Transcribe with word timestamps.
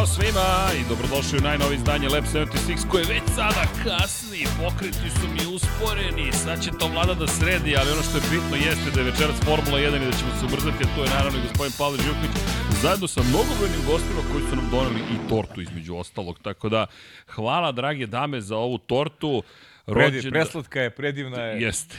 Ćao 0.00 0.06
svima 0.06 0.48
i 0.80 0.88
dobrodošli 0.88 1.38
u 1.38 1.46
najnovi 1.48 1.74
izdanje 1.74 2.08
Lab 2.08 2.24
76 2.24 2.88
koje 2.90 3.04
već 3.04 3.22
sada 3.36 3.64
kasni, 3.84 4.42
pokreti 4.62 5.10
su 5.16 5.26
mi 5.34 5.54
usporeni, 5.54 6.32
sad 6.32 6.64
će 6.64 6.70
to 6.78 6.86
vlada 6.94 7.14
da 7.14 7.26
sredi, 7.26 7.76
ali 7.78 7.92
ono 7.94 8.02
što 8.02 8.16
je 8.18 8.30
bitno 8.34 8.56
jeste 8.66 8.88
da 8.94 9.00
je 9.00 9.10
večeras 9.10 9.38
Formula 9.48 9.78
1 9.78 10.02
i 10.02 10.10
da 10.10 10.16
ćemo 10.18 10.32
se 10.38 10.44
ubrzati, 10.46 10.84
a 10.84 10.94
to 10.94 11.00
je 11.04 11.10
naravno 11.16 11.38
i 11.38 11.46
gospodin 11.48 11.74
Pavle 11.78 11.98
Žuknić, 12.06 12.34
zajedno 12.82 13.06
sa 13.14 13.20
mnogobrojnim 13.22 13.82
gostima 13.90 14.20
koji 14.30 14.42
su 14.48 14.56
nam 14.56 14.68
doneli 14.74 15.00
i 15.14 15.16
tortu 15.28 15.60
između 15.60 15.96
ostalog, 15.96 16.38
tako 16.42 16.68
da 16.68 16.86
hvala 17.34 17.72
drage 17.72 18.06
dame 18.06 18.40
za 18.40 18.56
ovu 18.56 18.78
tortu. 18.78 19.42
Rođen... 19.86 20.30
Preslatka 20.30 20.80
je, 20.80 20.90
predivna 20.90 21.40
je. 21.42 21.62
Jeste. 21.62 21.96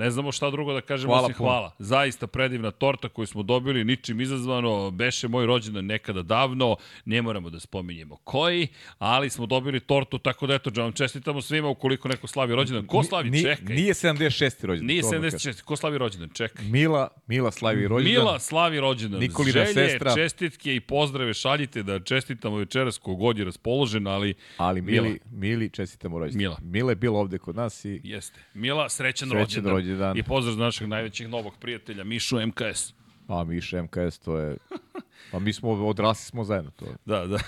Ne 0.00 0.10
znamo 0.10 0.32
šta 0.32 0.50
drugo 0.50 0.72
da 0.72 0.80
kažemo 0.80 1.12
hvala 1.12 1.26
osim 1.26 1.36
hvala. 1.36 1.74
Zaista 1.78 2.26
predivna 2.26 2.70
torta 2.70 3.08
koju 3.08 3.26
smo 3.26 3.42
dobili, 3.42 3.84
ničim 3.84 4.20
izazvano, 4.20 4.90
beše 4.90 5.28
moj 5.28 5.46
rođendan 5.46 5.86
nekada 5.86 6.22
davno, 6.22 6.76
ne 7.04 7.22
moramo 7.22 7.50
da 7.50 7.60
spominjemo 7.60 8.16
koji, 8.24 8.68
ali 8.98 9.30
smo 9.30 9.46
dobili 9.46 9.80
tortu, 9.80 10.18
tako 10.18 10.46
da 10.46 10.54
eto, 10.54 10.70
vam 10.82 10.92
čestitamo 10.92 11.42
svima 11.42 11.68
ukoliko 11.68 12.08
neko 12.08 12.26
slavi 12.26 12.54
rođendan. 12.54 12.86
Ko 12.86 13.02
slavi? 13.02 13.30
Ni, 13.30 13.42
Čekaj. 13.42 13.74
Nije 13.76 13.94
76. 13.94 14.66
rođendan. 14.66 14.86
Nije 14.86 15.02
76. 15.02 15.62
Ko 15.62 15.76
slavi 15.76 15.98
rođendan? 15.98 16.30
Čekaj. 16.34 16.64
Mila, 16.64 17.08
Mila 17.26 17.50
slavi 17.50 17.88
rođendan. 17.88 18.22
Mila 18.22 18.38
slavi 18.38 18.80
rođendan. 18.80 19.20
Nikolina 19.20 19.52
Želje, 19.52 19.88
sestra. 19.88 20.14
čestitke 20.14 20.74
i 20.74 20.80
pozdrave 20.80 21.34
šaljite 21.34 21.82
da 21.82 22.00
čestitamo 22.00 22.56
večeras 22.56 22.98
kogod 22.98 23.38
je 23.38 23.44
raspoložen, 23.44 24.06
ali... 24.06 24.34
Ali 24.56 24.82
Mili, 24.82 25.08
Mila. 25.08 25.18
Mili 25.30 25.70
čestitamo 25.70 26.18
rođendan. 26.18 26.38
Mila. 26.38 26.58
Mila 26.62 26.90
je 26.90 26.96
bila 26.96 27.18
ovde 27.18 27.38
kod 27.38 27.56
nas 27.56 27.84
i... 27.84 28.00
Jeste. 28.04 28.40
Mila, 28.54 28.88
srećan, 28.88 29.28
srećan 29.28 29.40
rođendan. 29.40 29.72
rođendan 29.72 29.89
dan. 29.96 30.18
I 30.18 30.22
pozdrav 30.22 30.54
za 30.54 30.60
našeg 30.60 30.88
najvećeg 30.88 31.28
novog 31.28 31.56
prijatelja, 31.60 32.04
Mišu 32.04 32.46
MKS. 32.46 32.94
A, 33.28 33.44
Miša 33.44 33.82
MKS, 33.82 34.18
to 34.18 34.38
je... 34.38 34.56
Pa 35.30 35.38
mi 35.38 35.52
smo, 35.52 35.70
odrasli 35.70 36.24
smo 36.24 36.44
zajedno. 36.44 36.70
To. 36.70 36.86
Da, 37.04 37.26
da. 37.26 37.38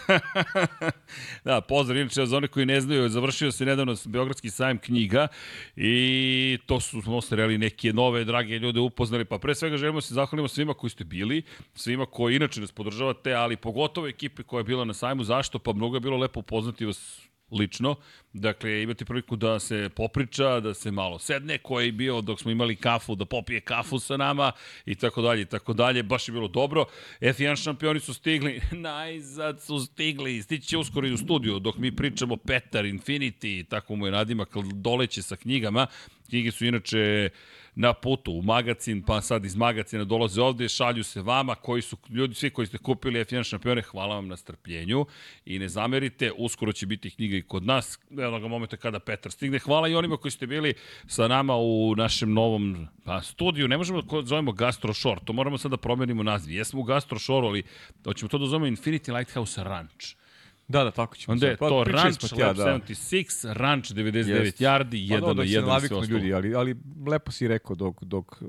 da, 1.44 1.60
pozdrav, 1.60 1.98
inače, 1.98 2.26
za 2.26 2.36
one 2.36 2.48
koji 2.48 2.66
ne 2.66 2.80
znaju, 2.80 3.08
završio 3.08 3.52
se 3.52 3.64
nedavno 3.64 3.96
Beogradski 4.04 4.50
sajam 4.50 4.78
knjiga 4.78 5.28
i 5.76 6.58
to 6.66 6.80
su 6.80 7.02
smo 7.02 7.16
ostali 7.16 7.58
neke 7.58 7.92
nove, 7.92 8.24
drage 8.24 8.58
ljude 8.58 8.80
upoznali, 8.80 9.24
pa 9.24 9.38
pre 9.38 9.54
svega 9.54 9.76
želimo 9.76 9.96
da 9.96 10.00
se 10.06 10.14
zahvalimo 10.14 10.48
svima 10.48 10.74
koji 10.74 10.90
ste 10.90 11.04
bili, 11.04 11.42
svima 11.74 12.06
koji 12.06 12.36
inače 12.36 12.60
nas 12.60 12.72
podržavate, 12.72 13.34
ali 13.34 13.56
pogotovo 13.56 14.06
ekipe 14.06 14.42
koja 14.42 14.60
je 14.60 14.64
bila 14.64 14.84
na 14.84 14.94
sajmu, 14.94 15.24
zašto? 15.24 15.58
Pa 15.58 15.72
mnogo 15.72 15.96
je 15.96 16.00
bilo 16.00 16.16
lepo 16.16 16.40
upoznati 16.40 16.86
vas 16.86 17.28
lično. 17.52 17.96
Dakle, 18.32 18.82
imate 18.82 19.04
priliku 19.04 19.36
da 19.36 19.58
se 19.60 19.90
popriča, 19.96 20.60
da 20.60 20.74
se 20.74 20.90
malo 20.90 21.18
sedne, 21.18 21.58
ko 21.58 21.80
je 21.80 21.92
bio 21.92 22.20
dok 22.20 22.40
smo 22.40 22.50
imali 22.50 22.76
kafu, 22.76 23.14
da 23.14 23.24
popije 23.24 23.60
kafu 23.60 23.98
sa 23.98 24.16
nama 24.16 24.52
i 24.86 24.94
tako 24.94 25.22
dalje 25.22 25.44
tako 25.44 25.72
dalje. 25.72 26.02
Baš 26.02 26.28
je 26.28 26.32
bilo 26.32 26.48
dobro. 26.48 26.84
F1 27.20 27.62
šampioni 27.62 28.00
su 28.00 28.14
stigli, 28.14 28.60
najzad 28.90 29.62
su 29.62 29.78
stigli, 29.78 30.42
stići 30.42 30.76
uskoro 30.76 31.06
i 31.06 31.12
u 31.12 31.18
studiju 31.18 31.58
dok 31.58 31.76
mi 31.76 31.96
pričamo 31.96 32.36
Petar, 32.36 32.84
Infinity, 32.84 33.68
tako 33.68 33.96
mu 33.96 34.06
je 34.06 34.12
nadimak, 34.12 34.56
doleće 34.74 35.22
sa 35.22 35.36
knjigama. 35.36 35.86
Knjige 36.28 36.50
su 36.50 36.66
inače 36.66 37.30
na 37.74 37.92
putu 37.92 38.32
u 38.32 38.42
magacin, 38.42 39.02
pa 39.02 39.20
sad 39.20 39.44
iz 39.44 39.56
magacina 39.56 40.04
dolaze 40.04 40.42
ovde, 40.42 40.68
šalju 40.68 41.04
se 41.04 41.22
vama, 41.22 41.54
koji 41.54 41.82
su 41.82 41.96
ljudi, 42.08 42.34
svi 42.34 42.50
koji 42.50 42.66
ste 42.66 42.78
kupili 42.78 43.20
F1 43.24 43.44
šampione, 43.44 43.82
hvala 43.82 44.14
vam 44.14 44.28
na 44.28 44.36
strpljenju 44.36 45.06
i 45.44 45.58
ne 45.58 45.68
zamerite, 45.68 46.32
uskoro 46.36 46.72
će 46.72 46.86
biti 46.86 47.10
knjiga 47.10 47.36
i 47.36 47.42
kod 47.42 47.64
nas, 47.64 47.98
jednog 48.10 48.42
momenta 48.42 48.76
kada 48.76 48.98
Petar 48.98 49.32
stigne. 49.32 49.58
Hvala 49.58 49.88
i 49.88 49.94
onima 49.94 50.16
koji 50.16 50.32
ste 50.32 50.46
bili 50.46 50.74
sa 51.06 51.28
nama 51.28 51.56
u 51.56 51.94
našem 51.96 52.32
novom 52.32 52.88
pa, 53.04 53.22
studiju, 53.22 53.68
ne 53.68 53.76
možemo 53.76 54.02
da 54.02 54.22
zovemo 54.22 54.52
Gastro 54.52 54.94
Shore, 54.94 55.20
to 55.24 55.32
moramo 55.32 55.58
sad 55.58 55.70
da 55.70 55.76
promenimo 55.76 56.22
naziv. 56.22 56.54
Jesmo 56.54 56.80
u 56.80 56.84
Gastro 56.84 57.18
Shore, 57.18 57.46
ali 57.46 57.62
hoćemo 58.04 58.28
to 58.28 58.38
da 58.38 58.46
zovemo 58.46 58.76
Infinity 58.76 59.16
Lighthouse 59.16 59.64
Ranch. 59.64 60.21
Da, 60.68 60.84
da, 60.84 60.90
tako 60.90 61.16
ćemo. 61.16 61.32
Onda 61.32 61.46
je 61.46 61.56
pa, 61.56 61.68
to 61.68 61.84
Ranch 61.84 62.34
tja, 62.34 62.52
da. 62.52 62.64
76, 62.64 63.52
Ranch 63.52 63.92
99 63.92 64.22
yes. 64.24 64.60
yardi, 64.60 64.96
jedan 64.96 65.20
pa, 65.20 65.26
no, 65.26 65.34
na 65.34 65.42
jedan 65.42 65.80
sve 65.80 65.96
ostalo. 65.96 66.04
ljudi, 66.04 66.34
ali, 66.34 66.54
ali 66.54 66.76
lepo 67.06 67.32
si 67.32 67.48
rekao, 67.48 67.76
dok, 67.76 68.04
dok 68.04 68.42
uh, 68.42 68.48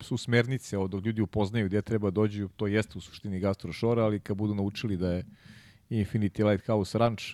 su 0.00 0.16
smernice, 0.16 0.76
dok 0.88 1.04
ljudi 1.04 1.22
upoznaju 1.22 1.66
gdje 1.66 1.82
treba 1.82 2.10
dođu, 2.10 2.48
to 2.48 2.66
jeste 2.66 2.98
u 2.98 3.00
suštini 3.00 3.40
Gastro 3.40 3.72
Shore, 3.72 4.02
ali 4.02 4.20
kad 4.20 4.36
budu 4.36 4.54
naučili 4.54 4.96
da 4.96 5.12
je 5.12 5.24
Infinity 5.90 6.50
Lighthouse 6.50 6.98
Ranch 6.98 7.24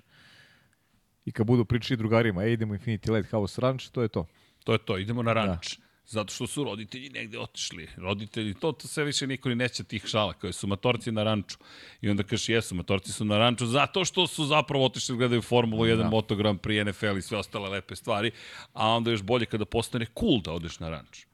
i 1.24 1.32
kad 1.32 1.46
budu 1.46 1.64
pričali 1.64 1.98
drugarima, 1.98 2.44
e, 2.44 2.52
idemo 2.52 2.74
Infinity 2.74 3.12
Lighthouse 3.12 3.60
Ranch, 3.60 3.90
to 3.92 4.02
je 4.02 4.08
to. 4.08 4.26
To 4.64 4.72
je 4.72 4.78
to, 4.78 4.98
idemo 4.98 5.22
na 5.22 5.32
ranč. 5.32 5.76
Da 5.78 5.89
zato 6.10 6.34
što 6.34 6.46
su 6.46 6.64
roditelji 6.64 7.10
negde 7.10 7.38
otišli. 7.38 7.88
Roditelji, 7.96 8.54
to, 8.54 8.72
to 8.72 8.88
sve 8.88 9.04
više 9.04 9.26
niko 9.26 9.48
ni 9.48 9.54
neće 9.54 9.84
tih 9.84 10.06
šala, 10.06 10.32
koje 10.32 10.52
su 10.52 10.66
matorci 10.66 11.12
na 11.12 11.22
ranču. 11.22 11.56
I 12.00 12.10
onda 12.10 12.22
kažeš, 12.22 12.48
jesu, 12.48 12.74
matorci 12.74 13.12
su 13.12 13.24
na 13.24 13.38
ranču 13.38 13.66
zato 13.66 14.04
što 14.04 14.26
su 14.26 14.44
zapravo 14.44 14.84
otišli 14.84 15.14
da 15.14 15.18
gledaju 15.18 15.42
Formulu 15.42 15.84
1, 15.84 15.96
da. 15.96 16.08
Moto 16.08 16.36
Grand 16.36 16.60
Prix, 16.60 16.88
NFL 16.88 17.18
i 17.18 17.22
sve 17.22 17.38
ostale 17.38 17.68
lepe 17.68 17.96
stvari, 17.96 18.30
a 18.72 18.88
onda 18.88 19.10
još 19.10 19.22
bolje 19.22 19.46
kada 19.46 19.64
postane 19.64 20.06
cool 20.18 20.40
da 20.40 20.52
odeš 20.52 20.78
na 20.78 20.88
ranč. 20.88 21.29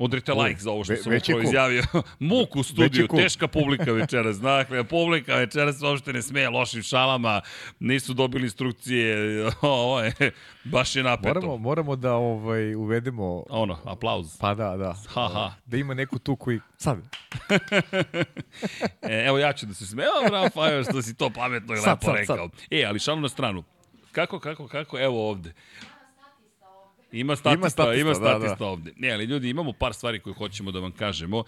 Udrite 0.00 0.32
like 0.32 0.60
za 0.60 0.70
ovo 0.70 0.84
što 0.84 0.96
sam 0.96 1.12
upravo 1.16 1.40
izjavio. 1.40 1.82
Muk 2.18 2.56
u 2.56 2.62
studiju, 2.62 3.08
teška 3.08 3.48
publika 3.48 3.92
večeras. 3.92 4.40
Dakle, 4.50 4.84
publika 4.84 5.34
večeras 5.34 5.82
uopšte 5.82 6.12
ne 6.12 6.22
smeje 6.22 6.48
lošim 6.48 6.82
šalama, 6.82 7.40
nisu 7.80 8.14
dobili 8.14 8.44
instrukcije, 8.44 9.16
ovo 9.62 10.00
je, 10.00 10.12
baš 10.64 10.96
je 10.96 11.02
napeto. 11.02 11.34
Moramo, 11.34 11.56
moramo 11.56 11.96
da 11.96 12.14
ovaj, 12.14 12.74
uvedemo... 12.74 13.44
Ono, 13.48 13.78
aplauz. 13.84 14.38
Pa 14.38 14.54
da, 14.54 14.76
da. 14.76 14.94
Ha, 15.08 15.28
ha. 15.32 15.54
Da 15.66 15.76
ima 15.76 15.94
neku 15.94 16.18
tu 16.18 16.36
koji... 16.36 16.60
Sad. 16.76 16.98
e, 19.02 19.24
evo 19.26 19.38
ja 19.38 19.52
ću 19.52 19.66
da 19.66 19.74
se 19.74 19.86
smevam, 19.86 20.26
Rafael, 20.32 20.84
što 20.84 21.02
si 21.02 21.14
to 21.14 21.30
pametno 21.30 21.74
i 21.74 21.78
lepo 21.78 22.04
sad, 22.04 22.14
rekao. 22.14 22.36
Sad. 22.36 22.50
E, 22.70 22.84
ali 22.84 22.98
šalu 22.98 23.20
na 23.20 23.28
stranu. 23.28 23.64
Kako, 24.12 24.38
kako, 24.38 24.68
kako, 24.68 24.98
evo 24.98 25.28
ovde. 25.28 25.52
Ima 27.12 27.36
statista, 27.36 27.60
ima 27.60 27.70
statista, 27.70 28.00
ima 28.00 28.14
statista 28.14 28.48
da, 28.48 28.64
da. 28.64 28.66
ovde. 28.66 28.92
Ne, 28.96 29.12
ali 29.12 29.24
ljudi, 29.24 29.50
imamo 29.50 29.72
par 29.72 29.94
stvari 29.94 30.20
koje 30.20 30.34
hoćemo 30.34 30.70
da 30.70 30.80
vam 30.80 30.92
kažemo. 30.92 31.44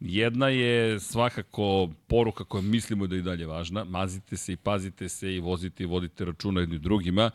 Jedna 0.00 0.48
je 0.48 1.00
svakako 1.00 1.90
poruka 2.06 2.44
koja 2.44 2.62
mislimo 2.62 3.06
da 3.06 3.14
je 3.14 3.18
i 3.18 3.22
dalje 3.22 3.46
važna. 3.46 3.84
Mazite 3.84 4.36
se 4.36 4.52
i 4.52 4.56
pazite 4.56 5.08
se 5.08 5.34
i 5.34 5.40
vozite 5.40 5.82
i 5.82 5.86
vodite 5.86 6.24
računa 6.24 6.60
jednim 6.60 6.80
drugima. 6.80 7.30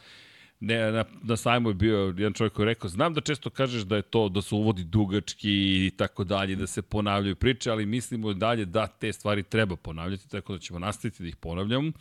Ne, 0.63 0.91
na, 0.91 1.05
na 1.23 1.37
sajmu 1.37 1.69
je 1.69 1.73
bio 1.73 1.97
jedan 2.17 2.33
čovjek 2.33 2.53
koji 2.53 2.63
je 2.63 2.67
rekao, 2.67 2.89
znam 2.89 3.13
da 3.13 3.21
često 3.21 3.49
kažeš 3.49 3.81
da 3.81 3.95
je 3.95 4.01
to, 4.01 4.29
da 4.29 4.41
se 4.41 4.55
uvodi 4.55 4.83
dugački 4.83 5.51
i 5.85 5.91
tako 5.97 6.23
dalje, 6.23 6.55
da 6.55 6.67
se 6.67 6.81
ponavljaju 6.81 7.35
priče, 7.35 7.71
ali 7.71 7.85
mislimo 7.85 8.33
dalje 8.33 8.65
da 8.65 8.87
te 8.87 9.13
stvari 9.13 9.43
treba 9.43 9.75
ponavljati, 9.75 10.29
tako 10.29 10.53
da 10.53 10.59
ćemo 10.59 10.79
nastaviti 10.79 11.23
da 11.23 11.29
ih 11.29 11.35
ponavljamo 11.35 11.91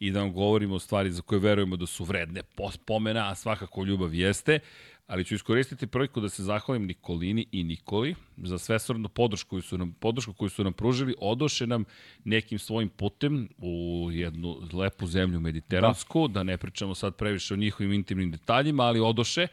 i 0.00 0.10
da 0.10 0.20
vam 0.20 0.32
govorimo 0.32 0.74
o 0.74 0.78
stvari 0.78 1.10
za 1.10 1.22
koje 1.22 1.38
verujemo 1.38 1.76
da 1.76 1.86
su 1.86 2.04
vredne 2.04 2.42
spomena, 2.72 3.30
a 3.30 3.34
svakako 3.34 3.84
ljubav 3.84 4.14
jeste 4.14 4.58
ali 5.06 5.24
ću 5.24 5.34
iskoristiti 5.34 5.86
priliku 5.86 6.20
da 6.20 6.28
se 6.28 6.42
zahvalim 6.42 6.86
Nikolini 6.86 7.46
i 7.52 7.64
Nikoli 7.64 8.14
za 8.36 8.58
svesvrnu 8.58 9.08
podršku 9.08 9.50
koju 9.50 9.62
su 9.62 9.78
nam, 9.78 9.92
podršku 9.92 10.32
koju 10.32 10.48
su 10.48 10.64
nam 10.64 10.72
pružili, 10.72 11.14
odoše 11.18 11.66
nam 11.66 11.84
nekim 12.24 12.58
svojim 12.58 12.88
putem 12.88 13.48
u 13.58 14.08
jednu 14.12 14.56
lepu 14.72 15.06
zemlju 15.06 15.40
mediteransku, 15.40 16.28
da, 16.28 16.32
da 16.32 16.42
ne 16.42 16.56
pričamo 16.56 16.94
sad 16.94 17.16
previše 17.16 17.54
o 17.54 17.56
njihovim 17.56 17.92
intimnim 17.92 18.30
detaljima, 18.30 18.82
ali 18.82 19.00
odoše 19.00 19.46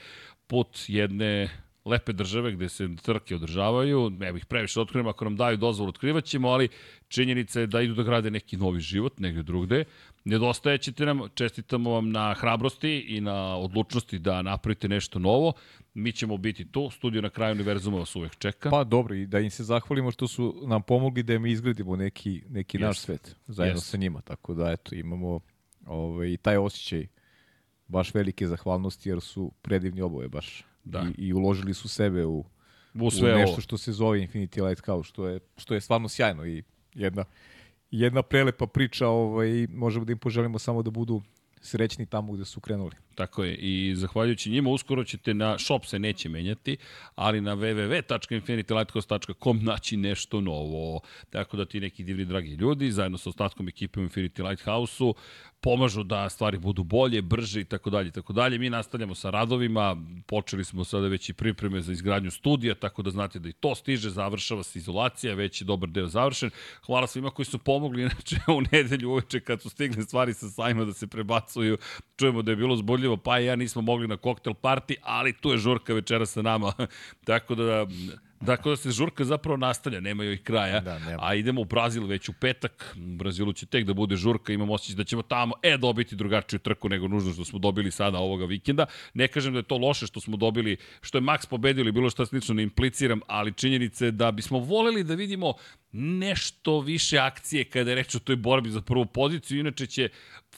put 0.47 0.79
jedne 0.87 1.49
lepe 1.85 2.13
države 2.13 2.51
gde 2.51 2.69
se 2.69 2.89
trke 3.03 3.35
održavaju, 3.35 4.09
ne 4.09 4.33
bih 4.33 4.45
previše 4.45 4.81
otkrivam, 4.81 5.07
ako 5.07 5.25
nam 5.25 5.35
daju 5.35 5.57
dozvol 5.57 5.89
otkrivaćemo, 5.89 6.49
ali 6.49 6.69
činjenica 7.07 7.59
je 7.59 7.67
da 7.67 7.81
idu 7.81 7.93
da 7.93 8.03
grade 8.03 8.31
neki 8.31 8.57
novi 8.57 8.79
život 8.79 9.19
negde 9.19 9.43
drugde. 9.43 9.83
Nedostajećete 10.25 11.05
nam, 11.05 11.21
čestitamo 11.35 11.91
vam 11.91 12.09
na 12.09 12.33
hrabrosti 12.33 12.99
i 12.99 13.21
na 13.21 13.57
odlučnosti 13.57 14.19
da 14.19 14.41
napravite 14.41 14.87
nešto 14.87 15.19
novo. 15.19 15.53
Mi 15.93 16.11
ćemo 16.11 16.37
biti 16.37 16.71
tu, 16.71 16.89
studio 16.89 17.21
na 17.21 17.29
kraju 17.29 17.51
univerzuma 17.51 17.97
vas 17.97 18.15
uvek 18.15 18.35
čeka. 18.35 18.69
Pa 18.69 18.83
dobro, 18.83 19.15
i 19.15 19.25
da 19.25 19.39
im 19.39 19.49
se 19.49 19.63
zahvalimo 19.63 20.11
što 20.11 20.27
su 20.27 20.63
nam 20.67 20.81
pomogli 20.81 21.23
da 21.23 21.39
mi 21.39 21.51
izgledimo 21.51 21.95
neki, 21.95 22.43
neki 22.49 22.77
yes. 22.77 22.81
naš 22.81 22.99
svet 22.99 23.35
zajedno 23.47 23.79
yes. 23.79 23.83
sa 23.83 23.97
njima. 23.97 24.21
Tako 24.21 24.53
da, 24.53 24.71
eto, 24.71 24.95
imamo 24.95 25.39
ovaj, 25.85 26.37
taj 26.37 26.57
osjećaj 26.57 27.07
baš 27.87 28.13
velike 28.13 28.47
zahvalnosti 28.47 29.09
jer 29.09 29.21
su 29.21 29.51
predivni 29.61 30.01
oboje 30.01 30.29
baš 30.29 30.63
da. 30.83 31.05
I, 31.17 31.27
i 31.27 31.33
uložili 31.33 31.73
su 31.73 31.87
sebe 31.87 32.25
u, 32.25 32.45
u, 32.93 33.11
sve 33.11 33.33
u 33.33 33.37
nešto 33.37 33.53
ovo. 33.53 33.61
što 33.61 33.77
se 33.77 33.91
zove 33.91 34.19
Infinity 34.19 34.67
Lighthouse, 34.67 35.09
što 35.09 35.27
je, 35.27 35.39
što 35.57 35.73
je 35.73 35.81
stvarno 35.81 36.09
sjajno 36.09 36.45
i 36.45 36.63
jedna, 36.93 37.25
jedna 37.93 38.21
prelepa 38.21 38.67
priča, 38.67 39.07
ovaj, 39.07 39.67
možemo 39.69 40.05
da 40.05 40.11
im 40.11 40.17
poželimo 40.17 40.59
samo 40.59 40.81
da 40.83 40.91
budu 40.91 41.21
srećni 41.61 42.05
tamo 42.05 42.33
gde 42.33 42.45
su 42.45 42.61
krenuli. 42.61 42.95
Tako 43.15 43.43
je. 43.43 43.55
I 43.55 43.95
zahvaljujući 43.95 44.49
njima 44.49 44.69
uskoro 44.69 45.03
ćete 45.03 45.33
na 45.33 45.59
shop 45.59 45.85
se 45.85 45.99
neće 45.99 46.29
menjati, 46.29 46.77
ali 47.15 47.41
na 47.41 47.55
www.infinitylighthouse.com 47.55 49.63
naći 49.63 49.97
nešto 49.97 50.41
novo. 50.41 51.01
Tako 51.29 51.57
da 51.57 51.65
ti 51.65 51.79
neki 51.79 52.03
divni 52.03 52.25
dragi 52.25 52.53
ljudi 52.53 52.91
zajedno 52.91 53.17
sa 53.17 53.29
ostatkom 53.29 53.67
ekipe 53.67 53.99
u 53.99 54.03
Infinity 54.03 54.49
Lighthouse-u 54.49 55.15
pomažu 55.63 56.03
da 56.03 56.29
stvari 56.29 56.57
budu 56.57 56.83
bolje, 56.83 57.21
brže 57.21 57.61
i 57.61 57.65
tako 57.65 57.89
dalje 57.89 58.11
tako 58.11 58.33
dalje. 58.33 58.57
Mi 58.57 58.69
nastavljamo 58.69 59.15
sa 59.15 59.29
radovima, 59.29 59.97
počeli 60.27 60.63
smo 60.63 60.83
sada 60.83 61.07
već 61.07 61.29
i 61.29 61.33
pripreme 61.33 61.81
za 61.81 61.91
izgradnju 61.91 62.31
studija, 62.31 62.75
tako 62.75 63.01
da 63.01 63.11
znate 63.11 63.39
da 63.39 63.49
i 63.49 63.53
to 63.53 63.75
stiže, 63.75 64.09
završava 64.09 64.63
se 64.63 64.79
izolacija, 64.79 65.35
već 65.35 65.61
je 65.61 65.65
dobar 65.65 65.89
deo 65.89 66.07
završen. 66.07 66.49
Hvala 66.85 67.07
svima 67.07 67.29
koji 67.29 67.45
su 67.45 67.57
pomogli, 67.57 68.01
inače 68.03 68.35
u 68.47 68.61
nedelju 68.71 69.11
uveče 69.11 69.39
kad 69.39 69.61
su 69.61 69.69
stigle 69.69 70.03
stvari 70.03 70.33
sa 70.33 70.49
sajma 70.49 70.85
da 70.85 70.93
se 70.93 71.07
prebacuju, 71.07 71.77
čujemo 72.17 72.41
da 72.41 72.51
je 72.51 72.55
bilo 72.55 72.75
zboljivo, 73.03 73.17
pa 73.17 73.39
i 73.39 73.45
ja 73.45 73.55
nismo 73.55 73.81
mogli 73.81 74.07
na 74.07 74.17
koktel 74.17 74.53
party, 74.53 74.95
ali 75.03 75.33
tu 75.33 75.51
je 75.51 75.57
žurka 75.57 75.93
večera 75.93 76.25
sa 76.25 76.41
nama, 76.41 76.73
tako 77.27 77.55
da 77.55 77.85
Dakle, 78.45 78.71
da 78.71 78.75
se 78.75 78.91
žurka 78.91 79.23
zapravo 79.25 79.57
nastavlja, 79.57 79.99
nema 79.99 80.23
joj 80.23 80.37
kraja, 80.43 80.79
da, 80.79 80.99
a 81.19 81.35
idemo 81.35 81.61
u 81.61 81.65
Brazil 81.65 82.05
već 82.05 82.29
u 82.29 82.33
petak, 82.33 82.95
u 82.97 83.15
Brazilu 83.15 83.53
će 83.53 83.65
tek 83.65 83.85
da 83.85 83.93
bude 83.93 84.15
žurka, 84.15 84.53
imamo 84.53 84.73
osjećaj 84.73 84.95
da 84.95 85.03
ćemo 85.03 85.21
tamo, 85.21 85.53
e, 85.61 85.77
dobiti 85.77 86.15
drugačiju 86.15 86.59
trku 86.59 86.89
nego 86.89 87.07
nužno 87.07 87.33
što 87.33 87.45
smo 87.45 87.59
dobili 87.59 87.91
sada 87.91 88.17
ovoga 88.17 88.45
vikenda. 88.45 88.85
Ne 89.13 89.27
kažem 89.27 89.53
da 89.53 89.59
je 89.59 89.63
to 89.63 89.77
loše 89.77 90.07
što 90.07 90.21
smo 90.21 90.37
dobili, 90.37 90.77
što 91.01 91.17
je 91.17 91.21
Max 91.21 91.47
pobedio 91.49 91.81
ili 91.81 91.91
bilo 91.91 92.09
što 92.09 92.25
slično 92.25 92.55
ne 92.55 92.63
impliciram, 92.63 93.19
ali 93.27 93.53
činjenice 93.53 94.11
da 94.11 94.31
bismo 94.31 94.59
voleli 94.59 95.03
da 95.03 95.15
vidimo 95.15 95.53
nešto 95.91 96.79
više 96.79 97.17
akcije 97.17 97.65
kada 97.65 97.91
je 97.91 97.95
reč 97.95 98.15
o 98.15 98.19
toj 98.19 98.35
borbi 98.35 98.69
za 98.69 98.81
prvu 98.81 99.05
poziciju, 99.05 99.59
inače 99.59 99.87
će 99.87 100.09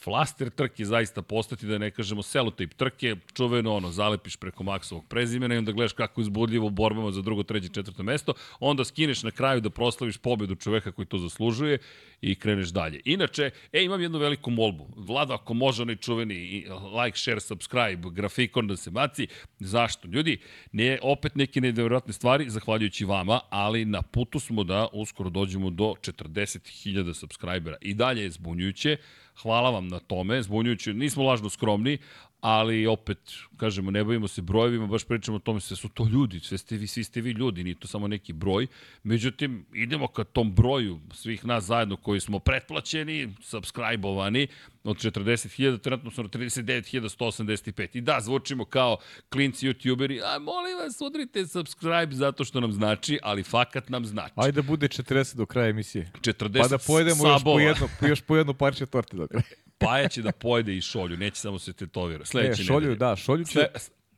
flaster 0.02 0.50
trke 0.50 0.84
zaista 0.84 1.22
postati, 1.22 1.66
da 1.66 1.78
ne 1.78 1.90
kažemo 1.90 2.22
selotip 2.22 2.74
trke, 2.74 3.16
čuveno 3.34 3.74
ono, 3.74 3.90
zalepiš 3.90 4.36
preko 4.36 4.64
maksovog 4.64 5.04
prezimena 5.08 5.54
i 5.54 5.58
onda 5.58 5.72
gledaš 5.72 5.92
kako 5.92 6.20
izbudljivo 6.20 6.66
u 6.66 6.70
borbama 6.70 7.12
za 7.12 7.22
drugo, 7.22 7.42
treće, 7.42 7.68
četvrto 7.76 8.02
mesto, 8.02 8.34
onda 8.60 8.84
skineš 8.84 9.22
na 9.22 9.30
kraju 9.30 9.60
da 9.60 9.70
proslaviš 9.70 10.18
pobedu 10.18 10.54
čoveka 10.54 10.92
koji 10.92 11.06
to 11.06 11.18
zaslužuje 11.18 11.78
i 12.20 12.34
kreneš 12.34 12.68
dalje. 12.68 13.00
Inače, 13.04 13.50
e, 13.72 13.84
imam 13.84 14.00
jednu 14.00 14.18
veliku 14.18 14.50
molbu. 14.50 14.88
Vlada, 14.96 15.34
ako 15.34 15.54
može 15.54 15.82
onaj 15.82 15.96
čuveni 15.96 16.66
like, 16.96 17.18
share, 17.18 17.40
subscribe, 17.40 18.10
grafikon 18.10 18.66
da 18.66 18.76
se 18.76 18.90
baci. 18.90 19.26
Zašto? 19.60 20.08
Ljudi, 20.08 20.38
ne, 20.72 20.98
opet 21.02 21.36
neke 21.36 21.60
nevjerojatne 21.60 22.12
stvari, 22.12 22.50
zahvaljujući 22.50 23.04
vama, 23.04 23.40
ali 23.50 23.84
na 23.84 24.02
putu 24.02 24.40
smo 24.40 24.64
da 24.64 24.88
uskoro 24.92 25.30
dođemo 25.30 25.70
do 25.70 25.94
40.000 26.00 27.14
subscribera. 27.14 27.76
I 27.80 27.94
dalje 27.94 28.22
je 28.22 28.30
zbunjujuće, 28.30 28.96
Hvala 29.42 29.70
vam 29.70 29.88
na 29.88 29.98
tome, 29.98 30.42
zbunjujući, 30.42 30.94
nismo 30.94 31.22
lažno 31.22 31.50
skromni, 31.50 31.98
ali 32.40 32.86
opet, 32.86 33.18
kažemo, 33.56 33.90
ne 33.90 34.04
bavimo 34.04 34.28
se 34.28 34.42
brojevima, 34.42 34.86
baš 34.86 35.04
pričamo 35.04 35.36
o 35.36 35.40
tome, 35.40 35.60
sve 35.60 35.76
su 35.76 35.88
to 35.88 36.08
ljudi, 36.08 36.40
sve 36.40 36.58
ste 36.58 36.76
vi, 36.76 36.86
svi 36.86 37.04
ste 37.04 37.20
vi 37.20 37.30
ljudi, 37.30 37.64
nije 37.64 37.74
to 37.74 37.88
samo 37.88 38.08
neki 38.08 38.32
broj. 38.32 38.66
Međutim, 39.02 39.66
idemo 39.74 40.08
ka 40.08 40.24
tom 40.24 40.54
broju 40.54 41.00
svih 41.12 41.44
nas 41.44 41.64
zajedno 41.64 41.96
koji 41.96 42.20
smo 42.20 42.38
pretplaćeni, 42.38 43.34
subscribe-ovani, 43.42 44.46
od 44.84 44.96
40.000, 44.96 45.80
trenutno 45.80 46.10
smo 46.10 46.22
na 46.22 46.28
39.185. 46.28 47.88
I 47.92 48.00
da, 48.00 48.20
zvučimo 48.20 48.64
kao 48.64 48.96
klinci 49.28 49.66
youtuberi, 49.66 50.20
a 50.24 50.38
molim 50.38 50.78
vas, 50.78 51.00
udrite 51.00 51.46
subscribe 51.46 52.14
zato 52.14 52.44
što 52.44 52.60
nam 52.60 52.72
znači, 52.72 53.18
ali 53.22 53.42
fakat 53.42 53.88
nam 53.88 54.04
znači. 54.04 54.34
Ajde 54.36 54.62
da 54.62 54.62
bude 54.62 54.88
40 54.88 55.36
do 55.36 55.46
kraja 55.46 55.68
emisije. 55.68 56.10
40 56.20 56.62
Pa 56.62 56.68
da 56.68 56.78
pojedemo 56.78 57.16
sabova. 57.16 57.62
još 57.62 57.78
po 57.78 57.84
jedno, 57.84 58.08
još 58.08 58.20
po 58.20 58.36
jedno 58.36 58.54
parče 58.54 58.86
torte 58.86 59.16
do 59.16 59.26
kraja. 59.26 59.65
Paja 59.78 60.08
će 60.08 60.22
da 60.22 60.32
pojede 60.32 60.76
i 60.76 60.80
šolju, 60.80 61.16
neće 61.16 61.40
samo 61.40 61.58
se 61.58 61.72
tetovira. 61.72 62.24
Sledeće 62.24 62.62
e, 62.62 62.64
šolju, 62.64 62.80
nedelje. 62.80 62.96
da, 62.96 63.16
šolju 63.16 63.44
će... 63.44 63.52
Sve, 63.52 63.68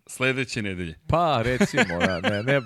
sledeće 0.08 0.62
nedelje. 0.62 0.98
Pa, 1.06 1.42
recimo, 1.42 1.98
da, 2.06 2.20
ne, 2.20 2.42
ne, 2.42 2.60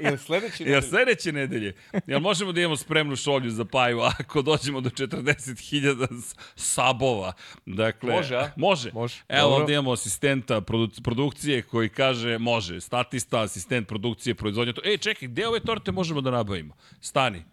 ili 0.00 0.18
sledeće 0.18 0.64
nedelje. 0.64 0.72
Jel 0.72 0.82
sledeće 0.82 1.32
nedelje? 1.32 1.74
Jel 2.06 2.20
možemo 2.20 2.52
da 2.52 2.60
imamo 2.60 2.76
spremnu 2.76 3.16
šolju 3.16 3.50
za 3.50 3.64
Paju 3.64 4.00
ako 4.00 4.42
dođemo 4.42 4.80
do 4.80 4.90
40.000 4.90 6.34
sabova? 6.54 7.32
Dakle, 7.66 8.12
može, 8.12 8.36
a? 8.36 8.50
Može. 8.56 8.90
može. 8.92 9.22
Evo 9.28 9.42
Dobro. 9.42 9.62
ovde 9.62 9.72
imamo 9.72 9.92
asistenta 9.92 10.60
produ 10.60 10.90
produkcije 11.04 11.62
koji 11.62 11.88
kaže 11.88 12.38
može. 12.38 12.80
Statista, 12.80 13.42
asistent 13.42 13.88
produkcije, 13.88 14.34
proizvodnja. 14.34 14.72
To. 14.72 14.80
Ej, 14.84 14.98
čekaj, 14.98 15.28
gde 15.28 15.48
ove 15.48 15.60
torte 15.60 15.92
možemo 15.92 16.20
da 16.20 16.30
nabavimo? 16.30 16.74
Stani. 17.00 17.44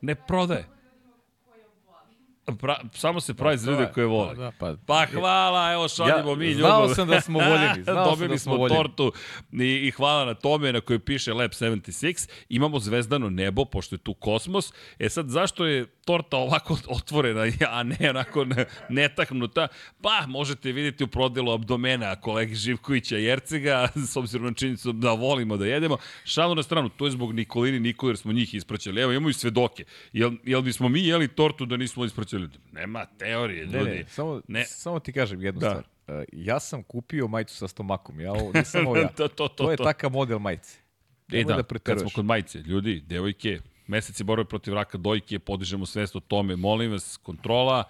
Ne 0.00 0.14
prodaje. 0.14 0.77
Pra, 2.56 2.80
samo 2.94 3.20
se 3.20 3.34
pravi 3.34 3.58
za 3.58 3.70
ljude 3.70 3.90
koje 3.94 4.06
vole. 4.06 4.34
Da, 4.34 4.52
pa, 4.58 4.74
pa 4.86 5.06
hvala, 5.12 5.72
evo 5.72 5.88
šaljimo 5.88 6.30
ja, 6.30 6.36
mi 6.36 6.46
ljubav. 6.46 6.70
Znao 6.70 6.94
sam 6.94 7.08
da 7.08 7.20
smo 7.20 7.38
voljeni. 7.38 7.82
Znao 7.92 8.10
Dobili 8.10 8.28
da 8.28 8.38
smo, 8.38 8.56
smo 8.56 8.68
tortu 8.68 9.12
i, 9.52 9.86
i 9.86 9.90
hvala 9.90 10.24
na 10.24 10.34
tome 10.34 10.72
na 10.72 10.80
kojoj 10.80 10.98
piše 10.98 11.32
Lab 11.32 11.50
76. 11.50 12.30
Imamo 12.48 12.78
zvezdano 12.78 13.30
nebo, 13.30 13.64
pošto 13.64 13.94
je 13.94 13.98
tu 13.98 14.14
kosmos. 14.14 14.72
E 14.98 15.08
sad, 15.08 15.28
zašto 15.28 15.66
je 15.66 15.86
torta 16.08 16.36
ovako 16.36 16.76
otvorena, 16.98 17.40
a 17.76 17.82
ne 17.82 18.10
onako 18.10 18.46
netaknuta? 18.88 19.68
Pa, 20.02 20.24
možete 20.26 20.72
vidjeti 20.72 21.04
u 21.04 21.08
prodelu 21.08 21.52
abdomena 21.52 22.16
kolegi 22.16 22.54
Živkovića 22.54 23.18
i 23.18 23.24
Jercega, 23.24 23.88
s 24.10 24.16
obzirom 24.16 24.46
na 24.46 24.54
činjenicu 24.54 24.92
da 24.92 25.12
volimo 25.12 25.56
da 25.56 25.66
jedemo. 25.66 25.96
Šalu 26.24 26.54
na 26.54 26.62
stranu, 26.62 26.88
to 26.88 27.04
je 27.04 27.10
zbog 27.10 27.34
Nikolini 27.34 27.80
Nikoli, 27.80 28.10
jer 28.10 28.16
smo 28.16 28.32
njih 28.32 28.54
ispraćali. 28.54 29.00
Evo, 29.00 29.12
imamo 29.12 29.28
i 29.28 29.32
svedoke. 29.32 29.84
Jel, 30.12 30.32
jel 30.44 30.62
bismo 30.62 30.88
mi 30.88 31.06
jeli 31.06 31.28
tortu 31.28 31.66
da 31.66 31.76
nismo 31.76 32.04
ispraćali. 32.04 32.48
Nema 32.72 33.06
teorije, 33.18 33.64
ljudi. 33.64 33.90
Ne, 33.90 33.94
ne, 33.94 34.04
samo, 34.08 34.40
ne. 34.48 34.64
samo 34.64 35.00
ti 35.00 35.12
kažem 35.12 35.42
jednu 35.42 35.60
da. 35.60 35.70
stvar. 35.70 35.84
Uh, 36.18 36.24
ja 36.32 36.60
sam 36.60 36.82
kupio 36.82 37.28
majicu 37.28 37.56
sa 37.56 37.68
stomakom, 37.68 38.20
ja 38.20 38.32
ovo 38.32 38.52
nisam 38.54 38.86
ovo 38.86 38.96
ja. 38.96 39.08
to, 39.08 39.28
to, 39.28 39.48
to, 39.48 39.64
to 39.64 39.70
je 39.70 39.76
takav 39.76 40.10
model 40.10 40.38
majice. 40.38 40.78
E 41.32 41.44
da, 41.44 41.54
da 41.54 41.78
kad 41.78 42.00
smo 42.00 42.10
kod 42.14 42.24
majice, 42.24 42.58
ljudi, 42.58 43.02
devojke, 43.06 43.60
meseci 43.88 44.24
borbe 44.24 44.44
protiv 44.44 44.74
raka 44.74 44.98
dojke, 44.98 45.38
podižemo 45.38 45.86
svest 45.86 46.16
o 46.16 46.20
tome, 46.20 46.56
molim 46.56 46.90
vas, 46.90 47.16
kontrola, 47.22 47.84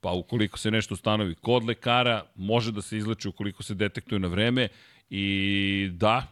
pa 0.00 0.12
ukoliko 0.12 0.58
se 0.58 0.70
nešto 0.70 0.94
ustanovi 0.94 1.34
kod 1.34 1.64
lekara, 1.64 2.24
može 2.34 2.72
da 2.72 2.82
se 2.82 2.98
izleči 2.98 3.28
ukoliko 3.28 3.62
se 3.62 3.74
detektuje 3.74 4.18
na 4.18 4.28
vreme 4.28 4.68
I 5.10 5.88
da, 5.92 6.26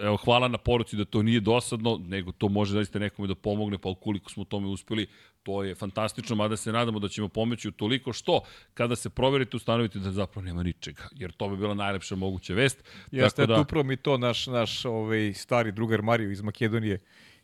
evo, 0.00 0.16
hvala 0.16 0.48
na 0.48 0.58
poruci 0.58 0.96
da 0.96 1.04
to 1.04 1.22
nije 1.22 1.40
dosadno, 1.40 2.00
nego 2.08 2.32
to 2.32 2.48
može 2.48 2.72
zaista 2.72 2.98
nekome 2.98 3.28
da 3.28 3.34
pomogne, 3.34 3.78
pa 3.78 3.88
ukoliko 3.88 4.30
smo 4.30 4.44
tome 4.44 4.66
uspeli, 4.66 5.06
to 5.42 5.62
je 5.64 5.74
fantastično, 5.74 6.36
mada 6.36 6.56
se 6.56 6.72
nadamo 6.72 6.98
da 6.98 7.08
ćemo 7.08 7.28
pomoći 7.28 7.68
u 7.68 7.72
toliko 7.72 8.12
što, 8.12 8.40
kada 8.74 8.96
se 8.96 9.10
proverite, 9.10 9.56
ustanovite 9.56 9.98
da 9.98 10.12
zapravo 10.12 10.44
nema 10.44 10.62
ničega, 10.62 11.08
jer 11.12 11.32
to 11.32 11.48
bi 11.48 11.56
bila 11.56 11.74
najlepša 11.74 12.16
moguća 12.16 12.54
vest. 12.54 12.84
Jeste, 13.10 13.46
da... 13.46 13.60
upravo 13.60 13.84
mi 13.84 13.96
to 13.96 14.18
naš, 14.18 14.46
naš 14.46 14.84
ovaj, 14.84 15.32
stari 15.34 15.72
drugar 15.72 16.02
Mario 16.02 16.30
iz 16.30 16.42
Makedonije 16.42 17.00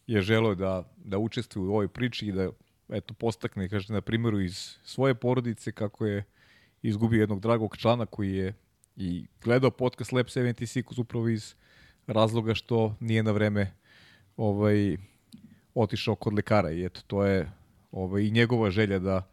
je 0.07 0.23
želeo 0.23 0.55
da, 0.55 0.85
da 1.05 1.19
učestvuje 1.19 1.69
u 1.69 1.73
ovoj 1.73 1.89
priči 1.89 2.27
i 2.27 2.33
da 2.33 2.51
eto, 2.89 3.15
postakne, 3.15 3.69
kaže, 3.69 3.93
na 3.93 4.01
primjeru 4.01 4.41
iz 4.41 4.77
svoje 4.85 5.15
porodice, 5.15 5.73
kako 5.73 6.07
je 6.07 6.25
izgubio 6.83 7.21
jednog 7.21 7.41
dragog 7.41 7.77
člana 7.77 8.07
koji 8.07 8.33
je 8.33 8.55
i 8.97 9.27
gledao 9.43 9.71
podcast 9.71 10.13
Lab 10.13 10.27
76 10.27 11.01
upravo 11.01 11.29
iz 11.29 11.55
razloga 12.07 12.55
što 12.55 12.97
nije 13.01 13.23
na 13.23 13.33
vreme 13.33 13.73
ovaj, 14.37 14.97
otišao 15.75 16.15
kod 16.15 16.35
lekara 16.35 16.71
i 16.71 16.85
eto, 16.85 17.01
to 17.07 17.25
je 17.25 17.51
ovaj, 17.93 18.23
i 18.23 18.31
njegova 18.31 18.71
želja 18.71 18.99
da, 18.99 19.29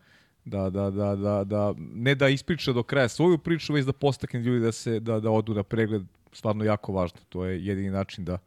da, 0.46 0.70
da, 0.70 0.90
da, 0.90 1.16
da, 1.16 1.44
da, 1.44 1.74
ne 1.78 2.16
da 2.16 2.30
ispriča 2.30 2.74
do 2.74 2.84
kraja 2.84 3.10
svoju 3.10 3.38
priču, 3.38 3.74
već 3.74 3.86
da 3.86 3.94
postakne 3.94 4.40
ljudi 4.40 4.66
da 4.66 4.72
se 4.72 5.00
da, 5.00 5.20
da 5.20 5.32
odu 5.32 5.54
na 5.54 5.63
pregled, 5.63 6.04
stvarno 6.32 6.63
jako 6.63 6.94
važno. 6.94 7.20
To 7.30 7.46
je 7.46 7.66
jedini 7.66 7.90
način 7.90 8.25
da, 8.25 8.38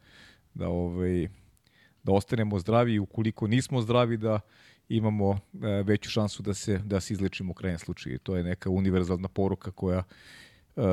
da, 0.53 0.67
ovaj, 0.67 1.27
da 2.05 2.11
ostanemo 2.13 2.59
zdravi 2.59 2.93
i 2.93 2.99
ukoliko 2.99 3.47
nismo 3.47 3.81
zdravi 3.81 4.17
da 4.17 4.39
imamo 4.89 5.31
e, 5.31 5.83
veću 5.83 6.09
šansu 6.09 6.43
da 6.43 6.53
se 6.53 6.77
da 6.77 6.99
se 6.99 7.13
izlečimo 7.13 7.51
u 7.51 7.53
krajnjem 7.53 7.79
slučaju. 7.79 8.19
To 8.19 8.37
je 8.37 8.43
neka 8.43 8.69
univerzalna 8.69 9.27
poruka 9.27 9.71
koja 9.71 10.03
Uh, 10.75 10.83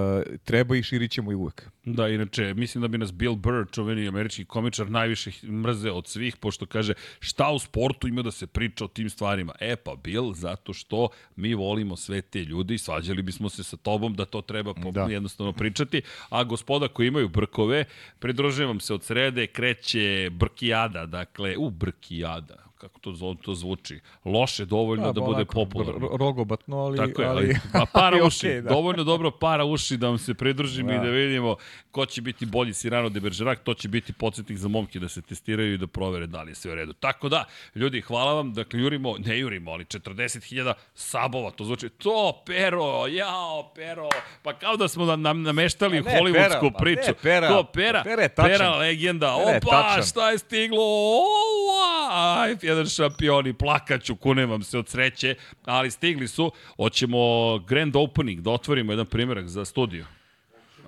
treba 0.44 0.76
i 0.76 0.82
širit 0.82 1.10
ćemo 1.10 1.32
i 1.32 1.34
uvek. 1.34 1.70
Da, 1.84 2.08
inače, 2.08 2.54
mislim 2.54 2.82
da 2.82 2.88
bi 2.88 2.98
nas 2.98 3.12
Bill 3.12 3.34
Burr, 3.34 3.66
čuveni 3.72 4.08
američki 4.08 4.44
komičar, 4.44 4.90
najviše 4.90 5.30
mrze 5.46 5.90
od 5.90 6.06
svih, 6.06 6.36
pošto 6.36 6.66
kaže 6.66 6.94
šta 7.20 7.50
u 7.50 7.58
sportu 7.58 8.08
ima 8.08 8.22
da 8.22 8.30
se 8.30 8.46
priča 8.46 8.84
o 8.84 8.88
tim 8.88 9.10
stvarima. 9.10 9.52
E 9.60 9.76
pa, 9.76 9.94
Bill, 10.04 10.32
zato 10.34 10.72
što 10.72 11.08
mi 11.36 11.54
volimo 11.54 11.96
sve 11.96 12.22
te 12.22 12.44
ljudi 12.44 12.74
i 12.74 12.78
svađali 12.78 13.22
bismo 13.22 13.48
se 13.48 13.64
sa 13.64 13.76
tobom 13.76 14.14
da 14.14 14.24
to 14.24 14.40
treba 14.40 14.72
da. 14.92 15.02
jednostavno 15.02 15.52
pričati. 15.52 16.02
A 16.28 16.44
gospoda 16.44 16.88
koji 16.88 17.08
imaju 17.08 17.28
brkove, 17.28 17.84
pridružujem 18.18 18.68
vam 18.68 18.80
se 18.80 18.94
od 18.94 19.04
srede, 19.04 19.46
kreće 19.46 20.30
Brkijada, 20.30 21.06
dakle, 21.06 21.56
u 21.56 21.70
Brkijada, 21.70 22.71
kako 22.82 23.00
to, 23.00 23.12
zlo, 23.12 23.34
to 23.34 23.54
zvuči, 23.54 24.00
loše 24.24 24.64
dovoljno 24.64 25.06
da, 25.06 25.12
da 25.12 25.20
bude 25.20 25.44
popularno. 25.44 26.08
Rogobatno, 26.16 26.76
ali... 26.76 26.96
Tako 26.96 27.22
je, 27.22 27.28
ali, 27.28 27.44
ali 27.44 27.56
pa 27.72 27.86
para 27.92 28.06
ali 28.16 28.26
uši, 28.26 28.46
okay, 28.46 28.60
da. 28.60 28.68
dovoljno 28.68 29.04
dobro 29.04 29.30
para 29.30 29.64
uši 29.64 29.96
da 29.96 30.08
vam 30.08 30.18
se 30.18 30.34
pridružim 30.34 30.86
da. 30.86 30.94
i 30.94 30.98
da 30.98 31.04
vidimo 31.04 31.56
ko 31.90 32.06
će 32.06 32.22
biti 32.22 32.46
bolji 32.46 32.74
Sirano 32.74 33.08
de 33.08 33.20
Bergerac, 33.20 33.58
to 33.64 33.74
će 33.74 33.88
biti 33.88 34.12
podsjetnik 34.12 34.58
za 34.58 34.68
momke 34.68 34.98
da 34.98 35.08
se 35.08 35.22
testiraju 35.22 35.74
i 35.74 35.78
da 35.78 35.86
provere 35.86 36.26
da 36.26 36.42
li 36.42 36.50
je 36.50 36.54
sve 36.54 36.72
u 36.72 36.74
redu. 36.74 36.92
Tako 36.92 37.28
da, 37.28 37.44
ljudi, 37.74 38.00
hvala 38.00 38.34
vam, 38.34 38.52
dakle, 38.54 38.80
jurimo, 38.80 39.14
ne 39.18 39.38
jurimo, 39.38 39.70
ali 39.70 39.84
40.000 39.84 40.72
sabova, 40.94 41.50
to 41.50 41.64
zvuči, 41.64 41.88
to, 41.88 42.42
pero, 42.46 43.06
jao, 43.06 43.72
pero, 43.74 44.08
pa 44.42 44.52
kao 44.52 44.76
da 44.76 44.88
smo 44.88 45.04
nam 45.04 45.22
na, 45.22 45.32
nameštali 45.32 46.02
pa 46.02 46.10
ne, 46.10 46.18
hollywoodsku 46.18 46.60
pera, 46.60 46.78
priču. 46.78 47.10
Ne, 47.10 47.14
pera, 47.22 47.48
to, 47.48 47.64
pera, 47.64 48.02
pera, 48.04 48.28
pera 48.28 48.76
legenda, 48.76 49.36
pera 49.46 49.58
opa, 49.58 50.02
šta 50.02 50.30
je 50.30 50.38
stiglo, 50.38 50.84
opa, 51.18 52.46
jedan 52.72 52.86
šampion 52.86 53.32
šampioni, 53.32 53.52
plakaću, 53.52 54.16
kunem 54.16 54.50
vam 54.50 54.62
se 54.62 54.78
od 54.78 54.88
sreće, 54.88 55.34
ali 55.64 55.90
stigli 55.90 56.28
su. 56.28 56.52
Hoćemo 56.76 57.58
grand 57.58 57.96
opening, 57.96 58.40
da 58.40 58.50
otvorimo 58.50 58.92
jedan 58.92 59.06
primjerak 59.06 59.48
za 59.48 59.64
studio. 59.64 60.04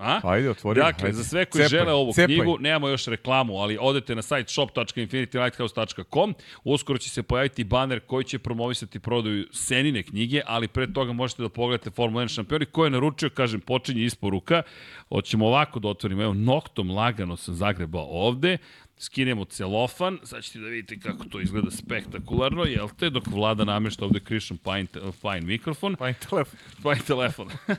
A? 0.00 0.20
Ajde, 0.24 0.50
otvori. 0.50 0.80
Dakle, 0.80 1.06
ajde. 1.06 1.16
za 1.16 1.24
sve 1.24 1.44
koji 1.44 1.64
cepaj, 1.64 1.78
žele 1.78 1.92
ovu 1.92 2.12
cepaj. 2.12 2.26
knjigu, 2.26 2.56
nemamo 2.60 2.88
još 2.88 3.06
reklamu, 3.06 3.58
ali 3.58 3.78
odete 3.80 4.14
na 4.14 4.22
sajt 4.22 4.48
shop.infinitylighthouse.com, 4.48 6.34
uskoro 6.64 6.98
će 6.98 7.10
se 7.10 7.22
pojaviti 7.22 7.64
baner 7.64 8.00
koji 8.00 8.24
će 8.24 8.38
promovisati 8.38 8.98
prodaju 8.98 9.46
senine 9.52 10.02
knjige, 10.02 10.40
ali 10.46 10.68
pre 10.68 10.92
toga 10.92 11.12
možete 11.12 11.42
da 11.42 11.48
pogledate 11.48 11.90
Formula 11.90 12.24
1 12.24 12.34
šampioni, 12.34 12.66
koji 12.66 12.86
je 12.86 12.90
naručio, 12.90 13.30
kažem, 13.30 13.60
počinje 13.60 14.04
isporuka. 14.04 14.62
Hoćemo 15.08 15.46
ovako 15.46 15.78
da 15.78 15.88
otvorimo, 15.88 16.22
evo, 16.22 16.34
noktom 16.34 16.90
lagano 16.90 17.36
sam 17.36 17.54
zagrebao 17.54 18.06
ovde, 18.10 18.58
skinemo 18.98 19.44
celofan, 19.44 20.18
sad 20.22 20.44
ćete 20.44 20.58
da 20.58 20.68
vidite 20.68 21.00
kako 21.00 21.24
to 21.24 21.40
izgleda 21.40 21.70
spektakularno, 21.70 22.64
jel 22.64 22.88
te, 22.98 23.10
dok 23.10 23.26
vlada 23.26 23.64
namešta 23.64 24.04
ovde 24.04 24.20
Christian 24.20 24.58
Pine, 24.58 25.12
Fine 25.12 25.40
mikrofon. 25.40 25.96
Fine 25.96 26.14
telefon. 26.28 26.58
Fine 26.82 27.06
telefon. 27.06 27.50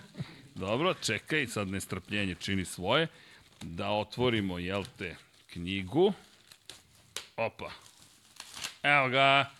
Dobro, 0.56 0.94
čekaj, 0.94 1.48
sad 1.48 1.68
nestrpljenje 1.68 2.36
čini 2.36 2.66
svoje. 2.66 3.08
Da 3.62 3.90
otvorimo, 3.90 4.60
jel 4.60 4.84
te, 4.98 5.16
knjigu. 5.54 6.14
Opa. 7.38 7.72
Evo 8.84 9.10
ga. 9.10 9.52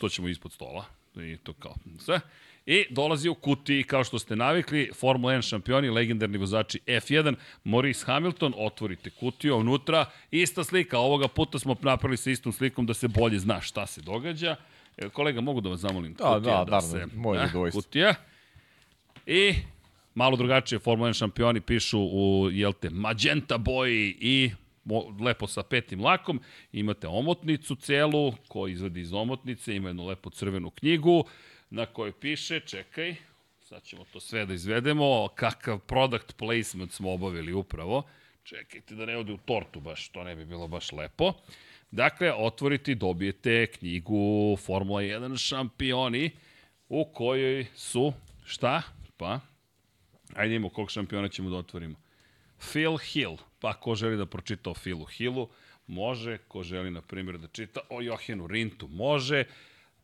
To 0.00 0.08
ćemo 0.08 0.28
ispod 0.28 0.52
stola. 0.52 0.84
I 1.16 1.36
to 1.36 1.52
kao 1.52 1.74
sve. 1.98 2.20
I 2.66 2.84
dolazi 2.90 3.28
u 3.28 3.34
kutiji, 3.34 3.82
kao 3.82 4.04
što 4.04 4.18
ste 4.18 4.36
navikli, 4.36 4.90
Formula 5.00 5.32
1 5.34 5.48
šampioni, 5.48 5.90
legendarni 5.90 6.38
vozači 6.38 6.80
F1, 6.86 7.34
Maurice 7.64 8.04
Hamilton, 8.06 8.54
otvorite 8.56 9.10
kutiju, 9.10 9.56
unutra, 9.56 10.06
ista 10.30 10.64
slika, 10.64 10.98
ovoga 10.98 11.28
puta 11.28 11.58
smo 11.58 11.76
napravili 11.82 12.16
sa 12.16 12.30
istom 12.30 12.52
slikom 12.52 12.86
da 12.86 12.94
se 12.94 13.08
bolje 13.08 13.38
zna 13.38 13.60
šta 13.60 13.86
se 13.86 14.00
događa. 14.00 14.56
E, 14.96 15.08
kolega, 15.08 15.40
mogu 15.40 15.60
da 15.60 15.68
vas 15.68 15.80
zamolim? 15.80 16.14
Da, 16.14 16.34
kutija, 16.34 16.58
da, 16.58 16.64
da, 16.64 16.70
da 16.70 16.80
se, 16.80 17.06
moj 17.16 17.38
eh, 17.38 17.70
Kutija. 17.72 18.14
I 19.26 19.54
malo 20.14 20.36
drugačije 20.36 20.78
Formula 20.78 21.08
1 21.08 21.18
šampioni 21.18 21.60
pišu 21.60 22.00
u, 22.00 22.48
jel 22.52 22.72
te, 22.72 22.90
magenta 22.90 23.58
boji 23.58 24.16
i 24.20 24.50
lepo 25.20 25.46
sa 25.46 25.62
petim 25.62 26.00
lakom, 26.00 26.40
imate 26.72 27.08
omotnicu 27.08 27.74
celu, 27.74 28.32
ko 28.48 28.68
izvadi 28.68 29.00
iz 29.00 29.12
omotnice, 29.12 29.76
ima 29.76 29.88
jednu 29.88 30.06
lepo 30.06 30.30
crvenu 30.30 30.70
knjigu, 30.70 31.24
na 31.70 31.86
kojoj 31.86 32.12
piše, 32.12 32.60
čekaj, 32.60 33.14
sad 33.60 33.82
ćemo 33.82 34.04
to 34.12 34.20
sve 34.20 34.46
da 34.46 34.54
izvedemo, 34.54 35.28
kakav 35.34 35.78
product 35.78 36.36
placement 36.36 36.92
smo 36.92 37.12
obavili 37.12 37.52
upravo, 37.52 38.02
čekajte 38.42 38.94
da 38.94 39.06
ne 39.06 39.16
ode 39.16 39.32
u 39.32 39.38
tortu 39.38 39.80
baš, 39.80 40.08
to 40.08 40.24
ne 40.24 40.36
bi 40.36 40.44
bilo 40.44 40.68
baš 40.68 40.92
lepo. 40.92 41.32
Dakle, 41.90 42.32
otvorite 42.32 42.94
dobijete 42.94 43.66
knjigu 43.66 44.56
Formula 44.66 45.02
1 45.02 45.48
šampioni, 45.48 46.30
u 46.88 47.04
kojoj 47.04 47.66
su, 47.74 48.12
šta? 48.44 48.82
Pa, 49.16 49.40
ajde 50.34 50.54
imamo 50.54 50.68
kog 50.68 50.90
šampiona 50.90 51.28
ćemo 51.28 51.50
da 51.50 51.56
otvorimo. 51.56 51.96
Phil 52.58 52.96
Hill, 52.96 53.36
pa 53.60 53.72
ko 53.72 53.94
želi 53.94 54.16
da 54.16 54.26
pročita 54.26 54.70
o 54.70 54.74
Philu 54.74 55.04
Hillu, 55.04 55.48
može, 55.86 56.38
ko 56.38 56.62
želi, 56.62 56.90
na 56.90 57.02
primjer, 57.02 57.38
da 57.38 57.48
čita 57.48 57.80
o 57.88 58.02
Johenu 58.02 58.46
Rintu, 58.46 58.88
može, 58.88 59.44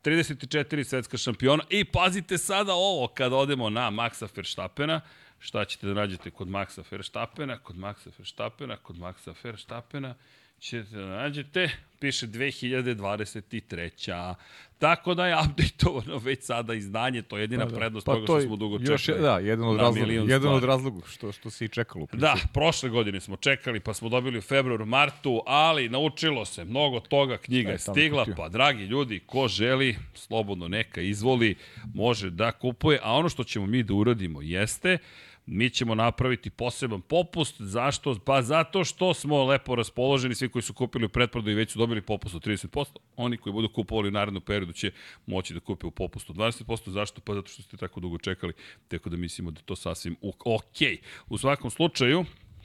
34 0.06 0.84
svetska 0.84 1.16
šampiona. 1.16 1.64
I 1.70 1.84
pazite 1.84 2.38
sada 2.38 2.72
ovo, 2.74 3.08
kad 3.08 3.32
odemo 3.32 3.70
na 3.70 3.90
Maxa 3.90 4.28
Verstappena, 4.36 5.00
šta 5.38 5.64
ćete 5.64 5.86
da 5.86 5.94
nađete 5.94 6.30
kod 6.30 6.48
Maxa 6.48 6.82
Verstappena, 6.90 7.58
kod 7.58 7.76
Maxa 7.76 8.10
Verstappena, 8.18 8.76
kod 8.76 8.96
Maxa 8.96 9.34
Verstappena, 9.42 10.14
ćete 10.60 10.96
da 10.96 11.06
nađete, 11.06 11.70
piše 11.98 12.26
2023. 12.26 14.34
Tako 14.78 15.14
da 15.14 15.26
je 15.26 15.36
updateovano 15.50 16.18
već 16.18 16.44
sada 16.44 16.74
izdanje, 16.74 17.22
to 17.22 17.36
je 17.36 17.42
jedina 17.42 17.64
pa, 17.64 17.70
da. 17.70 17.76
prednost 17.76 18.06
pa 18.06 18.12
toga 18.12 18.26
to 18.26 18.40
što 18.40 18.46
smo 18.46 18.56
dugo 18.56 18.78
čekali. 18.78 18.92
Još, 18.92 19.06
da, 19.06 19.38
jedan 19.38 19.68
od 19.68 19.76
razloga, 19.76 20.12
jedan 20.12 20.54
od 20.54 20.64
razloga 20.64 21.06
što, 21.06 21.32
što 21.32 21.50
se 21.50 21.64
i 21.64 21.68
čekalo. 21.68 22.06
Da, 22.12 22.36
prošle 22.52 22.90
godine 22.90 23.20
smo 23.20 23.36
čekali, 23.36 23.80
pa 23.80 23.94
smo 23.94 24.08
dobili 24.08 24.38
u 24.38 24.42
februaru, 24.42 24.86
martu, 24.86 25.42
ali 25.46 25.88
naučilo 25.88 26.44
se, 26.44 26.64
mnogo 26.64 27.00
toga, 27.00 27.36
knjiga 27.36 27.70
je 27.70 27.78
stigla, 27.78 28.26
pa 28.36 28.48
dragi 28.48 28.84
ljudi, 28.84 29.20
ko 29.26 29.48
želi, 29.48 29.96
slobodno 30.14 30.68
neka 30.68 31.00
izvoli, 31.00 31.56
može 31.94 32.30
da 32.30 32.52
kupuje, 32.52 33.00
a 33.02 33.12
ono 33.12 33.28
što 33.28 33.44
ćemo 33.44 33.66
mi 33.66 33.82
da 33.82 33.94
uradimo 33.94 34.42
jeste, 34.42 34.98
mi 35.46 35.70
ćemo 35.70 35.94
napraviti 35.94 36.50
poseban 36.50 37.00
popust. 37.00 37.60
Zašto? 37.60 38.18
Pa 38.24 38.42
zato 38.42 38.84
što 38.84 39.14
smo 39.14 39.44
lepo 39.44 39.74
raspoloženi, 39.74 40.34
svi 40.34 40.48
koji 40.48 40.62
su 40.62 40.74
kupili 40.74 41.04
u 41.04 41.08
pretprodu 41.08 41.50
i 41.50 41.54
već 41.54 41.72
su 41.72 41.78
dobili 41.78 42.00
popust 42.00 42.34
od 42.34 42.46
30%. 42.46 42.86
Oni 43.16 43.36
koji 43.36 43.52
budu 43.52 43.68
kupovali 43.68 44.08
u 44.08 44.12
narednom 44.12 44.42
periodu 44.42 44.72
će 44.72 44.90
moći 45.26 45.54
da 45.54 45.60
kupe 45.60 45.86
u 45.86 45.90
popustu 45.90 46.32
od 46.32 46.38
20%. 46.38 46.90
Zašto? 46.90 47.20
Pa 47.20 47.34
zato 47.34 47.48
što 47.48 47.62
ste 47.62 47.76
tako 47.76 48.00
dugo 48.00 48.18
čekali, 48.18 48.52
tako 48.88 49.10
da 49.10 49.16
mislimo 49.16 49.50
da 49.50 49.60
to 49.60 49.76
sasvim 49.76 50.16
ok. 50.22 50.80
U 51.28 51.38
svakom 51.38 51.70
slučaju, 51.70 52.24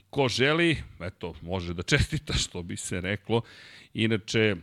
ko 0.09 0.27
želi, 0.27 0.77
eto, 0.99 1.33
može 1.41 1.73
da 1.73 1.83
čestita, 1.83 2.33
što 2.33 2.63
bi 2.63 2.77
se 2.77 3.01
reklo. 3.01 3.41
Inače, 3.93 4.55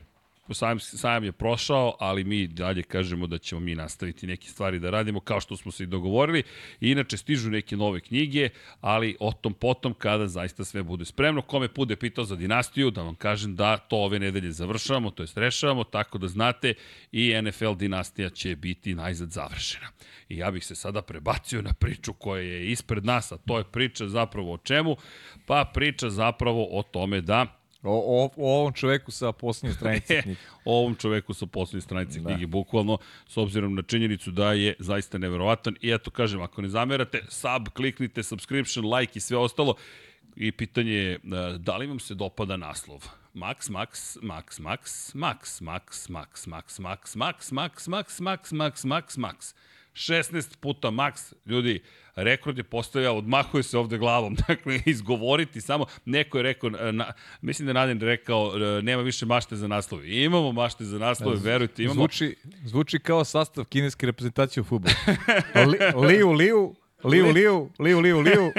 Sajam, 0.53 0.81
sajam 0.81 1.25
je 1.25 1.33
prošao, 1.33 1.97
ali 2.01 2.25
mi 2.25 2.47
dalje 2.47 2.83
kažemo 2.83 3.27
da 3.27 3.39
ćemo 3.39 3.61
mi 3.61 3.75
nastaviti 3.75 4.27
neke 4.27 4.49
stvari 4.49 4.79
da 4.79 4.91
radimo 4.91 5.21
kao 5.21 5.41
što 5.41 5.57
smo 5.57 5.73
se 5.73 5.85
i 5.85 5.87
dogovorili. 5.87 6.43
Inače 6.81 7.17
stižu 7.17 7.51
neke 7.51 7.77
nove 7.77 8.01
knjige, 8.01 8.49
ali 8.81 9.17
o 9.21 9.33
tom 9.33 9.55
potom 9.55 9.95
kada 9.95 10.29
zaista 10.29 10.65
sve 10.65 10.83
bude 10.83 11.05
spremno. 11.05 11.43
Kome 11.43 11.69
bude 11.75 11.97
pitao 11.97 12.25
za 12.25 12.37
dinastiju, 12.37 12.91
da 12.91 13.03
vam 13.03 13.15
kažem 13.15 13.57
da 13.57 13.77
to 13.77 13.97
ove 13.97 14.19
nedelje 14.19 14.53
završavamo, 14.53 15.11
to 15.11 15.23
jest 15.23 15.37
rešavamo, 15.37 15.85
tako 15.85 16.19
da 16.19 16.29
znate 16.29 16.75
i 17.13 17.35
NFL 17.43 17.75
dinastija 17.75 18.31
će 18.31 18.57
biti 18.57 18.95
najzad 18.95 19.31
završena. 19.31 19.89
I 20.29 20.37
ja 20.37 20.51
bih 20.51 20.67
se 20.67 20.75
sada 20.75 21.03
prebacio 21.03 21.63
na 21.63 21.73
priču 21.73 22.13
koja 22.13 22.43
je 22.43 22.71
ispred 22.71 23.05
nas, 23.05 23.33
a 23.33 23.37
to 23.37 23.59
je 23.59 23.65
priča 23.65 24.09
zapravo 24.09 24.55
o 24.55 24.59
čemu? 24.59 24.97
Pa 25.47 25.71
priča 25.75 26.11
zapravo 26.11 26.69
o 26.71 26.83
tome 26.83 27.21
da 27.21 27.58
O, 27.83 27.91
o, 27.91 28.31
o 28.37 28.61
ovom 28.61 28.73
čoveku 28.73 29.11
sa 29.11 29.33
posljednje 29.33 29.75
stranice 29.75 30.23
knjige. 30.23 30.41
o 30.65 30.79
ovom 30.79 30.95
čoveku 30.95 31.35
sa 31.35 31.47
posljednje 31.47 31.81
stranice 31.81 32.21
da. 32.21 32.29
knjige, 32.29 32.47
bukvalno, 32.47 32.99
s 33.29 33.37
obzirom 33.37 33.75
na 33.75 33.83
činjenicu 33.83 34.31
da 34.31 34.53
je 34.53 34.75
zaista 34.79 35.19
neverovatan. 35.19 35.77
I 35.81 35.93
eto, 35.95 36.11
kažem, 36.11 36.43
ako 36.43 36.63
ne 36.63 36.69
zamerate, 36.69 37.23
sub, 37.29 37.69
kliknite, 37.75 38.23
subscription, 38.23 38.95
like 38.95 39.19
i 39.19 39.21
sve 39.21 39.39
ostalo. 39.39 39.75
I 40.37 40.53
pitanje 40.53 40.93
je, 40.93 41.21
da 41.59 41.77
li 41.77 41.87
vam 41.87 41.99
se 41.99 42.15
dopada 42.15 42.57
naslov? 42.57 43.07
Max, 43.35 43.69
Max, 43.69 44.19
Max, 44.23 44.59
Max, 44.59 45.15
Max, 45.15 45.61
Max, 45.61 46.09
Max, 46.09 46.47
Max, 46.47 46.79
Max, 46.79 47.15
Max, 47.15 47.53
Max, 47.53 47.87
Max, 47.89 48.21
Max, 48.21 48.53
Max, 48.53 48.85
Max, 48.85 49.17
Max. 49.17 49.55
16 49.95 50.57
puta 50.61 50.89
Max, 50.89 51.33
ljudi, 51.47 51.83
rekord 52.15 52.59
je 52.59 52.65
postavljao, 52.65 53.17
odmahuje 53.17 53.63
se 53.63 53.79
ovde 53.79 53.99
glavom, 53.99 54.35
dakle, 54.49 54.81
izgovoriti 54.87 55.61
samo, 55.61 55.87
neko 56.05 56.39
je 56.39 56.43
rekao, 56.43 56.71
na, 56.71 57.13
mislim 57.41 57.67
da 57.67 57.73
Nadin 57.73 58.01
rekao, 58.01 58.53
e, 58.79 58.83
nema 58.83 59.03
više 59.03 59.27
mašte 59.27 59.57
za 59.57 59.69
naslove. 59.69 60.25
Imamo 60.25 60.53
mašte 60.53 60.85
za 60.85 60.99
naslove, 60.99 61.37
verujte, 61.43 61.83
imamo. 61.83 62.01
Zvuči, 62.01 62.37
zvuči 62.65 62.99
kao 62.99 63.25
sastav 63.25 63.65
kineske 63.65 64.07
reprezentacije 64.07 64.61
u 64.61 64.65
futbolu. 64.65 64.95
Li, 65.55 66.07
liu, 66.07 66.33
liu, 66.33 66.75
Liu, 67.05 67.33
liu, 67.33 67.71
liu, 67.79 68.01
liu, 68.01 68.21
liu. 68.21 68.53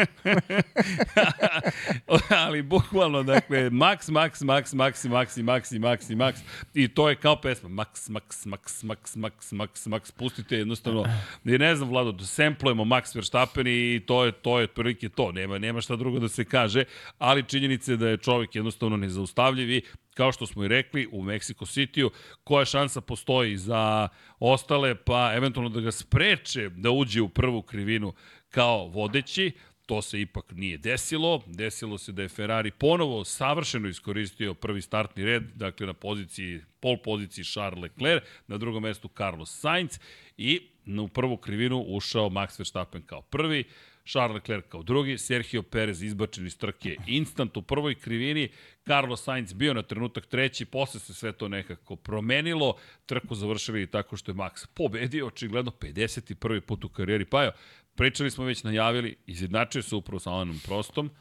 Ali 2.30 2.62
bukvalno, 2.62 3.24
dakle, 3.24 3.70
max, 3.70 4.10
max, 4.10 4.42
max, 4.42 4.74
max, 4.74 5.06
max, 5.06 5.38
max, 5.38 5.72
max, 5.72 6.10
max. 6.10 6.40
I 6.74 6.88
to 6.88 7.10
je 7.10 7.16
kao 7.16 7.36
pesma. 7.36 7.70
Max, 7.70 8.10
max, 8.10 8.46
max, 8.46 8.84
max, 8.84 9.16
max, 9.16 9.52
max, 9.52 9.88
max. 9.88 10.12
Pustite 10.12 10.58
jednostavno. 10.58 11.06
I 11.46 11.58
ne 11.58 11.76
znam, 11.76 11.90
Vlado, 11.90 12.12
da 12.12 12.26
semplujemo 12.26 12.86
Max 12.86 13.16
Verstappen 13.16 13.68
i 13.68 14.02
to 14.06 14.26
je, 14.26 14.32
to 14.32 14.60
je 14.60 14.68
prilike 14.68 15.10
to. 15.10 15.32
Nema, 15.32 15.58
nema 15.58 15.82
šta 15.82 15.96
drugo 15.96 16.20
da 16.20 16.30
se 16.30 16.46
kaže. 16.46 16.84
Ali 17.18 17.44
činjenica 17.44 17.92
je 17.92 17.98
da 17.98 18.08
je 18.08 18.18
čovjek 18.18 18.56
jednostavno 18.56 18.98
nezaustavljiv 18.98 19.72
i 19.72 19.82
kao 20.20 20.32
što 20.32 20.46
smo 20.46 20.64
i 20.64 20.68
rekli, 20.68 21.08
u 21.12 21.24
Mexico 21.24 21.66
City-u, 21.66 22.12
koja 22.44 22.66
šansa 22.66 23.02
postoji 23.02 23.58
za 23.58 24.08
ostale, 24.40 24.96
pa 24.96 25.32
eventualno 25.36 25.70
da 25.70 25.82
ga 25.82 25.92
spreče 25.92 26.70
da 26.70 26.92
uđe 26.92 27.22
u 27.22 27.30
prvu 27.30 27.62
krivinu 27.62 28.14
kao 28.50 28.88
vodeći, 28.88 29.52
to 29.86 30.02
se 30.02 30.22
ipak 30.22 30.52
nije 30.52 30.78
desilo. 30.78 31.44
Desilo 31.48 31.98
se 31.98 32.12
da 32.12 32.22
je 32.22 32.30
Ferrari 32.30 32.72
ponovo 32.72 33.24
savršeno 33.26 33.88
iskoristio 33.88 34.54
prvi 34.54 34.82
startni 34.82 35.26
red, 35.26 35.44
dakle 35.56 35.88
na 35.88 35.94
poziciji 35.94 36.62
pol 36.80 36.98
poziciji 37.04 37.46
Charles 37.46 37.82
Leclerc, 37.82 38.24
na 38.48 38.58
drugom 38.58 38.84
mestu 38.84 39.10
Carlos 39.18 39.60
Sainz 39.60 40.00
i 40.38 40.62
u 41.02 41.08
prvu 41.08 41.38
krivinu 41.38 41.86
ušao 41.88 42.30
Max 42.30 42.60
Verstappen 42.60 43.02
kao 43.02 43.22
prvi, 43.22 43.64
Charles 44.10 44.36
Leclerc 44.36 44.66
kao 44.70 44.84
drugi, 44.84 45.18
Sergio 45.18 45.64
Perez 45.64 46.04
izbačen 46.04 46.46
iz 46.46 46.58
trke 46.58 46.96
instant 47.08 47.58
u 47.58 47.62
prvoj 47.62 47.96
krivini, 47.96 48.50
Carlos 48.88 49.24
Sainz 49.24 49.54
bio 49.54 49.74
na 49.74 49.82
trenutak 49.82 50.26
treći, 50.26 50.66
posle 50.66 51.00
se 51.00 51.14
sve 51.14 51.32
to 51.32 51.48
nekako 51.48 51.96
promenilo, 51.96 52.76
trku 53.06 53.36
završili 53.36 53.88
tako 53.88 54.18
što 54.18 54.32
je 54.32 54.36
Max 54.36 54.68
pobedio, 54.74 55.28
očigledno 55.28 55.72
51. 55.72 56.60
put 56.60 56.86
u 56.86 56.90
karijeri, 56.90 57.26
pa 57.26 57.44
jo, 57.44 57.52
pričali 57.96 58.32
smo 58.32 58.46
već, 58.46 58.64
najavili, 58.64 59.16
izjednačio 59.26 59.82
se 59.82 59.96
upravo 59.96 60.20
sa 60.20 60.32
Alanom 60.32 60.60
Prostom, 60.66 61.12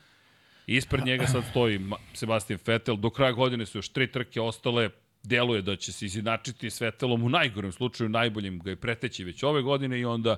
Ispred 0.70 1.04
njega 1.04 1.26
sad 1.26 1.44
stoji 1.50 1.80
Sebastian 2.14 2.58
Vettel, 2.66 2.96
do 2.96 3.10
kraja 3.10 3.32
godine 3.32 3.66
su 3.66 3.78
još 3.78 3.88
tri 3.88 4.12
trke 4.12 4.40
ostale, 4.40 4.90
deluje 5.22 5.62
da 5.62 5.76
će 5.76 5.92
se 5.92 6.06
izjednačiti 6.06 6.70
s 6.70 6.80
Vettelom 6.80 7.22
u 7.22 7.28
najgorem 7.28 7.72
slučaju, 7.72 8.08
najboljim 8.08 8.58
ga 8.58 8.70
je 8.70 8.76
preteći 8.76 9.24
već 9.24 9.42
ove 9.42 9.62
godine 9.62 10.00
i 10.00 10.04
onda 10.04 10.36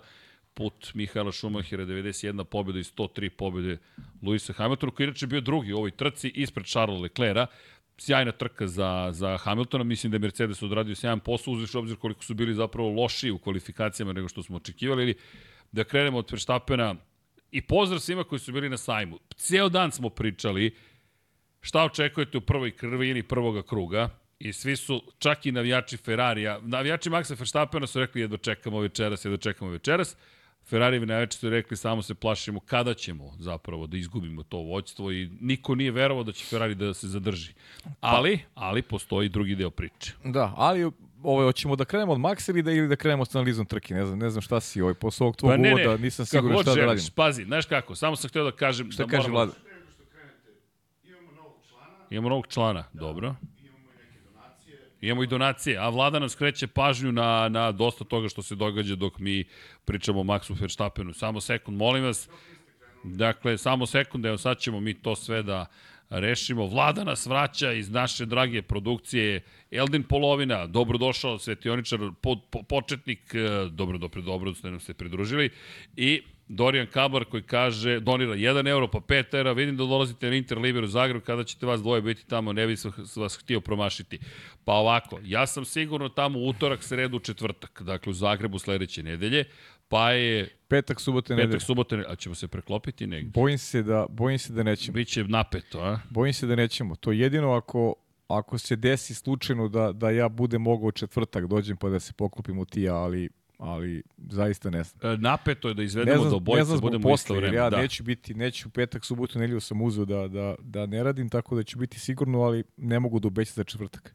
put 0.55 0.95
Mihaela 0.95 1.33
Šumahira, 1.33 1.87
91 1.87 2.45
pobjeda 2.45 2.79
i 2.79 2.83
103 2.83 3.29
pobjede 3.29 3.79
Luisa 4.23 4.53
Hamiltona, 4.53 4.93
koji 4.93 5.05
inače 5.05 5.27
bio 5.27 5.41
drugi 5.41 5.73
u 5.73 5.77
ovoj 5.77 5.91
trci 5.91 6.29
ispred 6.29 6.67
Charles 6.67 7.01
Leclerca. 7.01 7.47
Sjajna 7.99 8.33
trka 8.33 8.67
za, 8.67 9.09
za 9.13 9.37
Hamiltona, 9.37 9.85
mislim 9.85 10.11
da 10.11 10.15
je 10.15 10.19
Mercedes 10.21 10.63
odradio 10.63 10.95
sjajan 10.95 11.21
posao, 11.21 11.55
uzviš 11.55 11.75
obzir 11.75 11.97
koliko 11.97 12.25
su 12.25 12.35
bili 12.35 12.55
zapravo 12.55 12.89
loši 12.89 13.31
u 13.31 13.39
kvalifikacijama 13.39 14.13
nego 14.13 14.29
što 14.29 14.43
smo 14.43 14.57
očekivali. 14.57 15.15
Da 15.73 15.85
krenemo 15.85 16.19
od 16.19 16.31
Verstappena, 16.31 16.95
I 17.53 17.63
pozdrav 17.63 18.01
svima 18.01 18.25
koji 18.25 18.39
su 18.39 18.53
bili 18.53 18.69
na 18.69 18.77
sajmu. 18.77 19.19
Cijel 19.37 19.69
dan 19.69 19.93
smo 19.93 20.11
pričali 20.11 20.77
šta 21.61 21.85
očekujete 21.85 22.39
u 22.39 22.41
prvoj 22.41 22.71
krvini 22.77 23.23
prvoga 23.23 23.63
kruga. 23.63 24.09
I 24.39 24.53
svi 24.53 24.77
su, 24.77 25.03
čak 25.19 25.47
i 25.47 25.53
navijači 25.53 25.97
Ferrarija, 25.97 26.61
navijači 26.63 27.11
Maxa 27.11 27.39
Verstappena 27.39 27.87
su 27.87 28.01
rekli 28.01 28.21
jedno 28.21 28.37
čekamo 28.37 28.81
večeras, 28.81 29.25
jedno 29.25 29.37
čekamo 29.37 29.71
večeras. 29.71 30.17
Ferrarijevi 30.71 31.07
navijači 31.07 31.39
su 31.39 31.51
rekli 31.51 31.77
samo 31.77 32.03
se 32.03 32.15
plašimo 32.15 32.61
kada 32.61 32.95
ćemo 32.95 33.33
zapravo 33.39 33.87
da 33.87 33.97
izgubimo 33.97 34.43
to 34.43 34.57
vođstvo 34.57 35.13
i 35.13 35.31
niko 35.41 35.75
nije 35.75 35.91
verovao 35.91 36.25
da 36.25 36.33
će 36.33 36.45
Ferrari 36.45 36.75
da 36.75 36.95
se 36.95 37.09
zadrži. 37.09 37.53
Ali, 38.01 38.41
ali 38.55 38.83
postoji 38.83 39.29
drugi 39.29 39.55
deo 39.55 39.71
priče. 39.71 40.13
Da, 40.25 40.55
ali 40.57 40.91
ovaj, 41.23 41.45
hoćemo 41.45 41.77
da 41.77 41.85
krenemo 41.85 42.13
od 42.13 42.19
Maxa 42.19 42.51
ili 42.51 42.63
da, 42.63 42.73
ili 42.73 42.89
da 42.89 42.97
krenemo 42.97 43.25
s 43.25 43.35
analizom 43.35 43.67
trke? 43.67 43.95
Ne 43.95 44.07
znam, 44.07 44.19
ne 44.19 44.31
znam 44.31 44.43
šta 44.43 44.61
si 44.61 44.81
ovaj, 44.83 44.95
posle 44.95 45.25
ovog 45.25 45.37
tvog 45.37 45.51
pa 45.53 45.57
ne, 45.57 45.75
uvoda, 45.75 45.97
nisam 45.97 46.27
siguran 46.27 46.63
šta 46.63 46.71
želiš, 46.71 46.81
da 46.81 46.87
radim. 46.87 47.05
Pazi, 47.15 47.45
znaš 47.45 47.67
kako, 47.67 47.95
samo 47.95 48.17
sam 48.17 48.29
htio 48.29 48.45
da 48.45 48.53
kažem... 48.53 48.93
Šta 48.93 49.05
da 49.05 49.11
kaže 49.11 49.29
moramo... 49.29 49.53
Vlada? 49.53 49.71
Imamo 52.11 52.29
novog 52.29 52.47
člana, 52.49 52.85
da. 52.93 53.01
dobro. 53.01 53.35
Imamo 55.01 55.23
i 55.23 55.27
donacije, 55.27 55.79
a 55.79 55.89
vlada 55.89 56.19
nam 56.19 56.29
skreće 56.29 56.67
pažnju 56.67 57.13
na, 57.13 57.49
na 57.49 57.73
dosta 57.73 58.05
toga 58.05 58.29
što 58.29 58.43
se 58.43 58.55
događa 58.55 58.95
dok 58.95 59.19
mi 59.19 59.45
pričamo 59.85 60.21
o 60.21 60.25
Maxu 60.25 60.61
Verstappenu. 60.61 61.13
Samo 61.13 61.41
sekund, 61.41 61.77
molim 61.77 62.05
vas. 62.05 62.29
Dakle, 63.05 63.59
samo 63.59 63.87
sekund, 63.87 64.27
evo 64.27 64.39
sad 64.39 64.59
ćemo 64.59 64.81
mi 64.81 64.95
to 64.95 65.17
sve 65.17 65.43
da 65.43 65.67
rešimo. 66.11 66.67
Vlada 66.67 67.05
nas 67.05 67.27
vraća 67.27 67.73
iz 67.73 67.91
naše 67.91 68.27
drage 68.27 68.63
produkcije 68.63 69.43
Eldin 69.71 70.03
Polovina, 70.03 70.67
dobrodošao, 70.67 71.39
svetioničar, 71.39 71.99
pod, 72.21 72.39
po, 72.51 72.63
početnik, 72.63 73.35
e, 73.35 73.69
dobro, 73.71 73.99
dobro, 73.99 74.23
dobro, 74.23 74.55
ste 74.55 74.71
nam 74.71 74.81
se 74.81 74.95
pridružili. 74.95 75.51
I 75.97 76.23
Dorijan 76.53 76.87
Kablar 76.87 77.25
koji 77.25 77.43
kaže, 77.43 78.01
donira 78.01 78.35
1 78.35 78.69
euro 78.69 78.89
pa 78.89 78.99
5 78.99 79.35
eura, 79.35 79.53
vidim 79.53 79.77
da 79.77 79.85
dolazite 79.85 80.31
na 80.31 80.37
Interliber 80.37 80.85
u 80.85 80.87
Zagreb, 80.87 81.23
kada 81.23 81.45
ćete 81.45 81.67
vas 81.67 81.81
dvoje 81.81 82.03
biti 82.03 82.27
tamo, 82.27 82.53
ne 82.53 82.67
bi 82.67 82.77
vas 83.17 83.39
htio 83.43 83.61
promašiti. 83.61 84.19
Pa 84.65 84.73
ovako, 84.73 85.19
ja 85.25 85.47
sam 85.47 85.65
sigurno 85.65 86.09
tamo 86.09 86.39
utorak, 86.39 86.83
sredu, 86.83 87.19
četvrtak, 87.19 87.83
dakle 87.83 88.11
u 88.11 88.13
Zagrebu 88.13 88.59
sledeće 88.59 89.03
nedelje, 89.03 89.45
pa 89.89 90.11
je... 90.11 90.49
Petak, 90.69 91.01
subote, 91.01 91.35
nedelje. 91.35 91.49
Petak, 91.49 91.67
subote, 91.67 91.97
nedelje. 91.97 92.13
A 92.13 92.17
ćemo 92.17 92.35
se 92.35 92.49
preklopiti 92.49 93.07
negdje? 93.07 93.31
Bojim 93.31 93.59
se 93.59 93.83
da, 93.83 94.07
bojim 94.09 94.39
se 94.39 94.53
da 94.53 94.63
nećemo. 94.63 94.95
Biće 94.95 95.25
napeto, 95.25 95.81
a? 95.81 95.99
Bojim 96.11 96.35
se 96.35 96.47
da 96.47 96.57
nećemo. 96.57 96.97
To 96.97 97.13
jedino 97.13 97.53
ako, 97.53 97.95
ako 98.29 98.59
se 98.59 98.77
desi 98.77 99.15
slučajno 99.15 99.69
da, 99.69 99.93
da 99.93 100.11
ja 100.11 100.29
budem 100.29 100.63
mogao 100.63 100.93
četvrtak 100.93 101.47
dođem 101.47 101.77
pa 101.77 101.89
da 101.89 102.01
se 102.01 102.13
poklopimo 102.13 102.65
ti 102.65 102.83
ja, 102.83 102.95
ali 102.95 103.29
ali 103.61 104.03
zaista 104.31 104.71
ne 104.71 104.83
znam. 104.83 105.13
E, 105.13 105.17
napeto 105.17 105.69
je 105.69 105.75
da 105.75 105.83
izvedemo 105.83 106.21
znam, 106.21 106.31
do 106.31 106.39
bojice, 106.39 106.77
budemo 106.81 107.03
posle, 107.03 107.15
isto 107.15 107.35
vreme. 107.35 107.57
Ja 107.57 107.71
da. 107.71 107.77
neću 107.77 108.03
biti, 108.03 108.35
neću 108.35 108.71
petak, 108.71 109.05
subotu, 109.05 109.39
nedelju 109.39 109.61
sam 109.61 109.83
uzeo 109.83 110.05
da, 110.05 110.29
da, 110.29 110.55
da 110.59 110.87
ne 110.87 111.03
radim, 111.03 111.29
tako 111.29 111.57
da 111.57 111.63
ću 111.63 111.79
biti 111.79 111.99
sigurno, 111.99 112.41
ali 112.41 112.65
ne 112.77 113.01
mogu 113.01 113.21
da 113.21 113.29
obećati 113.29 113.57
za 113.57 113.65
četvrtak. 113.65 114.15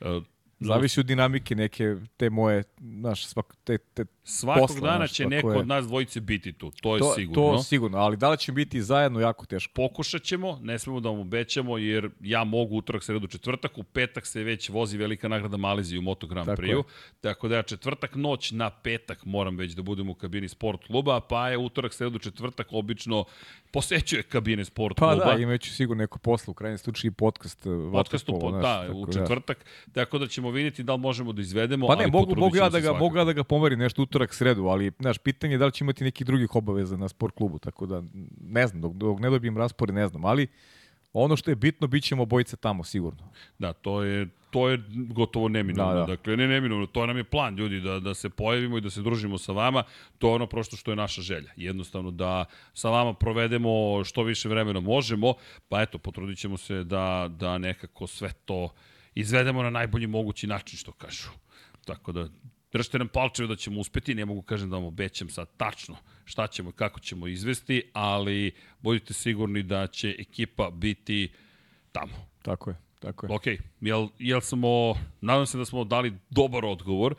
E, 0.00 0.20
Zavisi 0.60 1.00
od 1.00 1.06
dinamike 1.06 1.54
neke 1.54 1.96
te 2.16 2.30
moje, 2.30 2.62
znaš, 2.80 3.26
svak, 3.26 3.56
te, 3.64 3.78
te 3.78 4.04
Svakog 4.30 4.68
posla, 4.68 4.90
dana 4.90 5.06
će 5.06 5.26
neko 5.26 5.52
je... 5.52 5.58
od 5.58 5.66
nas 5.66 5.86
dvojice 5.86 6.20
biti 6.20 6.52
tu, 6.52 6.70
to 6.82 6.96
je 6.96 7.00
to, 7.00 7.14
sigurno. 7.14 7.56
To 7.56 7.62
sigurno, 7.62 7.98
ali 7.98 8.16
da 8.16 8.30
li 8.30 8.38
će 8.38 8.52
biti 8.52 8.82
zajedno 8.82 9.20
jako 9.20 9.46
teško. 9.46 9.72
Pokušat 9.74 10.22
ćemo, 10.22 10.58
ne 10.62 10.78
smemo 10.78 11.00
da 11.00 11.08
vam 11.08 11.20
obećamo, 11.20 11.78
jer 11.78 12.10
ja 12.20 12.44
mogu 12.44 12.76
utorak, 12.76 13.04
sredu, 13.04 13.26
četvrtak, 13.26 13.78
u 13.78 13.82
petak 13.82 14.26
se 14.26 14.42
već 14.42 14.68
vozi 14.68 14.98
velika 14.98 15.28
nagrada 15.28 15.56
Malezije 15.56 15.98
u 15.98 16.02
Moto 16.02 16.26
Grand 16.26 16.48
Prix-u, 16.48 16.84
tako 17.20 17.48
da 17.48 17.56
ja 17.56 17.62
četvrtak 17.62 18.14
noć 18.14 18.50
na 18.50 18.70
petak 18.70 19.24
moram 19.24 19.56
već 19.56 19.72
da 19.72 19.82
budem 19.82 20.08
u 20.08 20.14
kabini 20.14 20.48
sport 20.48 20.86
kluba, 20.86 21.20
pa 21.20 21.48
je 21.48 21.58
utorak, 21.58 21.94
sredu, 21.94 22.18
četvrtak 22.18 22.66
obično 22.70 23.24
posećuje 23.70 24.22
kabine 24.22 24.64
sport 24.64 24.96
pa 24.96 25.10
kluba. 25.10 25.24
Pa 25.24 25.34
da, 25.34 25.42
imaću 25.42 25.74
sigurno 25.74 26.00
neko 26.00 26.18
posle, 26.18 26.50
u 26.50 26.54
krajnjem 26.54 26.78
slučaju 26.78 27.10
i 27.10 27.14
podcast. 27.14 27.66
Eh, 27.66 27.70
podcast 27.92 28.26
po, 28.26 28.50
da, 28.50 28.86
u 28.94 29.06
da. 29.06 29.12
četvrtak, 29.12 29.64
da. 29.86 29.92
tako 29.92 30.18
da 30.18 30.26
ćemo 30.26 30.50
vidjeti 30.50 30.82
da 30.82 30.94
li 30.94 31.00
možemo 31.00 31.32
da 31.32 31.40
izvedemo. 31.40 31.86
Pa 31.86 31.96
ne, 31.96 32.06
mogu, 32.06 32.36
mogu, 32.36 32.56
ja 32.56 32.68
da 32.68 32.80
ga, 32.80 32.92
mogu 32.92 33.16
ja 33.16 33.24
da 33.24 33.32
ga 33.32 33.44
pomerim 33.44 33.78
nešto 33.78 34.02
utorak, 34.02 34.19
sredu, 34.28 34.66
ali, 34.66 34.92
znaš, 35.00 35.18
pitanje 35.18 35.54
je 35.54 35.58
da 35.58 35.66
li 35.66 35.72
će 35.72 35.84
imati 35.84 36.04
nekih 36.04 36.26
drugih 36.26 36.56
obaveza 36.56 36.96
na 36.96 37.08
sport 37.08 37.34
klubu, 37.34 37.58
tako 37.58 37.86
da, 37.86 38.02
ne 38.40 38.66
znam, 38.66 38.80
dok, 38.80 38.92
dok 38.92 39.20
ne 39.20 39.30
dobijem 39.30 39.58
raspore, 39.58 39.92
ne 39.92 40.08
znam, 40.08 40.24
ali 40.24 40.48
ono 41.12 41.36
što 41.36 41.50
je 41.50 41.56
bitno, 41.56 41.86
bit 41.86 42.04
ćemo 42.04 42.24
bojice 42.24 42.56
tamo, 42.56 42.84
sigurno. 42.84 43.32
Da, 43.58 43.72
to 43.72 44.02
je, 44.02 44.28
to 44.50 44.68
je 44.68 44.82
gotovo 44.94 45.48
neminovno. 45.48 45.94
Da, 45.94 46.00
da. 46.00 46.06
Dakle, 46.06 46.36
ne 46.36 46.48
neminovno, 46.48 46.86
to 46.86 47.06
nam 47.06 47.16
je 47.16 47.24
plan, 47.24 47.56
ljudi, 47.56 47.80
da, 47.80 48.00
da 48.00 48.14
se 48.14 48.30
pojavimo 48.30 48.78
i 48.78 48.80
da 48.80 48.90
se 48.90 49.02
družimo 49.02 49.38
sa 49.38 49.52
vama. 49.52 49.82
To 50.18 50.28
je 50.28 50.34
ono 50.34 50.46
prosto 50.46 50.76
što 50.76 50.92
je 50.92 50.96
naša 50.96 51.22
želja. 51.22 51.50
Jednostavno, 51.56 52.10
da 52.10 52.44
sa 52.74 52.90
vama 52.90 53.14
provedemo 53.14 54.04
što 54.04 54.22
više 54.22 54.48
vremena 54.48 54.80
možemo, 54.80 55.34
pa 55.68 55.82
eto, 55.82 55.98
potrudit 55.98 56.38
ćemo 56.38 56.56
se 56.56 56.84
da, 56.84 57.30
da 57.30 57.58
nekako 57.58 58.06
sve 58.06 58.32
to 58.44 58.68
izvedemo 59.14 59.62
na 59.62 59.70
najbolji 59.70 60.06
mogući 60.06 60.46
način, 60.46 60.78
što 60.78 60.92
kažu. 60.92 61.30
Tako 61.84 62.12
da, 62.12 62.28
Držite 62.72 62.98
nam 62.98 63.08
palčeve 63.08 63.48
da 63.48 63.56
ćemo 63.56 63.80
uspeti, 63.80 64.14
ne 64.14 64.24
mogu 64.24 64.42
kažem 64.42 64.70
da 64.70 64.76
vam 64.76 64.84
obećam 64.84 65.28
sad 65.28 65.48
tačno 65.56 65.96
šta 66.24 66.46
ćemo 66.46 66.70
i 66.70 66.72
kako 66.72 67.00
ćemo 67.00 67.26
izvesti, 67.26 67.82
ali 67.92 68.52
budite 68.80 69.14
sigurni 69.14 69.62
da 69.62 69.86
će 69.86 70.16
ekipa 70.18 70.70
biti 70.70 71.32
tamo. 71.92 72.26
Tako 72.42 72.70
je. 72.70 72.76
Tako 73.00 73.26
je. 73.26 73.34
Ok, 73.34 73.46
jel, 73.80 74.08
jel 74.18 74.40
smo, 74.40 74.94
nadam 75.20 75.46
se 75.46 75.58
da 75.58 75.64
smo 75.64 75.84
dali 75.84 76.12
dobar 76.30 76.64
odgovor 76.64 77.14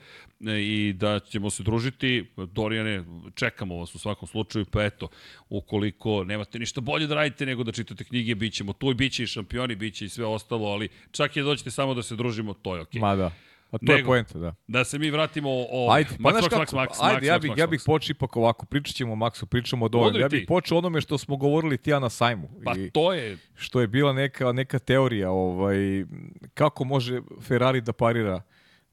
e, 0.48 0.62
i 0.62 0.94
da 0.94 1.20
ćemo 1.20 1.50
se 1.50 1.64
družiti. 1.64 2.26
Dorijane, 2.38 3.04
čekamo 3.36 3.78
vas 3.78 3.96
u 3.96 4.00
svakom 4.00 4.28
slučaju, 4.28 4.66
pa 4.66 4.84
eto, 4.84 5.10
ukoliko 5.50 6.24
nemate 6.24 6.60
ništa 6.60 6.82
bolje 6.82 7.08
da 7.08 7.16
radite 7.16 7.46
nego 7.46 7.64
da 7.64 7.72
čitate 7.72 8.04
knjige, 8.04 8.36
bit 8.36 8.54
ćemo 8.54 8.74
tu 8.74 8.92
i 8.92 8.94
bit 8.94 9.14
će 9.14 9.24
i 9.24 9.28
šampioni, 9.28 9.76
bit 9.76 9.96
će 9.96 10.06
i 10.06 10.10
sve 10.10 10.26
ostalo, 10.26 10.68
ali 10.68 10.90
čak 11.12 11.36
i 11.36 11.40
da 11.40 11.46
doćete 11.46 11.72
samo 11.72 11.94
da 11.94 12.04
se 12.04 12.16
družimo, 12.16 12.54
to 12.54 12.76
je 12.76 12.82
ok. 12.82 12.94
Ma 12.94 13.16
da. 13.16 13.32
A 13.72 13.78
to 13.78 13.86
Nego, 13.86 13.98
je 13.98 14.06
poenta, 14.06 14.40
da. 14.40 14.56
Da 14.68 14.84
se 14.84 15.00
mi 15.00 15.10
vratimo 15.10 15.50
o 15.52 15.92
ajde, 15.92 16.10
pa 16.24 16.30
Max, 16.30 16.42
Max, 16.42 16.58
Max, 16.58 16.74
Max, 16.74 16.88
ajde, 17.00 17.28
ja 17.28 17.40
bih, 17.40 17.52
ja 17.58 17.68
bih 17.68 17.82
počeo 17.86 18.14
ipak 18.14 18.36
ovako, 18.38 18.66
pričat 18.66 18.96
ćemo 18.96 19.14
o 19.14 19.16
Maxu, 19.16 19.46
pričamo 19.46 19.86
o 19.86 19.90
dovoljno. 19.90 20.20
Ja 20.20 20.30
bih 20.30 20.46
počeo 20.48 20.78
onome 20.78 21.02
što 21.02 21.18
smo 21.18 21.38
govorili 21.38 21.78
ti 21.78 21.90
ja 21.90 22.00
na 22.00 22.10
sajmu. 22.10 22.50
Pa 22.66 22.74
I 22.78 22.90
to 22.90 23.14
je... 23.14 23.38
Što 23.56 23.82
je 23.82 23.88
bila 23.88 24.14
neka, 24.14 24.52
neka 24.52 24.80
teorija, 24.80 25.32
ovaj, 25.32 26.06
kako 26.54 26.84
može 26.84 27.22
Ferrari 27.42 27.82
da 27.82 27.94
parira, 27.94 28.42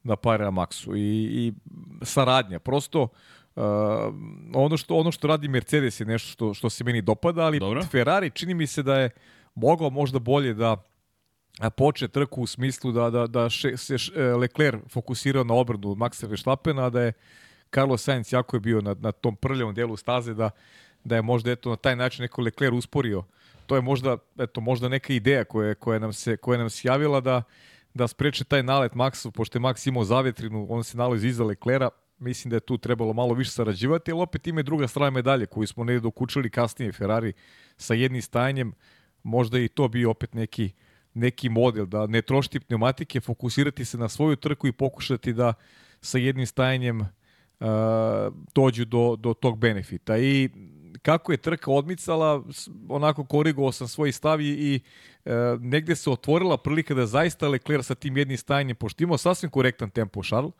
da 0.03 0.15
parira 0.15 0.51
Maxu. 0.51 0.95
I, 0.97 1.29
i 1.31 1.53
saradnja, 2.05 2.59
prosto... 2.59 3.07
Uh, 3.55 3.63
ono 4.53 4.77
što 4.77 4.95
ono 4.95 5.11
što 5.11 5.27
radi 5.27 5.47
Mercedes 5.47 5.99
je 5.99 6.05
nešto 6.05 6.29
što 6.31 6.53
što 6.53 6.69
se 6.69 6.83
meni 6.83 7.01
dopada, 7.01 7.41
ali 7.41 7.59
Dobro. 7.59 7.83
Ferrari 7.83 8.29
čini 8.29 8.53
mi 8.53 8.67
se 8.67 8.83
da 8.83 8.95
je 8.95 9.09
mogao 9.55 9.89
možda 9.89 10.19
bolje 10.19 10.53
da 10.53 10.83
poče 11.75 12.07
trku 12.07 12.41
u 12.41 12.47
smislu 12.47 12.91
da, 12.91 13.09
da, 13.09 13.27
da 13.27 13.49
še, 13.49 13.77
se 13.77 13.95
e, 13.95 14.23
Leclerc 14.23 14.81
fokusirao 14.89 15.43
na 15.43 15.53
obrnu 15.53 15.95
Maxa 15.95 16.27
Verstappena, 16.27 16.89
da 16.89 17.01
je 17.01 17.13
Carlos 17.73 18.03
Sainz 18.03 18.33
jako 18.33 18.55
je 18.55 18.59
bio 18.59 18.81
na, 18.81 18.95
na 18.99 19.11
tom 19.11 19.35
prljavom 19.35 19.75
delu 19.75 19.97
staze, 19.97 20.33
da, 20.33 20.49
da 21.03 21.15
je 21.15 21.21
možda 21.21 21.51
eto, 21.51 21.69
na 21.69 21.75
taj 21.75 21.95
način 21.95 22.23
neko 22.23 22.41
Leclerc 22.41 22.75
usporio. 22.75 23.23
To 23.65 23.75
je 23.75 23.81
možda, 23.81 24.17
eto, 24.39 24.61
možda 24.61 24.89
neka 24.89 25.13
ideja 25.13 25.43
koja, 25.43 25.75
koja, 25.75 25.99
nam 25.99 26.13
se, 26.13 26.37
koja 26.37 26.57
nam 26.57 26.69
se 26.69 26.87
javila 26.87 27.21
da, 27.21 27.41
da 27.93 28.07
spreče 28.07 28.43
taj 28.43 28.63
nalet 28.63 28.93
Maxu, 28.93 29.31
pošto 29.31 29.57
je 29.57 29.61
Max 29.61 29.87
imao 29.87 30.03
zavetrinu, 30.03 30.65
on 30.69 30.83
se 30.83 30.97
nalazi 30.97 31.27
iza 31.27 31.43
Leclerca, 31.43 31.89
mislim 32.19 32.49
da 32.49 32.55
je 32.55 32.59
tu 32.59 32.77
trebalo 32.77 33.13
malo 33.13 33.33
više 33.33 33.51
sarađivati, 33.51 34.11
ali 34.11 34.21
opet 34.21 34.47
ima 34.47 34.59
i 34.59 34.63
druga 34.63 34.87
strana 34.87 35.09
medalje 35.09 35.45
koju 35.45 35.67
smo 35.67 35.83
ne 35.83 35.99
dokučili 35.99 36.49
kasnije 36.49 36.91
Ferrari 36.91 37.33
sa 37.77 37.93
jednim 37.93 38.21
stajanjem, 38.21 38.73
možda 39.23 39.59
i 39.59 39.67
to 39.67 39.87
bio 39.87 40.11
opet 40.11 40.33
neki 40.33 40.71
neki 41.13 41.49
model, 41.49 41.85
da 41.85 42.07
ne 42.07 42.21
trošiti 42.21 42.59
pneumatike, 42.59 43.21
fokusirati 43.21 43.85
se 43.85 43.97
na 43.97 44.09
svoju 44.09 44.35
trku 44.35 44.67
i 44.67 44.71
pokušati 44.71 45.33
da 45.33 45.53
sa 46.01 46.17
jednim 46.17 46.45
stajanjem 46.45 47.01
uh, 47.01 47.07
dođu 48.55 48.85
do, 48.85 49.15
do 49.15 49.33
tog 49.33 49.57
benefita. 49.57 50.17
I 50.17 50.49
kako 51.01 51.31
je 51.31 51.37
trka 51.37 51.71
odmicala, 51.71 52.43
onako 52.89 53.25
korigovao 53.25 53.71
sam 53.71 53.87
svoj 53.87 54.11
stav 54.11 54.41
i, 54.41 54.79
e, 55.25 55.31
negde 55.59 55.95
se 55.95 56.09
otvorila 56.09 56.57
prilika 56.57 56.93
da 56.93 57.05
zaista 57.05 57.47
Leclerc 57.47 57.85
sa 57.85 57.95
tim 57.95 58.17
jednim 58.17 58.37
stajanjem, 58.37 58.75
pošto 58.75 59.03
imao 59.03 59.17
sasvim 59.17 59.51
korektan 59.51 59.89
tempo 59.89 60.23
Charles, 60.23 60.53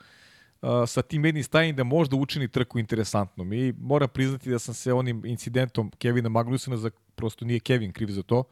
a, 0.62 0.85
sa 0.88 1.01
tim 1.01 1.25
jednim 1.25 1.43
stajanjem 1.43 1.75
da 1.75 1.83
možda 1.83 2.15
učini 2.15 2.47
trku 2.47 2.79
interesantnom. 2.79 3.53
I 3.53 3.73
moram 3.79 4.09
priznati 4.09 4.49
da 4.49 4.59
sam 4.59 4.73
se 4.73 4.93
onim 4.93 5.25
incidentom 5.25 5.91
Kevina 5.97 6.29
Magnusena, 6.29 6.77
za, 6.77 6.91
prosto 7.15 7.45
nije 7.45 7.59
Kevin 7.59 7.91
kriv 7.91 8.07
za 8.07 8.23
to, 8.23 8.38
Uh, 8.39 8.45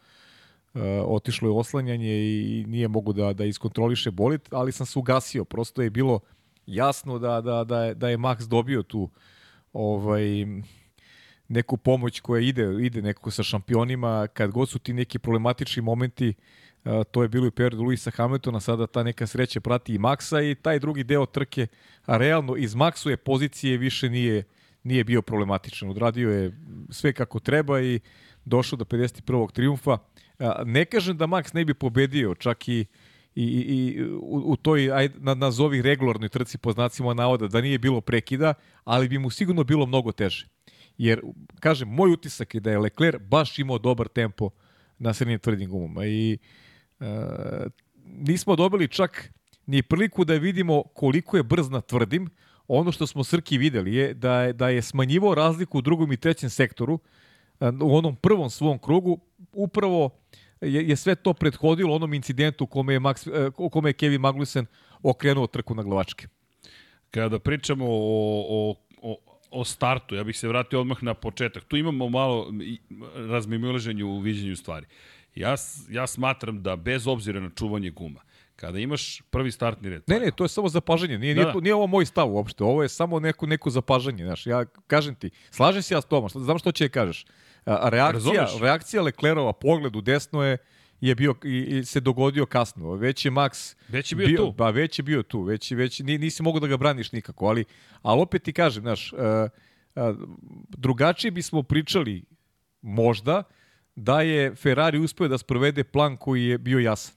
otišlo 1.05 1.49
je 1.49 1.53
oslanjanje 1.53 2.09
i 2.09 2.65
nije 2.67 2.87
mogu 2.87 3.13
da, 3.13 3.33
da 3.33 3.45
iskontroliše 3.45 4.11
bolit, 4.11 4.53
ali 4.53 4.71
sam 4.71 4.85
se 4.85 4.99
ugasio. 4.99 5.45
Prosto 5.45 5.81
je 5.81 5.89
bilo 5.89 6.19
jasno 6.65 7.19
da, 7.19 7.41
da, 7.41 7.63
da, 7.63 7.83
je, 7.83 7.93
da 7.93 8.09
je 8.09 8.17
Max 8.17 8.47
dobio 8.47 8.83
tu 8.83 9.09
ovaj, 9.73 10.45
neku 11.47 11.77
pomoć 11.77 12.19
koja 12.19 12.41
ide, 12.41 12.75
ide 12.81 13.01
nekako 13.01 13.31
sa 13.31 13.43
šampionima, 13.43 14.27
kad 14.33 14.51
god 14.51 14.69
su 14.69 14.79
ti 14.79 14.93
neki 14.93 15.19
problematični 15.19 15.81
momenti, 15.81 16.33
uh, 16.85 16.91
to 17.11 17.21
je 17.21 17.29
bilo 17.29 17.47
i 17.47 17.51
periodu 17.51 17.83
Luisa 17.83 18.11
Hamiltona, 18.11 18.59
sada 18.59 18.87
ta 18.87 19.03
neka 19.03 19.27
sreća 19.27 19.61
prati 19.61 19.95
i 19.95 19.99
Maxa 19.99 20.51
i 20.51 20.55
taj 20.55 20.79
drugi 20.79 21.03
deo 21.03 21.25
trke, 21.25 21.67
a 22.05 22.17
realno 22.17 22.55
iz 22.55 22.75
Maxuje 22.75 23.15
pozicije 23.15 23.77
više 23.77 24.09
nije, 24.09 24.43
nije 24.83 25.03
bio 25.03 25.21
problematičan. 25.21 25.89
Odradio 25.89 26.29
je 26.29 26.57
sve 26.89 27.13
kako 27.13 27.39
treba 27.39 27.81
i 27.81 27.99
došao 28.45 28.77
do 28.77 28.85
51. 28.85 29.51
triumfa. 29.51 29.97
Ne 30.65 30.86
kažem 30.86 31.17
da 31.17 31.26
Max 31.26 31.54
ne 31.54 31.65
bi 31.65 31.73
pobedio, 31.73 32.36
čak 32.36 32.67
i 32.67 32.86
i, 33.38 33.43
i 33.43 34.04
u, 34.04 34.41
u 34.45 34.56
toj, 34.56 34.91
aj, 34.91 35.10
na, 35.17 35.34
nazovi 35.34 35.82
regularnoj 35.82 36.30
trci 36.30 36.58
po 36.58 36.71
znacima 36.71 37.13
navoda, 37.13 37.47
da 37.47 37.62
nije 37.62 37.80
bilo 37.80 38.02
prekida, 38.02 38.54
ali 38.84 39.10
bi 39.10 39.17
mu 39.17 39.30
sigurno 39.30 39.63
bilo 39.63 39.86
mnogo 39.86 40.12
teže. 40.12 40.47
Jer, 40.97 41.21
kažem, 41.60 41.89
moj 41.89 42.12
utisak 42.12 42.56
je 42.56 42.62
da 42.62 42.71
je 42.71 42.80
Leclerc 42.80 43.21
baš 43.21 43.60
imao 43.60 43.78
dobar 43.78 44.08
tempo 44.08 44.50
na 45.00 45.13
srednjim 45.13 45.39
tvrdim 45.39 45.69
gumama 45.69 46.06
i 46.06 46.38
e, 47.00 47.06
nismo 48.04 48.56
dobili 48.56 48.88
čak 48.88 49.34
ni 49.65 49.84
priliku 49.84 50.26
da 50.26 50.34
vidimo 50.34 50.84
koliko 50.84 51.38
je 51.38 51.43
brz 51.43 51.69
na 51.69 51.82
tvrdim. 51.82 52.30
Ono 52.67 52.91
što 52.91 53.08
smo 53.08 53.23
Srki 53.23 53.58
videli 53.58 53.95
je 53.95 54.13
da 54.13 54.41
je, 54.41 54.54
da 54.54 54.69
je 54.69 54.82
smanjivao 54.82 55.36
razliku 55.36 55.78
u 55.78 55.82
drugom 55.82 56.12
i 56.12 56.17
trećem 56.17 56.50
sektoru 56.50 57.00
e, 57.60 57.69
u 57.82 57.95
onom 57.97 58.15
prvom 58.15 58.50
svom 58.50 58.80
krugu 58.80 59.19
upravo 59.57 60.09
je, 60.61 60.89
je 60.89 60.95
sve 60.95 61.15
to 61.15 61.33
prethodilo 61.33 61.95
onom 61.95 62.13
incidentu 62.13 62.63
u 62.63 62.67
kome 62.67 62.93
je, 62.93 62.99
Max, 62.99 63.27
e, 63.27 63.51
u 63.57 63.69
kome 63.69 63.89
je 63.89 63.93
Kevin 63.93 64.21
Magnussen 64.21 64.65
okrenuo 65.03 65.47
trku 65.47 65.75
na 65.75 65.83
glavačke. 65.83 66.27
Kada 67.11 67.39
pričamo 67.39 67.85
o, 67.89 68.45
o, 68.49 68.75
o, 69.01 69.17
o 69.51 69.65
startu, 69.65 70.15
ja 70.15 70.23
bih 70.23 70.37
se 70.37 70.47
vratio 70.47 70.81
odmah 70.81 71.03
na 71.03 71.13
početak. 71.13 71.63
Tu 71.63 71.77
imamo 71.77 72.09
malo 72.09 72.53
razmimilaženje 73.15 74.03
u 74.03 74.19
viđenju 74.19 74.55
stvari. 74.55 74.85
Ja, 75.35 75.55
ja 75.89 76.07
smatram 76.07 76.63
da 76.63 76.75
bez 76.75 77.07
obzira 77.07 77.39
na 77.39 77.49
čuvanje 77.49 77.89
guma, 77.89 78.21
kada 78.55 78.79
imaš 78.79 79.21
prvi 79.21 79.51
startni 79.51 79.89
red. 79.89 80.03
Ne, 80.07 80.19
ne, 80.19 80.31
to 80.31 80.43
je 80.43 80.49
samo 80.49 80.69
zapažanje. 80.69 81.17
Nije, 81.17 81.33
da, 81.33 81.41
nije, 81.41 81.53
da. 81.53 81.59
nije 81.59 81.75
ovo 81.75 81.87
moj 81.87 82.05
stav 82.05 82.33
uopšte. 82.33 82.63
Ovo 82.63 82.83
je 82.83 82.89
samo 82.89 83.19
neko, 83.19 83.45
neko 83.45 83.69
zapažanje. 83.69 84.25
Znaš, 84.25 84.45
ja 84.45 84.65
kažem 84.65 85.15
ti, 85.15 85.29
slažem 85.51 85.81
se 85.81 85.93
ja 85.93 86.01
s 86.01 86.05
toma. 86.05 86.27
Znam 86.29 86.59
što 86.59 86.71
će 86.71 86.89
kažeš. 86.89 87.25
Reakcija, 87.67 88.12
Razumeš? 88.12 88.62
reakcija 88.62 89.03
Leclerova 89.03 89.53
pogled 89.53 89.95
u 89.95 90.01
desno 90.01 90.43
je 90.43 90.58
je 91.01 91.15
bio 91.15 91.36
i, 91.43 91.58
i 91.58 91.86
se 91.86 91.99
dogodio 91.99 92.45
kasno. 92.45 92.93
Već 92.93 93.25
je 93.25 93.32
Max 93.32 93.75
već 93.88 94.12
je 94.12 94.15
bio, 94.15 94.27
bio 94.27 94.38
tu. 94.38 94.53
Pa 94.58 94.69
već 94.69 94.99
je 94.99 95.03
bio 95.03 95.23
tu, 95.23 95.41
već 95.41 95.71
već 95.71 95.99
nisi 95.99 96.43
mogao 96.43 96.60
da 96.60 96.67
ga 96.67 96.77
braniš 96.77 97.12
nikako, 97.12 97.45
ali 97.45 97.65
ali 98.01 98.21
opet 98.21 98.43
ti 98.43 98.53
kažem, 98.53 98.84
znaš, 98.84 99.13
uh, 99.13 99.19
uh, 99.19 100.17
drugačije 100.69 101.32
bismo 101.32 101.63
pričali 101.63 102.23
možda 102.82 103.43
da 103.95 104.21
je 104.21 104.56
Ferrari 104.56 104.99
uspeo 104.99 105.27
da 105.27 105.38
sprovede 105.38 105.84
plan 105.84 106.17
koji 106.17 106.45
je 106.45 106.58
bio 106.58 106.80
jasan. 106.80 107.15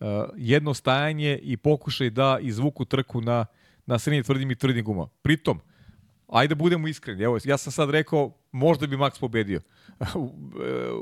Uh, 0.00 0.06
jedno 0.36 0.74
stajanje 0.74 1.38
i 1.42 1.56
pokušaj 1.56 2.10
da 2.10 2.38
izvuku 2.40 2.84
trku 2.84 3.20
na 3.20 3.46
na 3.86 3.98
srednje 3.98 4.22
tvrdim 4.22 4.50
i 4.50 4.54
tvrdim 4.54 4.84
guma. 4.84 5.08
Pritom, 5.22 5.60
ajde 6.28 6.54
da 6.54 6.58
budemo 6.58 6.88
iskreni. 6.88 7.22
Evo, 7.22 7.38
ja 7.44 7.58
sam 7.58 7.72
sad 7.72 7.90
rekao, 7.90 8.39
možda 8.52 8.86
bi 8.86 8.96
Max 8.96 9.20
pobedio. 9.20 9.60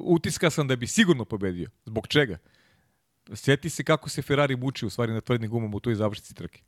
Utiska 0.02 0.50
sam 0.50 0.68
da 0.68 0.76
bi 0.76 0.86
sigurno 0.86 1.24
pobedio. 1.24 1.70
Zbog 1.86 2.06
čega? 2.06 2.38
Sjeti 3.34 3.70
se 3.70 3.84
kako 3.84 4.08
se 4.08 4.22
Ferrari 4.22 4.56
muči 4.56 4.86
u 4.86 4.90
stvari 4.90 5.12
na 5.12 5.20
tvrdim 5.20 5.50
gumama 5.50 5.76
u 5.76 5.80
toj 5.80 5.94
završnici 5.94 6.34
trke. 6.34 6.62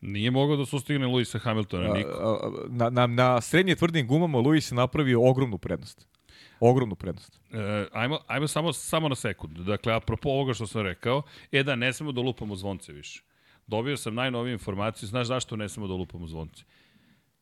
Nije 0.00 0.30
mogao 0.30 0.56
da 0.56 0.66
sustigne 0.66 1.06
Luisa 1.06 1.38
Hamiltona, 1.38 1.94
niko. 1.94 2.52
Na, 2.68 2.90
na, 2.90 3.06
na 3.06 3.40
srednje 3.40 3.76
tvrdim 3.76 4.06
gumama 4.06 4.38
Luis 4.38 4.72
je 4.72 4.76
napravio 4.76 5.28
ogromnu 5.28 5.58
prednost. 5.58 6.06
Ogromnu 6.60 6.94
prednost. 6.94 7.40
E, 7.52 7.86
ajmo, 7.92 8.18
ajmo 8.26 8.48
samo, 8.48 8.72
samo 8.72 9.08
na 9.08 9.14
sekundu. 9.14 9.64
Dakle, 9.64 9.94
apropo 9.94 10.28
ovoga 10.28 10.54
što 10.54 10.66
sam 10.66 10.82
rekao, 10.82 11.22
je 11.52 11.62
da 11.62 11.76
ne 11.76 11.92
smemo 11.92 12.12
da 12.12 12.20
lupamo 12.20 12.56
zvonce 12.56 12.92
više. 12.92 13.22
Dobio 13.66 13.96
sam 13.96 14.14
najnoviju 14.14 14.52
informaciju, 14.52 15.08
znaš 15.08 15.26
zašto 15.26 15.56
ne 15.56 15.68
smemo 15.68 15.88
da 15.88 15.94
lupamo 15.94 16.26
zvonce? 16.26 16.64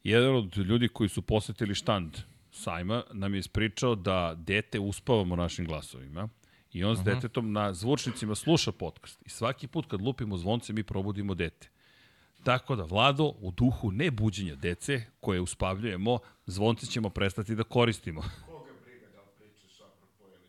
Jedan 0.05 0.35
od 0.35 0.57
ljudi 0.57 0.89
koji 0.89 1.09
su 1.09 1.23
posetili 1.23 1.75
štand 1.75 2.17
sajma 2.57 3.03
nam 3.13 3.35
je 3.35 3.39
ispričao 3.39 3.95
da 3.95 4.35
dete 4.39 4.79
uspavamo 4.79 5.37
našim 5.37 5.67
glasovima 5.67 6.29
i 6.73 6.85
on 6.85 6.97
s 6.97 6.99
uh 6.99 7.05
-huh. 7.05 7.15
detetom 7.15 7.53
na 7.53 7.75
zvučnicima 7.75 8.35
sluša 8.35 8.73
podcast. 8.73 9.23
I 9.27 9.29
svaki 9.29 9.67
put 9.67 9.87
kad 9.87 10.01
lupimo 10.03 10.37
zvonce 10.37 10.73
mi 10.73 10.83
probudimo 10.83 11.35
dete. 11.35 11.69
Tako 12.45 12.77
da, 12.77 12.85
Vlado, 12.85 13.33
u 13.41 13.51
duhu 13.51 13.91
ne 13.91 14.11
buđenja 14.11 14.55
dece 14.55 15.05
koje 15.21 15.41
uspavljujemo, 15.41 16.19
zvonce 16.47 16.87
ćemo 16.87 17.11
prestati 17.11 17.55
da 17.55 17.65
koristimo. 17.65 18.23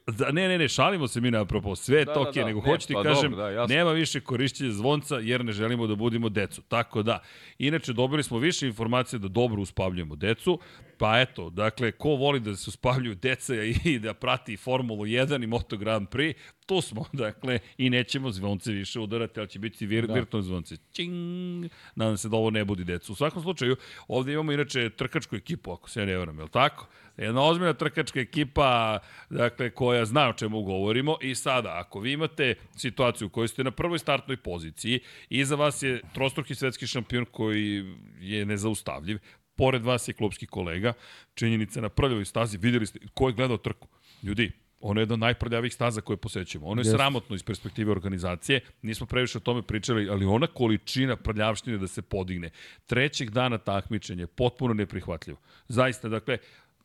Da, 0.08 0.32
ne, 0.32 0.48
ne, 0.48 0.58
ne, 0.58 0.68
šalimo 0.68 1.08
se 1.08 1.22
mi 1.22 1.32
na 1.32 1.42
apropo, 1.42 1.76
sve 1.76 2.06
da, 2.06 2.14
to 2.14 2.24
da, 2.24 2.30
okay, 2.30 2.40
da, 2.40 2.46
nego 2.46 2.62
ne, 2.62 2.66
hoću 2.66 2.88
ti 2.88 2.94
pa 2.94 3.04
kažem, 3.04 3.32
dobro, 3.32 3.52
da, 3.52 3.68
nema 3.68 3.92
više 3.92 4.20
korišćenja 4.20 4.72
zvonca 4.72 5.16
jer 5.16 5.46
ne 5.46 5.52
želimo 5.52 5.88
da 5.88 5.96
budimo 5.96 6.30
decu. 6.30 6.62
Tako 6.62 7.04
da, 7.04 7.20
inače 7.58 7.94
dobili 7.94 8.24
smo 8.24 8.38
više 8.38 8.68
informacije 8.68 9.20
da 9.20 9.28
dobro 9.28 9.62
uspavljujemo 9.62 10.16
decu, 10.16 10.60
pa 10.98 11.20
eto, 11.20 11.50
dakle, 11.50 11.92
ko 11.92 12.10
voli 12.10 12.40
da 12.40 12.56
se 12.56 12.70
uspavljuju 12.70 13.16
deca 13.16 13.54
i 13.84 14.00
da 14.00 14.14
prati 14.14 14.58
Formulu 14.58 15.06
1 15.06 15.44
i 15.44 15.48
Moto 15.48 15.78
Grand 15.78 16.08
Prix, 16.08 16.34
tu 16.66 16.82
smo, 16.82 17.06
dakle, 17.14 17.60
i 17.78 17.90
nećemo 17.90 18.32
zvonce 18.32 18.72
više 18.72 19.00
udarati, 19.00 19.40
ali 19.40 19.50
će 19.50 19.60
biti 19.60 19.86
vir, 19.86 20.08
da. 20.08 20.14
virtualne 20.14 20.46
zvonce. 20.48 20.76
Čing! 20.92 21.66
Nadam 21.96 22.18
se 22.18 22.30
da 22.30 22.38
ovo 22.38 22.50
ne 22.50 22.66
budi 22.66 22.84
decu. 22.84 23.12
U 23.12 23.16
svakom 23.16 23.42
slučaju, 23.44 23.76
ovde 24.08 24.34
imamo 24.34 24.52
inače 24.52 24.90
trkačku 24.90 25.36
ekipu, 25.36 25.72
ako 25.72 25.90
se 25.90 26.06
ne 26.06 26.18
varam, 26.18 26.38
je 26.38 26.44
li 26.44 26.50
tako? 26.50 26.88
Jedna 27.18 27.42
ozbiljna 27.42 27.74
trkačka 27.74 28.20
ekipa, 28.20 29.00
dakle, 29.30 29.70
koja 29.70 30.06
zna 30.06 30.30
o 30.30 30.34
čemu 30.34 30.62
govorimo 30.64 31.18
i 31.22 31.36
sada, 31.36 31.80
ako 31.80 32.00
vi 32.00 32.12
imate 32.12 32.56
situaciju 32.76 33.28
u 33.28 33.30
kojoj 33.30 33.48
ste 33.48 33.64
na 33.64 33.72
prvoj 33.72 34.00
startnoj 34.00 34.38
poziciji, 34.38 35.00
iza 35.30 35.56
vas 35.56 35.84
je 35.84 36.02
trostruki 36.14 36.56
svetski 36.56 36.88
šampion 36.88 37.26
koji 37.32 37.86
je 38.20 38.46
nezaustavljiv, 38.46 39.18
pored 39.56 39.84
vas 39.84 40.08
je 40.08 40.14
klubski 40.14 40.46
kolega, 40.46 40.94
činjenica 41.34 41.82
na 41.82 41.90
prvoj 41.90 42.26
stazi, 42.26 42.58
videli 42.58 42.86
ste 42.86 43.00
ko 43.14 43.28
je 43.28 43.34
gledao 43.34 43.58
trku. 43.58 43.88
Ljudi, 44.24 44.52
Ono 44.80 45.00
je 45.00 45.02
jedna 45.02 45.14
od 45.14 45.20
najprljavih 45.20 45.74
staza 45.74 46.02
koje 46.02 46.18
posećujemo. 46.18 46.68
Ono 46.68 46.82
je 46.82 46.86
yes. 46.86 46.92
sramotno 46.92 47.36
iz 47.36 47.44
perspektive 47.44 47.92
organizacije. 47.92 48.60
Nismo 48.82 49.08
previše 49.08 49.38
o 49.38 49.42
tome 49.42 49.62
pričali, 49.62 50.10
ali 50.10 50.26
ona 50.26 50.48
količina 50.48 51.16
prljavštine 51.16 51.78
da 51.78 51.88
se 51.88 52.02
podigne. 52.02 52.50
Trećeg 52.86 53.30
dana 53.30 53.58
takmičenja 53.58 54.28
potpuno 54.28 54.74
neprihvatljivo. 54.74 55.40
Zaista, 55.68 56.10
dakle, 56.10 56.38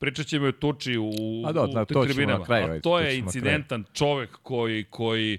Pričat 0.03 0.27
ćemo 0.27 0.47
o 0.47 0.53
tuči 0.53 0.99
u, 0.99 1.13
A 1.47 1.53
do, 1.53 1.67
da, 1.67 1.83
u 1.83 2.05
tribinama. 2.05 2.45
Kraju, 2.45 2.73
a 2.73 2.81
to 2.81 2.99
je 2.99 3.19
incidentan 3.19 3.85
čovek 3.93 4.39
koji, 4.43 4.85
koji 4.85 5.39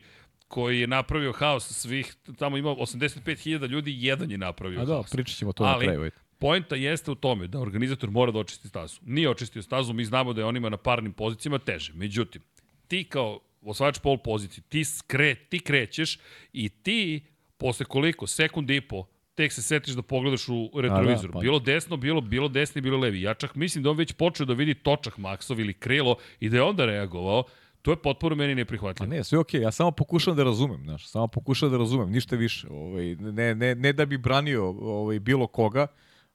koji 0.53 0.79
je 0.79 0.87
napravio 0.87 1.31
haos 1.31 1.71
svih, 1.71 2.15
tamo 2.37 2.57
ima 2.57 2.69
85.000 2.69 3.67
ljudi, 3.67 3.95
jedan 3.99 4.31
je 4.31 4.37
napravio 4.37 4.81
A 4.81 4.85
haos. 4.85 4.89
A 4.89 5.09
da, 5.11 5.15
pričat 5.15 5.37
ćemo 5.37 5.53
to 5.53 5.63
Ali, 5.63 5.87
na 5.87 5.93
kraju. 5.93 6.11
Poenta 6.39 6.75
jeste 6.75 7.11
u 7.11 7.15
tome 7.15 7.47
da 7.47 7.59
organizator 7.59 8.11
mora 8.11 8.31
da 8.31 8.39
očisti 8.39 8.67
stazu. 8.67 8.99
Nije 9.05 9.29
očistio 9.29 9.61
stazu, 9.61 9.93
mi 9.93 10.05
znamo 10.05 10.33
da 10.33 10.41
je 10.41 10.45
onima 10.45 10.69
na 10.69 10.77
parnim 10.77 11.13
pozicijama 11.13 11.59
teže. 11.59 11.93
Međutim, 11.95 12.41
ti 12.87 13.03
kao 13.03 13.39
osvajač 13.61 13.99
pol 13.99 14.17
pozicije, 14.17 14.63
ti, 14.69 14.83
skre, 14.85 15.35
ti 15.35 15.59
krećeš 15.59 16.19
i 16.53 16.69
ti 16.69 17.25
posle 17.57 17.85
koliko, 17.85 18.27
sekund 18.27 18.69
i 18.69 18.81
po, 18.81 19.05
tek 19.35 19.53
se 19.53 19.61
setiš 19.61 19.93
da 19.93 20.01
pogledaš 20.01 20.49
u 20.49 20.69
retrovizor. 20.81 21.29
Da, 21.29 21.33
pa. 21.33 21.39
Bilo 21.39 21.59
desno, 21.59 21.97
bilo, 21.97 22.21
bilo 22.21 22.47
desni, 22.47 22.81
bilo 22.81 22.97
levi. 22.97 23.21
Ja 23.21 23.33
čak 23.33 23.55
mislim 23.55 23.83
da 23.83 23.89
on 23.89 23.97
već 23.97 24.13
počeo 24.13 24.45
da 24.45 24.53
vidi 24.53 24.73
točak 24.73 25.17
Maksov 25.17 25.59
ili 25.59 25.73
krilo 25.73 26.15
i 26.39 26.49
da 26.49 26.57
je 26.57 26.63
onda 26.63 26.85
reagovao. 26.85 27.43
To 27.81 27.91
je 27.91 27.97
potpuno 27.97 28.35
meni 28.35 28.55
neprihvatljivo. 28.55 29.13
A 29.13 29.15
ne, 29.15 29.23
sve 29.23 29.39
okej, 29.39 29.59
okay. 29.59 29.63
ja 29.63 29.71
samo 29.71 29.91
pokušavam 29.91 30.37
da 30.37 30.43
razumem, 30.43 30.83
znaš, 30.83 31.07
samo 31.07 31.27
pokušavam 31.27 31.71
da 31.71 31.77
razumem, 31.77 32.11
ništa 32.11 32.35
više. 32.35 32.67
Ovaj, 32.69 33.15
ne, 33.15 33.55
ne, 33.55 33.75
ne 33.75 33.93
da 33.93 34.05
bi 34.05 34.17
branio 34.17 34.69
ovaj, 34.69 35.19
bilo 35.19 35.47
koga, 35.47 35.87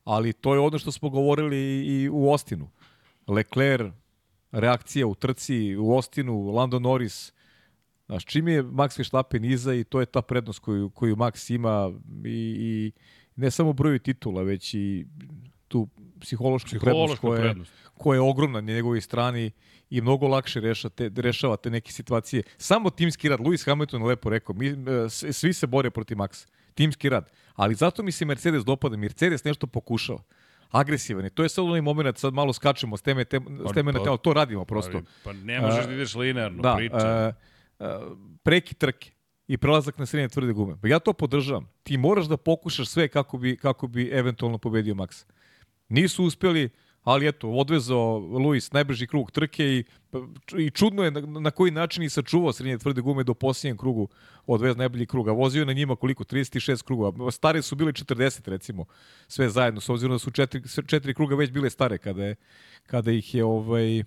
ali 0.05 0.33
to 0.33 0.55
je 0.55 0.61
ono 0.61 0.79
što 0.79 0.93
smo 0.93 1.11
govorili 1.11 1.57
i 1.87 2.09
u 2.13 2.31
Ostinu. 2.31 2.71
Leclerc, 3.27 3.93
reakcija 4.53 5.07
u 5.07 5.15
trci 5.15 5.77
u 5.77 5.97
Ostinu, 5.97 6.51
Lando 6.51 6.79
Norris, 6.79 7.33
Znaš, 8.09 8.25
čim 8.25 8.49
je 8.49 8.63
Max 8.63 8.99
Verstappen 8.99 9.45
iza 9.45 9.75
i 9.75 9.85
to 9.85 10.01
je 10.01 10.07
ta 10.07 10.23
prednost 10.23 10.59
koju, 10.59 10.91
koju 10.91 11.17
Max 11.17 11.55
ima 11.55 11.93
i, 12.25 12.57
i 12.59 12.93
ne 13.37 13.51
samo 13.51 13.73
broju 13.73 13.99
titula, 13.99 14.43
već 14.43 14.75
i 14.75 15.07
tu 15.69 15.89
psihološku 16.21 16.71
prednost 16.81 17.19
koja, 17.21 17.41
prednost 17.41 17.73
koja 17.99 18.17
je 18.17 18.21
ogromna 18.21 18.61
na 18.61 18.73
njegovoj 18.73 19.01
strani 19.01 19.51
i 19.91 20.01
mnogo 20.01 20.29
lakše 20.29 20.61
reša 20.61 20.89
te, 20.89 21.11
rešava 21.17 21.57
te 21.57 21.71
neke 21.71 21.93
situacije. 21.93 22.43
Samo 22.57 22.91
timski 22.91 23.29
rad, 23.29 23.41
Lewis 23.41 23.67
Hamilton 23.67 24.03
lepo 24.03 24.31
rekao, 24.31 24.55
mi, 24.55 24.69
e, 24.69 24.75
svi 25.33 25.53
se 25.53 25.67
bore 25.67 25.91
protiv 25.91 26.17
Maxa. 26.17 26.47
Timski 26.75 27.09
rad. 27.09 27.31
Ali 27.55 27.75
zato 27.75 28.03
mi 28.03 28.13
se 28.13 28.25
Mercedes 28.25 28.65
dopada. 28.65 28.97
Mercedes 28.97 29.45
nešto 29.45 29.67
pokušava 29.67 30.23
agresivan 30.71 31.25
je. 31.25 31.31
To 31.31 31.43
je 31.43 31.49
sad 31.49 31.65
onaj 31.65 31.81
moment, 31.81 32.19
sad 32.19 32.35
malo 32.35 32.53
skačemo 32.53 32.97
s 32.97 33.03
teme, 33.03 33.25
te, 33.25 33.41
s 33.71 33.75
teme 33.75 33.93
na 33.93 34.05
telo, 34.05 34.17
to 34.17 34.33
radimo 34.33 34.65
prosto. 34.65 35.01
Pa, 35.01 35.05
pa 35.25 35.33
ne 35.33 35.61
možeš 35.61 35.87
da 35.87 35.93
ideš 35.93 36.15
linearno, 36.15 36.63
da, 36.63 36.75
priča. 36.77 37.29
Uh, 37.29 37.58
preki 38.43 38.75
trke 38.75 39.11
i 39.47 39.57
prelazak 39.57 39.99
na 39.99 40.07
srednje 40.07 40.29
tvrde 40.29 40.53
gume. 40.53 40.77
Pa 40.83 40.89
ja 40.89 40.99
to 40.99 41.13
podržavam. 41.13 41.69
Ti 41.83 41.97
moraš 41.97 42.27
da 42.27 42.37
pokušaš 42.37 42.89
sve 42.89 43.09
kako 43.09 43.39
bi, 43.39 43.57
kako 43.57 43.87
bi 43.87 44.09
eventualno 44.09 44.59
pobedio 44.59 44.95
Max. 44.95 45.25
Nisu 45.89 46.25
uspeli, 46.25 46.71
ali 47.03 47.29
eto, 47.29 47.51
odvezao 47.51 48.19
Luis 48.19 48.73
najbrži 48.73 49.07
krug 49.07 49.31
trke 49.31 49.65
i, 49.65 49.85
i 50.59 50.71
čudno 50.71 51.05
je 51.05 51.11
na, 51.11 51.21
na 51.21 51.51
koji 51.51 51.71
način 51.71 52.03
i 52.03 52.11
sačuvao 52.11 52.53
srednje 52.53 52.79
tvrde 52.79 53.01
gume 53.01 53.25
do 53.25 53.35
posljednjem 53.35 53.77
krugu 53.77 54.09
odvez 54.47 54.77
najbolji 54.77 55.07
kruga. 55.07 55.33
Vozio 55.33 55.61
je 55.61 55.67
na 55.67 55.73
njima 55.73 55.97
koliko? 55.97 56.25
36 56.25 56.85
krugova. 56.85 57.31
Stare 57.31 57.63
su 57.63 57.77
bile 57.77 57.93
40 57.93 58.49
recimo, 58.49 58.85
sve 59.29 59.49
zajedno, 59.49 59.81
s 59.81 59.89
obzirom 59.89 60.15
da 60.15 60.19
su 60.19 60.31
četiri, 60.31 60.63
četiri 60.87 61.15
kruga 61.15 61.35
već 61.37 61.51
bile 61.51 61.71
stare 61.71 61.99
kada, 61.99 62.25
je, 62.25 62.37
kada 62.87 63.13
ih 63.13 63.35
je 63.35 63.45
ovaj, 63.45 64.05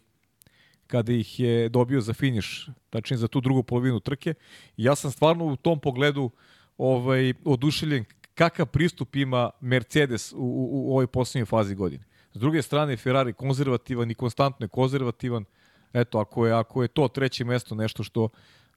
kada 0.91 1.13
ih 1.13 1.39
je 1.39 1.69
dobio 1.69 2.01
za 2.01 2.13
finiš, 2.13 2.69
tačnije 2.89 3.17
za 3.17 3.27
tu 3.27 3.41
drugu 3.41 3.63
polovinu 3.63 3.99
trke. 3.99 4.33
Ja 4.77 4.95
sam 4.95 5.11
stvarno 5.11 5.45
u 5.45 5.55
tom 5.55 5.79
pogledu 5.79 6.29
ovaj, 6.77 7.33
oduševljen 7.45 8.05
kakav 8.35 8.65
pristup 8.65 9.15
ima 9.15 9.49
Mercedes 9.61 10.33
u, 10.33 10.37
u, 10.37 10.89
u 10.89 10.91
ovoj 10.91 11.07
poslednjoj 11.07 11.45
fazi 11.45 11.75
godine. 11.75 12.03
S 12.33 12.39
druge 12.39 12.61
strane, 12.61 12.97
Ferrari 12.97 13.33
konzervativan 13.33 14.11
i 14.11 14.15
konstantno 14.15 14.63
je 14.63 14.69
konzervativan. 14.69 15.45
Eto, 15.93 16.19
ako 16.19 16.45
je, 16.47 16.53
ako 16.53 16.81
je 16.81 16.87
to 16.87 17.07
treće 17.07 17.45
mesto 17.45 17.75
nešto 17.75 18.03
što 18.03 18.29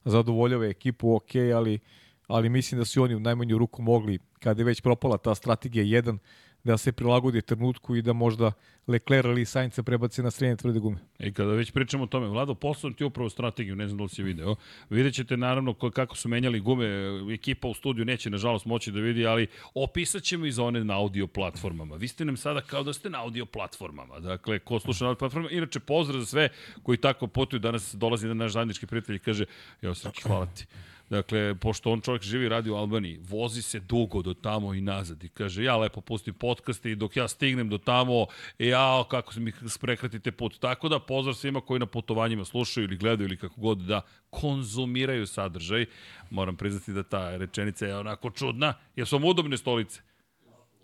zadovoljava 0.05 0.65
ekipu, 0.65 1.15
ok, 1.15 1.35
ali, 1.55 1.79
ali 2.27 2.49
mislim 2.49 2.79
da 2.79 2.85
su 2.85 3.03
oni 3.03 3.15
u 3.15 3.19
najmanju 3.19 3.57
ruku 3.57 3.81
mogli, 3.81 4.19
kada 4.39 4.61
je 4.61 4.65
već 4.65 4.81
propala 4.81 5.17
ta 5.17 5.35
strategija 5.35 6.01
1, 6.01 6.17
da 6.65 6.77
se 6.77 6.91
prilagodi 6.91 7.41
trenutku 7.41 7.95
i 7.95 8.01
da 8.01 8.13
možda 8.13 8.51
Leclerc 8.87 9.25
ili 9.25 9.45
Sainz 9.45 9.79
prebace 9.85 10.23
na 10.23 10.31
srednje 10.31 10.55
tvrde 10.55 10.79
gume. 10.79 10.97
I 11.19 11.33
kada 11.33 11.51
već 11.51 11.71
pričamo 11.71 12.03
o 12.03 12.07
tome, 12.07 12.27
Vlado, 12.27 12.55
poslao 12.55 12.93
ti 12.93 13.03
upravo 13.03 13.29
strategiju, 13.29 13.75
ne 13.75 13.87
znam 13.87 13.97
da 13.97 14.03
li 14.03 14.09
si 14.09 14.23
video. 14.23 14.55
Vidjet 14.89 15.13
ćete 15.13 15.37
naravno 15.37 15.73
kako 15.73 16.15
su 16.15 16.29
menjali 16.29 16.59
gume, 16.59 16.85
ekipa 17.33 17.67
u 17.67 17.73
studiju 17.73 18.05
neće 18.05 18.29
nažalost 18.29 18.65
moći 18.65 18.91
da 18.91 18.99
vidi, 18.99 19.25
ali 19.25 19.47
opisat 19.73 20.23
ćemo 20.23 20.45
i 20.45 20.51
za 20.51 20.63
one 20.63 20.83
na 20.83 20.97
audio 20.97 21.27
platformama. 21.27 21.95
Vi 21.95 22.07
ste 22.07 22.25
nam 22.25 22.37
sada 22.37 22.61
kao 22.61 22.83
da 22.83 22.93
ste 22.93 23.09
na 23.09 23.21
audio 23.21 23.45
platformama. 23.45 24.19
Dakle, 24.19 24.59
ko 24.59 24.79
sluša 24.79 25.03
na 25.03 25.09
audio 25.09 25.19
platformama, 25.19 25.51
inače 25.51 25.79
pozdrav 25.79 26.19
za 26.19 26.25
sve 26.25 26.49
koji 26.83 26.97
tako 26.97 27.27
putuju. 27.27 27.59
Danas 27.59 27.95
dolazi 27.95 28.27
na 28.27 28.33
naš 28.33 28.51
zajednički 28.51 28.87
prijatelj 28.87 29.15
i 29.15 29.19
kaže, 29.19 29.45
evo 29.81 29.95
Srki, 29.95 30.21
hvala 30.21 30.45
ti. 30.45 30.65
Dakle, 31.09 31.55
pošto 31.55 31.91
on 31.91 32.01
čovjek 32.01 32.23
živi 32.23 32.45
i 32.45 32.49
radi 32.49 32.69
u 32.69 32.75
Albaniji, 32.75 33.19
vozi 33.29 33.61
se 33.61 33.79
dugo 33.79 34.21
do 34.21 34.33
tamo 34.33 34.73
i 34.73 34.81
nazad 34.81 35.23
i 35.23 35.29
kaže, 35.29 35.63
ja 35.63 35.77
lepo 35.77 36.01
pustim 36.01 36.33
podcaste 36.33 36.91
i 36.91 36.95
dok 36.95 37.17
ja 37.17 37.27
stignem 37.27 37.69
do 37.69 37.77
tamo, 37.77 38.25
ja, 38.59 39.03
kako 39.09 39.33
se 39.33 39.39
mi 39.39 39.51
prekratite 39.81 40.31
put. 40.31 40.59
Tako 40.59 40.89
da, 40.89 40.99
pozdrav 40.99 41.33
svima 41.33 41.61
koji 41.61 41.79
na 41.79 41.85
putovanjima 41.85 42.45
slušaju 42.45 42.83
ili 42.83 42.97
gledaju 42.97 43.27
ili 43.27 43.37
kako 43.37 43.61
god 43.61 43.77
da 43.77 44.01
konzumiraju 44.29 45.27
sadržaj. 45.27 45.85
Moram 46.29 46.55
priznati 46.55 46.93
da 46.93 47.03
ta 47.03 47.37
rečenica 47.37 47.85
je 47.85 47.97
onako 47.97 48.29
čudna, 48.29 48.73
jer 48.95 49.07
su 49.07 49.17
udobne 49.17 49.57
stolice. 49.57 50.01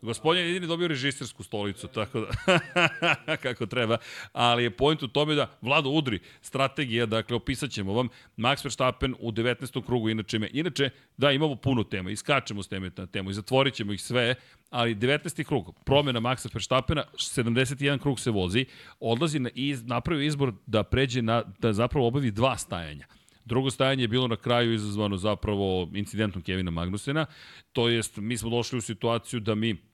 Gospodin 0.02 0.44
jedini 0.44 0.68
dobio 0.68 0.88
režistersku 0.88 1.44
stolicu, 1.44 1.88
tako 1.88 2.20
da, 2.20 2.58
kako 3.44 3.66
treba. 3.66 3.98
Ali 4.34 4.64
je 4.64 4.78
point 4.78 5.04
u 5.04 5.08
tome 5.08 5.36
da 5.36 5.58
Vlado 5.62 5.90
udri 5.90 6.20
strategija, 6.42 7.06
dakle, 7.06 7.36
opisat 7.36 7.72
ćemo 7.72 7.94
vam 7.94 8.10
Max 8.38 8.66
Verstappen 8.66 9.16
u 9.20 9.32
19. 9.32 9.86
krugu, 9.86 10.10
inače 10.10 10.40
me. 10.40 10.50
Inače, 10.54 10.90
da, 11.18 11.32
imamo 11.32 11.56
puno 11.56 11.84
tema, 11.84 12.12
iskačemo 12.12 12.64
s 12.64 12.68
teme 12.68 12.92
na 12.98 13.08
temu 13.08 13.30
i 13.30 13.34
zatvorit 13.34 13.74
ćemo 13.74 13.94
ih 13.94 14.02
sve, 14.02 14.36
ali 14.70 14.96
19. 14.96 15.44
krug, 15.44 15.76
promjena 15.86 16.20
Maxa 16.20 16.50
Verstappena, 16.54 17.04
71 17.14 18.00
krug 18.00 18.20
se 18.20 18.32
vozi, 18.32 18.66
odlazi 19.00 19.40
na 19.40 19.50
iz, 19.56 19.84
napravio 19.84 20.26
izbor 20.26 20.54
da 20.66 20.84
pređe 20.84 21.22
na, 21.22 21.44
da 21.60 21.74
zapravo 21.74 22.08
obavi 22.08 22.32
dva 22.32 22.58
stajanja. 22.58 23.06
Drugo 23.46 23.72
stajanje 23.72 24.04
je 24.04 24.08
bilo 24.08 24.28
na 24.28 24.36
kraju 24.36 24.74
izazvano 24.74 25.18
zapravo 25.18 25.90
incidentom 25.94 26.42
Kevina 26.42 26.72
Magnusena, 26.72 27.26
to 27.74 27.90
jest 27.90 28.18
mi 28.18 28.38
smo 28.38 28.50
došli 28.50 28.78
u 28.78 28.82
situaciju 28.82 29.40
da 29.40 29.56
mi 29.56 29.91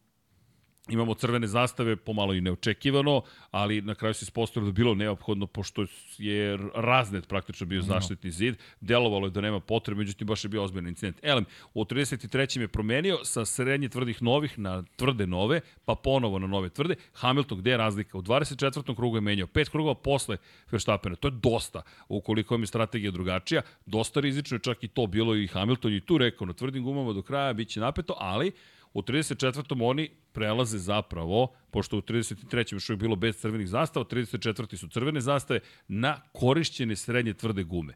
Imamo 0.90 1.14
crvene 1.14 1.48
zastave, 1.48 1.96
pomalo 1.96 2.34
i 2.34 2.42
neočekivano, 2.42 3.22
ali 3.52 3.82
na 3.82 3.96
kraju 3.96 4.14
se 4.14 4.24
ispostavilo 4.24 4.72
da 4.72 4.76
bilo 4.76 4.96
neophodno, 4.96 5.48
pošto 5.48 5.86
je 6.18 6.58
raznet 6.76 7.28
praktično 7.28 7.68
bio 7.68 7.82
zaštitni 7.82 8.32
zid. 8.32 8.56
Delovalo 8.82 9.28
je 9.28 9.32
da 9.32 9.42
nema 9.42 9.60
potrebe, 9.60 10.00
međutim 10.00 10.28
baš 10.28 10.44
je 10.44 10.50
bio 10.50 10.64
ozbiljan 10.64 10.88
incident. 10.88 11.20
Elem, 11.24 11.46
u 11.74 11.86
33. 11.86 12.60
je 12.60 12.68
promenio 12.68 13.20
sa 13.24 13.46
srednje 13.46 13.90
tvrdih 13.90 14.24
novih 14.24 14.60
na 14.60 14.84
tvrde 14.96 15.28
nove, 15.28 15.62
pa 15.86 15.96
ponovo 15.96 16.40
na 16.40 16.48
nove 16.48 16.70
tvrde. 16.70 16.96
Hamilton, 17.14 17.58
gde 17.58 17.72
je 17.72 17.78
razlika? 17.78 18.18
U 18.18 18.22
24. 18.22 18.96
krugu 18.96 19.18
je 19.18 19.22
menjao 19.22 19.48
pet 19.48 19.70
krugova 19.70 19.96
posle 19.96 20.38
Verstappena. 20.72 21.16
To 21.16 21.28
je 21.28 21.32
dosta, 21.32 21.82
ukoliko 22.10 22.56
im 22.56 22.62
je 22.62 22.68
strategija 22.68 23.12
drugačija. 23.12 23.62
Dosta 23.86 24.20
rizično 24.20 24.56
je 24.56 24.62
čak 24.62 24.84
i 24.84 24.88
to 24.88 25.08
bilo 25.08 25.36
i 25.36 25.48
Hamilton 25.48 25.94
i 25.94 26.02
tu 26.02 26.18
rekao 26.18 26.48
na 26.48 26.54
tvrdim 26.54 26.84
gumama 26.84 27.14
do 27.14 27.22
kraja, 27.22 27.54
bit 27.54 27.70
će 27.70 27.80
napeto, 27.80 28.16
ali 28.20 28.52
U 28.98 29.02
34. 29.02 29.78
oni 29.82 30.10
prelaze 30.32 30.78
zapravo, 30.78 31.54
pošto 31.72 31.98
u 31.98 32.02
33. 32.02 32.74
još 32.74 32.90
je 32.90 32.96
bilo 32.96 33.16
bez 33.16 33.38
crvenih 33.38 33.68
zastava, 33.68 34.06
34. 34.06 34.76
su 34.76 34.88
crvene 34.88 35.22
zastave, 35.22 35.60
na 35.88 36.22
korišćene 36.34 36.96
srednje 36.96 37.34
tvrde 37.34 37.64
gume. 37.64 37.94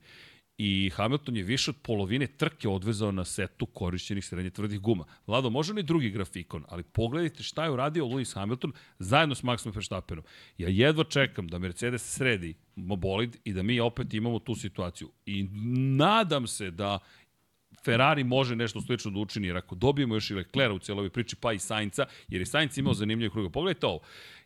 I 0.57 0.89
Hamilton 0.89 1.37
je 1.37 1.43
više 1.43 1.71
od 1.71 1.77
polovine 1.81 2.27
trke 2.27 2.69
odvezao 2.69 3.11
na 3.11 3.25
setu 3.25 3.65
korišćenih 3.65 4.25
srednje 4.25 4.49
tvrdih 4.49 4.79
guma. 4.79 5.05
Vlado, 5.27 5.49
može 5.49 5.73
li 5.73 5.83
drugi 5.83 6.09
grafikon, 6.09 6.65
ali 6.67 6.83
pogledajte 6.83 7.43
šta 7.43 7.63
je 7.63 7.71
uradio 7.71 8.05
Lewis 8.05 8.35
Hamilton 8.35 8.73
zajedno 8.99 9.35
s 9.35 9.43
Maxom 9.43 9.75
Verstappenom. 9.75 10.23
Ja 10.57 10.69
jedva 10.69 11.03
čekam 11.03 11.47
da 11.47 11.59
Mercedes 11.59 12.03
sredi 12.03 12.55
bolid 12.75 13.37
i 13.43 13.53
da 13.53 13.63
mi 13.63 13.79
opet 13.79 14.13
imamo 14.13 14.39
tu 14.39 14.55
situaciju. 14.55 15.11
I 15.25 15.43
nadam 15.97 16.47
se 16.47 16.71
da 16.71 16.99
Ferrari 17.85 18.23
može 18.23 18.55
nešto 18.55 18.81
slično 18.81 19.11
da 19.11 19.19
učini, 19.19 19.47
jer 19.47 19.57
ako 19.57 19.75
dobijemo 19.75 20.15
još 20.15 20.29
i 20.29 20.33
Leclerc 20.33 20.75
u 20.75 20.79
cijelovi 20.79 21.09
priči, 21.09 21.35
pa 21.35 21.53
i 21.53 21.59
Sainca, 21.59 22.05
jer 22.27 22.41
je 22.41 22.45
Sainz 22.45 22.77
imao 22.77 22.93
zanimljive 22.93 23.31
kruga. 23.31 23.49
Pogledajte 23.49 23.87
ovo. 23.87 23.99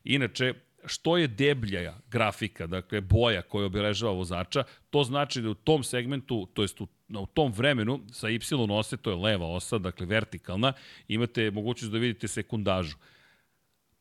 Inače, 0.04 0.54
što 0.86 1.18
je 1.18 1.28
debljaja 1.28 1.98
grafika, 2.12 2.68
dakle 2.68 3.02
boja 3.02 3.42
koja 3.42 3.66
obeležava 3.66 4.12
vozača, 4.14 4.64
to 4.90 5.04
znači 5.04 5.42
da 5.42 5.50
u 5.50 5.54
tom 5.54 5.84
segmentu, 5.84 6.48
to 6.54 6.62
jest 6.62 6.82
u, 6.82 6.88
u 7.10 7.26
tom 7.26 7.52
vremenu 7.52 8.00
sa 8.12 8.30
Y 8.30 8.40
ose, 8.70 8.98
to 8.98 9.10
je 9.10 9.16
leva 9.16 9.48
osa, 9.48 9.78
dakle 9.78 10.06
vertikalna, 10.06 10.74
imate 11.08 11.52
mogućnost 11.52 11.92
da 11.92 11.98
vidite 11.98 12.28
sekundažu. 12.28 12.98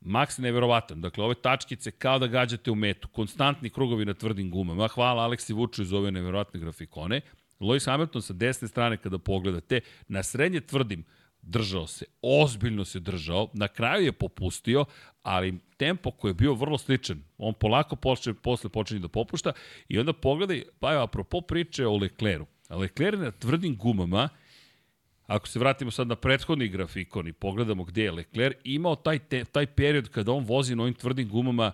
Max 0.00 0.38
neverovatan. 0.38 1.00
Dakle, 1.00 1.24
ove 1.24 1.34
tačkice 1.34 1.90
kao 1.90 2.18
da 2.18 2.26
gađate 2.26 2.70
u 2.70 2.74
metu. 2.74 3.08
Konstantni 3.08 3.70
krugovi 3.70 4.04
na 4.04 4.14
tvrdim 4.14 4.50
gumama. 4.50 4.88
Hvala 4.88 5.22
Aleksi 5.22 5.52
Vuču 5.52 5.84
za 5.84 5.96
ove 5.96 6.10
neverovatne 6.10 6.60
grafikone. 6.60 7.20
Lewis 7.60 7.86
Hamilton 7.86 8.22
sa 8.22 8.32
desne 8.32 8.68
strane 8.68 8.96
kada 8.96 9.18
pogledate, 9.18 9.80
na 10.08 10.22
srednje 10.22 10.60
tvrdim, 10.60 11.04
držao 11.42 11.86
se, 11.86 12.04
ozbiljno 12.22 12.84
se 12.84 13.00
držao, 13.00 13.48
na 13.52 13.68
kraju 13.68 14.04
je 14.04 14.12
popustio, 14.12 14.84
ali 15.22 15.58
tempo 15.76 16.10
koji 16.10 16.30
je 16.30 16.34
bio 16.34 16.54
vrlo 16.54 16.78
sličan, 16.78 17.22
on 17.38 17.54
polako 17.54 17.96
počne, 17.96 18.34
posle 18.34 18.70
počinje 18.70 19.00
da 19.00 19.08
popušta 19.08 19.52
i 19.88 19.98
onda 19.98 20.12
pogledaj, 20.12 20.62
pa 20.80 20.92
je 20.92 21.02
apropo 21.02 21.40
priče 21.40 21.86
o 21.86 21.96
Lecleru. 21.96 22.46
Lecler 22.70 23.18
na 23.18 23.30
tvrdim 23.30 23.76
gumama, 23.76 24.28
ako 25.26 25.48
se 25.48 25.58
vratimo 25.58 25.90
sad 25.90 26.06
na 26.08 26.16
prethodni 26.16 26.68
grafikon 26.68 27.28
i 27.28 27.32
pogledamo 27.32 27.84
gde 27.84 28.02
je 28.02 28.12
Lecler, 28.12 28.54
imao 28.64 28.96
taj, 28.96 29.18
te, 29.18 29.44
taj 29.44 29.66
period 29.66 30.08
kada 30.08 30.32
on 30.32 30.44
vozi 30.44 30.76
na 30.76 30.82
ovim 30.82 30.94
tvrdim 30.94 31.28
gumama 31.28 31.72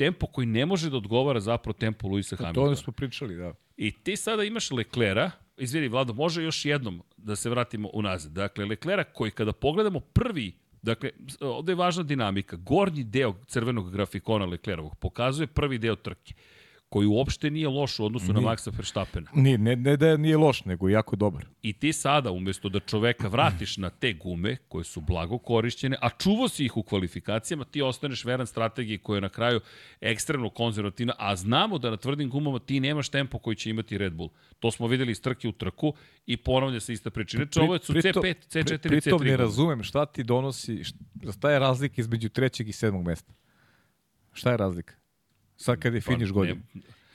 tempo 0.00 0.26
koji 0.26 0.46
ne 0.46 0.66
može 0.66 0.90
da 0.90 0.96
odgovara 0.96 1.40
zapravo 1.40 1.72
tempo 1.72 2.08
Luisa 2.08 2.36
Hamiltona. 2.36 2.70
To 2.70 2.76
smo 2.76 2.92
pričali, 2.92 3.36
da. 3.36 3.52
I 3.76 3.92
ti 3.92 4.16
sada 4.16 4.44
imaš 4.44 4.70
Leklera, 4.70 5.30
izvini 5.56 5.88
Vlado, 5.88 6.12
može 6.12 6.42
još 6.42 6.64
jednom 6.64 7.02
da 7.16 7.36
se 7.36 7.50
vratimo 7.50 7.90
unazad. 7.92 8.32
Dakle, 8.32 8.64
Leklera 8.64 9.04
koji 9.04 9.30
kada 9.30 9.52
pogledamo 9.52 10.00
prvi 10.00 10.52
Dakle, 10.82 11.10
ovde 11.40 11.72
je 11.72 11.76
važna 11.76 12.02
dinamika. 12.02 12.56
Gornji 12.56 13.04
deo 13.04 13.34
crvenog 13.46 13.90
grafikona 13.92 14.46
Leclerovog 14.46 14.96
pokazuje 14.96 15.46
prvi 15.46 15.78
deo 15.78 15.96
trke. 15.96 16.34
Koji 16.90 17.06
uopšte 17.06 17.50
nije 17.50 17.68
loš 17.68 17.98
u 17.98 18.04
odnosu 18.04 18.32
nije. 18.32 18.34
na 18.34 18.40
Maxa 18.40 18.76
Verstappena. 18.76 19.30
Nije, 19.34 19.58
ne, 19.58 19.76
ne 19.76 19.96
da 19.96 20.16
nije 20.16 20.36
loš, 20.36 20.64
nego 20.64 20.88
jako 20.88 21.16
dobar. 21.16 21.46
I 21.62 21.72
ti 21.72 21.92
sada, 21.92 22.30
umesto 22.30 22.68
da 22.68 22.80
čoveka 22.80 23.28
vratiš 23.28 23.76
na 23.76 23.90
te 23.90 24.12
gume, 24.12 24.56
koje 24.68 24.84
su 24.84 25.00
blago 25.00 25.38
korišćene, 25.38 25.96
a 26.00 26.08
čuvo 26.10 26.48
si 26.48 26.64
ih 26.64 26.76
u 26.76 26.82
kvalifikacijama, 26.82 27.64
ti 27.64 27.82
ostaneš 27.82 28.24
veran 28.24 28.46
strategiji 28.46 28.98
koja 28.98 29.16
je 29.16 29.20
na 29.20 29.28
kraju 29.28 29.60
ekstremno 30.00 30.50
konzervativna, 30.50 31.14
a 31.18 31.36
znamo 31.36 31.78
da 31.78 31.90
na 31.90 31.96
tvrdim 31.96 32.30
gumama 32.30 32.58
ti 32.58 32.80
nemaš 32.80 33.08
tempo 33.08 33.38
koji 33.38 33.56
će 33.56 33.70
imati 33.70 33.98
Red 33.98 34.12
Bull. 34.12 34.30
To 34.58 34.70
smo 34.70 34.86
videli 34.86 35.12
iz 35.12 35.22
trke 35.22 35.48
u 35.48 35.52
trku 35.52 35.94
i 36.26 36.36
ponavlja 36.36 36.80
se 36.80 36.92
ista 36.92 37.10
priča. 37.10 37.36
Inače, 37.36 37.60
ovo 37.60 37.78
su 37.78 37.92
C5, 37.92 38.34
C4, 38.48 38.78
C3 38.78 38.88
Pritom 38.88 39.22
ne 39.22 39.36
razumem 39.36 39.82
šta 39.82 40.06
ti 40.06 40.24
donosi, 40.24 40.82
šta 41.32 41.50
je 41.50 41.58
razlika 41.58 41.94
između 42.00 42.28
trećeg 42.28 42.68
i 42.68 42.72
sedmog 42.72 43.06
mesta? 43.06 43.32
Šta 44.32 44.50
je 44.50 44.56
razlika? 44.56 44.99
Sad 45.60 45.78
kad 45.78 45.94
je 45.94 46.00
pa, 46.00 46.12
finiš 46.12 46.32
godine. 46.32 46.60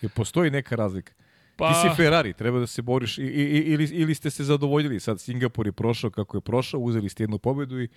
Je 0.01 0.10
postoji 0.10 0.51
neka 0.51 0.75
razlika? 0.75 1.13
Pa... 1.55 1.69
Ti 1.69 1.89
si 1.89 1.95
Ferrari, 1.95 2.34
treba 2.34 2.60
da 2.60 2.67
se 2.67 2.81
boriš 2.81 3.17
i, 3.17 3.21
i, 3.21 3.60
ili, 3.60 3.86
ili 3.86 4.15
ste 4.15 4.29
se 4.29 4.43
zadovoljili. 4.43 4.99
Sad 4.99 5.19
Singapur 5.19 5.67
je 5.67 5.71
prošao 5.71 6.10
kako 6.10 6.38
je 6.38 6.41
prošao, 6.41 6.79
uzeli 6.79 7.10
ste 7.10 7.23
jednu 7.23 7.39
pobedu 7.39 7.81
i, 7.81 7.89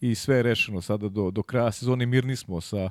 i 0.00 0.14
sve 0.14 0.36
je 0.36 0.42
rešeno. 0.42 0.82
Sada 0.82 1.08
do, 1.08 1.30
do 1.30 1.42
kraja 1.42 1.72
sezone 1.72 2.06
mirni 2.06 2.36
smo 2.36 2.60
sa, 2.60 2.90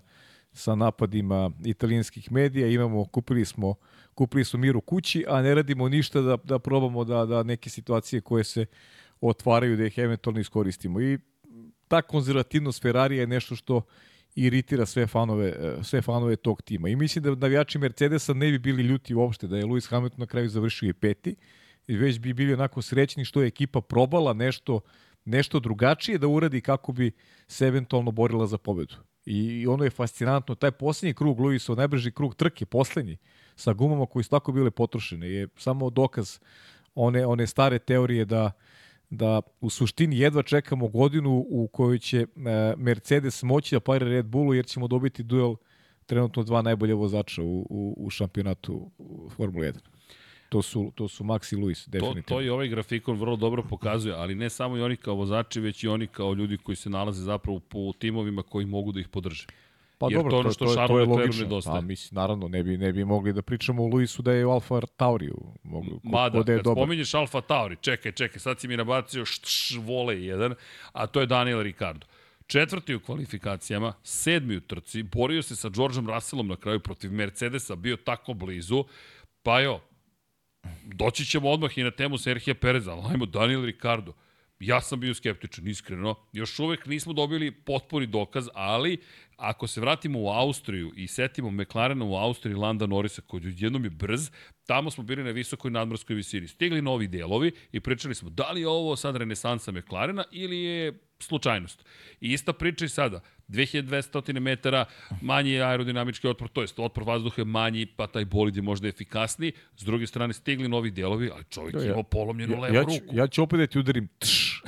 sa 0.54 0.76
napadima 0.76 1.52
italijanskih 1.66 2.32
medija. 2.32 2.68
Imamo, 2.68 3.06
kupili 3.06 3.46
smo, 3.46 3.76
kupili 4.14 4.46
smo 4.46 4.60
mir 4.60 4.78
u 4.78 4.82
kući, 4.82 5.26
a 5.28 5.42
ne 5.42 5.56
radimo 5.56 5.90
ništa 5.90 6.22
da, 6.22 6.38
da 6.44 6.60
probamo 6.60 7.04
da, 7.04 7.26
da 7.26 7.44
neke 7.44 7.70
situacije 7.70 8.22
koje 8.22 8.44
se 8.44 8.66
otvaraju 9.22 9.78
da 9.78 9.86
ih 9.86 9.98
eventualno 9.98 10.40
iskoristimo. 10.40 11.02
I 11.02 11.20
ta 11.88 12.02
konzervativnost 12.02 12.82
Ferrari 12.82 13.18
je 13.18 13.28
nešto 13.28 13.56
što 13.56 13.82
iritira 14.36 14.86
sve 14.86 15.08
fanove, 15.08 15.48
e, 15.48 15.84
sve 15.84 16.02
fanove 16.02 16.36
tog 16.36 16.62
tima. 16.62 16.90
I 16.90 16.96
mislim 16.96 17.24
da 17.24 17.36
navijači 17.36 17.78
Mercedesa 17.78 18.34
ne 18.34 18.52
bi 18.52 18.60
bili 18.60 18.84
ljuti 18.84 19.16
uopšte 19.16 19.48
da 19.48 19.58
je 19.58 19.66
Lewis 19.66 19.90
Hamilton 19.90 20.20
na 20.20 20.26
kraju 20.26 20.50
završio 20.50 20.90
i 20.90 20.94
peti, 20.94 21.36
već 21.88 22.20
bi 22.20 22.34
bili 22.34 22.54
onako 22.54 22.82
srećni 22.82 23.26
što 23.26 23.42
je 23.42 23.48
ekipa 23.48 23.82
probala 23.82 24.34
nešto, 24.34 24.80
nešto 25.26 25.60
drugačije 25.60 26.18
da 26.18 26.28
uradi 26.28 26.62
kako 26.62 26.92
bi 26.92 27.12
se 27.48 27.68
eventualno 27.68 28.12
borila 28.12 28.48
za 28.48 28.58
pobedu. 28.58 28.96
I 29.26 29.68
ono 29.68 29.84
je 29.84 29.90
fascinantno, 29.90 30.56
taj 30.56 30.72
poslednji 30.72 31.14
krug 31.14 31.40
Lewisov, 31.40 31.78
najbrži 31.78 32.12
krug 32.12 32.36
trke, 32.36 32.66
poslednji, 32.66 33.18
sa 33.56 33.74
gumama 33.74 34.06
koji 34.06 34.24
su 34.24 34.30
tako 34.30 34.52
bile 34.52 34.72
potrošene, 34.72 35.30
je 35.30 35.48
samo 35.58 35.90
dokaz 35.90 36.40
one, 36.96 37.26
one 37.26 37.48
stare 37.48 37.80
teorije 37.80 38.26
da 38.26 38.52
da 39.10 39.42
u 39.62 39.70
suštini 39.70 40.20
jedva 40.20 40.44
čekamo 40.44 40.88
godinu 40.88 41.46
u 41.50 41.68
kojoj 41.68 42.00
će 42.00 42.18
e, 42.22 42.26
Mercedes 42.78 43.44
moći 43.44 43.76
da 43.76 43.80
pare 43.80 44.06
Red 44.10 44.26
Bullu 44.26 44.54
jer 44.54 44.66
ćemo 44.66 44.88
dobiti 44.88 45.24
duel 45.24 45.56
trenutno 46.06 46.44
dva 46.44 46.62
najbolje 46.62 46.94
vozača 46.94 47.42
u, 47.44 47.68
u, 47.70 47.96
u 47.98 48.10
šampionatu 48.10 48.92
Formule 49.36 49.72
1. 49.72 49.80
To 50.50 50.62
su, 50.62 50.92
to 50.96 51.08
su 51.08 51.24
Max 51.24 51.54
i 51.54 51.56
Luis, 51.56 51.88
definitivno. 51.88 52.22
To, 52.22 52.36
to 52.36 52.42
i 52.42 52.50
ovaj 52.50 52.68
grafikon 52.68 53.18
vrlo 53.18 53.36
dobro 53.36 53.64
pokazuje, 53.70 54.16
ali 54.16 54.36
ne 54.36 54.50
samo 54.50 54.78
i 54.78 54.82
oni 54.82 54.96
kao 54.96 55.16
vozači, 55.16 55.60
već 55.60 55.84
i 55.84 55.88
oni 55.88 56.08
kao 56.08 56.34
ljudi 56.34 56.58
koji 56.58 56.76
se 56.76 56.90
nalaze 56.90 57.24
zapravo 57.24 57.60
po 57.60 57.94
timovima 58.00 58.44
koji 58.44 58.66
mogu 58.66 58.92
da 58.92 59.00
ih 59.00 59.08
podrže. 59.08 59.48
Pa 59.98 60.08
Jer 60.10 60.18
dobro, 60.18 60.32
to, 60.32 60.38
ono 60.38 60.52
što 60.52 60.66
to, 60.66 60.76
to, 60.76 60.88
to 60.88 61.00
je 61.00 61.06
logično. 61.06 61.44
Nedostaje. 61.44 61.82
Pa, 61.82 61.82
mislim, 61.82 62.16
naravno, 62.16 62.48
ne 62.48 62.64
bi, 62.64 62.78
ne 62.78 62.94
bi 62.94 63.06
mogli 63.06 63.34
da 63.34 63.42
pričamo 63.42 63.84
o 63.84 63.88
Luisu 63.88 64.22
da 64.22 64.32
je 64.32 64.46
u 64.46 64.52
Alfa 64.52 64.82
Tauriju. 64.82 65.38
Mogu, 65.64 66.00
Mada, 66.04 66.44
da 66.44 66.52
je 66.52 66.58
kad 66.58 66.64
dobar. 66.64 66.82
spominješ 66.84 67.14
Alfa 67.14 67.42
Tauri, 67.42 67.76
čekaj, 67.82 68.12
čekaj, 68.12 68.40
sad 68.40 68.60
si 68.60 68.68
mi 68.68 68.78
nabacio 68.78 69.26
št, 69.26 69.48
vole 69.80 70.24
jedan, 70.24 70.56
a 70.92 71.08
to 71.08 71.20
je 71.20 71.26
Daniel 71.26 71.62
Ricardo. 71.62 72.08
Četvrti 72.48 72.96
u 72.96 73.00
kvalifikacijama, 73.00 73.94
sedmi 74.04 74.58
u 74.58 74.62
trci, 74.62 75.04
borio 75.04 75.42
se 75.42 75.56
sa 75.56 75.70
Georgeom 75.70 76.10
Russellom 76.10 76.48
na 76.48 76.56
kraju 76.56 76.80
protiv 76.80 77.12
Mercedesa, 77.12 77.76
bio 77.76 77.96
tako 77.96 78.34
blizu, 78.34 78.86
pa 79.44 79.60
jo, 79.60 79.80
doći 80.84 81.26
ćemo 81.26 81.50
odmah 81.50 81.78
i 81.78 81.84
na 81.84 81.92
temu 81.92 82.18
Serhija 82.18 82.56
Pereza, 82.56 82.92
ali 82.92 83.04
ajmo 83.12 83.26
Daniel 83.26 83.66
Ricardo. 83.66 84.14
Ja 84.60 84.82
sam 84.82 85.00
bio 85.00 85.14
skeptičan, 85.14 85.68
iskreno. 85.68 86.16
Još 86.34 86.60
uvek 86.60 86.86
nismo 86.86 87.14
dobili 87.14 87.52
potpuni 87.52 88.08
dokaz, 88.08 88.48
ali 88.54 88.98
ako 89.38 89.68
se 89.68 89.82
vratimo 89.82 90.22
u 90.22 90.30
Austriju 90.30 90.92
i 90.96 91.08
setimo 91.08 91.52
McLarena 91.52 92.06
u 92.06 92.16
Austriji 92.16 92.56
Landa 92.56 92.86
Norisa 92.86 93.22
koji 93.22 93.56
jednom 93.58 93.84
je 93.84 93.90
brz, 93.90 94.32
tamo 94.66 94.92
smo 94.92 95.04
bili 95.04 95.24
na 95.24 95.32
visokoj 95.32 95.72
nadmorskoj 95.72 96.16
visini. 96.16 96.48
Stigli 96.48 96.82
novi 96.82 97.08
delovi 97.08 97.52
i 97.72 97.80
pričali 97.80 98.16
smo 98.16 98.30
da 98.30 98.52
li 98.52 98.62
je 98.62 98.68
ovo 98.68 98.96
sad 98.96 99.16
renesansa 99.16 99.72
McLarena 99.72 100.24
ili 100.32 100.60
je 100.60 101.00
slučajnost. 101.20 101.86
I 102.22 102.34
ista 102.34 102.54
priča 102.54 102.86
i 102.86 102.90
sada. 102.90 103.22
2200 103.48 104.40
metara, 104.40 104.86
manji 105.22 105.52
je 105.52 105.64
aerodinamički 105.64 106.28
otpor, 106.28 106.50
to 106.50 106.62
jest 106.62 106.80
otpor 106.80 107.04
vazduha 107.04 107.42
je 107.42 107.46
manji, 107.46 107.86
pa 107.86 108.08
taj 108.08 108.26
bolid 108.26 108.56
je 108.56 108.62
možda 108.62 108.88
efikasniji. 108.88 109.52
S 109.78 109.84
druge 109.84 110.08
strane, 110.08 110.34
stigli 110.34 110.68
novi 110.68 110.92
delovi, 110.92 111.30
ali 111.34 111.44
čovjek 111.50 111.76
ja, 111.76 111.86
imao 111.86 112.04
polomljenu 112.04 112.54
ja, 112.54 112.60
levu 112.60 112.76
ja 112.76 112.84
ću, 112.84 113.00
ruku. 113.02 113.16
Ja 113.16 113.28
ću 113.28 113.44
opet 113.44 113.60
da 113.60 113.68
ti 113.68 113.80
udarim 113.80 114.08
tš. 114.20 114.62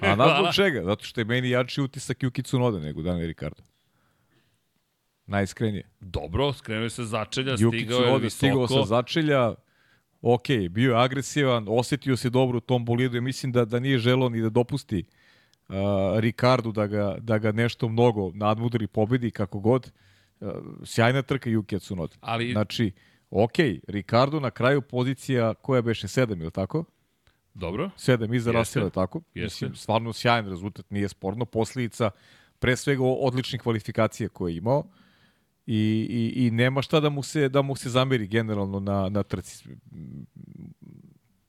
A 0.00 0.16
nazvog 0.16 0.54
čega? 0.54 0.84
Zato 0.84 1.04
što 1.04 1.20
je 1.20 1.24
meni 1.24 1.50
jači 1.50 1.80
utisak 1.80 2.18
Yuki 2.18 2.42
Tsunoda 2.42 2.78
nego 2.78 3.02
Daniel 3.02 3.26
Ricardo. 3.26 3.62
Najiskrenije. 5.26 5.88
Dobro, 6.00 6.52
skrenuo 6.52 6.88
se 6.88 7.04
začelja, 7.04 7.54
Jukić 7.58 7.80
stigao 7.80 8.00
je 8.00 8.18
visoko. 8.18 8.30
Stigao 8.30 8.68
sa 8.68 8.84
začelja, 8.84 9.54
ok, 10.22 10.46
bio 10.70 10.92
je 10.92 11.04
agresivan, 11.04 11.66
osetio 11.68 12.16
se 12.16 12.30
dobro 12.30 12.58
u 12.58 12.60
tom 12.60 12.84
bolidu 12.84 13.16
i 13.16 13.20
mislim 13.20 13.52
da, 13.52 13.64
da 13.64 13.80
nije 13.80 13.98
želo 13.98 14.28
ni 14.28 14.40
da 14.40 14.48
dopusti 14.48 14.98
uh, 14.98 15.17
Ricardu 16.18 16.72
da 16.72 16.86
ga, 16.86 17.16
da 17.20 17.38
ga 17.38 17.52
nešto 17.52 17.88
mnogo 17.88 18.30
nadmudri 18.34 18.86
pobedi 18.86 19.30
kako 19.30 19.60
god. 19.60 19.92
Uh, 20.40 20.50
sjajna 20.84 21.22
trka 21.22 21.50
Juki 21.50 21.78
Tsunoda. 21.78 22.16
Ali... 22.20 22.52
Znači, 22.52 22.92
ok, 23.30 23.56
Ricardo 23.88 24.40
na 24.40 24.50
kraju 24.50 24.82
pozicija 24.82 25.54
koja 25.54 25.82
beše 25.82 26.08
sedam, 26.08 26.40
ili 26.40 26.50
tako? 26.50 26.84
Dobro. 27.54 27.90
Sedam 27.96 28.34
iza 28.34 28.52
Rasela, 28.52 28.90
tako? 28.90 29.20
Jeste. 29.34 29.66
Mislim, 29.66 29.74
stvarno 29.74 30.12
sjajan 30.12 30.48
rezultat, 30.48 30.90
nije 30.90 31.08
sporno. 31.08 31.44
Posljedica 31.44 32.10
pre 32.58 32.76
svega 32.76 33.02
odličnih 33.04 33.60
kvalifikacija 33.62 34.28
koje 34.28 34.52
je 34.52 34.56
imao 34.56 34.84
i, 35.66 36.06
i, 36.10 36.46
i 36.46 36.50
nema 36.50 36.82
šta 36.82 37.00
da 37.00 37.08
mu 37.08 37.22
se 37.22 37.48
da 37.48 37.62
mu 37.62 37.76
se 37.76 37.90
zameri 37.90 38.26
generalno 38.26 38.80
na 38.80 39.08
na 39.08 39.22
trci. 39.22 39.68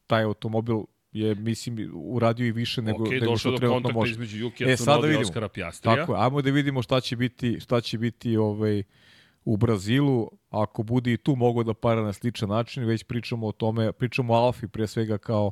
Taj 0.08 0.23
automobil 0.23 0.84
je 1.12 1.36
mislim 1.36 1.91
uradio 1.93 2.45
i 2.48 2.52
više 2.52 2.82
nego 2.82 3.04
okay, 3.04 3.22
nego 3.22 3.38
što 3.38 3.58
trenutno 3.58 3.91
može. 3.91 4.12
između 4.12 4.38
Jukija 4.38 4.69
e, 4.69 4.78
sada 4.78 5.08
vidimo. 5.08 5.22
Oskara 5.22 5.50
Pjastrija. 5.50 5.95
Tako, 5.95 6.13
ajmo 6.13 6.41
da 6.41 6.52
vidimo 6.52 6.82
šta 6.82 7.02
će 7.02 7.15
biti 7.15 7.60
šta 7.60 7.82
će 7.82 7.98
biti 7.98 8.38
ovaj 8.38 8.84
u 9.45 9.58
Brazilu, 9.58 10.32
ako 10.50 10.84
bude 10.84 11.13
i 11.13 11.17
tu 11.17 11.36
mogo 11.36 11.63
da 11.63 11.74
para 11.74 12.02
na 12.02 12.13
sličan 12.13 12.50
način, 12.50 12.84
već 12.84 13.04
pričamo 13.04 13.48
o 13.48 13.52
tome, 13.52 13.91
pričamo 13.91 14.34
o 14.34 14.38
Alfi 14.38 14.67
pre 14.67 14.88
svega 14.88 15.17
kao 15.17 15.52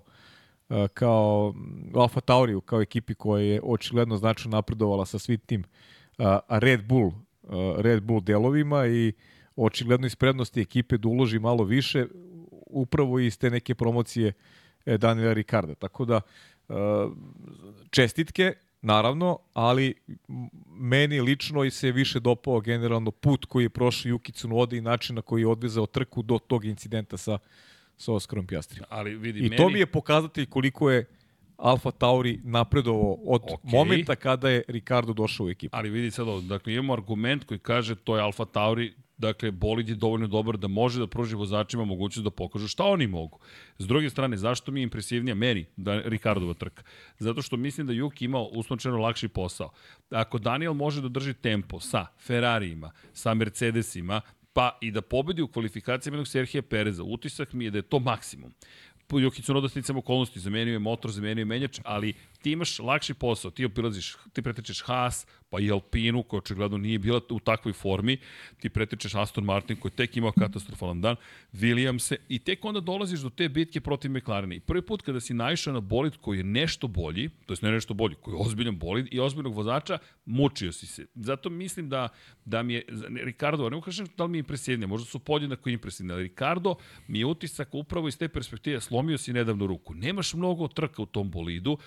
kao 0.93 1.53
Alfa 1.93 2.21
Tauriju, 2.21 2.61
kao 2.61 2.81
ekipi 2.81 3.13
koja 3.13 3.43
je 3.43 3.61
očigledno 3.63 4.17
značajno 4.17 4.57
napredovala 4.57 5.05
sa 5.05 5.19
svim 5.19 5.39
tim 5.39 5.63
Red 6.49 6.87
Bull 6.87 7.11
Uh, 7.47 7.53
Red 7.77 8.03
Bull 8.03 8.21
delovima 8.21 8.87
i 8.87 9.13
očigledno 9.55 10.07
iz 10.07 10.15
prednosti 10.15 10.61
ekipe 10.61 10.97
da 10.97 11.07
uloži 11.07 11.39
malo 11.39 11.63
više 11.63 12.05
upravo 12.65 13.19
iz 13.19 13.39
te 13.39 13.49
neke 13.49 13.75
promocije 13.75 14.27
e, 14.27 14.33
Daniela 14.97 15.33
Ricarda. 15.33 15.75
Tako 15.75 16.05
da 16.05 16.21
uh, 16.67 16.75
čestitke, 17.89 18.53
naravno, 18.81 19.39
ali 19.53 19.93
meni 20.67 21.21
lično 21.21 21.63
i 21.63 21.71
se 21.71 21.91
više 21.91 22.19
dopao 22.19 22.59
generalno 22.59 23.11
put 23.11 23.45
koji 23.45 23.65
je 23.65 23.69
prošao 23.69 24.09
Juki 24.09 24.31
Tsunoda 24.31 24.75
i 24.75 24.81
način 24.81 25.15
na 25.15 25.21
koji 25.21 25.41
je 25.41 25.47
odvezao 25.47 25.85
trku 25.85 26.21
do 26.21 26.39
tog 26.39 26.65
incidenta 26.65 27.17
sa, 27.17 27.37
sa 27.97 28.13
Oskarom 28.13 28.47
Pjastrijom. 28.47 28.85
Ali 28.89 29.15
vidi, 29.15 29.39
I 29.39 29.43
meni... 29.43 29.57
to 29.57 29.69
mi 29.69 29.79
je 29.79 29.85
pokazatelj 29.85 30.45
koliko 30.45 30.91
je 30.91 31.05
Alfa 31.57 31.91
Tauri 31.91 32.39
napredovao 32.43 33.17
od 33.25 33.41
okay. 33.41 33.57
momenta 33.63 34.15
kada 34.15 34.49
je 34.49 34.63
Ricardo 34.67 35.13
došao 35.13 35.45
u 35.45 35.49
ekipu. 35.49 35.77
Ali 35.77 35.89
vidi 35.89 36.11
sad 36.11 36.27
ovo, 36.27 36.41
dakle 36.41 36.73
imamo 36.73 36.93
argument 36.93 37.43
koji 37.43 37.59
kaže 37.59 37.95
to 37.95 38.15
je 38.15 38.21
Alfa 38.21 38.45
Tauri, 38.45 38.93
dakle 39.17 39.51
bolid 39.51 39.89
je 39.89 39.95
dovoljno 39.95 40.27
dobar 40.27 40.57
da 40.57 40.67
može 40.67 40.99
da 40.99 41.07
pruži 41.07 41.35
vozačima 41.35 41.85
mogućnost 41.85 42.23
da 42.23 42.31
pokažu 42.31 42.67
šta 42.67 42.83
oni 42.83 43.07
mogu. 43.07 43.39
S 43.77 43.87
druge 43.87 44.09
strane, 44.09 44.37
zašto 44.37 44.71
mi 44.71 44.79
je 44.79 44.83
impresivnija 44.83 45.35
meni 45.35 45.65
da 45.75 46.01
Ricardova 46.01 46.53
trka? 46.53 46.83
Zato 47.19 47.41
što 47.41 47.57
mislim 47.57 47.87
da 47.87 47.93
Juki 47.93 48.25
imao 48.25 48.43
uslovčeno 48.43 48.97
lakši 48.97 49.27
posao. 49.27 49.69
Ako 50.09 50.37
Daniel 50.37 50.73
može 50.73 51.01
da 51.01 51.09
drži 51.09 51.33
tempo 51.33 51.79
sa 51.79 52.05
Ferrarijima, 52.19 52.91
sa 53.13 53.33
Mercedesima, 53.33 54.21
pa 54.53 54.77
i 54.81 54.91
da 54.91 55.01
pobedi 55.01 55.41
u 55.41 55.47
kvalifikacijama 55.47 56.15
jednog 56.15 56.27
Serhija 56.27 56.61
Pereza, 56.61 57.03
utisak 57.03 57.53
mi 57.53 57.65
je 57.65 57.71
da 57.71 57.77
je 57.77 57.81
to 57.81 57.99
maksimum. 57.99 58.53
Jokić 59.11 59.45
su 59.45 59.61
da 59.61 59.69
sticam 59.69 59.97
okolnosti, 59.97 60.39
zamenio 60.39 60.71
je 60.71 60.79
motor, 60.79 61.11
zamenio 61.11 61.41
je 61.41 61.45
menjač, 61.45 61.79
ali 61.83 62.13
ti 62.47 62.51
imaš 62.51 62.79
lakši 62.79 63.13
posao, 63.13 63.51
ti 63.51 63.65
obilaziš, 63.65 64.15
ti 64.33 64.41
pretečeš 64.41 64.81
Haas, 64.81 65.25
pa 65.49 65.59
i 65.59 65.71
Alpinu, 65.71 66.23
koja 66.23 66.37
očigledno 66.37 66.77
nije 66.77 66.99
bila 66.99 67.21
u 67.29 67.39
takvoj 67.39 67.73
formi, 67.73 68.17
ti 68.59 68.69
pretečeš 68.69 69.15
Aston 69.15 69.43
Martin, 69.43 69.75
koji 69.75 69.91
tek 69.91 70.17
imao 70.17 70.31
katastrofalan 70.31 71.01
dan, 71.01 71.15
Williamse, 71.53 72.15
i 72.29 72.39
tek 72.39 72.65
onda 72.65 72.79
dolaziš 72.79 73.19
do 73.19 73.29
te 73.29 73.49
bitke 73.49 73.81
protiv 73.81 74.11
McLarena. 74.11 74.55
I 74.55 74.59
prvi 74.59 74.81
put 74.81 75.01
kada 75.01 75.19
si 75.19 75.33
naišao 75.33 75.73
na 75.73 75.79
bolid 75.79 76.17
koji 76.21 76.37
je 76.37 76.43
nešto 76.43 76.87
bolji, 76.87 77.29
to 77.45 77.53
je 77.53 77.57
ne 77.61 77.71
nešto 77.71 77.93
bolji, 77.93 78.15
koji 78.21 78.35
je 78.35 78.41
ozbiljan 78.41 78.77
bolid 78.79 79.07
i 79.11 79.19
ozbiljnog 79.19 79.55
vozača, 79.55 79.97
mučio 80.25 80.71
si 80.71 80.87
se. 80.87 81.05
Zato 81.15 81.49
mislim 81.49 81.89
da, 81.89 82.09
da 82.45 82.63
mi 82.63 82.73
je, 82.73 82.85
Ricardo, 83.23 83.69
ne 83.69 83.81
kažem 83.81 84.07
da 84.17 84.23
li 84.23 84.29
mi 84.29 84.37
je 84.37 84.39
impresivnije, 84.39 84.87
možda 84.87 85.05
su 85.05 85.19
podjednako 85.19 85.69
impresivni, 85.69 86.13
ali 86.13 86.23
Ricardo 86.23 86.75
mi 87.07 87.19
je 87.19 87.25
utisak 87.25 87.75
upravo 87.75 88.07
iz 88.07 88.17
te 88.17 88.27
perspektive, 88.27 88.81
slomio 88.81 89.17
si 89.17 89.33
nedavno 89.33 89.67
ruku. 89.67 89.93
Nemaš 89.93 90.33
mnogo 90.33 90.67
trka 90.67 91.01
u 91.01 91.05
tom 91.05 91.31
bolidu, 91.31 91.77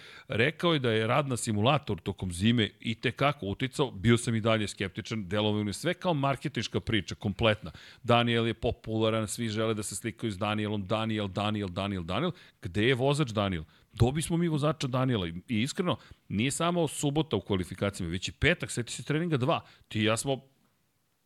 rekao 0.51 0.72
je 0.72 0.78
da 0.78 0.90
je 0.90 1.07
rad 1.07 1.28
na 1.28 1.36
simulator 1.36 2.01
tokom 2.01 2.32
zime 2.32 2.70
i 2.80 2.94
te 2.94 3.12
kako 3.12 3.46
uticao, 3.46 3.90
bio 3.90 4.16
sam 4.16 4.34
i 4.34 4.40
dalje 4.40 4.68
skeptičan, 4.68 5.28
delovio 5.28 5.66
je 5.66 5.72
sve 5.72 5.94
kao 5.94 6.14
marketinška 6.14 6.80
priča, 6.80 7.14
kompletna. 7.14 7.70
Daniel 8.03 8.46
je 8.46 8.55
popularan, 8.55 9.28
svi 9.28 9.48
žele 9.48 9.74
da 9.74 9.82
se 9.82 9.96
slikaju 9.96 10.32
s 10.32 10.38
Danielom, 10.38 10.86
Daniel, 10.86 11.28
Daniel, 11.28 11.68
Daniel, 11.68 12.03
Daniel. 12.03 12.32
Gde 12.62 12.88
je 12.88 12.94
vozač 12.94 13.30
Daniel? 13.30 13.64
Dobi 13.92 14.22
smo 14.22 14.36
mi 14.36 14.48
vozača 14.48 14.86
Daniela 14.86 15.28
i 15.28 15.62
iskreno, 15.62 15.96
nije 16.28 16.51
samo 16.51 16.88
subota 16.88 17.36
u 17.36 17.40
kvalifikacijama, 17.40 18.12
već 18.12 18.28
i 18.28 18.32
petak, 18.32 18.70
seti 18.70 18.92
se 18.92 19.03
treninga 19.03 19.38
2. 19.38 19.61
Ti 19.88 20.01
i 20.01 20.05
ja 20.05 20.16
smo 20.16 20.40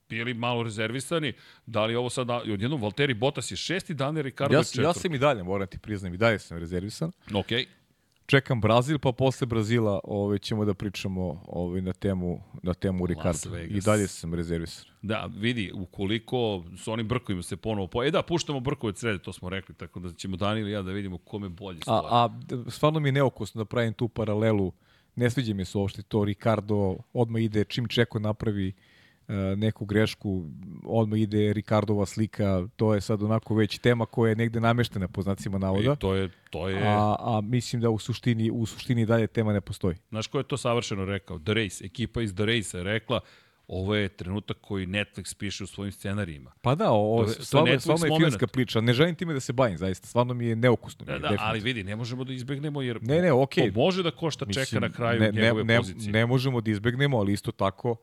bili 0.09 0.35
malo 0.35 0.63
rezervisani, 0.63 1.33
da 1.67 1.87
li 1.87 1.95
ovo 1.95 2.11
sad, 2.11 2.31
odjednom 2.31 2.83
Valtteri 2.83 3.15
Bottas 3.15 3.51
je 3.51 3.57
šesti, 3.57 3.95
Daniel 3.95 4.25
Ricardo 4.25 4.55
ja, 4.55 4.59
je 4.59 4.65
četvrti. 4.65 4.87
Ja 4.87 4.93
sam 4.93 5.15
i 5.15 5.19
dalje, 5.19 5.43
moram 5.43 5.67
ti 5.67 5.79
priznam, 5.79 6.15
i 6.15 6.17
dalje 6.17 6.39
sam 6.39 6.59
rezervisan. 6.59 7.13
Okej. 7.35 7.65
Okay 7.65 7.84
čekam 8.27 8.61
Brazil, 8.61 8.99
pa 8.99 9.13
posle 9.13 9.47
Brazila 9.47 10.01
ovaj, 10.05 10.39
ćemo 10.39 10.65
da 10.65 10.75
pričamo 10.75 11.43
ovaj, 11.47 11.83
na 11.83 11.93
temu, 11.93 12.41
na 12.63 12.75
temu 12.75 13.07
Ricardo. 13.07 13.59
I 13.59 13.81
dalje 13.81 14.09
sam 14.09 14.35
rezervisan. 14.35 14.85
Da, 15.03 15.31
vidi, 15.37 15.73
ukoliko 15.75 16.65
su 16.77 16.93
oni 16.93 17.03
brkovima 17.03 17.43
se 17.43 17.57
ponovo... 17.57 17.87
Po... 17.87 18.05
E 18.05 18.11
da, 18.11 18.23
puštamo 18.23 18.61
brkove 18.61 18.93
srede, 18.97 19.19
to 19.19 19.33
smo 19.33 19.49
rekli, 19.49 19.75
tako 19.75 20.01
da 20.01 20.13
ćemo 20.13 20.37
Dani 20.37 20.61
ili 20.61 20.71
ja 20.71 20.83
da 20.83 20.93
vidimo 20.93 21.19
kome 21.19 21.49
bolje 21.49 21.81
stoje. 21.81 21.99
A, 21.99 22.25
a 22.25 22.71
stvarno 22.71 23.01
mi 23.01 23.09
je 23.09 23.13
neokusno 23.13 23.59
da 23.59 23.65
pravim 23.65 23.93
tu 23.93 24.09
paralelu. 24.09 24.73
Ne 25.17 25.31
sviđa 25.31 25.55
mi 25.55 25.65
se 25.65 25.79
uopšte 25.79 26.03
to. 26.03 26.25
Ricardo 26.25 26.97
odmah 27.13 27.43
ide, 27.43 27.65
čim 27.65 27.89
Čeko 27.89 28.19
napravi 28.19 28.69
uh, 28.69 28.94
neku 29.57 29.85
grešku, 29.85 30.45
odmah 30.85 31.21
ide 31.21 31.53
Ricardova 31.53 32.07
slika, 32.07 32.69
to 32.77 32.95
je 32.95 33.01
sad 33.01 33.23
onako 33.23 33.55
već 33.55 33.79
tema 33.79 34.07
koja 34.07 34.29
je 34.29 34.37
negde 34.37 34.61
nameštena 34.61 35.09
po 35.09 35.23
znacima 35.23 35.59
navoda. 35.59 35.93
I 35.93 35.97
to 35.97 36.15
je, 36.15 36.31
to 36.51 36.69
je... 36.69 36.83
A, 36.83 37.17
a 37.19 37.41
mislim 37.41 37.83
da 37.83 37.91
u 37.91 37.99
suštini, 37.99 38.51
u 38.51 38.67
suštini 38.67 39.07
dalje 39.07 39.27
tema 39.27 39.53
ne 39.53 39.61
postoji. 39.61 39.97
Znaš 40.09 40.27
ko 40.27 40.39
je 40.39 40.45
to 40.45 40.57
savršeno 40.57 41.05
rekao? 41.05 41.39
The 41.39 41.55
Race, 41.55 41.85
ekipa 41.85 42.23
iz 42.23 42.35
The 42.35 42.45
Race 42.45 42.79
je 42.79 42.85
rekla, 42.85 43.21
ovo 43.67 43.95
je 43.95 44.09
trenutak 44.09 44.57
koji 44.61 44.87
Netflix 44.87 45.37
piše 45.39 45.65
u 45.65 45.67
svojim 45.67 45.93
scenarijima. 45.93 46.53
Pa 46.63 46.75
da, 46.75 46.91
ovo, 46.91 47.25
to, 47.25 47.31
stvarno, 47.31 47.73
to 47.73 47.81
stvarno 47.81 48.07
je 48.07 48.21
filmska 48.21 48.47
priča. 48.47 48.81
Ne 48.81 48.93
želim 48.93 49.15
time 49.15 49.35
da 49.35 49.41
se 49.41 49.53
bavim, 49.53 49.79
zaista. 49.79 50.07
Stvarno 50.07 50.35
mi 50.35 50.47
je 50.47 50.57
neukusno. 50.57 51.05
Da, 51.05 51.19
da, 51.19 51.37
ali 51.39 51.61
vidi, 51.61 51.85
ne 51.85 51.97
možemo 51.97 52.25
da 52.25 52.33
izbegnemo, 52.33 52.83
jer 52.83 53.03
ne, 53.03 53.23
ne, 53.23 53.33
okay. 53.33 53.77
može 53.77 54.03
da 54.03 54.11
košta 54.11 54.47
čeka 54.47 54.61
Mislim, 54.61 54.83
na 54.83 54.93
kraju 54.93 55.21
ne, 55.21 55.33
njegove 55.33 55.65
ne, 55.65 55.77
pozicije. 55.77 56.13
Ne 56.13 56.27
možemo 56.27 56.61
da 56.61 56.71
izbegnemo, 56.71 57.19
ali 57.19 57.33
isto 57.33 57.53
tako 57.53 57.97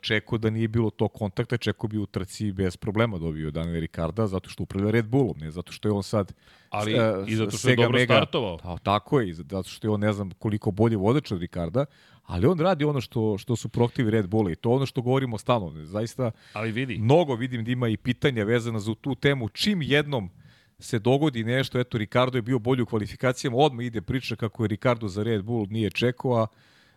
Čeko 0.00 0.38
da 0.38 0.50
nije 0.50 0.68
bilo 0.68 0.90
to 0.90 1.08
kontakta, 1.08 1.56
Čeko 1.56 1.88
bi 1.88 1.98
u 1.98 2.06
trci 2.06 2.52
bez 2.52 2.76
problema 2.76 3.18
dobio 3.18 3.50
Daniel 3.50 3.80
Ricarda, 3.80 4.26
zato 4.26 4.50
što 4.50 4.62
upravlja 4.62 4.90
Red 4.90 5.06
Bullom, 5.06 5.36
ne 5.38 5.50
zato 5.50 5.72
što 5.72 5.88
je 5.88 5.92
on 5.92 6.02
sad 6.02 6.32
Ali 6.70 6.94
uh, 6.94 7.28
i 7.28 7.36
zato 7.36 7.56
što 7.56 7.68
je 7.70 7.76
dobro 7.76 7.98
mega, 7.98 8.14
startovao. 8.14 8.58
A, 8.62 8.78
tako 8.78 9.20
je, 9.20 9.34
zato 9.34 9.68
što 9.68 9.86
je 9.86 9.90
on 9.90 10.00
ne 10.00 10.12
znam 10.12 10.30
koliko 10.30 10.70
bolje 10.70 10.96
vodač 10.96 11.32
od 11.32 11.40
Ricarda, 11.40 11.84
ali 12.22 12.46
on 12.46 12.60
radi 12.60 12.84
ono 12.84 13.00
što, 13.00 13.38
što 13.38 13.56
su 13.56 13.68
prohtivi 13.68 14.10
Red 14.10 14.28
Bulla 14.28 14.50
i 14.50 14.56
to 14.56 14.70
ono 14.70 14.86
što 14.86 15.02
govorimo 15.02 15.38
stalno. 15.38 15.84
Zaista 15.84 16.30
ali 16.52 16.72
vidi. 16.72 16.98
mnogo 16.98 17.34
vidim 17.34 17.64
da 17.64 17.70
ima 17.70 17.88
i 17.88 17.96
pitanja 17.96 18.44
vezana 18.44 18.78
za 18.78 18.94
tu 18.94 19.14
temu. 19.14 19.48
Čim 19.48 19.82
jednom 19.82 20.30
se 20.78 20.98
dogodi 20.98 21.44
nešto, 21.44 21.80
eto 21.80 21.98
Ricardo 21.98 22.38
je 22.38 22.42
bio 22.42 22.58
bolji 22.58 22.82
u 22.82 22.86
kvalifikacijama, 22.86 23.56
odmah 23.56 23.86
ide 23.86 24.00
priča 24.02 24.36
kako 24.36 24.64
je 24.64 24.68
Ricardo 24.68 25.08
za 25.08 25.22
Red 25.22 25.44
Bull 25.44 25.66
nije 25.70 25.90
čekao, 25.90 26.42
a 26.42 26.46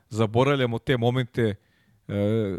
zaboravljamo 0.10 0.80
te 0.80 0.98
momente 0.98 1.56
e, 2.10 2.58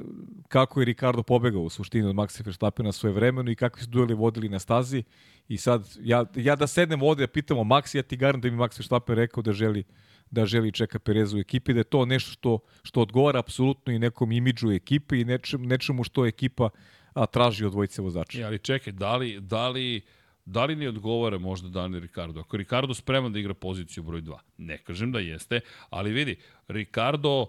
kako 0.48 0.80
je 0.80 0.84
Ricardo 0.84 1.22
pobegao 1.22 1.62
u 1.62 1.70
suštini 1.70 2.08
od 2.08 2.14
Maxa 2.14 2.46
Verstappena 2.46 2.92
svoje 2.92 3.12
vremeno 3.12 3.50
i 3.50 3.54
kakvi 3.54 3.82
su 3.82 3.90
dueli 3.90 4.14
vodili 4.14 4.48
na 4.48 4.58
stazi. 4.58 5.02
I 5.48 5.56
sad, 5.56 5.96
ja, 6.00 6.24
ja 6.36 6.56
da 6.56 6.66
sednem 6.66 7.02
ovde, 7.02 7.22
ja 7.22 7.28
pitamo 7.28 7.60
Max, 7.60 7.96
ja 7.96 8.02
ti 8.02 8.16
garam 8.16 8.40
da 8.40 8.50
mi 8.50 8.56
Max 8.56 8.78
Verstappen 8.78 9.16
rekao 9.16 9.42
da 9.42 9.52
želi 9.52 9.84
da 10.30 10.46
želi 10.46 10.72
čeka 10.72 10.98
Pereza 10.98 11.36
u 11.36 11.40
ekipi, 11.40 11.72
da 11.72 11.80
je 11.80 11.84
to 11.84 12.04
nešto 12.04 12.30
što, 12.30 12.58
što 12.82 13.00
odgovara 13.00 13.38
apsolutno 13.38 13.92
i 13.92 13.98
nekom 13.98 14.32
imidžu 14.32 14.70
ekipe 14.70 15.20
i 15.20 15.24
nečem, 15.24 15.62
nečemu 15.62 16.04
što 16.04 16.26
ekipa 16.26 16.68
a, 17.14 17.26
traži 17.26 17.64
od 17.64 17.72
dvojice 17.72 18.02
vozača. 18.02 18.40
Ja, 18.40 18.46
ali 18.46 18.58
čekaj, 18.58 18.92
da 18.92 19.16
li, 19.16 19.40
da 19.40 19.68
li, 19.68 20.00
da 20.44 20.64
li 20.64 20.76
ne 20.76 20.88
odgovara 20.88 21.38
možda 21.38 21.68
Dani 21.68 22.00
Ricardo? 22.00 22.40
Ako 22.40 22.56
Ricardo 22.56 22.94
spreman 22.94 23.32
da 23.32 23.38
igra 23.38 23.54
poziciju 23.54 24.02
broj 24.02 24.22
2, 24.22 24.38
ne 24.58 24.78
kažem 24.78 25.12
da 25.12 25.18
jeste, 25.18 25.60
ali 25.90 26.12
vidi, 26.12 26.36
Ricardo 26.68 27.46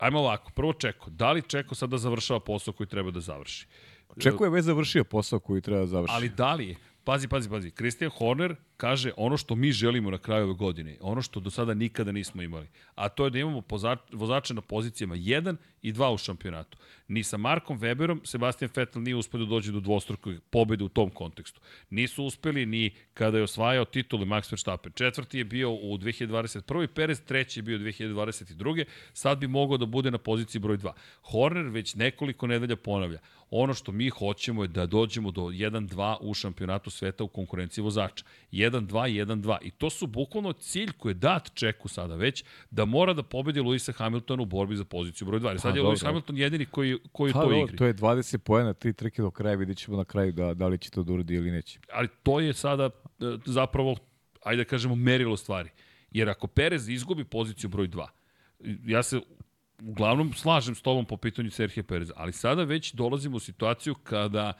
ajmo 0.00 0.18
ovako, 0.18 0.50
prvo 0.50 0.72
Čeko. 0.72 1.10
Da 1.10 1.32
li 1.32 1.42
Čeko 1.42 1.74
sada 1.74 1.98
završava 1.98 2.40
posao 2.40 2.74
koji 2.74 2.86
treba 2.86 3.10
da 3.10 3.20
završi? 3.20 3.66
Čeko 4.18 4.44
je 4.44 4.50
već 4.50 4.64
završio 4.64 5.04
posao 5.04 5.40
koji 5.40 5.60
treba 5.60 5.80
da 5.80 5.86
završi. 5.86 6.14
Ali 6.14 6.28
da 6.28 6.54
li 6.54 6.68
je? 6.68 6.76
Pazi, 7.04 7.28
pazi, 7.28 7.48
pazi. 7.48 7.70
Christian 7.70 8.10
Horner 8.10 8.56
kaže 8.80 9.12
ono 9.16 9.36
što 9.36 9.54
mi 9.54 9.72
želimo 9.72 10.10
na 10.10 10.18
kraju 10.18 10.44
ove 10.44 10.54
godine, 10.54 10.96
ono 11.00 11.22
što 11.22 11.40
do 11.40 11.50
sada 11.50 11.74
nikada 11.74 12.12
nismo 12.12 12.42
imali, 12.42 12.68
a 12.94 13.08
to 13.08 13.24
je 13.24 13.30
da 13.30 13.38
imamo 13.38 13.62
vozače 14.12 14.54
na 14.54 14.60
pozicijama 14.60 15.16
1 15.16 15.56
i 15.82 15.92
2 15.92 16.14
u 16.14 16.18
šampionatu. 16.18 16.78
Ni 17.08 17.22
sa 17.22 17.36
Markom 17.36 17.80
Weberom 17.80 18.20
Sebastian 18.24 18.70
Vettel 18.76 19.02
nije 19.02 19.16
uspio 19.16 19.40
da 19.40 19.46
dođe 19.46 19.72
do 19.72 19.80
dvostrukog 19.80 20.34
pobede 20.50 20.84
u 20.84 20.88
tom 20.88 21.10
kontekstu. 21.10 21.60
Nisu 21.90 22.24
uspeli 22.24 22.66
ni 22.66 22.90
kada 23.14 23.38
je 23.38 23.44
osvajao 23.44 23.84
titulu 23.84 24.24
Max 24.24 24.52
Verstappen. 24.52 24.92
Četvrti 24.92 25.38
je 25.38 25.44
bio 25.44 25.72
u 25.72 25.98
2021. 25.98 26.86
Perez, 26.86 27.20
treći 27.20 27.58
je 27.58 27.62
bio 27.62 27.78
2022. 27.78 28.84
Sad 29.12 29.38
bi 29.38 29.46
mogao 29.46 29.76
da 29.76 29.86
bude 29.86 30.10
na 30.10 30.18
poziciji 30.18 30.60
broj 30.60 30.78
2. 30.78 30.92
Horner 31.22 31.66
već 31.66 31.94
nekoliko 31.94 32.46
nedelja 32.46 32.76
ponavlja. 32.76 33.18
Ono 33.50 33.74
što 33.74 33.92
mi 33.92 34.08
hoćemo 34.08 34.64
je 34.64 34.68
da 34.68 34.86
dođemo 34.86 35.30
do 35.30 35.42
1-2 35.42 36.16
u 36.20 36.34
šampionatu 36.34 36.90
sveta 36.90 37.24
u 37.24 37.28
konkurenciji 37.28 37.84
vozača. 37.84 38.24
1-2, 38.70 39.26
1-2. 39.26 39.58
I 39.62 39.70
to 39.70 39.90
su 39.90 40.06
bukvalno 40.06 40.52
cilj 40.52 40.92
koji 40.92 41.10
je 41.10 41.14
dat 41.14 41.50
Čeku 41.54 41.88
sada 41.88 42.16
već, 42.16 42.44
da 42.70 42.84
mora 42.84 43.12
da 43.12 43.22
pobedi 43.22 43.60
Luisa 43.60 43.92
Hamiltona 43.92 44.42
u 44.42 44.46
borbi 44.46 44.76
za 44.76 44.84
poziciju 44.84 45.26
broj 45.26 45.40
2. 45.40 45.58
sad 45.58 45.76
je 45.76 45.82
Lewis 45.82 46.04
Hamilton 46.04 46.38
jedini 46.38 46.66
koji, 46.66 46.98
koji 47.12 47.32
pa, 47.32 47.42
to 47.42 47.52
igri. 47.52 47.76
To 47.76 47.86
je 47.86 47.94
20 47.94 48.38
pojena, 48.38 48.74
3 48.74 48.92
trke 48.92 49.22
do 49.22 49.30
kraja, 49.30 49.56
vidjet 49.56 49.78
ćemo 49.78 49.96
na 49.96 50.04
kraju 50.04 50.32
da, 50.32 50.54
da 50.54 50.66
li 50.66 50.78
će 50.78 50.90
to 50.90 51.02
da 51.02 51.12
uradi 51.12 51.34
ili 51.34 51.50
neće. 51.50 51.78
Ali 51.92 52.08
to 52.22 52.40
je 52.40 52.52
sada 52.52 52.84
e, 52.84 52.90
zapravo, 53.44 53.96
ajde 54.44 54.64
da 54.64 54.68
kažemo, 54.68 54.94
merilo 54.94 55.36
stvari. 55.36 55.70
Jer 56.10 56.28
ako 56.28 56.46
Perez 56.46 56.88
izgubi 56.88 57.24
poziciju 57.24 57.70
broj 57.70 57.88
2, 57.88 58.06
ja 58.86 59.02
se 59.02 59.20
uglavnom 59.82 60.32
slažem 60.32 60.74
s 60.74 60.82
tobom 60.82 61.04
po 61.04 61.16
pitanju 61.16 61.50
Serhije 61.50 61.84
Pereza, 61.84 62.12
ali 62.16 62.32
sada 62.32 62.64
već 62.64 62.92
dolazimo 62.92 63.36
u 63.36 63.40
situaciju 63.40 63.94
kada 63.94 64.52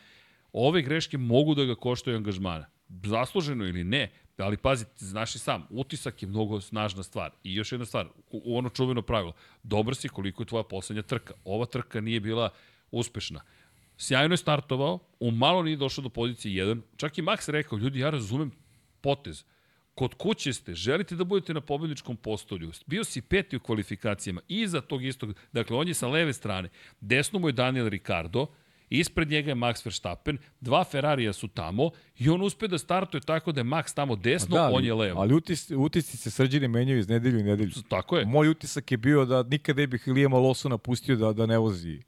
ove 0.53 0.83
greške 0.83 1.19
mogu 1.19 1.55
da 1.55 1.65
ga 1.65 1.75
koštaju 1.75 2.17
angažmana 2.17 2.67
zasluženo 3.05 3.65
ili 3.65 3.85
ne, 3.85 4.11
ali 4.37 4.57
pazi, 4.57 4.85
znaš 4.97 5.35
i 5.35 5.39
sam, 5.39 5.67
utisak 5.71 6.23
je 6.23 6.29
mnogo 6.29 6.61
snažna 6.61 7.03
stvar. 7.03 7.31
I 7.45 7.55
još 7.55 7.73
jedna 7.73 7.87
stvar, 7.87 8.09
u, 8.31 8.59
ono 8.59 8.69
čuveno 8.69 9.03
pravilo, 9.03 9.33
dobro 9.63 9.95
si 9.95 10.09
koliko 10.09 10.43
je 10.43 10.47
tvoja 10.47 10.65
poslednja 10.65 11.03
trka. 11.03 11.35
Ova 11.45 11.67
trka 11.67 12.01
nije 12.01 12.21
bila 12.21 12.51
uspešna. 12.91 13.41
Sjajno 13.97 14.33
je 14.33 14.37
startovao, 14.37 14.99
u 15.21 15.31
malo 15.31 15.63
nije 15.63 15.77
došao 15.77 16.03
do 16.03 16.09
pozicije 16.09 16.67
1. 16.67 16.81
Čak 16.97 17.19
i 17.19 17.23
Max 17.23 17.51
rekao, 17.51 17.79
ljudi, 17.79 17.99
ja 17.99 18.11
razumem 18.11 18.51
potez. 19.01 19.45
Kod 19.95 20.15
kuće 20.15 20.53
ste, 20.53 20.75
želite 20.75 21.17
da 21.17 21.25
budete 21.25 21.55
na 21.55 21.61
pobedničkom 21.61 22.17
postolju. 22.17 22.73
Bio 22.87 23.05
si 23.05 23.21
peti 23.23 23.57
u 23.57 23.61
kvalifikacijama, 23.61 24.41
iza 24.49 24.81
tog 24.81 25.05
istog, 25.05 25.35
dakle, 25.53 25.77
on 25.77 25.89
je 25.89 25.95
sa 25.95 26.09
leve 26.09 26.33
strane. 26.33 26.69
Desno 27.01 27.39
mu 27.39 27.49
je 27.49 27.53
Daniel 27.53 27.89
Ricardo, 27.89 28.47
Ispred 28.91 29.31
njega 29.31 29.51
je 29.51 29.55
Max 29.55 29.87
Verstappen, 29.87 30.39
dva 30.61 30.85
Ferrarija 30.85 31.33
su 31.33 31.49
tamo 31.49 31.91
i 32.19 32.29
on 32.29 32.43
uspe 32.43 32.69
da 32.69 32.79
startuje 32.79 33.21
tako 33.21 33.53
da 33.53 33.61
je 33.61 33.65
Max 33.65 33.95
tamo 33.95 34.17
desno, 34.17 34.57
da, 34.57 34.71
on 34.73 34.85
je 34.85 34.95
levo. 34.95 35.21
Ali 35.21 35.35
utis, 35.35 35.71
utisci 35.77 36.17
se 36.17 36.31
srđine 36.31 36.69
menjaju 36.69 36.99
iz 36.99 37.09
nedelju 37.09 37.39
i 37.39 37.43
nedelju. 37.43 37.73
Tako 37.89 38.19
je. 38.19 38.27
Moj 38.27 38.49
utisak 38.49 38.91
je 38.91 38.97
bio 38.97 39.25
da 39.25 39.43
nikada 39.43 39.81
ne 39.81 39.87
bih 39.87 40.03
Lijema 40.07 40.37
Lawsona 40.37 40.79
pustio 40.79 41.17
da, 41.17 41.33
da 41.33 41.47
ne 41.47 41.59
vozi 41.59 42.03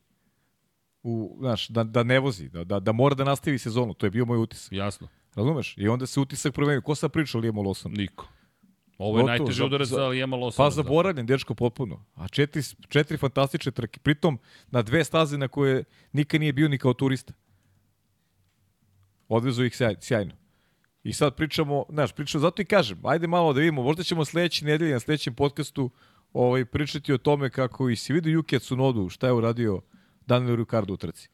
u, 1.02 1.36
znaš, 1.40 1.68
da, 1.68 1.84
da 1.84 2.02
ne 2.02 2.18
vozi, 2.18 2.48
da, 2.48 2.64
da, 2.64 2.80
da 2.80 2.92
mora 2.92 3.14
da 3.14 3.24
nastavi 3.24 3.58
sezonu. 3.58 3.94
To 3.94 4.06
je 4.06 4.10
bio 4.10 4.24
moj 4.24 4.38
utisak. 4.38 4.72
Jasno. 4.72 5.08
Razumeš? 5.34 5.74
I 5.78 5.88
onda 5.88 6.06
se 6.06 6.20
utisak 6.20 6.54
promenio. 6.54 6.80
Ko 6.80 6.94
sad 6.94 7.12
priča 7.12 7.38
o 7.38 7.40
Lijemu 7.40 7.62
Lawsonu? 7.62 7.98
Niko. 7.98 8.28
Ovo 8.98 9.18
je 9.18 9.24
najteži 9.24 9.64
udarac 9.64 9.88
za, 9.88 9.96
za 9.96 10.06
Lijema 10.06 10.36
Lawsona. 10.36 10.56
Pa 10.56 10.70
zaboravljen, 10.70 11.26
dečko, 11.26 11.54
potpuno. 11.54 12.04
A 12.14 12.28
četiri, 12.28 12.62
četiri 12.88 13.16
fantastične 13.18 13.72
trke. 13.72 14.00
Pritom, 14.00 14.38
na 14.70 14.82
dve 14.82 15.04
staze 15.04 15.38
na 15.38 15.48
koje 15.48 15.84
nikad 16.12 16.40
nije 16.40 16.52
bio 16.52 16.68
ni 16.68 16.78
kao 16.78 16.94
turista. 16.94 17.32
Odvezu 19.28 19.64
ih 19.64 19.76
sjajno. 20.00 20.32
I 21.04 21.12
sad 21.12 21.36
pričamo, 21.36 21.84
znaš, 21.88 22.12
pričamo, 22.12 22.42
zato 22.42 22.62
i 22.62 22.64
kažem, 22.64 23.06
ajde 23.06 23.26
malo 23.26 23.52
da 23.52 23.60
vidimo, 23.60 23.82
možda 23.82 24.02
ćemo 24.02 24.24
sledeće 24.24 24.64
nedelje 24.64 24.92
na 24.92 25.00
sledećem 25.00 25.34
podcastu 25.34 25.90
ovaj, 26.32 26.64
pričati 26.64 27.12
o 27.12 27.18
tome 27.18 27.50
kako 27.50 27.88
i 27.88 27.96
si 27.96 28.12
vidio 28.12 28.40
Yuki 28.40 28.58
Tsunodu, 28.58 29.08
šta 29.08 29.26
je 29.26 29.32
uradio 29.32 29.80
Daniel 30.26 30.56
Ricardo 30.56 30.94
u 30.94 30.96
trci. 30.96 31.28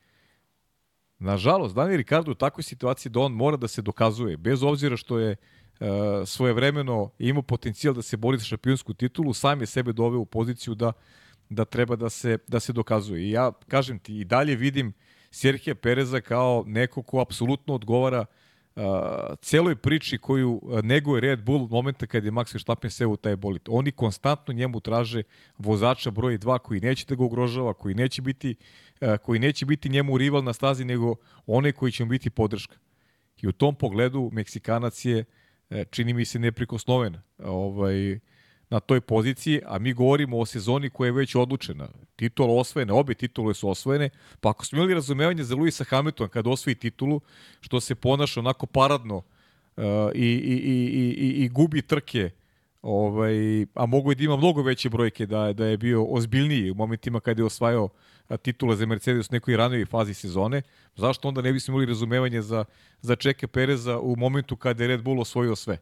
Nažalost, 1.19 1.75
Daniel 1.75 1.97
Ricardo 1.97 2.31
u 2.31 2.35
takvoj 2.35 2.63
situaciji 2.63 3.13
da 3.13 3.21
on 3.21 3.33
mora 3.33 3.57
da 3.57 3.69
se 3.69 3.83
dokazuje, 3.83 4.37
bez 4.37 4.63
obzira 4.63 4.97
što 4.97 5.19
je 5.19 5.31
uh, 5.31 5.58
svojevremeno 6.27 7.11
imao 7.19 7.43
potencijal 7.43 7.95
da 7.95 8.03
se 8.03 8.17
bori 8.17 8.39
za 8.39 8.45
šampionsku 8.45 8.95
titulu, 8.95 9.35
sam 9.35 9.61
je 9.61 9.67
sebe 9.67 9.93
doveo 9.93 10.21
u 10.21 10.27
poziciju 10.27 10.75
da 10.75 10.93
da 11.49 11.65
treba 11.65 11.97
da 11.97 12.11
se, 12.11 12.39
da 12.49 12.61
se 12.61 12.73
dokazuje. 12.73 13.23
I 13.23 13.31
ja, 13.31 13.53
kažem 13.69 13.99
ti, 13.99 14.19
i 14.19 14.25
dalje 14.25 14.57
vidim 14.57 14.93
Serhija 15.31 15.75
Pereza 15.75 16.21
kao 16.21 16.65
neko 16.67 17.03
ko 17.03 17.21
apsolutno 17.21 17.75
odgovara 17.75 18.25
uh, 18.77 18.83
celoj 19.43 19.77
priči 19.77 20.19
koju 20.19 20.63
neguje 20.83 21.21
Red 21.21 21.43
Bull 21.43 21.69
momenta 21.71 22.07
kad 22.07 22.25
je 22.25 22.33
Max 22.33 22.55
Verstappen 22.55 22.91
seo 22.91 23.09
u 23.09 23.17
taj 23.17 23.37
bolit. 23.37 23.69
Oni 23.69 23.93
konstantno 23.93 24.55
njemu 24.55 24.81
traže 24.81 25.23
vozača 25.59 26.11
broj 26.11 26.39
2 26.39 26.59
koji 26.59 26.81
neće 26.81 27.07
da 27.09 27.15
ga 27.15 27.25
ugrožava, 27.25 27.75
koji 27.75 27.95
neće 27.95 28.23
biti 28.23 28.55
uh, 29.01 29.17
koji 29.17 29.39
neće 29.39 29.67
biti 29.67 29.89
njemu 29.89 30.19
rival 30.19 30.45
na 30.45 30.53
stazi, 30.53 30.85
nego 30.85 31.15
onaj 31.47 31.73
koji 31.73 31.93
će 31.93 32.05
mu 32.05 32.11
biti 32.11 32.31
podrška. 32.31 32.77
I 33.43 33.49
u 33.49 33.53
tom 33.53 33.75
pogledu 33.75 34.31
Meksikanac 34.33 35.05
je 35.05 35.19
uh, 35.19 35.27
čini 35.91 36.15
mi 36.15 36.25
se 36.25 36.39
neprikosnoven. 36.39 37.17
Ovaj, 37.39 38.19
na 38.71 38.81
toj 38.81 39.01
poziciji, 39.01 39.61
a 39.67 39.79
mi 39.79 39.93
govorimo 39.93 40.39
o 40.39 40.47
sezoni 40.47 40.91
koja 40.91 41.09
je 41.09 41.13
već 41.13 41.35
odlučena. 41.35 41.89
Titula 42.17 42.55
osvojene, 42.55 42.93
obe 42.93 43.15
titule 43.15 43.55
su 43.55 43.69
osvojene, 43.69 44.11
pa 44.41 44.51
ako 44.51 44.67
smo 44.67 44.77
imali 44.79 44.95
razumevanje 44.95 45.45
za 45.45 45.55
Luisa 45.55 45.85
Hamiltona 45.85 46.29
kada 46.29 46.51
osvoji 46.51 46.75
titulu, 46.75 47.21
što 47.61 47.81
se 47.81 47.95
ponaša 47.95 48.41
onako 48.41 48.67
paradno 48.67 49.17
uh, 49.17 49.85
i, 50.15 50.27
i, 50.27 50.55
i, 50.55 51.15
i, 51.19 51.45
i 51.45 51.49
gubi 51.49 51.83
trke, 51.83 52.31
ovaj, 52.83 53.63
a 53.75 53.87
mogu 53.87 54.13
i 54.13 54.15
da 54.15 54.25
ima 54.25 54.37
mnogo 54.37 54.63
veće 54.63 54.91
brojke 54.91 55.27
da, 55.27 55.53
da 55.53 55.67
je 55.67 55.77
bio 55.77 56.05
ozbiljniji 56.05 56.71
u 56.71 56.75
momentima 56.75 57.21
kada 57.21 57.43
je 57.43 57.47
osvajao 57.47 57.89
titule 58.37 58.77
za 58.77 58.87
Mercedes 58.87 59.31
u 59.31 59.33
nekoj 59.33 59.57
ranoj 59.57 59.87
fazi 59.87 60.15
sezone, 60.15 60.63
zašto 60.97 61.29
onda 61.29 61.43
ne 61.43 61.53
bismo 61.53 61.73
imali 61.73 61.87
razumevanje 61.87 62.43
za, 62.43 62.65
za 63.01 63.17
Čeke 63.17 63.47
Pereza 63.47 63.99
u 63.99 64.17
momentu 64.17 64.57
kada 64.57 64.85
je 64.85 64.89
Red 64.89 65.03
Bull 65.03 65.21
osvojio 65.21 65.57
sve? 65.57 65.79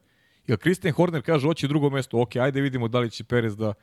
Jer 0.46 0.58
Christian 0.58 0.94
Horner 0.94 1.22
kaže 1.22 1.46
hoće 1.46 1.68
drugo 1.68 1.90
mesto, 1.90 2.20
ok, 2.20 2.36
ajde 2.36 2.60
vidimo 2.60 2.88
da 2.88 2.98
li 2.98 3.10
će 3.10 3.24
Perez 3.24 3.56
da, 3.56 3.74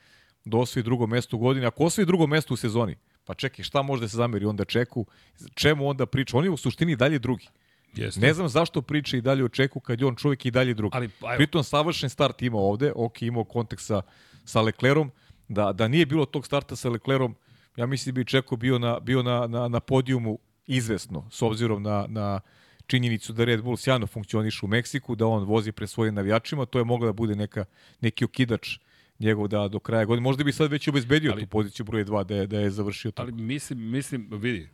da 0.45 0.57
osvoji 0.57 0.83
drugo 0.83 1.07
mesto 1.07 1.37
u 1.37 1.39
godini. 1.39 1.65
Ako 1.65 1.83
osvoji 1.83 2.05
drugo 2.05 2.27
mesto 2.27 2.53
u 2.53 2.57
sezoni, 2.57 2.95
pa 3.25 3.33
čekaj, 3.33 3.63
šta 3.63 3.81
može 3.81 4.01
da 4.01 4.07
se 4.07 4.17
zameri 4.17 4.45
onda 4.45 4.65
Čeku? 4.65 5.05
Čemu 5.53 5.87
onda 5.89 6.05
priča? 6.05 6.37
On 6.37 6.43
je 6.43 6.49
u 6.49 6.57
suštini 6.57 6.95
dalje 6.95 7.19
drugi. 7.19 7.47
Jeste. 7.95 8.21
Ne 8.21 8.33
znam 8.33 8.49
zašto 8.49 8.81
priča 8.81 9.17
i 9.17 9.21
dalje 9.21 9.43
o 9.43 9.49
Čeku 9.49 9.79
kad 9.79 10.01
je 10.01 10.07
on 10.07 10.15
čovjek 10.15 10.45
i 10.45 10.51
dalje 10.51 10.73
drugi. 10.73 10.95
Ali, 10.97 11.09
ajmo. 11.21 11.37
Pritom 11.37 11.63
savršen 11.63 12.09
start 12.09 12.41
ima 12.41 12.57
ovde, 12.57 12.91
ok, 12.95 13.21
imao 13.21 13.43
kontekst 13.43 13.85
sa, 13.85 14.01
sa 14.45 14.61
Leclerom, 14.61 15.11
da, 15.47 15.73
da 15.73 15.87
nije 15.87 16.05
bilo 16.05 16.25
tog 16.25 16.45
starta 16.45 16.75
sa 16.75 16.89
Leclerom, 16.89 17.35
ja 17.75 17.85
mislim 17.85 18.15
da 18.15 18.19
bi 18.19 18.25
Čeko 18.25 18.55
bio 18.55 18.79
na, 18.79 18.99
bio 18.99 19.23
na, 19.23 19.47
na, 19.47 19.67
na 19.67 19.79
podijumu 19.79 20.39
izvesno, 20.67 21.27
s 21.31 21.41
obzirom 21.41 21.83
na, 21.83 22.05
na, 22.09 22.39
činjenicu 22.87 23.33
da 23.33 23.45
Red 23.45 23.61
Bull 23.63 23.77
sjajno 23.77 24.07
funkcioniše 24.07 24.65
u 24.65 24.67
Meksiku, 24.67 25.15
da 25.15 25.27
on 25.27 25.43
vozi 25.43 25.71
pre 25.71 25.87
svojim 25.87 26.15
navijačima, 26.15 26.65
to 26.65 26.79
je 26.79 26.85
mogla 26.85 27.05
da 27.07 27.13
bude 27.13 27.35
neka, 27.35 27.65
neki 28.01 28.25
okidač 28.25 28.77
njegov 29.19 29.47
da 29.47 29.67
do 29.67 29.79
kraja 29.79 30.05
godine. 30.05 30.23
Možda 30.23 30.43
bi 30.43 30.51
sad 30.51 30.71
već 30.71 30.87
obezbedio 30.87 31.31
ali, 31.31 31.41
tu 31.41 31.47
poziciju 31.47 31.85
broj 31.85 32.05
2 32.05 32.23
da 32.23 32.35
je, 32.35 32.47
da 32.47 32.59
je 32.59 32.69
završio 32.69 33.11
to. 33.11 33.21
Ali 33.21 33.31
mislim, 33.31 33.91
mislim, 33.91 34.27
vidi, 34.31 34.69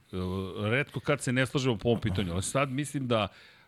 redko 0.61 0.99
kad 0.99 1.21
se 1.21 1.31
ne 1.31 1.45
slažemo 1.45 1.77
po 1.77 1.89
ovom 1.89 2.01
pitanju, 2.01 2.33
ali 2.33 2.43
sad 2.43 2.69
mislim 2.71 3.07
da 3.07 3.27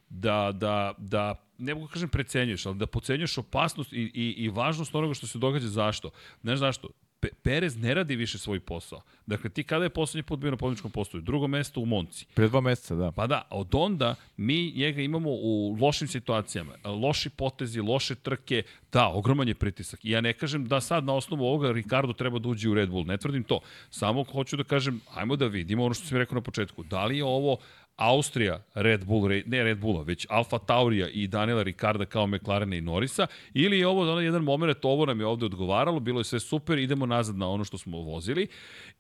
da, 0.10 0.52
da, 0.54 0.94
da 0.98 1.36
ne 1.58 1.74
mogu 1.74 1.88
da 1.88 1.94
kažem 1.94 2.10
precenjuješ, 2.10 2.66
ali 2.66 2.78
da 2.78 2.88
pocenjuješ 2.88 3.38
opasnost 3.38 3.94
i, 3.94 4.12
i, 4.14 4.36
i 4.38 4.50
važnost 4.50 4.96
onoga 4.96 5.14
što 5.14 5.28
se 5.28 5.40
događa 5.40 5.68
zašto. 5.68 6.12
Znaš 6.42 6.60
zašto? 6.60 6.90
Pe 7.22 7.30
Perez 7.44 7.78
ne 7.78 7.94
radi 7.94 8.16
više 8.16 8.38
svoj 8.38 8.60
posao. 8.60 9.02
Dakle, 9.26 9.50
ti 9.50 9.64
kada 9.64 9.84
je 9.84 9.90
poslednji 9.90 10.24
put 10.24 10.40
bio 10.40 10.52
na 10.52 10.58
pobjedičkom 10.58 10.92
postoju? 10.92 11.22
Drugo 11.22 11.48
mesto 11.48 11.82
u 11.82 11.86
Monci. 11.86 12.26
Pre 12.34 12.48
dva 12.48 12.62
meseca, 12.62 12.96
da. 12.96 13.12
Pa 13.12 13.28
da, 13.28 13.48
od 13.50 13.76
onda 13.76 14.16
mi 14.38 14.72
njega 14.72 15.02
imamo 15.02 15.30
u 15.30 15.78
lošim 15.82 16.08
situacijama. 16.08 16.74
Loši 16.86 17.30
potezi, 17.30 17.82
loše 17.82 18.16
trke, 18.16 18.64
da, 18.92 19.08
ogroman 19.08 19.48
je 19.48 19.56
pritisak. 19.56 20.06
I 20.06 20.12
ja 20.12 20.22
ne 20.22 20.34
kažem 20.34 20.66
da 20.66 20.82
sad 20.82 21.04
na 21.04 21.14
osnovu 21.14 21.46
ovoga 21.46 21.72
Ricardo 21.72 22.14
treba 22.14 22.40
da 22.40 22.50
uđe 22.50 22.70
u 22.70 22.74
Red 22.74 22.90
Bull. 22.90 23.06
Ne 23.06 23.18
tvrdim 23.18 23.44
to. 23.44 23.60
Samo 23.90 24.24
hoću 24.24 24.58
da 24.58 24.64
kažem, 24.64 25.02
ajmo 25.16 25.36
da 25.36 25.48
vidimo 25.48 25.86
ono 25.86 25.94
što 25.94 26.08
sam 26.08 26.18
rekao 26.18 26.36
na 26.36 26.42
početku. 26.42 26.84
Da 26.84 27.06
li 27.06 27.18
je 27.18 27.24
ovo 27.24 27.58
Austrija, 27.96 28.64
Red 28.74 29.06
Bull, 29.06 29.30
ne 29.46 29.64
Red 29.64 29.80
Bulla, 29.80 30.04
već 30.04 30.26
Alfa 30.30 30.58
Taurija 30.58 31.10
i 31.10 31.28
Daniela 31.28 31.64
Ricarda 31.64 32.06
kao 32.06 32.28
McLarena 32.28 32.76
i 32.76 32.82
Norisa, 32.82 33.28
ili 33.54 33.80
je 33.80 33.88
ovo 33.88 34.12
onaj 34.12 34.26
jedan 34.26 34.44
moment, 34.44 34.86
ovo 34.86 35.06
nam 35.06 35.20
je 35.20 35.26
ovde 35.26 35.46
odgovaralo, 35.46 36.00
bilo 36.00 36.20
je 36.20 36.24
sve 36.24 36.40
super, 36.40 36.78
idemo 36.78 37.06
nazad 37.06 37.38
na 37.38 37.50
ono 37.50 37.64
što 37.64 37.78
smo 37.78 37.98
vozili, 37.98 38.48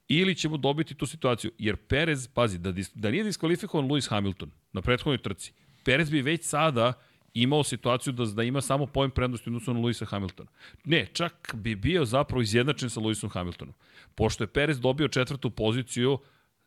ili 0.07 0.35
ćemo 0.35 0.57
dobiti 0.57 0.95
tu 0.95 1.05
situaciju. 1.05 1.51
Jer 1.57 1.75
Perez, 1.75 2.27
pazi, 2.27 2.59
da, 2.59 2.73
da 2.93 3.11
nije 3.11 3.23
diskvalifikovan 3.23 3.89
Lewis 3.89 4.09
Hamilton 4.09 4.51
na 4.73 4.81
prethodnoj 4.81 5.17
trci, 5.17 5.53
Perez 5.83 6.09
bi 6.09 6.21
već 6.21 6.43
sada 6.43 6.93
imao 7.33 7.63
situaciju 7.63 8.13
da, 8.13 8.25
da 8.25 8.43
ima 8.43 8.61
samo 8.61 8.85
pojem 8.85 9.11
prednosti 9.11 9.49
odnosno 9.49 9.73
na 9.73 9.79
Luisa 9.79 10.05
Hamiltona. 10.05 10.49
Ne, 10.85 11.07
čak 11.13 11.55
bi 11.55 11.75
bio 11.75 12.05
zapravo 12.05 12.41
izjednačen 12.41 12.89
sa 12.89 12.99
Luisom 12.99 13.29
Hamiltonom. 13.29 13.73
Pošto 14.15 14.43
je 14.43 14.47
Perez 14.47 14.79
dobio 14.79 15.07
četvrtu 15.07 15.49
poziciju, 15.49 16.17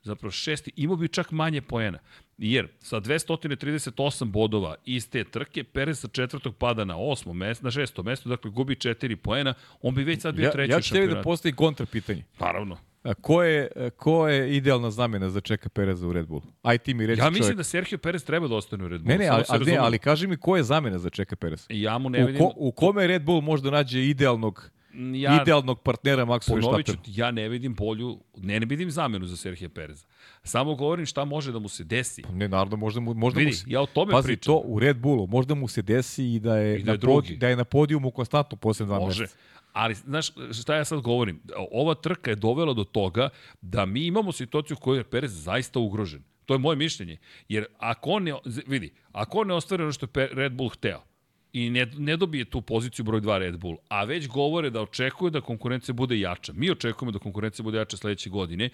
zapravo 0.04 0.30
šesti, 0.30 0.70
imao 0.76 0.96
bi 0.96 1.08
čak 1.08 1.30
manje 1.30 1.60
poena. 1.60 1.98
Jer 2.38 2.68
sa 2.80 3.00
238 3.00 4.24
bodova 4.24 4.74
iz 4.84 5.10
te 5.10 5.24
trke, 5.24 5.64
Perez 5.64 6.00
sa 6.00 6.08
četvrtog 6.08 6.56
pada 6.56 6.84
na 6.84 6.96
osmo 6.96 7.32
mesto, 7.32 7.64
na 7.64 7.70
šesto 7.70 8.02
mesto, 8.02 8.28
dakle 8.28 8.50
gubi 8.50 8.74
4 8.74 9.16
poena, 9.16 9.54
on 9.82 9.94
bi 9.94 10.04
već 10.04 10.22
sad 10.22 10.34
bio 10.34 10.44
ja, 10.44 10.50
treći 10.50 10.72
ja 10.72 10.80
ću 10.80 10.92
tebi 10.92 11.14
da 11.14 11.22
postavi 11.22 11.54
kontra 11.54 11.86
pitanje. 11.86 12.24
Naravno. 12.40 12.76
A 13.02 13.14
ko 13.14 13.42
je, 13.42 13.68
ko 13.96 14.28
je 14.28 14.56
idealna 14.56 14.90
zamena 14.90 15.30
za 15.30 15.40
Čeka 15.40 15.68
Pereza 15.68 16.06
u 16.06 16.12
Red 16.12 16.26
Bull? 16.26 16.42
Aj 16.62 16.78
ti 16.78 16.94
mi 16.94 17.06
reći 17.06 17.20
Ja 17.20 17.30
mislim 17.30 17.42
čovjek. 17.42 17.56
da 17.56 17.64
Sergio 17.64 17.98
Perez 17.98 18.24
treba 18.24 18.48
da 18.48 18.54
ostane 18.54 18.84
u 18.84 18.88
Red 18.88 19.00
Bull. 19.00 19.12
Ne, 19.12 19.18
ne, 19.18 19.28
ali, 19.28 19.44
ali, 19.48 19.64
ne, 19.64 19.76
ali 19.76 19.98
kaži 19.98 20.26
mi 20.26 20.36
ko 20.36 20.56
je 20.56 20.62
zamena 20.62 20.98
za 20.98 21.10
Čeka 21.10 21.36
Pereza? 21.36 21.66
Ja 21.68 21.98
mu 21.98 22.10
ne 22.10 22.24
vidim... 22.24 22.42
U, 22.42 22.48
ko, 22.48 22.54
u 22.56 22.72
kome 22.72 23.06
Red 23.06 23.22
Bull 23.22 23.40
možda 23.40 23.70
nađe 23.70 24.06
idealnog 24.06 24.70
ja, 25.14 25.42
idealnog 25.42 25.80
partnera 25.82 26.24
Maxu 26.26 26.54
Verstappenu. 26.54 26.98
ja 27.06 27.30
ne 27.30 27.48
vidim 27.48 27.74
bolju, 27.74 28.20
ne, 28.36 28.60
ne 28.60 28.66
vidim 28.66 28.90
zamenu 28.90 29.26
za 29.26 29.36
Serhije 29.36 29.68
Pereza. 29.68 30.06
Samo 30.42 30.74
govorim 30.74 31.06
šta 31.06 31.24
može 31.24 31.52
da 31.52 31.58
mu 31.58 31.68
se 31.68 31.84
desi. 31.84 32.22
Pa 32.22 32.32
ne, 32.32 32.48
naravno, 32.48 32.76
možda 32.76 33.00
mu, 33.00 33.14
možda 33.14 33.38
Vidi, 33.38 33.50
mu 33.50 33.54
se, 33.54 33.64
ja 33.68 33.80
o 33.80 33.86
tome 33.86 34.12
pazi, 34.12 34.26
pričam. 34.26 34.54
to 34.54 34.62
u 34.64 34.78
Red 34.78 34.96
Bullu, 34.96 35.26
možda 35.26 35.54
mu 35.54 35.68
se 35.68 35.82
desi 35.82 36.24
i 36.24 36.40
da 36.40 36.56
je, 36.56 36.78
I 36.78 36.82
da 36.82 36.92
je, 36.92 36.98
na, 36.98 37.06
pod, 37.06 37.24
da 37.24 37.48
je 37.48 37.56
na 37.56 37.64
podijumu 37.64 38.10
konstantno 38.10 38.56
posle 38.56 38.86
dva 38.86 38.98
može. 39.00 39.22
Meseca. 39.22 39.38
Ali, 39.72 39.94
znaš, 39.94 40.30
šta 40.62 40.76
ja 40.76 40.84
sad 40.84 41.00
govorim? 41.00 41.42
Ova 41.70 41.94
trka 41.94 42.30
je 42.30 42.36
dovela 42.36 42.74
do 42.74 42.84
toga 42.84 43.28
da 43.60 43.86
mi 43.86 44.06
imamo 44.06 44.32
situaciju 44.32 44.76
u 44.76 44.80
kojoj 44.80 45.00
je 45.00 45.04
Perez 45.04 45.42
zaista 45.44 45.78
ugrožen. 45.78 46.22
To 46.44 46.54
je 46.54 46.58
moje 46.58 46.76
mišljenje. 46.76 47.16
Jer 47.48 47.66
ako 47.78 48.10
on 48.10 48.22
ne, 48.22 48.34
vidi, 48.66 48.94
ako 49.12 49.38
on 49.38 49.46
ne 49.46 49.54
ostvari 49.54 49.82
ono 49.82 49.92
što 49.92 50.20
je 50.20 50.28
Red 50.32 50.52
Bull 50.52 50.68
hteo, 50.68 51.02
i 51.54 51.70
ne, 51.70 51.86
ne 51.98 52.16
dobije 52.16 52.44
tu 52.44 52.60
poziciju 52.60 53.04
broj 53.04 53.20
2 53.20 53.38
Red 53.38 53.56
Bull, 53.58 53.76
a 53.88 54.04
već 54.04 54.28
govore 54.28 54.70
da 54.70 54.80
očekuje 54.82 55.30
da 55.30 55.40
konkurencija 55.40 55.94
bude 55.94 56.18
jača. 56.18 56.52
Mi 56.52 56.70
očekujemo 56.70 57.12
da 57.12 57.18
konkurencija 57.18 57.62
bude 57.62 57.78
jača 57.78 57.96
sledeće 57.96 58.30
godine. 58.30 58.70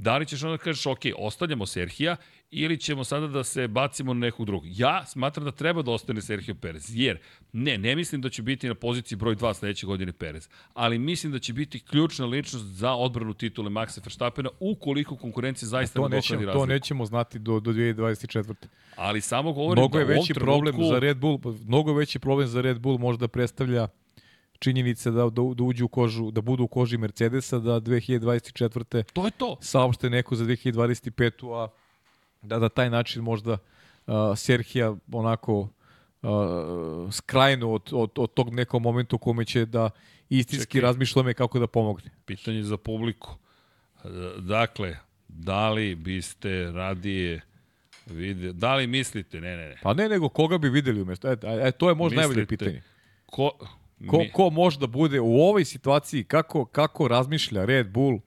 Da 0.00 0.18
li 0.18 0.26
ćeš 0.26 0.42
onda 0.42 0.56
da 0.56 0.62
kažeš, 0.62 0.86
ok, 0.86 0.98
ostavljamo 1.16 1.66
Serhija 1.66 2.16
ili 2.50 2.78
ćemo 2.80 3.04
sada 3.04 3.26
da 3.26 3.44
se 3.44 3.68
bacimo 3.68 4.14
na 4.14 4.20
nekog 4.20 4.46
drugog? 4.46 4.64
Ja 4.66 5.06
smatram 5.06 5.44
da 5.44 5.50
treba 5.50 5.82
da 5.82 5.90
ostane 5.90 6.20
Sergio 6.22 6.54
Perez, 6.54 6.96
jer 6.96 7.18
ne, 7.52 7.78
ne 7.78 7.96
mislim 7.96 8.20
da 8.20 8.28
će 8.28 8.42
biti 8.42 8.68
na 8.68 8.74
poziciji 8.74 9.18
broj 9.18 9.36
2 9.36 9.54
sledeće 9.54 9.86
godine 9.86 10.12
Perez, 10.12 10.48
ali 10.74 10.98
mislim 10.98 11.32
da 11.32 11.38
će 11.38 11.52
biti 11.52 11.80
ključna 11.80 12.26
ličnost 12.26 12.64
za 12.64 12.94
odbranu 12.94 13.34
titule 13.34 13.70
Maxa 13.70 14.00
Verstappena 14.04 14.50
ukoliko 14.60 15.16
konkurencija 15.16 15.68
zaista 15.68 16.00
ne 16.00 16.02
dokladi 16.02 16.44
razliku. 16.44 16.58
To 16.58 16.66
nećemo 16.66 17.06
znati 17.06 17.38
do, 17.38 17.60
do 17.60 17.72
2024. 17.72 18.54
Ali 18.96 19.20
samo 19.20 19.52
govorim 19.52 19.80
mnogo 19.80 19.98
je 19.98 20.04
da 20.04 20.12
veći 20.12 20.34
problem 20.34 20.74
trenutku... 20.74 20.94
za 20.94 20.98
Red 20.98 21.16
Bull, 21.16 21.40
mnogo 21.66 21.92
veći 21.92 22.18
problem 22.18 22.48
za 22.48 22.60
Red 22.60 22.78
Bull 22.78 22.98
možda 22.98 23.28
predstavlja 23.28 23.88
činjenica 24.58 25.10
da, 25.10 25.22
da, 25.22 25.42
da 25.54 25.62
uđu 25.62 25.84
u 25.84 25.88
kožu, 25.88 26.30
da 26.30 26.40
budu 26.40 26.64
u 26.64 26.68
koži 26.68 26.98
Mercedesa, 26.98 27.58
da 27.58 27.80
2024. 27.80 29.02
To 29.12 29.24
je 29.24 29.30
to. 29.30 29.56
Saopšte 29.60 30.10
neko 30.10 30.36
za 30.36 30.44
2025. 30.44 31.64
a 31.64 31.68
da 32.42 32.58
da 32.58 32.68
taj 32.68 32.90
način 32.90 33.22
možda 33.22 33.52
uh, 34.06 34.14
Serhija 34.36 34.94
onako 35.12 35.68
uh, 36.22 37.12
skrajnu 37.12 37.74
od, 37.74 37.90
od, 37.92 38.10
od 38.16 38.34
tog 38.34 38.54
nekog 38.54 38.82
momentu 38.82 39.16
u 39.16 39.18
kome 39.18 39.44
će 39.44 39.66
da 39.66 39.90
istinski 40.28 40.80
razmišljame 40.80 41.34
kako 41.34 41.58
da 41.58 41.66
pomogne. 41.66 42.10
Pitanje 42.26 42.62
za 42.62 42.76
publiku. 42.76 43.34
Dakle, 44.38 44.96
da 45.28 45.70
li 45.70 45.94
biste 45.94 46.72
radije 46.72 47.40
vide, 48.06 48.52
da 48.52 48.74
li 48.74 48.86
mislite, 48.86 49.40
ne, 49.40 49.56
ne, 49.56 49.68
ne. 49.68 49.76
Pa 49.82 49.94
ne, 49.94 50.08
nego 50.08 50.28
koga 50.28 50.58
bi 50.58 50.68
videli 50.68 51.02
umesto, 51.02 51.28
e, 51.28 51.36
e 51.42 51.72
to 51.72 51.88
je 51.88 51.94
možda 51.94 52.16
mislite, 52.16 52.28
najbolje 52.28 52.46
pitanje. 52.46 52.82
Ko, 53.26 53.50
Ko, 54.06 54.24
ko 54.32 54.50
može 54.50 54.78
da 54.78 54.86
bude 54.86 55.20
u 55.20 55.40
ovoj 55.40 55.64
situaciji, 55.64 56.24
kako, 56.24 56.64
kako 56.64 57.08
razmišlja 57.08 57.64
Red 57.64 57.88
Bull, 57.90 58.18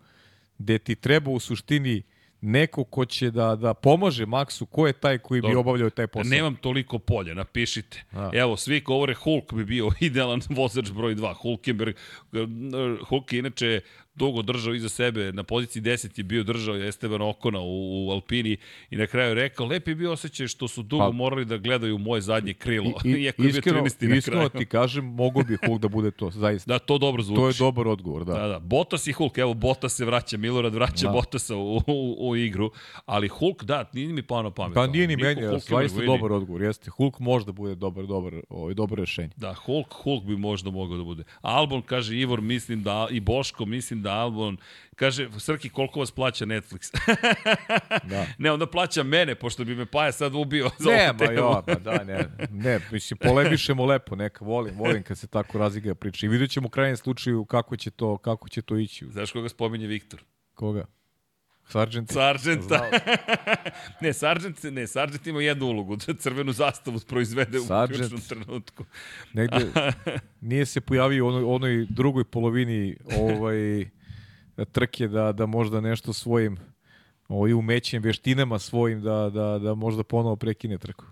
gde 0.57 0.79
ti 0.79 0.95
treba 0.95 1.31
u 1.31 1.39
suštini 1.39 2.03
neko 2.41 2.83
ko 2.83 3.05
će 3.05 3.31
da, 3.31 3.55
da 3.55 3.73
pomože 3.73 4.25
Maksu, 4.25 4.65
ko 4.65 4.87
je 4.87 4.93
taj 4.93 5.17
koji 5.17 5.41
Dobro. 5.41 5.55
bi 5.55 5.59
obavljao 5.59 5.89
taj 5.89 6.07
posao? 6.07 6.29
Nemam 6.29 6.55
toliko 6.55 6.99
polja, 6.99 7.33
napišite. 7.33 8.03
A. 8.11 8.29
Evo, 8.33 8.57
svi 8.57 8.81
govore 8.81 9.13
Hulk 9.13 9.53
bi 9.53 9.65
bio 9.65 9.89
idealan 9.99 10.41
vozač 10.49 10.91
broj 10.91 11.15
2. 11.15 11.33
Hulkenberg, 11.33 11.95
Hulk 13.07 13.33
je 13.33 13.39
inače 13.39 13.81
dugo 14.15 14.41
držao 14.41 14.73
iza 14.73 14.89
sebe, 14.89 15.31
na 15.31 15.43
poziciji 15.43 15.81
10 15.81 16.19
je 16.19 16.23
bio 16.23 16.43
držao 16.43 16.75
Esteban 16.75 17.21
Okona 17.21 17.59
u, 17.59 18.07
u 18.07 18.11
Alpini 18.11 18.57
i 18.89 18.95
na 18.95 19.07
kraju 19.07 19.33
rekao, 19.33 19.65
lep 19.65 19.87
je 19.87 19.95
bio 19.95 20.11
osjećaj 20.11 20.47
što 20.47 20.67
su 20.67 20.83
dugo 20.83 21.05
pa, 21.05 21.11
morali 21.11 21.45
da 21.45 21.57
gledaju 21.57 21.97
moje 21.97 22.21
zadnje 22.21 22.53
krilo. 22.53 22.93
I, 23.05 23.09
i, 23.09 23.13
Iako 23.23 23.43
iskreno, 23.43 23.87
je 23.99 24.17
iskreno 24.17 24.49
ti 24.49 24.65
kažem, 24.65 25.05
mogu 25.05 25.43
bi 25.43 25.57
Hulk 25.65 25.81
da 25.81 25.87
bude 25.87 26.11
to, 26.11 26.31
zaista. 26.31 26.73
Da, 26.73 26.79
to 26.79 26.97
dobro 26.97 27.23
zvuči. 27.23 27.41
To 27.41 27.47
je 27.47 27.53
dobar 27.59 27.87
odgovor, 27.87 28.25
da. 28.25 28.33
Da, 28.33 28.47
da. 28.47 28.59
Botas 28.59 29.07
i 29.07 29.11
Hulk, 29.11 29.37
evo 29.37 29.53
Botas 29.53 29.93
se 29.93 30.05
vraća, 30.05 30.37
Milorad 30.37 30.73
vraća 30.73 31.07
da. 31.07 31.11
Botasa 31.11 31.55
u, 31.55 31.77
u, 31.77 32.29
u, 32.29 32.35
igru, 32.35 32.71
ali 33.05 33.27
Hulk, 33.27 33.63
da, 33.63 33.89
nije 33.93 34.13
mi 34.13 34.21
pao 34.21 34.43
na 34.43 34.51
pamet. 34.51 34.75
Pa 34.75 34.87
nije 34.87 35.07
ni 35.07 35.15
meni, 35.15 35.47
Hulk 35.47 35.63
zaista 35.69 36.05
dobar 36.05 36.31
odgovor, 36.31 36.61
jeste. 36.61 36.89
Hulk 36.89 37.19
može 37.19 37.45
da 37.45 37.51
bude 37.51 37.75
dobar, 37.75 38.05
dobar, 38.05 38.33
ovaj, 38.49 38.73
dobro 38.73 38.95
rešenje. 38.95 39.29
Da, 39.35 39.53
Hulk, 39.53 39.93
Hulk 39.93 40.23
bi 40.23 40.37
možda 40.37 40.71
mogao 40.71 40.97
da 40.97 41.03
bude. 41.03 41.23
Albon, 41.41 41.81
kaže 41.81 42.17
Ivor, 42.17 42.41
mislim 42.41 42.83
da, 42.83 43.07
i 43.11 43.19
Boško, 43.19 43.65
mislim 43.65 44.00
da 44.01 44.11
Albon 44.11 44.57
Kaže, 45.01 45.29
Srki, 45.39 45.69
koliko 45.69 45.99
vas 45.99 46.11
plaća 46.11 46.45
Netflix? 46.45 46.93
da. 48.11 48.25
Ne, 48.37 48.51
onda 48.51 48.67
plaća 48.67 49.03
mene, 49.03 49.35
pošto 49.35 49.63
bi 49.63 49.75
me 49.75 49.85
Paja 49.85 50.11
sad 50.11 50.35
ubio 50.35 50.69
za 50.79 50.89
ne. 50.91 51.13
Ne, 51.19 51.35
jo, 51.35 51.63
pa 51.67 51.75
da, 51.75 52.03
ne, 52.03 52.29
ne, 52.49 52.79
mislim, 52.91 53.17
polemišemo 53.17 53.85
lepo, 53.85 54.15
neka, 54.15 54.45
volim, 54.45 54.75
volim 54.77 55.03
kad 55.03 55.17
se 55.17 55.27
tako 55.27 55.57
raziga 55.57 55.95
priča. 55.95 56.25
I 56.25 56.29
vidjet 56.29 56.51
ćemo 56.51 56.67
u 56.67 56.69
krajnjem 56.69 56.97
slučaju 56.97 57.45
kako 57.45 57.77
će 57.77 57.91
to, 57.91 58.17
kako 58.17 58.49
će 58.49 58.61
to 58.61 58.77
ići. 58.77 59.05
Znaš 59.09 59.31
koga 59.31 59.49
spominje 59.49 59.87
Viktor? 59.87 60.23
Koga? 60.53 60.85
Sargent. 61.71 62.11
Sargenta. 62.11 62.85
ne, 64.01 64.13
Sargent, 64.13 64.63
ne, 64.63 64.87
Sargent 64.87 65.27
ima 65.27 65.41
jednu 65.41 65.65
ulogu, 65.65 65.95
da 65.95 66.13
crvenu 66.13 66.51
zastavu 66.51 66.99
proizvede 66.99 67.59
Sargent. 67.59 67.95
u 67.95 67.99
ključnom 67.99 68.21
trenutku. 68.21 68.85
Negde 69.33 69.71
nije 70.41 70.65
se 70.65 70.81
pojavio 70.81 71.25
u 71.25 71.27
onoj, 71.27 71.43
onoj 71.43 71.87
drugoj 71.89 72.23
polovini 72.23 72.97
ovaj 73.17 73.89
trke 74.71 75.07
da, 75.07 75.31
da 75.31 75.45
možda 75.45 75.81
nešto 75.81 76.13
svojim 76.13 76.57
ovaj, 77.27 77.53
umećem, 77.53 78.03
veštinama 78.03 78.59
svojim 78.59 79.01
da, 79.01 79.29
da, 79.33 79.59
da 79.59 79.75
možda 79.75 80.03
ponovo 80.03 80.35
prekine 80.35 80.77
trku. 80.77 81.05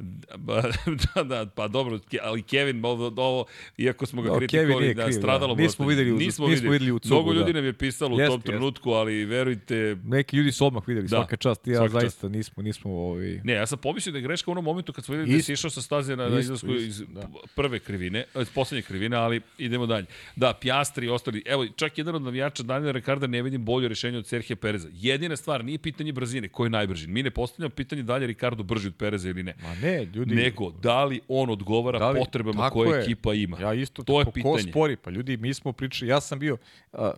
da, 1.14 1.22
da, 1.22 1.46
pa 1.46 1.68
dobro, 1.68 1.98
ali 2.22 2.42
Kevin, 2.42 2.84
ovo, 2.84 3.12
ovo 3.16 3.44
iako 3.78 4.06
smo 4.06 4.22
ga 4.22 4.28
no, 4.28 4.38
kritikovali 4.38 4.94
da 4.94 5.04
kriv, 5.04 5.18
stradalo 5.18 5.54
da. 5.54 5.62
Nismo 5.62 5.86
videli, 5.86 6.12
nismo, 6.12 6.48
nismo 6.48 6.70
videli 6.70 6.92
u 6.92 6.98
cugu, 6.98 7.14
Mnogo 7.14 7.32
ljudi 7.32 7.52
da. 7.52 7.58
nam 7.58 7.64
je 7.64 7.72
pisalo 7.72 8.20
jest, 8.20 8.30
u 8.30 8.32
tom 8.32 8.42
trenutku, 8.42 8.90
ali 8.90 9.24
verujte... 9.24 9.96
Neki 10.04 10.36
ljudi 10.36 10.52
su 10.52 10.66
odmah 10.66 10.88
videli, 10.88 11.08
da, 11.08 11.16
svaka 11.16 11.36
čast, 11.36 11.66
ja 11.66 11.76
svaka 11.76 11.92
zaista 11.92 12.20
čast. 12.20 12.32
nismo, 12.32 12.62
nismo 12.62 12.90
ovaj... 12.90 13.40
Ne, 13.44 13.52
ja 13.52 13.66
sam 13.66 13.78
pomislio 13.78 14.12
da 14.12 14.18
je 14.18 14.22
greška 14.22 14.50
u 14.50 14.52
onom 14.52 14.64
momentu 14.64 14.92
kad 14.92 15.04
smo 15.04 15.14
videli 15.14 15.30
ist, 15.30 15.38
da 15.38 15.42
si 15.46 15.52
išao 15.52 15.70
sa 15.70 15.82
staze 15.82 16.16
na, 16.16 16.28
na 16.28 16.40
izlasku 16.40 16.74
iz 16.74 17.02
da. 17.08 17.28
prve 17.56 17.78
krivine, 17.78 18.24
iz 18.40 18.50
poslednje 18.50 18.82
krivine, 18.82 19.16
ali 19.16 19.40
idemo 19.58 19.86
dalje. 19.86 20.06
Da, 20.36 20.54
Pjastri 20.60 21.06
i 21.06 21.08
ostali, 21.10 21.42
evo, 21.46 21.66
čak 21.76 21.98
jedan 21.98 22.14
od 22.14 22.22
navijača 22.22 22.62
Daniela 22.62 22.92
Ricarda 22.92 23.26
ne 23.26 23.42
vidim 23.42 23.64
bolje 23.64 23.88
rešenje 23.88 24.18
od 24.18 24.26
Serhije 24.26 24.56
Pereza. 24.56 24.88
Jedina 24.92 25.36
stvar, 25.36 25.64
nije 25.64 25.78
pitanje 25.78 26.12
brzine, 26.12 26.48
ko 26.48 26.64
je 26.64 26.70
najbrži. 26.70 27.06
Mi 27.06 27.22
ne 27.22 27.30
postavljamo 27.30 27.74
pitanje 27.74 28.02
da 28.02 28.16
li 28.16 28.22
je 28.22 28.26
Ricardo 28.26 28.62
brži 28.62 28.88
od 28.88 28.94
Pereza 28.94 29.28
ili 29.28 29.42
ne. 29.42 29.54
Ma 29.62 29.74
ne, 29.74 29.89
ljudi... 30.14 30.34
Nego, 30.34 30.70
da 30.70 31.04
li 31.04 31.20
on 31.28 31.50
odgovara 31.50 31.98
da 31.98 32.10
li, 32.10 32.18
potrebama 32.18 32.70
koje 32.70 32.98
je. 32.98 33.02
ekipa 33.02 33.34
ima. 33.34 33.60
Ja 33.60 33.74
isto, 33.74 34.02
to 34.02 34.20
je 34.20 34.24
ko, 34.24 34.30
pitanje. 34.30 34.62
Ko 34.62 34.70
spori? 34.70 34.96
Pa 34.96 35.10
ljudi, 35.10 35.36
mi 35.36 35.54
smo 35.54 35.72
pričali, 35.72 36.10
ja 36.10 36.20
sam 36.20 36.38
bio, 36.38 36.56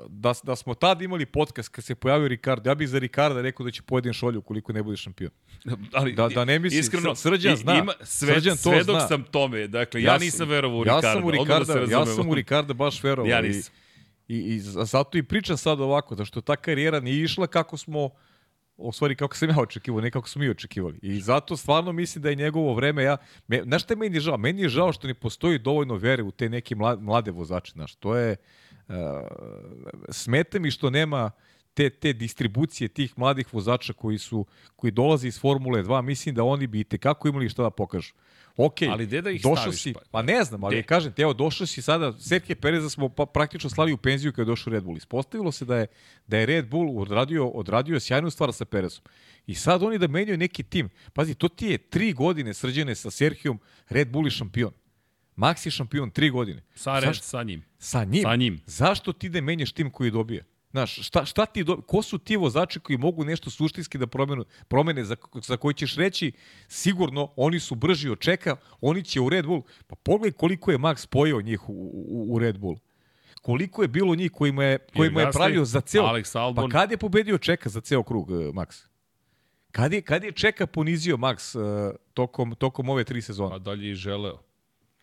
da, 0.08 0.32
da 0.42 0.56
smo 0.56 0.74
tad 0.74 1.02
imali 1.02 1.26
podcast 1.26 1.68
kad 1.68 1.84
se 1.84 1.94
pojavio 1.94 2.28
Ricardo, 2.28 2.70
ja 2.70 2.74
bih 2.74 2.88
za 2.88 2.98
Ricarda 2.98 3.40
rekao 3.40 3.64
da 3.64 3.70
će 3.70 3.82
pojedin 3.82 4.12
šolju 4.12 4.42
koliko 4.42 4.72
ne 4.72 4.82
bude 4.82 4.96
šampion. 4.96 5.30
Ali, 5.92 6.12
da, 6.12 6.28
da 6.28 6.44
ne 6.44 6.58
misli, 6.58 6.78
iskreno, 6.78 7.14
Srđan 7.14 7.56
zna. 7.56 7.78
Ima, 7.78 7.92
sve, 8.02 8.34
Srđan 8.34 8.56
to 8.56 8.62
svedok 8.62 8.96
zna. 8.96 9.08
sam 9.08 9.22
tome, 9.22 9.66
dakle, 9.66 10.02
ja, 10.02 10.12
ja 10.12 10.18
nisam 10.18 10.48
verovao 10.48 10.78
u 10.78 10.84
Ricarda. 10.84 11.08
Ja 11.08 11.14
sam 11.14 11.24
u 11.24 11.30
Ricarda, 11.30 11.74
da 11.74 11.92
ja 11.92 12.06
sam 12.06 12.28
u 12.28 12.34
Ricarda 12.34 12.74
baš 12.74 13.02
verovao. 13.02 13.30
ja 13.30 13.40
nisam. 13.40 13.74
I, 14.28 14.36
i, 14.36 14.54
i 14.54 14.60
zato 14.60 15.18
i 15.18 15.22
pričam 15.22 15.56
sad 15.56 15.80
ovako, 15.80 16.14
da 16.14 16.24
što 16.24 16.40
ta 16.40 16.56
karijera 16.56 17.00
nije 17.00 17.24
išla 17.24 17.46
kako 17.46 17.76
smo 17.76 18.10
u 18.82 18.92
stvari 18.92 19.14
kako 19.14 19.36
sam 19.36 19.48
ja 19.48 19.56
očekivao, 19.58 20.00
ne 20.00 20.10
kako 20.10 20.28
smo 20.28 20.40
mi 20.40 20.48
očekivali. 20.48 20.98
I 21.02 21.20
zato 21.20 21.56
stvarno 21.56 21.92
mislim 21.92 22.22
da 22.22 22.28
je 22.28 22.36
njegovo 22.36 22.74
vreme, 22.74 23.02
ja, 23.02 23.16
me, 23.48 23.62
znaš 23.62 23.82
šta 23.82 23.92
je 23.92 23.98
meni 23.98 24.20
žao? 24.20 24.36
Meni 24.36 24.62
je 24.62 24.68
žao 24.68 24.92
što 24.92 25.06
ne 25.06 25.14
postoji 25.14 25.58
dovoljno 25.58 25.94
vere 25.94 26.22
u 26.22 26.30
te 26.30 26.48
neke 26.48 26.74
mlade, 26.74 27.02
mlade 27.02 27.30
vozače, 27.30 27.72
znaš, 27.72 27.94
to 27.94 28.16
je, 28.16 28.36
uh, 28.88 28.94
smete 30.08 30.58
mi 30.58 30.70
što 30.70 30.90
nema 30.90 31.30
te, 31.74 31.90
te 31.90 32.12
distribucije 32.12 32.88
tih 32.88 33.18
mladih 33.18 33.54
vozača 33.54 33.92
koji 33.92 34.18
su 34.18 34.46
koji 34.76 34.90
dolaze 34.90 35.28
iz 35.28 35.40
Formule 35.40 35.82
2, 35.82 36.02
mislim 36.02 36.34
da 36.34 36.44
oni 36.44 36.66
bi 36.66 36.80
i 36.80 36.84
tekako 36.84 37.28
imali 37.28 37.48
šta 37.48 37.62
da 37.62 37.70
pokažu. 37.70 38.12
Ok, 38.56 38.82
ali 38.90 39.06
gde 39.06 39.22
da 39.22 39.30
ih 39.30 39.42
došao 39.42 39.56
staviš? 39.56 39.82
Si, 39.82 39.94
pa, 40.10 40.22
ne 40.22 40.44
znam, 40.44 40.64
ali 40.64 40.76
de? 40.76 40.82
kažem 40.82 41.12
ti, 41.12 41.22
evo, 41.22 41.32
došao 41.32 41.66
si 41.66 41.82
sada, 41.82 42.12
Serke 42.18 42.54
Pereza 42.54 42.90
smo 42.90 43.08
pa, 43.08 43.26
praktično 43.26 43.70
slali 43.70 43.92
u 43.92 43.96
penziju 43.96 44.32
kada 44.32 44.42
je 44.42 44.46
došao 44.46 44.72
Red 44.72 44.84
Bull. 44.84 44.96
Ispostavilo 44.96 45.52
se 45.52 45.64
da 45.64 45.76
je, 45.76 45.86
da 46.26 46.38
je 46.38 46.46
Red 46.46 46.68
Bull 46.68 47.00
odradio, 47.00 47.48
odradio 47.48 48.00
sjajnu 48.00 48.30
stvar 48.30 48.52
sa 48.52 48.64
Perezom. 48.64 49.04
I 49.46 49.54
sad 49.54 49.82
oni 49.82 49.98
da 49.98 50.08
menjaju 50.08 50.38
neki 50.38 50.62
tim. 50.62 50.90
Pazi, 51.12 51.34
to 51.34 51.48
ti 51.48 51.66
je 51.66 51.78
tri 51.78 52.12
godine 52.12 52.54
srđene 52.54 52.94
sa 52.94 53.10
Serhijom, 53.10 53.60
Red 53.88 54.08
Bull 54.08 54.26
je 54.26 54.30
šampion. 54.30 54.72
Max 55.36 55.66
je 55.66 55.70
šampion 55.70 56.10
tri 56.10 56.30
godine. 56.30 56.62
Sa, 56.74 56.98
red, 56.98 57.16
sa 57.16 57.42
njim. 57.42 57.62
Sa 57.78 58.04
njim? 58.04 58.22
Sa 58.22 58.36
njim. 58.36 58.60
Zašto 58.66 59.12
ti 59.12 59.28
da 59.28 59.40
menjaš 59.40 59.72
tim 59.72 59.90
koji 59.90 60.10
dobije? 60.10 60.44
Znaš, 60.72 61.06
šta, 61.06 61.24
šta 61.24 61.46
ti 61.46 61.64
do... 61.64 61.76
ko 61.76 62.02
su 62.02 62.18
ti 62.18 62.36
vozači 62.36 62.80
koji 62.80 62.96
mogu 62.98 63.24
nešto 63.24 63.50
suštinski 63.50 63.98
da 63.98 64.06
promenu, 64.06 64.44
promene 64.68 65.04
za, 65.04 65.16
za 65.42 65.56
koji 65.56 65.74
ćeš 65.74 65.96
reći 65.96 66.32
sigurno 66.68 67.32
oni 67.36 67.60
su 67.60 67.74
brži 67.74 68.08
od 68.08 68.18
čeka, 68.18 68.56
oni 68.80 69.04
će 69.04 69.20
u 69.20 69.28
Red 69.28 69.46
Bull. 69.46 69.62
Pa 69.86 69.96
pogledaj 69.96 70.32
koliko 70.32 70.70
je 70.70 70.78
Max 70.78 71.06
pojeo 71.06 71.40
njih 71.40 71.68
u, 71.68 71.72
u, 71.72 72.34
u 72.34 72.38
Red 72.38 72.58
Bull. 72.58 72.76
Koliko 73.42 73.82
je 73.82 73.88
bilo 73.88 74.14
njih 74.14 74.32
kojima 74.32 74.64
je, 74.64 74.78
kojima 74.96 75.20
je 75.20 75.32
pravio 75.32 75.64
za 75.64 75.80
ceo... 75.80 76.02
Alex 76.02 76.38
Albon. 76.38 76.70
Pa 76.70 76.78
kad 76.78 76.90
je 76.90 76.96
pobedio 76.96 77.38
čeka 77.38 77.68
za 77.68 77.80
ceo 77.80 78.02
krug, 78.02 78.30
uh, 78.30 78.38
Max? 78.38 78.86
Kad 79.70 79.92
je, 79.92 80.02
kad 80.02 80.24
je 80.24 80.32
čeka 80.32 80.66
ponizio 80.66 81.16
Max 81.16 81.58
uh, 81.58 81.94
tokom, 82.14 82.54
tokom 82.54 82.88
ove 82.88 83.04
tri 83.04 83.22
sezone? 83.22 83.50
Pa 83.50 83.58
dalje 83.58 83.90
i 83.90 83.94
želeo. 83.94 84.38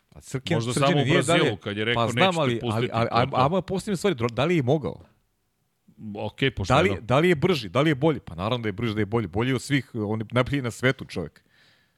Pa 0.10 0.22
Srken, 0.22 0.58
Možda 0.58 0.74
samo 0.74 1.02
u 1.02 1.06
Brazilu, 1.14 1.38
dalje, 1.38 1.58
kad 1.58 1.78
je 1.78 1.86
rekao 1.86 2.06
pa, 2.06 2.12
znam, 2.12 2.38
ali, 2.38 2.60
ali, 2.64 2.90
ali, 2.94 3.10
ali, 3.12 3.30
ali, 3.34 3.52
ali 3.54 3.62
postavljam 3.62 3.98
stvari, 3.98 4.16
da 4.32 4.46
li 4.46 4.56
je 4.56 4.64
mogao? 4.64 5.06
Ok, 6.16 6.40
pošto 6.56 6.74
da 6.74 6.82
li, 6.82 6.98
da 7.02 7.20
li 7.20 7.30
je 7.30 7.36
brži, 7.36 7.70
da 7.70 7.82
li 7.82 7.90
je 7.90 7.96
bolji? 7.96 8.20
Pa 8.20 8.36
naravno 8.36 8.64
da 8.64 8.70
je 8.70 8.74
brži, 8.74 8.94
da 8.94 9.02
je 9.02 9.06
bolji. 9.06 9.28
Bolji 9.28 9.54
od 9.54 9.62
svih, 9.62 9.92
on 9.94 10.20
je 10.20 10.26
najbolji 10.32 10.62
na 10.62 10.72
svetu 10.72 11.06
čovjek. 11.06 11.44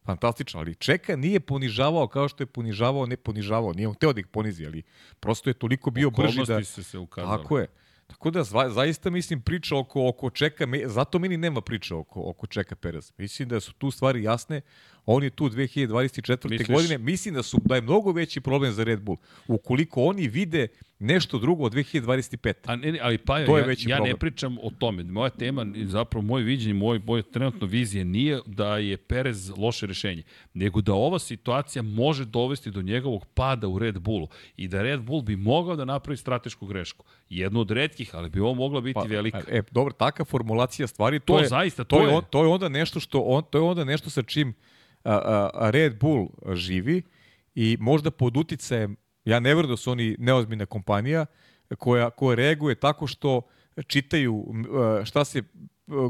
Fantastično, 0.05 0.59
ali 0.59 0.75
Čeka 0.75 1.15
nije 1.15 1.39
ponižavao 1.39 2.07
kao 2.07 2.27
što 2.27 2.43
je 2.43 2.47
ponižavao, 2.47 3.05
ne 3.05 3.17
ponižavao, 3.17 3.73
nije 3.73 3.87
on 3.87 3.93
hteo 3.93 4.13
da 4.13 4.19
ih 4.19 4.27
ponizi, 4.27 4.65
ali 4.65 4.83
prosto 5.19 5.49
je 5.49 5.53
toliko 5.53 5.91
bio 5.91 6.09
brži 6.09 6.43
da... 6.47 6.63
se 6.63 6.83
se 6.83 6.97
ukazali. 6.97 7.41
Tako 7.41 7.59
je. 7.59 7.67
Tako 8.07 8.31
da 8.31 8.43
zaista 8.69 9.09
mislim 9.09 9.41
priča 9.41 9.77
oko, 9.77 10.07
oko 10.07 10.29
Čeka, 10.29 10.67
zato 10.85 11.19
meni 11.19 11.37
nema 11.37 11.61
priča 11.61 11.95
oko, 11.95 12.21
oko 12.25 12.47
Čeka 12.47 12.75
Perez. 12.75 13.13
Mislim 13.17 13.49
da 13.49 13.59
su 13.59 13.73
tu 13.73 13.91
stvari 13.91 14.23
jasne, 14.23 14.61
on 15.05 15.23
je 15.23 15.29
tu 15.29 15.49
2024. 15.49 16.49
Misliš? 16.49 16.67
godine, 16.67 16.97
mislim 16.97 17.33
da 17.33 17.43
su 17.43 17.57
da 17.65 17.75
je 17.75 17.81
mnogo 17.81 18.11
veći 18.11 18.41
problem 18.41 18.71
za 18.71 18.83
Red 18.83 19.01
Bull. 19.01 19.17
Ukoliko 19.47 20.03
oni 20.03 20.27
vide 20.27 20.67
nešto 21.01 21.39
drugo 21.39 21.63
od 21.63 21.73
2025. 21.73 22.53
A 22.65 22.75
ne, 22.75 22.99
ali 23.01 23.17
pa 23.17 23.45
to 23.45 23.57
je 23.57 23.61
ja, 23.61 23.67
veći 23.67 23.89
ja 23.89 23.95
problem. 23.95 24.13
ne 24.13 24.19
pričam 24.19 24.57
o 24.57 24.71
tome. 24.79 25.03
Moja 25.03 25.29
tema, 25.29 25.65
zapravo 25.85 26.25
moje 26.25 26.43
viđenje, 26.43 26.73
moj, 26.73 26.99
moje 27.05 27.23
trenutno 27.23 27.67
vizije 27.67 28.05
nije 28.05 28.39
da 28.45 28.77
je 28.77 28.97
Perez 28.97 29.51
loše 29.57 29.85
rešenje, 29.85 30.23
nego 30.53 30.81
da 30.81 30.93
ova 30.93 31.19
situacija 31.19 31.81
može 31.81 32.25
dovesti 32.25 32.71
do 32.71 32.81
njegovog 32.81 33.25
pada 33.25 33.67
u 33.67 33.79
Red 33.79 33.99
Bullu 33.99 34.27
i 34.57 34.67
da 34.67 34.81
Red 34.81 35.01
Bull 35.01 35.21
bi 35.21 35.35
mogao 35.35 35.75
da 35.75 35.85
napravi 35.85 36.17
stratešku 36.17 36.65
grešku. 36.65 37.05
Jednu 37.29 37.59
od 37.59 37.71
redkih, 37.71 38.15
ali 38.15 38.29
bi 38.29 38.39
ovo 38.39 38.53
mogla 38.53 38.81
biti 38.81 38.93
pa, 38.93 39.03
velika. 39.03 39.41
E, 39.47 39.61
dobro, 39.71 39.93
taka 39.93 40.25
formulacija 40.25 40.87
stvari, 40.87 41.19
to, 41.19 41.33
to 41.33 41.39
je, 41.39 41.47
zaista, 41.47 41.83
to, 41.83 41.95
to 41.95 42.03
je, 42.03 42.15
on, 42.15 42.23
to 42.29 42.43
je 42.43 42.47
onda 42.47 42.69
nešto 42.69 42.99
što 42.99 43.19
on, 43.19 43.43
to 43.49 43.57
je 43.57 43.61
onda 43.61 43.83
nešto 43.83 44.09
sa 44.09 44.21
čim 44.21 44.53
Red 45.53 45.99
Bull 45.99 46.27
živi 46.53 47.01
i 47.55 47.77
možda 47.79 48.11
pod 48.11 48.37
uticajem 48.37 48.95
Ja 49.25 49.39
ne 49.39 49.55
verujem 49.55 49.69
da 49.69 49.77
su 49.77 49.91
oni 49.91 50.15
neozbiljna 50.19 50.65
kompanija 50.65 51.25
koja, 51.77 52.09
koja 52.09 52.35
reaguje 52.35 52.75
tako 52.75 53.07
što 53.07 53.41
čitaju 53.87 54.45
šta 55.05 55.25
se 55.25 55.43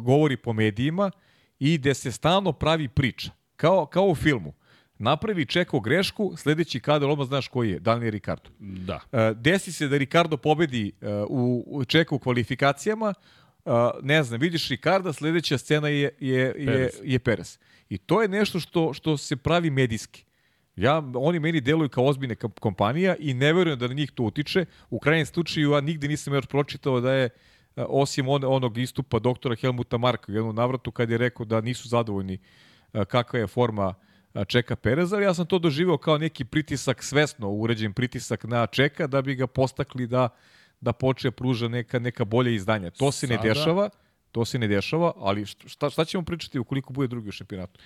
govori 0.02 0.38
po 0.38 0.54
medijima 0.54 1.12
i 1.60 1.78
gde 1.78 1.94
se 1.94 2.12
stalno 2.12 2.52
pravi 2.54 2.88
priča. 2.88 3.32
Kao, 3.56 3.86
kao 3.86 4.06
u 4.06 4.16
filmu. 4.16 4.54
Napravi 4.98 5.46
čeko 5.46 5.80
grešku, 5.80 6.34
sledeći 6.38 6.80
kadar 6.80 7.10
odmah 7.10 7.28
znaš 7.28 7.48
koji 7.48 7.72
je, 7.72 7.80
Daniel 7.80 8.12
Ricardo. 8.12 8.50
Da. 8.60 9.00
Desi 9.36 9.72
se 9.72 9.88
da 9.88 9.98
Ricardo 9.98 10.38
pobedi 10.38 10.92
u, 11.28 11.64
u 11.68 11.86
čeku 11.86 12.16
u 12.16 12.20
kvalifikacijama, 12.20 13.14
ne 14.02 14.24
znam, 14.24 14.40
vidiš 14.40 14.70
Ricarda, 14.70 15.14
sledeća 15.14 15.58
scena 15.58 15.88
je, 15.88 16.16
je, 16.20 16.56
je, 16.58 16.90
je 17.04 17.20
Perez. 17.20 17.60
I 17.92 17.98
to 17.98 18.22
je 18.22 18.28
nešto 18.28 18.60
što, 18.60 18.94
što 18.94 19.18
se 19.18 19.36
pravi 19.36 19.70
medijski. 19.70 20.24
Ja, 20.76 21.04
oni 21.16 21.40
meni 21.40 21.62
deluju 21.62 21.90
kao 21.90 22.06
ozbiljne 22.06 22.36
kompanija 22.36 23.16
i 23.20 23.34
ne 23.34 23.54
verujem 23.54 23.80
da 23.80 23.88
na 23.88 23.94
njih 23.94 24.12
to 24.12 24.24
utiče. 24.24 24.66
U 24.90 25.00
krajnjem 25.00 25.26
slučaju 25.26 25.72
ja 25.72 25.82
nigde 25.82 26.08
nisam 26.08 26.34
još 26.34 26.46
pročitao 26.46 27.02
da 27.02 27.14
je 27.14 27.30
osim 27.76 28.30
on, 28.30 28.44
onog 28.44 28.78
istupa 28.78 29.20
doktora 29.20 29.56
Helmuta 29.56 29.98
Marka 29.98 30.32
u 30.32 30.36
jednom 30.36 30.56
navratu 30.56 30.92
kad 30.92 31.10
je 31.10 31.18
rekao 31.18 31.46
da 31.46 31.62
nisu 31.62 31.88
zadovoljni 31.88 32.40
kakva 33.08 33.40
je 33.40 33.48
forma 33.48 33.94
Čeka 34.48 34.76
Pereza, 34.76 35.16
ali 35.16 35.26
ja 35.26 35.34
sam 35.34 35.46
to 35.46 35.60
doživeo 35.60 35.98
kao 35.98 36.18
neki 36.18 36.46
pritisak, 36.46 37.04
svesno 37.04 37.50
uređen 37.50 37.94
pritisak 37.94 38.44
na 38.44 38.68
Čeka 38.68 39.08
da 39.08 39.22
bi 39.22 39.36
ga 39.36 39.48
postakli 39.48 40.08
da 40.08 40.30
da 40.82 40.94
počne 40.94 41.32
pruža 41.32 41.68
neka, 41.68 42.00
neka 42.00 42.26
bolje 42.26 42.56
izdanja. 42.56 42.92
To 42.92 43.12
se 43.12 43.28
Sada, 43.28 43.44
ne 43.44 43.50
dešava, 43.50 43.90
to 44.32 44.46
se 44.46 44.60
ne 44.60 44.68
dešava, 44.68 45.14
ali 45.16 45.46
šta, 45.46 45.90
šta 45.90 46.06
ćemo 46.06 46.26
pričati 46.26 46.60
ukoliko 46.60 46.94
bude 46.94 47.08
drugi 47.08 47.30
u 47.30 47.32
šampionatu? 47.32 47.80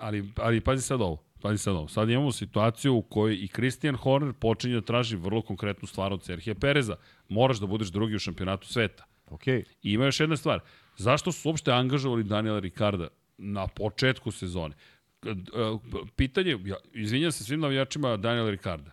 Ali, 0.00 0.32
ali 0.36 0.60
pazi 0.60 0.82
sad 0.82 1.00
ovo. 1.00 1.22
Pazi 1.40 1.58
sad 1.58 1.76
ovo. 1.76 1.88
Sad 1.88 2.10
imamo 2.10 2.32
situaciju 2.32 2.94
u 2.94 3.02
kojoj 3.02 3.34
i 3.34 3.48
Christian 3.48 3.96
Horner 3.96 4.32
počinje 4.32 4.74
da 4.74 4.80
traži 4.80 5.16
vrlo 5.16 5.42
konkretnu 5.42 5.88
stvar 5.88 6.12
od 6.12 6.24
Serhije 6.24 6.54
Pereza. 6.54 6.96
Moraš 7.28 7.58
da 7.58 7.66
budeš 7.66 7.88
drugi 7.88 8.14
u 8.14 8.18
šampionatu 8.18 8.66
sveta. 8.68 9.04
Okay. 9.30 9.64
I 9.82 9.92
ima 9.92 10.04
još 10.04 10.20
jedna 10.20 10.36
stvar. 10.36 10.60
Zašto 10.96 11.32
su 11.32 11.48
uopšte 11.48 11.72
angažovali 11.72 12.24
Daniela 12.24 12.58
Ricarda 12.58 13.08
na 13.38 13.66
početku 13.66 14.30
sezone? 14.30 14.74
E, 15.26 15.34
pitanje, 16.16 16.58
ja, 16.64 16.76
izvinjam 16.92 17.32
se 17.32 17.44
svim 17.44 17.60
navijačima 17.60 18.16
Daniela 18.16 18.50
Ricarda, 18.50 18.90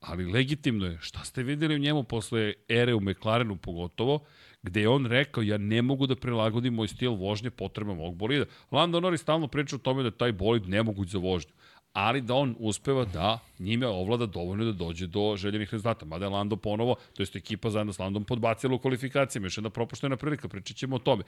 ali 0.00 0.32
legitimno 0.32 0.86
je, 0.86 0.98
šta 1.00 1.24
ste 1.24 1.42
videli 1.42 1.74
u 1.74 1.78
njemu 1.78 2.04
posle 2.04 2.52
ere 2.68 2.94
u 2.94 3.00
McLarenu 3.00 3.56
pogotovo, 3.56 4.24
gde 4.64 4.80
je 4.80 4.88
on 4.88 5.06
rekao 5.06 5.42
ja 5.42 5.58
ne 5.58 5.82
mogu 5.82 6.06
da 6.06 6.16
prilagodim 6.16 6.74
moj 6.74 6.88
stil 6.88 7.14
vožnje 7.14 7.50
potrebama 7.50 8.00
mog 8.00 8.14
bolida. 8.16 8.44
Lando 8.72 9.00
Norris 9.00 9.20
stalno 9.20 9.48
priča 9.48 9.76
o 9.76 9.78
tome 9.78 10.02
da 10.02 10.10
taj 10.10 10.32
bolid 10.32 10.68
nemoguć 10.68 11.08
za 11.08 11.18
vožnju 11.18 11.52
ali 11.94 12.20
da 12.20 12.34
on 12.34 12.56
uspeva 12.58 13.04
da 13.04 13.38
njime 13.58 13.86
ovlada 13.86 14.26
dovoljno 14.26 14.64
da 14.64 14.72
dođe 14.72 15.06
do 15.06 15.36
željenih 15.36 15.72
rezultata. 15.72 16.06
Mada 16.06 16.24
je 16.24 16.30
Lando 16.30 16.56
ponovo, 16.56 16.96
to 17.16 17.22
je 17.22 17.26
ekipa 17.34 17.70
zajedno 17.70 17.92
s 17.92 17.98
Landom 17.98 18.24
podbacila 18.24 18.74
u 18.74 18.78
kvalifikacijama, 18.78 19.46
još 19.46 19.58
jedna 19.58 19.70
propuštena 19.70 20.16
prilika, 20.16 20.48
pričat 20.48 20.76
ćemo 20.76 20.96
o 20.96 20.98
tome. 20.98 21.24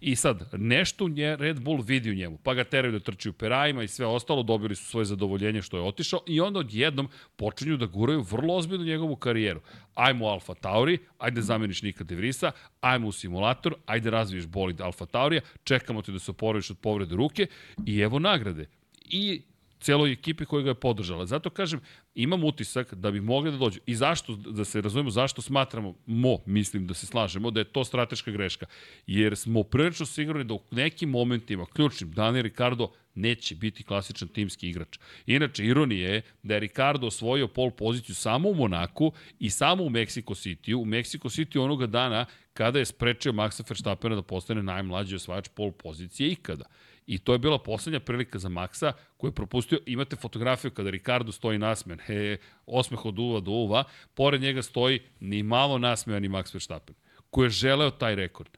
I 0.00 0.16
sad, 0.16 0.48
nešto 0.52 1.08
nje 1.08 1.36
Red 1.36 1.60
Bull 1.60 1.82
vidi 1.82 2.10
u 2.10 2.14
njemu, 2.14 2.38
pa 2.42 2.54
ga 2.54 2.64
teraju 2.64 2.92
da 2.92 3.00
trči 3.00 3.28
u 3.28 3.32
perajima 3.32 3.82
i 3.82 3.88
sve 3.88 4.06
ostalo, 4.06 4.42
dobili 4.42 4.76
su 4.76 4.84
svoje 4.84 5.04
zadovoljenje 5.04 5.62
što 5.62 5.76
je 5.76 5.82
otišao 5.82 6.20
i 6.26 6.40
onda 6.40 6.58
odjednom 6.58 7.08
počinju 7.36 7.76
da 7.76 7.86
guraju 7.86 8.22
vrlo 8.22 8.54
ozbiljnu 8.54 8.84
njegovu 8.84 9.16
karijeru. 9.16 9.60
Ajmo 9.94 10.26
Alfa 10.26 10.54
Tauri, 10.54 10.98
ajde 11.18 11.42
zameniš 11.42 11.82
Nika 11.82 12.04
De 12.04 12.14
Vrisa, 12.14 12.50
ajmo 12.80 13.08
u 13.08 13.12
simulator, 13.12 13.74
ajde 13.86 14.10
razviješ 14.10 14.46
bolid 14.46 14.80
Alfa 14.80 15.06
Taurija, 15.06 15.42
čekamo 15.64 16.02
te 16.02 16.12
da 16.12 16.18
se 16.18 16.30
oporaviš 16.30 16.70
od 16.70 16.78
povrede 16.78 17.16
ruke 17.16 17.46
i 17.86 18.00
evo 18.00 18.18
nagrade. 18.18 18.66
I 19.04 19.42
celoj 19.80 20.12
ekipi 20.12 20.44
koja 20.44 20.62
ga 20.62 20.70
je 20.70 20.74
podržala. 20.74 21.26
Zato 21.26 21.50
kažem, 21.50 21.80
imam 22.14 22.44
utisak 22.44 22.94
da 22.94 23.10
bi 23.10 23.20
mogli 23.20 23.50
da 23.50 23.56
dođu. 23.56 23.80
I 23.86 23.94
zašto, 23.94 24.36
da 24.36 24.64
se 24.64 24.80
razumemo, 24.80 25.10
zašto 25.10 25.42
smatramo, 25.42 25.94
mo, 26.06 26.38
mislim 26.46 26.86
da 26.86 26.94
se 26.94 27.06
slažemo, 27.06 27.50
da 27.50 27.60
je 27.60 27.72
to 27.72 27.84
strateška 27.84 28.30
greška. 28.30 28.66
Jer 29.06 29.36
smo 29.36 29.62
prilično 29.62 30.06
sigurni 30.06 30.44
da 30.44 30.54
u 30.54 30.60
nekim 30.70 31.10
momentima, 31.10 31.66
ključnim, 31.66 32.12
Daniel 32.12 32.42
Ricardo 32.42 32.90
neće 33.14 33.54
biti 33.54 33.82
klasičan 33.82 34.28
timski 34.28 34.68
igrač. 34.68 34.98
Inače, 35.26 35.64
ironije 35.64 36.10
je 36.10 36.22
da 36.42 36.54
je 36.54 36.60
Ricardo 36.60 37.06
osvojio 37.06 37.48
pol 37.48 37.70
poziciju 37.70 38.14
samo 38.14 38.48
u 38.48 38.54
Monaku 38.54 39.12
i 39.38 39.50
samo 39.50 39.84
u 39.84 39.90
Mexico 39.90 40.34
City. 40.34 40.74
U 40.74 40.84
Mexico 40.84 41.28
City 41.28 41.58
onoga 41.58 41.86
dana 41.86 42.26
kada 42.52 42.78
je 42.78 42.84
sprečio 42.84 43.32
Maxa 43.32 43.62
Verstappena 43.68 44.14
da 44.14 44.22
postane 44.22 44.62
najmlađi 44.62 45.16
osvajač 45.16 45.48
pol 45.54 45.72
pozicije 45.72 46.30
ikada. 46.30 46.64
I 47.08 47.18
to 47.18 47.32
je 47.32 47.38
bila 47.38 47.58
poslednja 47.58 48.00
prilika 48.00 48.38
za 48.38 48.48
Maxa 48.48 48.92
koji 49.16 49.28
je 49.28 49.34
propustio. 49.34 49.78
Imate 49.86 50.16
fotografiju 50.16 50.70
kada 50.70 50.90
Ricardo 50.90 51.32
stoji 51.32 51.58
nasmejan, 51.58 52.00
he, 52.06 52.36
osmeh 52.66 53.04
od 53.04 53.18
uva 53.18 53.40
do 53.40 53.50
uva, 53.50 53.84
pored 54.14 54.40
njega 54.40 54.62
stoji 54.62 55.00
ni 55.20 55.42
malo 55.42 55.78
nasmejan 55.78 56.22
ni 56.22 56.28
Max 56.28 56.54
Verstappen, 56.54 56.96
koji 57.30 57.46
je 57.46 57.50
želeo 57.50 57.90
taj 57.90 58.14
rekord. 58.14 58.50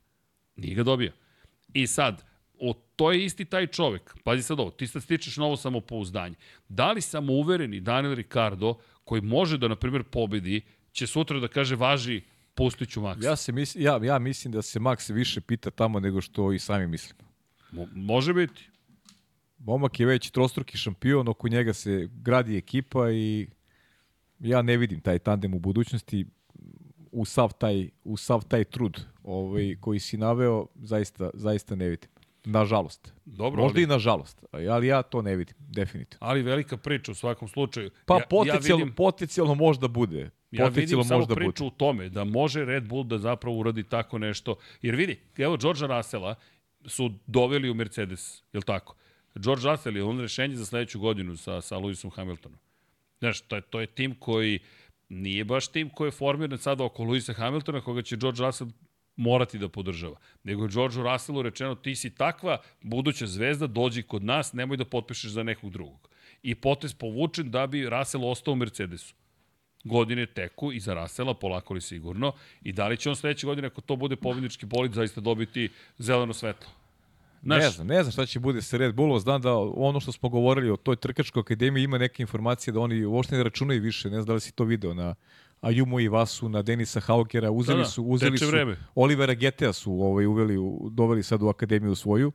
Nije 0.57 0.75
ga 0.75 0.83
dobio. 0.83 1.13
I 1.73 1.87
sad, 1.87 2.25
o, 2.59 2.75
to 2.97 3.13
je 3.13 3.25
isti 3.25 3.45
taj 3.45 3.67
čovek. 3.67 4.15
Pazi 4.25 4.43
sad 4.43 4.61
ovo, 4.61 4.71
ti 4.71 4.87
sad 4.87 5.03
stičeš 5.03 5.37
novo 5.37 5.57
samopouzdanje. 5.57 6.35
Da 6.69 6.93
li 6.93 7.01
samouvereni 7.01 7.81
Daniel 7.81 8.15
Ricardo, 8.15 8.75
koji 9.05 9.23
može 9.23 9.59
da, 9.59 9.69
na 9.69 9.77
primjer, 9.77 10.03
pobedi, 10.03 10.61
će 10.93 11.07
sutra 11.07 11.39
da 11.39 11.49
kaže 11.49 11.77
važi 11.77 12.23
pustiću 12.55 13.01
Maxa? 13.01 13.25
Ja, 13.25 13.37
se 13.37 13.53
mis, 13.53 13.77
ja, 13.77 14.01
ja 14.03 14.19
mislim 14.19 14.53
da 14.53 14.63
se 14.63 14.81
Max 14.81 15.13
više 15.13 15.41
pita 15.41 15.71
tamo 15.71 16.01
nego 16.01 16.21
što 16.21 16.53
i 16.53 16.59
sami 16.59 16.87
mislimo. 16.87 17.30
Mo, 17.73 17.87
može 17.95 18.35
biti. 18.35 18.69
Momak 19.59 20.01
je 20.01 20.07
već 20.07 20.31
trostruki 20.31 20.79
šampion, 20.79 21.29
oko 21.29 21.49
njega 21.49 21.73
se 21.73 22.09
gradi 22.13 22.57
ekipa 22.57 23.11
i 23.11 23.49
ja 24.39 24.63
ne 24.63 24.77
vidim 24.77 25.01
taj 25.01 25.19
tandem 25.19 25.55
u 25.55 25.59
budućnosti 25.59 26.27
u 27.13 27.25
sav 27.25 27.53
taj, 27.59 27.89
u 28.05 28.17
sav 28.17 28.45
taj 28.49 28.65
trud 28.65 29.01
ovaj, 29.23 29.77
koji 29.81 30.01
si 30.01 30.17
naveo, 30.17 30.67
zaista, 30.75 31.31
zaista 31.35 31.75
ne 31.75 31.89
vidim. 31.89 32.11
Nažalost. 32.45 33.13
Dobro, 33.25 33.63
Možda 33.63 33.77
ali... 33.77 33.83
i 33.83 33.87
nažalost, 33.87 34.45
ali 34.53 34.87
ja 34.87 35.03
to 35.03 35.23
ne 35.23 35.37
vidim, 35.37 35.55
definitivno. 35.59 36.27
Ali 36.27 36.43
velika 36.43 36.77
priča 36.77 37.13
u 37.13 37.15
svakom 37.15 37.49
slučaju. 37.49 37.91
Pa 38.07 38.15
ja, 38.15 38.27
potencijalno, 38.31 38.81
ja 38.81 38.85
vidim... 38.85 38.95
potencijalno 38.95 39.55
možda 39.55 39.89
bude. 39.89 40.31
Ja 40.51 40.69
vidim 40.69 41.05
samo 41.05 41.27
priču 41.27 41.65
bude. 41.65 41.65
u 41.65 41.71
tome 41.71 42.09
da 42.09 42.25
može 42.25 42.65
Red 42.65 42.89
Bull 42.89 43.05
da 43.05 43.19
zapravo 43.19 43.59
uradi 43.59 43.83
tako 43.83 44.19
nešto. 44.19 44.57
Jer 44.83 44.95
vidi, 44.97 45.21
evo 45.39 45.57
Georgea 45.57 45.97
Russella, 45.97 46.35
su 46.87 47.11
doveli 47.27 47.71
u 47.71 47.75
Mercedes, 47.75 48.43
je 48.53 48.59
li 48.59 48.65
tako? 48.65 48.95
George 49.35 49.69
Russell 49.69 49.97
je 49.97 50.03
on 50.03 50.21
rešenje 50.21 50.57
za 50.57 50.67
sledeću 50.67 51.01
godinu 51.01 51.37
sa, 51.37 51.61
sa 51.61 51.77
Lewisom 51.77 52.11
Hamiltonom. 52.11 52.59
Znaš, 53.19 53.41
to 53.41 53.57
je, 53.57 53.63
to 53.63 53.81
je 53.81 53.87
tim 53.87 54.15
koji 54.15 54.59
nije 55.09 55.45
baš 55.45 55.69
tim 55.69 55.91
koji 55.91 56.09
je 56.09 56.13
formiran 56.13 56.59
sada 56.59 56.85
oko 56.85 57.03
Lewisa 57.03 57.35
Hamiltona, 57.35 57.81
koga 57.81 58.03
će 58.03 58.17
George 58.17 58.43
Russell 58.43 58.71
morati 59.17 59.59
da 59.59 59.69
podržava. 59.69 60.17
Nego 60.45 60.65
je 60.65 60.69
George 60.69 60.97
Russellu 60.97 61.43
rečeno, 61.43 61.75
ti 61.75 61.97
si 61.97 62.15
takva 62.15 62.59
buduća 62.83 63.27
zvezda, 63.27 63.67
dođi 63.67 64.03
kod 64.03 64.25
nas, 64.25 64.53
nemoj 64.53 64.77
da 64.77 64.85
potpišeš 64.85 65.31
za 65.31 65.43
nekog 65.43 65.71
drugog. 65.71 66.09
I 66.43 66.55
potez 66.55 66.95
povučen 66.95 67.51
da 67.51 67.67
bi 67.67 67.89
Russell 67.89 68.25
ostao 68.25 68.53
u 68.53 68.57
Mercedesu 68.57 69.15
godine 69.85 70.27
teku 70.27 70.73
i 70.73 70.81
za 70.81 70.95
Rasela, 70.95 71.35
polako 71.35 71.75
li 71.75 71.81
sigurno, 71.81 72.33
i 72.63 72.73
da 72.73 72.89
li 72.89 72.97
će 72.97 73.09
on 73.09 73.17
sledeće 73.17 73.47
godine, 73.47 73.67
ako 73.67 73.81
to 73.81 73.97
bude 73.97 74.17
pobednički 74.17 74.67
bolid, 74.67 74.93
zaista 74.93 75.21
dobiti 75.21 75.69
zeleno 75.99 76.33
svetlo? 76.33 76.71
Naš... 77.43 77.63
Ne 77.63 77.71
znam, 77.71 77.87
ne 77.87 78.03
znam 78.03 78.13
šta 78.13 78.27
će 78.27 78.41
bude 78.41 78.63
sa 78.63 78.77
Red 78.77 78.95
Bullom, 78.95 79.21
znam 79.21 79.43
da 79.43 79.57
ono 79.57 80.01
što 80.01 80.13
smo 80.13 80.29
govorili 80.29 80.71
o 80.71 80.77
toj 80.77 80.97
trkačkoj 80.97 81.41
akademiji 81.41 81.85
ima 81.85 81.99
neke 81.99 82.23
informacije 82.23 82.73
da 82.73 82.81
oni 82.81 83.05
uopšte 83.05 83.37
ne 83.37 83.43
računaju 83.43 83.83
više, 83.83 84.11
ne 84.11 84.17
znam 84.17 84.27
da 84.27 84.33
li 84.35 84.41
si 84.41 84.53
to 84.53 84.65
video 84.65 84.95
na 84.95 85.15
Ajumo 85.61 86.01
i 86.01 86.09
Vasu, 86.09 86.49
na 86.49 86.63
Denisa 86.63 87.01
Haugera, 87.01 87.51
uzeli 87.51 87.79
da, 87.79 87.83
da, 87.83 87.89
su, 87.89 88.05
uzeli 88.05 88.39
su 88.39 88.47
vreme. 88.47 88.77
Olivera 88.95 89.35
Getea 89.35 89.73
su 89.73 89.93
ovaj, 89.93 90.27
uveli, 90.27 90.57
doveli 90.91 91.23
sad 91.23 91.43
u 91.43 91.49
akademiju 91.49 91.95
svoju, 91.95 92.33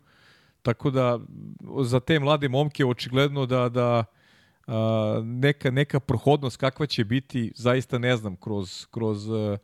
tako 0.61 0.91
da 0.91 1.19
za 1.83 1.99
te 1.99 2.19
mlade 2.19 2.49
momke 2.49 2.85
očigledno 2.85 3.45
da, 3.45 3.69
da 3.69 4.05
neka, 5.23 5.71
neka 5.71 5.99
prohodnost 5.99 6.57
kakva 6.57 6.85
će 6.85 7.03
biti, 7.03 7.51
zaista 7.55 7.97
ne 7.97 8.17
znam, 8.17 8.35
kroz, 8.35 8.85
kroz 8.91 9.29
uh, 9.29 9.57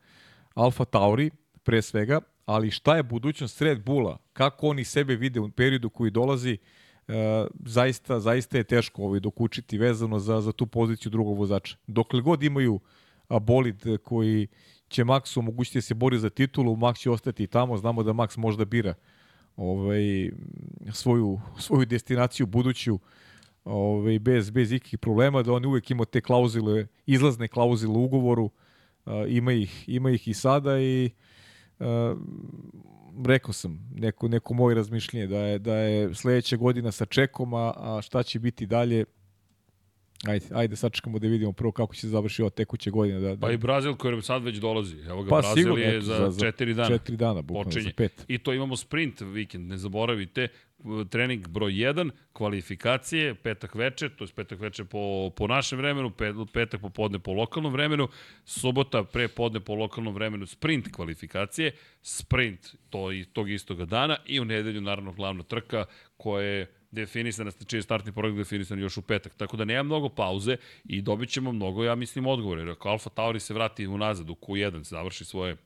Alfa 0.53 0.85
Tauri, 0.85 1.31
pre 1.63 1.81
svega, 1.81 2.21
ali 2.45 2.71
šta 2.71 2.95
je 2.95 3.03
budućnost 3.03 3.61
Red 3.61 3.83
Bulla, 3.83 4.17
kako 4.33 4.67
oni 4.67 4.83
sebe 4.83 5.15
vide 5.15 5.39
u 5.39 5.49
periodu 5.49 5.89
koji 5.89 6.11
dolazi, 6.11 6.57
uh, 7.07 7.13
zaista, 7.65 8.19
zaista 8.19 8.57
je 8.57 8.63
teško 8.63 9.03
ovaj 9.03 9.19
dokučiti 9.19 9.77
vezano 9.77 10.19
za, 10.19 10.41
za 10.41 10.51
tu 10.51 10.67
poziciju 10.67 11.09
drugog 11.09 11.37
vozača. 11.37 11.77
Dokle 11.87 12.21
god 12.21 12.43
imaju 12.43 12.79
bolid 13.41 13.83
koji 14.03 14.47
će 14.87 15.03
Maxu 15.03 15.39
omogućiti 15.39 15.77
da 15.77 15.81
se 15.81 15.93
bori 15.93 16.19
za 16.19 16.29
titulu, 16.29 16.75
Max 16.75 16.97
će 16.97 17.09
ostati 17.09 17.47
tamo, 17.47 17.77
znamo 17.77 18.03
da 18.03 18.11
Max 18.11 18.37
možda 18.37 18.65
bira 18.65 18.93
ovaj, 19.55 20.31
svoju, 20.91 21.39
svoju 21.59 21.85
destinaciju 21.85 22.45
buduću 22.45 22.99
ovaj, 23.63 24.19
bez, 24.19 24.49
bez 24.49 24.71
ikakvih 24.71 24.99
problema, 24.99 25.43
da 25.43 25.53
on 25.53 25.65
uvek 25.65 25.91
ima 25.91 26.05
te 26.05 26.21
klauzule, 26.21 26.87
izlazne 27.05 27.47
klauzule 27.47 27.97
u 27.97 28.03
ugovoru, 28.03 28.45
uh, 29.05 29.13
ima, 29.27 29.53
ih, 29.53 29.89
ima 29.89 30.11
ih 30.11 30.27
i 30.27 30.33
sada 30.33 30.79
i 30.79 31.09
uh, 31.79 31.85
rekao 33.25 33.53
sam 33.53 33.89
neko, 33.95 34.27
neko 34.27 34.53
moje 34.53 34.75
razmišljenje 34.75 35.27
da 35.27 35.39
je, 35.39 35.59
da 35.59 35.75
je 35.75 36.15
sledeća 36.15 36.57
godina 36.57 36.91
sa 36.91 37.05
čekom, 37.05 37.53
a, 37.53 37.73
a 37.75 38.01
šta 38.01 38.23
će 38.23 38.39
biti 38.39 38.65
dalje, 38.65 39.05
Ajde, 40.27 40.45
ajde 40.51 40.75
sačekamo 40.75 41.19
da 41.19 41.27
vidimo 41.27 41.51
prvo 41.51 41.71
kako 41.71 41.95
će 41.95 42.01
se 42.01 42.07
završiti 42.07 42.41
ova 42.41 42.49
tekuća 42.49 42.91
godina. 42.91 43.19
Da, 43.19 43.35
da... 43.35 43.47
Pa 43.47 43.51
i 43.51 43.57
Brazil 43.57 43.95
koji 43.95 44.21
sad 44.21 44.43
već 44.43 44.57
dolazi. 44.57 44.97
Evo 45.09 45.23
ga, 45.23 45.29
pa, 45.29 45.41
Brazil 45.41 45.63
sigurno, 45.63 45.85
je 45.85 46.01
za, 46.01 46.31
za 46.31 46.45
četiri 46.45 46.73
dana. 46.73 46.87
Četiri 46.87 47.17
dana, 47.17 47.41
bukvalno 47.41 47.71
za 47.71 47.89
pet. 47.97 48.25
I 48.27 48.37
to 48.37 48.53
imamo 48.53 48.75
sprint 48.75 49.21
vikend, 49.21 49.69
ne 49.69 49.77
zaboravite. 49.77 50.47
Trening 51.09 51.47
broj 51.47 51.73
1, 51.73 52.09
kvalifikacije, 52.33 53.35
petak 53.35 53.75
veče, 53.75 54.09
to 54.09 54.23
je 54.23 54.33
petak 54.35 54.59
veče 54.59 54.85
po, 54.85 55.31
po 55.35 55.47
našem 55.47 55.79
vremenu, 55.79 56.09
pet, 56.11 56.35
petak 56.53 56.81
popodne 56.81 57.19
po 57.19 57.33
lokalnom 57.33 57.73
vremenu, 57.73 58.07
subota 58.45 59.03
pre 59.03 59.27
podne 59.27 59.59
po 59.59 59.75
lokalnom 59.75 60.13
vremenu, 60.13 60.45
sprint 60.45 60.91
kvalifikacije, 60.91 61.71
sprint 62.01 62.75
to, 62.89 63.11
i 63.11 63.25
tog 63.25 63.49
istoga 63.49 63.85
dana 63.85 64.17
i 64.25 64.39
u 64.39 64.45
nedelju 64.45 64.81
naravno 64.81 65.13
glavna 65.13 65.43
trka 65.43 65.85
koja 66.17 66.45
je 66.45 66.71
definisana, 66.91 67.51
čiji 67.67 67.81
startni 67.81 68.11
program 68.11 68.37
definisan 68.37 68.79
još 68.79 68.97
u 68.97 69.01
petak. 69.01 69.35
Tako 69.35 69.57
da 69.57 69.65
nema 69.65 69.83
mnogo 69.83 70.09
pauze 70.09 70.57
i 70.85 71.01
dobit 71.01 71.29
ćemo 71.29 71.51
mnogo, 71.51 71.83
ja 71.83 71.95
mislim, 71.95 72.27
odgovore. 72.27 72.61
Jer 72.61 72.69
ako 72.69 72.89
Alfa 72.89 73.09
Tauri 73.09 73.39
se 73.39 73.53
vrati 73.53 73.87
unazad 73.87 74.29
u 74.29 74.35
Q1, 74.35 74.83
završi 74.83 75.25
svoje 75.25 75.57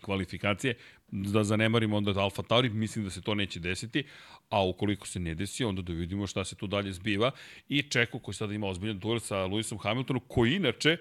kvalifikacije, 0.00 0.74
da 1.12 1.44
zanemarimo 1.44 1.96
onda 1.96 2.20
Alfa 2.20 2.42
Tauri, 2.42 2.68
mislim 2.68 3.04
da 3.04 3.10
se 3.10 3.20
to 3.20 3.34
neće 3.34 3.60
desiti, 3.60 4.04
a 4.48 4.66
ukoliko 4.66 5.06
se 5.06 5.20
ne 5.20 5.34
desi, 5.34 5.64
onda 5.64 5.82
da 5.82 5.92
vidimo 5.92 6.26
šta 6.26 6.44
se 6.44 6.56
tu 6.56 6.66
dalje 6.66 6.92
zbiva 6.92 7.30
i 7.68 7.82
Čeku 7.82 8.18
koji 8.18 8.34
sada 8.34 8.54
ima 8.54 8.66
ozbiljan 8.66 8.98
duel 8.98 9.20
sa 9.20 9.36
Lewisom 9.36 9.78
Hamiltonom, 9.82 10.22
koji 10.28 10.54
inače 10.54 10.96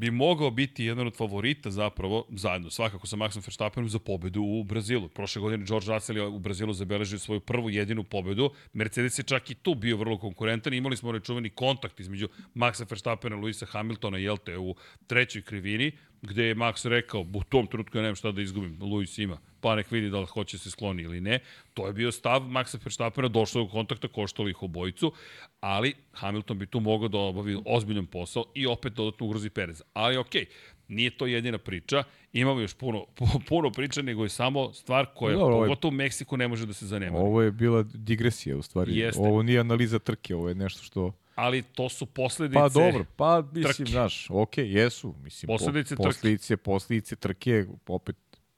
bi 0.00 0.10
mogao 0.10 0.50
biti 0.50 0.84
jedan 0.84 1.06
od 1.06 1.16
favorita 1.16 1.70
zapravo, 1.70 2.26
zajedno 2.30 2.70
svakako 2.70 3.06
sa 3.06 3.16
Maxom 3.16 3.46
Verstappenom 3.46 3.88
za 3.88 3.98
pobedu 3.98 4.42
u 4.42 4.64
Brazilu. 4.64 5.08
Prošle 5.08 5.42
godine 5.42 5.64
George 5.64 5.92
Russell 5.92 6.18
je 6.18 6.26
u 6.26 6.38
Brazilu 6.38 6.72
zabeležio 6.72 7.18
svoju 7.18 7.40
prvu 7.40 7.70
jedinu 7.70 8.04
pobedu. 8.04 8.50
Mercedes 8.72 9.18
je 9.18 9.22
čak 9.22 9.50
i 9.50 9.54
tu 9.54 9.74
bio 9.74 9.96
vrlo 9.96 10.18
konkurentan. 10.18 10.74
Imali 10.74 10.96
smo 10.96 11.12
rečuveni 11.12 11.50
kontakt 11.50 12.00
između 12.00 12.28
Maxa 12.54 12.90
Verstappena 12.90 13.36
i 13.36 13.40
Luisa 13.40 13.66
Hamiltona, 13.66 14.18
jel 14.18 14.36
te, 14.36 14.58
u 14.58 14.74
trećoj 15.06 15.42
krivini 15.42 15.92
gde 16.22 16.44
je 16.44 16.54
Max 16.54 16.88
rekao, 16.88 17.20
u 17.20 17.42
tom 17.48 17.66
trenutku 17.66 17.98
ja 17.98 18.02
nemam 18.02 18.16
šta 18.16 18.32
da 18.32 18.42
izgubim, 18.42 18.78
Luis 18.80 19.18
ima, 19.18 19.38
pa 19.60 19.76
nek 19.76 19.90
vidi 19.90 20.10
da 20.10 20.20
li 20.20 20.26
hoće 20.26 20.58
se 20.58 20.70
skloni 20.70 21.02
ili 21.02 21.20
ne. 21.20 21.38
To 21.74 21.86
je 21.86 21.92
bio 21.92 22.12
stav 22.12 22.42
Maxa 22.42 22.78
Verstappena, 22.84 23.28
došlo 23.28 23.64
do 23.64 23.70
kontakta, 23.70 24.08
koštali 24.08 24.50
ih 24.50 24.62
obojicu, 24.62 25.12
ali 25.60 25.94
Hamilton 26.12 26.58
bi 26.58 26.66
tu 26.66 26.80
mogao 26.80 27.08
da 27.08 27.18
obavi 27.18 27.58
ozbiljan 27.66 28.06
posao 28.06 28.44
i 28.54 28.66
opet 28.66 28.92
dodatno 28.92 29.26
ugrozi 29.26 29.50
Perez. 29.50 29.82
Ali 29.92 30.16
okej, 30.16 30.44
okay, 30.44 30.46
nije 30.88 31.10
to 31.10 31.26
jedina 31.26 31.58
priča, 31.58 32.02
imamo 32.32 32.60
još 32.60 32.74
puno, 32.74 33.06
puno 33.48 33.70
priča, 33.70 34.02
nego 34.02 34.22
je 34.22 34.28
samo 34.28 34.72
stvar 34.72 35.06
koja, 35.14 35.36
Dobro, 35.36 35.56
pogotovo 35.56 35.90
u 35.90 35.94
Meksiku, 35.94 36.36
ne 36.36 36.48
može 36.48 36.66
da 36.66 36.72
se 36.72 36.86
zanema. 36.86 37.18
Ovo 37.18 37.42
je 37.42 37.50
bila 37.50 37.82
digresija, 37.82 38.56
u 38.56 38.62
stvari. 38.62 38.96
Jeste. 38.96 39.20
Ovo 39.20 39.42
nije 39.42 39.60
analiza 39.60 39.98
trke, 39.98 40.34
ovo 40.34 40.48
je 40.48 40.54
nešto 40.54 40.82
što 40.82 41.12
ali 41.40 41.62
to 41.62 41.88
su 41.88 42.06
posledice 42.06 42.58
Pa 42.58 42.68
dobro, 42.68 43.04
pa 43.16 43.42
mislim, 43.52 43.74
trke. 43.74 43.90
znaš, 43.90 44.26
ok, 44.30 44.58
jesu. 44.58 45.14
Mislim, 45.22 45.46
posledice, 45.46 45.96
po, 45.96 46.02
posledice, 46.02 46.56
trke. 46.56 46.62
posledice 46.62 47.16
trke, 47.16 47.66
opet 47.86 48.16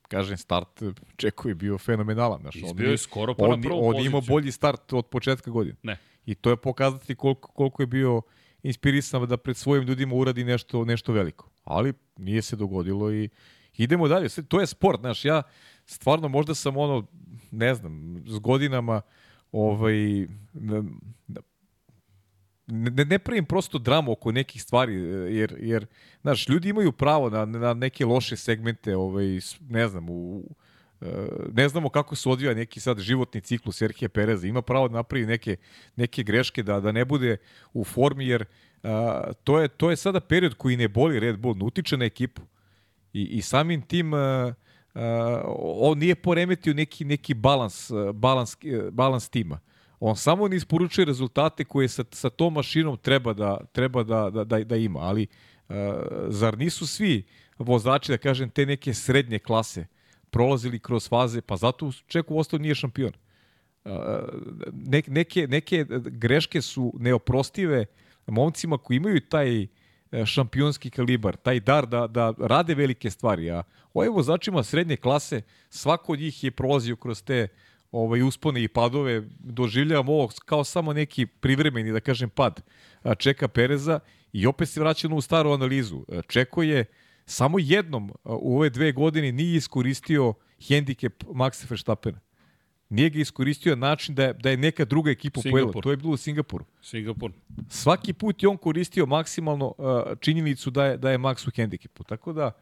kažem, 0.08 0.36
start 0.36 0.82
Čeko 1.16 1.48
je 1.48 1.54
bio 1.54 1.78
fenomenalan. 1.78 2.40
Znaš, 2.40 2.56
Izbio 2.56 2.90
je 2.90 2.98
skoro 2.98 3.34
pa 3.34 3.44
on, 3.44 3.60
na 3.60 3.68
prvu 3.68 3.86
On 3.86 4.06
imao 4.06 4.20
bolji 4.20 4.52
start 4.52 4.92
od 4.92 5.06
početka 5.06 5.50
godine. 5.50 5.76
Ne. 5.82 5.98
I 6.26 6.34
to 6.34 6.50
je 6.50 6.56
pokazati 6.56 7.14
koliko, 7.14 7.52
koliko 7.52 7.82
je 7.82 7.86
bio 7.86 8.22
inspirisan 8.62 9.26
da 9.28 9.36
pred 9.36 9.56
svojim 9.56 9.84
ljudima 9.84 10.14
uradi 10.14 10.44
nešto, 10.44 10.84
nešto 10.84 11.12
veliko. 11.12 11.50
Ali 11.64 11.92
nije 12.16 12.42
se 12.42 12.56
dogodilo 12.56 13.12
i 13.12 13.28
idemo 13.76 14.08
dalje. 14.08 14.28
To 14.28 14.60
je 14.60 14.66
sport, 14.66 15.00
znaš, 15.00 15.24
ja 15.24 15.42
stvarno 15.86 16.28
možda 16.28 16.54
sam 16.54 16.76
ono, 16.76 17.06
ne 17.50 17.74
znam, 17.74 18.22
s 18.26 18.38
godinama 18.38 19.00
ovaj, 19.52 20.26
ne, 22.72 23.04
ne 23.04 23.18
pravim 23.18 23.44
prosto 23.44 23.78
dramu 23.78 24.12
oko 24.12 24.32
nekih 24.32 24.62
stvari, 24.62 24.94
jer, 25.36 25.56
jer 25.60 25.86
znaš, 26.22 26.48
ljudi 26.48 26.68
imaju 26.68 26.92
pravo 26.92 27.30
na, 27.30 27.44
na 27.44 27.74
neke 27.74 28.04
loše 28.04 28.36
segmente, 28.36 28.96
ovaj, 28.96 29.40
ne 29.68 29.88
znam, 29.88 30.10
u, 30.10 30.42
e, 31.00 31.06
ne 31.52 31.68
znamo 31.68 31.88
kako 31.88 32.16
se 32.16 32.28
odvija 32.28 32.54
neki 32.54 32.80
sad 32.80 32.98
životni 32.98 33.40
ciklus 33.40 33.76
Serhije 33.76 34.08
Pereza. 34.08 34.46
Ima 34.46 34.62
pravo 34.62 34.88
da 34.88 34.94
napravi 34.94 35.26
neke, 35.26 35.56
neke 35.96 36.22
greške, 36.22 36.62
da, 36.62 36.80
da 36.80 36.92
ne 36.92 37.04
bude 37.04 37.36
u 37.72 37.84
formi, 37.84 38.26
jer 38.26 38.44
a, 38.82 39.32
to, 39.44 39.60
je, 39.60 39.68
to 39.68 39.90
je 39.90 39.96
sada 39.96 40.20
period 40.20 40.54
koji 40.54 40.76
ne 40.76 40.88
boli 40.88 41.20
Red 41.20 41.38
Bull, 41.38 41.56
ne 41.56 41.64
utiče 41.64 41.96
na 41.96 42.04
ekipu. 42.04 42.42
I, 43.12 43.22
i 43.22 43.42
samim 43.42 43.82
tim 43.82 44.14
a, 44.14 44.54
a, 44.94 45.42
on 45.58 45.98
nije 45.98 46.14
poremetio 46.14 46.74
neki, 46.74 47.04
neki 47.04 47.34
balans, 47.34 47.90
balans, 48.14 48.56
balans 48.92 49.28
tima. 49.28 49.60
On 50.04 50.16
samo 50.16 50.48
ne 50.48 50.56
isporučuje 50.56 51.04
rezultate 51.04 51.64
koje 51.64 51.88
sa, 51.88 52.04
sa 52.10 52.30
tom 52.30 52.54
mašinom 52.54 52.96
treba 52.96 53.32
da, 53.32 53.58
treba 53.72 54.02
da, 54.02 54.30
da, 54.30 54.44
da, 54.44 54.64
da 54.64 54.76
ima, 54.76 55.00
ali 55.00 55.26
uh, 55.68 55.76
zar 56.28 56.58
nisu 56.58 56.86
svi 56.86 57.22
vozači, 57.58 58.12
da 58.12 58.18
kažem, 58.18 58.50
te 58.50 58.66
neke 58.66 58.94
srednje 58.94 59.38
klase 59.38 59.86
prolazili 60.30 60.78
kroz 60.78 61.08
faze, 61.08 61.40
pa 61.40 61.56
zato 61.56 61.92
Čeku 62.06 62.38
ostao 62.38 62.58
nije 62.58 62.74
šampion. 62.74 63.12
Uh, 63.84 63.92
ne, 64.72 65.02
neke, 65.06 65.46
neke 65.46 65.86
greške 66.04 66.62
su 66.62 66.92
neoprostive 66.98 67.86
momcima 68.26 68.78
koji 68.78 68.96
imaju 68.96 69.20
taj 69.20 69.66
šampionski 70.24 70.90
kalibar, 70.90 71.36
taj 71.36 71.60
dar 71.60 71.86
da, 71.86 72.06
da 72.06 72.34
rade 72.38 72.74
velike 72.74 73.10
stvari. 73.10 73.50
A 73.50 73.62
ovaj 73.94 74.08
vozačima 74.08 74.62
srednje 74.62 74.96
klase, 74.96 75.42
svako 75.70 76.12
od 76.12 76.18
njih 76.18 76.44
je 76.44 76.50
prolazio 76.50 76.96
kroz 76.96 77.22
te 77.22 77.42
uh, 77.42 77.71
ovaj, 77.92 78.22
uspone 78.22 78.62
i 78.62 78.68
padove, 78.68 79.22
doživljavam 79.38 80.08
ovo 80.08 80.28
kao 80.44 80.64
samo 80.64 80.92
neki 80.92 81.26
privremeni, 81.26 81.92
da 81.92 82.00
kažem, 82.00 82.30
pad 82.30 82.62
Čeka 83.18 83.48
Pereza 83.48 84.00
i 84.32 84.46
opet 84.46 84.68
se 84.68 84.80
vraćamo 84.80 85.16
u 85.16 85.20
staru 85.20 85.50
analizu. 85.50 86.04
Čeko 86.28 86.62
je 86.62 86.84
samo 87.26 87.58
jednom 87.58 88.12
u 88.24 88.56
ove 88.56 88.70
dve 88.70 88.92
godine 88.92 89.32
nije 89.32 89.56
iskoristio 89.56 90.34
hendikep 90.68 91.24
Maxa 91.24 91.70
Verstappena. 91.70 92.20
Nije 92.88 93.10
ga 93.10 93.18
iskoristio 93.18 93.76
način 93.76 94.14
da 94.14 94.24
je, 94.24 94.32
da 94.32 94.50
je 94.50 94.56
neka 94.56 94.84
druga 94.84 95.10
ekipa 95.10 95.40
pojela. 95.50 95.72
To 95.72 95.90
je 95.90 95.96
bilo 95.96 96.12
u 96.12 96.16
Singapuru. 96.16 96.64
Singapur. 96.82 97.32
Svaki 97.68 98.12
put 98.12 98.42
je 98.42 98.48
on 98.48 98.56
koristio 98.56 99.06
maksimalno 99.06 99.74
činjenicu 100.20 100.70
da 100.70 100.84
je, 100.86 100.96
da 100.96 101.10
je 101.10 101.18
Max 101.18 101.48
u 101.48 101.50
hendikepu. 101.54 102.04
Tako 102.04 102.32
da, 102.32 102.46
uh, 102.46 102.52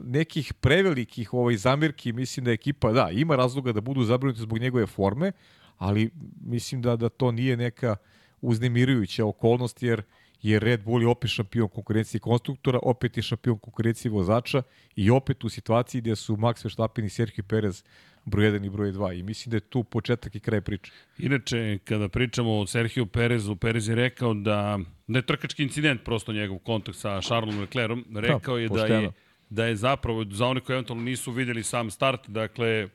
nekih 0.00 0.52
prevelikih 0.54 1.34
ovaj 1.34 1.56
zamirki, 1.56 2.12
mislim 2.12 2.44
da 2.44 2.52
ekipa, 2.52 2.92
da, 2.92 3.10
ima 3.10 3.36
razloga 3.36 3.72
da 3.72 3.80
budu 3.80 4.04
zabrinuti 4.04 4.40
zbog 4.40 4.58
njegove 4.58 4.86
forme, 4.86 5.32
ali 5.78 6.10
mislim 6.40 6.82
da 6.82 6.96
da 6.96 7.08
to 7.08 7.32
nije 7.32 7.56
neka 7.56 7.96
uznemirujuća 8.40 9.26
okolnost, 9.26 9.82
jer 9.82 10.02
je 10.42 10.58
Red 10.60 10.84
Bull 10.84 11.02
je 11.02 11.08
opet 11.08 11.30
šampion 11.30 11.68
konkurencije 11.68 12.20
konstruktora, 12.20 12.78
opet 12.82 13.16
je 13.16 13.22
šampion 13.22 13.58
konkurencije 13.58 14.10
vozača 14.10 14.62
i 14.96 15.10
opet 15.10 15.44
u 15.44 15.48
situaciji 15.48 16.00
gde 16.00 16.16
su 16.16 16.36
Max 16.36 16.64
Verstappen 16.64 17.04
i 17.04 17.08
Sergio 17.08 17.44
Perez 17.48 17.82
broj 18.24 18.50
1 18.50 18.66
i 18.66 18.70
broj 18.70 18.92
2 18.92 19.18
i 19.18 19.22
mislim 19.22 19.50
da 19.50 19.56
je 19.56 19.60
tu 19.60 19.84
početak 19.84 20.34
i 20.34 20.40
kraj 20.40 20.60
priče. 20.60 20.92
Inače, 21.18 21.78
kada 21.84 22.08
pričamo 22.08 22.58
o 22.58 22.66
Sergio 22.66 23.06
Perezu, 23.06 23.56
Perez 23.56 23.88
je 23.88 23.94
rekao 23.94 24.34
da, 24.34 24.78
da 25.06 25.18
je 25.18 25.26
trkački 25.26 25.62
incident 25.62 26.04
prosto 26.04 26.32
njegov 26.32 26.58
kontakt 26.58 26.98
sa 26.98 27.20
Charlesom 27.20 27.60
Leclerom, 27.60 28.04
rekao 28.14 28.54
da, 28.54 28.60
je 28.60 28.68
da 28.68 28.86
je 28.86 29.10
da 29.54 29.66
je 29.66 29.76
zapravo, 29.76 30.24
za 30.30 30.46
one 30.46 30.60
koji 30.60 30.74
eventualno 30.74 31.04
nisu 31.04 31.32
videli 31.32 31.62
sam 31.62 31.90
start, 31.90 32.28
dakle, 32.28 32.88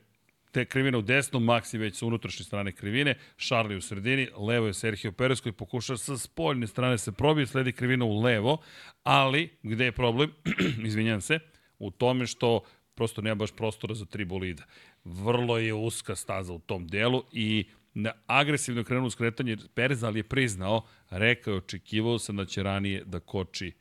te 0.50 0.64
krivine 0.64 0.98
u 0.98 1.02
desnom, 1.02 1.44
Maxi 1.44 1.78
već 1.78 1.96
sa 1.96 2.06
unutrašnje 2.06 2.44
strane 2.44 2.72
krivine, 2.72 3.14
Charlie 3.38 3.78
u 3.78 3.80
sredini, 3.80 4.28
levo 4.36 4.66
je 4.66 4.74
Sergio 4.74 5.12
Perez 5.12 5.40
koji 5.40 5.52
pokušava 5.52 5.96
sa 5.96 6.18
spoljne 6.18 6.66
strane 6.66 6.98
se 6.98 7.12
probije, 7.12 7.46
sledi 7.46 7.72
krivina 7.72 8.04
u 8.04 8.20
levo, 8.20 8.58
ali 9.02 9.48
gde 9.62 9.84
je 9.84 9.92
problem, 9.92 10.32
izvinjam 10.88 11.20
se, 11.20 11.38
u 11.78 11.90
tome 11.90 12.26
što 12.26 12.60
prosto 12.94 13.22
nema 13.22 13.34
baš 13.34 13.52
prostora 13.56 13.94
za 13.94 14.04
tri 14.04 14.24
bolida. 14.24 14.64
Vrlo 15.04 15.58
je 15.58 15.74
uska 15.74 16.16
staza 16.16 16.52
u 16.52 16.58
tom 16.58 16.88
delu 16.88 17.22
i 17.32 17.64
na 17.94 18.12
agresivno 18.26 18.84
krenulo 18.84 19.10
skretanje 19.10 19.56
Perez, 19.74 20.04
ali 20.04 20.18
je 20.18 20.22
priznao, 20.22 20.82
rekao 21.10 21.56
očekivao 21.56 22.18
sam 22.18 22.36
da 22.36 22.44
će 22.44 22.62
ranije 22.62 23.04
da 23.04 23.20
koči 23.20 23.72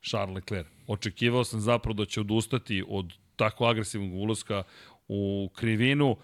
Charles 0.00 0.34
Leclerc. 0.34 0.66
Očekivao 0.86 1.44
sam 1.44 1.60
zapravo 1.60 1.94
da 1.94 2.04
će 2.04 2.20
odustati 2.20 2.84
od 2.88 3.12
tako 3.36 3.64
agresivnog 3.64 4.14
ulaska 4.14 4.62
u 5.08 5.50
krivinu. 5.54 6.16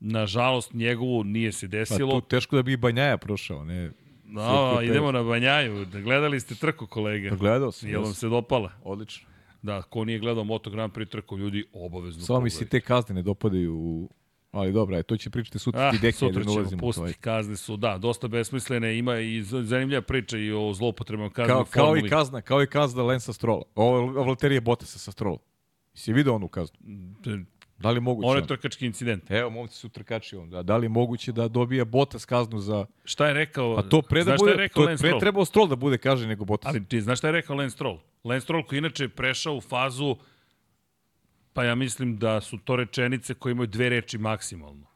Nažalost, 0.00 0.72
njegovu 0.72 1.24
nije 1.24 1.52
se 1.52 1.68
desilo. 1.68 2.10
Pa 2.14 2.20
tu 2.20 2.28
teško 2.28 2.56
da 2.56 2.62
bi 2.62 2.76
Banjaja 2.76 3.18
prošao, 3.18 3.64
ne... 3.64 3.92
No, 4.24 4.82
idemo 4.82 5.12
na 5.12 5.22
Banjaju. 5.22 5.86
Gledali 5.86 6.40
ste 6.40 6.54
trku, 6.54 6.86
kolega? 6.86 7.30
Pa 7.30 7.36
gledao 7.36 7.72
sam. 7.72 7.88
Je 7.88 7.98
vam 7.98 8.14
se 8.14 8.28
dopala? 8.28 8.72
Odlično. 8.84 9.28
Da, 9.62 9.82
ko 9.82 10.04
nije 10.04 10.18
gledao 10.18 10.44
Moto 10.44 10.70
Grand 10.70 10.92
Prix 10.92 11.08
trku, 11.10 11.38
ljudi 11.38 11.64
obavezno 11.72 12.22
Samo 12.22 12.40
mi 12.40 12.50
se 12.50 12.68
te 12.68 12.80
kazne 12.80 13.14
ne 13.14 13.22
dopadaju 13.22 13.74
u 13.74 14.10
Ali 14.50 14.72
dobro, 14.72 14.96
aj, 14.96 15.02
to 15.02 15.16
će 15.16 15.30
pričati 15.30 15.58
sutra 15.58 15.88
ah, 15.88 15.90
ti 15.90 15.98
deke, 15.98 16.18
sutra 16.18 16.44
ćemo 16.44 16.80
pustiti, 16.80 17.14
kazne 17.14 17.56
su, 17.56 17.76
da, 17.76 17.98
dosta 17.98 18.28
besmislene, 18.28 18.98
ima 18.98 19.18
i 19.18 19.42
zanimljiva 19.42 20.02
priča 20.02 20.38
i 20.38 20.52
o 20.52 20.72
zloupotrebama 20.72 21.30
kazne 21.30 21.54
kao, 21.54 21.64
kao 21.64 21.96
i 21.96 22.08
kazna, 22.08 22.40
kao 22.40 22.62
i 22.62 22.66
kazna 22.66 23.02
Lensa 23.02 23.32
Strola. 23.32 23.62
Ovo 23.74 24.22
Valterije 24.24 24.60
Botasa 24.60 24.98
sa 24.98 25.12
Strola. 25.12 25.38
Si 25.94 26.12
vidio 26.12 26.34
onu 26.34 26.48
kaznu? 26.48 26.78
Da 27.78 27.90
li 27.90 28.00
moguće? 28.00 28.28
On 28.28 28.36
je 28.36 28.46
trkački 28.46 28.86
incident. 28.86 29.30
Evo, 29.30 29.50
momci 29.50 29.74
su 29.74 29.88
trkači 29.88 30.36
on. 30.36 30.50
Da, 30.50 30.62
da 30.62 30.76
li 30.76 30.88
moguće 30.88 31.32
da 31.32 31.48
dobija 31.48 31.84
Botas 31.84 32.24
kaznu 32.24 32.58
za... 32.58 32.86
Šta 33.04 33.26
je 33.26 33.34
rekao? 33.34 33.76
Pa 33.76 33.82
to 33.82 34.02
pre 34.02 34.24
da 34.24 34.36
bude, 34.38 34.52
rekao 34.52 34.84
to 34.84 34.90
je 34.90 34.96
pre 34.96 35.18
trebao 35.20 35.44
Stroll 35.44 35.68
da 35.68 35.76
bude 35.76 35.98
kaže 35.98 36.26
nego 36.26 36.44
Botas. 36.44 36.68
Ali 36.68 36.84
ti 36.84 37.00
znaš 37.00 37.18
šta 37.18 37.28
je 37.28 37.32
rekao 37.32 37.56
Lance 37.56 37.74
Stroll? 37.74 37.98
Lance 38.24 38.44
Stroll 38.44 38.66
koji 38.66 38.78
inače 38.78 39.04
je 39.04 39.08
prešao 39.08 39.56
u 39.56 39.60
fazu 39.60 40.16
Pa 41.52 41.64
ja 41.64 41.74
mislim 41.74 42.16
da 42.18 42.40
su 42.40 42.58
to 42.58 42.76
rečenice 42.76 43.34
koje 43.34 43.52
imaju 43.52 43.66
dve 43.66 43.88
reči 43.88 44.18
maksimalno. 44.18 44.86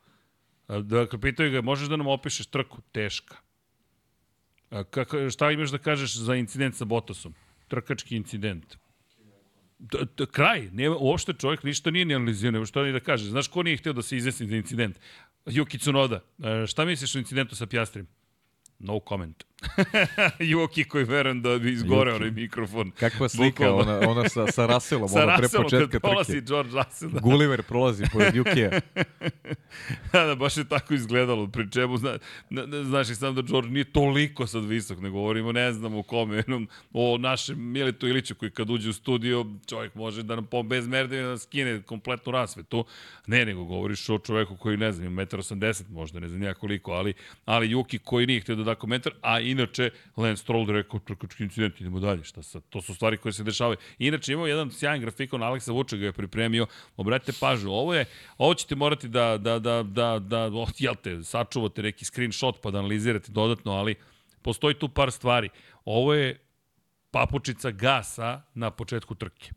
Dakle, 0.68 1.20
pitaju 1.20 1.52
ga, 1.52 1.60
možeš 1.60 1.88
da 1.88 1.96
nam 1.96 2.06
opišeš 2.06 2.46
trku? 2.46 2.82
Teška. 2.92 3.36
Kako, 4.90 5.30
šta 5.30 5.50
imaš 5.50 5.70
da 5.70 5.78
kažeš 5.78 6.16
za 6.16 6.34
incident 6.34 6.74
sa 6.74 6.84
Botasom? 6.84 7.34
Trkački 7.68 8.16
incident. 8.16 8.76
D, 9.78 9.98
d, 10.16 10.26
kraj, 10.26 10.70
ne, 10.72 10.90
uopšte 10.90 11.32
čovjek 11.32 11.62
ništa 11.62 11.90
nije 11.90 12.04
ni 12.04 12.14
analizio, 12.14 12.50
nema 12.50 12.66
šta 12.66 12.82
ni 12.82 12.92
da 12.92 13.00
kaže. 13.00 13.30
Znaš 13.30 13.48
ko 13.48 13.62
nije 13.62 13.76
htio 13.76 13.92
da 13.92 14.02
se 14.02 14.16
izjasni 14.16 14.46
za 14.46 14.56
incident? 14.56 14.98
Yuki 15.46 15.78
Tsunoda. 15.78 16.20
Šta 16.66 16.84
misliš 16.84 17.14
o 17.14 17.18
incidentu 17.18 17.56
sa 17.56 17.66
Pjastrim? 17.66 18.06
No 18.78 19.00
comment. 19.08 19.44
Juki 20.52 20.84
koji 20.84 21.04
verujem 21.04 21.42
da 21.42 21.58
bi 21.58 21.72
izgoreo 21.72 22.16
onaj 22.16 22.30
mikrofon. 22.30 22.90
Kakva 22.90 23.28
slika, 23.28 23.74
ona, 23.74 24.00
ona 24.08 24.28
sa, 24.28 24.46
sa 24.46 24.66
Russellom, 24.74 25.08
sa 25.08 25.22
ona 25.22 25.36
pre 25.36 25.48
početka 25.48 25.86
trke. 25.86 26.00
prolazi 26.00 26.40
George 26.40 26.70
Russell. 26.72 27.12
Da. 27.12 27.20
Gulliver 27.20 27.62
prolazi 27.62 28.04
pored 28.12 28.34
Jukija. 28.34 28.70
da, 30.12 30.24
da, 30.24 30.34
baš 30.34 30.56
je 30.56 30.64
tako 30.68 30.94
izgledalo. 30.94 31.46
Pri 31.46 31.70
čemu, 31.70 31.96
zna, 31.96 32.18
ne, 32.50 32.84
znaš 32.84 33.10
i 33.10 33.14
sam 33.14 33.34
da 33.34 33.42
George 33.42 33.70
nije 33.70 33.84
toliko 33.84 34.46
sad 34.46 34.64
visok, 34.64 34.98
ne 34.98 35.10
govorimo, 35.10 35.52
ne 35.52 35.72
znam 35.72 35.94
o 35.94 36.02
kome, 36.02 36.36
jednom, 36.36 36.68
o 36.92 37.18
našem 37.18 37.72
Militu 37.72 38.08
Iliću 38.08 38.34
koji 38.34 38.50
kad 38.50 38.70
uđe 38.70 38.90
u 38.90 38.92
studio, 38.92 39.46
čovjek 39.66 39.94
može 39.94 40.22
da 40.22 40.34
nam 40.34 40.46
po 40.46 40.62
bez 40.62 40.88
merde 40.88 41.22
da 41.22 41.38
skine 41.38 41.82
kompletnu 41.82 42.32
rasvetu. 42.32 42.84
Ne, 43.26 43.44
nego 43.44 43.64
govoriš 43.64 44.08
o 44.08 44.18
čoveku 44.18 44.56
koji, 44.56 44.76
ne 44.76 44.92
znam, 44.92 45.16
1,80 45.16 45.80
m 45.80 45.94
možda, 45.94 46.20
ne 46.20 46.28
znam 46.28 46.40
nijako 46.40 46.60
koliko, 46.60 46.92
ali, 46.92 47.14
ali 47.44 47.70
Juki 47.70 47.98
koji 47.98 48.26
nije 48.26 48.40
htio 48.40 48.56
da 48.56 48.62
da 48.62 48.74
komentar, 48.74 49.12
a 49.22 49.40
inače 49.54 49.90
Lance 50.16 50.42
Stroll 50.42 50.66
rekao 50.66 51.00
trkački 51.00 51.42
incident, 51.44 51.80
idemo 51.80 52.00
dalje, 52.00 52.24
šta 52.24 52.42
sad, 52.42 52.62
to 52.70 52.82
su 52.82 52.94
stvari 52.94 53.16
koje 53.16 53.32
se 53.32 53.44
dešavaju. 53.44 53.78
Inače 53.98 54.32
imao 54.32 54.46
jedan 54.46 54.70
sjajan 54.70 55.00
grafikon, 55.00 55.42
Aleksa 55.42 55.72
Vuča 55.72 55.96
ga 55.96 56.06
je 56.06 56.12
pripremio, 56.12 56.66
obratite 56.96 57.32
pažnju, 57.40 57.70
ovo 57.70 57.94
je, 57.94 58.04
ovo 58.38 58.54
ćete 58.54 58.74
morati 58.74 59.08
da, 59.08 59.38
da, 59.38 59.58
da, 59.58 59.82
da, 59.82 60.18
da, 60.18 60.46
oh, 60.46 60.68
jel 60.78 60.94
te, 61.02 61.22
sačuvate 61.22 61.82
neki 61.82 62.04
screenshot 62.04 62.60
pa 62.62 62.70
da 62.70 62.78
analizirate 62.78 63.32
dodatno, 63.32 63.72
ali 63.72 63.94
postoji 64.42 64.74
tu 64.74 64.88
par 64.88 65.12
stvari. 65.12 65.48
Ovo 65.84 66.14
je 66.14 66.38
papučica 67.10 67.70
gasa 67.70 68.42
na 68.54 68.70
početku 68.70 69.14
trke. 69.14 69.50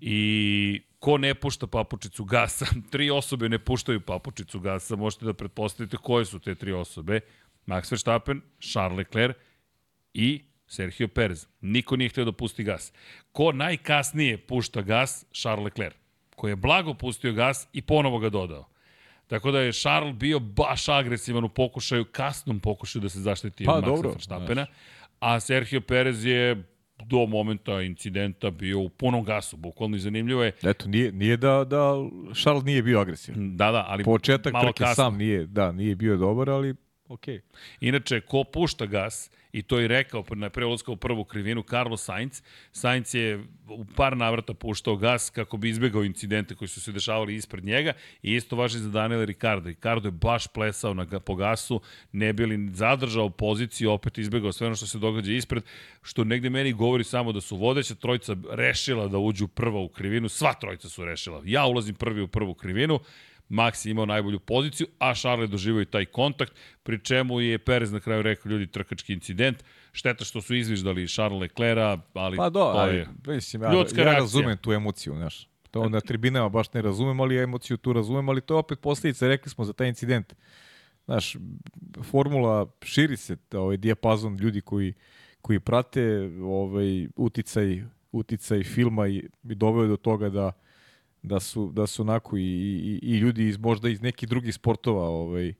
I 0.00 0.82
ko 0.98 1.18
ne 1.18 1.34
pušta 1.34 1.66
papučicu 1.66 2.24
gasa, 2.24 2.66
tri 2.92 3.10
osobe 3.10 3.48
ne 3.48 3.58
puštaju 3.58 4.00
papučicu 4.00 4.60
gasa, 4.60 4.96
možete 4.96 5.24
da 5.24 5.32
pretpostavite 5.34 5.96
koje 5.96 6.24
su 6.24 6.38
te 6.38 6.54
tri 6.54 6.72
osobe. 6.72 7.20
Max 7.66 7.92
Verstappen, 7.92 8.40
Charles 8.60 8.98
Leclerc 8.98 9.36
i 10.14 10.42
Sergio 10.66 11.08
Perez. 11.08 11.46
Niko 11.60 11.96
nije 11.96 12.08
htio 12.08 12.24
da 12.24 12.32
pusti 12.32 12.64
gas. 12.64 12.92
Ko 13.32 13.52
najkasnije 13.52 14.38
pušta 14.38 14.82
gas? 14.82 15.26
Charles 15.32 15.64
Leclerc, 15.64 15.96
koji 16.36 16.52
je 16.52 16.56
blago 16.56 16.94
pustio 16.94 17.32
gas 17.32 17.68
i 17.72 17.82
ponovo 17.82 18.18
ga 18.18 18.28
dodao. 18.28 18.68
Tako 19.26 19.50
da 19.50 19.60
je 19.60 19.72
Charles 19.72 20.16
bio 20.16 20.38
baš 20.38 20.88
agresivan 20.88 21.44
u 21.44 21.48
pokušaju, 21.48 22.04
kasnom 22.04 22.60
pokušaju 22.60 23.02
da 23.02 23.08
se 23.08 23.20
zaštiti 23.20 23.64
pa, 23.64 23.80
Maxa 23.80 24.12
Verstappena, 24.12 24.66
a 25.20 25.40
Sergio 25.40 25.80
Perez 25.80 26.24
je 26.24 26.62
do 27.04 27.26
momenta 27.26 27.82
incidenta 27.82 28.50
bio 28.50 28.80
u 28.80 28.88
punom 28.88 29.24
gasu, 29.24 29.56
bukvalno 29.56 29.96
i 29.96 30.00
zanimljivo 30.00 30.42
je. 30.42 30.52
Eto, 30.62 30.88
nije, 30.88 31.12
nije 31.12 31.36
da, 31.36 31.64
da 31.64 31.94
Charles 32.42 32.64
nije 32.64 32.82
bio 32.82 33.00
agresivan. 33.00 33.56
Da, 33.56 33.70
da, 33.70 33.84
ali 33.88 34.04
Početak 34.04 34.52
malo 34.52 34.64
trke 34.64 34.84
kasno. 34.84 34.94
sam 34.94 35.16
nije, 35.16 35.46
da, 35.46 35.72
nije 35.72 35.96
bio 35.96 36.16
dobar, 36.16 36.50
ali 36.50 36.74
Okay. 37.12 37.40
Inače, 37.80 38.20
ko 38.20 38.44
pušta 38.44 38.86
gas, 38.86 39.30
i 39.52 39.62
to 39.62 39.78
je 39.78 39.88
rekao 39.88 40.24
na 40.30 40.50
pre 40.50 40.64
u 40.86 40.96
prvu 40.96 41.24
krivinu 41.24 41.62
Carlos 41.62 42.04
Sainz. 42.04 42.42
Sainz 42.72 43.14
je 43.14 43.44
u 43.68 43.84
par 43.96 44.16
navrata 44.16 44.54
puštao 44.54 44.96
gas 44.96 45.30
kako 45.30 45.56
bi 45.56 45.68
izbegao 45.68 46.04
incidente 46.04 46.54
koji 46.54 46.68
su 46.68 46.80
se 46.80 46.92
dešavali 46.92 47.34
ispred 47.34 47.64
njega 47.64 47.92
i 48.22 48.34
isto 48.34 48.56
važi 48.56 48.78
za 48.78 48.90
Daniela 48.90 49.24
Ricardo. 49.24 49.68
Ricardo 49.68 50.08
je 50.08 50.12
baš 50.12 50.46
plesao 50.46 50.94
na, 50.94 51.06
po 51.20 51.34
gasu, 51.34 51.80
ne 52.12 52.32
bi 52.32 52.46
li 52.46 52.70
zadržao 52.74 53.30
poziciju, 53.30 53.90
opet 53.90 54.18
izbegao 54.18 54.52
sve 54.52 54.66
ono 54.66 54.76
što 54.76 54.86
se 54.86 54.98
događa 54.98 55.32
ispred, 55.32 55.62
što 56.02 56.24
negde 56.24 56.50
meni 56.50 56.72
govori 56.72 57.04
samo 57.04 57.32
da 57.32 57.40
su 57.40 57.56
vodeća 57.56 57.94
trojica 57.94 58.36
rešila 58.50 59.08
da 59.08 59.18
uđu 59.18 59.48
prva 59.48 59.80
u 59.80 59.88
krivinu, 59.88 60.28
sva 60.28 60.54
trojica 60.54 60.88
su 60.88 61.04
rešila. 61.04 61.42
Ja 61.44 61.66
ulazim 61.66 61.94
prvi 61.94 62.22
u 62.22 62.28
prvu 62.28 62.54
krivinu, 62.54 63.00
Max 63.52 63.86
je 63.86 63.90
imao 63.90 64.06
najbolju 64.06 64.38
poziciju, 64.38 64.86
a 64.98 65.14
Charles 65.14 65.50
doživao 65.50 65.82
i 65.82 65.86
taj 65.86 66.04
kontakt, 66.04 66.52
pri 66.82 66.98
čemu 66.98 67.40
je 67.40 67.58
Perez 67.58 67.92
na 67.92 68.00
kraju 68.00 68.22
rekao 68.22 68.50
ljudi 68.50 68.66
trkački 68.66 69.12
incident. 69.12 69.64
Šteta 69.92 70.24
što 70.24 70.40
su 70.40 70.54
izviždali 70.54 71.08
Charles 71.08 71.40
Leclerc, 71.40 72.00
ali 72.14 72.36
pa 72.36 72.50
do, 72.50 72.60
to 72.60 72.86
je 72.86 73.06
ali, 73.26 73.34
mislim, 73.34 73.62
ja, 73.62 73.72
ljudska 73.72 74.00
ja 74.00 74.04
reakcija. 74.04 74.20
razumem 74.20 74.56
tu 74.56 74.72
emociju, 74.72 75.14
znaš. 75.14 75.48
To 75.70 75.88
na 75.88 76.00
tribinama 76.00 76.48
baš 76.48 76.72
ne 76.72 76.82
razumem, 76.82 77.20
ali 77.20 77.34
ja 77.34 77.42
emociju 77.42 77.76
tu 77.76 77.92
razumem, 77.92 78.28
ali 78.28 78.40
to 78.40 78.54
je 78.54 78.58
opet 78.58 78.80
posljedica, 78.80 79.28
rekli 79.28 79.50
smo 79.50 79.64
za 79.64 79.72
taj 79.72 79.88
incident. 79.88 80.34
Znaš, 81.04 81.36
formula 82.02 82.66
širi 82.82 83.16
se, 83.16 83.36
ovaj 83.54 83.76
dijapazon 83.76 84.36
ljudi 84.36 84.60
koji, 84.60 84.94
koji 85.40 85.60
prate 85.60 86.30
ovaj, 86.42 87.08
uticaj, 87.16 87.82
uticaj 88.12 88.62
filma 88.62 89.08
i, 89.08 89.28
i 89.44 89.54
doveo 89.54 89.86
do 89.86 89.96
toga 89.96 90.28
da 90.30 90.52
da 91.22 91.40
su, 91.40 91.70
da 91.72 91.86
su 91.86 92.02
onako 92.02 92.36
i, 92.36 92.42
i, 92.42 93.00
i 93.02 93.16
ljudi 93.16 93.48
iz 93.48 93.58
možda 93.58 93.88
iz 93.88 94.02
nekih 94.02 94.28
drugih 94.28 94.54
sportova 94.54 95.08
ovaj, 95.08 95.54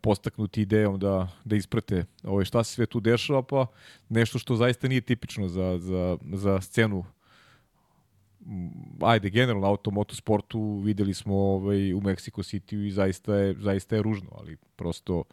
postaknuti 0.00 0.62
idejom 0.62 0.98
da, 0.98 1.28
da 1.44 1.56
isprate 1.56 2.04
ovaj, 2.22 2.44
šta 2.44 2.64
se 2.64 2.74
sve 2.74 2.86
tu 2.86 3.00
dešava, 3.00 3.42
pa 3.42 3.66
nešto 4.08 4.38
što 4.38 4.56
zaista 4.56 4.88
nije 4.88 5.00
tipično 5.00 5.48
za, 5.48 5.78
za, 5.78 6.18
za 6.32 6.60
scenu. 6.60 7.04
Ajde, 9.00 9.30
generalno 9.30 9.66
automoto 9.66 10.14
sportu 10.14 10.82
videli 10.84 11.14
smo 11.14 11.34
ovaj, 11.34 11.94
u 11.94 12.00
Mexico 12.00 12.42
City 12.42 12.86
i 12.86 12.90
zaista 12.90 13.34
je, 13.34 13.54
zaista 13.58 13.96
je 13.96 14.02
ružno, 14.02 14.30
ali 14.32 14.56
prosto 14.76 15.24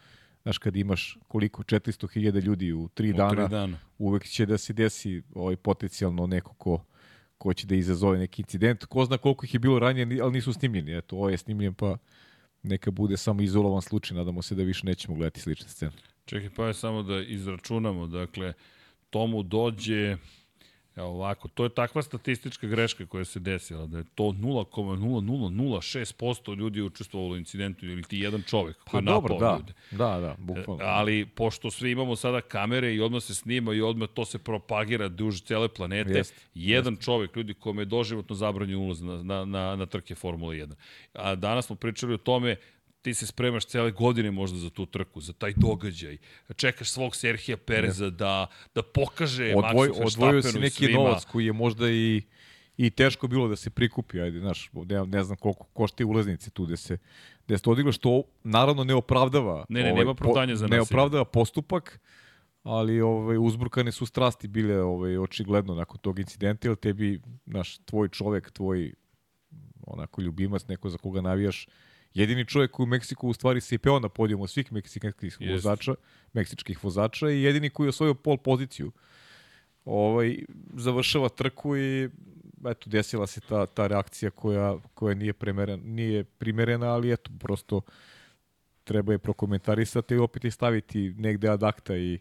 znaš, 0.44 0.58
kad 0.58 0.76
imaš 0.76 1.18
koliko, 1.28 1.64
400.000 1.64 2.42
ljudi 2.42 2.74
u 2.74 2.88
tri, 2.88 3.10
u 3.10 3.14
dana, 3.14 3.30
tri 3.30 3.48
dana, 3.50 3.78
uvek 3.98 4.26
će 4.28 4.46
da 4.46 4.58
se 4.58 4.74
desi 4.74 5.22
ovaj, 5.36 5.56
potencijalno 5.56 6.28
neko 6.28 6.54
ko, 6.54 6.84
ko 7.38 7.54
će 7.54 7.68
da 7.68 7.76
izazove 7.76 8.18
neki 8.18 8.42
incident. 8.42 8.86
Ko 8.86 9.06
zna 9.06 9.18
koliko 9.18 9.46
ih 9.46 9.54
je 9.54 9.60
bilo 9.60 9.80
ranije, 9.80 10.22
ali 10.22 10.32
nisu 10.32 10.54
snimljeni. 10.54 10.98
Eto, 10.98 11.16
ovo 11.16 11.30
je 11.30 11.38
snimljen, 11.38 11.74
pa 11.74 11.98
neka 12.64 12.92
bude 12.92 13.18
samo 13.18 13.42
izolovan 13.42 13.82
slučaj. 13.82 14.18
Nadamo 14.18 14.42
se 14.42 14.56
da 14.56 14.64
više 14.64 14.86
nećemo 14.86 15.18
gledati 15.18 15.42
slične 15.42 15.70
scene. 15.70 15.92
Čekaj, 16.26 16.50
pa 16.56 16.68
je 16.68 16.74
samo 16.74 17.04
da 17.04 17.22
izračunamo. 17.22 18.08
Dakle, 18.08 18.54
tomu 19.10 19.44
dođe 19.44 20.18
Evo 20.98 21.08
ovako, 21.08 21.48
to 21.48 21.64
je 21.64 21.70
takva 21.70 22.02
statistička 22.02 22.68
greška 22.68 23.06
koja 23.06 23.26
se 23.26 23.40
desila, 23.40 23.86
da 23.86 23.98
je 23.98 24.04
to 24.16 24.24
0,0006% 24.24 26.58
ljudi 26.58 26.82
učestvovalo 26.82 27.34
u 27.34 27.38
incidentu 27.38 27.86
ili 27.86 28.04
ti 28.04 28.20
jedan 28.20 28.42
čovek 28.42 28.78
koji 28.78 29.06
pa, 29.06 29.12
dobro, 29.12 29.38
da. 29.38 29.58
ljude. 29.58 29.74
Da, 29.92 30.20
da, 30.20 30.36
bukvalno. 30.38 30.84
E, 30.84 30.88
ali 30.88 31.26
pošto 31.26 31.72
svi 31.72 31.92
imamo 31.92 32.16
sada 32.16 32.42
kamere 32.42 32.96
i 32.96 33.02
odmah 33.02 33.24
se 33.24 33.36
snima 33.36 33.74
i 33.74 33.82
odmah 33.82 34.10
to 34.14 34.26
se 34.26 34.38
propagira 34.38 35.08
duž 35.08 35.42
cele 35.42 35.70
planete, 35.70 36.14
jest, 36.14 36.34
jedan 36.54 36.94
jest. 36.94 37.04
čovek, 37.04 37.36
ljudi 37.36 37.54
kome 37.54 37.82
je 37.82 37.86
doživotno 37.86 38.36
zabranjen 38.36 38.78
ulaz 38.78 39.02
na, 39.02 39.24
na, 39.24 39.46
na, 39.46 39.76
na 39.76 39.86
trke 39.86 40.16
Formula 40.16 40.54
1. 40.54 40.74
A 41.14 41.36
danas 41.36 41.66
smo 41.66 41.76
pričali 41.76 42.14
o 42.14 42.18
tome 42.18 42.56
ti 43.08 43.14
se 43.14 43.28
spremaš 43.28 43.66
cele 43.66 43.92
godine 43.92 44.32
možda 44.32 44.58
za 44.58 44.70
tu 44.70 44.86
trku, 44.86 45.22
za 45.22 45.34
taj 45.34 45.54
događaj. 45.56 46.18
Čekaš 46.56 46.90
svog 46.92 47.16
Serhija 47.16 47.58
Pereza 47.58 48.10
da, 48.10 48.48
da 48.76 48.84
pokaže 48.84 49.54
Odvoj, 49.56 49.90
Maxu 49.90 50.08
Odvojio 50.08 50.42
si 50.42 50.60
neki 50.60 50.76
svima. 50.76 51.00
novac 51.00 51.26
koji 51.26 51.46
je 51.46 51.54
možda 51.54 51.90
i 51.90 52.22
i 52.78 52.90
teško 52.90 53.28
bilo 53.28 53.48
da 53.48 53.56
se 53.56 53.70
prikupi, 53.70 54.22
ajde, 54.22 54.40
znaš, 54.40 54.70
ne, 54.74 55.06
ne 55.06 55.24
znam 55.24 55.38
koliko 55.38 55.66
košte 55.74 56.06
ulaznice 56.06 56.50
tu 56.50 56.66
gde 56.66 56.78
se, 56.78 56.98
gde 57.46 57.58
se 57.58 57.64
to 57.64 57.72
odigla, 57.72 57.92
što 57.92 58.24
naravno 58.44 58.84
ne 58.84 58.96
opravdava. 58.96 59.66
Ne, 59.70 59.84
ne, 59.84 59.92
ovaj, 59.92 60.00
nema 60.00 60.12
opravdanja 60.12 60.56
za 60.56 60.68
nas. 60.68 60.72
Ne 60.72 60.82
opravdava 60.82 61.26
postupak, 61.26 62.00
ali 62.64 63.02
ovaj, 63.02 63.38
uzburkane 63.40 63.92
su 63.92 64.06
strasti 64.06 64.48
bile 64.48 64.82
ovaj, 64.82 65.18
očigledno 65.18 65.76
nakon 65.76 66.00
tog 66.00 66.20
incidenta, 66.20 66.68
jer 66.68 66.76
tebi, 66.76 67.22
naš, 67.46 67.78
tvoj 67.78 68.10
čovek, 68.10 68.52
tvoj 68.52 68.94
onako 69.88 70.22
ljubimac, 70.22 70.68
neko 70.68 70.90
za 70.90 70.98
koga 70.98 71.22
navijaš, 71.22 71.68
jedini 72.14 72.46
čovjek 72.46 72.72
koji 72.72 72.84
u 72.84 72.88
Meksiku 72.88 73.28
u 73.28 73.34
stvari 73.34 73.62
se 73.62 73.76
i 73.76 73.78
peo 73.78 74.00
na 74.00 74.10
podijumu 74.10 74.48
svih 74.48 74.72
meksikanskih 74.72 75.38
yes. 75.40 75.52
vozača, 75.52 75.96
meksičkih 76.34 76.84
vozača 76.84 77.30
i 77.30 77.42
jedini 77.42 77.70
koji 77.70 77.86
je 77.86 77.90
osvojio 77.90 78.14
pol 78.14 78.38
poziciju. 78.38 78.92
Ovaj, 79.86 80.38
završava 80.76 81.30
trku 81.30 81.78
i 81.78 82.10
eto, 82.66 82.90
desila 82.90 83.28
se 83.28 83.42
ta, 83.42 83.66
ta 83.66 83.88
reakcija 83.88 84.32
koja, 84.32 84.78
koja 84.94 85.16
nije, 85.16 85.34
premeren, 85.34 85.82
nije 85.84 86.24
primerena, 86.24 86.94
ali 86.94 87.14
eto, 87.14 87.32
prosto 87.40 87.82
treba 88.84 89.12
je 89.12 89.20
prokomentarisati 89.20 90.14
i 90.14 90.18
opet 90.18 90.44
je 90.44 90.52
staviti 90.52 91.14
negde 91.18 91.50
ad 91.50 91.64
akta 91.64 91.98
i 91.98 92.20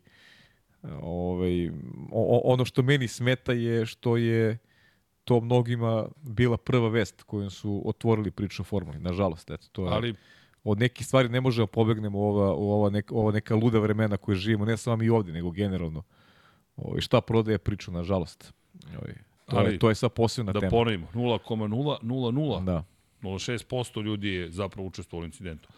ovaj, 1.01 1.68
o, 2.12 2.41
ono 2.45 2.64
što 2.64 2.82
meni 2.82 3.09
smeta 3.09 3.53
je 3.53 3.87
što 3.87 4.16
je 4.16 4.59
to 5.27 5.41
mnogima 5.41 6.09
bila 6.22 6.57
prva 6.57 6.89
vest 6.89 7.22
kojom 7.22 7.51
su 7.51 7.83
otvorili 7.85 8.31
priču 8.31 8.62
o 8.62 8.64
formuli, 8.64 8.99
nažalost. 8.99 9.51
Eto, 9.51 9.66
to 9.72 9.87
je, 9.87 9.93
Ali 9.93 10.14
od 10.64 10.79
nekih 10.79 11.07
stvari 11.07 11.29
ne 11.29 11.41
možemo 11.41 11.66
pobegnemo 11.66 12.18
u 12.18 12.22
ova, 12.22 12.55
u 12.55 12.70
ova, 12.70 12.91
neka, 12.91 13.14
ova 13.14 13.33
neka 13.33 13.55
luda 13.55 13.79
vremena 13.79 14.16
koje 14.16 14.37
živimo, 14.37 14.64
ne 14.64 14.77
samo 14.77 14.97
mi 14.97 15.09
ovde, 15.09 15.33
nego 15.33 15.51
generalno. 15.51 16.03
Ovo, 16.77 16.89
ovaj, 16.89 17.01
šta 17.01 17.20
prodaje 17.20 17.59
priču, 17.59 17.93
nažalost. 17.93 18.53
Ovo, 18.89 18.99
ovaj, 18.99 19.14
to, 19.47 19.57
Ali, 19.57 19.72
je, 19.72 19.79
to 19.79 19.89
je 19.89 19.95
sad 19.95 20.12
posebna 20.12 20.53
da 20.53 20.61
tema. 20.61 20.70
Da 20.70 20.77
ponovimo, 20.77 21.07
0,000. 21.14 22.64
Da. 22.64 22.85
0,6% 23.22 24.03
ljudi 24.03 24.29
je 24.29 24.51
zapravo 24.51 24.89
učestvovalo 24.89 25.24
u 25.24 25.27
incidentu 25.27 25.68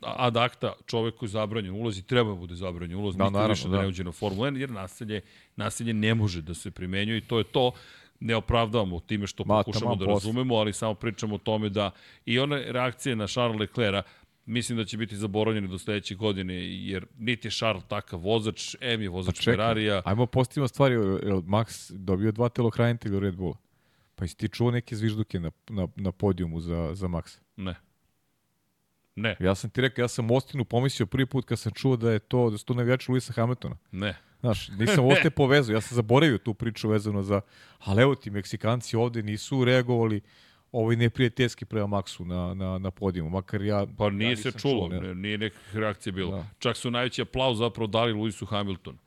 ad 0.00 0.36
akta 0.36 0.72
čovek 0.86 1.14
koji 1.14 1.26
je 1.26 1.30
zabranjen 1.30 1.74
ulaz 1.74 1.98
i 1.98 2.02
treba 2.02 2.30
da 2.30 2.36
bude 2.36 2.54
zabranjen 2.54 2.98
ulaz, 2.98 3.16
da, 3.16 3.30
naravno, 3.30 3.52
više 3.52 3.68
da, 3.68 3.76
da 3.76 3.82
ne 3.82 3.88
uđe 3.88 4.04
na 4.04 4.12
Formula 4.12 4.50
1, 4.50 4.56
jer 4.56 4.70
nasilje, 4.70 5.20
nasilje 5.56 5.94
ne 5.94 6.14
može 6.14 6.42
da 6.42 6.54
se 6.54 6.70
primenjuje 6.70 7.18
i 7.18 7.20
to 7.20 7.38
je 7.38 7.44
to 7.44 7.72
ne 8.20 8.36
opravdavamo 8.36 9.00
time 9.00 9.26
što 9.26 9.44
Ma, 9.44 9.62
pokušamo 9.62 9.96
da 9.96 10.06
razumemo, 10.06 10.54
ali 10.54 10.72
samo 10.72 10.94
pričamo 10.94 11.34
o 11.34 11.38
tome 11.38 11.68
da 11.68 11.90
i 12.24 12.38
one 12.38 12.72
reakcije 12.72 13.16
na 13.16 13.26
Charles 13.26 13.60
Leclerc 13.60 14.06
mislim 14.46 14.78
da 14.78 14.84
će 14.84 14.96
biti 14.96 15.16
zaboravljeni 15.16 15.68
do 15.68 15.78
sledeće 15.78 16.14
godine, 16.14 16.54
jer 16.86 17.06
niti 17.18 17.48
je 17.48 17.52
Charles 17.52 17.84
takav 17.84 18.20
vozač, 18.20 18.76
M 18.80 19.02
je 19.02 19.08
vozač 19.08 19.38
pa 19.38 19.50
Ferrarija. 19.50 20.02
Ajmo 20.04 20.26
postavimo 20.26 20.68
stvari, 20.68 20.96
Max 20.96 21.92
dobio 21.92 22.32
dva 22.32 22.48
telohranitelja 22.48 23.16
u 23.16 23.20
Red 23.20 23.36
Bulla? 23.36 23.56
Pa 24.14 24.24
jesi 24.24 24.36
ti 24.36 24.48
čuo 24.48 24.70
neke 24.70 24.96
zvižduke 24.96 25.40
na, 25.40 25.50
na, 25.68 25.88
na 25.96 26.12
podijumu 26.12 26.60
za, 26.60 26.90
za 26.94 27.06
Max? 27.06 27.38
Ne. 27.56 27.74
Ne. 29.16 29.36
Ja 29.40 29.54
sam 29.54 29.70
ti 29.70 29.80
rekao, 29.80 30.02
ja 30.02 30.08
sam 30.08 30.30
Ostinu 30.30 30.64
pomislio 30.64 31.06
prvi 31.06 31.26
put 31.26 31.44
kad 31.44 31.58
sam 31.58 31.72
čuo 31.72 31.96
da 31.96 32.12
je 32.12 32.18
to, 32.18 32.50
da 32.50 32.58
su 32.58 32.64
to 32.64 32.74
navijači 32.74 33.10
Luisa 33.10 33.32
Hamiltona. 33.32 33.76
Ne. 33.92 34.16
Znaš, 34.40 34.68
nisam 34.68 35.06
ošte 35.06 35.30
povezao, 35.30 35.74
ja 35.74 35.80
sam 35.80 35.96
zaboravio 35.96 36.38
tu 36.38 36.54
priču 36.54 36.88
vezano 36.88 37.22
za, 37.22 37.40
ali 37.78 38.02
evo 38.02 38.14
ti, 38.14 38.30
Meksikanci 38.30 38.96
ovde 38.96 39.22
nisu 39.22 39.64
reagovali 39.64 40.20
ovaj 40.72 40.96
neprijateljski 40.96 41.64
prema 41.64 41.86
Maksu 41.86 42.24
na, 42.24 42.54
na, 42.54 42.78
na 42.78 42.90
podijumu, 42.90 43.30
makar 43.30 43.62
ja... 43.62 43.86
Pa 43.98 44.10
nije 44.10 44.30
ja 44.30 44.36
se 44.36 44.52
čulo, 44.52 44.88
ne. 44.88 45.14
nije 45.14 45.38
nekakve 45.38 45.80
reakcije 45.80 46.12
bilo. 46.12 46.30
Da. 46.30 46.46
Čak 46.58 46.76
su 46.76 46.90
najveći 46.90 47.22
aplauz 47.22 47.58
zapravo 47.58 47.86
dali 47.86 48.12
Luisu 48.12 48.46
Hamiltonu. 48.46 48.98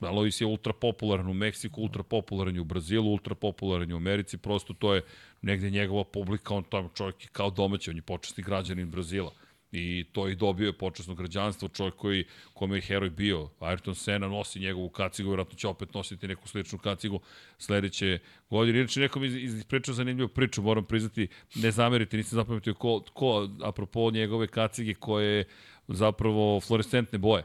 Da, 0.00 0.10
Luis 0.10 0.40
je 0.40 0.46
ultra 0.46 0.72
popularan 0.72 1.28
u 1.28 1.34
Meksiku, 1.34 1.82
ultra 1.82 2.02
popularan 2.02 2.58
u 2.58 2.64
Brazilu, 2.64 3.10
ultra 3.10 3.34
popularan 3.34 3.92
u 3.92 3.96
Americi, 3.96 4.38
prosto 4.38 4.74
to 4.74 4.94
je 4.94 5.02
negde 5.42 5.70
njegova 5.70 6.04
publika, 6.04 6.54
on 6.54 6.64
tamo 6.64 6.90
čovjek 6.94 7.24
je 7.24 7.28
kao 7.32 7.50
domaći, 7.50 7.90
on 7.90 7.96
je 7.96 8.02
počasni 8.02 8.44
građanin 8.44 8.90
Brazila. 8.90 9.32
I 9.72 10.04
to 10.12 10.28
i 10.28 10.34
dobio 10.34 10.66
je 10.66 10.72
počasno 10.72 11.14
građanstvo, 11.14 11.68
čovjek 11.68 11.94
koji, 11.94 12.24
kome 12.54 12.76
je 12.76 12.80
heroj 12.80 13.10
bio. 13.10 13.48
Ayrton 13.60 13.94
Senna 13.94 14.28
nosi 14.28 14.60
njegovu 14.60 14.88
kacigu, 14.88 15.28
vjerojatno 15.28 15.58
će 15.58 15.68
opet 15.68 15.94
nositi 15.94 16.28
neku 16.28 16.48
sličnu 16.48 16.78
kacigu 16.78 17.20
sledeće 17.58 18.18
godine. 18.50 18.78
Inače, 18.78 19.00
nekom 19.00 19.24
iz, 19.24 19.34
iz, 19.36 19.64
pričao 19.64 19.94
zanimljivu 19.94 20.28
priču, 20.28 20.62
moram 20.62 20.84
priznati, 20.84 21.28
ne 21.54 21.70
zamerite, 21.70 22.16
nisam 22.16 22.36
zapametio 22.36 22.74
ko, 22.74 23.02
ko, 23.12 23.48
apropo 23.62 24.10
njegove 24.10 24.46
kacige 24.46 24.94
koje 24.94 25.44
zapravo 25.88 26.60
fluorescentne 26.60 27.18
boje. 27.18 27.44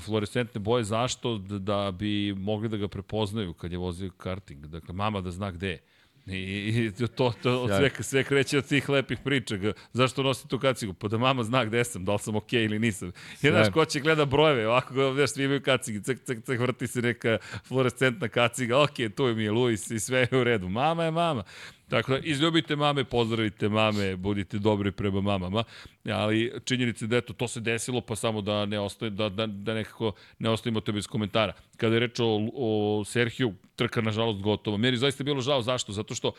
Fluorescentne 0.00 0.58
boje 0.58 0.84
zašto? 0.84 1.38
Da, 1.38 1.58
da 1.58 1.90
bi 1.90 2.34
mogli 2.34 2.68
da 2.68 2.76
ga 2.76 2.88
prepoznaju 2.88 3.52
kad 3.52 3.72
je 3.72 3.78
vozio 3.78 4.10
karting. 4.10 4.66
Dakle, 4.66 4.94
mama 4.94 5.20
da 5.20 5.30
zna 5.30 5.50
gde 5.50 5.68
je. 5.68 5.78
I, 6.26 6.92
i 6.98 7.06
to, 7.16 7.32
to 7.42 7.68
sve, 7.68 7.90
sve 8.00 8.24
kreće 8.24 8.58
od 8.58 8.66
tih 8.66 8.88
lepih 8.88 9.18
priča. 9.24 9.56
Zašto 9.92 10.22
nosi 10.22 10.48
tu 10.48 10.58
kacigu? 10.58 10.92
Pa 10.92 11.08
da 11.08 11.18
mama 11.18 11.44
zna 11.44 11.64
gde 11.64 11.84
sam, 11.84 12.04
da 12.04 12.12
li 12.12 12.18
sam 12.18 12.36
okej 12.36 12.60
okay 12.60 12.64
ili 12.64 12.78
nisam. 12.78 13.12
I 13.42 13.48
znaš, 13.48 13.68
ko 13.72 13.84
će 13.84 14.00
gleda 14.00 14.24
brojeve, 14.24 14.68
ovako 14.68 15.14
znaš, 15.14 15.30
svi 15.30 15.44
imaju 15.44 15.62
kacigi, 15.62 16.02
cek, 16.02 16.24
cek, 16.24 16.44
cek, 16.44 16.60
vrti 16.60 16.86
se 16.86 17.02
neka 17.02 17.38
fluorescentna 17.68 18.28
kaciga, 18.28 18.82
ok, 18.82 18.94
tu 19.16 19.24
mi 19.24 19.42
je 19.42 19.50
Luis 19.50 19.90
i 19.90 20.00
sve 20.00 20.28
je 20.30 20.38
u 20.38 20.44
redu. 20.44 20.68
Mama 20.68 21.04
je 21.04 21.10
mama. 21.10 21.42
Tako 21.88 22.12
da, 22.12 22.18
izljubite 22.18 22.76
mame, 22.76 23.04
pozdravite 23.04 23.68
mame, 23.68 24.16
budite 24.16 24.58
dobri 24.58 24.92
prema 24.92 25.20
mamama, 25.20 25.64
ali 26.04 26.52
činjenica 26.64 27.06
da 27.06 27.16
eto, 27.16 27.32
to 27.32 27.48
se 27.48 27.60
desilo, 27.60 28.00
pa 28.00 28.16
samo 28.16 28.40
da 28.40 28.66
ne 28.66 28.80
ostaje, 28.80 29.10
da, 29.10 29.28
da, 29.28 29.46
da 29.46 29.74
nekako 29.74 30.12
ne 30.38 30.50
ostavimo 30.50 30.80
to 30.80 30.92
bez 30.92 31.06
komentara. 31.06 31.52
Kada 31.76 31.94
je 31.94 32.00
reč 32.00 32.20
o, 32.20 32.48
o 32.54 33.04
Serhiju, 33.04 33.54
trka 33.76 34.00
nažalost 34.00 34.40
gotova. 34.40 34.76
Meni 34.76 34.96
zaista 34.96 35.24
bilo 35.24 35.40
žao, 35.40 35.62
zašto? 35.62 35.92
Zato 35.92 36.14
što 36.14 36.32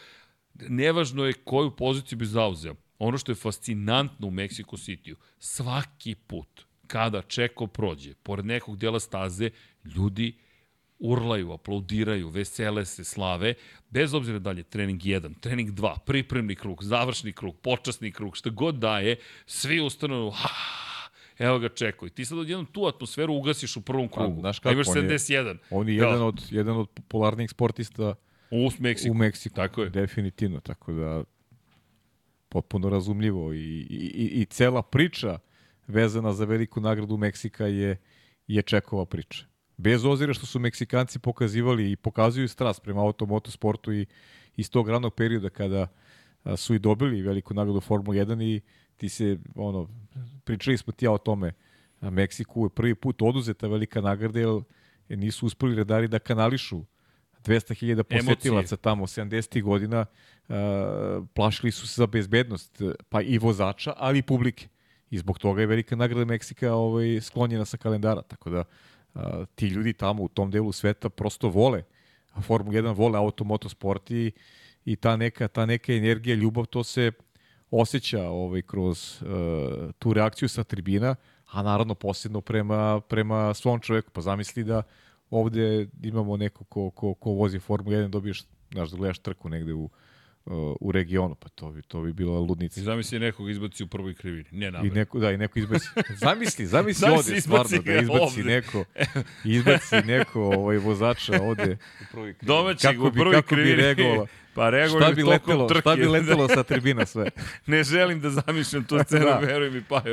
nevažno 0.70 1.26
je 1.26 1.34
koju 1.34 1.72
poziciju 1.72 2.18
bi 2.18 2.26
zauzeo. 2.26 2.76
Ono 3.00 3.18
što 3.18 3.32
je 3.32 3.36
fascinantno 3.36 4.28
u 4.28 4.32
Mexico 4.32 4.78
City-u, 4.78 5.16
svaki 5.40 6.16
put 6.28 6.66
kada 6.88 7.22
Čeko 7.22 7.68
prođe 7.68 8.14
pored 8.24 8.46
nekog 8.46 8.78
dela 8.78 9.00
staze, 9.00 9.50
ljudi 9.96 10.34
urlaju, 11.00 11.52
aplaudiraju, 11.52 12.30
vesele 12.30 12.86
se, 12.86 13.04
slave, 13.04 13.54
bez 13.90 14.14
obzira 14.14 14.40
da 14.40 14.52
li 14.52 14.60
je 14.60 14.64
trening 14.64 15.02
1, 15.02 15.40
trening 15.40 15.70
2, 15.70 15.98
pripremni 16.06 16.56
krug, 16.56 16.84
završni 16.84 17.34
krug, 17.34 17.56
počasni 17.56 18.12
krug, 18.12 18.38
šta 18.38 18.50
god 18.50 18.76
daje, 18.76 19.18
svi 19.46 19.82
ustanu, 19.82 20.32
ha, 20.32 20.50
evo 21.38 21.60
ga 21.60 21.70
čekaj. 21.70 22.10
Ti 22.10 22.26
sad 22.26 22.38
odjednom 22.38 22.66
tu 22.66 22.86
atmosferu 22.86 23.34
ugasiš 23.34 23.78
u 23.78 23.82
prvom 23.82 24.10
pa, 24.10 24.16
krugu. 24.16 24.40
Znaš 24.40 24.60
kako, 24.60 24.74
imaš 24.74 24.88
71. 24.88 25.48
On 25.48 25.50
je, 25.50 25.58
on 25.70 25.90
je 25.90 25.96
jedan, 25.96 26.22
od, 26.22 26.42
jedan 26.50 26.78
od 26.78 26.90
popularnijih 26.90 27.50
sportista 27.50 28.16
u 28.52 28.70
Meksiku. 28.80 29.12
U 29.12 29.14
Meksiku, 29.16 29.56
tako 29.56 29.82
je. 29.84 29.90
Definitivno, 29.90 30.60
tako 30.60 30.94
da 30.94 31.24
potpuno 32.50 32.90
razumljivo 32.90 33.54
i, 33.54 33.58
i, 33.58 34.12
i, 34.16 34.42
i 34.42 34.46
cela 34.46 34.82
priča 34.82 35.40
vezana 35.88 36.34
za 36.34 36.46
veliku 36.46 36.82
nagradu 36.82 37.18
Meksika 37.18 37.66
je, 37.66 37.98
je 38.48 38.62
Čekova 38.62 39.06
priča. 39.06 39.46
Bez 39.78 40.06
ozira 40.06 40.34
što 40.34 40.46
su 40.46 40.60
Meksikanci 40.60 41.20
pokazivali 41.20 41.92
i 41.92 41.96
pokazuju 41.96 42.48
strast 42.48 42.84
prema 42.84 43.02
automotosportu 43.02 43.94
i 43.94 44.06
iz 44.56 44.70
tog 44.70 44.90
ranog 44.90 45.14
perioda 45.14 45.50
kada 45.50 45.88
su 46.58 46.76
i 46.76 46.80
dobili 46.80 47.22
veliku 47.22 47.54
nagradu 47.54 47.82
Formula 47.82 48.18
1 48.18 48.44
i 48.44 48.62
ti 48.98 49.10
se, 49.10 49.38
ono, 49.56 49.90
pričali 50.44 50.78
smo 50.78 50.94
ti 50.94 51.06
ja 51.06 51.12
o 51.12 51.18
tome, 51.18 51.54
na 52.02 52.10
Meksiku 52.10 52.66
je 52.66 52.70
prvi 52.70 52.96
put 52.96 53.22
oduzeta 53.22 53.68
velika 53.68 54.02
nagrada 54.02 54.40
jer 54.40 54.62
nisu 55.10 55.46
uspeli 55.46 55.76
redari 55.76 56.08
da 56.08 56.20
kanališu 56.20 56.82
200.000 57.46 58.04
posetilaca 58.04 58.78
tamo 58.78 59.08
70. 59.08 59.62
godina, 59.62 60.06
uh, 60.48 60.56
plašili 61.34 61.72
su 61.72 61.88
se 61.88 62.02
za 62.02 62.08
bezbednost 62.08 62.82
pa 63.10 63.22
i 63.22 63.38
vozača, 63.38 63.94
ali 63.98 64.20
i 64.20 64.22
publike. 64.22 64.68
I 65.10 65.18
zbog 65.18 65.40
toga 65.40 65.62
je 65.62 65.68
velika 65.68 65.96
nagrada 65.96 66.26
Meksika 66.26 66.74
ovaj, 66.74 67.22
sklonjena 67.22 67.66
sa 67.66 67.78
kalendara, 67.78 68.22
tako 68.22 68.50
da 68.50 68.64
ti 69.56 69.68
ljudi 69.68 69.94
tamo 69.94 70.24
u 70.24 70.28
tom 70.28 70.52
delu 70.52 70.72
sveta 70.72 71.10
prosto 71.10 71.50
vole 71.50 71.84
Formula 72.42 72.82
1, 72.82 72.96
vole 72.96 73.18
automotosport 73.20 74.12
i, 74.12 74.32
i 74.86 74.96
ta 74.96 75.16
neka, 75.16 75.48
ta 75.48 75.66
neka 75.66 75.94
energija, 75.94 76.36
ljubav, 76.36 76.66
to 76.66 76.84
se 76.84 77.12
osjeća 77.72 78.30
ovaj, 78.30 78.62
kroz 78.62 79.22
uh, 79.22 79.92
tu 80.00 80.14
reakciju 80.14 80.50
sa 80.50 80.64
tribina, 80.64 81.16
a 81.52 81.64
naravno 81.64 81.96
posebno 81.96 82.42
prema, 82.42 83.02
prema 83.02 83.54
svom 83.54 83.80
čoveku. 83.80 84.12
Pa 84.12 84.22
zamisli 84.22 84.64
da 84.64 84.84
ovde 85.30 85.88
imamo 86.04 86.38
neko 86.38 86.64
ko, 86.64 86.90
ko, 86.90 87.14
ko 87.14 87.30
vozi 87.32 87.60
Formula 87.60 87.98
1, 87.98 88.08
dobiješ, 88.10 88.44
znaš, 88.72 88.90
da 88.90 88.98
gledaš 88.98 89.20
trku 89.20 89.50
negde 89.50 89.74
u, 89.74 89.90
u 90.80 90.92
regionu, 90.92 91.36
pa 91.36 91.50
to 91.50 91.72
bi, 91.72 91.82
to 91.82 92.02
bi 92.02 92.14
bila 92.14 92.40
ludnica. 92.40 92.80
I 92.80 92.84
zamisli 92.84 93.20
nekog 93.20 93.50
izbaci 93.50 93.84
u 93.84 93.88
prvoj 93.88 94.14
krivini, 94.14 94.50
ne 94.52 94.72
namerno. 94.72 94.94
I 94.94 95.00
neko, 95.00 95.20
da, 95.20 95.32
i 95.32 95.38
neko 95.38 95.60
izbaci. 95.60 95.88
Zamisli, 96.26 96.66
zamisli 96.66 97.10
ovde, 97.10 97.42
stvarno, 97.42 97.78
da 97.86 97.94
izbaci 97.94 98.22
ovde. 98.22 98.44
neko, 98.44 98.86
izbaci 99.44 99.96
neko 99.96 100.42
ovaj, 100.42 100.78
vozača 100.78 101.42
ovde 101.42 101.78
u 102.02 102.06
prvoj 102.12 102.34
krivini. 102.34 102.48
Domaćeg 102.58 102.92
kako 102.92 103.08
u 103.08 103.12
prvoj 103.12 103.34
kako 103.34 103.48
krivini. 103.48 103.76
Bi 103.76 103.82
reagovalo, 103.82 104.28
Pa 104.54 104.72
šta 104.88 105.12
bi 105.12 105.24
letelo, 105.24 105.68
trke. 105.68 105.82
šta 105.82 105.96
bi 105.96 106.08
letelo 106.08 106.48
sa 106.48 106.64
tribina 106.70 107.06
sve? 107.06 107.30
ne 107.66 107.84
želim 107.84 108.22
da 108.22 108.30
zamišljam 108.30 108.84
tu 108.84 109.00
scenu, 109.06 109.26
da. 109.32 109.38
veruj 109.38 109.70
mi, 109.70 109.84
pa 109.90 110.04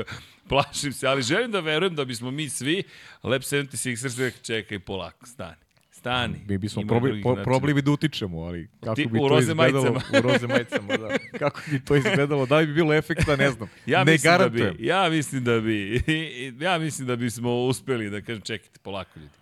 plašim 0.49 0.93
se, 0.93 1.07
ali 1.07 1.23
želim 1.23 1.51
da 1.51 1.61
verujem 1.61 1.95
da 1.95 2.05
bismo 2.05 2.31
mi 2.31 2.49
svi 2.49 2.83
Lab 3.23 3.43
76ers 3.43 4.43
čekaj 4.43 4.79
polako, 4.79 5.27
stani 5.27 5.62
stani. 6.03 6.39
Mi 6.49 6.59
bismo 6.59 6.83
probali, 6.89 7.23
po, 7.23 7.37
probali 7.45 7.75
bi 7.75 7.83
da 7.83 7.91
utičemo, 7.91 8.41
ali 8.43 8.69
kako 8.81 8.95
Ti, 8.95 9.07
bi 9.07 9.19
to 9.19 9.39
izgledalo 9.39 9.83
majicama. 9.83 10.01
u 10.19 10.23
roze 10.23 10.47
majicama, 10.47 10.97
da. 10.97 11.09
Kako 11.39 11.61
bi 11.71 11.85
to 11.85 11.97
izgledalo, 11.97 12.47
da 12.47 12.59
li 12.59 12.67
bi 12.67 12.75
bilo 12.75 12.95
efekta, 12.95 13.37
ne 13.37 13.51
znam. 13.51 13.69
ja 13.87 14.05
ne 14.05 14.17
garantujem. 14.19 14.67
Da 14.67 14.73
bi, 14.73 14.87
ja 14.87 15.09
mislim 15.09 15.45
da 15.45 15.61
bi, 15.61 16.03
ja 16.67 16.79
mislim 16.79 17.09
da 17.09 17.17
bismo 17.17 17.65
uspeli 17.65 18.11
da 18.11 18.21
kažem, 18.21 18.41
čekajte, 18.43 18.79
polako 18.83 19.11
ljudi. 19.21 19.33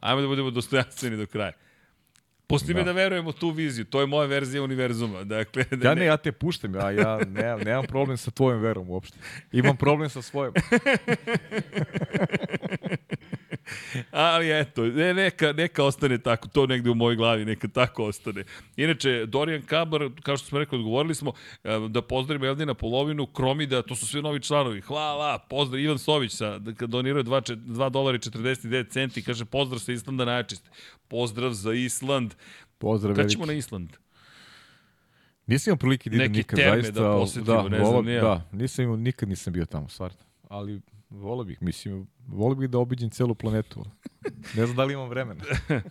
Ajmo 0.00 0.20
da 0.20 0.26
budemo 0.28 0.50
dostojanstveni 0.50 1.16
do 1.16 1.26
kraja. 1.26 1.52
Pusti 2.46 2.74
da. 2.74 2.78
me 2.78 2.84
da 2.84 2.92
verujemo 2.92 3.32
tu 3.32 3.50
viziju, 3.50 3.84
to 3.84 4.00
je 4.00 4.06
moja 4.06 4.26
verzija 4.26 4.62
univerzuma. 4.62 5.24
Dakle, 5.24 5.64
da 5.70 5.88
ja 5.88 5.94
ne, 5.94 6.04
ja 6.04 6.16
te 6.16 6.32
puštam, 6.32 6.74
ja, 6.74 6.90
ja 6.90 7.18
nemam, 7.18 7.60
nemam 7.60 7.84
problem 7.86 8.16
sa 8.16 8.30
tvojom 8.30 8.62
verom 8.62 8.90
uopšte. 8.90 9.18
Imam 9.52 9.76
problem 9.76 10.10
sa 10.10 10.22
svojom. 10.22 10.54
Ali 14.10 14.60
eto, 14.60 14.84
ne, 14.84 15.14
neka, 15.14 15.52
neka 15.52 15.84
ostane 15.84 16.18
tako, 16.18 16.48
to 16.48 16.66
negde 16.66 16.90
u 16.90 16.94
mojoj 16.94 17.16
glavi, 17.16 17.44
neka 17.44 17.68
tako 17.68 18.04
ostane. 18.04 18.44
Inače, 18.76 19.26
Dorijan 19.26 19.62
Kabar, 19.62 20.08
kao 20.22 20.36
što 20.36 20.46
smo 20.46 20.58
rekli, 20.58 20.78
odgovorili 20.78 21.14
smo 21.14 21.32
e, 21.64 21.68
da 21.88 22.02
pozdravimo 22.02 22.46
Eldina 22.46 22.74
Polovinu, 22.74 23.26
Kromida, 23.26 23.82
to 23.82 23.96
su 23.96 24.06
svi 24.06 24.22
novi 24.22 24.40
članovi. 24.40 24.80
Hvala, 24.80 25.38
pozdrav, 25.38 25.80
Ivan 25.80 25.98
Sović, 25.98 26.32
sa, 26.32 26.58
donirao 26.58 27.22
2, 27.22 27.56
2 27.56 27.90
dolari 27.90 28.18
49 28.18 28.90
centi, 28.90 29.22
kaže 29.22 29.44
pozdrav 29.44 29.78
sa 29.78 29.92
Islanda 29.92 30.24
najčiste. 30.24 30.70
Pozdrav 31.08 31.52
za 31.52 31.72
Island. 31.72 32.34
Pozdrav 32.78 33.16
Kad 33.16 33.30
ćemo 33.30 33.46
na 33.46 33.52
Island? 33.52 33.90
Nisam 35.46 35.70
imao 35.70 35.78
prilike 35.78 36.10
da 36.10 36.16
idem 36.16 36.32
nikad, 36.32 36.58
da 36.58 36.64
zaista. 36.64 37.00
da 37.00 37.12
posetimo, 37.12 37.44
da, 37.44 37.68
ne 37.68 37.84
znam, 37.84 38.04
Da, 38.04 38.48
nisam 38.52 38.84
imao, 38.84 38.96
nikad 38.96 39.28
nisam 39.28 39.52
bio 39.52 39.64
tamo, 39.64 39.88
stvarno. 39.88 40.18
Ali 40.54 40.80
Volio 41.10 41.44
bih, 41.44 41.62
mislim, 41.62 42.06
volio 42.28 42.54
bih 42.54 42.70
da 42.70 42.78
obiđem 42.78 43.10
celu 43.10 43.34
planetu. 43.34 43.84
Ne 44.56 44.66
znam 44.66 44.76
da 44.76 44.84
li 44.84 44.92
imam 44.92 45.08
vremena. 45.08 45.44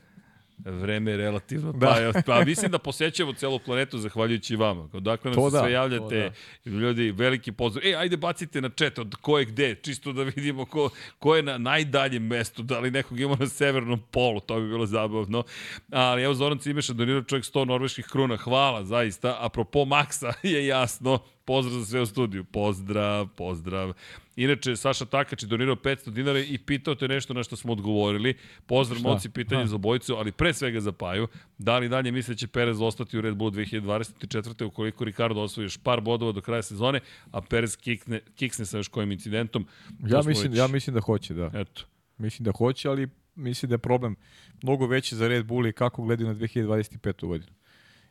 Vreme 0.65 1.11
je 1.11 1.17
relativno. 1.17 1.71
Da. 1.71 2.11
Pa, 2.13 2.21
pa 2.21 2.45
mislim 2.45 2.71
da 2.71 2.79
posećamo 2.79 3.33
celu 3.33 3.59
planetu 3.59 3.97
zahvaljujući 3.97 4.55
vama. 4.55 4.89
Dakle, 4.93 5.31
nam 5.31 5.35
to 5.35 5.49
se 5.49 5.57
da, 5.57 5.63
sve 5.63 5.71
javljate, 5.71 6.31
da. 6.65 6.71
ljudi, 6.71 7.11
veliki 7.11 7.51
pozdrav. 7.51 7.85
E, 7.87 7.95
ajde 7.95 8.17
bacite 8.17 8.61
na 8.61 8.69
chat 8.69 8.99
od 8.99 9.15
ko 9.15 9.39
je 9.39 9.45
gde, 9.45 9.75
čisto 9.75 10.13
da 10.13 10.23
vidimo 10.23 10.65
ko, 10.65 10.89
ko 11.19 11.35
je 11.35 11.43
na 11.43 11.57
najdaljem 11.57 12.27
mestu, 12.27 12.63
da 12.63 12.79
li 12.79 12.91
nekog 12.91 13.19
ima 13.19 13.35
na 13.39 13.47
severnom 13.47 14.01
polu, 14.11 14.39
to 14.39 14.59
bi 14.59 14.67
bilo 14.67 14.85
zabavno. 14.85 15.43
Ali 15.91 16.23
evo 16.23 16.33
Zoran 16.33 16.59
Cimeša 16.59 16.93
donirao 16.93 17.23
čovjek 17.23 17.45
100 17.45 17.65
norveških 17.65 18.05
kruna, 18.05 18.37
hvala 18.37 18.83
zaista. 18.85 19.37
Apropo 19.39 19.85
Maksa 19.85 20.33
je 20.43 20.67
jasno, 20.67 21.19
Pozdrav 21.45 21.79
za 21.79 21.85
sve 21.85 22.01
u 22.01 22.05
studiju. 22.05 22.43
Pozdrav, 22.43 23.27
pozdrav. 23.27 23.93
Inače, 24.35 24.75
Saša 24.75 25.05
Takač 25.05 25.43
je 25.43 25.47
donirao 25.47 25.75
500 25.75 26.09
dinara 26.09 26.39
i 26.39 26.57
pitao 26.57 26.95
te 26.95 27.07
nešto 27.07 27.33
na 27.33 27.43
što 27.43 27.55
smo 27.55 27.71
odgovorili. 27.71 28.37
Pozdrav, 28.65 28.99
Šta? 28.99 29.09
moci, 29.09 29.29
pitanje 29.29 29.61
ha. 29.61 29.67
za 29.67 29.75
obojicu, 29.75 30.15
ali 30.15 30.31
pre 30.31 30.53
svega 30.53 30.79
za 30.79 30.91
Paju. 30.91 31.27
Da 31.57 31.77
li 31.77 31.89
dalje 31.89 32.11
misle 32.11 32.33
da 32.33 32.37
će 32.37 32.47
Perez 32.47 32.81
ostati 32.81 33.17
u 33.17 33.21
Red 33.21 33.35
Bull 33.35 33.51
2024. 33.51 34.65
ukoliko 34.65 35.03
Ricardo 35.03 35.41
osvoji 35.41 35.65
još 35.65 35.77
par 35.77 36.01
bodova 36.01 36.31
do 36.31 36.41
kraja 36.41 36.61
sezone, 36.61 36.99
a 37.31 37.41
Perez 37.41 37.77
kikne, 37.77 38.19
kiksne 38.35 38.65
sa 38.65 38.77
još 38.77 38.87
kojim 38.87 39.11
incidentom? 39.11 39.67
Ja 40.07 40.21
mislim, 40.25 40.51
već... 40.51 40.59
ja 40.59 40.67
mislim 40.67 40.93
da 40.93 41.01
hoće, 41.01 41.33
da. 41.33 41.51
Eto. 41.53 41.81
Mislim 42.17 42.43
da 42.43 42.51
hoće, 42.51 42.89
ali 42.89 43.07
mislim 43.35 43.69
da 43.69 43.73
je 43.73 43.79
problem 43.79 44.15
mnogo 44.63 44.87
veći 44.87 45.15
za 45.15 45.27
Red 45.27 45.45
Bull 45.45 45.67
i 45.67 45.73
kako 45.73 46.03
gledaju 46.03 46.27
na 46.27 46.35
2025. 46.35 47.27
godinu. 47.27 47.51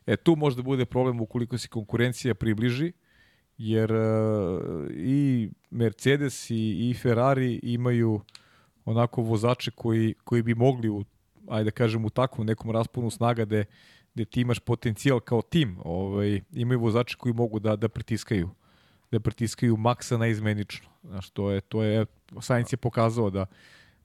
E, 0.06 0.16
tu 0.16 0.36
možda 0.36 0.62
bude 0.62 0.84
problem 0.84 1.20
ukoliko 1.20 1.58
se 1.58 1.68
konkurencija 1.68 2.34
približi, 2.34 2.92
jer 3.62 3.92
uh, 3.92 4.90
i 4.90 5.50
Mercedes 5.70 6.50
i, 6.50 6.90
i 6.90 6.94
Ferrari 6.94 7.60
imaju 7.62 8.20
onako 8.84 9.22
vozače 9.22 9.70
koji, 9.70 10.14
koji 10.24 10.42
bi 10.42 10.54
mogli 10.54 10.88
u, 10.88 11.04
ajde 11.48 11.64
da 11.64 11.70
kažem, 11.70 12.04
u 12.04 12.10
takvom 12.10 12.46
nekom 12.46 12.70
rasponu 12.70 13.10
snaga 13.10 13.44
da 13.44 13.64
gde 14.14 14.24
ti 14.24 14.40
imaš 14.40 14.58
potencijal 14.58 15.20
kao 15.20 15.42
tim, 15.42 15.78
ovaj, 15.84 16.40
imaju 16.52 16.80
vozače 16.80 17.16
koji 17.18 17.34
mogu 17.34 17.58
da, 17.58 17.76
da 17.76 17.88
pritiskaju 17.88 18.50
da 19.12 19.20
pritiskaju 19.20 19.76
maksa 19.76 20.16
na 20.16 20.26
izmenično. 20.26 20.88
Znaš, 21.02 21.30
to 21.30 21.50
je, 21.50 21.60
to 21.60 21.82
je, 21.82 22.06
Sainz 22.40 22.72
je 22.72 22.76
pokazao 22.76 23.30
da, 23.30 23.46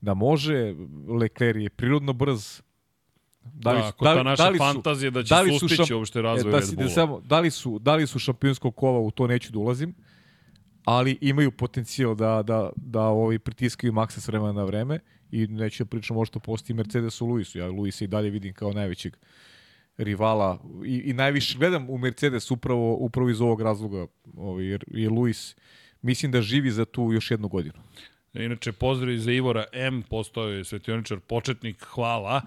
da 0.02 0.14
može, 0.14 0.76
Leclerc 1.20 1.62
je 1.62 1.70
prirodno 1.70 2.14
brz, 2.14 2.62
Da, 3.54 3.72
li, 3.72 3.82
da, 3.82 3.92
da, 4.02 4.16
ta 4.16 4.24
naša 4.24 4.44
da 4.44 4.50
li 4.50 4.58
su, 4.58 4.64
fantazija 4.64 5.12
da 5.12 5.24
će 5.24 5.36
da 5.36 5.42
li 5.42 5.60
sustići 5.60 5.76
šamp... 5.76 5.92
uopšte 5.92 6.22
razvoj 6.22 6.50
e, 6.50 6.52
da, 6.52 6.60
Red 6.60 6.76
Bulla. 6.76 6.88
Da, 6.88 6.94
samo, 6.94 7.22
da, 7.22 7.40
li 7.40 7.52
su, 7.52 7.80
da 7.80 7.96
li 7.96 8.08
su 8.08 8.20
šampionskog 8.20 8.76
kova, 8.76 9.00
u 9.00 9.12
to 9.12 9.28
neću 9.28 9.52
da 9.52 9.60
ulazim, 9.60 9.96
ali 10.86 11.18
imaju 11.22 11.52
potencijal 11.52 12.16
da, 12.16 12.44
da, 12.44 12.70
da 12.76 13.02
ovi 13.02 13.40
pritiskaju 13.40 13.94
maksa 13.94 14.22
s 14.22 14.28
vremena 14.28 14.54
na 14.54 14.64
vreme 14.64 15.00
i 15.32 15.48
neću 15.48 15.84
da 15.84 15.88
pričam 15.90 16.16
možda 16.16 16.40
postoji 16.40 16.78
Mercedes 16.78 17.22
u 17.22 17.26
Luisu. 17.26 17.58
Ja 17.58 17.68
Luisa 17.68 18.04
i 18.06 18.08
dalje 18.08 18.30
vidim 18.30 18.54
kao 18.54 18.72
najvećeg 18.74 19.18
rivala 19.98 20.60
i, 20.86 21.02
i 21.06 21.14
najviše 21.14 21.58
gledam 21.58 21.90
u 21.90 21.98
Mercedes 21.98 22.52
upravo, 22.52 22.96
upravo 22.96 23.30
iz 23.30 23.42
ovog 23.42 23.62
razloga 23.62 24.08
ovaj, 24.38 24.66
jer 24.66 24.84
je 24.88 25.10
Luis 25.10 25.56
mislim 26.02 26.32
da 26.32 26.42
živi 26.42 26.72
za 26.72 26.86
tu 26.86 27.12
još 27.14 27.32
jednu 27.32 27.48
godinu. 27.48 27.80
Inače, 28.34 28.72
pozdrav 28.72 29.18
za 29.18 29.32
Ivora 29.32 29.66
M, 29.74 30.04
postao 30.10 30.50
je 30.50 30.66
svetioničar 30.66 31.20
početnik, 31.20 31.84
hvala. 31.84 32.42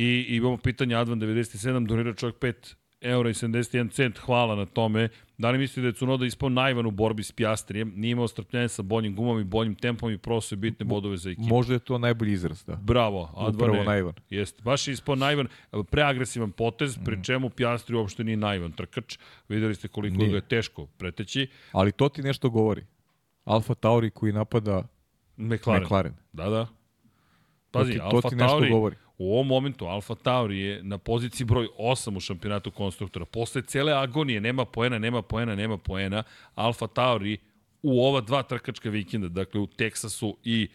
I 0.00 0.26
imamo 0.28 0.56
pitanje 0.56 0.96
Advan 0.96 1.20
97, 1.20 1.86
donira 1.86 2.14
čovjek 2.14 2.36
5 2.38 2.74
eura 3.00 3.30
i 3.30 3.32
71 3.32 3.90
cent, 3.90 4.18
hvala 4.18 4.54
na 4.54 4.66
tome. 4.66 5.08
Da 5.38 5.50
li 5.50 5.58
mislite 5.58 5.80
da 5.80 5.86
je 5.86 5.92
Cunoda 5.92 6.26
ispao 6.26 6.48
najvan 6.48 6.86
u 6.86 6.90
borbi 6.90 7.22
s 7.22 7.32
Pjastrijem, 7.32 7.92
nije 7.96 8.12
imao 8.12 8.28
strpljenje 8.28 8.68
sa 8.68 8.82
boljim 8.82 9.16
gumom 9.16 9.40
i 9.40 9.44
boljim 9.44 9.74
tempom 9.74 10.10
i 10.10 10.18
prosao 10.18 10.56
je 10.56 10.60
bitne 10.60 10.84
bodove 10.86 11.16
za 11.16 11.30
ekipu? 11.30 11.48
Možda 11.48 11.74
je 11.74 11.78
to 11.78 11.98
najbolji 11.98 12.32
izraz, 12.32 12.64
da. 12.64 12.76
Bravo, 12.76 13.30
Advan 13.36 13.74
je, 13.74 13.84
najvan. 13.84 14.12
Jeste, 14.30 14.62
baš 14.62 14.88
je 14.88 14.92
ispao 14.92 15.14
najvan, 15.14 15.48
preagresivan 15.90 16.50
potez, 16.50 16.98
pri 17.04 17.16
mm. 17.16 17.22
čemu 17.22 17.50
Pjastri 17.50 17.96
uopšte 17.96 18.24
nije 18.24 18.36
najvan 18.36 18.72
trkač. 18.72 19.18
Videli 19.48 19.74
ste 19.74 19.88
koliko 19.88 20.16
nije. 20.16 20.30
ga 20.30 20.36
je 20.36 20.48
teško 20.48 20.86
preteći. 20.86 21.48
Ali 21.72 21.92
to 21.92 22.08
ti 22.08 22.22
nešto 22.22 22.50
govori. 22.50 22.84
Alfa 23.44 23.74
Tauri 23.74 24.10
koji 24.10 24.32
napada 24.32 24.82
McLaren. 25.36 25.84
McLaren. 25.84 26.14
Da, 26.32 26.48
da. 26.48 26.66
Pazi, 27.70 27.92
to 27.92 27.98
ti, 27.98 28.00
Alfa 28.00 28.20
to 28.20 28.28
ti 28.28 28.36
nešto 28.36 28.48
Tauri, 28.48 28.70
govori 28.70 28.96
U 29.18 29.32
ovom 29.32 29.46
momentu 29.46 29.86
Alfa 29.86 30.14
Tauri 30.14 30.58
je 30.58 30.82
na 30.82 30.98
poziciji 30.98 31.44
broj 31.44 31.68
8 31.78 32.16
u 32.16 32.20
šampionatu 32.20 32.70
konstruktora. 32.70 33.24
Posle 33.24 33.62
cele 33.62 33.92
agonije, 33.92 34.40
nema 34.40 34.64
poena, 34.64 34.98
nema 34.98 35.22
poena, 35.22 35.54
nema 35.54 35.78
poena, 35.78 36.22
Alfa 36.54 36.86
Tauri 36.86 37.38
u 37.82 38.04
ova 38.04 38.20
dva 38.20 38.42
trkačka 38.42 38.90
vikenda, 38.90 39.28
dakle 39.28 39.60
u 39.60 39.66
Teksasu 39.66 40.36
i 40.44 40.68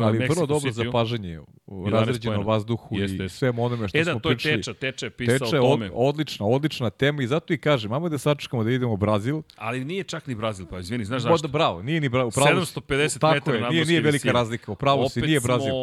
Ali 0.00 0.18
Mexico 0.18 0.34
vrlo 0.34 0.46
dobro 0.46 0.72
zapažanje 0.72 1.40
u 1.66 1.90
razređenom 1.90 2.46
vazduhu 2.46 2.98
jeste, 2.98 3.24
i 3.24 3.28
svem 3.28 3.58
onome 3.58 3.88
što 3.88 3.98
e, 3.98 4.04
da, 4.04 4.10
smo 4.10 4.20
pričali. 4.20 4.54
E 4.54 4.56
da, 4.56 4.62
to 4.62 4.70
je 4.70 4.72
Teča, 4.72 4.74
Teča 4.74 5.06
je 5.06 5.10
pisao 5.10 5.38
teča 5.38 5.58
o 5.58 5.60
tome. 5.60 5.86
Od, 5.86 5.92
odlična, 5.94 6.46
odlična 6.46 6.90
tema 6.90 7.22
i 7.22 7.26
zato 7.26 7.52
i 7.52 7.58
kažem, 7.58 7.90
imamo 7.90 8.08
da 8.08 8.18
sačekamo 8.18 8.64
da 8.64 8.70
idemo 8.70 8.92
u 8.92 8.96
Brazil. 8.96 9.42
Ali 9.56 9.84
nije 9.84 10.04
čak 10.04 10.26
ni 10.26 10.34
Brazil, 10.34 10.66
pa 10.66 10.78
izvini, 10.78 11.04
znaš 11.04 11.22
zašto? 11.22 11.48
bravo, 11.48 11.82
nije 11.82 12.00
ni 12.00 12.08
bravo. 12.08 12.30
Pravo 12.30 12.60
750 12.60 13.18
tako 13.18 13.34
metara 13.34 13.56
je, 13.56 13.70
nije, 13.70 13.84
nije 13.84 14.00
velika 14.00 14.12
visine. 14.12 14.32
razlika, 14.32 14.72
upravo 14.72 15.08
si, 15.08 15.20
nije 15.20 15.40
Brazil. 15.40 15.74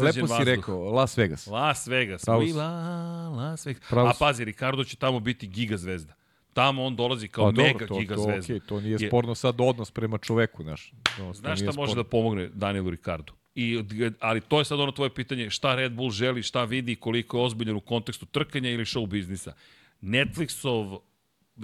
Lepo 0.00 0.26
si 0.26 0.44
rekao, 0.44 0.90
Las 0.90 1.18
Vegas. 1.18 1.46
Las 1.46 1.86
Vegas, 1.86 2.24
pravo 2.24 2.46
si. 2.46 2.52
Las 2.52 3.66
Vegas. 3.66 3.82
Pravo 3.88 4.08
A 4.08 4.12
pazi, 4.18 4.44
Ricardo 4.44 4.84
će 4.84 4.96
tamo 4.96 5.20
biti 5.20 5.46
giga 5.46 5.76
zvezda 5.76 6.14
tamo 6.52 6.84
on 6.84 6.96
dolazi 6.96 7.28
kao 7.28 7.44
pa, 7.44 7.62
mega 7.62 7.72
dobro, 7.72 7.86
to, 7.86 7.98
giga 7.98 8.14
to, 8.14 8.22
zvezda. 8.22 8.54
Okay, 8.54 8.60
to 8.66 8.80
nije 8.80 8.98
sporno 8.98 9.34
sad 9.34 9.60
odnos 9.60 9.90
prema 9.90 10.18
čoveku, 10.18 10.62
znaš. 10.62 10.92
Znaš 11.32 11.60
šta 11.60 11.72
može 11.76 11.94
da 11.94 12.04
pomogne 12.04 12.48
Danielu 12.54 12.90
Ricardu? 12.90 13.32
I, 13.54 13.82
ali 14.20 14.40
to 14.40 14.58
je 14.58 14.64
sad 14.64 14.80
ono 14.80 14.92
tvoje 14.92 15.14
pitanje 15.14 15.50
šta 15.50 15.74
Red 15.74 15.92
Bull 15.92 16.10
želi, 16.10 16.42
šta 16.42 16.64
vidi, 16.64 16.96
koliko 16.96 17.38
je 17.38 17.44
ozbiljan 17.44 17.76
u 17.76 17.80
kontekstu 17.80 18.26
trkanja 18.26 18.70
ili 18.70 18.84
show 18.84 19.06
biznisa. 19.06 19.54
Netflixov 20.00 20.98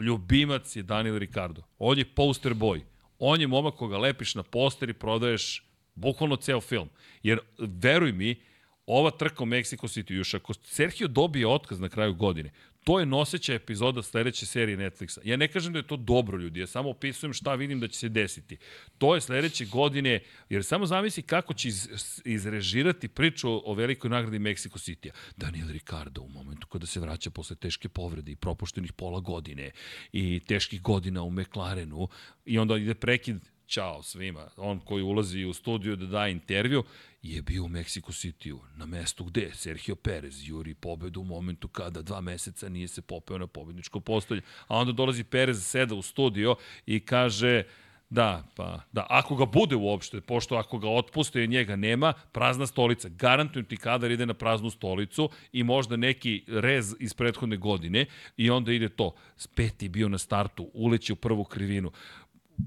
ljubimac 0.03 0.77
je 0.77 0.83
Daniel 0.83 1.19
Ricardo. 1.19 1.63
On 1.79 1.99
je 1.99 2.05
poster 2.05 2.55
boy. 2.55 2.81
On 3.19 3.41
je 3.41 3.47
momak 3.47 3.75
koga 3.75 3.99
lepiš 3.99 4.35
na 4.35 4.43
poster 4.43 4.91
i 4.91 4.93
prodaješ 4.93 5.65
bukvalno 5.95 6.37
ceo 6.37 6.61
film. 6.61 6.89
Jer, 7.23 7.39
veruj 7.59 8.13
mi, 8.13 8.41
ova 8.87 9.11
trka 9.11 9.43
u 9.43 9.47
Mexico 9.47 9.89
City, 9.89 10.13
još 10.13 10.35
ako 10.35 10.55
Sergio 10.55 11.09
dobije 11.09 11.47
otkaz 11.47 11.81
na 11.81 11.89
kraju 11.89 12.15
godine, 12.15 12.51
to 12.85 13.01
je 13.01 13.07
noseća 13.07 13.55
epizoda 13.55 14.03
sledeće 14.03 14.47
serije 14.47 14.79
Netflixa. 14.79 15.21
Ja 15.25 15.37
ne 15.37 15.49
kažem 15.49 15.73
da 15.73 15.79
je 15.79 15.87
to 15.87 15.97
dobro, 15.97 16.39
ljudi, 16.39 16.61
ja 16.61 16.67
samo 16.67 16.91
opisujem 16.91 17.33
šta 17.33 17.55
vidim 17.55 17.81
da 17.81 17.89
će 17.89 17.99
se 17.99 18.09
desiti. 18.09 18.57
To 18.99 19.15
je 19.15 19.21
sledeće 19.21 19.65
godine, 19.65 20.21
jer 20.49 20.65
samo 20.65 20.87
zamisli 20.87 21.23
kako 21.23 21.55
će 21.55 21.69
iz, 21.69 21.89
izrežirati 22.25 23.09
priču 23.09 23.71
o 23.71 23.75
velikoj 23.75 24.11
nagradi 24.11 24.39
Mexico 24.39 24.79
City-a. 24.79 25.13
Daniel 25.37 25.69
Ricardo 25.69 26.23
u 26.23 26.29
momentu 26.29 26.67
kada 26.67 26.87
se 26.87 27.01
vraća 27.01 27.31
posle 27.31 27.57
teške 27.57 27.89
povrede 27.89 28.33
i 28.33 28.37
propuštenih 28.37 28.93
pola 28.93 29.21
godine 29.21 29.71
i 30.13 30.41
teških 30.47 30.83
godina 30.83 31.23
u 31.23 31.31
McLarenu 31.31 32.09
i 32.45 32.59
onda 32.59 32.77
ide 32.77 32.95
prekid 32.95 33.37
Ćao 33.69 34.03
svima. 34.03 34.49
On 34.57 34.81
koji 34.81 35.03
ulazi 35.03 35.45
u 35.45 35.53
studiju 35.53 35.97
da 35.97 36.07
da 36.07 36.29
intervju 36.29 36.85
je 37.23 37.43
bio 37.43 37.65
u 37.65 37.69
Mexico 37.69 38.13
City-u, 38.13 38.61
na 38.77 38.87
mestu 38.87 39.25
gde 39.25 39.51
Sergio 39.55 39.97
Perez 39.97 40.49
juri 40.49 40.75
pobedu 40.75 41.21
u 41.21 41.25
momentu 41.25 41.69
kada 41.69 42.03
dva 42.03 42.21
meseca 42.21 42.69
nije 42.69 42.89
se 42.89 43.03
popeo 43.03 43.39
na 43.39 43.47
pobedničko 43.47 44.01
postolje. 44.01 44.43
A 44.67 44.77
onda 44.77 44.93
dolazi 44.93 45.25
Perez, 45.25 45.67
seda 45.67 45.95
u 45.95 46.03
studio 46.03 46.57
i 46.87 47.01
kaže... 47.01 47.63
Da, 48.11 48.45
pa, 48.57 48.81
da, 48.93 49.07
ako 49.11 49.37
ga 49.37 49.47
bude 49.47 49.77
uopšte, 49.77 50.21
pošto 50.21 50.57
ako 50.57 50.79
ga 50.79 50.89
otpuste 50.89 51.45
i 51.45 51.49
njega 51.49 51.77
nema, 51.77 52.13
prazna 52.33 52.67
stolica. 52.67 53.09
Garantujem 53.09 53.67
ti 53.67 53.77
kadar 53.77 54.11
ide 54.11 54.27
na 54.27 54.35
praznu 54.35 54.71
stolicu 54.71 55.31
i 55.53 55.63
možda 55.63 55.97
neki 55.97 56.45
rez 56.47 56.95
iz 57.01 57.15
prethodne 57.15 57.57
godine 57.57 58.07
i 58.37 58.51
onda 58.51 58.73
ide 58.73 58.89
to. 58.89 59.15
Spet 59.37 59.83
je 59.83 59.89
bio 59.89 60.09
na 60.09 60.19
startu, 60.19 60.71
uleće 60.75 61.13
u 61.13 61.17
prvu 61.17 61.45
krivinu 61.45 61.93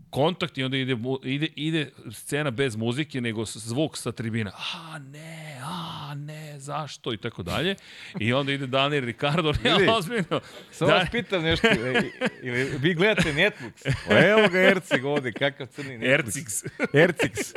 kontakt 0.09 0.57
i 0.57 0.63
onda 0.63 0.77
ide, 0.77 0.97
ide, 1.23 1.47
ide 1.55 1.91
scena 2.11 2.51
bez 2.51 2.75
muzike, 2.75 3.21
nego 3.21 3.45
zvuk 3.45 3.97
sa 3.97 4.11
tribina. 4.11 4.51
A 4.73 4.99
ne, 4.99 5.59
a 5.63 6.13
ne, 6.15 6.59
zašto 6.59 7.13
i 7.13 7.17
tako 7.17 7.43
dalje. 7.43 7.75
I 8.19 8.33
onda 8.33 8.51
ide 8.51 8.67
Daniel 8.67 9.05
Ricardo, 9.05 9.53
ne, 9.63 9.91
ozbiljno. 9.91 10.41
Samo 10.71 10.91
vas 10.91 11.09
pitam 11.11 11.43
nešto, 11.43 11.67
e, 11.67 12.01
ili 12.41 12.63
vi 12.63 12.93
gledate 12.93 13.33
Netflix? 13.33 13.93
O, 14.09 14.17
evo 14.17 14.47
ga 14.47 14.59
Ercig 14.59 15.05
ovde, 15.05 15.31
kakav 15.31 15.67
crni 15.67 15.97
Netflix. 15.97 16.07
Ercix. 16.23 16.63
Ercix. 16.93 17.53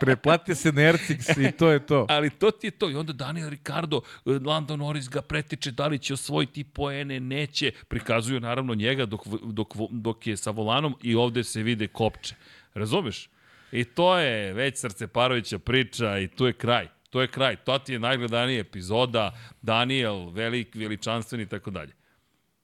Preplatite 0.00 0.54
se 0.54 0.72
na 0.72 0.82
Ercix 0.82 1.48
i 1.48 1.52
to 1.52 1.70
je 1.70 1.86
to. 1.86 2.06
Ali 2.08 2.30
to 2.30 2.50
ti 2.50 2.66
je 2.66 2.70
to. 2.70 2.90
I 2.90 2.94
onda 2.94 3.12
Daniel 3.12 3.48
Ricardo, 3.48 4.00
Lando 4.24 4.76
Norris 4.76 5.08
ga 5.08 5.22
pretiče 5.22 5.70
da 5.70 5.86
li 5.86 5.98
će 5.98 6.14
osvojiti 6.14 6.64
poene, 6.64 7.20
neće. 7.20 7.72
Prikazuju 7.88 8.40
naravno 8.40 8.74
njega 8.74 9.06
dok, 9.06 9.26
dok, 9.42 9.68
dok 9.90 10.26
je 10.26 10.36
sa 10.36 10.50
volanom 10.50 10.94
i 11.02 11.14
ovde 11.14 11.44
se 11.44 11.62
vide 11.62 11.86
kopče. 11.88 12.34
Razumeš? 12.74 13.28
I 13.72 13.84
to 13.84 14.18
je 14.18 14.52
već 14.52 14.78
Srceparovića 14.78 15.58
priča 15.58 16.18
i 16.18 16.28
tu 16.28 16.46
je 16.46 16.52
kraj. 16.52 16.88
To 17.10 17.20
je 17.20 17.28
kraj. 17.28 17.56
To 17.56 17.78
ti 17.78 17.92
je 17.92 17.98
najgledanija 17.98 18.60
epizoda. 18.60 19.38
Daniel, 19.62 20.30
velik, 20.30 20.74
veličanstveni 20.74 21.44
i 21.44 21.48
tako 21.48 21.70
dalje. 21.70 21.92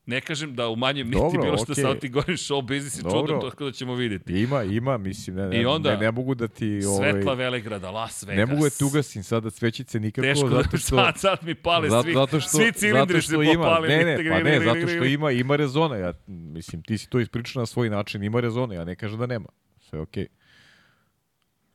Ne 0.06 0.20
kažem 0.20 0.54
da 0.54 0.68
u 0.68 0.76
manjem 0.76 1.06
niti 1.06 1.18
Dobro, 1.18 1.42
bilo 1.42 1.56
što 1.56 1.72
okay. 1.72 1.82
sad 1.82 2.00
ti 2.00 2.08
govorim 2.08 2.36
show 2.36 2.62
business 2.62 2.98
i 2.98 3.02
čudno, 3.02 3.50
tako 3.50 3.64
da 3.64 3.72
ćemo 3.72 3.94
videti. 3.94 4.40
Ima, 4.40 4.62
ima, 4.62 4.98
mislim, 4.98 5.36
ne, 5.36 5.48
ne, 5.48 5.62
I 5.62 5.66
onda, 5.66 5.90
ne, 5.90 5.96
ne 5.96 6.10
mogu 6.10 6.34
da 6.34 6.48
ti... 6.48 6.80
Ovaj, 6.86 7.12
Svetla 7.12 7.34
Velegrada, 7.34 7.90
Las 7.90 8.22
Vegas. 8.22 8.48
Ne 8.48 8.54
mogu 8.54 8.64
da 8.64 8.70
ti 8.70 8.84
ugasim 8.84 9.22
sada 9.22 9.50
svećice 9.50 10.00
nikako, 10.00 10.26
Teško 10.26 10.48
zato 10.48 10.68
da- 10.72 10.78
što... 10.78 10.96
sad, 10.96 11.18
sad 11.18 11.38
mi 11.42 11.54
pale 11.54 11.90
zato, 11.90 12.02
svi, 12.02 12.12
zato 12.12 12.40
što, 12.40 12.50
svi 12.50 12.72
cilindri 12.72 13.22
se 13.22 13.36
popali. 13.54 13.88
Ne, 13.88 14.04
ne, 14.04 14.30
pa 14.30 14.38
ne, 14.38 14.60
zato 14.74 14.88
što 14.88 15.04
ima, 15.04 15.30
ima 15.30 15.56
rezona. 15.56 15.96
Ja, 15.96 16.12
mislim, 16.26 16.82
ti 16.82 16.98
si 16.98 17.10
to 17.10 17.20
ispričao 17.20 17.60
na 17.60 17.66
svoj 17.66 17.90
način, 17.90 18.22
ima 18.22 18.40
rezona, 18.40 18.74
ja 18.74 18.84
ne 18.84 18.96
kažem 18.96 19.18
da 19.18 19.26
nema. 19.26 19.48
Sve 19.80 20.00
okej. 20.00 20.24
Okay. 20.24 20.28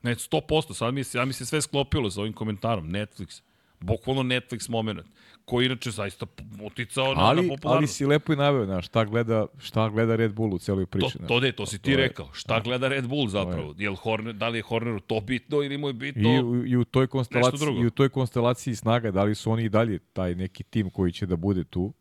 Ne, 0.02 0.16
100%, 0.16 0.74
sad 0.74 0.94
mi 0.94 1.04
se, 1.04 1.18
ja 1.18 1.26
mi 1.26 1.34
se 1.34 1.46
sve 1.46 1.62
sklopilo 1.62 2.12
sa 2.12 2.22
ovim 2.22 2.34
komentarom, 2.34 2.90
Netflix. 2.90 3.42
Bukvalno 3.80 4.24
Netflix 4.24 4.70
moment 4.70 5.00
koji 5.48 5.66
inače 5.66 5.92
zaista 5.92 6.26
uticao 6.62 7.14
na, 7.14 7.22
ali, 7.22 7.42
na 7.42 7.54
popularnost. 7.54 7.78
Ali 7.78 7.88
si 7.88 8.06
lepo 8.06 8.34
i 8.34 8.36
naveo, 8.36 8.66
na, 8.66 8.82
šta 8.82 9.06
gleda, 9.06 9.46
šta 9.58 9.90
gleda 9.90 10.16
Red 10.16 10.34
Bull 10.34 10.54
u 10.54 10.60
celoj 10.60 10.86
priči. 10.86 11.18
To, 11.18 11.28
to, 11.28 11.40
de, 11.40 11.52
to 11.52 11.66
si 11.66 11.80
ti 11.80 11.92
to 11.92 11.98
rekao. 11.98 12.30
Šta 12.34 12.56
je, 12.56 12.62
gleda 12.62 12.88
Red 12.88 13.08
Bull 13.08 13.28
zapravo? 13.28 13.74
Je. 13.78 13.84
Jel 13.84 13.96
Horner, 13.96 14.34
da 14.34 14.50
li 14.50 14.58
je 14.58 14.62
Horneru 14.62 15.00
to 15.00 15.22
bitno 15.22 15.64
ili 15.64 15.78
mu 15.78 15.88
je 15.88 15.94
bitno 15.94 16.30
I, 16.30 16.42
u, 16.42 16.66
i 16.66 16.78
u 16.78 16.84
toj 16.86 17.08
konstelaciji, 17.08 17.80
I 17.82 17.86
u 17.86 17.90
toj 17.90 18.10
konstelaciji 18.10 18.76
snaga, 18.76 19.12
da 19.12 19.24
li 19.24 19.36
su 19.36 19.52
oni 19.52 19.64
i 19.64 19.70
dalje 19.70 20.00
taj 20.00 20.36
neki 20.36 20.64
tim 20.64 20.90
koji 20.90 21.12
će 21.12 21.26
da 21.26 21.36
bude 21.36 21.64
tu? 21.64 21.94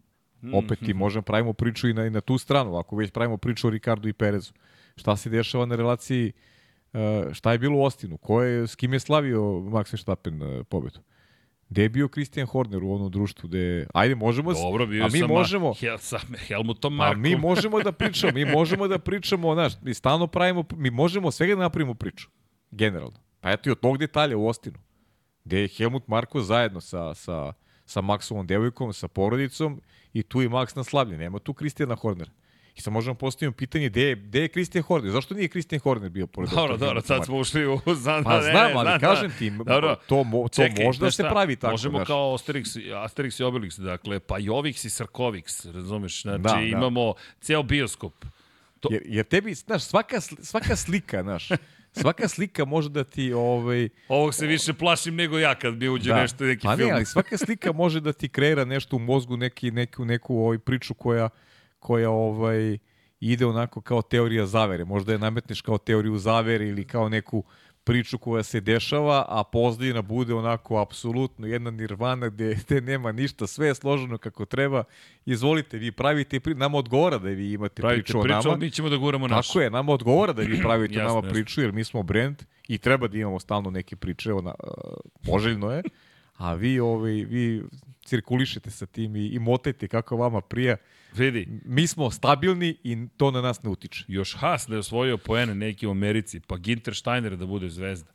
Mm, 0.42 0.54
Opet 0.54 0.78
ti 0.78 0.94
mm. 0.94 0.96
možemo 0.96 1.22
pravimo 1.22 1.52
priču 1.52 1.88
i 1.88 1.94
na, 1.94 2.06
i 2.06 2.10
na 2.10 2.20
tu 2.20 2.38
stranu, 2.38 2.76
ako 2.76 2.96
već 2.96 3.10
pravimo 3.10 3.36
priču 3.36 3.66
o 3.66 3.70
Ricardu 3.70 4.08
i 4.08 4.12
Perezu. 4.12 4.52
Šta 4.96 5.16
se 5.16 5.30
dešava 5.30 5.66
na 5.66 5.76
relaciji, 5.76 6.32
uh, 6.92 7.00
šta 7.32 7.52
je 7.52 7.58
bilo 7.58 7.78
u 7.78 7.82
Ostinu? 7.82 8.16
Ko 8.16 8.42
je, 8.42 8.66
s 8.66 8.74
kim 8.74 8.92
je 8.92 9.00
slavio 9.00 9.40
Max 9.42 9.92
Verstappen 9.92 10.42
uh, 10.42 10.66
pobedu? 10.66 11.00
Gde 11.68 11.82
je 11.82 11.88
bio 11.88 12.08
Christian 12.08 12.46
Horner 12.46 12.84
u 12.84 12.92
onom 12.92 13.10
društvu 13.10 13.48
gde 13.48 13.86
ajde 13.94 14.14
možemo 14.14 14.52
Dobro, 14.52 14.86
bio 14.86 15.04
a 15.04 15.08
mi 15.08 15.18
sa 15.18 15.26
možemo 15.26 15.74
Hel, 15.74 15.98
sa 15.98 16.18
Helmutom 16.46 16.94
Markom. 16.94 17.18
A 17.18 17.22
mi 17.22 17.36
možemo 17.48 17.80
da 17.80 17.92
pričamo, 17.92 18.32
mi 18.32 18.44
možemo 18.44 18.88
da 18.88 18.98
pričamo, 18.98 19.54
znaš, 19.54 19.72
mi 19.82 19.94
stalno 19.94 20.26
pravimo 20.26 20.64
mi 20.76 20.90
možemo 20.90 21.30
svega 21.30 21.54
da 21.54 21.62
napravimo 21.62 21.94
priču 21.94 22.28
generalno. 22.70 23.18
Pa 23.40 23.50
eto 23.50 23.68
i 23.68 23.72
od 23.72 23.80
tog 23.80 23.98
detalja 23.98 24.36
u 24.36 24.46
Ostinu. 24.46 24.78
Gde 25.44 25.60
je 25.60 25.68
Helmut 25.68 26.08
Marko 26.08 26.40
zajedno 26.40 26.80
sa 26.80 27.14
sa 27.14 27.52
sa 27.86 28.02
Maxovom 28.02 28.46
devojkom, 28.46 28.92
sa 28.92 29.08
porodicom 29.08 29.80
i 30.12 30.22
tu 30.22 30.42
i 30.42 30.48
Max 30.48 30.76
na 30.76 30.84
slavlje. 30.84 31.18
Nema 31.18 31.38
tu 31.38 31.54
Kristijana 31.54 31.94
Hornera. 31.94 32.30
I 32.76 32.80
sad 32.80 32.92
možemo 32.92 33.14
postaviti 33.14 33.56
pitanje 33.56 33.88
gde 33.88 34.02
je, 34.02 34.16
gde 34.16 34.40
je 34.40 34.48
Christian 34.48 34.82
Horner? 34.82 35.12
Zašto 35.12 35.34
nije 35.34 35.48
Christian 35.48 35.80
Horner 35.80 36.10
bio 36.10 36.26
pored 36.26 36.50
Dobro, 36.50 36.76
dobro, 36.76 37.00
sad 37.00 37.24
smo 37.24 37.38
ušli 37.38 37.66
u... 37.66 37.80
Znam, 38.02 38.24
pa 38.24 38.40
znam, 38.42 38.54
ne, 38.54 38.72
ali 38.74 38.88
znam, 38.88 39.00
kažem 39.00 39.32
ti, 39.38 39.50
dobro. 39.50 39.96
to, 40.06 40.24
mo, 40.24 40.48
to 40.48 40.62
Čekaj, 40.62 40.84
možda 40.84 41.10
se 41.10 41.22
pravi 41.22 41.56
tako. 41.56 41.70
Možemo 41.70 41.98
znaš. 41.98 42.06
kao 42.06 42.32
Asterix, 42.32 42.92
Asterix 42.92 43.40
i 43.40 43.44
Obelix, 43.44 43.80
dakle, 43.80 44.20
pa 44.20 44.38
Jovix 44.38 44.86
i 44.86 44.90
Sarkovix, 44.90 45.72
razumeš? 45.72 46.22
Znači, 46.22 46.42
da, 46.42 46.60
imamo 46.60 47.12
da. 47.12 47.20
ceo 47.40 47.62
bioskop. 47.62 48.24
To... 48.80 48.88
Jer, 48.92 49.02
jer 49.04 49.24
tebi, 49.24 49.54
znaš, 49.54 49.82
svaka, 49.82 50.20
svaka 50.20 50.76
slika, 50.76 51.22
znaš, 51.22 51.48
svaka 51.92 52.28
slika 52.28 52.64
može 52.64 52.88
da 52.88 53.04
ti 53.04 53.32
ovaj 53.32 53.88
Ovog 54.08 54.34
se 54.34 54.46
više 54.46 54.72
plašim 54.72 55.14
nego 55.14 55.38
ja 55.38 55.54
kad 55.54 55.74
bi 55.74 55.88
uđe 55.88 56.10
da. 56.10 56.20
nešto 56.20 56.44
neki 56.44 56.66
pa 56.66 56.76
film. 56.76 56.88
Ne, 56.88 56.94
ali 56.94 57.06
svaka 57.06 57.38
slika 57.38 57.72
može 57.72 58.00
da 58.00 58.12
ti 58.12 58.28
kreira 58.28 58.64
nešto 58.64 58.96
u 58.96 58.98
mozgu, 58.98 59.36
neki 59.36 59.70
neku 59.70 60.04
neku 60.04 60.36
ovaj 60.36 60.58
priču 60.58 60.94
koja 60.94 61.28
koja 61.86 62.10
ovaj 62.10 62.78
ide 63.20 63.46
onako 63.46 63.80
kao 63.80 64.02
teorija 64.02 64.46
zavere. 64.46 64.84
Možda 64.84 65.12
je 65.12 65.18
nametneš 65.18 65.60
kao 65.60 65.78
teoriju 65.78 66.18
zavere 66.18 66.68
ili 66.68 66.84
kao 66.84 67.08
neku 67.08 67.44
priču 67.84 68.18
koja 68.18 68.42
se 68.42 68.60
dešava, 68.60 69.24
a 69.28 69.44
pozdina 69.44 70.02
bude 70.02 70.34
onako 70.34 70.80
apsolutno 70.80 71.46
jedna 71.46 71.70
nirvana 71.70 72.28
gde, 72.28 72.54
gde 72.64 72.80
nema 72.80 73.12
ništa, 73.12 73.46
sve 73.46 73.66
je 73.66 73.74
složeno 73.74 74.18
kako 74.18 74.44
treba. 74.44 74.84
Izvolite, 75.26 75.78
vi 75.78 75.92
pravite 75.92 76.40
priču, 76.40 76.58
nama 76.58 76.78
odgovara 76.78 77.18
da 77.18 77.28
vi 77.28 77.52
imate 77.52 77.82
pravite 77.82 78.02
priču, 78.02 78.22
priču 78.22 78.48
o 78.48 78.50
nama. 78.50 78.56
mi 78.56 78.70
ćemo 78.70 78.88
da 78.88 78.96
guramo 78.96 79.28
našu. 79.28 79.48
Tako 79.48 79.60
je, 79.60 79.70
nama 79.70 79.92
odgovara 79.92 80.32
da 80.32 80.42
vi 80.42 80.60
pravite 80.62 80.94
jasne, 80.98 81.08
nama 81.08 81.22
priču, 81.22 81.60
jer 81.60 81.72
mi 81.72 81.84
smo 81.84 82.02
brand 82.02 82.42
i 82.68 82.78
treba 82.78 83.08
da 83.08 83.18
imamo 83.18 83.38
stalno 83.40 83.70
neke 83.70 83.96
priče, 83.96 84.32
ona, 84.32 84.54
uh, 84.64 84.70
poželjno 85.22 85.70
je, 85.70 85.82
a 86.36 86.54
vi, 86.54 86.80
ovaj, 86.80 87.12
vi 87.12 87.62
cirkulišete 88.04 88.70
sa 88.70 88.86
tim 88.86 89.16
i, 89.16 89.26
i 89.26 89.38
motajte 89.38 89.88
kako 89.88 90.16
vama 90.16 90.40
prija. 90.40 90.76
Vidi. 91.16 91.48
Mi 91.64 91.86
smo 91.86 92.10
stabilni 92.10 92.76
i 92.84 93.08
to 93.16 93.30
na 93.30 93.40
nas 93.40 93.62
ne 93.62 93.70
utiče. 93.70 94.04
Još 94.08 94.36
Haas 94.36 94.66
da 94.68 94.74
je 94.74 94.78
osvojio 94.78 95.18
poene 95.18 95.54
neki 95.54 95.86
u 95.86 95.90
Americi, 95.90 96.40
pa 96.40 96.56
Ginter 96.56 96.94
Steiner 96.94 97.36
da 97.36 97.46
bude 97.46 97.68
zvezda. 97.68 98.10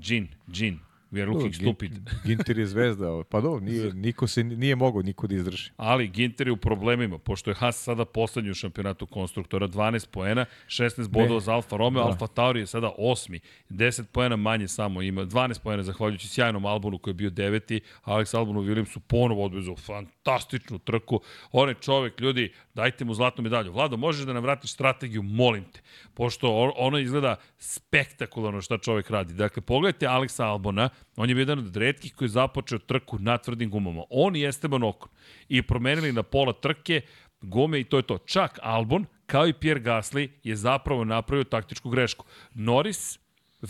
Džin, 0.00 0.28
Džin. 0.50 0.78
We 1.14 1.22
are 1.22 1.30
looking 1.30 1.54
stupid. 1.54 1.92
Ginter 2.24 2.58
je 2.58 2.66
zvezda, 2.66 3.22
pa 3.28 3.40
do, 3.40 3.60
nije, 3.60 3.92
niko 4.06 4.26
se 4.26 4.44
nije 4.44 4.76
mogao 4.76 5.02
niko 5.02 5.26
da 5.26 5.34
izdrži. 5.34 5.70
Ali 5.76 6.08
Ginter 6.08 6.48
je 6.48 6.52
u 6.52 6.56
problemima, 6.56 7.18
pošto 7.18 7.50
je 7.50 7.54
Haas 7.54 7.82
sada 7.82 8.04
poslednji 8.04 8.50
u 8.50 8.54
šampionatu 8.54 9.06
konstruktora, 9.06 9.68
12 9.68 10.08
poena, 10.10 10.44
16 10.66 11.08
bodova 11.08 11.40
za 11.40 11.52
Alfa 11.52 11.76
Romeo, 11.76 12.02
da. 12.02 12.08
Alfa 12.08 12.26
Tauri 12.26 12.60
je 12.60 12.66
sada 12.66 12.92
osmi, 12.98 13.40
10 13.70 14.04
poena 14.12 14.36
manje 14.36 14.68
samo 14.68 15.02
ima, 15.02 15.22
12 15.24 15.62
poena 15.62 15.82
zahvaljujući 15.82 16.28
sjajnom 16.28 16.66
Albonu 16.66 16.98
koji 16.98 17.12
je 17.12 17.14
bio 17.14 17.30
deveti, 17.30 17.80
Alex 18.04 18.36
Albonu 18.36 18.62
Williamsu 18.62 18.98
ponovo 18.98 19.44
odvezao 19.44 19.76
fantastičnu 19.76 20.78
trku. 20.78 21.20
On 21.52 21.68
je 21.68 21.74
čovek, 21.74 22.20
ljudi, 22.20 22.52
dajte 22.74 23.04
mu 23.04 23.14
zlatnu 23.14 23.42
medalju. 23.42 23.72
Vlado, 23.72 23.96
možeš 23.96 24.26
da 24.26 24.32
nam 24.32 24.42
vratiš 24.42 24.72
strategiju, 24.72 25.22
molim 25.22 25.64
te, 25.64 25.80
pošto 26.14 26.72
ono 26.76 26.98
izgleda 26.98 27.36
spektakularno 27.58 28.60
šta 28.60 28.78
čovek 28.78 29.10
radi. 29.10 29.34
Dakle, 29.34 29.62
pogledajte 29.62 30.06
Alexa 30.06 30.44
Albona, 30.44 30.88
On 31.16 31.30
je 31.30 31.36
jedan 31.36 31.58
od 31.58 31.76
redkih 31.76 32.14
koji 32.14 32.26
je 32.26 32.30
započeo 32.30 32.78
trku 32.78 33.18
na 33.18 33.38
tvrdim 33.38 33.70
gumama. 33.70 34.02
On 34.10 34.36
i 34.36 34.46
Esteban 34.46 34.82
Okon. 34.82 35.08
I 35.48 35.62
promenili 35.62 36.12
na 36.12 36.22
pola 36.22 36.52
trke 36.52 37.00
gume 37.40 37.80
i 37.80 37.84
to 37.84 37.96
je 37.96 38.02
to. 38.02 38.18
Čak 38.18 38.58
Albon, 38.62 39.06
kao 39.26 39.46
i 39.48 39.52
Pierre 39.52 39.80
Gasly, 39.80 40.28
je 40.42 40.56
zapravo 40.56 41.04
napravio 41.04 41.44
taktičku 41.44 41.90
grešku. 41.90 42.24
Norris 42.54 43.18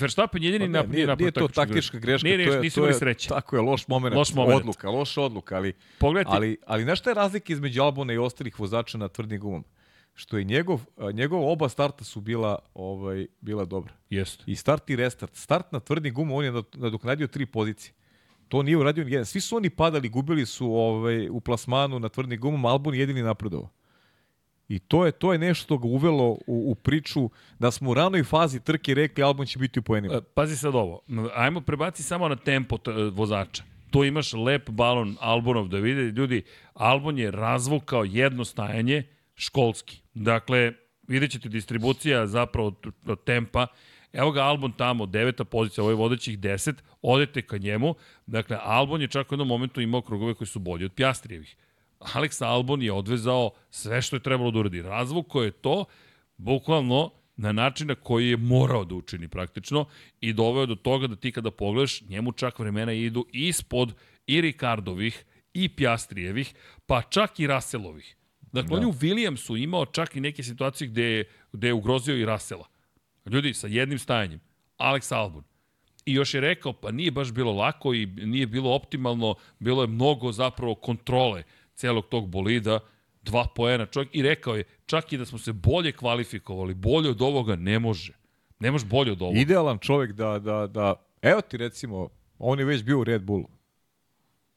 Verstappen 0.01 0.43
jedini 0.43 0.65
pa 0.65 0.71
ne, 0.71 0.89
nije, 0.89 1.07
nije, 1.07 1.17
nije 1.17 1.31
to 1.31 1.49
taktička 1.49 1.99
greška, 1.99 2.29
nije, 2.29 2.47
to 2.47 2.53
je, 2.53 2.71
to 2.71 2.87
je, 2.87 2.95
sreće. 2.95 3.29
Tako 3.29 3.57
je, 3.57 3.63
loš 3.63 3.89
moment, 3.89 4.17
loš 4.17 4.35
moment. 4.35 4.61
odluka, 4.61 4.91
loš 4.91 5.19
odluka, 5.19 5.57
ali, 5.57 5.73
Pogledajte. 5.99 6.37
ali, 6.37 6.57
ali 6.67 6.85
nešto 6.85 7.11
je 7.11 7.15
razlika 7.15 7.53
između 7.53 7.83
Albona 7.83 8.13
i 8.13 8.19
ostalih 8.19 8.61
vozača 8.61 8.99
na 8.99 9.09
tvrdim 9.09 9.41
gumama? 9.41 9.65
Što 10.15 10.39
je 10.39 10.45
njegov, 10.45 10.81
njegov 11.13 11.51
oba 11.51 11.69
starta 11.69 12.05
su 12.05 12.21
bila 12.21 12.59
ovaj 12.75 13.27
bila 13.41 13.65
dobra. 13.65 13.93
Jeste. 14.11 14.45
I 14.47 14.57
start 14.57 14.91
i 14.91 14.97
restart. 14.97 15.37
Start 15.37 15.73
na 15.73 15.81
tvrdim 15.81 16.15
gumu, 16.15 16.37
on 16.37 16.45
je 16.45 16.53
nadoknadio 16.75 17.27
tri 17.27 17.47
pozicije. 17.47 17.93
To 18.49 18.63
nije 18.63 18.77
uradio 18.77 19.05
jedan. 19.09 19.27
Svi 19.27 19.41
su 19.41 19.57
oni 19.57 19.71
padali, 19.71 20.09
gubili 20.09 20.47
su 20.47 20.75
ovaj, 20.75 21.29
u 21.29 21.41
plasmanu 21.41 21.99
na 21.99 22.09
tvrdim 22.09 22.41
gumama, 22.41 22.69
Albon 22.69 22.95
jedini 22.95 23.23
napredovao. 23.23 23.71
I 24.69 24.79
to 24.79 25.07
je 25.07 25.13
to 25.13 25.33
je 25.33 25.39
nešto 25.39 25.65
što 25.65 25.79
ga 25.79 25.89
uvelo 25.89 26.31
u, 26.31 26.39
u 26.47 26.75
priču 26.75 27.31
da 27.59 27.71
smo 27.71 27.91
u 27.91 27.95
ranoj 27.95 28.25
fazi 28.25 28.61
trke 28.61 28.95
rekli 28.95 29.25
Albon 29.25 29.47
će 29.47 29.59
biti 29.59 29.79
u 29.79 29.83
poenima. 29.83 30.15
E, 30.15 30.21
pazi 30.35 30.57
sad 30.57 30.75
ovo. 30.75 31.01
Ajmo 31.35 31.61
prebaci 31.61 32.03
samo 32.03 32.29
na 32.29 32.37
tempo 32.37 32.79
vozača. 33.13 33.63
Tu 33.91 34.05
imaš 34.05 34.33
lep 34.33 34.71
balon 34.71 35.17
Albonov 35.21 35.69
da 35.69 35.79
vide 35.79 36.03
ljudi. 36.03 36.43
Albon 36.75 37.19
je 37.19 37.31
razvukao 37.31 38.05
jedno 38.05 38.45
stajanje 38.45 39.03
školski. 39.37 40.01
Dakle, 40.15 40.73
vidjet 41.09 41.31
ćete 41.31 41.49
distribucija 41.49 42.27
zapravo 42.27 42.75
tempa. 43.25 43.67
Evo 44.13 44.31
ga 44.31 44.43
Albon 44.43 44.73
tamo, 44.73 45.07
deveta 45.07 45.45
pozicija, 45.45 45.83
ovo 45.83 45.91
je 45.91 45.97
vodećih 45.97 46.39
deset, 46.39 46.83
odete 47.03 47.43
ka 47.43 47.59
njemu. 47.59 47.95
Dakle, 48.27 48.59
Albon 48.63 49.01
je 49.01 49.09
čak 49.09 49.33
u 49.33 49.35
jednom 49.35 49.49
momentu 49.49 49.81
imao 49.81 50.03
krugove 50.03 50.35
koji 50.35 50.49
su 50.49 50.59
bolji 50.59 50.85
od 50.85 50.93
Pjastrijevih. 50.93 51.57
Alex 52.01 52.45
Albon 52.45 52.83
je 52.83 52.93
odvezao 52.93 53.51
sve 53.71 54.03
što 54.03 54.17
je 54.17 54.21
trebalo 54.21 54.51
da 54.51 54.59
uradi. 54.59 54.83
Razvuko 54.83 55.43
je 55.43 55.51
to, 55.51 55.85
bukvalno, 56.37 57.11
na 57.37 57.53
način 57.53 57.87
na 57.87 57.95
koji 57.95 58.29
je 58.29 58.37
morao 58.37 58.85
da 58.85 58.95
učini 58.95 59.29
praktično 59.29 59.85
i 60.21 60.33
doveo 60.33 60.67
do 60.67 60.75
toga 60.75 61.07
da 61.07 61.17
ti 61.17 61.33
kada 61.33 61.51
pogledaš, 61.51 62.03
njemu 62.03 62.33
čak 62.33 62.59
vremena 62.59 62.93
idu 62.93 63.27
ispod 63.33 63.95
i 64.27 64.41
Ricardovih 64.41 65.25
i 65.55 65.69
Pjastrijevih, 65.69 66.55
pa 66.87 67.03
čak 67.03 67.41
i 67.41 67.47
Raselovih. 67.47 68.17
Dakle, 68.55 68.69
da. 68.69 68.77
on 68.77 68.83
je 68.83 68.87
u 68.87 68.93
Williamsu 68.93 69.63
imao 69.63 69.87
čak 69.87 70.17
i 70.17 70.21
neke 70.21 70.43
situacije 70.43 70.89
gde 70.89 71.05
je, 71.05 71.25
gde 71.53 71.67
je 71.67 71.75
ugrozio 71.75 72.17
i 72.17 72.25
Rasela. 72.25 72.69
Ljudi, 73.27 73.55
sa 73.55 73.67
jednim 73.67 73.99
stajanjem. 73.99 74.41
Alex 74.79 75.15
Albon. 75.15 75.45
I 76.07 76.15
još 76.15 76.35
je 76.35 76.41
rekao, 76.41 76.73
pa 76.73 76.91
nije 76.91 77.11
baš 77.11 77.33
bilo 77.33 77.53
lako 77.53 77.95
i 77.95 78.07
nije 78.07 78.47
bilo 78.47 78.75
optimalno, 78.75 79.35
bilo 79.59 79.83
je 79.83 79.89
mnogo 79.89 80.33
zapravo 80.33 80.75
kontrole 80.75 81.43
celog 81.75 82.07
tog 82.07 82.29
bolida, 82.29 82.81
dva 83.23 83.47
poena 83.55 83.87
čovjek 83.87 84.15
i 84.15 84.23
rekao 84.23 84.57
je, 84.57 84.65
čak 84.87 85.13
i 85.13 85.19
da 85.19 85.25
smo 85.25 85.39
se 85.39 85.53
bolje 85.53 85.93
kvalifikovali, 85.93 86.75
bolje 86.75 87.11
od 87.11 87.23
ovoga 87.23 87.57
ne 87.57 87.79
može. 87.79 88.13
Ne 88.59 88.71
može 88.71 88.87
bolje 88.87 89.13
od 89.13 89.23
ovoga. 89.23 89.39
Idealan 89.39 89.79
čovjek 89.79 90.13
da, 90.13 90.39
da, 90.39 90.67
da, 90.67 90.95
evo 91.23 91.41
ti 91.41 91.57
recimo, 91.57 92.09
on 92.39 92.59
je 92.59 92.65
već 92.65 92.83
bio 92.83 93.01
u 93.01 93.05
Red 93.05 93.23
Bullu. 93.23 93.54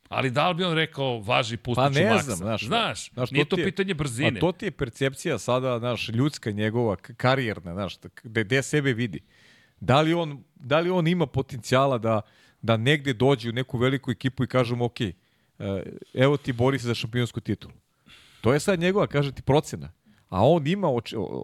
Ali 0.09 0.31
da 0.31 0.49
li 0.49 0.55
bi 0.55 0.63
on 0.63 0.73
rekao 0.73 1.19
važi 1.19 1.57
pustiću 1.57 1.83
pa 1.83 1.89
ne 1.89 2.09
maksa? 2.09 2.23
znam, 2.23 2.37
znaš, 2.37 2.65
znaš, 2.65 3.11
znaš 3.13 3.31
nije 3.31 3.45
to, 3.45 3.55
to 3.55 3.61
je, 3.61 3.65
pitanje 3.65 3.93
brzine. 3.93 4.37
A 4.37 4.39
to 4.39 4.51
ti 4.51 4.65
je 4.65 4.71
percepcija 4.71 5.37
sada, 5.37 5.79
znaš, 5.79 6.09
ljudska 6.09 6.51
njegova, 6.51 6.95
karijerna, 6.95 7.73
znaš, 7.73 7.97
gde, 8.23 8.43
gde 8.43 8.63
sebe 8.63 8.93
vidi. 8.93 9.21
Da 9.79 10.01
li 10.01 10.13
on, 10.13 10.43
da 10.55 10.79
li 10.79 10.89
on 10.89 11.07
ima 11.07 11.25
potencijala 11.25 11.97
da, 11.97 12.21
da 12.61 12.77
negde 12.77 13.13
dođe 13.13 13.49
u 13.49 13.53
neku 13.53 13.77
veliku 13.77 14.11
ekipu 14.11 14.43
i 14.43 14.47
kažemo, 14.47 14.85
ok, 14.85 15.01
eh, 15.01 15.13
evo 16.13 16.37
ti 16.37 16.53
bori 16.53 16.79
se 16.79 16.87
za 16.87 16.95
šampionsku 16.95 17.39
titulu. 17.39 17.73
To 18.41 18.53
je 18.53 18.59
sad 18.59 18.79
njegova, 18.79 19.07
kaže 19.07 19.31
ti, 19.31 19.41
procena. 19.41 19.91
A 20.29 20.47
on 20.47 20.67
ima, 20.67 20.87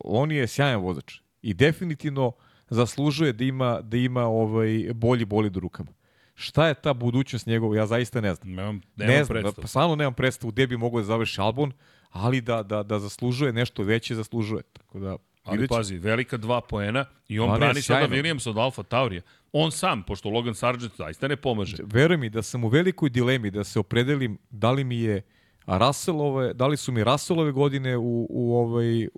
on 0.03 0.31
je 0.31 0.47
sjajan 0.47 0.81
vozač. 0.81 1.19
I 1.41 1.53
definitivno 1.53 2.31
zaslužuje 2.69 3.33
da 3.33 3.43
ima, 3.43 3.81
da 3.81 3.97
ima 3.97 4.23
ovaj 4.23 4.93
bolji 4.93 5.25
bolid 5.25 5.57
u 5.57 5.59
rukama. 5.59 5.91
Šta 6.35 6.67
je 6.67 6.73
ta 6.73 6.93
budućnost 6.93 7.47
njegova, 7.47 7.75
ja 7.75 7.85
zaista 7.85 8.21
ne 8.21 8.35
znam. 8.35 8.53
Nemam, 8.53 8.81
nemam 8.95 9.15
ne 9.15 9.23
znam, 9.23 9.27
predstavu. 9.27 9.61
Pa 9.61 9.67
stvarno 9.67 9.95
nemam 9.95 10.13
predstavu 10.13 10.51
gde 10.51 10.67
bi 10.67 10.77
mogao 10.77 10.99
da 10.99 11.05
završi 11.05 11.41
album, 11.41 11.73
ali 12.09 12.41
da, 12.41 12.63
da, 12.63 12.83
da 12.83 12.99
zaslužuje 12.99 13.53
nešto 13.53 13.83
veće, 13.83 14.15
zaslužuje. 14.15 14.63
Tako 14.73 14.99
da, 14.99 15.17
Ali 15.43 15.57
Videći. 15.57 15.69
pazi, 15.77 15.97
velika 15.97 16.37
dva 16.37 16.61
poena 16.61 17.05
i 17.27 17.39
on 17.39 17.51
A 17.51 17.57
brani 17.57 17.81
sada 17.81 18.07
Williams 18.07 18.49
od 18.49 18.57
Alfa 18.57 18.83
Taurija. 18.83 19.21
On 19.51 19.71
sam, 19.71 20.03
pošto 20.03 20.29
Logan 20.29 20.55
Sargent 20.55 20.95
zaista 20.97 21.27
ne 21.27 21.35
pomaže. 21.35 21.77
Veruj 21.83 22.17
mi 22.17 22.29
da 22.29 22.41
sam 22.41 22.63
u 22.63 22.67
velikoj 22.67 23.09
dilemi 23.09 23.51
da 23.51 23.63
se 23.63 23.79
opredelim 23.79 24.37
da 24.49 24.71
li 24.71 24.83
mi 24.83 24.99
je 24.99 25.21
Russellove, 25.65 26.53
da 26.53 26.67
li 26.67 26.77
su 26.77 26.91
mi 26.91 27.03
Russellove 27.03 27.51
godine 27.51 27.97
u, 27.97 28.27
u, 28.29 28.55
ovaj, 28.55 29.05
u, 29.05 29.09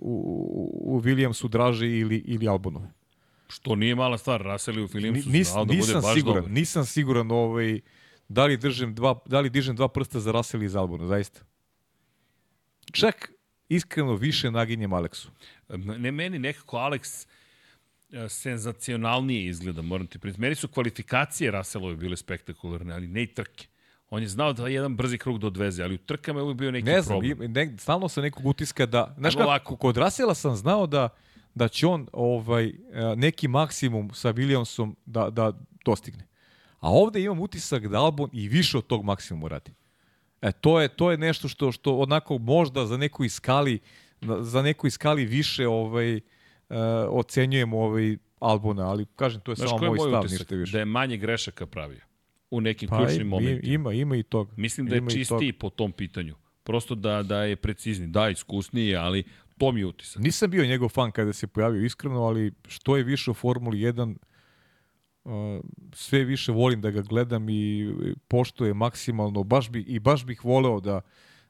u 0.82 1.00
Williamsu 1.00 1.48
draže 1.48 1.86
ili, 1.86 2.16
ili 2.16 2.48
Albonove. 2.48 2.95
Što 3.48 3.74
nije 3.74 3.94
mala 3.94 4.18
stvar, 4.18 4.42
Russell 4.42 4.78
u 4.78 4.88
Williamsu 4.88 5.30
Nis, 5.32 5.48
da 5.54 5.64
bude 5.64 5.94
baš 5.94 6.14
siguran, 6.14 6.42
dobar. 6.42 6.50
Nisam 6.50 6.86
siguran 6.86 7.30
ovaj, 7.30 7.80
da 8.28 8.44
li, 8.44 8.56
držim 8.56 8.94
dva, 8.94 9.18
da 9.26 9.40
li 9.40 9.50
dižem 9.50 9.76
dva 9.76 9.88
prsta 9.88 10.20
za 10.20 10.32
Russell 10.32 10.62
i 10.62 10.68
za 10.68 10.80
Albona, 10.80 11.06
zaista. 11.06 11.40
Čak 12.92 13.32
iskreno 13.68 14.14
više 14.14 14.50
naginjem 14.50 14.92
Aleksu. 14.92 15.30
Ne, 15.68 16.12
meni 16.12 16.38
nekako 16.38 16.76
Aleks 16.76 17.26
e, 18.12 18.28
senzacionalnije 18.28 19.46
izgleda, 19.46 19.82
moram 19.82 20.06
ti 20.06 20.18
priznati. 20.18 20.40
Meni 20.40 20.54
su 20.54 20.68
kvalifikacije 20.68 21.50
Russellove 21.50 21.96
bile 21.96 22.16
spektakularne, 22.16 22.94
ali 22.94 23.06
ne 23.06 23.22
i 23.22 23.26
trke. 23.26 23.66
On 24.10 24.22
je 24.22 24.28
znao 24.28 24.52
da 24.52 24.68
jedan 24.68 24.96
brzi 24.96 25.18
krug 25.18 25.38
da 25.38 25.46
odveze, 25.46 25.82
ali 25.82 25.94
u 25.94 25.98
trkama 25.98 26.40
je 26.40 26.42
uvijek 26.42 26.58
bio 26.58 26.70
neki 26.70 26.84
ne 26.84 27.02
znam, 27.02 27.20
problem. 27.20 27.52
Ne, 27.52 27.74
stalno 27.78 28.08
sam 28.08 28.22
nekog 28.22 28.46
utiska 28.46 28.86
da... 28.86 29.14
Znaš 29.18 29.34
kako, 29.34 29.76
kod 29.76 29.96
Rasela 29.96 30.34
sam 30.34 30.56
znao 30.56 30.86
da, 30.86 31.08
da 31.56 31.68
će 31.68 31.86
on 31.86 32.06
ovaj, 32.12 32.66
e, 32.66 32.72
neki 33.16 33.48
maksimum 33.48 34.10
sa 34.14 34.32
Williamsom 34.32 34.94
da, 35.06 35.30
da 35.30 35.52
dostigne. 35.84 36.26
A 36.80 36.90
ovde 36.90 37.22
imam 37.22 37.40
utisak 37.40 37.88
da 37.88 37.98
Albon 37.98 38.30
i 38.32 38.48
više 38.48 38.78
od 38.78 38.86
tog 38.86 39.04
maksimuma 39.04 39.48
radi. 39.48 39.72
E, 40.42 40.52
to 40.52 40.80
je, 40.80 40.88
to 40.88 41.10
je 41.10 41.18
nešto 41.18 41.48
što, 41.48 41.72
što 41.72 41.96
onako 41.98 42.38
možda 42.38 42.86
za 42.86 42.96
neku 42.96 43.24
iskali, 43.24 43.78
za 44.40 44.62
neku 44.62 44.86
iskali 44.86 45.24
više 45.24 45.68
ovaj, 45.68 46.16
uh, 46.16 46.76
ocenjujemo 47.10 47.78
ovaj 47.78 48.16
Albona, 48.40 48.88
ali 48.90 49.06
kažem, 49.16 49.40
to 49.40 49.52
je 49.52 49.56
Znaš, 49.56 49.70
samo 49.70 49.86
moj, 49.86 49.96
moj 49.96 50.10
stav, 50.10 50.24
ništa 50.30 50.54
više. 50.54 50.72
Da 50.72 50.78
je 50.78 50.84
manje 50.84 51.16
grešaka 51.16 51.66
pravio 51.66 52.00
u 52.50 52.60
nekim 52.60 52.88
pa, 52.88 52.98
ključnim 52.98 53.26
momentima. 53.26 53.74
Ima, 53.74 53.92
ima 53.92 54.16
i 54.16 54.22
toga. 54.22 54.52
Mislim 54.56 54.86
da 54.86 54.94
je 54.94 54.98
ima 54.98 55.10
čistiji 55.10 55.52
po 55.52 55.70
tom 55.70 55.92
pitanju. 55.92 56.34
Prosto 56.62 56.94
da, 56.94 57.22
da 57.22 57.42
je 57.42 57.56
precizni. 57.56 58.06
Da, 58.06 58.28
iskusniji, 58.28 58.96
ali 58.96 59.24
to 59.58 59.72
mi 59.72 59.80
je 59.80 59.86
utisak. 59.86 60.22
Nisam 60.22 60.50
bio 60.50 60.66
njegov 60.66 60.88
fan 60.88 61.12
kada 61.12 61.32
se 61.32 61.46
pojavio 61.46 61.84
iskreno, 61.84 62.22
ali 62.22 62.52
što 62.66 62.96
je 62.96 63.04
više 63.04 63.30
u 63.30 63.34
Formuli 63.34 63.78
1, 63.78 64.16
uh, 65.24 65.60
sve 65.92 66.24
više 66.24 66.52
volim 66.52 66.80
da 66.80 66.90
ga 66.90 67.02
gledam 67.02 67.48
i 67.48 67.92
pošto 68.28 68.66
je 68.66 68.74
maksimalno, 68.74 69.42
baš 69.42 69.70
bi, 69.70 69.80
i 69.80 69.98
baš 69.98 70.24
bih 70.24 70.44
voleo 70.44 70.80
da 70.80 71.00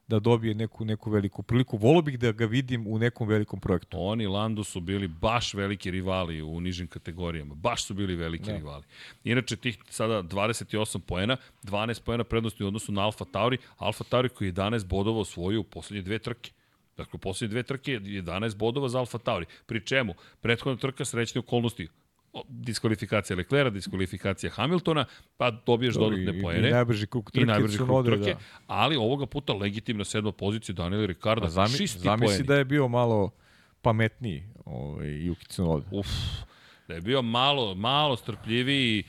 da 0.07 0.19
dobije 0.19 0.55
neku, 0.55 0.85
neku 0.85 1.09
veliku 1.09 1.43
priliku. 1.43 1.77
Volio 1.77 2.01
bih 2.01 2.19
da 2.19 2.31
ga 2.31 2.45
vidim 2.45 2.87
u 2.87 2.99
nekom 2.99 3.27
velikom 3.27 3.59
projektu. 3.59 3.97
Oni 3.99 4.27
Lando 4.27 4.63
su 4.63 4.79
bili 4.79 5.07
baš 5.07 5.53
veliki 5.53 5.91
rivali 5.91 6.41
u 6.41 6.61
nižim 6.61 6.87
kategorijama. 6.87 7.55
Baš 7.55 7.85
su 7.85 7.93
bili 7.93 8.15
veliki 8.15 8.45
da. 8.45 8.57
rivali. 8.57 8.83
Inače, 9.23 9.55
tih 9.55 9.77
sada 9.89 10.23
28 10.23 10.99
poena, 10.99 11.37
12 11.63 12.01
poena 12.01 12.23
prednosti 12.23 12.63
u 12.63 12.67
odnosu 12.67 12.91
na 12.91 13.01
Alfa 13.01 13.25
Tauri. 13.25 13.57
Alfa 13.77 14.03
Tauri 14.03 14.29
koji 14.29 14.47
je 14.47 14.53
11 14.53 14.85
bodova 14.85 15.19
osvojio 15.19 15.59
u 15.59 15.63
poslednje 15.63 16.01
dve 16.01 16.19
trke. 16.19 16.51
Dakle, 16.97 17.17
u 17.17 17.17
poslednje 17.17 17.51
dve 17.51 17.63
trke 17.63 17.91
je 17.91 18.01
11 18.01 18.55
bodova 18.55 18.89
za 18.89 18.99
Alfa 18.99 19.17
Tauri. 19.17 19.45
Pri 19.65 19.85
čemu? 19.85 20.13
Prethodna 20.41 20.77
trka 20.77 21.05
srećne 21.05 21.39
okolnosti 21.39 21.87
diskvalifikacija 22.49 23.37
Leclerca, 23.37 23.69
diskvalifikacija 23.69 24.49
Hamiltona, 24.49 25.05
pa 25.37 25.51
dobiješ 25.51 25.93
to, 25.93 25.99
dodatne 25.99 26.41
poene. 26.41 26.69
I 26.69 26.71
najbrži 26.71 27.07
krug 27.07 27.31
trke. 27.31 27.43
I 27.43 27.45
najbrži 27.45 27.77
krug 27.77 28.05
trke, 28.05 28.33
da. 28.33 28.39
ali 28.67 28.95
ovoga 28.95 29.25
puta 29.25 29.53
legitimna 29.53 30.05
sedma 30.05 30.31
pozicija 30.31 30.75
Daniela 30.75 31.05
Ricarda, 31.05 31.49
zami, 31.49 31.77
čisti 31.77 31.99
zamisli 31.99 32.27
poeni. 32.27 32.47
da 32.47 32.55
je 32.55 32.65
bio 32.65 32.87
malo 32.87 33.31
pametniji 33.81 34.43
ovaj, 34.65 35.07
Yuki 35.07 35.47
Tsunoda. 35.47 35.85
Uf, 35.91 36.07
da 36.87 36.93
je 36.93 37.01
bio 37.01 37.21
malo, 37.21 37.75
malo 37.75 38.17
strpljiviji, 38.17 39.03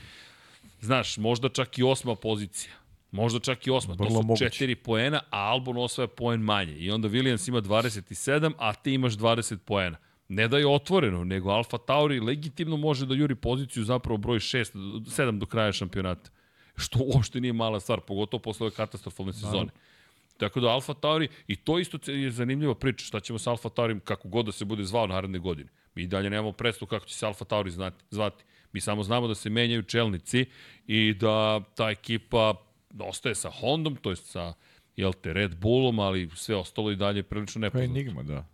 znaš, 0.81 1.17
možda 1.17 1.49
čak 1.49 1.79
i 1.79 1.83
osma 1.83 2.15
pozicija. 2.15 2.73
Možda 3.11 3.41
čak 3.41 3.67
i 3.67 3.71
osma. 3.71 3.95
Vrlo 3.95 4.09
to 4.09 4.15
su 4.15 4.27
moguće. 4.27 4.51
četiri 4.51 4.75
poena, 4.75 5.21
a 5.31 5.39
Albon 5.39 5.77
osvaja 5.77 6.09
poen 6.09 6.41
manje. 6.41 6.73
I 6.73 6.91
onda 6.91 7.09
Williams 7.09 7.49
ima 7.49 7.61
27, 7.61 8.53
a 8.59 8.75
ti 8.75 8.93
imaš 8.93 9.17
20 9.17 9.57
poena 9.57 9.99
ne 10.29 10.49
da 10.49 10.59
je 10.59 10.67
otvoreno, 10.67 11.25
nego 11.25 11.51
Alfa 11.51 11.79
Tauri 11.79 12.21
legitimno 12.21 12.77
može 12.77 13.07
da 13.07 13.15
juri 13.15 13.35
poziciju 13.35 13.85
zapravo 13.85 14.17
broj 14.17 14.39
6, 14.39 14.73
7 14.75 15.39
do 15.39 15.47
kraja 15.47 15.73
šampionata. 15.73 16.31
Što 16.77 16.99
uopšte 17.15 17.41
nije 17.41 17.53
mala 17.53 17.81
stvar, 17.81 18.01
pogotovo 18.01 18.41
posle 18.41 18.67
ove 18.67 18.75
katastrofalne 18.75 19.33
sezone. 19.33 19.65
Da. 19.65 19.73
Tako 20.37 20.61
da 20.61 20.69
Alfa 20.69 20.95
Tauri, 20.95 21.29
i 21.47 21.57
to 21.57 21.79
isto 21.79 22.11
je 22.11 22.31
zanimljiva 22.31 22.75
priča, 22.75 23.05
šta 23.07 23.21
ćemo 23.21 23.39
sa 23.39 23.51
Alfa 23.51 23.69
Tauri, 23.69 24.01
kako 24.05 24.29
god 24.29 24.47
da 24.47 24.53
se 24.53 24.65
bude 24.65 24.85
zvao 24.85 25.07
naredne 25.07 25.39
godine. 25.39 25.71
Mi 25.95 26.07
dalje 26.07 26.31
nemamo 26.31 26.53
predstavu 26.53 26.89
kako 26.89 27.07
će 27.07 27.15
se 27.15 27.27
Alfa 27.27 27.45
Tauri 27.45 27.71
znati, 27.71 28.05
zvati. 28.11 28.45
Mi 28.73 28.81
samo 28.81 29.03
znamo 29.03 29.29
da 29.29 29.35
se 29.35 29.51
menjaju 29.51 29.83
čelnici 29.83 30.47
i 30.87 31.15
da 31.15 31.61
ta 31.75 31.91
ekipa 31.91 32.55
ostaje 33.01 33.35
sa 33.35 33.51
Hondom, 33.51 33.97
to 33.97 34.11
je 34.11 34.17
sa 34.17 34.53
jel 34.97 35.13
te, 35.13 35.33
Red 35.33 35.57
Bullom, 35.57 35.99
ali 35.99 36.31
sve 36.35 36.57
ostalo 36.57 36.91
i 36.91 36.97
dalje 36.97 37.23
prilično 37.23 37.61
nepoznato. 37.61 37.93
Pa 37.93 37.99
enigma, 37.99 38.23
da. 38.23 38.45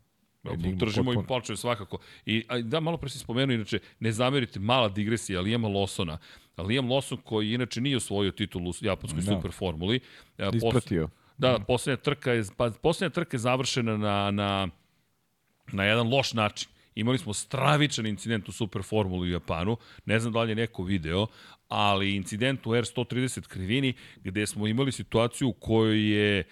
Držimo 0.74 1.12
im 1.12 1.24
palčeve 1.24 1.56
svakako. 1.56 1.98
I 2.27 2.44
a, 2.48 2.59
da, 2.59 2.81
malo 2.81 2.97
pre 2.97 3.11
si 3.11 3.19
spomenuo, 3.19 3.55
inače, 3.55 3.78
ne 4.01 4.12
zamerite, 4.12 4.61
mala 4.61 4.89
digresija, 4.89 5.40
Liam 5.40 5.65
Lawsona. 5.65 6.16
Liam 6.56 6.89
Lawson 6.89 7.16
koji 7.24 7.52
inače 7.52 7.81
nije 7.81 7.97
osvojio 7.97 8.31
titulu 8.31 8.70
u 8.70 8.74
japanskoj 8.81 9.23
no. 9.23 9.36
super 9.36 9.52
formuli. 9.52 10.01
Ispratio. 10.52 11.09
Da, 11.39 11.59
mm. 11.59 11.65
poslednja 11.66 11.97
trka 11.97 12.32
je, 12.32 12.44
pa, 12.56 12.70
poslednja 12.70 13.11
trka 13.11 13.35
je 13.35 13.39
završena 13.39 13.97
na, 13.97 14.31
na, 14.31 14.69
na 15.73 15.85
jedan 15.85 16.09
loš 16.09 16.32
način. 16.32 16.69
Imali 16.94 17.19
smo 17.19 17.32
stravičan 17.35 18.06
incident 18.06 18.48
u 18.48 18.52
Super 18.52 18.82
Formuli 18.82 19.28
u 19.28 19.32
Japanu, 19.32 19.77
ne 20.05 20.20
znam 20.20 20.32
da 20.32 20.43
li 20.43 20.51
je 20.51 20.55
neko 20.55 20.82
video, 20.82 21.27
ali 21.75 22.15
incident 22.17 22.67
u 22.67 22.71
R130 22.71 23.47
krivini 23.47 23.95
gde 24.25 24.47
smo 24.47 24.67
imali 24.67 24.93
situaciju 24.93 25.49
u 25.49 25.53
kojoj 25.53 26.15
je 26.15 26.45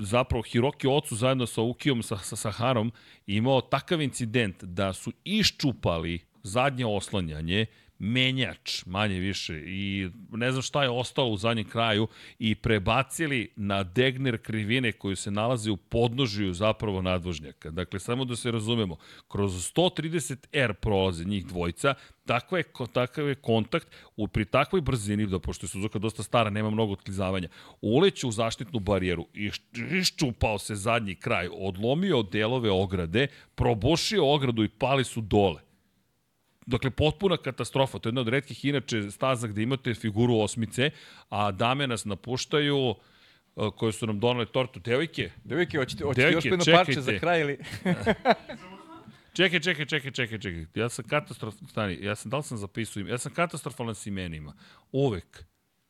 zapravo 0.00 0.42
Hiroki 0.42 0.86
Ocu 0.86 1.16
zajedno 1.16 1.46
sa 1.46 1.62
Ukijom, 1.62 2.02
sa, 2.02 2.18
sa 2.18 2.36
Saharom, 2.36 2.92
imao 3.26 3.60
takav 3.60 4.02
incident 4.02 4.64
da 4.64 4.92
su 4.92 5.12
iščupali 5.24 6.20
zadnje 6.42 6.86
oslanjanje, 6.86 7.66
menjač, 8.02 8.86
manje 8.86 9.18
više, 9.18 9.62
i 9.66 10.08
ne 10.30 10.50
znam 10.52 10.62
šta 10.62 10.82
je 10.82 10.90
ostalo 10.90 11.28
u 11.28 11.36
zadnjem 11.36 11.68
kraju, 11.68 12.08
i 12.38 12.54
prebacili 12.54 13.52
na 13.56 13.82
degner 13.82 14.42
krivine 14.42 14.92
koju 14.92 15.16
se 15.16 15.30
nalazi 15.30 15.70
u 15.70 15.76
podnožiju 15.76 16.52
zapravo 16.54 17.02
nadvožnjaka. 17.02 17.70
Dakle, 17.70 18.00
samo 18.00 18.24
da 18.24 18.36
se 18.36 18.50
razumemo, 18.50 18.96
kroz 19.28 19.72
130R 19.74 20.72
prolaze 20.72 21.24
njih 21.24 21.46
dvojca, 21.46 21.94
takva 22.26 22.58
je, 22.58 22.64
takav 22.92 23.28
je 23.28 23.34
kontakt 23.34 23.88
u, 24.16 24.28
pri 24.28 24.44
takvoj 24.44 24.80
brzini, 24.80 25.26
da 25.26 25.38
pošto 25.38 25.64
je 25.64 25.68
Suzuka 25.68 25.98
dosta 25.98 26.22
stara, 26.22 26.50
nema 26.50 26.70
mnogo 26.70 26.92
otklizavanja, 26.92 27.48
uleće 27.80 28.26
u 28.26 28.32
zaštitnu 28.32 28.80
barijeru 28.80 29.26
i 29.34 29.50
iščupao 30.00 30.58
se 30.58 30.74
zadnji 30.74 31.14
kraj, 31.14 31.48
odlomio 31.52 32.22
delove 32.22 32.70
ograde, 32.70 33.26
probošio 33.54 34.32
ogradu 34.34 34.64
i 34.64 34.68
pali 34.68 35.04
su 35.04 35.20
dole. 35.20 35.71
Dakle, 36.66 36.90
potpuna 36.90 37.36
katastrofa. 37.36 37.98
To 37.98 38.08
je 38.08 38.10
jedna 38.10 38.20
od 38.20 38.28
redkih, 38.28 38.64
inače, 38.64 39.10
staza 39.10 39.46
gde 39.48 39.62
imate 39.62 39.94
figuru 39.94 40.38
osmice, 40.38 40.90
a 41.28 41.50
dame 41.50 41.86
nas 41.86 42.04
napuštaju 42.04 42.94
e, 43.56 43.70
koje 43.76 43.92
su 43.92 44.06
nam 44.06 44.20
donale 44.20 44.46
tortu. 44.46 44.80
Devojke? 44.80 45.30
Devojke, 45.44 45.78
hoćete, 45.78 46.04
hoćete 46.04 46.20
Devojke, 46.20 46.36
još 46.36 46.44
jedno 46.44 46.76
parče 46.76 47.00
za 47.00 47.18
kraj 47.18 47.40
ili... 47.40 47.58
čekaj, 49.36 49.60
čekaj, 49.60 49.86
čekaj, 49.86 50.10
čekaj, 50.10 50.38
čekaj. 50.38 50.66
Ja 50.74 50.88
sam 50.88 51.04
katastrof... 51.04 51.54
Stani, 51.70 51.98
ja 52.00 52.14
sam, 52.14 52.30
da 52.30 52.36
li 52.36 52.42
sam 52.42 52.58
zapisao 52.58 53.00
Ja 53.00 53.18
sam 53.18 53.32
katastrofalan 53.32 53.94
s 53.94 54.06
imenima. 54.06 54.54
Uvek. 54.92 55.44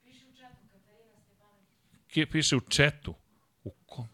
Piše 0.04 0.26
u 0.26 0.32
četu, 0.32 0.66
Katarina. 0.72 2.26
Piše 2.32 2.56
u 2.56 2.60
četu. 2.60 3.14
U 3.64 3.70
kom? 3.86 4.08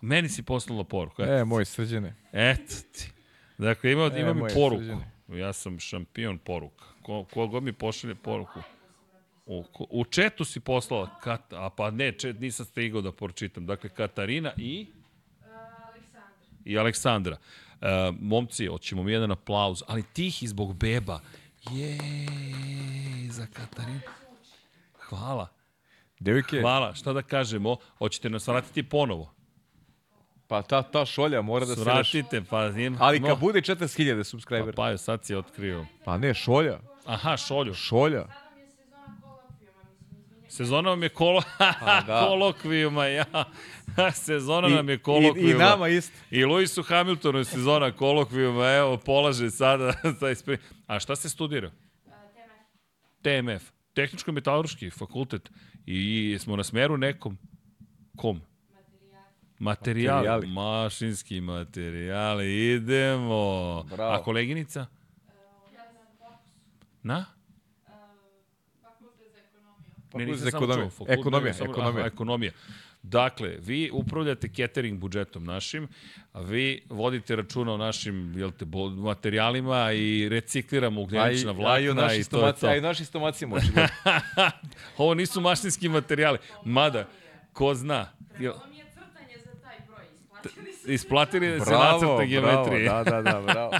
Meni 0.00 0.28
si 0.28 0.42
poslala 0.42 0.84
poruku. 0.84 1.22
Eto. 1.22 1.32
E, 1.32 1.44
moj 1.44 1.64
srđene. 1.64 2.14
Eto 2.32 2.74
ti. 2.92 3.10
Dakle, 3.58 3.92
ima, 3.92 4.10
e, 4.14 4.20
ima 4.20 4.32
mi 4.34 4.42
poruku. 4.54 4.82
Srđene. 4.82 5.13
Ja 5.28 5.52
sam 5.52 5.78
šampion 5.80 6.38
poruka. 6.38 6.84
Ko, 7.02 7.24
ko 7.24 7.46
god 7.46 7.62
mi 7.62 7.72
pošalje 7.72 8.14
poruku. 8.14 8.62
U, 9.46 9.64
u 9.90 10.04
četu 10.04 10.44
si 10.44 10.60
poslala, 10.60 11.18
Kat, 11.20 11.52
a 11.52 11.70
pa 11.70 11.90
ne, 11.90 12.12
čet, 12.12 12.40
nisam 12.40 12.66
stigao 12.66 13.00
da 13.00 13.12
pročitam. 13.12 13.66
Dakle, 13.66 13.90
Katarina 13.90 14.52
i... 14.56 14.86
Aleksandra. 15.42 16.62
I 16.64 16.78
Aleksandra. 16.78 17.36
Uh, 17.36 17.88
momci, 18.20 18.66
hoćemo 18.66 19.02
mi 19.02 19.12
jedan 19.12 19.30
aplauz, 19.30 19.82
ali 19.86 20.02
tihi 20.02 20.46
zbog 20.46 20.76
beba. 20.76 21.20
Je, 21.70 21.98
za 23.30 23.46
Katarinu. 23.46 24.00
Hvala. 24.98 25.48
Devike. 26.20 26.60
Hvala, 26.60 26.94
šta 26.94 27.12
da 27.12 27.22
kažemo, 27.22 27.76
hoćete 27.98 28.30
nas 28.30 28.46
vratiti 28.46 28.82
ponovo? 28.82 29.33
Pa 30.54 30.62
ta, 30.62 30.82
ta 30.82 31.06
šolja 31.06 31.42
mora 31.42 31.66
da 31.66 31.74
se... 31.74 31.80
Vratite, 31.80 32.42
pa 32.50 32.66
ima... 32.66 32.96
Ali 33.00 33.20
kad 33.20 33.28
no. 33.28 33.36
bude 33.36 33.60
40.000 33.60 34.24
subscribera. 34.24 34.72
Pa, 34.72 34.82
pa 34.82 34.96
sad 34.96 35.24
si 35.24 35.34
otkrio. 35.34 35.86
Pa 36.04 36.18
ne, 36.18 36.34
šolja. 36.34 36.78
Aha, 37.06 37.36
šolju. 37.36 37.74
Šolja. 37.74 38.26
Sezona 40.48 40.90
vam 40.90 41.02
je 41.02 41.08
kolo... 41.08 41.42
Pa 41.80 42.00
da. 42.06 42.20
kolokvijuma, 42.28 43.06
ja. 43.06 43.24
sezona 44.26 44.68
I, 44.68 44.74
nam 44.74 44.88
je 44.88 44.98
kolokvijuma. 44.98 45.50
I, 45.50 45.56
I 45.56 45.58
nama 45.58 45.88
isto. 45.88 46.18
I 46.30 46.44
Lewisu 46.44 46.82
Hamiltonu 46.82 47.38
je 47.38 47.44
sezona 47.44 47.92
kolokvijuma, 47.92 48.70
evo, 48.70 48.96
polaže 48.96 49.50
sada. 49.50 49.92
A 50.86 51.00
šta 51.00 51.16
se 51.16 51.28
studira? 51.28 51.70
TMF. 53.22 53.70
Tehničko-metalurški 53.94 54.90
fakultet. 54.98 55.50
I 55.86 56.36
smo 56.40 56.56
na 56.56 56.64
smeru 56.64 56.96
nekom. 56.96 57.38
Kom? 58.16 58.40
Materijali. 59.58 60.28
materijali. 60.28 60.46
Mašinski 60.46 61.40
materijali. 61.40 62.72
Idemo. 62.74 63.82
Bravo. 63.82 64.14
A 64.14 64.22
koleginica? 64.22 64.86
Na? 67.02 67.24
Ne, 70.14 70.26
nisam 70.26 70.48
ekonomija. 70.48 70.90
Čuo, 70.96 71.06
ekonomija, 71.08 71.54
samo, 71.54 71.70
ekonomija. 71.70 72.00
Aha, 72.00 72.06
ekonomija. 72.06 72.52
Dakle, 73.02 73.56
vi 73.60 73.90
upravljate 73.92 74.48
catering 74.48 74.98
budžetom 74.98 75.44
našim, 75.44 75.88
a 76.32 76.40
vi 76.40 76.82
vodite 76.88 77.36
računa 77.36 77.72
o 77.72 77.76
našim 77.76 78.38
jel 78.38 78.50
te, 78.50 78.64
materijalima 78.96 79.92
i 79.92 80.28
recikliramo 80.28 81.00
ugljenična 81.02 81.52
vlakna 81.52 82.14
i, 82.14 82.16
i, 82.16 82.20
i 82.20 82.24
to 82.24 82.46
je 82.46 82.52
to. 82.52 82.66
A 82.66 82.76
i 82.76 82.80
naši 82.80 83.04
stomaci 83.04 83.46
moći. 83.46 83.66
Ovo 84.98 85.14
nisu 85.14 85.40
mašinski 85.40 85.88
materijali. 85.88 86.38
Mada, 86.64 87.08
ko 87.52 87.74
zna. 87.74 88.08
Jel, 88.38 88.52
isplatili 90.86 91.46
bravo, 91.46 91.64
se 91.64 91.72
nacrta 91.72 92.24
geometrije. 92.24 92.84
Bravo, 92.84 93.04
da, 93.04 93.22
da, 93.22 93.32
da, 93.32 93.40
bravo. 93.40 93.72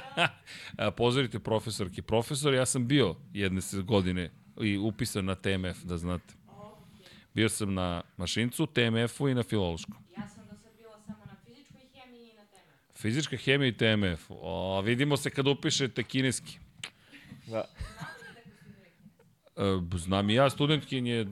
Pozorite 0.97 1.39
profesorki. 1.39 2.03
Profesor, 2.03 2.55
ja 2.55 2.67
sam 2.67 2.87
bio 2.87 3.15
jedne 3.33 3.61
godine 3.85 4.31
i 4.61 4.79
upisan 4.79 5.25
na 5.25 5.35
TMF, 5.35 5.83
da 5.83 5.99
znate. 5.99 6.35
Bio 7.35 7.49
sam 7.49 7.75
na 7.75 8.03
mašincu, 8.17 8.67
TMF-u 8.67 9.29
i 9.29 9.35
na 9.35 9.43
filološkom. 9.43 9.95
Ja 10.19 10.29
sam 10.29 10.45
do 10.51 10.57
sad 10.63 10.73
bila 10.79 10.99
samo 11.07 11.25
na 11.27 11.37
fizičkoj 11.45 11.81
hemiji 11.95 12.31
i 12.31 12.35
na 12.35 12.43
TMF. 12.45 13.01
Fizička 13.01 13.37
hemija 13.37 13.69
i 13.69 13.73
TMF. 13.73 14.31
O, 14.31 14.81
vidimo 14.81 15.17
se 15.17 15.31
kad 15.31 15.47
upišete 15.47 16.03
kineski. 16.03 16.59
Da. 17.47 17.65
E, 19.57 19.97
znam 19.99 20.31
i 20.31 20.35
ja 20.35 20.51
studentkinje, 20.51 21.27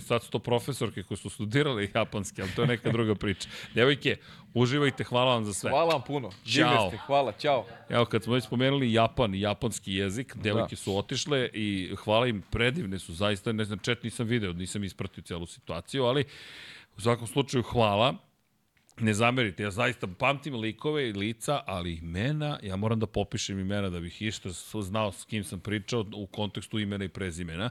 sad 0.00 0.22
su 0.22 0.30
to 0.30 0.38
profesorke 0.38 1.02
koje 1.02 1.18
su 1.18 1.30
studirale 1.30 1.88
japanski, 1.94 2.42
ali 2.42 2.50
to 2.56 2.62
je 2.62 2.68
neka 2.68 2.92
druga 2.92 3.14
priča. 3.14 3.48
Devojke, 3.74 4.16
uživajte, 4.54 5.04
hvala 5.04 5.34
vam 5.34 5.44
za 5.44 5.54
sve. 5.54 5.70
Hvala 5.70 5.92
vam 5.92 6.02
puno. 6.06 6.30
Ćao. 6.54 6.88
Ste, 6.88 6.98
hvala, 7.06 7.32
ćao. 7.32 7.66
Evo, 7.88 8.04
kad 8.04 8.24
smo 8.24 8.34
već 8.34 8.44
spomenuli 8.44 8.92
Japan 8.92 9.34
i 9.34 9.40
japanski 9.40 9.94
jezik, 9.94 10.36
devojke 10.36 10.76
da. 10.76 10.76
su 10.76 10.96
otišle 10.96 11.50
i 11.52 11.94
hvala 12.04 12.26
im, 12.26 12.42
predivne 12.50 12.98
su, 12.98 13.14
zaista, 13.14 13.52
ne 13.52 13.64
znam, 13.64 13.78
čet 13.78 14.02
nisam 14.02 14.26
video, 14.26 14.52
nisam 14.52 14.84
ispratio 14.84 15.22
celu 15.22 15.46
situaciju, 15.46 16.04
ali 16.04 16.24
u 16.96 17.00
svakom 17.00 17.26
slučaju 17.26 17.62
hvala 17.62 18.27
ne 19.00 19.14
zamerite, 19.14 19.62
ja 19.62 19.70
zaista 19.70 20.06
pamtim 20.18 20.54
likove 20.54 21.08
i 21.08 21.12
lica, 21.12 21.60
ali 21.66 21.94
imena, 21.94 22.58
ja 22.62 22.76
moram 22.76 23.00
da 23.00 23.06
popišem 23.06 23.58
imena 23.58 23.90
da 23.90 24.00
bih 24.00 24.22
išta 24.22 24.48
znao 24.82 25.12
s 25.12 25.24
kim 25.24 25.44
sam 25.44 25.60
pričao 25.60 26.04
u 26.14 26.26
kontekstu 26.26 26.78
imena 26.78 27.04
i 27.04 27.08
prezimena. 27.08 27.70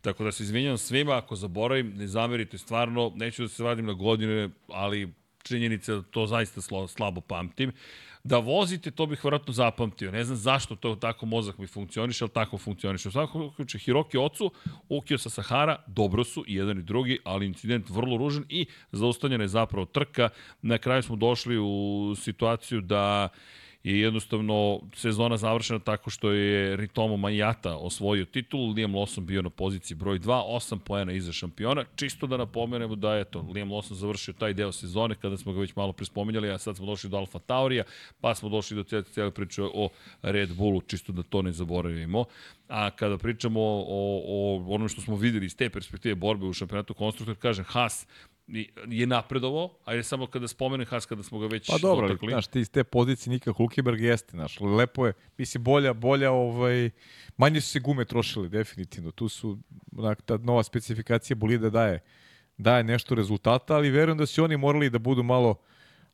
Tako 0.00 0.24
da 0.24 0.32
se 0.32 0.42
izvinjam 0.42 0.78
svima 0.78 1.16
ako 1.16 1.36
zaboravim, 1.36 1.92
ne 1.96 2.06
zamerite 2.06 2.58
stvarno, 2.58 3.12
neću 3.14 3.42
da 3.42 3.48
se 3.48 3.62
vadim 3.62 3.86
na 3.86 3.92
godine, 3.92 4.48
ali 4.68 5.12
činjenica 5.42 5.94
da 5.94 6.02
to 6.02 6.26
zaista 6.26 6.60
slabo 6.88 7.20
pamtim. 7.20 7.72
Da 8.28 8.38
vozite, 8.38 8.90
to 8.90 9.06
bih 9.06 9.24
vjerojatno 9.24 9.52
zapamtio. 9.52 10.10
Ne 10.10 10.24
znam 10.24 10.36
zašto 10.36 10.76
to 10.76 10.94
tako 10.94 11.26
mozak 11.26 11.58
mi 11.58 11.66
funkcioniše, 11.66 12.24
ali 12.24 12.32
tako 12.32 12.58
funkcioniše. 12.58 13.08
U 13.08 13.12
svakom 13.12 13.50
slučaju, 13.56 13.80
Hiroki 13.80 14.18
Ocu, 14.18 14.50
Ukio 14.88 15.18
sa 15.18 15.30
Sahara, 15.30 15.76
dobro 15.86 16.24
su 16.24 16.44
i 16.46 16.54
jedan 16.54 16.78
i 16.78 16.82
drugi, 16.82 17.18
ali 17.24 17.46
incident 17.46 17.90
vrlo 17.90 18.16
ružan 18.16 18.44
i 18.48 18.66
zaustavljena 18.92 19.44
je 19.44 19.48
zapravo 19.48 19.86
trka. 19.86 20.28
Na 20.62 20.78
kraju 20.78 21.02
smo 21.02 21.16
došli 21.16 21.58
u 21.58 22.14
situaciju 22.16 22.80
da 22.80 23.28
je 23.82 24.00
jednostavno 24.00 24.80
sezona 24.94 25.36
završena 25.36 25.78
tako 25.78 26.10
što 26.10 26.30
je 26.30 26.76
Ritomo 26.76 27.16
Majata 27.16 27.76
osvojio 27.76 28.24
titul, 28.24 28.72
Liam 28.72 28.92
Lawson 28.92 29.20
bio 29.20 29.42
na 29.42 29.50
poziciji 29.50 29.96
broj 29.96 30.18
2, 30.18 30.42
8 30.48 30.78
poena 30.78 31.12
iza 31.12 31.32
šampiona. 31.32 31.84
Čisto 31.96 32.26
da 32.26 32.36
napomenemo 32.36 32.96
da 32.96 33.14
je 33.14 33.24
to 33.24 33.46
Liam 33.54 33.68
Lawson 33.68 33.94
završio 33.94 34.34
taj 34.34 34.54
deo 34.54 34.72
sezone 34.72 35.14
kada 35.14 35.36
smo 35.36 35.52
ga 35.52 35.60
već 35.60 35.76
malo 35.76 35.92
prispominjali, 35.92 36.50
a 36.50 36.58
sad 36.58 36.76
smo 36.76 36.86
došli 36.86 37.10
do 37.10 37.16
Alfa 37.16 37.38
Taurija, 37.38 37.84
pa 38.20 38.34
smo 38.34 38.48
došli 38.48 38.76
do 38.76 38.82
cijele, 38.82 39.04
cijele 39.04 39.30
priče 39.30 39.62
o 39.62 39.88
Red 40.22 40.54
Bullu, 40.54 40.80
čisto 40.80 41.12
da 41.12 41.22
to 41.22 41.42
ne 41.42 41.52
zaboravimo. 41.52 42.24
A 42.68 42.90
kada 42.90 43.18
pričamo 43.18 43.60
o, 43.60 43.84
o, 43.88 44.64
o 44.68 44.74
onom 44.74 44.88
što 44.88 45.00
smo 45.00 45.16
videli 45.16 45.46
iz 45.46 45.56
te 45.56 45.70
perspektive 45.70 46.14
borbe 46.14 46.46
u 46.46 46.52
šampionatu 46.52 46.94
konstruktor, 46.94 47.36
kažem, 47.36 47.64
Haas 47.68 48.06
je 48.88 49.06
napredovo, 49.06 49.78
ajde 49.84 50.02
samo 50.02 50.26
kada 50.26 50.48
spomenem 50.48 50.86
Haas, 50.86 51.06
kada 51.06 51.22
smo 51.22 51.38
ga 51.38 51.46
već 51.46 51.66
Pa 51.66 51.78
dobro, 51.78 52.08
dotakli. 52.08 52.30
znaš, 52.30 52.46
ti 52.46 52.60
iz 52.60 52.70
te 52.70 52.84
pozicije 52.84 53.30
Nika 53.32 53.52
Hulkenberg 53.52 54.00
jeste, 54.00 54.30
znaš, 54.30 54.60
lepo 54.60 55.06
je, 55.06 55.12
misli, 55.38 55.58
bolja, 55.58 55.92
bolja, 55.92 56.30
ovaj, 56.30 56.90
manje 57.36 57.60
su 57.60 57.68
se 57.68 57.80
gume 57.80 58.04
trošili, 58.04 58.48
definitivno, 58.48 59.10
tu 59.10 59.28
su, 59.28 59.58
onak, 59.96 60.22
ta 60.22 60.36
nova 60.36 60.62
specifikacija 60.62 61.36
bolida 61.36 61.70
daje, 61.70 62.00
daje 62.58 62.84
nešto 62.84 63.14
rezultata, 63.14 63.74
ali 63.74 63.90
verujem 63.90 64.18
da 64.18 64.26
su 64.26 64.44
oni 64.44 64.56
morali 64.56 64.90
da 64.90 64.98
budu 64.98 65.22
malo 65.22 65.54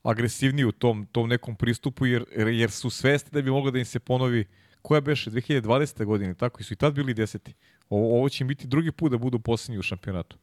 agresivniji 0.03 0.65
u 0.65 0.73
tom, 0.73 1.07
tom 1.13 1.29
nekom 1.29 1.57
pristupu, 1.57 2.07
jer, 2.07 2.25
jer 2.37 2.71
su 2.71 2.91
svesti 2.91 3.31
da 3.33 3.43
bi 3.43 3.51
moglo 3.51 3.71
da 3.71 3.79
im 3.79 3.85
se 3.85 3.99
ponovi 3.99 4.45
koja 4.83 5.01
beše 5.01 5.31
2020. 5.31 6.05
godine, 6.05 6.35
tako 6.35 6.61
i 6.61 6.65
su 6.65 6.73
i 6.73 6.77
tad 6.77 6.95
bili 6.95 7.15
deseti. 7.15 7.55
Ovo, 7.89 8.19
ovo 8.19 8.29
će 8.29 8.45
im 8.45 8.49
biti 8.49 8.67
drugi 8.67 8.93
put 8.93 9.13
da 9.13 9.19
budu 9.19 9.39
poslednji 9.39 9.79
u 9.79 9.83
šampionatu. 9.83 10.37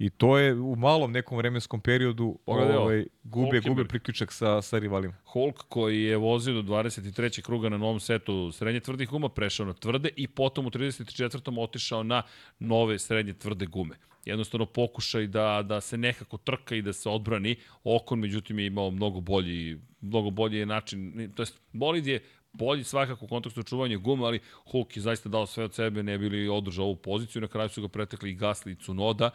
I 0.00 0.10
to 0.10 0.38
je 0.38 0.54
u 0.54 0.76
malom 0.76 1.12
nekom 1.12 1.38
vremenskom 1.38 1.80
periodu 1.80 2.38
Pogledaj, 2.46 2.76
ovaj, 2.76 3.04
gube, 3.22 3.60
gube 3.60 3.84
priključak 3.84 4.32
sa, 4.32 4.62
sa 4.62 4.78
rivalima. 4.78 5.14
Hulk 5.24 5.64
koji 5.68 6.02
je 6.02 6.16
vozio 6.16 6.62
do 6.62 6.62
23. 6.62 7.42
kruga 7.42 7.68
na 7.68 7.78
novom 7.78 8.00
setu 8.00 8.52
srednje 8.52 8.80
tvrdih 8.80 9.08
guma, 9.08 9.28
prešao 9.28 9.66
na 9.66 9.72
tvrde 9.72 10.08
i 10.16 10.26
potom 10.26 10.66
u 10.66 10.70
34. 10.70 11.60
otišao 11.62 12.02
na 12.02 12.22
nove 12.58 12.98
srednje 12.98 13.32
tvrde 13.32 13.66
gume. 13.66 13.96
Jednostavno 14.24 14.66
pokušaj 14.66 15.26
da, 15.26 15.62
da 15.62 15.80
se 15.80 15.98
nekako 15.98 16.36
trka 16.36 16.74
i 16.74 16.82
da 16.82 16.92
se 16.92 17.08
odbrani. 17.08 17.56
Okon, 17.84 18.18
međutim, 18.18 18.58
je 18.58 18.66
imao 18.66 18.90
mnogo 18.90 19.20
bolji, 19.20 19.78
mnogo 20.00 20.30
bolji 20.30 20.66
način, 20.66 21.32
to 21.34 21.42
jest 21.42 21.60
bolid 21.72 22.06
je 22.06 22.22
bolji 22.52 22.84
svakako 22.84 23.24
u 23.24 23.28
kontekstu 23.28 23.62
čuvanja 23.62 23.96
guma, 23.96 24.26
ali 24.26 24.40
Hulk 24.70 24.96
je 24.96 25.02
zaista 25.02 25.28
dao 25.28 25.46
sve 25.46 25.64
od 25.64 25.74
sebe, 25.74 26.02
ne 26.02 26.18
bili 26.18 26.48
održao 26.48 26.84
ovu 26.84 26.96
poziciju, 26.96 27.42
na 27.42 27.48
kraju 27.48 27.68
su 27.68 27.82
ga 27.82 27.88
pretekli 27.88 28.30
i 28.30 28.36
Gasly 28.36 28.72
i 28.72 28.82
Cunoda 28.84 29.30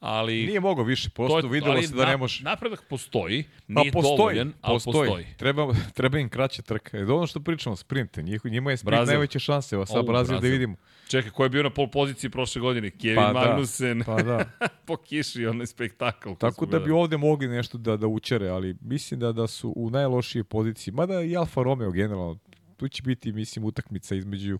ali 0.00 0.46
nije 0.46 0.60
mogao 0.60 0.84
više, 0.84 1.10
prosto 1.10 1.42
to, 1.42 1.48
videlo 1.48 1.82
se 1.82 1.94
da 1.94 2.04
na, 2.04 2.10
ne 2.10 2.16
može. 2.16 2.44
Napredak 2.44 2.84
postoji, 2.88 3.44
pa 3.74 3.80
nije 3.80 3.92
pa 3.92 3.96
postoji, 3.96 4.16
dovoljan, 4.16 4.52
ali 4.60 4.76
postoji. 4.76 5.08
postoji. 5.08 5.26
Treba, 5.36 5.74
treba 5.94 6.18
im 6.18 6.28
kraće 6.28 6.62
trka. 6.62 6.96
Je 6.96 7.12
ono 7.12 7.26
što 7.26 7.40
pričamo, 7.40 7.76
sprinte, 7.76 8.22
njih, 8.22 8.44
njima 8.44 8.70
je 8.70 8.76
sprint 8.76 8.90
Brazil. 8.90 9.12
najveće 9.12 9.38
šanse, 9.38 9.76
evo 9.76 9.86
sad 9.86 10.06
Brazil, 10.06 10.12
Brazil 10.12 10.40
da 10.40 10.52
vidimo. 10.52 10.76
Čekaj, 11.08 11.30
ko 11.30 11.42
je 11.42 11.48
bio 11.48 11.62
na 11.62 11.70
pol 11.70 11.90
poziciji 11.90 12.30
prošle 12.30 12.60
godine? 12.60 12.90
Kevin 12.90 13.16
pa, 13.16 13.32
da, 13.32 13.32
Magnussen, 13.32 13.98
da, 13.98 14.04
pa 14.04 14.22
da. 14.22 14.44
po 14.86 14.96
kiši, 14.96 15.46
onaj 15.46 15.66
spektakl. 15.66 16.32
Tako 16.38 16.66
da 16.66 16.78
bi 16.78 16.90
ovde 16.90 17.16
mogli 17.16 17.48
nešto 17.48 17.78
da, 17.78 17.96
da 17.96 18.06
učere, 18.06 18.48
ali 18.48 18.76
mislim 18.80 19.20
da 19.20 19.32
da 19.32 19.46
su 19.46 19.72
u 19.76 19.90
najlošije 19.90 20.44
poziciji. 20.44 20.94
Mada 20.94 21.22
i 21.22 21.36
Alfa 21.36 21.62
Romeo 21.62 21.90
generalno, 21.90 22.38
tu 22.76 22.88
će 22.88 23.02
biti, 23.02 23.32
mislim, 23.32 23.64
utakmica 23.64 24.14
između 24.14 24.58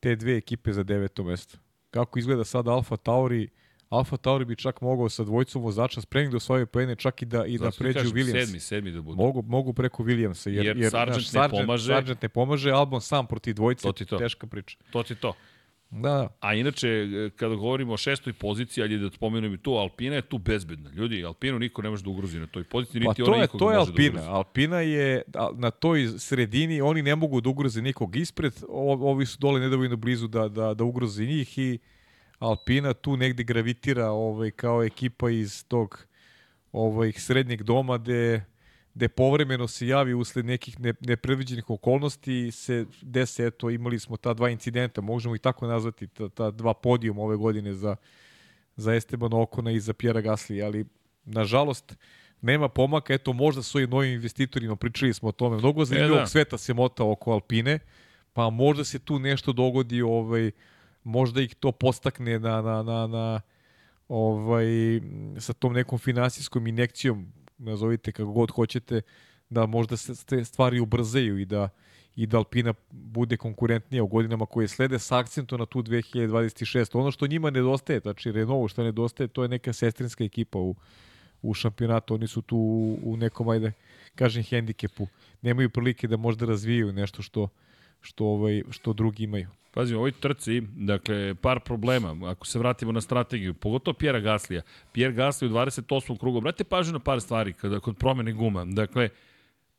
te 0.00 0.16
dve 0.16 0.36
ekipe 0.36 0.72
za 0.72 0.82
deveto 0.82 1.24
mesto. 1.24 1.58
Kako 1.90 2.18
izgleda 2.18 2.44
sad 2.44 2.68
Alfa 2.68 2.96
Tauri, 2.96 3.48
Alfa 3.92 4.16
Tauri 4.16 4.44
bi 4.44 4.56
čak 4.56 4.80
mogao 4.80 5.08
sa 5.08 5.24
dvojicom 5.24 5.62
vozača 5.62 6.00
spremnih 6.00 6.30
da 6.30 6.36
osvojaju 6.36 6.66
poene 6.66 6.96
čak 6.96 7.22
i 7.22 7.24
da 7.24 7.46
i 7.46 7.58
da 7.58 7.70
pređu 7.78 7.98
kažem, 7.98 8.12
Williams. 8.12 8.44
Sedmi, 8.44 8.60
sedmi 8.60 8.90
da 8.90 9.02
budu. 9.02 9.16
Mogu, 9.16 9.42
mogu 9.42 9.72
preko 9.72 10.02
Williamsa 10.02 10.48
jer, 10.50 10.66
jer, 10.66 10.76
jer 10.76 10.90
Sargent, 10.90 11.16
naš, 11.16 11.28
Sargent, 11.28 11.52
ne 11.52 11.66
pomaže. 11.66 11.86
Sargent 11.86 12.22
ne 12.22 12.28
pomaže, 12.28 12.70
Albon 12.70 13.00
sam 13.00 13.26
protiv 13.26 13.54
dvojice, 13.54 13.82
to 13.82 13.92
ti 13.92 14.04
to. 14.04 14.18
teška 14.18 14.46
priča. 14.46 14.76
To 14.90 15.02
ti 15.02 15.14
to. 15.14 15.32
Da, 15.90 16.10
da. 16.10 16.28
A 16.40 16.54
inače, 16.54 17.06
kada 17.36 17.54
govorimo 17.54 17.92
o 17.92 17.96
šestoj 17.96 18.32
poziciji, 18.32 18.84
ali 18.84 18.98
da 18.98 19.10
spomenem 19.10 19.54
i 19.54 19.58
tu, 19.58 19.72
Alpina 19.72 20.14
je 20.14 20.22
tu 20.22 20.38
bezbedna. 20.38 20.90
Ljudi, 20.90 21.24
Alpinu 21.24 21.58
niko 21.58 21.82
ne 21.82 21.90
može 21.90 22.04
da 22.04 22.10
ugrozi 22.10 22.38
na 22.38 22.46
toj 22.46 22.64
poziciji, 22.64 23.00
niti 23.00 23.22
pa, 23.22 23.24
to 23.24 23.32
ona 23.32 23.42
je, 23.42 23.48
to 23.58 23.70
je 23.70 23.74
da 23.74 23.80
Alpina. 23.80 24.20
Da 24.20 24.30
Alpina 24.30 24.80
je 24.80 25.22
na 25.54 25.70
toj 25.70 26.08
sredini, 26.18 26.80
oni 26.80 27.02
ne 27.02 27.16
mogu 27.16 27.40
da 27.40 27.48
ugroze 27.48 27.82
nikog 27.82 28.16
ispred, 28.16 28.52
ovi 28.68 29.26
su 29.26 29.38
dole 29.40 29.60
nedovoljno 29.60 29.96
blizu 29.96 30.28
da, 30.28 30.48
da, 30.48 30.74
da 30.74 30.84
ugroze 30.84 31.24
njih 31.24 31.58
i 31.58 31.78
Alpina 32.42 32.94
tu 32.94 33.16
negde 33.16 33.44
gravitira 33.44 34.10
ovaj, 34.10 34.50
kao 34.50 34.84
ekipa 34.84 35.30
iz 35.30 35.64
tog 35.68 36.06
ovaj, 36.72 37.12
srednjeg 37.12 37.62
doma 37.62 37.98
gde, 37.98 38.44
gde 38.94 39.08
povremeno 39.08 39.68
se 39.68 39.86
javi 39.86 40.14
usled 40.14 40.46
nekih 40.46 40.80
ne, 40.80 40.94
nepredviđenih 41.00 41.70
okolnosti 41.70 42.50
se 42.50 42.86
dese, 43.02 43.46
eto, 43.46 43.70
imali 43.70 43.98
smo 43.98 44.16
ta 44.16 44.34
dva 44.34 44.50
incidenta, 44.50 45.00
možemo 45.00 45.34
i 45.34 45.38
tako 45.38 45.66
nazvati, 45.66 46.06
ta, 46.06 46.28
ta 46.28 46.50
dva 46.50 46.74
podijuma 46.74 47.22
ove 47.22 47.36
godine 47.36 47.74
za, 47.74 47.96
za 48.76 48.94
Esteban 48.94 49.32
Okona 49.32 49.70
i 49.70 49.80
za 49.80 49.92
Pjera 49.92 50.22
Gasly, 50.22 50.64
ali 50.64 50.84
nažalost 51.24 51.96
nema 52.40 52.68
pomaka, 52.68 53.14
eto 53.14 53.32
možda 53.32 53.62
su 53.62 53.80
i 53.80 53.86
novim 53.86 54.12
investitorima, 54.12 54.76
pričali 54.76 55.14
smo 55.14 55.28
o 55.28 55.32
tome, 55.32 55.56
mnogo 55.56 55.84
zanimljivog 55.84 56.18
e, 56.18 56.20
da. 56.20 56.26
sveta 56.26 56.58
se 56.58 56.74
mota 56.74 57.04
oko 57.04 57.32
Alpine, 57.32 57.78
pa 58.32 58.50
možda 58.50 58.84
se 58.84 58.98
tu 58.98 59.18
nešto 59.18 59.52
dogodi 59.52 60.02
ovaj, 60.02 60.50
možda 61.04 61.42
ih 61.42 61.54
to 61.54 61.72
postakne 61.72 62.38
na, 62.38 62.62
na, 62.62 62.82
na, 62.82 63.06
na 63.06 63.40
ovaj, 64.08 64.66
sa 65.38 65.52
tom 65.52 65.72
nekom 65.72 65.98
finansijskom 65.98 66.66
injekcijom, 66.66 67.32
nazovite 67.58 68.12
kako 68.12 68.32
god 68.32 68.50
hoćete, 68.50 69.02
da 69.50 69.66
možda 69.66 69.96
se 69.96 70.24
te 70.24 70.44
stvari 70.44 70.80
ubrzaju 70.80 71.38
i 71.38 71.44
da 71.44 71.68
i 72.16 72.26
da 72.26 72.36
Alpina 72.36 72.74
bude 72.90 73.36
konkurentnija 73.36 74.02
u 74.02 74.06
godinama 74.06 74.46
koje 74.46 74.68
slede 74.68 74.98
sa 74.98 75.18
akcentom 75.18 75.58
na 75.58 75.66
tu 75.66 75.82
2026. 75.82 76.98
Ono 76.98 77.10
što 77.10 77.26
njima 77.26 77.50
nedostaje, 77.50 78.00
znači 78.00 78.32
Renault 78.32 78.70
što 78.70 78.82
nedostaje, 78.82 79.28
to 79.28 79.42
je 79.42 79.48
neka 79.48 79.72
sestrinska 79.72 80.24
ekipa 80.24 80.58
u, 80.58 80.74
u 81.42 81.54
šampionatu. 81.54 82.14
Oni 82.14 82.26
su 82.26 82.42
tu 82.42 82.58
u 83.02 83.16
nekom, 83.16 83.48
ajde, 83.48 83.72
kažem, 84.14 84.42
hendikepu. 84.42 85.06
Nemaju 85.42 85.70
prilike 85.70 86.08
da 86.08 86.16
možda 86.16 86.46
razvijaju 86.46 86.92
nešto 86.92 87.22
što, 87.22 87.48
što, 88.02 88.24
ovaj, 88.24 88.62
što 88.70 88.92
drugi 88.92 89.24
imaju. 89.24 89.48
Pazi, 89.74 89.94
u 89.94 89.98
ovoj 89.98 90.12
trci, 90.12 90.60
dakle, 90.60 91.34
par 91.34 91.60
problema. 91.60 92.30
Ako 92.30 92.46
se 92.46 92.58
vratimo 92.58 92.92
na 92.92 93.00
strategiju, 93.00 93.54
pogotovo 93.54 93.94
Pjera 93.94 94.20
Gaslija. 94.20 94.62
Pjer 94.92 95.12
Gasli 95.12 95.48
u 95.48 95.50
28. 95.50 96.18
krugu. 96.18 96.40
Brate 96.40 96.64
pažnju 96.64 96.92
na 96.92 96.98
par 96.98 97.20
stvari 97.20 97.52
kada, 97.52 97.80
kod 97.80 97.96
promene 97.96 98.32
guma. 98.32 98.64
Dakle, 98.64 99.08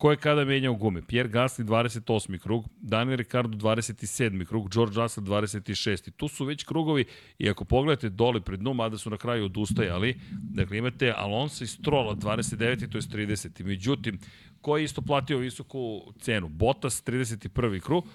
Ko 0.04 0.12
je 0.12 0.18
kada 0.18 0.44
menjao 0.46 0.74
gume? 0.76 1.02
Pierre 1.02 1.30
Gasly 1.30 1.64
28. 1.66 2.38
krug, 2.40 2.66
Daniel 2.82 3.18
Ricciardo 3.18 3.58
27. 3.58 4.46
krug, 4.46 4.70
George 4.74 5.02
Russell 5.02 5.28
26. 5.28 6.12
Tu 6.12 6.28
su 6.28 6.46
već 6.46 6.64
krugovi 6.64 7.06
i 7.40 7.50
ako 7.50 7.66
pogledate 7.66 8.10
dole 8.10 8.42
pred 8.42 8.60
dnu, 8.60 8.74
mada 8.74 8.98
su 8.98 9.10
na 9.10 9.18
kraju 9.18 9.46
odustajali, 9.46 10.20
dakle 10.32 10.78
imate 10.78 11.14
Alonso 11.18 11.64
i 11.64 11.68
Strolla 11.68 12.16
29. 12.16 12.92
to 12.92 12.98
je 12.98 13.02
30. 13.02 13.64
Međutim, 13.64 14.20
ko 14.62 14.78
je 14.78 14.84
isto 14.84 15.02
platio 15.02 15.38
visoku 15.38 16.14
cenu? 16.20 16.50
Bottas 16.50 17.04
31. 17.06 17.80
krug, 17.80 18.06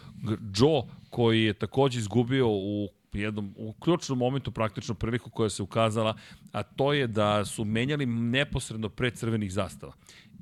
Joe 0.57 0.83
koji 1.11 1.45
je 1.45 1.53
takođe 1.53 1.99
izgubio 1.99 2.49
u 2.49 2.89
jednom 3.13 3.55
u 3.57 3.73
ključnom 3.73 4.19
momentu 4.19 4.51
praktično 4.51 4.95
priliku 4.95 5.31
koja 5.31 5.51
se 5.51 5.63
ukazala, 5.63 6.17
a 6.53 6.63
to 6.63 6.93
je 6.93 7.07
da 7.07 7.45
su 7.45 7.65
menjali 7.65 8.07
neposredno 8.07 8.89
pred 8.89 9.17
crvenih 9.17 9.53
zastava. 9.53 9.93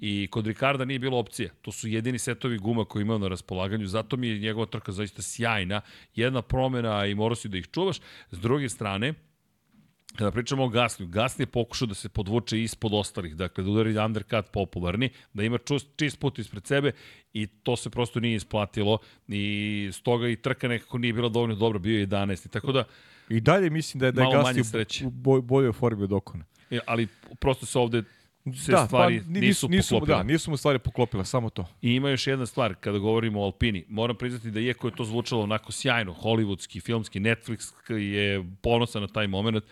I 0.01 0.29
kod 0.31 0.47
Ricarda 0.47 0.85
nije 0.85 0.99
bilo 0.99 1.19
opcije. 1.19 1.51
To 1.63 1.73
su 1.73 1.89
jedini 1.89 2.19
setovi 2.19 2.59
guma 2.59 2.85
koji 2.85 3.03
imao 3.03 3.19
na 3.19 3.29
raspolaganju, 3.29 3.87
zato 3.87 4.17
mi 4.17 4.29
je 4.29 4.39
njegova 4.39 4.67
trka 4.67 4.93
zaista 4.93 5.23
sjajna. 5.23 5.81
Jedna 6.15 6.43
promena 6.43 7.07
i 7.07 7.15
morao 7.15 7.37
si 7.37 7.49
da 7.49 7.59
ih 7.59 7.67
čuvaš. 7.73 8.01
S 8.31 8.39
druge 8.39 8.69
strane, 8.69 9.15
Kada 10.17 10.31
pričamo 10.31 10.65
o 10.65 10.69
Gasliju, 10.69 11.09
Gasli 11.09 11.43
je 11.43 11.47
pokušao 11.47 11.87
da 11.87 11.95
se 11.95 12.09
podvuče 12.09 12.63
ispod 12.63 12.95
ostalih, 12.95 13.37
dakle 13.37 13.65
da 13.65 13.71
udari 13.71 13.99
undercut 13.99 14.47
popularni, 14.53 15.11
da 15.33 15.43
ima 15.43 15.59
čust, 15.59 15.87
čist 15.97 16.21
put 16.21 16.39
ispred 16.39 16.67
sebe 16.67 16.93
i 17.33 17.47
to 17.47 17.77
se 17.77 17.91
prosto 17.91 18.21
nije 18.21 18.37
isplatilo 18.37 18.99
i 19.29 19.91
stoga 19.93 20.29
i 20.29 20.37
trka 20.37 20.69
nekako 20.69 20.99
nije 20.99 21.13
bila 21.13 21.29
dovoljno 21.29 21.55
dobra, 21.55 21.79
bio 21.79 21.99
je 21.99 22.07
11. 22.07 22.49
Tako 22.49 22.73
da, 22.73 22.85
I 23.29 23.41
dalje 23.41 23.71
mislim 23.71 24.01
da 24.01 24.07
je, 24.07 24.13
da 24.13 24.23
je 24.23 24.29
Gasli 24.33 25.07
u 25.07 25.11
boj, 25.11 25.41
boljoj 25.41 25.73
formi 25.73 26.05
od 26.05 26.13
Okona. 26.13 26.45
E, 26.71 26.79
ali 26.87 27.09
prosto 27.41 27.67
se 27.67 27.79
ovde 27.79 28.03
se 28.55 28.73
da, 28.73 28.87
stvari 28.87 29.21
pa, 29.21 29.41
nisu, 29.41 29.69
nisu 29.69 29.95
poklopile. 29.95 30.17
Da, 30.17 30.23
nisu 30.23 30.51
mu 30.51 30.57
stvari 30.57 30.79
poklopile, 30.79 31.25
samo 31.25 31.51
to. 31.51 31.67
I 31.83 31.95
ima 31.95 32.11
još 32.11 32.27
jedna 32.27 32.47
stvar, 32.47 32.75
kada 32.75 32.99
govorimo 32.99 33.41
o 33.41 33.45
Alpini, 33.45 33.85
moram 33.89 34.17
priznati 34.17 34.51
da 34.51 34.61
iako 34.61 34.89
je 34.89 34.95
to 34.97 35.05
zvučalo 35.05 35.43
onako 35.43 35.73
sjajno, 35.73 36.17
hollywoodski, 36.23 36.83
filmski, 36.83 37.21
Netflix 37.21 37.93
je 37.93 38.45
ponosan 38.63 39.03
na 39.03 39.09
taj 39.09 39.27
moment, 39.27 39.65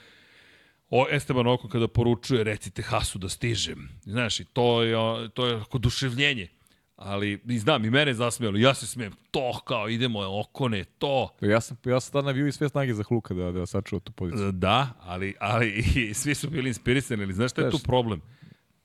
o 0.91 1.07
Esteban 1.11 1.47
Oko 1.47 1.69
kada 1.69 1.89
poručuje 1.89 2.45
recite 2.45 2.83
Hasu 2.83 3.19
da 3.19 3.29
stižem. 3.29 3.89
Znaš, 4.03 4.41
i 4.41 4.45
to 4.45 4.83
je, 4.83 5.29
to 5.29 5.47
je 5.47 5.57
ako 5.57 5.79
duševljenje. 5.79 6.49
Ali, 6.97 7.41
i 7.49 7.59
znam, 7.59 7.85
i 7.85 7.91
mene 7.91 8.15
zasmijalo, 8.15 8.59
ja 8.59 8.75
se 8.75 8.87
smijem, 8.87 9.13
to 9.31 9.61
kao 9.65 9.89
idemo, 9.89 10.41
okone, 10.41 10.85
to. 10.85 11.37
Ja 11.41 11.61
sam, 11.61 11.77
ja 11.85 12.01
sam 12.01 12.13
tada 12.13 12.27
navio 12.27 12.47
i 12.47 12.53
sve 12.53 12.69
snage 12.69 12.95
za 12.95 13.03
Hluka 13.03 13.35
da, 13.35 13.53
da 13.53 13.67
sačuva 13.67 14.01
tu 14.01 14.13
poziciju. 14.13 14.53
Da, 14.53 14.89
ali, 15.01 15.35
ali 15.41 15.85
i 15.97 16.15
svi 16.15 16.35
su 16.35 16.51
bili 16.51 16.69
inspirisani, 16.69 17.23
ali 17.23 17.33
znaš 17.33 17.51
šta 17.51 17.63
je 17.63 17.71
tu 17.71 17.79
problem? 17.79 18.21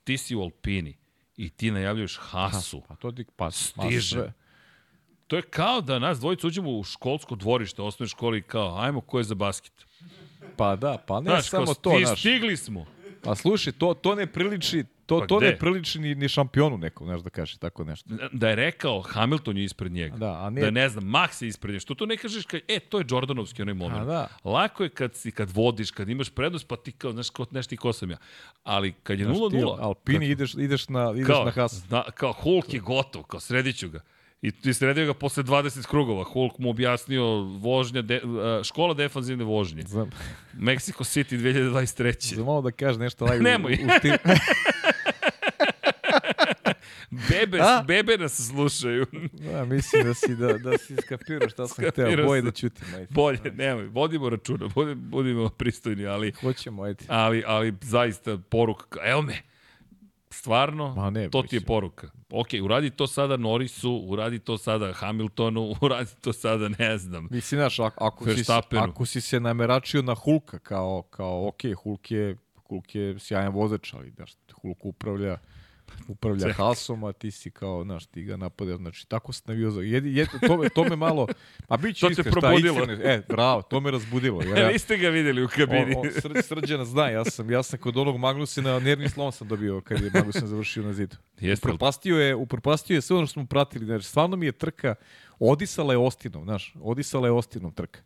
Ti 0.10 0.18
si 0.18 0.36
u 0.36 0.42
Alpini 0.42 0.98
i 1.38 1.50
ti 1.50 1.72
najavljuješ 1.72 2.18
Hasu. 2.22 2.82
Pa 2.88 2.96
to 2.96 3.12
ti 3.12 3.26
pa, 3.36 3.52
stiže. 3.52 4.32
To 5.28 5.36
je 5.36 5.42
kao 5.42 5.82
da 5.82 6.00
nas 6.00 6.20
dvojica 6.20 6.48
uđemo 6.48 6.72
u 6.72 6.84
školsko 6.84 7.36
dvorište, 7.36 7.82
osnovne 7.82 8.10
škole 8.10 8.38
i 8.38 8.42
kao, 8.42 8.78
ajmo, 8.82 9.02
ko 9.02 9.18
je 9.18 9.24
za 9.24 9.36
basket? 9.36 9.86
Pa 10.56 10.76
da, 10.76 10.98
pa 11.08 11.20
ne 11.20 11.30
znaš, 11.30 11.50
samo 11.50 11.74
to, 11.74 12.00
znaš. 12.06 12.20
Stigli 12.20 12.58
smo. 12.58 12.86
Pa 13.22 13.36
slušaj, 13.36 13.74
to, 13.74 13.94
to 13.94 14.16
ne 14.16 14.28
priliči, 14.28 14.84
to, 15.06 15.20
pa 15.20 15.28
to 15.28 15.40
ne 15.40 15.58
priliči 15.58 16.00
ni, 16.00 16.16
ni 16.16 16.30
šampionu 16.30 16.78
nekom, 16.78 17.08
znaš 17.08 17.22
da 17.22 17.30
kaže, 17.30 17.58
tako 17.58 17.84
nešto. 17.84 18.10
Da 18.32 18.50
je 18.50 18.56
rekao 18.56 19.02
Hamilton 19.02 19.58
je 19.58 19.64
ispred 19.64 19.92
njega. 19.92 20.18
Da, 20.18 20.46
a 20.46 20.50
nije... 20.50 20.66
Da 20.66 20.72
ne 20.72 20.90
znam, 20.90 21.04
Max 21.04 21.44
je 21.44 21.48
ispred 21.48 21.72
njega. 21.74 21.80
Što 21.80 21.96
to 21.96 22.06
ne 22.06 22.18
kažeš 22.18 22.46
kao, 22.46 22.60
e, 22.68 22.80
to 22.80 23.00
je 23.00 23.06
Jordanovski 23.10 23.62
onaj 23.62 23.74
moment. 23.74 24.02
A, 24.02 24.06
da. 24.06 24.28
Lako 24.44 24.84
je 24.84 24.90
kad, 24.90 25.16
si, 25.16 25.32
kad 25.32 25.50
vodiš, 25.52 25.92
kad 25.92 26.10
imaš 26.10 26.30
prednost, 26.30 26.68
pa 26.68 26.76
ti 26.76 26.92
kao, 26.92 27.12
znaš, 27.12 27.30
ko, 27.30 27.46
nešto 27.52 27.70
ti 27.70 27.78
ko 27.78 27.94
sam 27.94 28.12
ja. 28.12 28.18
Ali 28.64 28.92
kad 29.04 29.20
je 29.20 29.28
0-0... 29.28 29.78
Alpini 29.80 30.20
kad, 30.20 30.30
ideš, 30.30 30.54
ideš 30.54 30.90
na, 30.90 31.12
ideš 31.16 31.28
kao, 31.28 31.46
na 31.46 31.52
Haas. 31.52 31.74
Zna, 31.74 32.04
kao 32.12 32.34
Hulk 32.34 32.74
je 32.74 32.80
gotov, 32.80 33.24
kao 33.24 33.40
srediću 33.40 33.90
ga. 33.90 34.02
I 34.42 34.52
ti 34.52 34.74
sredio 34.74 35.06
ga 35.06 35.14
posle 35.14 35.44
20 35.44 35.88
krugova. 35.88 36.24
Hulk 36.24 36.58
mu 36.58 36.70
objasnio 36.70 37.24
vožnja, 37.42 38.02
de, 38.02 38.22
škola 38.64 38.94
defanzivne 38.94 39.44
vožnje. 39.44 39.84
Znam. 39.88 40.10
Mexico 40.54 41.04
City 41.04 41.38
2023. 41.38 42.34
Znam 42.34 42.46
malo 42.46 42.62
da 42.62 42.72
kaže 42.72 43.00
nešto 43.00 43.26
live 43.26 43.40
Nemoj. 43.40 43.74
U, 43.84 43.88
u 43.88 43.90
stil... 44.00 44.14
Bebe, 47.30 47.60
A? 47.62 47.84
bebe 47.88 48.18
nas 48.18 48.48
slušaju. 48.48 49.06
Da, 49.34 49.66
mislim 49.66 50.04
da 50.04 50.14
si, 50.14 50.36
da, 50.36 50.54
da 50.54 50.78
si 50.78 50.96
skapirao 50.96 51.50
šta 51.50 51.68
sam 51.68 51.86
hteo. 51.90 52.26
Bolje 52.26 52.42
da 52.42 52.52
ćutim. 52.52 52.88
Ajde. 52.96 53.08
Bolje, 53.10 53.40
nemoj. 53.54 53.88
Vodimo 53.88 54.30
računa. 54.30 54.68
Budimo, 54.68 55.02
budimo 55.02 55.50
pristojni, 55.50 56.06
ali... 56.06 56.32
Hoćemo, 56.32 56.84
ajde. 56.84 57.06
Ali, 57.08 57.44
ali 57.48 57.74
zaista 57.82 58.38
poruka. 58.50 59.00
Evo 59.04 59.22
me. 59.22 59.49
Stvarno, 60.40 60.96
Ma 60.96 61.10
ne, 61.10 61.30
to 61.30 61.42
ti 61.44 61.56
je 61.56 61.62
poruka. 61.62 62.08
Ok, 62.32 62.48
uradi 62.64 62.90
to 62.90 63.08
sada 63.08 63.38
Norrisu, 63.38 63.92
uradi 64.08 64.40
to 64.40 64.58
sada 64.58 64.94
Hamiltonu, 64.94 65.76
uradi 65.82 66.12
to 66.22 66.34
sada, 66.34 66.70
ne 66.80 66.98
znam. 66.98 67.28
Mislim, 67.32 67.60
znaš, 67.60 67.80
ako, 67.80 68.06
ako, 68.06 68.26
si, 68.26 68.44
ako 68.78 69.06
si 69.06 69.22
se 69.22 69.40
nameračio 69.40 70.02
na 70.02 70.16
Hulka, 70.16 70.60
kao, 70.60 71.02
kao 71.10 71.48
ok, 71.48 71.62
Hulk 71.84 72.12
je, 72.12 72.36
Hulk 72.68 72.96
je 72.96 73.20
sjajan 73.20 73.54
vozač, 73.54 73.94
ali 73.94 74.12
daš, 74.12 74.32
Hulk 74.62 74.86
upravlja 74.86 75.38
upravlja 76.08 76.54
Hasom, 76.54 77.04
a 77.04 77.14
ti 77.14 77.32
si 77.32 77.52
kao, 77.52 77.84
znaš, 77.84 78.06
ti 78.06 78.24
ga 78.24 78.38
napada, 78.38 78.78
znači, 78.78 79.08
tako 79.08 79.34
se 79.34 79.42
navio 79.46 79.72
za... 79.72 79.82
Jedi, 79.82 80.16
jed, 80.16 80.28
to, 80.48 80.70
to 80.76 80.84
me 80.84 80.96
malo... 80.96 81.28
A 81.68 81.78
bit 81.78 81.96
će 81.96 82.08
iskren, 82.12 82.34
šta 82.38 82.54
e, 83.04 83.22
bravo, 83.30 83.62
to 83.62 83.80
me 83.80 83.92
razbudilo. 83.92 84.44
Ja, 84.44 84.60
ja, 84.60 84.68
Niste 84.74 84.98
ga 84.98 85.10
videli 85.10 85.44
u 85.44 85.48
kabini. 85.48 85.96
O, 85.96 86.00
o, 86.00 86.04
sr, 86.22 86.44
srđana 86.44 86.86
zna, 86.86 87.10
ja 87.10 87.26
sam, 87.26 87.52
ja 87.52 87.64
sam 87.64 87.80
kod 87.80 87.98
onog 87.98 88.18
Magnusina, 88.18 88.80
nervni 88.80 89.10
slom 89.10 89.32
sam 89.32 89.48
dobio 89.48 89.82
kad 89.82 90.02
je 90.02 90.12
Magnusin 90.14 90.48
završio 90.48 90.84
na 90.84 90.94
zidu. 90.94 91.16
Jeste 91.40 91.68
upropastio 91.68 92.18
je, 92.18 92.36
upropastio 92.36 92.96
je 92.96 93.02
sve 93.02 93.16
ono 93.16 93.26
što 93.26 93.34
smo 93.34 93.46
pratili, 93.46 93.86
znači, 93.86 94.06
stvarno 94.06 94.36
mi 94.36 94.46
je 94.46 94.52
trka, 94.52 94.96
odisala 95.40 95.94
je 95.94 95.98
Ostinom, 95.98 96.44
znaš, 96.44 96.74
odisala 96.82 97.28
je 97.28 97.32
Ostinom 97.32 97.72
trka 97.72 98.00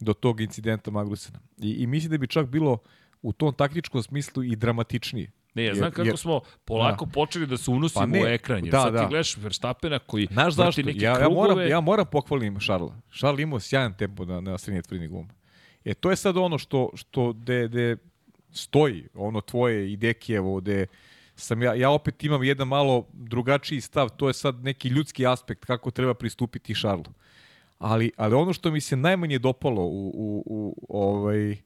do 0.00 0.12
tog 0.12 0.40
incidenta 0.40 0.90
Magnusina. 0.90 1.40
I, 1.58 1.70
I 1.70 1.86
mislim 1.86 2.10
da 2.10 2.18
bi 2.18 2.26
čak 2.26 2.46
bilo 2.46 2.78
u 3.22 3.32
tom 3.32 3.54
taktičkom 3.54 4.02
smislu 4.02 4.42
i 4.42 4.56
dramatičnije. 4.56 5.30
Ne, 5.54 5.64
ja 5.64 5.74
znam 5.74 5.90
kako 5.90 6.16
smo 6.16 6.40
polako 6.64 7.04
da. 7.04 7.10
počeli 7.10 7.46
da 7.46 7.56
se 7.56 7.70
unosimo 7.70 8.00
pa 8.02 8.06
ne, 8.06 8.22
u 8.22 8.26
ekran, 8.26 8.64
jer 8.64 8.72
da, 8.72 8.80
sad 8.80 8.92
da. 8.92 9.00
ti 9.00 9.06
gledaš 9.08 9.36
Verstappena 9.36 9.98
koji 9.98 10.26
Znaš 10.30 10.54
zašto? 10.54 10.82
Neke 10.82 11.04
ja, 11.04 11.18
ja, 11.18 11.28
moram, 11.28 11.68
ja 11.68 11.80
moram 11.80 12.06
pohvalim 12.12 12.60
Šarla. 12.60 12.96
Šarl 13.10 13.40
imao 13.40 13.60
sjajan 13.60 13.94
tempo 13.96 14.24
na, 14.24 14.40
na 14.40 14.58
srednje 14.58 14.82
tvrdini 14.82 15.08
guma. 15.08 15.34
E, 15.84 15.94
to 15.94 16.10
je 16.10 16.16
sad 16.16 16.36
ono 16.36 16.58
što, 16.58 16.90
što 16.94 17.32
de, 17.32 17.68
de 17.68 17.96
stoji, 18.50 19.08
ono 19.14 19.40
tvoje 19.40 19.92
i 19.92 19.96
Dekijevo, 19.96 20.60
de 20.60 20.86
sam 21.36 21.62
ja, 21.62 21.74
ja 21.74 21.90
opet 21.90 22.24
imam 22.24 22.44
jedan 22.44 22.68
malo 22.68 23.06
drugačiji 23.12 23.80
stav, 23.80 24.08
to 24.08 24.28
je 24.28 24.34
sad 24.34 24.64
neki 24.64 24.88
ljudski 24.88 25.26
aspekt 25.26 25.64
kako 25.64 25.90
treba 25.90 26.14
pristupiti 26.14 26.74
Šarlu. 26.74 27.04
Ali, 27.78 28.12
ali 28.16 28.34
ono 28.34 28.52
što 28.52 28.70
mi 28.70 28.80
se 28.80 28.96
najmanje 28.96 29.38
dopalo 29.38 29.82
u, 29.82 30.08
u, 30.08 30.44
u 30.46 30.86
ovaj, 30.88 31.56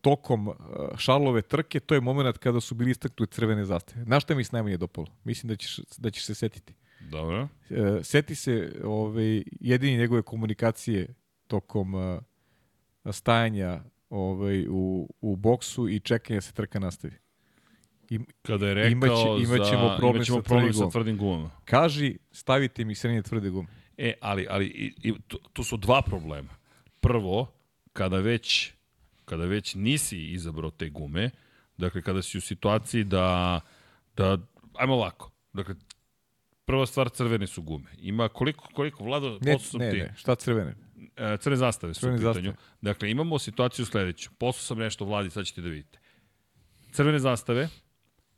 tokom 0.00 0.48
e, 0.48 0.52
Šarlove 0.96 1.42
trke, 1.42 1.80
to 1.80 1.94
je 1.94 2.00
moment 2.00 2.38
kada 2.38 2.60
su 2.60 2.74
bili 2.74 2.90
istaknute 2.90 3.34
crvene 3.34 3.64
zastave. 3.64 4.04
Na 4.04 4.20
šta 4.20 4.34
mi 4.34 4.44
se 4.44 4.50
najmanje 4.52 4.76
dopalo? 4.76 5.06
Mislim 5.24 5.48
da 5.48 5.56
ćeš, 5.56 5.80
da 5.98 6.10
ćeš 6.10 6.24
se 6.24 6.34
setiti. 6.34 6.74
Dobro. 7.00 7.48
E, 7.70 8.00
seti 8.02 8.34
se 8.34 8.72
ovaj, 8.84 9.42
jedini 9.60 9.96
njegove 9.96 10.22
komunikacije 10.22 11.14
tokom 11.46 11.94
stajanja 13.12 13.80
ovaj, 14.10 14.66
u, 14.68 15.08
u 15.20 15.36
boksu 15.36 15.88
i 15.88 16.00
čekanja 16.00 16.36
da 16.36 16.40
se 16.40 16.52
trka 16.52 16.78
nastavi. 16.78 17.14
I, 18.10 18.18
Kada 18.42 18.66
je 18.66 18.74
rekao 18.74 18.90
imaće, 18.90 19.44
imaćemo 19.44 19.96
problem, 19.98 20.16
imaćemo 20.16 20.38
sa, 20.38 20.42
problem 20.42 20.72
sa 20.72 20.90
tvrdim 20.90 21.18
gumama. 21.18 21.50
Kaži, 21.64 22.18
stavite 22.32 22.84
mi 22.84 22.94
srednje 22.94 23.22
tvrde 23.22 23.50
gume. 23.50 23.68
E, 23.96 24.14
ali, 24.20 24.46
ali 24.50 24.66
i, 24.66 25.08
i, 25.08 25.14
tu, 25.26 25.38
tu 25.52 25.64
su 25.64 25.76
dva 25.76 26.02
problema. 26.02 26.54
Prvo, 27.00 27.52
kada 27.92 28.18
već 28.18 28.72
kada 29.28 29.44
već 29.44 29.74
nisi 29.74 30.18
izabrao 30.18 30.70
te 30.70 30.88
gume, 30.88 31.30
dakle 31.76 32.02
kada 32.02 32.22
si 32.22 32.38
u 32.38 32.40
situaciji 32.40 33.04
da, 33.04 33.60
da 34.16 34.38
ajmo 34.74 34.94
ovako, 34.94 35.30
dakle 35.52 35.74
prva 36.64 36.86
stvar 36.86 37.08
crvene 37.08 37.46
su 37.46 37.62
gume. 37.62 37.90
Ima 37.98 38.28
koliko 38.28 38.68
koliko 38.74 39.04
vlado 39.04 39.38
ne, 39.40 39.56
ne, 39.78 39.90
ti? 39.90 39.96
Ne, 39.96 40.14
šta 40.16 40.34
crvene? 40.34 40.74
E, 41.16 41.36
crne 41.40 41.56
zastave 41.56 41.94
su 41.94 42.00
crne 42.00 42.14
u 42.14 42.18
pitanju. 42.18 42.50
Zastave. 42.50 42.68
Dakle, 42.80 43.10
imamo 43.10 43.38
situaciju 43.38 43.86
sledeću. 43.86 44.30
Poslu 44.38 44.62
sam 44.62 44.78
nešto 44.78 45.04
vladi, 45.04 45.30
sad 45.30 45.46
ćete 45.46 45.60
da 45.60 45.68
vidite. 45.68 45.98
Crvene 46.92 47.18
zastave, 47.18 47.68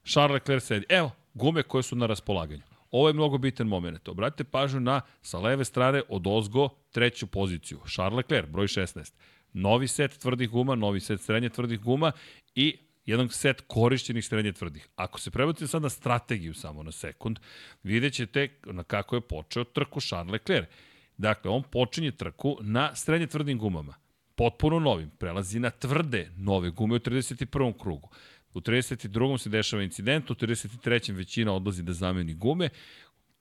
Charles 0.05 0.35
Leclerc 0.35 0.65
sedi. 0.65 0.87
Evo, 0.89 1.11
gume 1.35 1.63
koje 1.63 1.83
su 1.83 1.97
na 1.97 2.07
raspolaganju. 2.07 2.63
Ovo 2.91 3.09
je 3.09 3.15
mnogo 3.15 3.39
bitan 3.39 3.67
moment. 3.67 4.09
Obratite 4.09 4.45
pažnju 4.45 4.81
na, 4.81 5.01
sa 5.23 5.39
leve 5.39 5.65
strane, 5.65 6.03
od 6.09 6.27
ozgo, 6.27 6.69
treću 6.91 7.27
poziciju. 7.27 7.81
Charles 7.95 8.17
Leclerc, 8.17 8.49
broj 8.49 8.67
16. 8.67 9.13
Novi 9.53 9.89
set 9.89 10.19
tvrdih 10.19 10.51
guma, 10.51 10.75
novi 10.75 11.01
set 11.01 11.21
srednje 11.21 11.49
tvrdih 11.49 11.81
guma 11.81 12.13
i 12.55 12.77
jedan 13.07 13.29
set 13.29 13.63
korišćenih 13.67 14.25
srednje 14.25 14.53
tvrdih. 14.53 14.89
Ako 14.97 15.21
se 15.21 15.31
prebacite 15.31 15.67
sad 15.67 15.83
na 15.83 15.89
strategiju 15.89 16.55
samo 16.55 16.83
na 16.83 16.93
sekund, 16.93 17.39
vidjet 17.83 18.15
ćete 18.15 18.49
na 18.65 18.85
kako 18.85 19.17
je 19.17 19.21
počeo 19.21 19.65
trku 19.65 20.01
Charles 20.01 20.33
Leclerc. 20.33 20.69
Dakle, 21.17 21.51
on 21.51 21.63
počinje 21.63 22.11
trku 22.11 22.59
na 22.61 22.95
srednje 22.95 23.27
tvrdim 23.27 23.59
gumama. 23.59 23.95
Potpuno 24.35 24.79
novim. 24.79 25.11
Prelazi 25.19 25.61
na 25.61 25.71
tvrde 25.71 26.31
nove 26.37 26.71
gume 26.71 26.95
u 26.95 26.99
31. 26.99 27.79
krugu. 27.83 28.09
U 28.55 28.61
32. 28.61 29.39
se 29.39 29.51
dešava 29.51 29.83
incident, 29.83 30.31
u 30.31 30.35
33. 30.35 31.15
većina 31.15 31.53
odlazi 31.53 31.83
da 31.83 31.93
zameni 31.93 32.35
gume, 32.35 32.69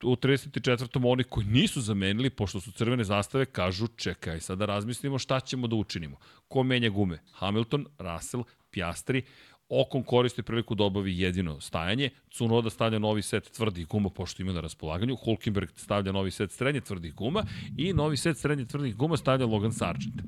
u 0.04 0.16
34. 0.16 1.12
oni 1.12 1.24
koji 1.24 1.46
nisu 1.46 1.82
zamenili, 1.82 2.30
pošto 2.30 2.60
su 2.60 2.72
crvene 2.72 3.04
zastave, 3.04 3.46
kažu 3.46 3.88
čekaj, 3.88 4.40
sada 4.40 4.66
razmislimo 4.66 5.20
šta 5.20 5.40
ćemo 5.40 5.68
da 5.68 5.76
učinimo. 5.76 6.18
Ko 6.48 6.64
menja 6.64 6.90
gume? 6.90 7.20
Hamilton, 7.32 7.86
Russell, 8.00 8.44
Piastri, 8.72 9.24
Okon 9.70 10.04
koristi 10.04 10.44
priliku 10.44 10.76
da 10.76 10.84
obavi 10.84 11.20
jedino 11.20 11.62
stajanje, 11.62 12.10
Cunoda 12.32 12.70
stavlja 12.70 13.00
novi 13.00 13.22
set 13.22 13.52
tvrdih 13.52 13.88
guma, 13.88 14.10
pošto 14.10 14.42
ima 14.42 14.54
na 14.54 14.62
raspolaganju, 14.62 15.16
Hulkenberg 15.16 15.70
stavlja 15.76 16.12
novi 16.12 16.32
set 16.32 16.52
srednje 16.52 16.82
tvrdih 16.82 17.14
guma 17.16 17.44
i 17.78 17.94
novi 17.94 18.18
set 18.18 18.38
srednje 18.38 18.66
tvrdih 18.66 18.96
guma 18.96 19.18
stavlja 19.18 19.46
Logan 19.46 19.74
Sargent. 19.74 20.22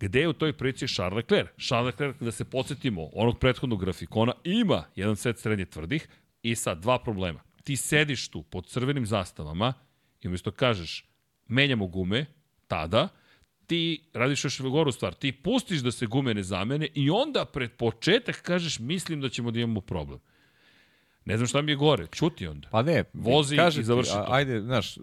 Gde 0.00 0.20
je 0.20 0.28
u 0.28 0.32
toj 0.32 0.52
priči 0.52 0.88
Charles 0.88 1.16
Leclerc? 1.16 1.48
Charles 1.66 1.86
Leclerc, 1.86 2.16
da 2.20 2.32
se 2.32 2.44
podsjetimo, 2.44 3.08
onog 3.12 3.38
prethodnog 3.38 3.80
grafikona, 3.80 4.32
ima 4.44 4.84
jedan 4.96 5.16
set 5.16 5.38
srednje 5.38 5.64
tvrdih 5.64 6.08
i 6.42 6.54
sad 6.54 6.82
dva 6.82 6.98
problema. 6.98 7.40
Ti 7.64 7.76
sediš 7.76 8.28
tu 8.28 8.42
pod 8.42 8.66
crvenim 8.66 9.06
zastavama 9.06 9.72
i 10.20 10.26
umjesto 10.26 10.50
kažeš 10.50 11.04
menjamo 11.46 11.86
gume, 11.86 12.26
tada, 12.66 13.08
ti 13.66 14.04
radiš 14.12 14.44
još 14.44 14.60
goru 14.60 14.92
stvar, 14.92 15.14
ti 15.14 15.32
pustiš 15.32 15.80
da 15.80 15.90
se 15.92 16.06
gume 16.06 16.34
ne 16.34 16.42
zamene 16.42 16.88
i 16.94 17.10
onda 17.10 17.44
pred 17.44 17.72
početak 17.72 18.42
kažeš 18.42 18.78
mislim 18.78 19.20
da 19.20 19.28
ćemo 19.28 19.50
da 19.50 19.60
imamo 19.60 19.80
problem. 19.80 20.18
Ne 21.24 21.36
znam 21.36 21.46
šta 21.46 21.62
mi 21.62 21.72
je 21.72 21.76
gore, 21.76 22.06
čuti 22.06 22.46
onda. 22.46 22.68
Pa 22.70 22.82
ne, 22.82 23.04
vozi 23.12 23.56
i 23.78 23.82
završi 23.82 24.12
to. 24.12 24.26
Ajde, 24.28 24.60
znaš, 24.60 24.96
uh, 24.96 25.02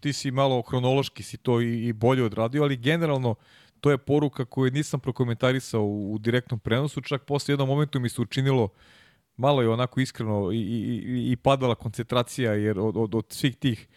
ti 0.00 0.12
si 0.12 0.30
malo 0.30 0.62
hronološki 0.62 1.22
si 1.22 1.36
to 1.36 1.60
i, 1.60 1.86
i 1.86 1.92
bolje 1.92 2.24
odradio, 2.24 2.62
ali 2.62 2.76
generalno 2.76 3.34
to 3.80 3.90
je 3.90 3.98
poruka 3.98 4.44
koju 4.44 4.70
nisam 4.70 5.00
prokomentarisao 5.00 5.82
u, 5.82 6.14
u 6.14 6.18
direktnom 6.18 6.60
prenosu, 6.60 7.00
čak 7.00 7.24
posle 7.24 7.52
jednom 7.52 7.68
momentu 7.68 8.00
mi 8.00 8.08
se 8.08 8.20
učinilo 8.20 8.68
malo 9.42 9.62
je 9.62 9.68
onako 9.68 10.00
iskreno 10.00 10.52
i, 10.52 10.56
i, 10.56 11.32
i 11.32 11.36
padala 11.36 11.74
koncentracija 11.74 12.52
jer 12.52 12.78
od, 12.78 12.96
od, 12.96 13.14
od 13.14 13.26
svih 13.28 13.56
tih 13.56 13.88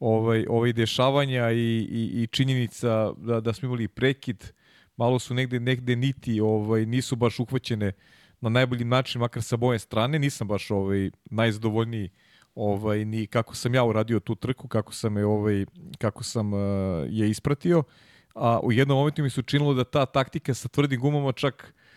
ovaj, 0.00 0.46
ovaj 0.48 0.72
dešavanja 0.72 1.50
i, 1.50 1.88
i, 1.90 2.22
i 2.22 2.26
činjenica 2.26 3.12
da, 3.16 3.40
da 3.40 3.52
smo 3.52 3.66
imali 3.66 3.88
prekid, 3.88 4.52
malo 4.96 5.18
su 5.18 5.34
negde, 5.34 5.60
negde 5.60 5.96
niti 5.96 6.40
ovaj, 6.40 6.86
nisu 6.86 7.16
baš 7.16 7.38
uhvaćene 7.38 7.92
na 8.40 8.48
najbolji 8.48 8.84
način, 8.84 9.20
makar 9.20 9.42
sa 9.42 9.56
moje 9.56 9.78
strane, 9.78 10.18
nisam 10.18 10.48
baš 10.48 10.70
ovaj, 10.70 11.10
najzadovoljniji 11.30 12.10
ovaj, 12.54 13.04
ni 13.04 13.26
kako 13.26 13.54
sam 13.54 13.74
ja 13.74 13.84
uradio 13.84 14.20
tu 14.20 14.34
trku, 14.34 14.68
kako 14.68 14.94
sam 14.94 15.16
je, 15.16 15.26
ovaj, 15.26 15.66
kako 15.98 16.24
sam 16.24 16.52
uh, 16.52 16.60
je 17.08 17.30
ispratio, 17.30 17.82
a 18.34 18.60
u 18.62 18.72
jednom 18.72 18.98
momentu 18.98 19.22
mi 19.22 19.30
se 19.30 19.40
učinilo 19.40 19.74
da 19.74 19.84
ta 19.84 20.06
taktika 20.06 20.54
sa 20.54 20.68
tvrdim 20.68 21.00
gumama 21.00 21.32
čak 21.32 21.74
uh, 21.74 21.87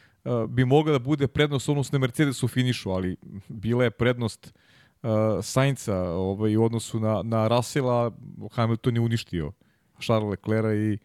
bi 0.47 0.65
mogla 0.65 0.91
da 0.91 0.99
bude 0.99 1.27
prednost 1.27 1.69
odnosno 1.69 1.99
Mercedes 1.99 2.43
u 2.43 2.47
finišu, 2.47 2.91
ali 2.91 3.15
bila 3.47 3.83
je 3.83 3.91
prednost 3.91 4.53
uh, 5.03 5.09
Sainca 5.41 5.97
ovaj, 5.97 6.55
u 6.57 6.63
odnosu 6.63 6.99
na, 6.99 7.21
na 7.23 7.47
Russella, 7.47 8.11
Hamilton 8.51 8.95
je 8.95 9.01
uništio 9.01 9.51
Charles 10.01 10.29
Leclerc 10.29 10.77
i 10.77 10.97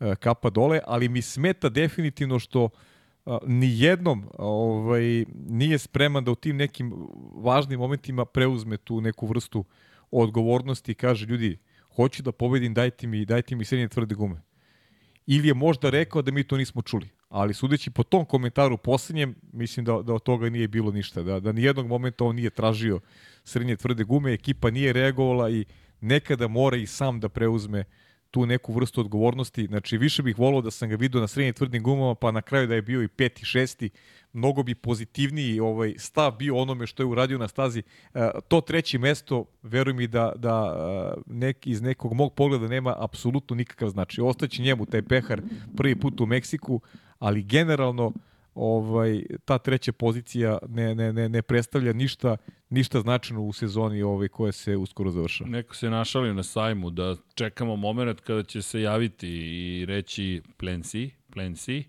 uh, 0.00 0.14
kapa 0.14 0.50
dole, 0.50 0.80
ali 0.86 1.08
mi 1.08 1.22
smeta 1.22 1.68
definitivno 1.68 2.38
što 2.38 2.64
uh, 2.64 3.38
ni 3.46 3.80
jednom 3.80 4.24
ovaj, 4.38 5.24
nije 5.48 5.78
spreman 5.78 6.24
da 6.24 6.30
u 6.30 6.34
tim 6.34 6.56
nekim 6.56 7.08
važnim 7.34 7.78
momentima 7.78 8.24
preuzme 8.24 8.76
tu 8.76 9.00
neku 9.00 9.26
vrstu 9.26 9.64
odgovornosti 10.10 10.92
i 10.92 10.94
kaže 10.94 11.26
ljudi, 11.26 11.58
hoću 11.96 12.22
da 12.22 12.32
pobedim, 12.32 12.74
dajte 12.74 13.06
mi, 13.06 13.24
dajte 13.24 13.56
mi 13.56 13.64
srednje 13.64 13.88
tvrde 13.88 14.14
gume. 14.14 14.42
Ili 15.26 15.48
je 15.48 15.54
možda 15.54 15.90
rekao 15.90 16.22
da 16.22 16.32
mi 16.32 16.44
to 16.44 16.56
nismo 16.56 16.82
čuli 16.82 17.08
ali 17.32 17.54
sudeći 17.54 17.90
po 17.90 18.02
tom 18.02 18.24
komentaru 18.24 18.76
poslednjem, 18.76 19.34
mislim 19.52 19.84
da, 19.84 20.02
da 20.02 20.14
od 20.14 20.22
toga 20.22 20.50
nije 20.50 20.68
bilo 20.68 20.92
ništa, 20.92 21.22
da, 21.22 21.40
da 21.40 21.52
nijednog 21.52 21.86
momenta 21.86 22.24
on 22.24 22.36
nije 22.36 22.50
tražio 22.50 23.00
srednje 23.44 23.76
tvrde 23.76 24.04
gume, 24.04 24.32
ekipa 24.32 24.70
nije 24.70 24.92
reagovala 24.92 25.50
i 25.50 25.64
nekada 26.00 26.48
mora 26.48 26.76
i 26.76 26.86
sam 26.86 27.20
da 27.20 27.28
preuzme 27.28 27.84
tu 28.30 28.46
neku 28.46 28.72
vrstu 28.72 29.00
odgovornosti. 29.00 29.66
Znači, 29.66 29.98
više 29.98 30.22
bih 30.22 30.38
volao 30.38 30.60
da 30.60 30.70
sam 30.70 30.88
ga 30.88 30.96
vidio 30.96 31.20
na 31.20 31.28
srednje 31.28 31.52
tvrdim 31.52 31.82
gumama, 31.82 32.14
pa 32.14 32.30
na 32.30 32.42
kraju 32.42 32.66
da 32.66 32.74
je 32.74 32.82
bio 32.82 33.02
i 33.02 33.08
peti, 33.08 33.44
šesti, 33.44 33.90
mnogo 34.32 34.62
bi 34.62 34.74
pozitivniji 34.74 35.60
ovaj 35.60 35.94
stav 35.98 36.36
bio 36.36 36.56
onome 36.56 36.86
što 36.86 37.02
je 37.02 37.06
uradio 37.06 37.38
na 37.38 37.48
stazi. 37.48 37.82
E, 38.14 38.30
to 38.48 38.60
treće 38.60 38.98
mesto, 38.98 39.44
veruj 39.62 39.94
mi 39.94 40.06
da, 40.06 40.32
da 40.36 40.76
e, 41.16 41.20
nek, 41.26 41.66
iz 41.66 41.82
nekog 41.82 42.14
mog 42.14 42.34
pogleda 42.34 42.68
nema 42.68 42.94
apsolutno 42.98 43.56
nikakav 43.56 43.88
znači. 43.88 44.20
Ostaće 44.20 44.62
njemu 44.62 44.86
taj 44.86 45.02
pehar 45.02 45.42
prvi 45.76 45.96
put 45.96 46.20
u 46.20 46.26
Meksiku, 46.26 46.80
ali 47.22 47.42
generalno 47.42 48.12
ovaj 48.54 49.22
ta 49.44 49.58
treća 49.58 49.92
pozicija 49.92 50.58
ne, 50.68 50.94
ne, 50.94 51.12
ne, 51.12 51.28
ne 51.28 51.42
predstavlja 51.42 51.92
ništa 51.92 52.36
ništa 52.68 53.00
značajno 53.00 53.42
u 53.42 53.52
sezoni 53.52 54.02
ovaj 54.02 54.28
koja 54.28 54.52
se 54.52 54.76
uskoro 54.76 55.10
završava. 55.10 55.50
Neko 55.50 55.74
se 55.74 55.90
našalio 55.90 56.34
na 56.34 56.42
sajmu 56.42 56.90
da 56.90 57.16
čekamo 57.34 57.76
moment 57.76 58.20
kada 58.20 58.42
će 58.42 58.62
se 58.62 58.82
javiti 58.82 59.28
i 59.28 59.86
reći 59.86 60.42
plan 60.56 60.82
C, 60.82 61.10
plan 61.32 61.54
C. 61.54 61.82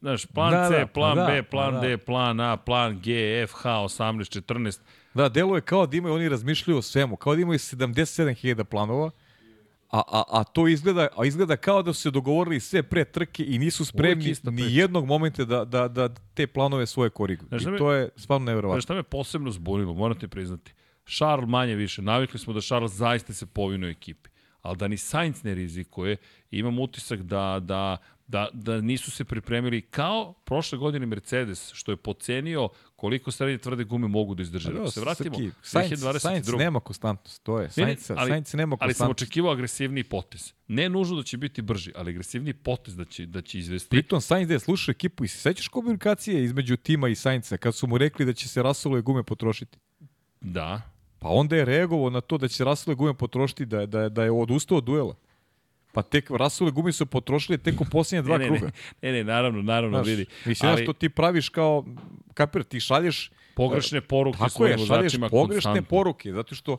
Znaš, 0.00 0.26
plan 0.26 0.50
da, 0.50 0.68
C, 0.68 0.78
da, 0.78 0.86
plan 0.86 1.16
da, 1.16 1.26
B, 1.26 1.42
plan 1.42 1.74
da. 1.74 1.80
D, 1.80 1.98
plan 1.98 2.40
A, 2.40 2.56
plan 2.56 3.00
G, 3.00 3.42
F, 3.42 3.52
H, 3.54 3.70
18, 3.70 4.40
14. 4.40 4.80
Da, 5.14 5.28
deluje 5.28 5.60
kao 5.60 5.86
da 5.86 5.96
imaju, 5.96 6.14
oni 6.14 6.28
razmišljaju 6.28 6.78
o 6.78 6.82
svemu, 6.82 7.16
kao 7.16 7.34
da 7.34 7.40
imaju 7.40 7.58
77.000 7.58 8.64
planova, 8.64 9.10
A, 9.94 10.02
a, 10.08 10.24
a 10.40 10.44
to 10.44 10.68
izgleda, 10.68 11.08
a 11.16 11.24
izgleda 11.24 11.56
kao 11.56 11.82
da 11.82 11.92
su 11.92 12.00
se 12.00 12.10
dogovorili 12.10 12.60
sve 12.60 12.82
pre 12.82 13.04
trke 13.04 13.44
i 13.46 13.58
nisu 13.58 13.84
spremni 13.84 14.34
ni 14.44 14.74
jednog 14.74 15.06
momenta 15.06 15.44
da, 15.44 15.64
da, 15.64 15.88
da 15.88 16.08
te 16.08 16.46
planove 16.46 16.86
svoje 16.86 17.10
koriguju. 17.10 17.48
I 17.60 17.70
me, 17.70 17.78
to 17.78 17.92
je 17.92 18.08
stvarno 18.16 18.44
nevjerovatno. 18.44 18.76
Znaš 18.76 18.84
šta 18.84 18.94
me 18.94 19.02
posebno 19.02 19.50
zbunilo, 19.50 19.94
morate 19.94 20.28
priznati. 20.28 20.72
Charles 21.16 21.48
manje 21.48 21.74
više, 21.74 22.02
navikli 22.02 22.38
smo 22.38 22.52
da 22.52 22.60
Charles 22.60 22.92
zaista 22.92 23.32
se 23.32 23.46
povinuje 23.46 23.90
ekipi, 23.90 24.30
ali 24.62 24.76
da 24.76 24.88
ni 24.88 24.96
Sainz 24.96 25.44
ne 25.44 25.54
rizikuje, 25.54 26.16
imam 26.50 26.78
utisak 26.78 27.22
da, 27.22 27.60
da 27.62 27.96
da, 28.26 28.48
da 28.52 28.80
nisu 28.80 29.10
se 29.10 29.24
pripremili 29.24 29.80
kao 29.80 30.32
prošle 30.32 30.78
godine 30.78 31.06
Mercedes, 31.06 31.72
što 31.72 31.92
je 31.92 31.96
pocenio 31.96 32.68
koliko 33.04 33.30
srednje 33.30 33.58
tvrde 33.58 33.84
gume 33.84 34.08
mogu 34.08 34.34
da 34.34 34.42
izdrže. 34.42 34.72
Da, 34.72 34.90
se 34.90 35.00
vratimo, 35.00 35.36
Srki, 35.36 35.50
Sainz, 35.62 36.22
Sainz 36.22 36.48
nema 36.48 36.80
konstantnost, 36.80 37.42
to 37.42 37.60
je. 37.60 37.70
Sainz, 37.70 38.10
ali, 38.10 38.30
Sainz 38.30 38.54
nema 38.54 38.76
konstantnost. 38.76 38.82
Ali 38.82 38.94
sam 38.94 39.10
očekivao 39.10 39.52
agresivniji 39.52 40.04
potez. 40.04 40.52
Ne 40.68 40.88
nužno 40.88 41.16
da 41.16 41.22
će 41.22 41.36
biti 41.36 41.62
brži, 41.62 41.92
ali 41.96 42.10
agresivniji 42.10 42.54
potez 42.54 42.96
da 42.96 43.04
će, 43.04 43.26
da 43.26 43.42
će 43.42 43.58
izvesti. 43.58 43.88
Pritom 43.88 44.20
Sainz 44.20 44.48
da 44.48 44.54
je 44.54 44.60
slušao 44.60 44.92
ekipu 44.92 45.24
i 45.24 45.28
se 45.28 45.38
sećaš 45.38 45.68
komunikacije 45.68 46.44
između 46.44 46.76
tima 46.76 47.08
i 47.08 47.14
Sainza 47.14 47.56
kad 47.56 47.74
su 47.74 47.86
mu 47.86 47.98
rekli 47.98 48.24
da 48.24 48.32
će 48.32 48.48
se 48.48 48.62
Russellove 48.62 49.02
gume 49.02 49.22
potrošiti? 49.22 49.78
Da. 50.40 50.82
Pa 51.18 51.28
onda 51.28 51.56
je 51.56 51.64
reagovao 51.64 52.10
na 52.10 52.20
to 52.20 52.38
da 52.38 52.48
će 52.48 52.56
se 52.56 52.64
Russellove 52.64 52.96
gume 52.96 53.14
potrošiti, 53.14 53.66
da, 53.66 53.86
da, 53.86 54.08
da 54.08 54.24
je 54.24 54.30
odustao 54.30 54.78
od 54.78 54.84
duela. 54.84 55.14
Pa 55.94 56.02
tek 56.02 56.30
Rasule 56.30 56.70
gume 56.70 56.92
su 56.92 57.06
potrošili 57.06 57.58
tek 57.58 57.80
u 57.80 57.84
posljednje 57.84 58.22
dva 58.28 58.38
ne, 58.38 58.50
ne, 58.50 58.56
kruga. 58.56 58.72
Ne, 59.02 59.12
ne, 59.12 59.24
naravno, 59.24 59.62
naravno, 59.62 59.98
Znaš, 59.98 60.06
vidi. 60.06 60.26
Mislim 60.44 60.70
ali... 60.70 60.82
što 60.82 60.92
ti 60.92 61.08
praviš 61.08 61.48
kao, 61.48 61.84
kapir, 62.34 62.62
ti 62.62 62.80
šalješ 62.80 63.30
pogrešne 63.54 64.00
poruke 64.00 64.38
tako 64.38 64.66
je, 64.66 64.78
šalješ 64.78 65.12
pogrešne 65.30 65.30
konstantno. 65.30 65.82
poruke, 65.82 66.32
zato 66.32 66.54
što 66.54 66.78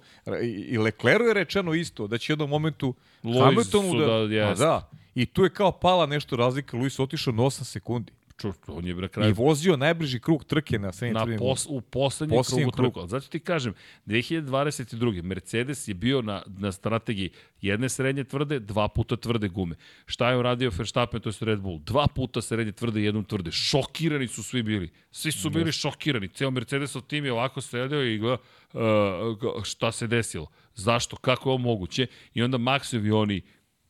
i 0.68 0.78
Lecleru 0.78 1.26
je 1.26 1.34
rečeno 1.34 1.74
isto, 1.74 2.08
da 2.08 2.18
će 2.18 2.32
u 2.32 2.34
jednom 2.34 2.50
momentu 2.50 2.94
Hamiltonu 3.24 4.00
da, 4.00 4.28
da, 4.28 4.54
da, 4.54 4.90
i 5.16 5.26
tu 5.26 5.44
je 5.44 5.50
kao 5.50 5.72
pala 5.72 6.06
nešto 6.06 6.36
razlika, 6.36 6.78
Luis 6.78 7.00
otišao 7.00 7.34
na 7.34 7.44
8 7.44 7.64
sekundi. 7.64 8.12
Ču, 8.38 8.54
on 8.68 8.88
je 8.88 8.96
na 8.96 9.08
kraju... 9.08 9.30
I 9.30 9.34
vozio 9.34 9.78
najbrži 9.78 10.20
krug 10.20 10.44
trke 10.44 10.80
na 10.80 10.92
srednjem 10.92 11.30
na 11.30 11.38
pos, 11.38 11.66
U 11.70 11.82
poslednjem, 11.82 12.44
krugu, 12.44 12.72
krugu. 12.72 13.08
Zato 13.08 13.28
ti 13.28 13.40
kažem, 13.40 13.74
2022. 14.06 15.24
Mercedes 15.24 15.88
je 15.88 15.94
bio 15.94 16.22
na, 16.22 16.44
na 16.58 16.72
strategiji 16.72 17.30
jedne 17.62 17.90
srednje 17.90 18.24
tvrde, 18.24 18.60
dva 18.60 18.88
puta 18.88 19.16
tvrde 19.16 19.48
gume. 19.48 19.76
Šta 20.06 20.30
je 20.30 20.38
uradio 20.38 20.72
Verstappen, 20.78 21.22
to 21.22 21.30
je 21.30 21.36
Red 21.42 21.60
Bull? 21.60 21.80
Dva 21.80 22.08
puta 22.08 22.42
srednje 22.42 22.72
tvrde, 22.72 23.02
jednom 23.02 23.24
tvrde. 23.24 23.52
Šokirani 23.52 24.28
su 24.28 24.44
svi 24.44 24.64
bili. 24.64 24.92
Svi 25.12 25.32
su 25.32 25.50
bili 25.50 25.72
šokirani. 25.72 26.28
Ceo 26.28 26.52
Mercedesov 26.52 27.02
tim 27.02 27.26
je 27.26 27.32
ovako 27.32 27.62
sedeo 27.62 28.04
i 28.04 28.18
gleda 28.18 28.38
uh, 28.74 29.64
šta 29.64 29.92
se 29.92 30.08
desilo. 30.08 30.48
Zašto? 30.74 31.16
Kako 31.16 31.50
je 31.50 31.54
ovo 31.54 31.64
moguće? 31.64 32.08
I 32.34 32.44
onda 32.44 32.58
Maxovi 32.58 33.14
oni 33.14 33.42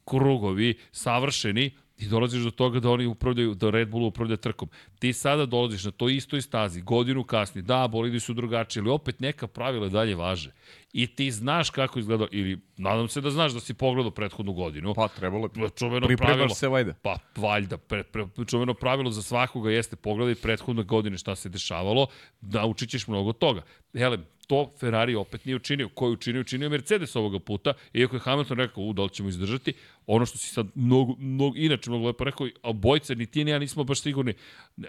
krugovi 0.06 0.78
savršeni 0.92 1.72
i 1.98 2.08
dolaziš 2.08 2.44
do 2.44 2.52
toga 2.52 2.80
da 2.80 2.90
oni 2.90 3.06
upravljaju, 3.06 3.54
da 3.54 3.70
Red 3.70 3.90
Bull 3.90 4.06
upravlja 4.06 4.38
trkom. 4.38 4.70
Ti 5.00 5.14
sada 5.14 5.46
dolaziš 5.46 5.86
na 5.86 5.92
toj 5.92 6.16
istoj 6.16 6.42
stazi, 6.42 6.82
godinu 6.82 7.24
kasni, 7.24 7.62
da, 7.62 7.88
bolidi 7.88 8.20
su 8.20 8.34
drugačiji, 8.34 8.82
ali 8.82 8.90
opet 8.90 9.20
neka 9.20 9.48
pravila 9.48 9.90
dalje 9.90 10.16
važe. 10.16 10.52
I 10.94 11.08
ti 11.08 11.32
znaš 11.32 11.70
kako 11.70 12.00
izgleda, 12.00 12.28
ili 12.32 12.60
nadam 12.78 13.08
se 13.08 13.22
da 13.22 13.32
znaš 13.32 13.52
da 13.52 13.60
si 13.60 13.74
pogledao 13.74 14.12
prethodnu 14.12 14.54
godinu. 14.54 14.94
Pa 14.94 15.08
trebalo 15.08 15.50
je. 15.56 15.70
Čuveno 15.70 16.08
pravilo. 16.18 16.50
se 16.50 16.68
vajda. 16.68 16.94
Pa, 17.02 17.18
valjda. 17.36 17.78
Pre, 17.78 18.04
pre, 18.04 18.26
čuveno 18.48 18.74
pravilo 18.74 19.12
za 19.12 19.22
svakoga 19.22 19.72
jeste 19.72 19.96
pogledaj 19.96 20.36
prethodne 20.36 20.84
godine 20.84 21.18
šta 21.18 21.36
se 21.36 21.50
dešavalo, 21.50 22.08
naučit 22.42 22.90
ćeš 22.90 23.08
mnogo 23.08 23.34
toga. 23.34 23.62
Hele, 23.94 24.18
to 24.48 24.72
Ferrari 24.80 25.16
opet 25.16 25.46
nije 25.46 25.56
učinio. 25.56 25.90
Ko 25.90 26.06
je 26.06 26.12
učinio? 26.12 26.42
Učinio 26.42 26.70
Mercedes 26.70 27.16
ovoga 27.16 27.40
puta, 27.40 27.74
iako 27.94 28.16
je 28.16 28.20
Hamilton 28.20 28.58
rekao, 28.58 28.84
u, 28.84 28.94
da 28.94 29.04
li 29.04 29.10
ćemo 29.10 29.30
izdržati. 29.30 29.74
Ono 30.08 30.26
što 30.26 30.38
si 30.38 30.48
sad 30.48 30.68
mnogo, 30.76 31.16
mnogo, 31.16 31.58
inače 31.58 31.90
mnogo 31.90 32.08
lepo 32.08 32.24
rekao, 32.24 32.48
a 32.64 32.74
bojca 32.74 33.16
ni 33.16 33.26
ti 33.26 33.44
ni 33.44 33.52
ja 33.52 33.60
nismo 33.60 33.84
baš 33.84 34.02
sigurni. 34.02 34.34
E, 34.78 34.84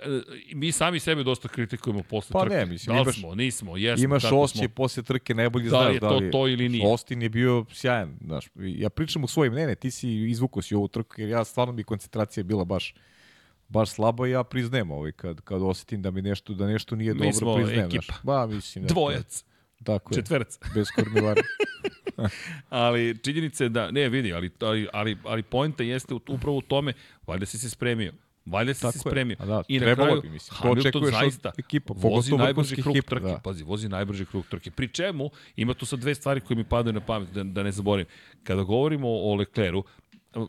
Mi 0.53 0.73
sami 0.73 1.01
sebe 1.01 1.23
dosta 1.23 1.49
kritikujemo 1.49 2.03
posle 2.03 2.33
Pa 2.33 2.41
trke. 2.41 2.55
ne, 2.57 2.67
mislim, 2.67 2.97
da 2.97 3.01
li 3.01 3.05
imaš- 3.05 3.19
smo, 3.19 3.35
nismo, 3.35 3.77
jesmo, 3.77 4.05
Imaš 4.05 4.23
osjećaj 4.25 4.69
posle 4.69 5.03
trke, 5.03 5.35
najbolje 5.35 5.65
Da 5.65 5.69
znaš 5.71 5.89
li 5.89 5.95
je 5.95 6.01
to 6.01 6.21
to 6.33 6.49
ili 6.49 6.69
nije. 6.69 6.87
Austin 6.87 7.23
je 7.23 7.29
bio 7.29 7.65
sjajan, 7.73 8.19
znaš. 8.21 8.45
Ja 8.57 8.91
pričam 8.91 9.25
u 9.25 9.29
svojim, 9.29 9.53
ne, 9.53 9.67
ne, 9.67 9.75
ti 9.75 9.91
si 9.91 10.11
izvukao 10.11 10.63
si 10.63 10.75
ovu 10.75 10.89
trku, 10.89 11.15
jer 11.17 11.29
ja 11.31 11.45
stvarno 11.45 11.73
mi 11.73 11.85
koncentracija 11.85 12.45
bila 12.45 12.65
baš 12.65 12.95
baš 13.69 13.91
slaba 13.91 14.29
i 14.29 14.31
ja 14.31 14.45
priznajem 14.45 14.91
ovaj, 14.91 15.13
kad, 15.13 15.41
kad 15.41 15.63
osetim 15.63 16.03
da 16.03 16.11
mi 16.11 16.23
nešto, 16.23 16.55
da 16.55 16.67
nešto 16.67 16.97
nije 16.97 17.15
Mi 17.15 17.19
dobro, 17.19 17.33
smo 17.33 17.57
priznajem. 17.57 17.91
Ba, 18.23 18.47
mislim. 18.47 18.85
da, 18.85 18.95
Dvojac, 18.95 19.45
Tako 19.85 20.13
je, 20.13 20.17
četverca. 20.17 20.59
bez 20.75 20.87
kormivara. 20.91 21.43
Ali 22.69 23.19
činjenica 23.19 23.65
je 23.65 23.69
da, 23.71 23.91
ne 23.91 24.09
vidi, 24.09 24.33
ali, 24.33 24.51
ali, 24.61 24.89
ali, 24.93 25.17
ali 25.25 25.43
pojenta 25.43 25.83
jeste 25.83 26.15
u- 26.15 26.21
upravo 26.29 26.57
u 26.57 26.63
tome, 26.63 26.93
valjda 27.27 27.47
si 27.47 27.59
se 27.59 27.71
spremio. 27.71 28.13
Valjda 28.47 28.75
si 28.75 28.81
Tako 28.81 28.93
se 28.93 28.99
spremio. 28.99 29.37
Da, 29.37 29.63
I 29.69 29.79
na 29.79 29.85
trebalo 29.87 30.07
kraju, 30.09 30.23
bi, 30.23 30.29
mislim. 30.31 30.57
To 30.57 30.63
Hamilton 30.63 30.81
očekuješ 30.81 31.15
od 31.15 31.21
zaista 31.21 31.53
ekipa, 31.59 31.95
vozi 31.97 32.37
najbrži 32.37 32.77
krug 32.77 32.97
ekipa, 32.97 33.09
trke. 33.09 33.27
da. 33.27 33.39
Pazi, 33.39 33.65
vozi 33.65 33.89
najbrži 33.89 34.27
krug 34.27 34.47
trke. 34.47 34.71
Pri 34.71 34.89
čemu, 34.89 35.31
ima 35.57 35.75
tu 35.75 35.87
sad 35.87 35.99
dve 35.99 36.15
stvari 36.15 36.41
koje 36.41 36.57
mi 36.57 36.65
padaju 36.65 36.93
na 36.93 37.01
pamet, 37.01 37.29
da, 37.29 37.45
da 37.45 37.63
ne 37.63 37.73
zaboravim. 37.73 38.07
Kada 38.45 38.63
govorimo 38.63 39.09
o 39.09 39.35
Lecleru, 39.35 39.85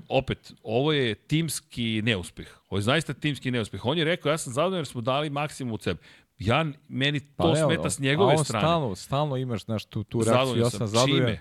opet, 0.10 0.54
ovo 0.64 0.94
je 0.94 1.16
timski 1.16 2.02
neuspeh. 2.02 2.58
Ovo 2.70 2.78
je 2.78 2.84
zaista 2.84 3.14
timski 3.14 3.52
neuspeh. 3.52 3.86
On 3.86 3.98
je 3.98 4.04
rekao, 4.06 4.30
ja 4.30 4.38
sam 4.38 4.54
zadovoljan 4.54 4.80
jer 4.80 4.86
smo 4.86 5.02
dali 5.02 5.30
maksimum 5.30 5.74
od 5.74 5.82
sebe. 5.82 6.00
Ja, 6.40 6.66
meni 6.90 7.20
to 7.20 7.50
ne, 7.50 7.56
smeta 7.58 7.82
on- 7.82 7.92
s 7.92 8.00
njegove 8.00 8.34
a 8.34 8.38
on 8.38 8.46
strane. 8.46 8.62
Stalno, 8.64 8.96
stalno 8.96 9.38
imaš, 9.38 9.66
znaš, 9.66 9.86
tu, 9.86 10.04
tu 10.04 10.18
reakciju, 10.18 10.34
Zadovoljan 10.34 10.60
ja 10.60 10.70
sam. 10.70 10.78
sam 10.78 10.88
zadovoljan. 10.88 11.28
Čime? 11.28 11.40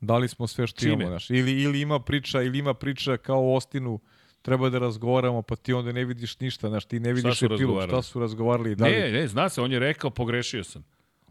Dali 0.00 0.28
smo 0.28 0.46
sve 0.46 0.66
što 0.66 0.80
Čime? 0.80 0.92
imamo, 0.92 1.08
znaš. 1.08 1.30
Ili, 1.30 1.62
ili 1.62 1.80
ima 1.80 2.00
priča, 2.00 2.42
ili 2.42 2.58
ima 2.58 2.74
priča 2.74 3.16
kao 3.16 3.40
u 3.40 3.54
Ostinu, 3.54 4.00
treba 4.42 4.70
da 4.70 4.78
razgovaramo, 4.78 5.42
pa 5.42 5.56
ti 5.56 5.72
onda 5.72 5.92
ne 5.92 6.04
vidiš 6.04 6.40
ništa, 6.40 6.68
znaš, 6.68 6.84
ti 6.84 7.00
ne 7.00 7.12
vidiš 7.12 7.42
epilog, 7.42 7.82
šta 7.82 8.02
su 8.02 8.20
razgovarali. 8.20 8.74
Da 8.74 8.84
li, 8.84 8.92
Ne, 8.92 9.10
ne, 9.12 9.28
zna 9.28 9.48
se, 9.48 9.60
on 9.60 9.72
je 9.72 9.78
rekao, 9.78 10.10
pogrešio 10.10 10.64
sam. 10.64 10.84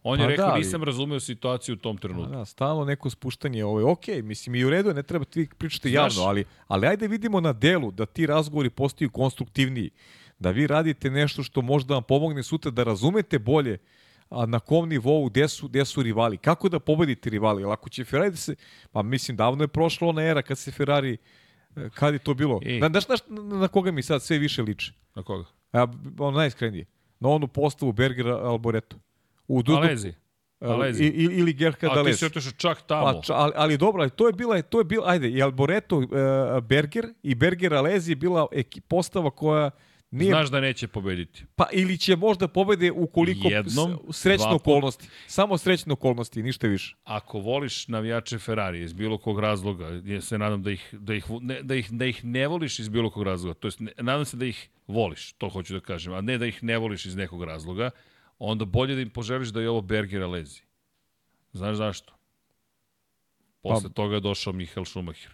On 0.08 0.20
je 0.20 0.26
Pa 0.26 0.30
rekao, 0.30 0.48
da, 0.48 0.58
nisam 0.58 0.84
razumeo 0.84 1.20
situaciju 1.22 1.74
u 1.74 1.78
tom 1.78 1.98
Pa 1.98 2.02
trenutku. 2.02 2.32
da, 2.32 2.46
stalno 2.46 2.86
neko 2.86 3.10
spuštanje, 3.10 3.66
ovo 3.66 3.80
je 3.80 3.86
okej, 3.86 4.22
mislim 4.22 4.56
i 4.56 4.66
u 4.66 4.70
redu 4.70 4.90
je, 4.90 4.96
ne 4.96 5.04
treba 5.04 5.26
ti 5.26 5.48
pričati 5.58 5.90
Znaš- 5.90 6.16
javno, 6.16 6.30
ali, 6.30 6.46
ali 6.68 6.88
ajde 6.88 7.08
vidimo 7.08 7.42
na 7.42 7.54
delu 7.54 7.92
da 7.92 8.06
ti 8.06 8.26
razgovori 8.26 8.70
postaju 8.70 9.10
konstruktivniji, 9.10 9.90
da 10.40 10.52
vi 10.52 10.68
radite 10.68 11.10
nešto 11.10 11.44
što 11.44 11.62
može 11.62 11.86
da 11.86 11.94
vam 11.94 12.04
pomogne 12.04 12.44
sutra 12.44 12.72
da 12.72 12.84
razumete 12.84 13.40
bolje 13.40 13.78
a 14.30 14.46
na 14.46 14.60
kom 14.60 14.90
nivou, 14.90 15.26
gde 15.26 15.48
su, 15.48 15.68
gde 15.68 15.86
su 15.86 16.04
rivali, 16.04 16.38
kako 16.38 16.70
da 16.70 16.80
pobedite 16.80 17.30
rivali, 17.30 17.62
jer 17.62 17.72
ako 17.72 17.90
će 17.90 18.04
Ferrari 18.04 18.32
da 18.32 18.38
se, 18.38 18.56
pa 18.92 19.02
mislim 19.02 19.38
davno 19.38 19.64
je 19.64 19.68
prošla 19.70 20.08
ona 20.08 20.22
era 20.24 20.42
kad 20.42 20.58
se 20.58 20.72
Ferrari, 20.72 21.18
e, 21.76 21.90
kad 21.90 22.14
je 22.14 22.20
to 22.20 22.34
bilo, 22.34 22.60
I- 22.64 22.80
znaš, 22.82 23.06
znaš 23.06 23.20
na, 23.28 23.58
na 23.58 23.68
koga 23.68 23.92
mi 23.92 24.04
sad 24.04 24.24
sve 24.24 24.38
više 24.38 24.62
liče, 24.62 24.92
Na 25.16 25.24
koga? 25.24 25.46
a, 25.74 25.88
ono 26.20 26.38
najiskrenije, 26.38 26.86
na 27.20 27.30
onu 27.30 27.48
postavu 27.48 27.92
Bergera 27.92 28.38
Alboreto, 28.38 28.98
u 29.48 29.64
Dudu, 29.64 29.78
Alezi. 29.78 30.14
Alezi. 30.62 31.04
i, 31.04 31.08
i- 31.08 31.24
ili 31.32 31.54
Gerhard 31.54 31.98
A 31.98 32.04
ti 32.04 32.14
si 32.14 32.26
otišao 32.26 32.52
čak 32.52 32.82
tamo. 32.82 33.04
Pa, 33.04 33.14
ča- 33.14 33.34
ali, 33.34 33.52
ali 33.56 33.78
dobro, 33.78 34.02
ali 34.02 34.10
to 34.12 34.28
je 34.28 34.34
bila, 34.34 34.62
to 34.62 34.80
je 34.80 34.84
bila, 34.84 35.04
ajde, 35.08 35.30
i 35.30 35.42
Alboreto 35.42 35.98
uh, 35.98 36.06
Berger 36.62 37.14
i 37.24 37.36
Berger 37.36 37.74
Alezi 37.74 38.12
je 38.12 38.16
bila 38.16 38.48
eki, 38.52 38.82
postava 38.82 39.30
koja 39.32 39.70
nije, 40.12 40.30
Znaš 40.30 40.50
da 40.50 40.60
neće 40.60 40.88
pobediti. 40.88 41.44
pa 41.56 41.66
ili 41.72 41.98
će 41.98 42.16
možda 42.16 42.48
pobede 42.48 42.92
ukoliko 42.92 43.48
Jednom, 43.48 44.00
srećne 44.12 44.48
okolnosti. 44.48 45.08
Samo 45.28 45.58
srećne 45.58 45.94
okolnosti, 45.94 46.44
ništa 46.44 46.68
više. 46.68 46.96
Ako 47.04 47.40
voliš 47.40 47.88
navijače 47.88 48.38
Ferrari 48.38 48.82
iz 48.82 48.94
bilo 48.94 49.18
kog 49.18 49.40
razloga, 49.40 50.02
ja 50.06 50.22
se 50.22 50.38
nadam 50.38 50.64
da 50.64 50.72
ih, 50.72 50.90
da 50.94 51.14
ih, 51.14 51.26
ne, 51.32 51.64
da 51.64 51.76
ih, 51.76 51.92
da 51.92 52.06
ih 52.06 52.26
ne 52.26 52.48
voliš 52.48 52.80
iz 52.80 52.90
bilo 52.90 53.10
kog 53.10 53.24
razloga, 53.24 53.54
to 53.54 53.68
jest 53.68 53.80
nadam 53.98 54.26
se 54.26 54.38
da 54.38 54.46
ih 54.46 54.70
voliš, 54.88 55.34
to 55.34 55.50
hoću 55.50 55.74
da 55.74 55.80
kažem, 55.80 56.14
a 56.14 56.22
ne 56.22 56.38
da 56.38 56.46
ih 56.46 56.64
ne 56.64 56.78
voliš 56.78 57.06
iz 57.06 57.16
nekog 57.16 57.44
razloga, 57.44 57.90
onda 58.40 58.66
bolje 58.66 58.96
da 58.96 59.02
im 59.02 59.10
poželiš 59.10 59.50
da 59.50 59.62
je 59.62 59.70
ovo 59.70 59.82
Berger 59.82 60.24
Alezi. 60.24 60.62
Znaš 61.54 61.76
zašto? 61.76 62.14
Posle 63.62 63.90
Pa- 63.90 63.94
toga 63.94 64.16
je 64.16 64.22
došao 64.22 64.54
Michael 64.54 64.86
Schumacher. 64.86 65.32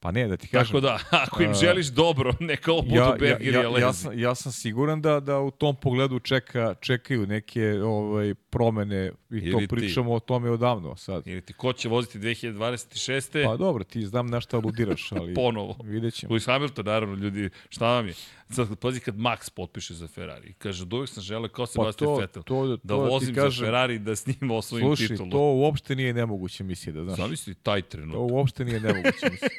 Pa 0.00 0.10
ne, 0.10 0.28
da 0.28 0.36
ti 0.36 0.48
kažem. 0.48 0.66
Tako 0.66 0.80
da, 0.80 0.98
ako 1.12 1.42
im 1.42 1.54
želiš 1.54 1.86
dobro, 1.86 2.32
neka 2.40 2.72
ovo 2.72 2.82
budu 2.82 2.94
ja, 2.94 3.04
ja, 3.04 3.12
Berger 3.12 3.54
ja, 3.54 3.60
Alezi. 3.60 3.82
ja, 3.82 3.92
sam, 3.92 4.18
ja 4.18 4.34
sam 4.34 4.52
siguran 4.52 5.02
da, 5.02 5.20
da 5.20 5.40
u 5.40 5.50
tom 5.50 5.76
pogledu 5.76 6.18
čeka, 6.18 6.74
čekaju 6.74 7.26
neke 7.26 7.72
ovaj, 7.74 8.34
promene 8.34 9.06
i 9.30 9.36
Ili 9.36 9.52
to 9.52 9.58
ti. 9.58 9.68
pričamo 9.68 10.12
o 10.12 10.20
tome 10.20 10.50
odavno 10.50 10.96
sad. 10.96 11.26
Ili 11.26 11.40
ti 11.40 11.52
ko 11.52 11.72
će 11.72 11.88
voziti 11.88 12.18
2026. 12.18 13.44
Pa 13.44 13.56
dobro, 13.56 13.84
ti 13.84 14.02
znam 14.02 14.26
na 14.26 14.40
šta 14.40 14.56
aludiraš, 14.56 15.12
ali 15.12 15.34
Ponovo. 15.44 15.76
vidjet 15.84 16.14
ćemo. 16.14 16.34
Lewis 16.34 16.46
Hamilton, 16.46 16.84
naravno, 16.84 17.14
ljudi, 17.14 17.50
šta 17.68 17.86
vam 17.86 18.06
je? 18.06 18.14
Sad, 18.50 18.76
pazi 18.76 19.00
kad 19.00 19.16
Max 19.16 19.50
potpiše 19.50 19.94
za 19.94 20.08
Ferrari. 20.08 20.52
Kaže, 20.54 20.82
od 20.82 20.92
uvijek 20.92 21.08
sam 21.08 21.22
želeo 21.22 21.48
kao 21.48 21.66
Sebastian 21.66 22.06
to- 22.06 22.16
Vettel. 22.16 22.42
to- 22.42 22.66
da 22.76 22.88
to 22.88 22.96
vozim 22.98 23.34
kažem. 23.34 23.50
za 23.52 23.64
Ferrari 23.64 23.98
da 23.98 24.16
s 24.16 24.26
njim 24.26 24.50
osvojim 24.50 24.86
Slušaj, 24.86 25.08
titulu. 25.08 25.30
to 25.30 25.38
uopšte 25.40 25.96
nije 25.96 26.12
nemoguće 26.12 26.64
misli 26.64 26.92
da 26.92 27.04
znaš. 27.04 27.16
Zamisli 27.16 27.54
taj 27.54 27.82
To 27.82 27.88
trenutak. 27.88 28.32
uopšte 28.32 28.64
nije 28.64 28.80
nemoguće 28.80 29.30
misli. 29.30 29.48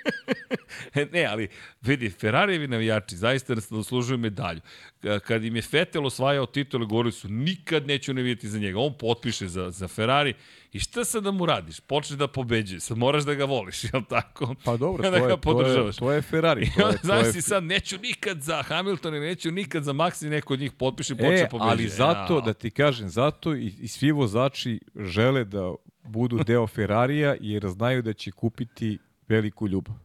E, 0.94 1.06
ne, 1.06 1.26
ali 1.26 1.48
vidi, 1.82 2.10
Ferrarijevi 2.10 2.68
navijači 2.68 3.16
zaista 3.16 3.56
zaslužuju 3.56 4.18
medalju. 4.18 4.62
Ka- 5.02 5.20
Kad 5.20 5.44
im 5.44 5.56
je 5.56 5.62
Vettel 5.72 6.06
osvajao 6.06 6.46
titule, 6.46 6.86
govorili 6.86 7.12
su 7.12 7.30
nikad 7.30 7.88
neću 7.88 8.14
ne 8.14 8.22
vidjeti 8.22 8.50
za 8.50 8.60
njega. 8.60 8.80
On 8.80 8.94
potpiše 8.94 9.48
za, 9.48 9.72
za 9.72 9.88
Ferrari 9.88 10.34
i 10.76 10.80
šta 10.80 11.06
sad 11.06 11.24
da 11.24 11.32
mu 11.32 11.46
radiš? 11.46 11.80
Počne 11.80 12.18
da 12.18 12.28
pobeđuje. 12.28 12.80
Sad 12.80 12.98
moraš 12.98 13.24
da 13.24 13.34
ga 13.34 13.46
voliš, 13.46 13.84
jel 13.94 14.02
tako? 14.10 14.56
Pa 14.64 14.78
dobro, 14.78 15.04
Da 15.04 15.10
to, 15.10 15.16
je, 15.18 15.38
to, 15.42 15.62
je, 15.88 15.94
to 15.94 16.12
je 16.12 16.22
Ferrari. 16.22 16.72
To 16.78 16.82
je, 16.82 16.84
to 16.84 16.90
je, 16.90 16.98
znaš 17.04 17.34
si 17.34 17.42
sad, 17.42 17.64
neću 17.64 17.98
nikad 17.98 18.42
za 18.42 18.62
Hamiltona, 18.62 19.20
neću 19.20 19.52
nikad 19.52 19.84
za 19.84 19.94
Max 19.94 20.26
i 20.26 20.30
neko 20.30 20.54
od 20.54 20.60
njih 20.60 20.72
potpiše 20.72 21.14
i 21.14 21.18
počne 21.18 21.42
e, 21.42 21.50
pobeđuje. 21.50 21.72
ali 21.72 21.88
zato, 21.88 22.36
Ja. 22.36 22.42
da 22.42 22.54
ti 22.54 22.72
kažem, 22.72 23.10
zato 23.10 23.56
i, 23.56 23.74
i 23.82 23.88
svi 23.88 24.12
vozači 24.12 24.80
žele 24.96 25.44
da 25.44 25.74
budu 26.04 26.44
deo 26.44 26.68
Ferrarija 26.68 27.36
jer 27.40 27.68
znaju 27.68 28.02
da 28.02 28.14
će 28.14 28.32
kupiti 28.32 28.98
veliku 29.28 29.68
ljubav. 29.68 29.96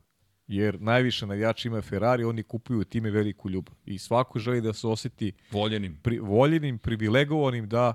Jer 0.47 0.81
najviše 0.81 1.27
navijača 1.27 1.69
ima 1.69 1.81
Ferrari, 1.83 2.25
oni 2.25 2.43
kupuju 2.43 2.85
time 2.85 3.11
veliku 3.11 3.51
ljubav. 3.51 3.75
I 3.85 3.99
svako 3.99 4.39
želi 4.39 4.61
da 4.61 4.73
se 4.73 4.87
oseti 4.87 5.33
Voljenim. 5.51 5.99
pri, 6.03 6.19
voljenim, 6.19 6.79
privilegovanim 6.79 7.69
da 7.69 7.95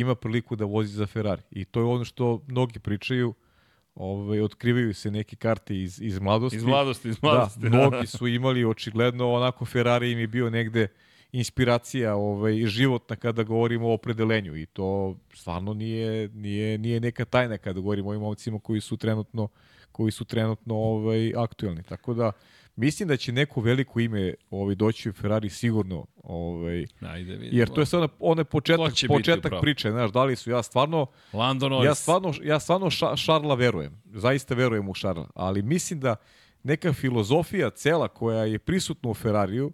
ima 0.00 0.14
priliku 0.14 0.56
da 0.56 0.64
vozi 0.64 0.92
za 0.92 1.06
Ferrari. 1.06 1.42
I 1.50 1.64
to 1.64 1.80
je 1.80 1.86
ono 1.86 2.04
što 2.04 2.42
mnogi 2.46 2.78
pričaju, 2.78 3.34
ovaj, 3.94 4.40
otkrivaju 4.40 4.94
se 4.94 5.10
neke 5.10 5.36
karte 5.36 5.82
iz, 5.82 6.00
iz 6.00 6.18
mladosti. 6.18 6.56
Iz 6.56 6.64
mladosti, 6.64 7.08
iz 7.08 7.22
mladosti. 7.22 7.60
Da, 7.60 7.68
mnogi 7.68 8.06
su 8.06 8.26
imali 8.26 8.64
očigledno 8.64 9.32
onako 9.32 9.64
Ferrari 9.64 10.12
im 10.12 10.18
je 10.18 10.26
bio 10.26 10.50
negde 10.50 10.88
inspiracija 11.32 12.16
ovaj, 12.16 12.66
životna 12.66 13.16
kada 13.16 13.42
govorimo 13.42 13.88
o 13.88 13.92
opredelenju 13.92 14.56
i 14.56 14.66
to 14.66 15.16
stvarno 15.34 15.74
nije, 15.74 16.28
nije, 16.28 16.78
nije 16.78 17.00
neka 17.00 17.24
tajna 17.24 17.58
kada 17.58 17.80
govorimo 17.80 18.08
o 18.08 18.10
ovim 18.10 18.22
momcima 18.22 18.58
koji 18.58 18.80
su 18.80 18.96
trenutno 18.96 19.48
koji 19.92 20.10
su 20.10 20.24
trenutno 20.24 20.74
ovaj, 20.74 21.32
aktuelni. 21.36 21.82
Tako 21.82 22.14
da 22.14 22.32
mislim 22.78 23.08
da 23.08 23.16
će 23.16 23.32
neko 23.32 23.60
veliko 23.60 24.00
ime 24.00 24.34
ovaj, 24.50 24.74
doći 24.74 25.10
u 25.10 25.12
Ferrari 25.12 25.48
sigurno 25.48 26.06
ovaj, 26.22 26.86
Ajde, 27.00 27.32
vidimo. 27.32 27.58
jer 27.58 27.68
to 27.68 27.80
je 27.80 27.86
sad 27.86 28.10
onaj 28.18 28.44
početak, 28.44 28.92
početak 29.08 29.52
priče, 29.60 29.90
znaš, 29.90 30.10
da 30.12 30.24
li 30.24 30.36
su, 30.36 30.50
ja 30.50 30.62
stvarno, 30.62 31.06
Lando 31.32 31.68
Norris. 31.68 31.86
ja 31.86 31.94
stvarno, 31.94 32.32
ja 32.42 32.60
stvarno 32.60 32.90
ša, 32.90 33.16
Šarla 33.16 33.54
verujem. 33.54 34.02
Zaista 34.04 34.54
verujem 34.54 34.88
u 34.88 34.94
Šarla. 34.94 35.30
Ali 35.34 35.62
mislim 35.62 36.00
da 36.00 36.16
neka 36.62 36.92
filozofija 36.92 37.70
cela 37.70 38.08
koja 38.08 38.44
je 38.44 38.58
prisutna 38.58 39.10
u 39.10 39.14
Ferrariju, 39.14 39.72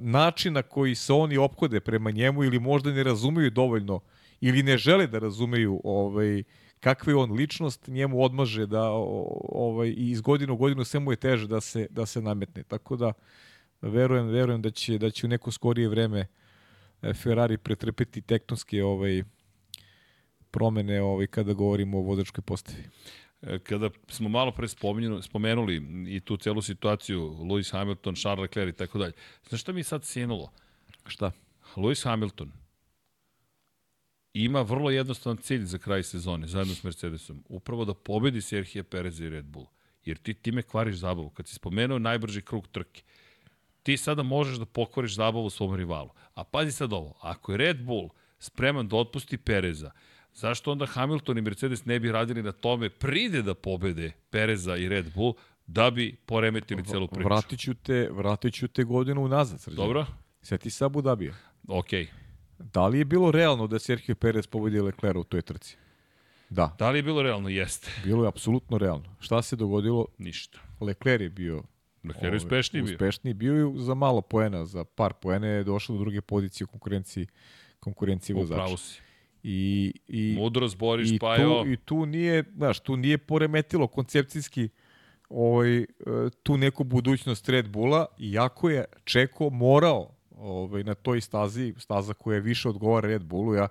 način 0.00 0.52
na 0.52 0.62
koji 0.62 0.94
se 0.94 1.12
oni 1.12 1.36
opkode 1.36 1.80
prema 1.80 2.10
njemu 2.10 2.44
ili 2.44 2.58
možda 2.58 2.92
ne 2.92 3.04
razumeju 3.04 3.50
dovoljno 3.50 4.00
ili 4.40 4.62
ne 4.62 4.78
žele 4.78 5.06
da 5.06 5.18
razumeju 5.18 5.80
ovaj, 5.84 6.42
kakva 6.80 7.12
je 7.12 7.16
on 7.16 7.32
ličnost, 7.32 7.88
njemu 7.88 8.22
odmaže 8.22 8.66
da 8.66 8.90
ovaj, 8.90 9.88
i 9.88 10.10
iz 10.10 10.20
godinu 10.20 10.54
u 10.54 10.56
godinu 10.56 10.84
sve 10.84 11.00
mu 11.00 11.12
je 11.12 11.16
teže 11.16 11.48
da 11.48 11.60
se, 11.60 11.86
da 11.90 12.06
se 12.06 12.22
nametne. 12.22 12.62
Tako 12.62 12.96
da 12.96 13.12
verujem, 13.80 14.26
verujem 14.26 14.62
da 14.62 14.70
će, 14.70 14.98
da 14.98 15.10
će 15.10 15.26
u 15.26 15.28
neko 15.28 15.52
skorije 15.52 15.88
vreme 15.88 16.26
e, 17.02 17.14
Ferrari 17.14 17.58
pretrpeti 17.58 18.22
tektonske 18.22 18.84
ovaj, 18.84 19.22
promene 20.50 21.02
ovaj, 21.02 21.26
kada 21.26 21.52
govorimo 21.52 21.98
o 21.98 22.02
vozačkoj 22.02 22.42
postavi. 22.42 22.84
E, 23.42 23.58
kada 23.58 23.90
smo 24.08 24.28
malo 24.28 24.52
pre 24.52 24.68
spomenuli 25.22 25.76
i 26.08 26.20
tu 26.20 26.36
celu 26.36 26.62
situaciju, 26.62 27.20
Lewis 27.20 27.72
Hamilton, 27.72 28.14
Charles 28.14 28.42
Leclerc 28.42 28.74
i 28.74 28.78
tako 28.78 28.98
dalje, 28.98 29.12
znaš 29.48 29.60
šta 29.60 29.72
mi 29.72 29.82
sad 29.82 30.04
sjenulo? 30.04 30.52
Šta? 31.06 31.32
Lewis 31.76 32.04
Hamilton 32.04 32.52
ima 34.34 34.62
vrlo 34.62 34.90
jednostavan 34.90 35.36
cilj 35.36 35.64
za 35.64 35.78
kraj 35.78 36.02
sezone, 36.02 36.46
zajedno 36.46 36.74
s 36.74 36.82
Mercedesom. 36.82 37.44
Upravo 37.48 37.84
da 37.84 37.94
pobedi 37.94 38.40
Serhije 38.40 38.82
Perez 38.82 39.20
i 39.20 39.28
Red 39.28 39.44
Bull. 39.44 39.66
Jer 40.04 40.16
ti 40.16 40.34
time 40.34 40.62
kvariš 40.62 40.96
zabavu. 40.96 41.30
Kad 41.30 41.48
si 41.48 41.54
spomenuo 41.54 41.98
najbrži 41.98 42.42
krug 42.42 42.68
trke, 42.68 43.02
ti 43.82 43.96
sada 43.96 44.22
možeš 44.22 44.56
da 44.56 44.64
pokvariš 44.64 45.14
zabavu 45.14 45.50
svom 45.50 45.74
rivalu. 45.74 46.10
A 46.34 46.44
pazi 46.44 46.72
sad 46.72 46.92
ovo, 46.92 47.18
ako 47.20 47.52
je 47.52 47.58
Red 47.58 47.84
Bull 47.84 48.08
spreman 48.38 48.88
da 48.88 48.96
otpusti 48.96 49.38
Pereza, 49.38 49.90
zašto 50.34 50.72
onda 50.72 50.86
Hamilton 50.86 51.38
i 51.38 51.42
Mercedes 51.42 51.84
ne 51.84 52.00
bi 52.00 52.12
radili 52.12 52.42
na 52.42 52.52
tome 52.52 52.90
pride 52.90 53.42
da 53.42 53.54
pobede 53.54 54.12
Pereza 54.30 54.76
i 54.76 54.88
Red 54.88 55.14
Bull 55.14 55.34
da 55.66 55.90
bi 55.90 56.16
poremetili 56.26 56.84
celu 56.84 57.08
priču? 57.08 57.28
Vratit 57.28 57.60
ću 57.60 57.74
te, 57.74 58.08
vratit 58.12 58.54
ću 58.54 58.68
te 58.68 58.84
godinu 58.84 59.22
unazad. 59.22 59.60
Srđan. 59.60 59.76
Dobro. 59.76 60.06
Sjeti 60.42 60.70
se 60.70 60.84
Abu 60.84 61.02
Dhabija. 61.02 61.34
Okej. 61.68 62.04
Okay. 62.04 62.19
Da 62.60 62.86
li 62.86 62.98
je 62.98 63.04
bilo 63.04 63.30
realno 63.30 63.66
da 63.66 63.78
Sergio 63.78 64.14
Perez 64.14 64.46
pobedi 64.46 64.80
Leclerc 64.80 65.16
u 65.16 65.24
toj 65.24 65.42
trci? 65.42 65.76
Da. 66.50 66.76
Da 66.78 66.90
li 66.90 66.98
je 66.98 67.02
bilo 67.02 67.22
realno? 67.22 67.48
Jeste. 67.48 67.90
Bilo 68.04 68.24
je 68.24 68.28
apsolutno 68.28 68.78
realno. 68.78 69.16
Šta 69.20 69.42
se 69.42 69.56
dogodilo? 69.56 70.06
Ništa. 70.18 70.58
Leclerc 70.80 71.22
je 71.22 71.28
bio 71.28 71.62
Leclerc 72.04 72.32
je 72.32 72.36
uspešniji 72.36 72.82
bio. 72.82 72.94
Uspešniji 72.94 73.34
bio 73.34 73.54
je 73.54 73.82
za 73.82 73.94
malo 73.94 74.20
poena, 74.20 74.64
za 74.64 74.84
par 74.84 75.12
poena 75.12 75.46
je 75.46 75.64
došao 75.64 75.96
do 75.96 76.00
druge 76.00 76.20
pozicije 76.20 76.64
u 76.64 76.68
konkurenciji, 76.68 77.26
konkurenciji 77.80 78.36
vozača. 78.36 78.62
Upravo 78.62 78.76
si. 78.76 79.00
I, 79.42 79.92
i, 80.08 80.34
Mudro 80.38 80.68
zboriš, 80.68 81.10
i 81.10 81.18
pa 81.18 81.36
tu, 81.36 81.64
I 81.66 81.76
tu 81.76 82.06
nije, 82.06 82.44
znaš, 82.56 82.80
tu 82.80 82.96
nije 82.96 83.18
poremetilo 83.18 83.86
koncepcijski 83.86 84.68
ovaj, 85.28 85.86
tu 86.42 86.56
neku 86.56 86.84
budućnost 86.84 87.48
Red 87.48 87.68
Bulla, 87.68 88.06
iako 88.18 88.70
je 88.70 88.84
Čeko 89.04 89.50
morao 89.50 90.14
ovaj, 90.40 90.84
na 90.84 90.94
toj 90.94 91.20
stazi, 91.20 91.74
staza 91.78 92.14
koja 92.14 92.34
je 92.34 92.40
više 92.40 92.68
odgovara 92.68 93.08
Red 93.08 93.24
Bullu, 93.24 93.54
ja, 93.54 93.68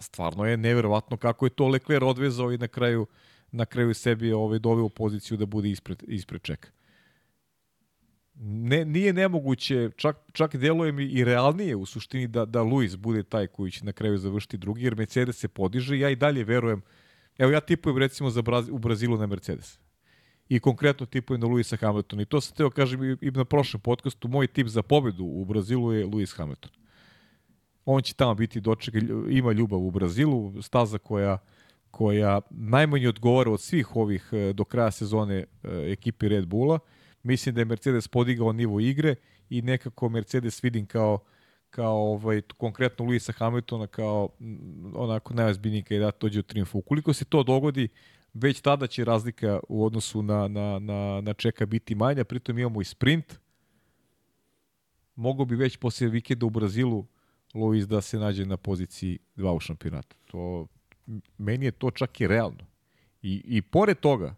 stvarno 0.00 0.44
je 0.44 0.56
neverovatno 0.56 1.16
kako 1.16 1.46
je 1.46 1.50
to 1.50 1.68
Leclerc 1.68 2.02
odvezao 2.02 2.52
i 2.52 2.58
na 2.58 2.68
kraju 2.68 3.06
na 3.52 3.64
kraju 3.64 3.94
sebi 3.94 4.32
ovaj, 4.32 4.58
doveo 4.58 4.88
poziciju 4.88 5.36
da 5.36 5.46
bude 5.46 5.70
ispred, 5.70 6.02
ispred 6.06 6.42
čeka. 6.42 6.68
Ne, 8.40 8.84
nije 8.84 9.12
nemoguće, 9.12 9.90
čak, 9.96 10.16
čak 10.32 10.56
deluje 10.56 10.92
mi 10.92 11.04
i 11.04 11.24
realnije 11.24 11.76
u 11.76 11.86
suštini 11.86 12.26
da, 12.28 12.44
da 12.44 12.62
Luis 12.62 12.96
bude 12.96 13.22
taj 13.22 13.46
koji 13.46 13.70
će 13.70 13.84
na 13.84 13.92
kraju 13.92 14.18
završiti 14.18 14.58
drugi, 14.58 14.84
jer 14.84 14.96
Mercedes 14.96 15.36
se 15.36 15.48
podiže 15.48 15.96
i 15.96 16.00
ja 16.00 16.10
i 16.10 16.16
dalje 16.16 16.44
verujem, 16.44 16.82
evo 17.38 17.52
ja 17.52 17.60
tipujem 17.60 17.98
recimo 17.98 18.30
za 18.30 18.42
Braz, 18.42 18.68
u 18.68 18.78
Brazilu 18.78 19.16
na 19.18 19.26
Mercedes 19.26 19.78
i 20.48 20.60
konkretno 20.60 21.06
tipujem 21.06 21.40
na 21.40 21.46
Luisa 21.46 21.76
Hamiltona. 21.76 22.22
I 22.22 22.26
to 22.26 22.40
sam 22.40 22.56
teo 22.56 22.70
kažem 22.70 23.04
i 23.20 23.30
na 23.30 23.44
prošlom 23.44 23.80
podcastu, 23.80 24.28
moj 24.28 24.46
tip 24.46 24.68
za 24.68 24.82
pobedu 24.82 25.24
u 25.24 25.44
Brazilu 25.44 25.92
je 25.92 26.06
Luis 26.06 26.32
Hamilton. 26.32 26.70
On 27.84 28.02
će 28.02 28.14
tamo 28.14 28.34
biti 28.34 28.60
doček, 28.60 28.94
ima 29.30 29.52
ljubav 29.52 29.80
u 29.80 29.90
Brazilu, 29.90 30.62
staza 30.62 30.98
koja 30.98 31.38
koja 31.90 32.40
najmanje 32.50 33.08
odgovara 33.08 33.50
od 33.50 33.60
svih 33.60 33.96
ovih 33.96 34.28
e, 34.32 34.52
do 34.52 34.64
kraja 34.64 34.90
sezone 34.90 35.36
e, 35.36 35.46
ekipi 35.92 36.28
Red 36.28 36.46
Bulla. 36.46 36.78
Mislim 37.22 37.54
da 37.54 37.60
je 37.60 37.64
Mercedes 37.64 38.08
podigao 38.08 38.52
nivo 38.52 38.80
igre 38.80 39.14
i 39.50 39.62
nekako 39.62 40.08
Mercedes 40.08 40.62
vidim 40.64 40.86
kao 40.86 41.18
kao 41.70 42.12
ovaj, 42.12 42.42
konkretno 42.56 43.04
Luisa 43.04 43.32
Hamiltona 43.32 43.86
kao 43.86 44.28
onako 44.94 45.34
najozbiljniji 45.34 45.82
kandidat 45.82 46.20
dođe 46.20 46.40
u 46.40 46.42
triumfu. 46.42 46.78
Ukoliko 46.78 47.12
se 47.12 47.24
to 47.24 47.42
dogodi, 47.42 47.88
već 48.40 48.60
tada 48.60 48.86
će 48.86 49.04
razlika 49.04 49.60
u 49.68 49.84
odnosu 49.84 50.22
na, 50.22 50.48
na, 50.48 50.78
na, 50.78 51.20
na 51.20 51.34
čeka 51.34 51.66
biti 51.66 51.94
manja, 51.94 52.24
pritom 52.24 52.58
imamo 52.58 52.80
i 52.80 52.84
sprint. 52.84 53.38
Mogu 55.14 55.44
bi 55.44 55.56
već 55.56 55.76
posle 55.76 56.08
vikenda 56.08 56.46
u 56.46 56.50
Brazilu 56.50 57.06
Luis 57.54 57.86
da 57.86 58.00
se 58.00 58.18
nađe 58.18 58.44
na 58.44 58.56
poziciji 58.56 59.18
dva 59.36 59.52
u 59.52 59.60
šampionatu. 59.60 60.16
To, 60.26 60.66
meni 61.38 61.64
je 61.64 61.70
to 61.70 61.90
čak 61.90 62.20
i 62.20 62.26
realno. 62.26 62.66
I, 63.22 63.42
i 63.44 63.62
pored 63.62 64.00
toga, 64.00 64.34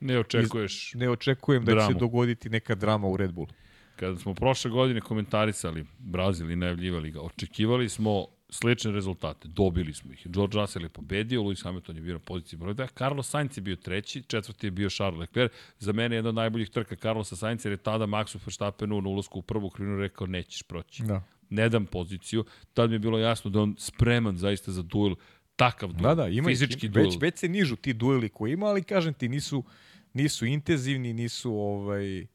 ne 0.00 0.18
očekuješ 0.18 0.94
iz, 0.94 1.00
ne 1.00 1.10
očekujem 1.10 1.64
da 1.64 1.72
će 1.72 1.86
se 1.92 1.98
dogoditi 1.98 2.50
neka 2.50 2.74
drama 2.74 3.08
u 3.08 3.16
Red 3.16 3.32
Bullu. 3.32 3.48
Kada 3.96 4.18
smo 4.18 4.34
prošle 4.34 4.70
godine 4.70 5.00
komentarisali 5.00 5.86
Brazil 5.98 6.50
i 6.50 6.56
najavljivali 6.56 7.10
ga, 7.10 7.20
očekivali 7.20 7.88
smo 7.88 8.26
slične 8.52 8.92
rezultate. 8.92 9.48
Dobili 9.48 9.94
smo 9.94 10.12
ih. 10.12 10.22
George 10.24 10.58
Russell 10.58 10.84
je 10.84 10.88
pobedio, 10.88 11.42
Lewis 11.42 11.64
Hamilton 11.64 11.96
je 11.96 12.02
bio 12.02 12.12
na 12.12 12.18
poziciji 12.18 12.58
broj 12.58 12.74
2, 12.74 12.88
Carlos 12.98 13.30
Sainz 13.30 13.58
je 13.58 13.60
bio 13.60 13.76
treći, 13.76 14.22
četvrti 14.22 14.66
je 14.66 14.70
bio 14.70 14.90
Charles 14.90 15.20
Leclerc. 15.20 15.52
Za 15.78 15.92
mene 15.92 16.14
je 16.14 16.18
jedna 16.18 16.28
od 16.28 16.34
najboljih 16.34 16.70
trka 16.70 16.96
Carlosa 16.96 17.36
Sainz, 17.36 17.64
jer 17.64 17.72
je 17.72 17.76
tada 17.76 18.06
Maxu 18.06 18.38
Verstappenu 18.46 19.00
na 19.00 19.08
ulazku 19.08 19.38
u 19.38 19.42
prvu 19.42 19.70
krivinu 19.70 19.98
rekao 19.98 20.26
nećeš 20.26 20.62
proći. 20.62 21.02
Da. 21.02 21.22
Ne 21.50 21.68
dam 21.68 21.86
poziciju. 21.86 22.44
Tad 22.74 22.90
mi 22.90 22.94
je 22.94 22.98
bilo 22.98 23.18
jasno 23.18 23.50
da 23.50 23.60
on 23.60 23.74
spreman 23.78 24.36
zaista 24.36 24.72
za 24.72 24.82
duel, 24.82 25.14
takav 25.56 25.92
duel, 25.92 26.14
da, 26.14 26.22
da, 26.22 26.28
ima, 26.28 26.48
fizički 26.48 26.86
ima, 26.86 26.92
duel. 26.92 27.06
Već, 27.06 27.16
već 27.20 27.38
se 27.38 27.48
nižu 27.48 27.76
ti 27.76 27.92
dueli 27.92 28.28
koji 28.28 28.52
ima, 28.52 28.66
ali 28.66 28.82
kažem 28.82 29.14
ti, 29.14 29.28
nisu, 29.28 29.64
nisu 30.12 30.46
intenzivni, 30.46 31.12
nisu 31.12 31.54
ovaj, 31.54 32.26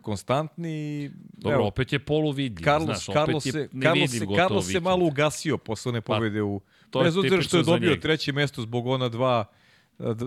konstantni. 0.00 1.10
Dobro, 1.32 1.58
evo, 1.58 1.66
opet 1.66 1.92
je 1.92 1.98
poluvidljiv, 1.98 2.64
Carlos, 2.64 2.86
znaš, 2.86 3.08
opet 3.08 3.22
Carlos 3.22 3.46
je 3.46 3.52
Carlos, 3.82 4.10
se, 4.10 4.26
Carlos 4.36 4.66
se 4.66 4.80
malo 4.80 5.06
ugasio 5.06 5.58
posle 5.58 5.90
one 5.90 6.00
pa, 6.00 6.14
pobede 6.14 6.42
u... 6.42 6.60
Pa, 6.90 7.02
bez 7.02 7.16
obzira 7.16 7.42
što 7.42 7.56
je 7.56 7.62
dobio 7.62 7.96
treće 7.96 8.32
mesto 8.32 8.62
zbog 8.62 8.86
ona 8.86 9.08
dva 9.08 9.44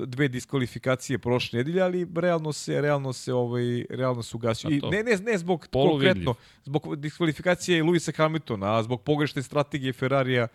dve 0.06 0.28
diskvalifikacije 0.28 1.20
prošle 1.20 1.58
nedelje, 1.58 1.82
ali 1.82 2.08
realno 2.16 2.54
se 2.54 2.82
realno 2.82 3.14
se 3.14 3.34
ovaj 3.34 3.86
realno 3.90 4.24
se 4.24 4.38
ugasio. 4.38 4.70
I 4.70 4.82
ne 4.92 5.04
ne 5.04 5.18
ne 5.18 5.38
zbog 5.38 5.68
konkretno 5.72 6.36
zbog 6.64 6.96
diskvalifikacije 6.96 7.84
Luisa 7.84 8.12
Hamiltona, 8.12 8.78
a 8.78 8.84
zbog 8.84 9.02
pogrešne 9.02 9.44
strategije 9.44 9.94
Ferrarija 9.94 10.48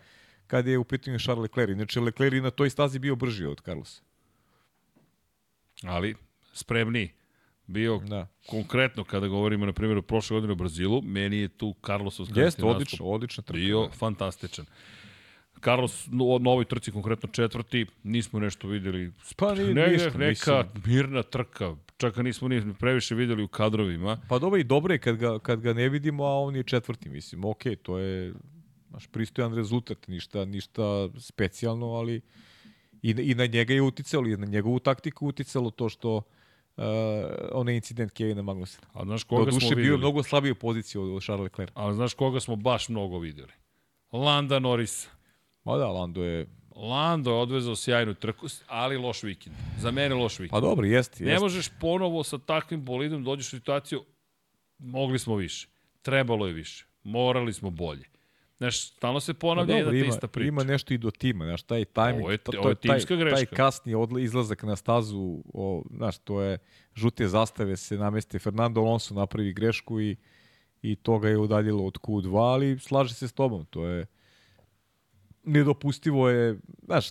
kad 0.47 0.67
je 0.67 0.77
u 0.77 0.83
pitanju 0.83 1.19
Charles 1.19 1.41
Leclerc. 1.41 1.75
Znači 1.75 1.99
Leclerc 1.99 2.43
na 2.43 2.49
toj 2.49 2.69
stazi 2.69 2.99
bio 2.99 3.15
brži 3.15 3.45
od 3.45 3.61
Carlosa. 3.61 4.01
Ali 5.83 6.15
spremni 6.53 7.11
bio 7.67 7.97
da. 7.97 8.27
konkretno 8.47 9.03
kada 9.03 9.27
govorimo 9.27 9.65
na 9.65 9.73
primjer 9.73 9.97
o 9.97 10.01
prošle 10.01 10.35
godine 10.35 10.53
u 10.53 10.55
Brazilu, 10.55 11.01
meni 11.01 11.37
je 11.37 11.47
tu 11.47 11.75
Carlos 11.85 12.19
Jeste, 12.35 12.65
odlično, 12.65 13.05
odlično 13.05 13.43
trka. 13.43 13.57
Bio 13.57 13.81
da. 13.81 13.91
fantastičan. 13.91 14.65
Carlos 15.63 16.07
na 16.41 16.49
ovoj 16.51 16.65
trci 16.65 16.91
konkretno 16.91 17.29
četvrti, 17.29 17.85
nismo 18.03 18.39
nešto 18.39 18.67
videli. 18.67 19.11
Pa 19.37 19.55
ni, 19.55 19.73
ne, 19.73 19.87
ništa, 19.87 20.17
neka 20.17 20.63
mislim. 20.63 20.83
mirna 20.85 21.23
trka, 21.23 21.75
čak 21.97 22.17
nismo 22.17 22.47
ni 22.47 22.73
previše 22.73 23.15
videli 23.15 23.43
u 23.43 23.47
kadrovima. 23.47 24.17
Pa 24.29 24.39
dobro 24.39 24.59
i 24.59 24.63
dobro 24.63 24.93
je 24.93 24.99
kad 24.99 25.15
ga, 25.15 25.39
kad 25.39 25.61
ga 25.61 25.73
ne 25.73 25.89
vidimo, 25.89 26.23
a 26.23 26.39
on 26.39 26.55
je 26.55 26.63
četvrti, 26.63 27.09
mislim. 27.09 27.45
Ok, 27.45 27.63
to 27.81 27.97
je 27.97 28.33
naš 28.89 29.07
pristojan 29.07 29.55
rezultat, 29.55 30.07
ništa, 30.07 30.45
ništa 30.45 31.09
specijalno, 31.19 31.87
ali 31.87 32.21
i, 33.01 33.09
i 33.11 33.35
na 33.35 33.45
njega 33.45 33.73
je 33.73 33.81
uticalo, 33.81 34.27
i 34.27 34.37
na 34.37 34.45
njegovu 34.45 34.79
taktiku 34.79 35.27
uticalo 35.27 35.69
to 35.69 35.89
što 35.89 36.15
uh, 36.15 36.23
onaj 37.51 37.75
incident 37.75 38.11
Kevina 38.11 38.41
Magnusa. 38.41 38.79
A 38.93 39.05
znaš 39.05 39.23
koga 39.23 39.45
Do 39.45 39.51
smo 39.51 39.69
videli? 39.69 39.81
bio 39.87 39.97
mnogo 39.97 40.23
slabiji 40.23 40.51
u 40.51 40.55
poziciji 40.55 41.01
od 41.01 41.23
Charles 41.23 41.43
Leclerc. 41.43 41.71
A 41.75 41.93
znaš 41.93 42.13
koga 42.13 42.39
smo 42.39 42.55
baš 42.55 42.89
mnogo 42.89 43.19
videli? 43.19 43.51
Landa 44.11 44.59
Norris. 44.59 45.07
Ma 45.63 45.77
da, 45.77 45.87
Lando 45.87 46.23
je... 46.23 46.47
Lando 46.75 47.31
je 47.31 47.37
odvezao 47.37 47.75
sjajnu 47.75 48.13
trku, 48.13 48.47
ali 48.67 48.97
loš 48.97 49.23
vikend. 49.23 49.55
Za 49.79 49.91
mene 49.91 50.15
loš 50.15 50.39
vikend. 50.39 50.51
Pa 50.51 50.59
dobro, 50.59 50.85
jeste. 50.85 51.23
Ne 51.23 51.39
možeš 51.39 51.69
ponovo 51.79 52.23
sa 52.23 52.37
takvim 52.37 52.85
bolidom 52.85 53.23
dođeš 53.23 53.47
u 53.47 53.57
situaciju, 53.57 54.05
mogli 54.77 55.19
smo 55.19 55.35
više, 55.35 55.67
trebalo 56.01 56.47
je 56.47 56.53
više, 56.53 56.85
morali 57.03 57.53
smo 57.53 57.69
bolje. 57.69 58.10
Znaš, 58.61 58.87
stalno 58.87 59.19
se 59.19 59.33
ponavlja 59.33 59.73
pa 59.73 59.77
jedna 59.77 59.97
ima, 59.97 60.07
ista 60.07 60.27
priča. 60.27 60.47
Ima 60.47 60.63
nešto 60.63 60.93
i 60.93 60.97
do 60.97 61.11
tima, 61.11 61.45
znaš, 61.45 61.63
taj 61.63 61.85
timing, 61.85 62.21
ovo 62.21 62.31
je, 62.31 62.37
to, 62.37 62.51
to, 62.51 62.59
ovo 62.59 62.69
je 62.69 62.75
taj, 62.75 62.99
greška. 62.99 63.35
taj 63.35 63.45
kasni 63.45 63.95
odla, 63.95 64.19
izlazak 64.19 64.63
na 64.63 64.75
stazu, 64.75 65.43
o, 65.53 65.83
znaš, 65.95 66.17
to 66.17 66.41
je, 66.41 66.57
žute 66.95 67.27
zastave 67.27 67.77
se 67.77 67.97
nameste, 67.97 68.39
Fernando 68.39 68.81
Alonso 68.81 69.13
napravi 69.13 69.53
grešku 69.53 70.01
i, 70.01 70.15
i 70.81 70.95
to 70.95 71.19
ga 71.19 71.29
je 71.29 71.37
udaljilo 71.37 71.85
od 71.85 71.97
Q2, 71.97 72.37
ali 72.37 72.79
slaže 72.79 73.13
se 73.13 73.27
s 73.27 73.33
tobom, 73.33 73.65
to 73.65 73.85
je 73.85 74.05
nedopustivo 75.43 76.29
je, 76.29 76.59
znaš, 76.85 77.09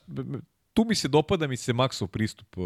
tu 0.72 0.84
mi 0.84 0.94
se 0.94 1.08
dopada 1.08 1.46
mi 1.46 1.56
se 1.56 1.72
Maxov 1.72 2.06
pristup 2.06 2.58
uh, 2.58 2.64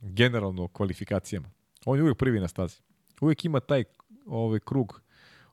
generalno 0.00 0.68
kvalifikacijama. 0.68 1.50
On 1.84 1.98
je 1.98 2.02
uvijek 2.02 2.18
prvi 2.18 2.40
na 2.40 2.48
stazi. 2.48 2.76
Uvijek 3.20 3.44
ima 3.44 3.60
taj 3.60 3.84
ovaj 4.26 4.60
krug, 4.60 5.02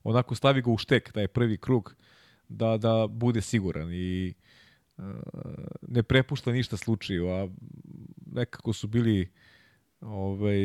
onako 0.04 0.36
stavi 0.36 0.62
ga 0.62 0.72
u 0.72 0.78
štek, 0.78 1.12
taj 1.12 1.28
prvi 1.28 1.58
krug, 1.58 1.96
da, 2.52 2.78
da 2.78 3.08
bude 3.10 3.42
siguran 3.42 3.90
i 3.94 4.34
uh, 4.98 5.04
ne 5.88 6.04
prepušta 6.04 6.52
ništa 6.52 6.78
slučaju, 6.78 7.28
a 7.30 7.48
nekako 8.26 8.74
su 8.74 8.88
bili 8.88 9.32
ovaj, 10.02 10.58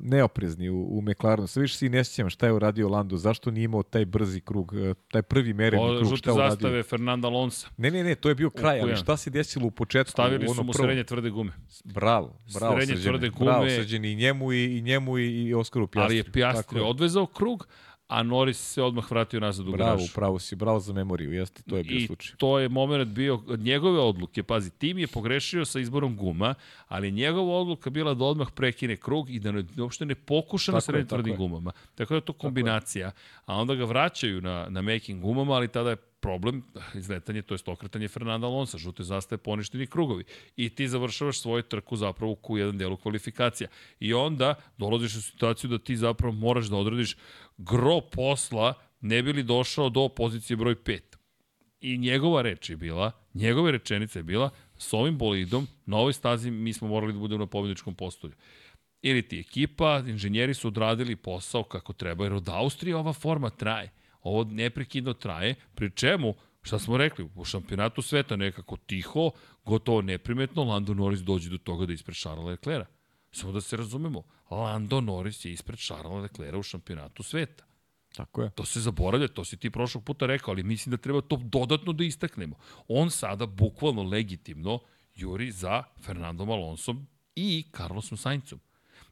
neoprezni 0.00 0.68
u, 0.70 0.82
u 0.90 1.02
McLarenu. 1.02 1.46
Sve 1.46 1.62
više 1.62 1.76
si 1.76 1.88
ne 1.88 2.04
sjećam 2.04 2.30
šta 2.30 2.46
je 2.46 2.52
uradio 2.52 2.88
Lando, 2.88 3.16
zašto 3.16 3.50
nije 3.50 3.64
imao 3.64 3.82
taj 3.82 4.04
brzi 4.04 4.40
krug, 4.40 4.74
e, 4.76 4.94
taj 5.10 5.22
prvi 5.22 5.52
mereni 5.52 5.82
krug, 5.98 6.04
Žute 6.04 6.16
šta 6.16 6.30
je 6.30 6.34
uradio. 6.34 6.50
zastave 6.50 6.82
Fernanda 6.82 7.28
Alonso. 7.28 7.68
Ne, 7.76 7.90
ne, 7.90 8.04
ne, 8.04 8.14
to 8.14 8.28
je 8.28 8.34
bio 8.34 8.50
kraj, 8.50 8.80
ali 8.80 8.96
šta 8.96 9.16
se 9.16 9.30
desilo 9.30 9.66
u 9.66 9.70
početku? 9.70 10.10
Stavili 10.10 10.46
u 10.46 10.50
ono 10.50 10.54
su 10.54 10.64
mu 10.64 10.72
prvo? 10.72 10.84
srednje 10.86 11.04
tvrde 11.04 11.30
gume. 11.30 11.52
Bravo, 11.84 12.36
bravo 12.54 12.76
Srednje 12.76 12.94
srđene. 12.94 13.12
tvrde 13.18 13.28
gume. 13.28 13.50
Bravo 13.50 13.70
srđene 13.70 14.12
i 14.12 14.16
njemu 14.16 14.52
i, 14.52 14.78
i 14.78 14.82
njemu 14.82 15.18
i, 15.18 15.44
i 15.44 15.54
Oskaru 15.54 15.86
Pjastri. 15.86 16.04
Ali 16.04 16.16
je 16.16 16.32
Piastri 16.32 16.80
odvezao 16.80 17.26
krug, 17.26 17.68
a 18.08 18.22
Norris 18.22 18.58
se 18.58 18.82
odmah 18.82 19.10
vratio 19.10 19.40
nazad 19.40 19.68
u 19.68 19.72
Bravo, 19.72 19.96
garažu. 19.96 20.12
pravo 20.14 20.38
si, 20.38 20.56
bravo 20.56 20.80
za 20.80 20.92
memoriju, 20.92 21.32
jeste, 21.32 21.62
to 21.62 21.76
je 21.76 21.82
bio 21.82 21.96
I 21.96 22.06
slučaj. 22.06 22.36
to 22.36 22.58
je 22.58 22.68
moment 22.68 23.08
bio 23.08 23.34
od 23.46 23.60
njegove 23.60 24.00
odluke. 24.00 24.42
Pazi, 24.42 24.70
tim 24.70 24.98
je 24.98 25.06
pogrešio 25.06 25.64
sa 25.64 25.80
izborom 25.80 26.16
guma, 26.16 26.54
ali 26.88 27.10
njegova 27.10 27.54
odluka 27.58 27.90
bila 27.90 28.14
da 28.14 28.24
odmah 28.24 28.48
prekine 28.54 28.96
krug 28.96 29.30
i 29.30 29.38
da 29.38 29.52
ne, 29.52 29.64
uopšte 29.78 30.06
ne 30.06 30.14
pokuša 30.14 30.72
na 30.72 30.78
Tako 30.80 30.90
je, 30.90 30.92
srednje 30.92 31.08
tvrdim 31.08 31.36
gumama. 31.36 31.72
Tako 31.94 32.14
da 32.14 32.18
je 32.18 32.20
to 32.20 32.32
kombinacija. 32.32 33.10
A 33.46 33.54
onda 33.56 33.74
ga 33.74 33.84
vraćaju 33.84 34.40
na, 34.40 34.66
na 34.68 34.82
making 34.82 35.22
gumama, 35.22 35.52
ali 35.54 35.68
tada 35.68 35.90
je 35.90 35.96
problem 36.20 36.62
izletanje, 36.94 37.42
to 37.42 37.54
je 37.54 37.58
okretanje 37.66 38.08
Fernanda 38.08 38.46
Alonso, 38.46 38.78
žute 38.78 39.02
zastaje 39.02 39.38
poništeni 39.38 39.86
krugovi. 39.86 40.24
I 40.56 40.68
ti 40.70 40.88
završavaš 40.88 41.40
svoju 41.40 41.62
trku 41.62 41.96
zapravo 41.96 42.36
u 42.48 42.58
jedan 42.58 42.78
delu 42.78 42.96
kvalifikacija. 42.96 43.68
I 44.00 44.14
onda 44.14 44.54
dolaziš 44.78 45.16
u 45.16 45.22
situaciju 45.22 45.70
da 45.70 45.78
ti 45.78 45.96
zapravo 45.96 46.32
moraš 46.32 46.66
da 46.66 46.76
odradiš 46.76 47.16
gro 47.58 48.00
posla 48.00 48.74
ne 49.00 49.22
bi 49.22 49.32
li 49.32 49.42
došao 49.42 49.88
do 49.88 50.08
pozicije 50.08 50.56
broj 50.56 50.74
5. 50.74 51.00
I 51.80 51.98
njegova 51.98 52.42
reč 52.42 52.70
je 52.70 52.76
bila, 52.76 53.12
njegove 53.34 53.72
rečenice 53.72 54.18
je 54.18 54.22
bila, 54.22 54.50
s 54.78 54.92
ovim 54.92 55.18
bolidom, 55.18 55.66
na 55.86 55.96
ovoj 55.96 56.12
stazi 56.12 56.50
mi 56.50 56.72
smo 56.72 56.88
morali 56.88 57.12
da 57.12 57.18
budemo 57.18 57.38
na 57.38 57.46
pobjedičkom 57.46 57.94
postolju. 57.94 58.34
Ili 59.02 59.22
ti 59.22 59.38
ekipa, 59.38 60.02
inženjeri 60.06 60.54
su 60.54 60.68
odradili 60.68 61.16
posao 61.16 61.62
kako 61.62 61.92
treba, 61.92 62.24
jer 62.24 62.32
od 62.32 62.48
Austrije 62.48 62.96
ova 62.96 63.12
forma 63.12 63.50
traje. 63.50 63.90
Ovo 64.22 64.44
neprekidno 64.44 65.12
traje, 65.12 65.54
pri 65.74 65.90
čemu, 65.90 66.34
šta 66.62 66.78
smo 66.78 66.96
rekli, 66.96 67.28
u 67.34 67.44
šampionatu 67.44 68.02
sveta 68.02 68.36
nekako 68.36 68.76
tiho, 68.76 69.30
gotovo 69.64 70.02
neprimetno, 70.02 70.64
Lando 70.64 70.94
Norris 70.94 71.20
dođe 71.20 71.50
do 71.50 71.58
toga 71.58 71.86
da 71.86 71.92
ispred 71.92 72.16
Charlesa 72.16 72.48
Leclerca. 72.48 72.92
Samo 73.32 73.52
da 73.52 73.60
se 73.60 73.76
razumemo, 73.76 74.22
Lando 74.50 75.00
Norris 75.00 75.44
je 75.44 75.52
ispred 75.52 75.78
Charlesa 75.78 76.14
Leclerca 76.14 76.58
u 76.58 76.62
šampionatu 76.62 77.22
sveta. 77.22 77.64
Tako 78.16 78.42
je. 78.42 78.50
To 78.50 78.64
se 78.64 78.80
zaboravlja, 78.80 79.28
to 79.28 79.44
si 79.44 79.56
ti 79.56 79.70
prošlog 79.70 80.04
puta 80.04 80.26
rekao, 80.26 80.52
ali 80.52 80.62
mislim 80.62 80.90
da 80.90 80.96
treba 80.96 81.20
to 81.20 81.36
dodatno 81.36 81.92
da 81.92 82.04
istaknemo. 82.04 82.56
On 82.88 83.10
sada 83.10 83.46
bukvalno 83.46 84.02
legitimno 84.02 84.80
juri 85.14 85.50
za 85.50 85.82
Fernandom 86.02 86.50
Alonsom 86.50 87.06
i 87.34 87.64
Carlosom 87.76 88.18
Saincom. 88.18 88.60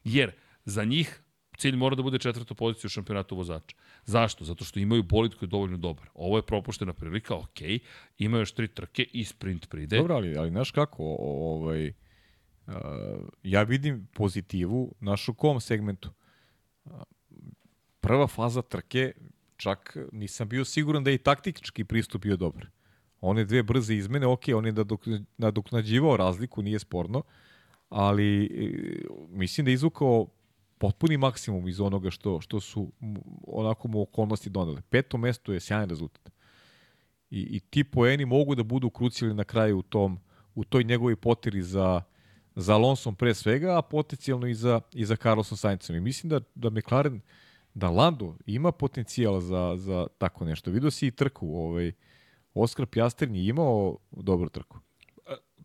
Jer 0.03 0.31
za 0.65 0.83
njih 0.83 1.21
cilj 1.57 1.75
mora 1.75 1.95
da 1.95 2.03
bude 2.03 2.19
četvrta 2.19 2.53
pozicija 2.53 2.87
u 2.87 2.89
šampionatu 2.89 3.35
vozača. 3.35 3.75
Zašto? 4.07 4.45
Zato 4.45 4.65
što 4.65 4.79
imaju 4.79 5.03
bolid 5.03 5.35
koji 5.35 5.47
je 5.47 5.51
dovoljno 5.51 5.77
dobar. 5.77 6.09
Ovo 6.13 6.37
je 6.37 6.45
propuštena 6.45 6.93
prilika, 6.93 7.35
ok, 7.35 7.59
ima 8.17 8.37
još 8.37 8.51
tri 8.51 8.67
trke 8.67 9.03
i 9.13 9.25
sprint 9.25 9.69
pride. 9.69 9.97
Dobro, 9.97 10.15
ali, 10.15 10.37
ali 10.37 10.49
znaš 10.49 10.71
kako, 10.71 11.03
o- 11.03 11.17
ovaj, 11.55 11.87
uh, 12.67 12.73
ja 13.43 13.63
vidim 13.63 14.07
pozitivu 14.13 14.95
našu 14.99 15.33
kom 15.33 15.59
segmentu. 15.59 16.09
Prva 17.99 18.27
faza 18.27 18.61
trke, 18.61 19.11
čak 19.57 19.97
nisam 20.11 20.49
bio 20.49 20.65
siguran 20.65 21.03
da 21.03 21.09
je 21.09 21.15
i 21.15 21.23
taktički 21.23 21.83
pristup 21.83 22.21
bio 22.21 22.35
dobar. 22.37 22.67
One 23.21 23.45
dve 23.45 23.63
brze 23.63 23.95
izmene, 23.95 24.27
ok, 24.27 24.41
on 24.55 24.65
je 24.65 24.73
nadok- 24.73 25.23
nadoknađivao 25.37 26.17
razliku, 26.17 26.61
nije 26.61 26.79
sporno, 26.79 27.23
ali 27.89 28.45
e, 28.45 28.71
mislim 29.29 29.65
da 29.65 29.71
je 29.71 29.73
izvukao 29.73 30.27
potpuni 30.77 31.17
maksimum 31.17 31.67
iz 31.67 31.81
onoga 31.81 32.11
što, 32.11 32.41
što 32.41 32.59
su 32.59 32.91
onako 33.47 33.87
mu 33.87 34.01
okolnosti 34.01 34.49
donele. 34.49 34.81
Peto 34.89 35.17
mesto 35.17 35.53
je 35.53 35.59
sjajan 35.59 35.89
rezultat. 35.89 36.29
I, 37.29 37.39
i 37.39 37.59
ti 37.59 37.83
poeni 37.83 38.25
mogu 38.25 38.55
da 38.55 38.63
budu 38.63 38.89
krucijali 38.89 39.33
na 39.33 39.43
kraju 39.43 39.77
u 39.77 39.81
tom 39.81 40.19
u 40.55 40.63
toj 40.63 40.83
njegovoj 40.83 41.15
poteri 41.15 41.61
za 41.61 42.01
za 42.57 42.73
Alonsom 42.73 43.15
pre 43.15 43.33
svega, 43.33 43.77
a 43.77 43.81
potencijalno 43.81 44.47
i 44.47 44.53
za, 44.53 44.81
i 44.93 45.05
za 45.05 45.15
Carlosom 45.15 45.57
Saincom. 45.57 45.95
I 45.95 45.99
mislim 45.99 46.29
da, 46.29 46.39
da 46.55 46.69
McLaren, 46.69 47.21
da 47.73 47.89
Lando 47.89 48.35
ima 48.45 48.71
potencijal 48.71 49.39
za, 49.39 49.73
za 49.77 50.07
tako 50.17 50.45
nešto. 50.45 50.71
Vidio 50.71 50.91
si 50.91 51.07
i 51.07 51.11
trku, 51.11 51.55
ovaj, 51.55 51.91
Oskar 52.53 52.85
Pjastrin 52.85 53.35
je 53.35 53.47
imao 53.47 53.97
dobru 54.11 54.49
trku. 54.49 54.79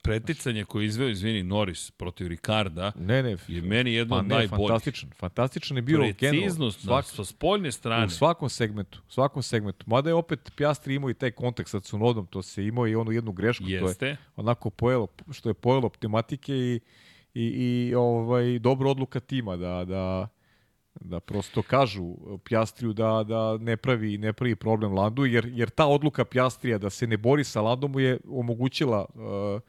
Preticanje 0.02 0.64
koje 0.64 0.82
je 0.82 0.86
izveo, 0.86 1.08
izvini, 1.08 1.42
Norris 1.42 1.90
protiv 1.90 2.28
Ricarda 2.28 2.92
Ne, 2.96 3.22
ne, 3.22 3.36
je 3.48 3.62
meni 3.62 3.92
jedno 3.92 4.16
pa 4.16 4.22
ne, 4.22 4.28
najboljih. 4.28 4.68
fantastičan. 4.68 5.10
Fantastičan 5.16 5.76
je 5.76 5.82
bio. 5.82 5.98
Preciznost 5.98 6.80
Svak, 6.80 7.04
sa 7.04 7.24
spoljne 7.24 7.72
strane. 7.72 8.06
u 8.06 8.10
svakom 8.10 8.48
segmentu, 8.48 9.00
u 9.08 9.12
svakom 9.12 9.42
segmentu. 9.42 9.84
Mada 9.88 10.10
je 10.10 10.14
opet 10.14 10.52
Pjastri 10.56 10.94
imao 10.94 11.10
i 11.10 11.14
taj 11.14 11.30
kontakt 11.30 11.70
sa 11.70 11.80
Cunodom, 11.80 12.26
to 12.26 12.42
se 12.42 12.66
imao 12.66 12.88
i 12.88 12.94
onu 12.94 13.12
jednu 13.12 13.32
grešku, 13.32 13.64
to 13.64 13.70
je 13.70 13.82
Jeste. 13.82 14.16
onako 14.36 14.70
pojelo, 14.70 15.06
što 15.30 15.50
je 15.50 15.54
pojelo 15.54 15.88
pneumatike 15.88 16.52
i, 16.54 16.80
i, 17.34 17.44
i 17.44 17.94
ovaj, 17.94 18.58
dobra 18.58 18.90
odluka 18.90 19.20
tima 19.20 19.56
da, 19.56 19.84
da, 19.84 20.28
da 21.00 21.20
prosto 21.20 21.62
kažu 21.62 22.14
Pjastriju 22.44 22.92
da, 22.92 23.24
da 23.28 23.58
ne, 23.58 23.76
pravi, 23.76 24.18
ne 24.18 24.32
pravi 24.32 24.56
problem 24.56 24.92
Landu, 24.92 25.24
jer, 25.26 25.46
jer 25.54 25.70
ta 25.70 25.86
odluka 25.86 26.24
Pjastrija 26.24 26.78
da 26.78 26.90
se 26.90 27.06
ne 27.06 27.16
bori 27.16 27.44
sa 27.44 27.60
Landom 27.60 27.92
mu 27.92 28.00
je 28.00 28.18
omogućila 28.28 29.04
uh, 29.14 29.60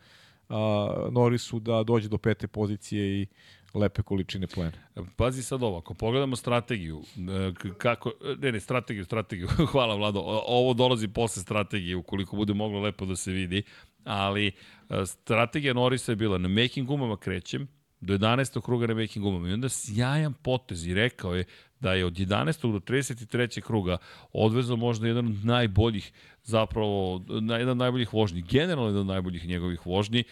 uh, 0.53 1.13
Norrisu 1.13 1.59
da 1.59 1.83
dođe 1.83 2.09
do 2.09 2.17
pete 2.17 2.47
pozicije 2.47 3.21
i 3.21 3.27
lepe 3.73 4.01
količine 4.01 4.47
poena. 4.47 4.71
Pazi 5.15 5.43
sad 5.43 5.63
ovo, 5.63 5.77
ako 5.77 5.93
pogledamo 5.93 6.35
strategiju, 6.35 7.03
e, 7.17 7.69
kako, 7.77 8.11
ne, 8.37 8.51
ne, 8.51 8.59
strategiju, 8.59 9.05
strategiju, 9.05 9.47
hvala 9.71 9.95
Vlado, 9.95 10.19
ovo 10.47 10.73
dolazi 10.73 11.07
posle 11.07 11.43
strategije, 11.43 11.95
ukoliko 11.95 12.35
bude 12.35 12.53
moglo 12.53 12.81
lepo 12.81 13.05
da 13.05 13.15
se 13.15 13.31
vidi, 13.31 13.63
ali 14.03 14.47
e, 14.47 15.05
strategija 15.05 15.73
Norisa 15.73 16.11
je 16.11 16.15
bila 16.15 16.37
na 16.37 16.47
making 16.47 16.87
gumama 16.87 17.17
krećem, 17.17 17.67
do 18.01 18.17
11. 18.17 18.61
kruga 18.61 18.87
na 18.87 18.93
making 18.93 19.25
gumama 19.25 19.49
i 19.49 19.53
onda 19.53 19.69
sjajan 19.69 20.33
potez 20.33 20.87
i 20.87 20.93
rekao 20.93 21.35
je 21.35 21.45
da 21.83 21.93
je 21.93 22.05
od 22.05 22.13
11. 22.13 22.71
do 22.71 22.79
33. 22.79 23.61
kruga 23.61 23.97
odvezao 24.33 24.77
možda 24.77 25.07
jedan 25.07 25.27
od 25.27 25.45
najboljih, 25.45 26.11
zapravo, 26.43 27.21
na, 27.27 27.57
jedan 27.57 27.71
od 27.71 27.77
najboljih 27.77 28.13
vožnji, 28.13 28.41
generalno 28.41 28.89
jedan 28.89 29.01
od 29.01 29.07
najboljih 29.07 29.47
njegovih 29.47 29.85
vožnji, 29.85 30.23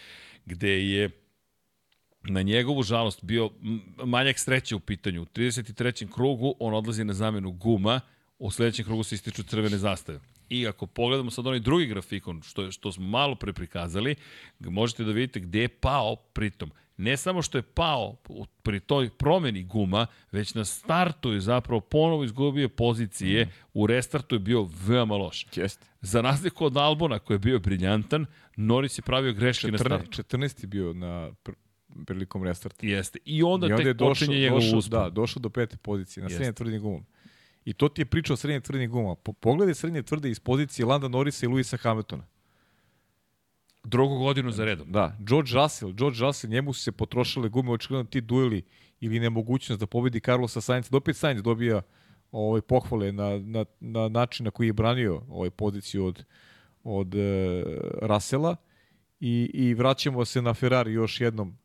gde 0.46 0.72
je 0.86 1.10
na 2.24 2.42
njegovu 2.42 2.84
žalost 2.84 3.24
bio 3.24 3.50
manjak 4.06 4.40
sreće 4.40 4.76
u 4.76 4.80
pitanju. 4.80 5.22
U 5.22 5.26
33. 5.26 6.14
krugu 6.14 6.56
on 6.60 6.74
odlazi 6.74 7.04
na 7.04 7.14
zamenu 7.14 7.52
guma, 7.52 8.00
u 8.40 8.52
sledećem 8.52 8.86
krugu 8.86 9.04
se 9.04 9.16
ističu 9.16 9.44
crvene 9.44 9.78
zastave. 9.78 10.20
I 10.50 10.68
ako 10.68 10.86
pogledamo 10.88 11.32
sad 11.32 11.48
onaj 11.48 11.60
drugi 11.60 11.86
grafikon, 11.86 12.42
što, 12.42 12.72
što 12.72 12.92
smo 12.92 13.08
malo 13.08 13.36
pre 13.36 13.54
prikazali, 13.54 14.16
možete 14.60 15.04
da 15.04 15.12
vidite 15.12 15.40
gde 15.40 15.62
je 15.62 15.68
pao 15.68 16.16
pritom. 16.16 16.72
Ne 17.02 17.18
samo 17.18 17.42
što 17.42 17.58
je 17.58 17.62
pao 17.62 18.16
pri 18.64 18.80
toj 18.80 19.10
promeni 19.10 19.64
guma, 19.64 20.08
već 20.32 20.54
na 20.54 20.66
startu 20.66 21.34
je 21.34 21.40
zapravo 21.40 21.82
ponovo 21.82 22.24
izgubio 22.24 22.70
pozicije, 22.70 23.50
u 23.74 23.88
restartu 23.88 24.36
je 24.36 24.40
bio 24.40 24.70
veoma 24.88 25.16
loš. 25.16 25.48
Jeste. 25.56 25.86
Za 26.02 26.22
razliku 26.22 26.66
od 26.66 26.78
Albona 26.78 27.20
koji 27.20 27.36
je 27.36 27.40
bio 27.40 27.60
briljantan, 27.60 28.26
Norris 28.56 28.98
je 28.98 29.02
pravio 29.02 29.34
greške 29.34 29.72
na 29.72 29.78
14, 29.78 29.86
startu. 29.86 30.38
14 30.38 30.64
je 30.64 30.68
bio 30.68 30.94
na 30.94 31.32
pr 31.44 31.52
prilikom 32.06 32.44
restarta. 32.44 32.88
Jeste. 32.88 33.20
I 33.26 33.44
onda, 33.44 33.68
I 33.68 33.74
onda 33.74 33.84
tek 33.84 33.98
počinje 33.98 34.40
njegov 34.40 34.58
uspon. 34.58 34.90
da, 34.90 35.10
došao 35.10 35.40
do 35.40 35.50
pete 35.50 35.78
pozicije 35.78 36.24
na 36.24 36.30
srednje 36.30 36.54
tvrdim 36.54 36.82
gumom. 36.82 37.06
I 37.66 37.74
to 37.74 37.90
ti 37.90 38.02
je 38.02 38.06
priča 38.06 38.34
o 38.34 38.36
srednje 38.36 38.60
tvrdim 38.60 38.92
gumama. 38.92 39.16
Po, 39.16 39.34
pogledaj 39.34 39.76
srednje 39.76 40.04
tvrde 40.04 40.30
iz 40.30 40.40
pozicije 40.40 40.86
Landa 40.86 41.08
Norrisa 41.08 41.46
i 41.46 41.50
Luisa 41.50 41.78
Hamiltona. 41.78 42.28
Drugu 43.84 44.18
godinu 44.20 44.52
za 44.52 44.66
redom. 44.66 44.92
Da, 44.92 45.18
George 45.20 45.52
Russell, 45.54 45.94
George 45.94 46.20
Russell, 46.20 46.52
njemu 46.52 46.74
su 46.74 46.82
se 46.82 46.92
potrošile 46.92 47.50
gume, 47.50 47.72
očigledno 47.72 48.04
ti 48.04 48.22
dueli 48.22 48.64
ili 49.00 49.20
nemogućnost 49.20 49.80
da 49.80 49.88
pobedi 49.88 50.20
Carlosa 50.20 50.62
Sainz, 50.62 50.90
da 50.90 50.98
opet 50.98 51.18
Sainz 51.18 51.44
dobija 51.44 51.82
ovaj 52.32 52.62
pohvale 52.62 53.12
na, 53.12 53.40
na, 53.40 53.66
na 53.80 54.10
način 54.10 54.44
na 54.44 54.52
koji 54.52 54.68
je 54.68 54.74
branio 54.74 55.22
ovaj 55.30 55.50
poziciju 55.50 56.06
od, 56.06 56.24
od 56.84 57.16
e, 57.16 57.64
Russella 58.02 58.56
i, 59.20 59.52
i 59.54 59.74
vraćamo 59.74 60.26
se 60.26 60.42
na 60.42 60.54
Ferrari 60.54 60.94
još 60.94 61.22
jednom. 61.22 61.58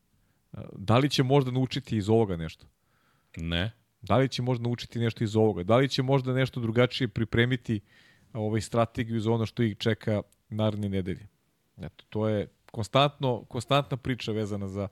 Da 0.77 0.99
li 0.99 1.11
će 1.11 1.23
možda 1.23 1.51
naučiti 1.51 1.97
iz 1.97 2.09
ovoga 2.09 2.37
nešto? 2.37 2.67
Ne. 3.37 3.73
Da 4.03 4.17
li 4.17 4.29
će 4.29 4.43
možda 4.43 4.63
naučiti 4.63 4.99
nešto 4.99 5.25
iz 5.25 5.37
ovoga? 5.37 5.63
Da 5.63 5.77
li 5.77 5.89
će 5.89 6.03
možda 6.03 6.33
nešto 6.33 6.61
drugačije 6.61 7.09
pripremiti 7.09 7.81
ovaj 8.33 8.61
strategiju 8.61 9.21
za 9.21 9.33
ono 9.33 9.47
što 9.47 9.63
ih 9.63 9.77
čeka 9.79 10.23
naredne 10.49 10.89
nedelje? 10.89 11.29
Eto, 11.77 12.05
to 12.09 12.29
je 12.29 12.49
konstantno, 12.71 13.45
konstantna 13.45 13.97
priča 13.97 14.33
vezana 14.33 14.69
za, 14.69 14.89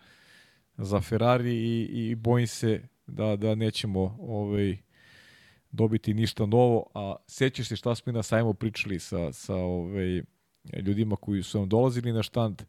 za 0.77 1.01
Ferrari 1.01 1.55
i, 1.55 1.83
i 1.83 2.15
bojim 2.15 2.47
se 2.47 2.83
da, 3.07 3.37
da 3.37 3.55
nećemo 3.55 4.17
ovaj, 4.21 4.77
dobiti 5.71 6.15
ništa 6.15 6.47
novo, 6.47 6.87
a 6.95 7.17
sećaš 7.27 7.69
se 7.69 7.77
šta 7.77 7.95
smo 7.95 8.11
i 8.11 8.15
na 8.15 8.23
sajmu 8.23 8.55
pričali 8.55 8.99
sa, 8.99 9.33
sa 9.33 9.55
ovaj, 9.55 10.23
ljudima 10.83 11.17
koji 11.17 11.43
su 11.43 11.59
nam 11.59 11.69
dolazili 11.69 12.13
na 12.13 12.23
štand, 12.23 12.63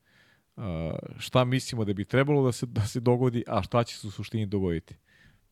šta 1.17 1.43
mislimo 1.45 1.85
da 1.85 1.93
bi 1.93 2.05
trebalo 2.05 2.45
da 2.45 2.51
se, 2.51 2.65
da 2.65 2.87
se 2.87 2.99
dogodi, 2.99 3.43
a 3.47 3.63
šta 3.63 3.83
će 3.83 3.97
se 3.97 4.07
u 4.07 4.11
suštini 4.11 4.45
dogoditi. 4.45 4.95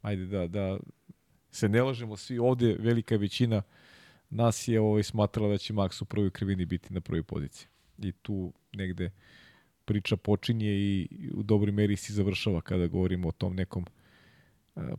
Ajde 0.01 0.25
da, 0.25 0.47
da 0.47 0.77
se 1.51 1.69
ne 1.69 1.83
lažemo 1.83 2.17
svi 2.17 2.39
ovde, 2.39 2.75
velika 2.79 3.15
većina 3.15 3.61
nas 4.29 4.67
je 4.67 4.79
ovaj, 4.79 5.03
smatrala 5.03 5.49
da 5.49 5.57
će 5.57 5.73
Max 5.73 6.01
u 6.01 6.05
prvoj 6.05 6.29
krivini 6.29 6.65
biti 6.65 6.93
na 6.93 7.01
prvoj 7.01 7.23
poziciji. 7.23 7.67
I 7.97 8.11
tu 8.11 8.53
negde 8.73 9.11
priča 9.85 10.17
počinje 10.17 10.71
i 10.71 11.07
u 11.33 11.43
dobroj 11.43 11.71
meri 11.71 11.95
se 11.95 12.13
završava 12.13 12.61
kada 12.61 12.87
govorimo 12.87 13.27
o 13.27 13.31
tom 13.31 13.55
nekom 13.55 13.85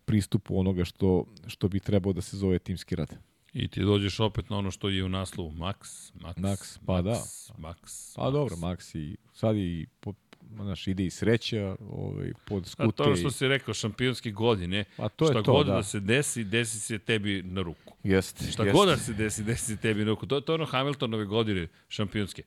pristupu 0.05 0.59
onoga 0.59 0.85
što, 0.85 1.27
što 1.47 1.69
bi 1.69 1.81
trebao 1.81 2.13
da 2.13 2.21
se 2.21 2.37
zove 2.37 2.59
timski 2.59 2.97
rad. 2.97 3.17
I 3.53 3.69
ti 3.69 3.81
dođeš 3.81 4.21
opet 4.21 4.51
na 4.51 4.59
ono 4.59 4.71
što 4.71 4.89
je 4.89 5.05
u 5.05 5.09
naslovu 5.09 5.51
Max, 5.51 6.13
Max, 6.15 6.35
Max, 6.37 6.79
pa 6.87 6.93
Max, 6.93 7.03
da. 7.03 7.13
Max. 7.59 8.15
Pa 8.17 8.23
Max. 8.23 8.33
dobro, 8.33 8.57
Max 8.57 8.99
i 8.99 9.17
sad 9.33 9.57
i 9.57 9.87
po, 10.01 10.13
znaš, 10.55 10.87
ide 10.87 11.05
i 11.05 11.11
sreća 11.11 11.77
ovaj, 11.81 12.33
pod 12.45 12.67
skute. 12.67 13.03
A 13.03 13.07
to 13.07 13.17
što 13.17 13.31
si 13.31 13.49
rekao, 13.49 13.75
šampionske 13.75 14.31
godine, 14.31 14.85
A 14.97 15.09
to 15.09 15.27
šta 15.27 15.43
to, 15.43 15.53
god 15.53 15.67
da. 15.67 15.73
da. 15.73 15.83
se 15.83 16.01
desi, 16.01 16.45
desi 16.45 16.81
se 16.81 16.99
tebi 16.99 17.43
na 17.43 17.63
ruku. 17.63 17.97
Jeste, 18.05 18.53
Šta 18.53 18.63
jeste. 18.63 18.79
god 18.79 18.89
da 18.89 18.97
se 18.97 19.13
desi, 19.13 19.43
desi 19.43 19.65
se 19.65 19.77
tebi 19.77 20.05
na 20.05 20.11
ruku. 20.11 20.27
To, 20.27 20.41
to 20.41 20.53
je 20.53 20.55
ono 20.55 20.67
Hamiltonove 20.67 21.25
godine 21.25 21.69
šampionske. 21.89 22.43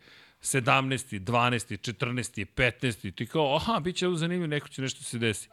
17. 0.48 1.20
12. 1.22 1.78
14. 1.84 2.46
15. 2.48 3.12
Ti 3.12 3.26
kao, 3.26 3.56
aha, 3.56 3.80
bit 3.80 3.96
će 3.96 4.08
ovo 4.08 4.16
zanimljivo, 4.16 4.48
neko 4.48 4.68
će 4.68 4.82
nešto 4.82 5.04
se 5.04 5.18
desi. 5.18 5.50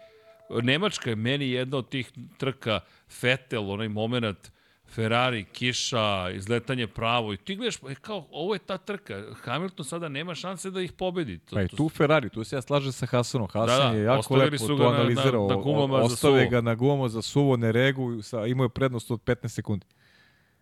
Nemačka 0.53 1.11
je 1.11 1.17
meni 1.17 1.51
jedna 1.51 1.77
od 1.77 1.89
tih 1.89 2.07
trka, 2.39 2.81
Vettel, 3.23 3.71
onaj 3.71 3.89
moment, 3.91 4.51
Ferrari, 4.87 5.45
kiša, 5.45 5.97
izletanje 6.31 6.87
pravo 6.87 7.33
i 7.33 7.37
ti 7.37 7.57
gledaš, 7.57 7.77
e, 7.79 7.95
kao, 7.95 8.27
ovo 8.31 8.55
je 8.55 8.61
ta 8.61 8.79
trka. 8.79 9.23
Hamilton 9.35 9.85
sada 9.85 10.09
nema 10.09 10.35
šanse 10.35 10.71
da 10.71 10.81
ih 10.81 10.93
pobedi. 10.93 11.39
To, 11.39 11.55
Pa 11.55 11.63
i 11.63 11.69
to- 11.69 11.77
tu 11.77 11.89
Ferrari, 11.89 12.31
tu 12.31 12.45
se 12.45 12.57
ja 12.57 12.63
slažem 12.63 12.93
sa 12.93 13.07
Hasanom. 13.07 13.49
Hasan 13.49 13.67
Da, 13.69 13.89
da, 13.89 13.99
je 13.99 14.05
jako 14.05 14.37
lepo 14.37 14.59
su 14.59 14.67
to 14.67 14.77
ga 14.77 14.85
na- 14.85 14.91
na- 14.91 14.97
analizirao. 14.97 15.49
na 15.49 15.57
gumama 15.57 15.99
za 15.99 16.05
Ostave 16.05 16.39
suvo. 16.41 16.51
ga 16.51 16.61
na 16.61 16.75
gumama 16.75 17.09
za 17.09 17.23
suvo, 17.23 17.57
ne 17.57 17.73
reaguju, 17.73 18.23
sa, 18.23 18.47
imao 18.47 18.65
je 18.65 18.69
prednost 18.69 19.11
od 19.11 19.21
15 19.21 19.49
sekundi. 19.49 19.87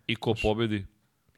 I 0.07 0.15
ko 0.15 0.33
pobedi? 0.35 0.85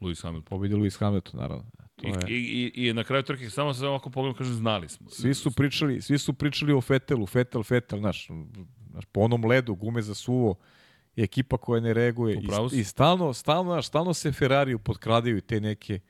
Lewis 0.00 0.22
Hamilton. 0.22 0.48
Pobedi 0.48 0.74
Lewis 0.74 0.98
Hamilton, 0.98 1.40
naravno. 1.40 1.64
I, 2.02 2.12
i, 2.28 2.88
i, 2.88 2.92
na 2.92 3.04
kraju 3.04 3.22
trke 3.22 3.50
samo 3.50 3.74
se 3.74 3.86
ovako 3.86 4.10
pogledam, 4.10 4.38
kažem, 4.38 4.54
znali 4.54 4.88
smo. 4.88 5.10
Svi 5.10 5.34
su 5.34 5.50
pričali, 5.50 6.02
svi 6.02 6.18
su 6.18 6.32
pričali 6.32 6.72
o 6.72 6.80
Fetelu, 6.80 7.26
Fetel, 7.26 7.62
Fetel, 7.62 7.98
znaš, 7.98 8.28
znaš, 8.90 9.04
po 9.12 9.20
onom 9.20 9.44
ledu, 9.44 9.74
gume 9.74 10.02
za 10.02 10.14
suvo, 10.14 10.54
ekipa 11.16 11.56
koja 11.56 11.80
ne 11.80 11.94
reaguje 11.94 12.34
i, 12.34 12.48
i 12.80 12.84
stalno, 12.84 13.32
stalno, 13.32 13.72
znaš, 13.72 13.86
stalno 13.86 14.14
se 14.14 14.32
Ferrariju 14.32 14.78
potkradaju 14.78 15.40
te 15.40 15.60
neke 15.60 16.00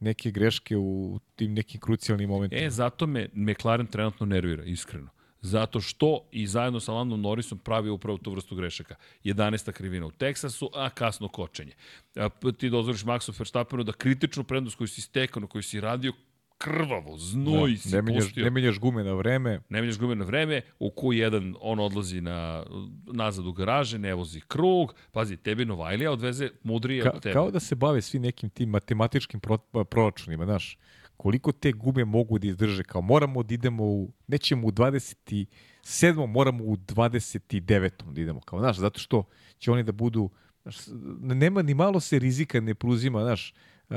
neke 0.00 0.30
greške 0.30 0.76
u 0.76 1.20
tim 1.36 1.54
nekim 1.54 1.80
krucijalnim 1.80 2.28
momentima. 2.28 2.62
E, 2.62 2.70
zato 2.70 3.06
me 3.06 3.28
McLaren 3.32 3.86
trenutno 3.86 4.26
nervira, 4.26 4.64
iskreno. 4.64 5.08
Zato 5.44 5.80
što 5.80 6.20
i 6.32 6.46
zajedno 6.46 6.80
sa 6.80 6.92
Landon 6.92 7.20
Norrisom 7.20 7.58
pravi 7.58 7.90
upravo 7.90 8.18
tu 8.18 8.30
vrstu 8.30 8.56
grešaka. 8.56 8.94
11. 9.24 9.72
krivina 9.72 10.06
u 10.06 10.10
Teksasu, 10.10 10.70
a 10.74 10.90
kasno 10.90 11.28
kočenje. 11.28 11.72
A, 12.16 12.28
p- 12.30 12.52
ti 12.52 12.70
dozvoriš 12.70 13.02
Maxu 13.02 13.38
Verstappenu 13.38 13.84
da 13.84 13.92
kritičnu 13.92 14.44
prednost 14.44 14.76
koju 14.76 14.88
si 14.88 15.00
stekao, 15.00 15.46
koju 15.46 15.62
si 15.62 15.80
radio 15.80 16.12
krvavo, 16.58 17.18
znoj 17.18 17.70
Da, 17.70 17.76
si 17.76 17.88
ne, 17.88 18.02
menjaš, 18.02 18.24
pustio. 18.24 18.44
ne 18.44 18.50
menjaš 18.50 18.78
gume 18.78 19.04
na 19.04 19.12
vreme, 19.12 19.60
ne 19.68 19.80
menjaš 19.80 19.98
gume 19.98 20.14
na 20.14 20.24
vreme, 20.24 20.62
u 20.78 20.90
Q1 20.92 21.54
on 21.60 21.80
odlazi 21.80 22.20
na, 22.20 22.64
nazad 23.06 23.46
u 23.46 23.52
garaže, 23.52 23.98
ne 23.98 24.14
vozi 24.14 24.40
krug, 24.40 24.94
pazi, 25.12 25.36
tebi 25.36 25.64
Novajlija 25.64 26.12
odveze 26.12 26.50
mudrije 26.62 27.02
Ka, 27.02 27.10
od 27.10 27.22
tebe. 27.22 27.32
kao 27.32 27.50
da 27.50 27.60
se 27.60 27.74
bave 27.74 28.02
svi 28.02 28.18
nekim 28.18 28.50
tim 28.50 28.68
matematičkim 28.68 29.40
pro, 29.40 29.58
proračunima, 29.84 30.44
znaš, 30.44 30.78
koliko 31.16 31.52
te 31.52 31.72
gume 31.72 32.04
mogu 32.04 32.38
da 32.38 32.46
izdrže, 32.46 32.84
kao 32.84 33.00
moramo 33.00 33.42
da 33.42 33.54
idemo 33.54 33.84
u, 33.84 34.12
nećemo 34.26 34.66
u 34.66 34.70
27. 34.72 36.26
moramo 36.26 36.64
u 36.64 36.76
29. 36.76 38.12
da 38.12 38.20
idemo, 38.20 38.40
kao, 38.40 38.58
znaš, 38.60 38.76
zato 38.76 39.00
što 39.00 39.24
će 39.58 39.70
oni 39.70 39.82
da 39.82 39.92
budu, 39.92 40.30
znaš, 40.62 40.76
nema 41.20 41.62
ni 41.62 41.74
malo 41.74 42.00
se 42.00 42.18
rizika 42.18 42.60
ne 42.60 42.74
pruzima, 42.74 43.22
znaš, 43.22 43.54
uh, 43.88 43.96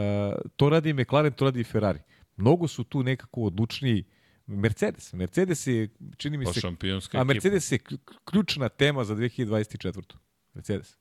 to 0.55 0.69
radi 0.69 0.93
McLaren, 0.93 1.33
to 1.33 1.45
radi 1.45 1.63
Ferrari. 1.63 1.99
Mnogo 2.37 2.67
su 2.67 2.83
tu 2.83 3.03
nekako 3.03 3.41
odlučniji 3.41 4.03
Mercedes. 4.47 5.13
Mercedes 5.13 5.67
je, 5.67 5.89
čini 6.17 6.37
mi 6.37 6.45
Pa 6.45 6.53
se, 6.53 6.59
šampionska 6.59 7.17
a 7.17 7.21
ekipa. 7.21 7.33
Mercedes 7.33 7.71
je 7.71 7.79
klj- 7.79 7.97
ključna 8.25 8.69
tema 8.69 9.03
za 9.03 9.15
2024. 9.15 10.15
Mercedes 10.53 10.97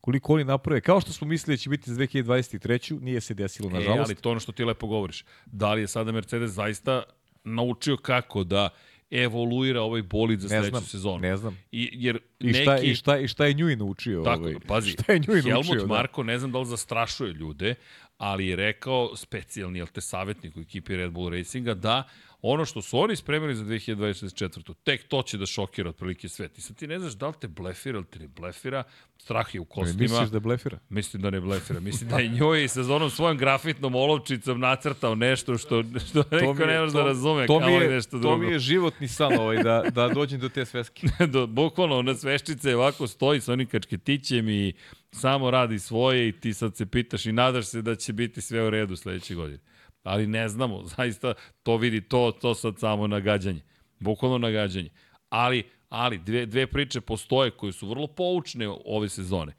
koliko 0.00 0.34
oni 0.34 0.44
naprave, 0.44 0.80
kao 0.80 1.00
što 1.00 1.12
smo 1.12 1.26
mislili 1.26 1.56
da 1.56 1.60
će 1.60 1.70
biti 1.70 1.90
za 1.94 2.00
2023. 2.00 3.00
nije 3.00 3.20
se 3.20 3.34
desilo, 3.34 3.70
E, 3.70 3.72
nažalost. 3.72 4.10
ali 4.10 4.14
to 4.14 4.30
ono 4.30 4.40
što 4.40 4.52
ti 4.52 4.64
lepo 4.64 4.86
govoriš. 4.86 5.24
Da 5.46 5.72
li 5.74 5.80
je 5.80 5.86
sada 5.86 6.12
Mercedes 6.12 6.50
zaista 6.50 7.02
naučio 7.44 7.96
kako 7.96 8.44
da 8.44 8.68
evoluira 9.10 9.82
ovaj 9.82 10.02
bolid 10.02 10.40
za 10.40 10.44
ne 10.48 10.48
sledeću 10.50 10.70
znam, 10.70 10.82
sezonu? 10.82 11.18
ne 11.18 11.36
znam. 11.36 11.58
I, 11.72 11.90
jer 11.92 12.18
I 12.40 12.52
šta, 12.52 12.74
neki... 12.74 12.86
i 12.86 12.94
šta, 12.94 13.18
i 13.18 13.28
šta 13.28 13.46
je 13.46 13.54
Njui 13.54 13.76
naučio? 13.76 14.22
Tako, 14.22 14.42
ovaj, 14.42 14.54
pazi, 14.66 14.90
šta 15.00 15.12
je 15.12 15.18
Njui 15.18 15.42
Helmut 15.42 15.66
naučio? 15.66 15.86
Marko, 15.86 16.22
ne 16.22 16.38
znam 16.38 16.52
da 16.52 16.58
li 16.58 16.66
zastrašuje 16.66 17.32
ljude, 17.32 17.74
ali 18.18 18.46
je 18.46 18.56
rekao 18.56 19.16
specijalni, 19.16 19.78
jel 19.78 19.86
te 19.86 20.00
savjetnik 20.00 20.56
u 20.56 20.60
ekipi 20.60 20.96
Red 20.96 21.10
Bull 21.10 21.28
Racinga, 21.28 21.74
da 21.74 22.08
ono 22.42 22.64
što 22.64 22.82
su 22.82 22.98
oni 22.98 23.16
spremili 23.16 23.54
za 23.54 23.64
2024. 23.64 24.74
Tek 24.74 25.08
to 25.08 25.22
će 25.22 25.38
da 25.38 25.46
šokira 25.46 25.90
otprilike 25.90 26.28
svet. 26.28 26.58
I 26.58 26.60
sad 26.60 26.76
ti 26.76 26.86
ne 26.86 26.98
znaš 26.98 27.12
da 27.12 27.28
li 27.28 27.34
te 27.40 27.48
blefira 27.48 27.98
ili 27.98 28.06
te 28.06 28.18
ne 28.18 28.28
blefira, 28.28 28.82
strah 29.18 29.54
je 29.54 29.60
u 29.60 29.64
kostima. 29.64 30.00
Misliš 30.00 30.28
da 30.28 30.40
blefira? 30.40 30.78
Mislim 30.88 31.22
da 31.22 31.30
ne 31.30 31.40
blefira. 31.40 31.80
Mislim 31.80 32.10
da 32.10 32.18
je 32.18 32.28
njoj 32.28 32.68
sezonom 32.68 33.10
svojom 33.10 33.36
grafitnom 33.38 33.94
olovčicom 33.94 34.60
nacrtao 34.60 35.14
nešto 35.14 35.58
što, 35.58 35.82
što 36.00 36.18
je- 36.18 36.42
ne 36.66 36.80
može 36.80 36.92
da 36.92 37.02
razume, 37.02 37.46
to 37.46 37.58
kao 37.60 37.68
je, 37.70 37.90
nešto 37.90 38.10
To 38.10 38.18
drugo. 38.18 38.36
mi 38.36 38.46
je 38.46 38.58
životni 38.58 39.08
san 39.08 39.32
ovaj, 39.34 39.56
da, 39.58 39.84
da 39.90 40.08
dođem 40.08 40.40
do 40.40 40.48
te 40.48 40.64
sveske. 40.64 41.06
do, 41.26 41.46
bukvalno 41.46 42.02
na 42.02 42.14
sveščice 42.14 42.76
ovako 42.76 43.06
stoji 43.06 43.40
sa 43.40 43.52
onim 43.52 43.66
kačketićem 43.66 44.48
i 44.48 44.72
samo 45.12 45.50
radi 45.50 45.78
svoje 45.78 46.28
i 46.28 46.32
ti 46.32 46.54
sad 46.54 46.76
se 46.76 46.86
pitaš 46.86 47.26
i 47.26 47.32
nadaš 47.32 47.66
se 47.66 47.82
da 47.82 47.94
će 47.94 48.12
biti 48.12 48.40
sve 48.40 48.66
u 48.66 48.70
redu 48.70 48.96
sledeće 48.96 49.34
godine. 49.34 49.58
Ali 50.02 50.26
ne 50.26 50.48
znamo, 50.48 50.84
zaista 50.96 51.34
to 51.62 51.76
vidi, 51.76 52.00
to, 52.00 52.32
to 52.40 52.54
sad 52.54 52.78
samo 52.78 53.06
nagađanje. 53.06 53.60
Bukvalno 54.00 54.38
nagađanje. 54.38 54.90
Ali, 55.28 55.70
ali 55.88 56.18
dve, 56.18 56.46
dve 56.46 56.66
priče 56.66 57.00
postoje 57.00 57.50
koje 57.50 57.72
su 57.72 57.88
vrlo 57.88 58.06
poučne 58.06 58.68
ove 58.84 59.08
sezone. 59.08 59.54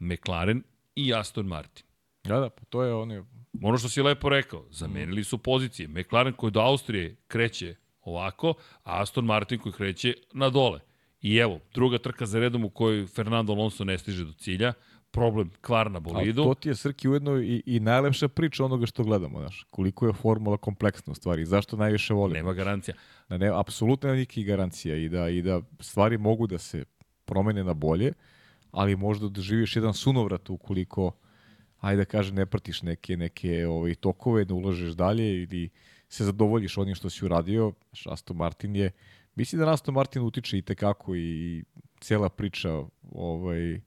McLaren 0.00 0.62
i 0.94 1.14
Aston 1.14 1.46
Martin. 1.46 1.86
Da, 2.24 2.40
da, 2.40 2.50
pa 2.50 2.64
to 2.64 2.82
je 2.82 2.94
ono... 2.94 3.26
Ono 3.62 3.78
što 3.78 3.88
si 3.88 4.02
lepo 4.02 4.28
rekao, 4.28 4.66
zamenili 4.70 5.24
su 5.24 5.38
pozicije. 5.38 5.88
McLaren 5.88 6.32
koji 6.32 6.50
do 6.50 6.60
Austrije 6.60 7.16
kreće 7.26 7.74
ovako, 8.00 8.54
a 8.82 9.02
Aston 9.02 9.24
Martin 9.24 9.58
koji 9.58 9.72
kreće 9.72 10.14
na 10.32 10.50
dole. 10.50 10.80
I 11.22 11.36
evo, 11.36 11.60
druga 11.74 11.98
trka 11.98 12.26
za 12.26 12.40
redom 12.40 12.64
u 12.64 12.70
kojoj 12.70 13.06
Fernando 13.06 13.52
Alonso 13.52 13.84
ne 13.84 13.98
stiže 13.98 14.24
do 14.24 14.32
cilja, 14.32 14.72
problem 15.10 15.50
kvar 15.60 15.90
na 15.90 16.00
Ali 16.04 16.14
bolidu. 16.14 16.42
to 16.42 16.54
ti 16.54 16.68
je 16.68 16.74
Srki 16.74 17.08
ujedno 17.08 17.38
i, 17.38 17.62
i 17.66 17.80
najlepša 17.80 18.28
priča 18.28 18.64
onoga 18.64 18.86
što 18.86 19.04
gledamo, 19.04 19.40
znaš. 19.40 19.66
Koliko 19.70 20.06
je 20.06 20.12
formula 20.12 20.56
kompleksna 20.56 21.10
u 21.10 21.14
stvari, 21.14 21.46
zašto 21.46 21.76
najviše 21.76 22.14
volim. 22.14 22.34
Nema 22.34 22.52
garancija. 22.52 22.94
da 23.28 23.38
ne, 23.38 23.50
apsolutno 23.54 24.06
nema 24.06 24.18
nikakvih 24.18 24.46
garancija 24.46 24.96
i 24.96 25.08
da, 25.08 25.28
i 25.28 25.42
da 25.42 25.60
stvari 25.80 26.18
mogu 26.18 26.46
da 26.46 26.58
se 26.58 26.84
promene 27.24 27.64
na 27.64 27.74
bolje, 27.74 28.12
ali 28.70 28.96
možda 28.96 29.28
doživiš 29.28 29.76
jedan 29.76 29.94
sunovrat 29.94 30.50
ukoliko, 30.50 31.12
ajde 31.80 32.02
da 32.02 32.04
kažem, 32.04 32.34
ne 32.34 32.46
pratiš 32.46 32.82
neke, 32.82 33.16
neke 33.16 33.66
ovaj, 33.66 33.94
tokove, 33.94 34.44
ne 34.44 34.54
ulažeš 34.54 34.92
dalje 34.92 35.42
ili 35.42 35.68
se 36.08 36.24
zadovoljiš 36.24 36.78
onim 36.78 36.94
što 36.94 37.10
si 37.10 37.24
uradio. 37.24 37.72
Aston 38.06 38.36
Martin 38.36 38.76
je, 38.76 38.90
mislim 39.40 39.60
da 39.60 39.72
Aston 39.72 39.94
Martin 39.94 40.22
utiče 40.22 40.58
i 40.58 40.62
tekako 40.62 41.16
i 41.16 41.64
cela 42.00 42.28
priča 42.28 42.82
ovaj, 43.12 43.80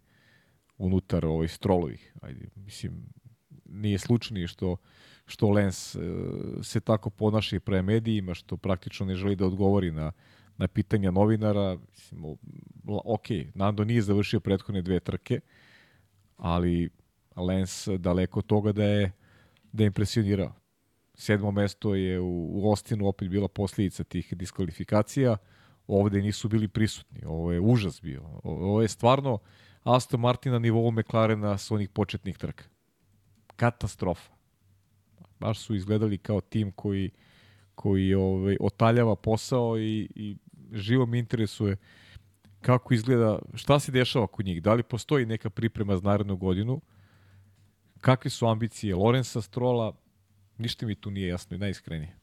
unutar 0.77 1.25
ovaj, 1.25 1.47
strolovih. 1.47 2.13
Ajde, 2.21 2.47
mislim, 2.55 3.05
nije 3.65 3.97
slučajno 3.97 4.47
što 4.47 4.77
što 5.25 5.49
Lens 5.49 5.95
e, 5.95 5.99
se 6.61 6.79
tako 6.79 7.09
ponaša 7.09 7.55
i 7.55 7.59
pre 7.59 7.81
medijima, 7.81 8.33
što 8.33 8.57
praktično 8.57 9.05
ne 9.05 9.15
želi 9.15 9.35
da 9.35 9.45
odgovori 9.45 9.91
na, 9.91 10.11
na 10.57 10.67
pitanja 10.67 11.11
novinara. 11.11 11.77
Mislim, 11.91 12.37
ok, 12.85 13.27
Nando 13.55 13.83
nije 13.83 14.01
završio 14.01 14.39
prethodne 14.39 14.81
dve 14.81 14.99
trke, 14.99 15.39
ali 16.37 16.89
Lens 17.35 17.87
daleko 17.97 18.39
od 18.39 18.45
toga 18.45 18.71
da 18.71 18.83
je, 18.83 19.11
da 19.71 19.83
je 19.83 19.87
impresionirao. 19.87 20.62
Sedmo 21.15 21.51
mesto 21.51 21.95
je 21.95 22.19
u, 22.19 22.49
u 22.53 22.71
Ostinu 22.71 23.07
opet 23.07 23.29
bila 23.29 23.47
posljedica 23.47 24.03
tih 24.03 24.33
diskvalifikacija. 24.33 25.37
Ovde 25.87 26.21
nisu 26.21 26.49
bili 26.49 26.67
prisutni. 26.67 27.21
Ovo 27.25 27.51
je 27.51 27.59
užas 27.59 28.01
bio. 28.01 28.21
Ovo 28.43 28.81
je 28.81 28.87
stvarno 28.87 29.39
Aston 29.83 30.19
Martin 30.19 30.51
na 30.51 30.59
nivou 30.59 30.91
McLarena 30.91 31.57
s 31.57 31.71
onih 31.71 31.89
početnih 31.89 32.37
trka. 32.37 32.63
Katastrofa 33.55 34.33
baš 35.39 35.59
su 35.59 35.75
izgledali 35.75 36.17
kao 36.17 36.41
tim 36.41 36.71
koji 36.71 37.11
koji 37.75 38.13
ovaj 38.13 38.57
otaljava 38.59 39.15
posao 39.15 39.79
i, 39.79 40.09
i 40.15 40.37
živo 40.71 41.05
me 41.05 41.19
interesuje 41.19 41.77
kako 42.61 42.93
izgleda, 42.93 43.39
šta 43.53 43.79
se 43.79 43.91
dešava 43.91 44.27
kod 44.27 44.45
njih, 44.45 44.61
da 44.61 44.73
li 44.73 44.83
postoji 44.83 45.25
neka 45.25 45.49
priprema 45.49 45.95
za 45.95 46.01
narednu 46.01 46.37
godinu, 46.37 46.81
kakve 48.01 48.29
su 48.29 48.47
ambicije 48.47 48.95
Lorenza 48.95 49.41
Strola, 49.41 49.93
ništa 50.57 50.85
mi 50.85 50.95
tu 50.95 51.11
nije 51.11 51.27
jasno 51.27 51.55
i 51.55 51.59
najiskrenije. 51.59 52.15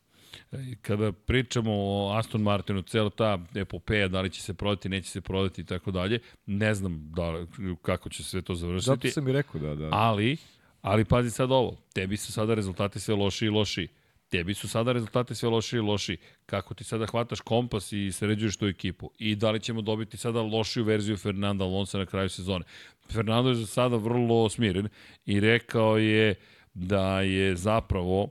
Kada 0.82 1.12
pričamo 1.12 1.72
o 1.72 2.12
Aston 2.18 2.42
Martinu, 2.42 2.82
celo 2.82 3.10
ta 3.10 3.38
epopeja, 3.54 4.08
da 4.08 4.20
li 4.20 4.30
će 4.30 4.42
se 4.42 4.54
prodati, 4.54 4.88
neće 4.88 5.10
se 5.10 5.20
prodati 5.20 5.60
i 5.60 5.64
tako 5.64 5.90
dalje, 5.90 6.18
ne 6.46 6.74
znam 6.74 7.12
da, 7.12 7.46
kako 7.82 8.08
će 8.08 8.24
sve 8.24 8.42
to 8.42 8.54
završiti. 8.54 8.86
Zato 8.86 9.08
sam 9.08 9.28
i 9.28 9.32
rekao 9.32 9.60
da, 9.60 9.74
da. 9.74 9.88
Ali, 9.92 10.36
ali 10.82 11.04
pazi 11.04 11.30
sad 11.30 11.52
ovo, 11.52 11.76
tebi 11.94 12.16
su 12.16 12.32
sada 12.32 12.54
rezultati 12.54 13.00
sve 13.00 13.14
loši 13.14 13.46
i 13.46 13.50
loši. 13.50 13.88
Tebi 14.28 14.54
su 14.54 14.68
sada 14.68 14.92
rezultati 14.92 15.34
sve 15.34 15.48
loši 15.48 15.76
i 15.76 15.80
loši. 15.80 16.16
Kako 16.46 16.74
ti 16.74 16.84
sada 16.84 17.06
hvataš 17.06 17.40
kompas 17.40 17.92
i 17.92 18.12
sređuješ 18.12 18.56
tu 18.56 18.66
ekipu? 18.66 19.10
I 19.18 19.34
da 19.34 19.50
li 19.50 19.60
ćemo 19.60 19.82
dobiti 19.82 20.16
sada 20.16 20.42
lošiju 20.42 20.84
verziju 20.84 21.16
Fernanda 21.16 21.64
Alonso 21.64 21.98
na 21.98 22.06
kraju 22.06 22.28
sezone? 22.28 22.64
Fernando 23.12 23.48
je 23.48 23.54
za 23.54 23.66
sada 23.66 23.96
vrlo 23.96 24.48
smiren 24.48 24.88
i 25.26 25.40
rekao 25.40 25.98
je 25.98 26.34
da 26.80 27.20
je 27.20 27.56
zapravo 27.56 28.28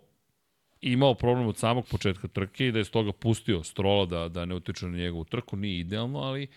imao 0.81 1.13
problem 1.13 1.47
od 1.47 1.57
samog 1.57 1.85
početka 1.91 2.27
trke 2.27 2.67
i 2.67 2.71
da 2.71 2.80
je 2.80 2.85
stoga 2.85 3.11
pustio 3.11 3.63
Strola 3.63 4.05
da, 4.05 4.27
da 4.27 4.45
ne 4.45 4.55
utiče 4.55 4.85
na 4.85 4.97
njegovu 4.97 5.26
trku. 5.26 5.57
Nije 5.57 5.80
idealno, 5.80 6.19
ali 6.19 6.47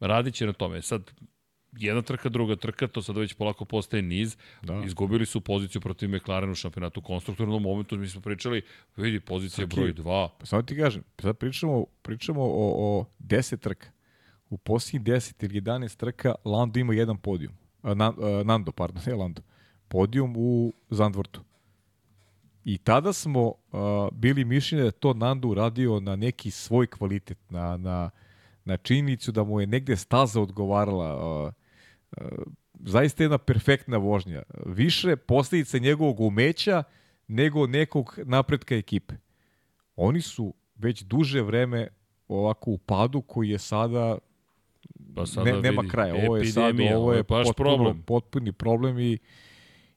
radit 0.00 0.34
će 0.34 0.46
na 0.46 0.52
tome. 0.52 0.82
Sad, 0.82 1.10
jedna 1.72 2.02
trka, 2.02 2.28
druga 2.28 2.56
trka, 2.56 2.88
to 2.88 3.02
sad 3.02 3.16
već 3.16 3.34
polako 3.34 3.64
postaje 3.64 4.02
niz. 4.02 4.36
Da. 4.62 4.82
Izgubili 4.86 5.26
su 5.26 5.40
poziciju 5.40 5.80
protiv 5.80 6.08
McLarena 6.08 6.52
u 6.52 6.54
šampionatu 6.54 7.02
konstruktornom 7.02 7.62
momentu. 7.62 7.96
Mi 7.96 8.08
smo 8.08 8.20
pričali, 8.20 8.62
vidi, 8.96 9.20
pozicija 9.20 9.66
Saki, 9.66 9.76
broj 9.76 9.94
2. 9.94 10.28
Pa 10.38 10.46
samo 10.46 10.62
ti 10.62 10.76
kažem, 10.76 11.02
sad 11.18 11.36
pričamo, 11.36 11.86
pričamo 12.02 12.42
o, 12.42 12.98
o 12.98 13.04
10 13.18 13.58
trka. 13.58 13.86
U 14.50 14.56
posljednjih 14.56 15.02
10 15.02 15.44
ili 15.44 15.60
11 15.60 15.96
trka 15.96 16.34
Lando 16.44 16.80
ima 16.80 16.94
jedan 16.94 17.16
podijum. 17.16 17.52
A, 17.82 17.94
Nando, 18.44 18.72
pardon, 18.72 19.02
ne 19.06 19.14
Lando. 19.14 19.42
Podijum 19.94 20.34
u 20.36 20.72
Zandvortu. 20.90 21.40
I 22.64 22.78
tada 22.78 23.12
smo 23.12 23.46
uh, 23.46 23.54
bili 24.12 24.44
mišljeni 24.44 24.84
da 24.84 24.90
to 24.90 25.14
Nando 25.14 25.48
uradio 25.48 26.00
na 26.00 26.16
neki 26.16 26.50
svoj 26.50 26.86
kvalitet, 26.86 27.38
na, 27.50 27.76
na, 27.76 28.10
na 28.64 28.76
činjenicu 28.76 29.32
da 29.32 29.44
mu 29.44 29.60
je 29.60 29.66
negde 29.66 29.96
staza 29.96 30.40
odgovarala. 30.40 31.42
Uh, 31.44 31.52
uh, 32.16 32.28
zaista 32.80 33.22
jedna 33.22 33.38
perfektna 33.38 33.96
vožnja. 33.96 34.42
Više 34.66 35.16
posljedice 35.16 35.80
njegovog 35.80 36.20
umeća 36.20 36.82
nego 37.28 37.66
nekog 37.66 38.18
napretka 38.24 38.74
ekipe. 38.74 39.14
Oni 39.96 40.20
su 40.20 40.54
već 40.76 41.02
duže 41.02 41.42
vreme 41.42 41.88
ovako 42.28 42.70
u 42.70 42.78
padu 42.78 43.22
koji 43.22 43.48
je 43.48 43.58
sada 43.58 44.18
pa 45.14 45.26
sada 45.26 45.52
ne, 45.52 45.60
nema 45.60 45.82
kraja. 45.90 46.14
Ovo 46.14 46.36
je 46.36 46.46
sad 46.46 46.74
ovo 46.94 47.12
je, 47.12 47.22
baš 47.22 47.46
potpuno, 47.46 47.76
problem. 47.76 48.02
potpuni 48.02 48.52
problem 48.52 48.98
i 48.98 49.18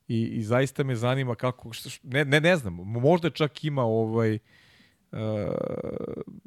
i, 0.07 0.21
i 0.21 0.43
zaista 0.43 0.83
me 0.83 0.95
zanima 0.95 1.35
kako, 1.35 1.73
što, 1.73 1.89
ne, 2.03 2.25
ne, 2.25 2.41
ne 2.41 2.55
znam, 2.55 2.73
možda 2.73 3.29
čak 3.29 3.63
ima 3.63 3.83
ovaj, 3.83 4.39
uh, 5.11 5.19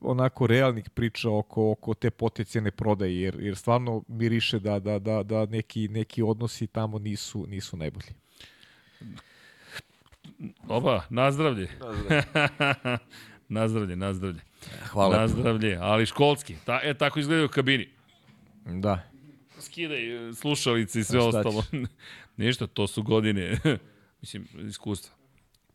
onako 0.02 0.46
realnih 0.46 0.90
priča 0.90 1.30
oko, 1.30 1.70
oko 1.70 1.94
te 1.94 2.10
potencijene 2.10 2.70
prodaje, 2.70 3.20
jer, 3.20 3.36
jer 3.40 3.56
stvarno 3.56 4.02
miriše 4.08 4.58
da, 4.58 4.78
da, 4.78 4.98
da, 4.98 5.22
da 5.22 5.46
neki, 5.46 5.88
neki 5.88 6.22
odnosi 6.22 6.66
tamo 6.66 6.98
nisu, 6.98 7.46
nisu 7.46 7.76
najbolji. 7.76 8.12
Oba, 10.68 11.02
nazdravlje. 11.10 11.68
Nazdravlje. 11.80 12.22
nazdravlje, 13.48 13.96
nazdravlje. 13.96 14.40
Hvala. 14.86 15.16
Nazdravlje, 15.16 15.78
ali 15.80 16.06
školski. 16.06 16.56
Ta, 16.64 16.80
e, 16.82 16.94
tako 16.94 17.18
izgledaju 17.20 17.46
u 17.46 17.48
kabini. 17.48 17.88
Da. 18.64 19.09
Skidaj 19.60 20.28
e, 20.28 20.34
slušalice 20.34 21.00
i 21.00 21.04
sve 21.04 21.20
ostalo. 21.20 21.64
Ništa, 22.36 22.66
to 22.66 22.86
su 22.86 23.02
godine, 23.02 23.58
mislim, 24.22 24.48
iskustva. 24.68 25.14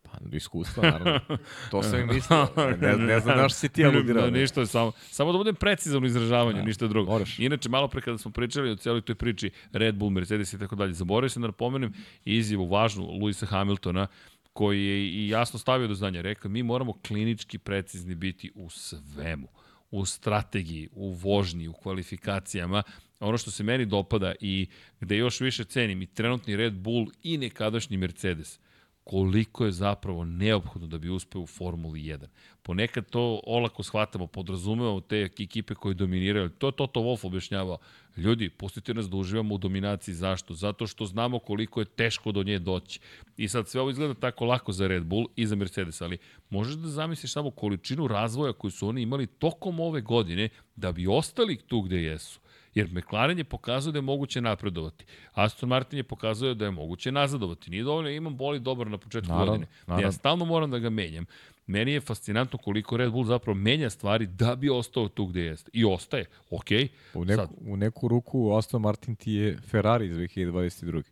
Pa, 0.03 0.12
iskustva, 0.32 0.84
naravno. 0.84 1.38
To 1.72 1.84
sam 1.84 1.99
i 1.99 2.06
mislio. 2.14 2.48
Ne, 2.82 2.98
ne 2.98 3.20
znam 3.20 3.38
da 3.38 3.49
si 3.49 3.70
ti 3.70 3.86
aludirao. 3.86 4.24
Da, 4.24 4.30
ništa, 4.30 4.66
samo, 4.66 4.91
samo 4.98 5.32
da 5.32 5.38
budem 5.38 5.56
precizan 5.56 6.03
u 6.03 6.06
izražavanju, 6.06 6.57
da, 6.57 6.64
ništa 6.64 6.88
drugo. 6.88 7.12
Moraš. 7.12 7.40
Inače, 7.40 7.70
malo 7.70 7.88
pre 7.88 8.02
kada 8.02 8.18
smo 8.18 8.32
pričali 8.32 8.72
o 8.72 8.76
cijeloj 8.76 9.02
toj 9.02 9.16
priči 9.16 9.49
Red 9.72 9.95
Bull, 9.95 10.12
Mercedes 10.12 10.53
i 10.53 10.60
tako 10.60 10.76
dalje, 10.76 10.94
zaboravio 10.94 11.30
sam 11.30 11.41
da 11.41 11.48
napomenem 11.48 11.94
izjavu 12.26 12.66
važnu 12.66 13.06
Luisa 13.22 13.45
Hamiltona, 13.45 14.07
koji 14.53 14.86
je 14.86 15.07
i 15.07 15.30
jasno 15.30 15.60
stavio 15.60 15.88
do 15.88 15.94
znanja. 15.94 16.22
Rekao, 16.22 16.52
mi 16.52 16.64
moramo 16.64 16.94
klinički 17.07 17.57
precizni 17.57 18.16
biti 18.16 18.52
u 18.56 18.70
svemu 18.70 19.48
u 19.91 20.06
strategiji, 20.06 20.90
u 20.91 21.12
vožnji, 21.12 21.68
u 21.68 21.74
kvalifikacijama, 21.74 22.84
ono 23.20 23.38
što 23.38 23.52
se 23.52 23.64
meni 23.64 23.86
dopada 23.86 24.34
i 24.40 24.68
gde 25.00 25.18
još 25.18 25.40
više 25.40 25.64
cenim 25.64 26.02
i 26.02 26.06
trenutni 26.06 26.56
Red 26.56 26.74
Bull 26.74 27.08
i 27.24 27.38
nekadašnji 27.38 27.98
Mercedes, 27.98 28.60
koliko 29.04 29.66
je 29.66 29.72
zapravo 29.72 30.26
neophodno 30.26 30.88
da 30.88 30.98
bi 30.98 31.10
uspeo 31.10 31.42
u 31.42 31.48
Formuli 31.48 32.00
1. 32.00 32.26
Ponekad 32.62 33.10
to 33.10 33.42
olako 33.48 33.84
shvatamo, 33.84 34.28
podrazumevamo 34.28 35.02
te 35.02 35.30
ekipe 35.42 35.76
koje 35.76 35.94
dominiraju. 35.94 36.50
To 36.50 36.68
je 36.68 36.72
Toto 36.72 37.00
Wolff 37.00 37.26
objašnjavao. 37.26 37.78
Ljudi, 38.18 38.50
pustite 38.50 38.94
nas 38.94 39.10
da 39.10 39.18
uživamo 39.18 39.56
u 39.56 39.58
dominaciji. 39.58 40.16
Zašto? 40.16 40.54
Zato 40.54 40.88
što 40.88 41.06
znamo 41.06 41.40
koliko 41.40 41.80
je 41.80 41.86
teško 41.86 42.32
do 42.32 42.44
nje 42.44 42.60
doći. 42.60 43.00
I 43.38 43.48
sad 43.48 43.68
sve 43.68 43.82
ovo 43.82 43.90
izgleda 43.90 44.14
tako 44.14 44.46
lako 44.46 44.72
za 44.72 44.88
Red 44.88 45.04
Bull 45.04 45.28
i 45.36 45.46
za 45.48 45.56
Mercedes, 45.56 46.02
ali 46.02 46.18
možeš 46.50 46.76
da 46.76 46.88
zamisliš 46.88 47.32
samo 47.32 47.52
količinu 47.52 48.08
razvoja 48.08 48.54
koju 48.54 48.72
su 48.72 48.88
oni 48.88 49.02
imali 49.02 49.28
tokom 49.28 49.80
ove 49.80 50.02
godine 50.02 50.50
da 50.76 50.92
bi 50.92 51.08
ostali 51.08 51.58
tu 51.58 51.82
gde 51.82 52.04
jesu. 52.04 52.40
Jer 52.76 52.89
McLaren 52.91 53.38
je 53.38 53.43
pokazao 53.43 53.91
da 53.91 53.97
je 53.97 54.02
moguće 54.02 54.41
napredovati. 54.41 55.06
Aston 55.34 55.69
Martin 55.69 55.97
je 55.97 56.03
pokazao 56.03 56.53
da 56.53 56.65
je 56.65 56.72
moguće 56.72 57.11
nazadovati. 57.11 57.69
Nije 57.69 57.84
dovoljno, 57.84 58.10
imam 58.10 58.38
boli 58.38 58.60
dobar 58.60 58.88
na 58.88 58.97
početku 58.97 59.31
naravno, 59.31 59.52
godine. 59.52 59.68
Naravno. 59.88 60.07
Ja 60.07 60.11
stalno 60.11 60.45
moram 60.45 60.72
da 60.72 60.80
ga 60.80 60.89
menjam. 60.89 61.26
Meni 61.68 61.91
je 61.91 62.02
fascinantno 62.02 62.57
koliko 62.57 62.97
Red 62.97 63.11
Bull 63.11 63.26
zapravo 63.26 63.56
menja 63.56 63.89
stvari 63.89 64.27
da 64.27 64.56
bi 64.56 64.69
ostao 64.69 65.07
tu 65.07 65.26
gde 65.26 65.41
jeste. 65.41 65.72
I 65.73 65.85
ostaje, 65.85 66.26
ok. 66.49 66.65
U 67.14 67.26
neku, 67.26 67.41
Sad. 67.41 67.49
u 67.61 67.77
neku 67.77 68.07
ruku 68.07 68.56
Aston 68.57 68.81
Martin 68.81 69.15
ti 69.15 69.31
je 69.31 69.57
Ferrari 69.68 70.07
iz 70.07 70.18
2022. 70.18 71.03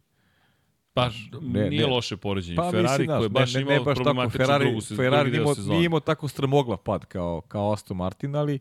Pa 0.93 1.09
ne, 1.41 1.69
nije 1.69 1.87
ne, 1.87 1.93
loše 1.93 2.17
poređenje. 2.17 2.55
Pa, 2.55 2.71
Ferrari 2.71 3.07
koji 3.07 3.23
je 3.23 3.29
baš 3.29 3.53
ne, 3.53 3.63
ne, 3.63 3.73
imao 3.73 3.83
baš 3.83 3.97
tako, 3.97 4.29
Ferrari, 4.29 4.65
drugu, 4.65 4.81
Ferrari 4.81 5.31
nije 5.31 5.41
imao, 5.41 5.55
nije 5.67 5.85
imao 5.85 5.99
tako 5.99 6.27
strmogla 6.27 6.77
pad 6.77 7.05
kao, 7.05 7.41
kao 7.41 7.73
Aston 7.73 7.97
Martin, 7.97 8.35
ali 8.35 8.59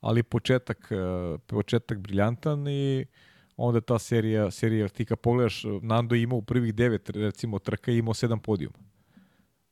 ali 0.00 0.22
početak, 0.22 0.88
e, 0.92 1.38
početak 1.46 1.98
briljantan 1.98 2.68
i 2.68 3.06
onda 3.56 3.80
ta 3.80 3.98
serija, 3.98 4.50
serija 4.50 4.88
ti 4.88 5.04
kad 5.04 5.18
pogledaš, 5.18 5.62
Nando 5.82 6.14
je 6.14 6.22
imao 6.22 6.38
u 6.38 6.42
prvih 6.42 6.74
devet, 6.74 7.10
recimo, 7.10 7.58
trka 7.58 7.92
imao 7.92 8.14
sedam 8.14 8.38
podijuma. 8.40 8.78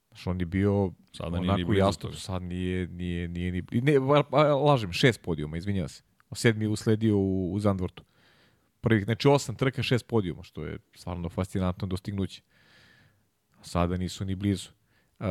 Znaš, 0.08 0.26
on 0.26 0.40
je 0.40 0.46
bio 0.46 0.90
Sada 1.12 1.38
onako 1.38 1.72
jasno, 1.72 2.12
sad 2.12 2.42
nije, 2.42 2.86
nije, 2.86 3.28
nije, 3.28 3.52
nije, 3.52 3.64
ne, 3.72 3.98
lažem, 4.54 4.92
šest 4.92 5.22
podijuma, 5.22 5.56
izvinjavam 5.56 5.88
se. 5.88 6.02
Sedmi 6.32 6.64
je 6.64 6.68
usledio 6.68 7.16
u, 7.18 7.52
u 7.52 7.60
Zandvortu. 7.60 8.04
Prvih, 8.80 9.04
znači 9.04 9.28
osam 9.28 9.54
trka, 9.54 9.82
šest 9.82 10.06
podijuma, 10.06 10.42
što 10.42 10.64
je 10.64 10.78
stvarno 10.94 11.28
fascinantno 11.28 11.86
dostignuće. 11.86 12.42
Sada 13.62 13.96
nisu 13.96 14.24
ni 14.24 14.34
blizu. 14.34 14.68
Uh, 15.18 15.26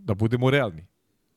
da 0.00 0.14
budemo 0.14 0.50
realni, 0.50 0.86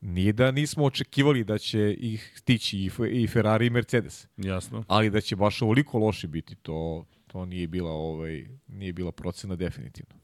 Nije 0.06 0.34
da 0.34 0.52
nismo 0.52 0.86
očekivali 0.86 1.44
da 1.44 1.58
će 1.58 1.96
ih 2.00 2.34
stići 2.36 2.90
i 3.12 3.28
Ferrari 3.28 3.66
i 3.66 3.70
Mercedes. 3.70 4.28
Jasno. 4.38 4.84
Ali 4.88 5.10
da 5.10 5.22
će 5.22 5.36
baš 5.36 5.62
ovoliko 5.62 5.98
loši 5.98 6.28
biti, 6.28 6.56
to, 6.56 7.06
to 7.28 7.46
nije 7.46 7.68
bila, 7.68 7.92
ovaj, 7.92 8.46
nije 8.68 8.94
bila 8.94 9.12
procena 9.12 9.56
definitivno. 9.56 10.16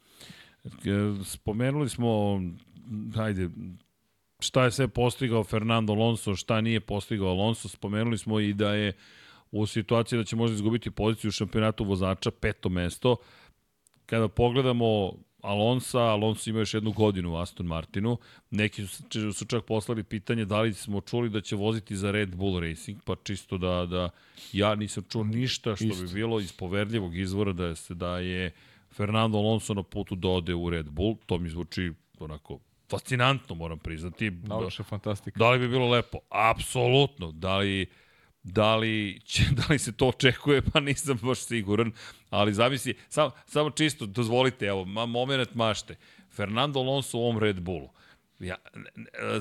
Spomenuli 1.26 1.90
smo, 1.90 2.42
hajde, 3.16 3.50
šta 4.40 4.64
je 4.64 4.72
sve 4.72 4.88
postigao 4.88 5.44
Fernando 5.44 5.94
Alonso, 5.94 6.36
šta 6.36 6.62
nije 6.62 6.80
postigao 6.80 7.28
Alonso, 7.28 7.68
spomenuli 7.68 8.18
smo 8.18 8.40
i 8.40 8.54
da 8.54 8.74
je 8.74 8.94
u 9.52 9.66
situaciji 9.66 10.18
da 10.18 10.24
će 10.24 10.36
možda 10.36 10.56
izgubiti 10.56 10.92
poziciju 10.92 11.30
u 11.30 11.32
šampionatu 11.32 11.84
vozača, 11.84 12.32
peto 12.32 12.70
mesto. 12.70 13.16
Kada 14.06 14.28
pogledamo 14.28 15.14
Alonso, 15.42 16.00
Alonso 16.00 16.50
ima 16.50 16.60
još 16.60 16.74
jednu 16.74 16.92
godinu 16.92 17.34
u 17.34 17.38
Aston 17.38 17.66
Martinu. 17.66 18.18
Neki 18.52 18.88
su, 18.88 19.34
su 19.34 19.46
čak 19.46 19.66
poslali 19.66 20.04
pitanje 20.04 20.46
da 20.46 20.62
li 20.62 20.74
smo 20.74 21.02
čuli 21.02 21.30
da 21.30 21.42
će 21.42 21.56
voziti 21.56 21.96
za 21.96 22.12
Red 22.12 22.36
Bull 22.36 22.60
Racing, 22.60 22.98
pa 23.06 23.16
čisto 23.24 23.58
da, 23.58 23.86
da 23.86 24.10
ja 24.54 24.76
nisam 24.76 25.04
čuo 25.10 25.24
ništa 25.24 25.76
što 25.76 25.86
Isto. 25.86 26.04
bi 26.04 26.14
bilo 26.14 26.40
iz 26.40 26.52
poverljivog 26.52 27.18
izvora 27.18 27.54
da 27.54 27.66
je, 27.66 27.76
da 27.90 28.20
je 28.20 28.52
Fernando 28.92 29.38
Alonso 29.38 29.74
na 29.74 29.84
putu 29.84 30.16
da 30.16 30.28
ode 30.28 30.54
u 30.54 30.70
Red 30.70 30.90
Bull. 30.90 31.16
To 31.26 31.38
mi 31.38 31.50
zvuči 31.50 31.92
onako 32.20 32.60
fascinantno, 32.90 33.56
moram 33.56 33.80
priznati. 33.80 34.32
Naučna 34.32 34.86
fantastika. 34.86 35.40
Da 35.40 35.50
li 35.50 35.60
bi 35.60 35.68
bilo 35.68 35.90
lepo? 35.90 36.18
Apsolutno. 36.30 37.32
Da 37.32 37.58
li 37.58 37.88
Da 38.44 38.76
li, 38.76 39.20
će, 39.26 39.44
da 39.58 39.64
li 39.70 39.80
se 39.80 39.92
to 39.92 40.08
očekuje, 40.08 40.62
pa 40.62 40.80
nisam 40.80 41.20
baš 41.22 41.40
siguran, 41.40 41.92
ali 42.30 42.54
zamisli, 42.54 42.98
sam, 43.10 43.32
samo 43.46 43.70
čisto, 43.70 44.06
dozvolite, 44.06 44.66
evo, 44.66 44.86
ma, 44.86 45.06
moment 45.06 45.56
mašte. 45.56 45.96
Fernando 46.32 46.80
Alonso 46.80 47.18
u 47.18 47.22
ovom 47.22 47.40
Red 47.40 47.60
Bullu. 47.60 47.90
Ja, 48.40 48.56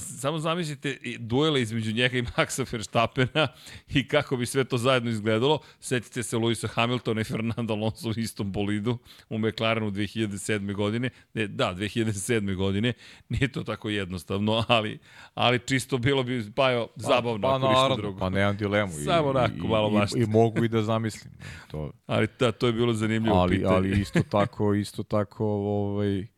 samo 0.00 0.38
zamislite 0.38 0.96
duele 1.18 1.62
između 1.62 1.92
njega 1.92 2.18
i 2.18 2.22
Maxa 2.22 2.72
Verstappena 2.72 3.48
i 3.88 4.08
kako 4.08 4.36
bi 4.36 4.46
sve 4.46 4.64
to 4.64 4.78
zajedno 4.78 5.10
izgledalo. 5.10 5.58
Setite 5.80 6.22
se 6.22 6.36
Luisa 6.36 6.68
Hamiltona 6.68 7.20
i 7.20 7.24
Fernando 7.24 7.74
Alonso 7.74 8.08
u 8.08 8.12
istom 8.16 8.52
bolidu 8.52 8.98
u 9.28 9.38
McLarenu 9.38 9.90
2007. 9.90 10.74
godine. 10.74 11.10
Ne, 11.34 11.46
da, 11.46 11.74
2007. 11.74 12.54
godine. 12.54 12.92
Nije 13.28 13.52
to 13.52 13.64
tako 13.64 13.88
jednostavno, 13.88 14.64
ali, 14.68 14.98
ali 15.34 15.58
čisto 15.58 15.98
bilo 15.98 16.22
bi 16.22 16.52
pa, 16.54 16.70
jo, 16.70 16.88
zabavno 16.96 17.48
pa, 17.48 17.48
pa, 17.48 17.58
naravno, 17.58 17.96
drugo. 17.96 18.18
Pa 18.18 18.28
nemam 18.28 18.56
dilemu. 18.56 18.92
Samo 18.92 19.28
onako, 19.28 19.66
malo 19.66 19.90
mašte. 19.90 20.18
I, 20.18 20.22
I, 20.22 20.26
mogu 20.26 20.64
i 20.64 20.68
da 20.68 20.82
zamislim. 20.82 21.32
To... 21.70 21.92
Ali 22.06 22.28
da, 22.38 22.52
to 22.52 22.66
je 22.66 22.72
bilo 22.72 22.92
zanimljivo 22.92 23.36
ali, 23.36 23.56
pitanje. 23.56 23.76
Ali 23.76 24.00
isto 24.00 24.22
tako, 24.22 24.74
isto 24.74 25.02
tako, 25.02 25.46
ovaj, 25.46 26.37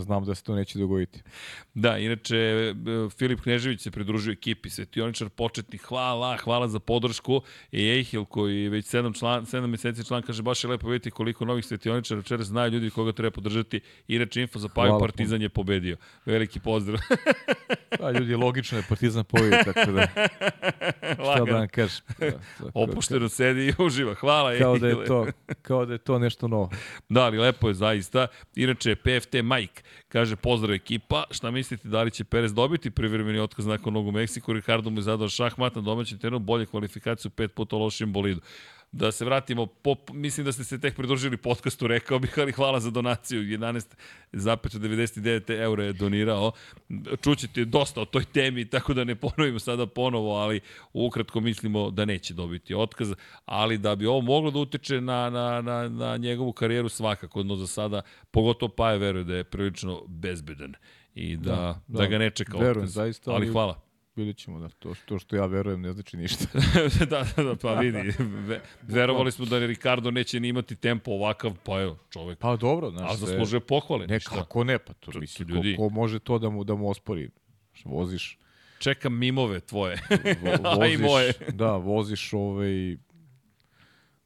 znam 0.00 0.24
da 0.24 0.34
se 0.34 0.44
to 0.44 0.54
neće 0.54 0.78
dogoditi. 0.78 1.22
Da, 1.74 1.98
inače, 1.98 2.36
e, 2.36 2.74
Filip 3.18 3.40
Knežević 3.40 3.80
se 3.80 3.90
pridružio 3.90 4.32
ekipi, 4.32 4.70
svetioničar 4.70 5.28
početni, 5.28 5.78
hvala, 5.78 6.36
hvala 6.36 6.68
za 6.68 6.78
podršku. 6.78 7.42
I 7.72 7.88
Ejhil, 7.88 8.24
koji 8.24 8.68
već 8.68 8.86
7, 8.86 9.18
član, 9.18 9.46
7 9.46 9.66
meseci 9.66 10.04
član, 10.04 10.22
kaže, 10.22 10.42
baš 10.42 10.64
je 10.64 10.70
lepo 10.70 10.88
vidjeti 10.88 11.10
koliko 11.10 11.44
novih 11.44 11.64
svetioničara 11.64 12.18
večera 12.18 12.44
znaju 12.44 12.72
ljudi 12.72 12.90
koga 12.90 13.12
treba 13.12 13.30
podržati. 13.30 13.80
Inače, 14.08 14.40
info 14.40 14.58
za 14.58 14.68
Paju 14.68 14.98
Partizan 15.00 15.42
je 15.42 15.48
pobedio. 15.48 15.96
Veliki 16.26 16.60
pozdrav. 16.60 17.00
da, 18.00 18.10
ljudi, 18.10 18.34
logično 18.34 18.78
je 18.78 18.84
Partizan 18.88 19.24
pobedi, 19.24 19.56
tako 19.64 19.92
da... 19.92 20.06
Šta 21.14 21.44
da 21.44 21.52
vam 21.52 21.68
kažem? 21.68 22.04
Da, 22.18 22.26
Opušteno 22.74 23.28
sedi 23.28 23.66
i 23.66 23.72
uživa. 23.78 24.14
Hvala, 24.14 24.58
kao 24.58 24.78
da 24.78 24.88
je 24.88 25.04
to, 25.04 25.26
kao 25.62 25.86
da 25.86 25.92
je 25.92 25.98
to 25.98 26.18
nešto 26.18 26.48
novo. 26.48 26.70
Da, 27.08 27.24
ali 27.24 27.38
lepo 27.38 27.68
je 27.68 27.74
zaista. 27.74 28.26
Inače, 28.56 28.94
PFT 28.94 29.34
Mike 29.42 29.82
kaže 30.08 30.36
pozdrav 30.36 30.74
ekipa, 30.74 31.24
šta 31.30 31.50
mislite 31.50 31.88
da 31.88 32.02
li 32.02 32.10
će 32.10 32.24
Perez 32.24 32.54
dobiti 32.54 32.90
privremeni 32.90 33.38
otkaz 33.38 33.66
nakon 33.66 33.94
nogu 33.94 34.12
Meksiku, 34.12 34.52
Ricardo 34.52 34.90
mu 34.90 34.98
je 34.98 35.02
zadao 35.02 35.28
šahmat 35.28 35.74
na 35.74 35.80
domaćem 35.80 36.18
terenu, 36.18 36.38
bolje 36.38 36.66
kvalifikaciju 36.66 37.30
pet 37.30 37.54
puta 37.54 37.76
lošim 37.76 38.12
bolidu 38.12 38.40
da 38.92 39.12
se 39.12 39.24
vratimo, 39.24 39.66
po, 39.66 39.96
mislim 40.12 40.44
da 40.44 40.52
ste 40.52 40.64
se 40.64 40.80
tek 40.80 40.96
pridružili 40.96 41.36
podcastu, 41.36 41.86
rekao 41.86 42.18
bih, 42.18 42.38
ali 42.38 42.52
hvala 42.52 42.80
za 42.80 42.90
donaciju, 42.90 43.40
11,99 43.40 45.62
eura 45.62 45.84
je 45.84 45.92
donirao. 45.92 46.52
Čućete 47.22 47.64
dosta 47.64 48.00
o 48.00 48.04
toj 48.04 48.24
temi, 48.24 48.64
tako 48.64 48.94
da 48.94 49.04
ne 49.04 49.14
ponovimo 49.14 49.58
sada 49.58 49.86
ponovo, 49.86 50.36
ali 50.36 50.60
ukratko 50.92 51.40
mislimo 51.40 51.90
da 51.90 52.04
neće 52.04 52.34
dobiti 52.34 52.74
otkaz, 52.74 53.12
ali 53.44 53.78
da 53.78 53.96
bi 53.96 54.06
ovo 54.06 54.20
moglo 54.20 54.50
da 54.50 54.58
utiče 54.58 55.00
na, 55.00 55.30
na, 55.30 55.62
na, 55.62 55.88
na 55.88 56.16
njegovu 56.16 56.52
karijeru 56.52 56.88
svakako, 56.88 57.42
no 57.42 57.56
za 57.56 57.66
sada, 57.66 58.02
pogotovo 58.30 58.74
Paje 58.74 58.98
veruje 58.98 59.24
da 59.24 59.36
je 59.36 59.44
prilično 59.44 60.02
bezbedan 60.06 60.74
i 61.14 61.36
da, 61.36 61.50
da, 61.50 61.80
da, 61.88 61.98
da 61.98 62.06
ga 62.06 62.18
ne 62.18 62.30
čeka 62.30 62.58
verujem, 62.58 62.76
otkaz. 62.76 62.92
Zaista, 62.92 63.30
ali, 63.30 63.36
ali 63.36 63.48
hvala 63.52 63.89
vidjet 64.20 64.36
ćemo 64.36 64.60
da 64.60 64.68
to, 64.68 64.94
to 65.04 65.18
što 65.18 65.36
ja 65.36 65.46
verujem 65.46 65.80
ne 65.80 65.92
znači 65.92 66.16
ništa. 66.16 66.44
da, 67.10 67.26
da, 67.36 67.42
da, 67.42 67.56
pa 67.56 67.74
vidi. 67.74 68.12
Verovali 68.82 69.32
smo 69.32 69.44
da 69.44 69.58
Ricardo 69.58 70.10
neće 70.10 70.40
ni 70.40 70.48
imati 70.48 70.76
tempo 70.76 71.10
ovakav, 71.10 71.56
pa 71.64 71.80
evo, 71.80 71.98
čovek. 72.10 72.38
Pa 72.38 72.56
dobro, 72.56 72.90
znaš. 72.90 73.10
A 73.10 73.16
zaslužuje 73.16 73.60
pohvale. 73.60 74.06
Ne, 74.06 74.14
ništa. 74.14 74.30
kako 74.30 74.64
ne, 74.64 74.78
pa 74.78 74.92
to 74.92 75.18
mislim, 75.20 75.48
ljudi... 75.48 75.76
ko, 75.76 75.88
ko 75.88 75.94
može 75.94 76.18
to 76.18 76.38
da 76.38 76.50
mu, 76.50 76.64
da 76.64 76.74
mu 76.74 76.88
ospori? 76.88 77.30
Voziš... 77.84 78.38
Čekam 78.78 79.18
mimove 79.18 79.60
tvoje. 79.60 79.98
voziš, 80.42 80.80
A 80.80 80.86
i 80.86 80.96
moje. 80.96 81.32
da, 81.52 81.76
voziš 81.76 82.32
ovaj 82.32 82.96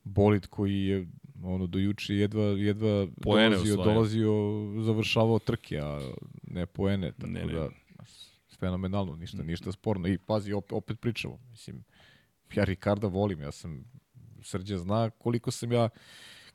bolid 0.04 0.46
koji 0.46 0.84
je 0.84 1.06
ono 1.44 1.66
do 1.66 1.78
juče 1.78 2.14
jedva 2.14 2.44
jedva 2.44 3.06
poene 3.22 3.56
dolazio, 3.56 3.76
dolazio, 3.76 4.32
završavao 4.82 5.38
trke, 5.38 5.78
a 5.78 6.12
ne 6.42 6.66
poene, 6.66 7.12
tako 7.12 7.26
ne, 7.26 7.44
ne. 7.44 7.52
da 7.52 7.68
fenomenalno, 8.64 9.16
ništa, 9.16 9.42
mm. 9.42 9.46
ništa 9.46 9.72
sporno. 9.72 10.08
I 10.08 10.18
pazi, 10.18 10.52
opet, 10.52 10.72
opet 10.72 11.00
pričamo. 11.00 11.38
Mislim, 11.50 11.84
ja 12.54 12.64
Ricarda 12.64 13.06
volim, 13.06 13.40
ja 13.40 13.52
sam, 13.52 13.84
Srđe 14.42 14.78
zna 14.78 15.10
koliko 15.10 15.50
sam 15.50 15.72
ja, 15.72 15.88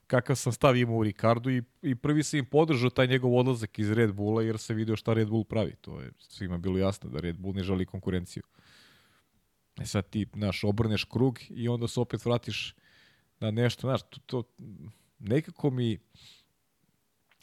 kakav 0.07 0.35
sam 0.35 0.53
stav 0.53 0.77
imao 0.77 0.95
u 0.95 1.03
Ricardu 1.03 1.49
i, 1.49 1.63
i 1.81 1.95
prvi 1.95 2.23
sam 2.23 2.39
im 2.39 2.45
podržao 2.45 2.89
taj 2.89 3.07
njegov 3.07 3.35
odlazak 3.35 3.79
iz 3.79 3.91
Red 3.91 4.13
Bulla 4.13 4.43
jer 4.43 4.57
se 4.57 4.73
video 4.73 4.95
šta 4.95 5.13
Red 5.13 5.29
Bull 5.29 5.43
pravi. 5.43 5.75
To 5.81 6.01
je 6.01 6.11
svima 6.19 6.57
bilo 6.57 6.77
jasno 6.77 7.09
da 7.09 7.19
Red 7.19 7.37
Bull 7.37 7.55
ne 7.55 7.63
želi 7.63 7.85
konkurenciju. 7.85 8.43
E 9.81 9.85
sad 9.85 10.09
ti, 10.09 10.27
znaš, 10.33 10.63
obrneš 10.63 11.03
krug 11.03 11.39
i 11.49 11.67
onda 11.67 11.87
se 11.87 11.99
opet 11.99 12.25
vratiš 12.25 12.75
na 13.39 13.51
nešto, 13.51 13.87
znaš, 13.87 14.01
to, 14.09 14.19
to 14.25 14.43
nekako 15.19 15.69
mi 15.69 15.97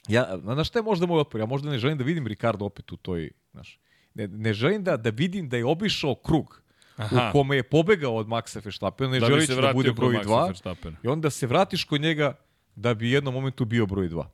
ja, 0.09 0.39
znaš 0.39 0.69
šta 0.69 0.79
je 0.79 0.83
možda 0.83 1.07
moj 1.07 1.21
otpor? 1.21 1.41
Ja 1.41 1.47
možda 1.47 1.71
ne 1.71 1.79
želim 1.79 1.99
da 1.99 2.05
vidim 2.05 2.27
Ricardo 2.27 2.65
opet 2.65 2.93
u 2.93 2.97
toj, 2.97 3.31
znaš, 3.53 3.81
ne, 4.17 4.29
ne 4.29 4.53
želim 4.53 4.85
da, 4.85 4.97
da 4.97 5.11
vidim 5.11 5.49
da 5.49 5.57
je 5.57 5.65
obišao 5.65 6.15
krug 6.15 6.63
Aha. 6.97 7.29
u 7.29 7.33
kome 7.33 7.57
je 7.57 7.63
pobegao 7.63 8.17
od 8.17 8.27
Maxa 8.27 8.65
Verstappena, 8.65 9.11
ne 9.11 9.21
da 9.21 9.27
želiš 9.27 9.49
da 9.49 9.73
bude 9.73 9.93
broj 9.93 10.15
2 10.15 10.95
i 11.03 11.09
onda 11.09 11.31
se 11.31 11.47
vratiš 11.47 11.85
kod 11.85 12.01
njega 12.01 12.35
da 12.77 12.95
bi 12.95 13.11
jednom 13.11 13.35
momentu 13.35 13.65
bio 13.65 13.87
broj 13.87 14.09
2. 14.09 14.25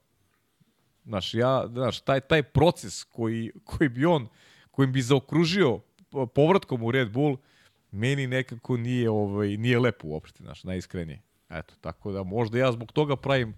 Znaš, 1.05 1.35
ja, 1.35 1.67
znaš, 1.69 2.01
taj, 2.01 2.21
taj 2.21 2.43
proces 2.43 3.05
koji, 3.05 3.53
koji 3.65 3.89
bi 3.89 4.05
on, 4.05 4.29
kojim 4.71 4.93
bi 4.93 5.03
zaokružio 5.03 5.81
povratkom 6.35 6.83
u 6.83 6.91
Red 6.91 7.11
Bull, 7.11 7.37
meni 7.91 8.27
nekako 8.27 8.77
nije, 8.77 9.11
ovaj, 9.11 9.57
nije 9.57 9.79
lepo 9.79 10.09
uopšte, 10.09 10.43
znaš, 10.43 10.65
najiskrenije. 10.65 11.23
Eto, 11.51 11.75
tako 11.81 12.13
da 12.13 12.23
možda 12.23 12.59
ja 12.59 12.73
zbog 12.73 12.93
toga 12.93 13.17
pravim 13.17 13.55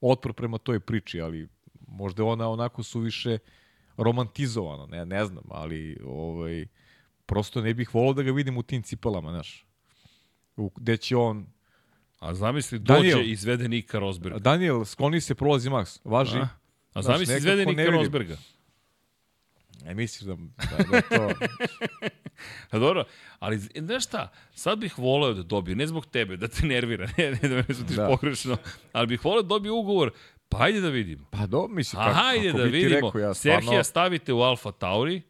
otpor 0.00 0.32
prema 0.32 0.58
toj 0.58 0.80
priči, 0.80 1.20
ali 1.20 1.48
možda 1.86 2.24
ona 2.24 2.48
onako 2.48 2.82
suviše 2.82 3.30
više 3.30 3.38
romantizovano, 3.98 4.86
ne, 4.86 5.06
ne 5.06 5.24
znam, 5.24 5.44
ali 5.50 5.98
ovaj, 6.04 6.66
prosto 7.26 7.60
ne 7.60 7.74
bih 7.74 7.94
volao 7.94 8.12
da 8.12 8.22
ga 8.22 8.32
vidim 8.32 8.56
u 8.56 8.62
tim 8.62 8.82
cipelama, 8.82 9.30
znaš. 9.30 9.66
U, 10.56 10.70
gde 10.76 10.96
će 10.96 11.16
on... 11.16 11.46
A 12.18 12.34
zamisli, 12.34 12.78
dođe 12.78 13.00
Daniel, 13.00 13.28
izvede 13.28 13.68
Nika 13.68 13.98
Rosberga. 13.98 14.38
Daniel, 14.38 14.84
skloni 14.84 15.20
se, 15.20 15.34
prolazi 15.34 15.70
Max. 15.70 16.00
Važi. 16.04 16.38
A, 16.38 16.48
a 16.92 17.02
zamisli, 17.02 17.36
izvede 17.36 17.66
Nika 17.66 17.84
Rosberga. 17.84 18.36
Ne 19.84 19.94
misliš 19.94 20.22
da, 20.22 20.34
da, 20.34 20.84
da 20.90 21.00
to... 21.00 21.30
A 22.70 22.78
dobro, 22.78 23.04
ali 23.38 23.58
znaš 23.58 24.04
šta, 24.04 24.32
sad 24.54 24.78
bih 24.78 24.98
voleo 24.98 25.32
da 25.32 25.42
dobije, 25.42 25.76
ne 25.76 25.86
zbog 25.86 26.06
tebe, 26.06 26.36
da 26.36 26.48
te 26.48 26.66
nervira, 26.66 27.08
ne, 27.16 27.30
ne 27.30 27.48
da 27.48 27.56
me 27.56 27.74
sutiš 27.74 27.96
da. 27.96 28.06
pogrešno, 28.06 28.56
ali 28.92 29.06
bih 29.06 29.24
voleo 29.24 29.42
da 29.42 29.48
dobije 29.48 29.72
ugovor 29.72 30.10
Pa 30.48 30.58
ajde 30.60 30.80
da 30.80 30.88
vidimo. 30.88 31.26
Pa 31.30 31.46
do, 31.46 31.68
mislim, 31.68 32.02
kako, 32.02 32.20
ajde 32.24 32.46
kako 32.46 32.58
da 32.58 32.64
vidimo. 32.64 32.94
Rekao, 32.94 33.20
ja 33.20 33.34
stvarno... 33.34 33.60
Serhija 33.60 33.84
stavite 33.84 34.32
u 34.32 34.40
Alfa 34.40 34.72
Tauri, 34.72 35.22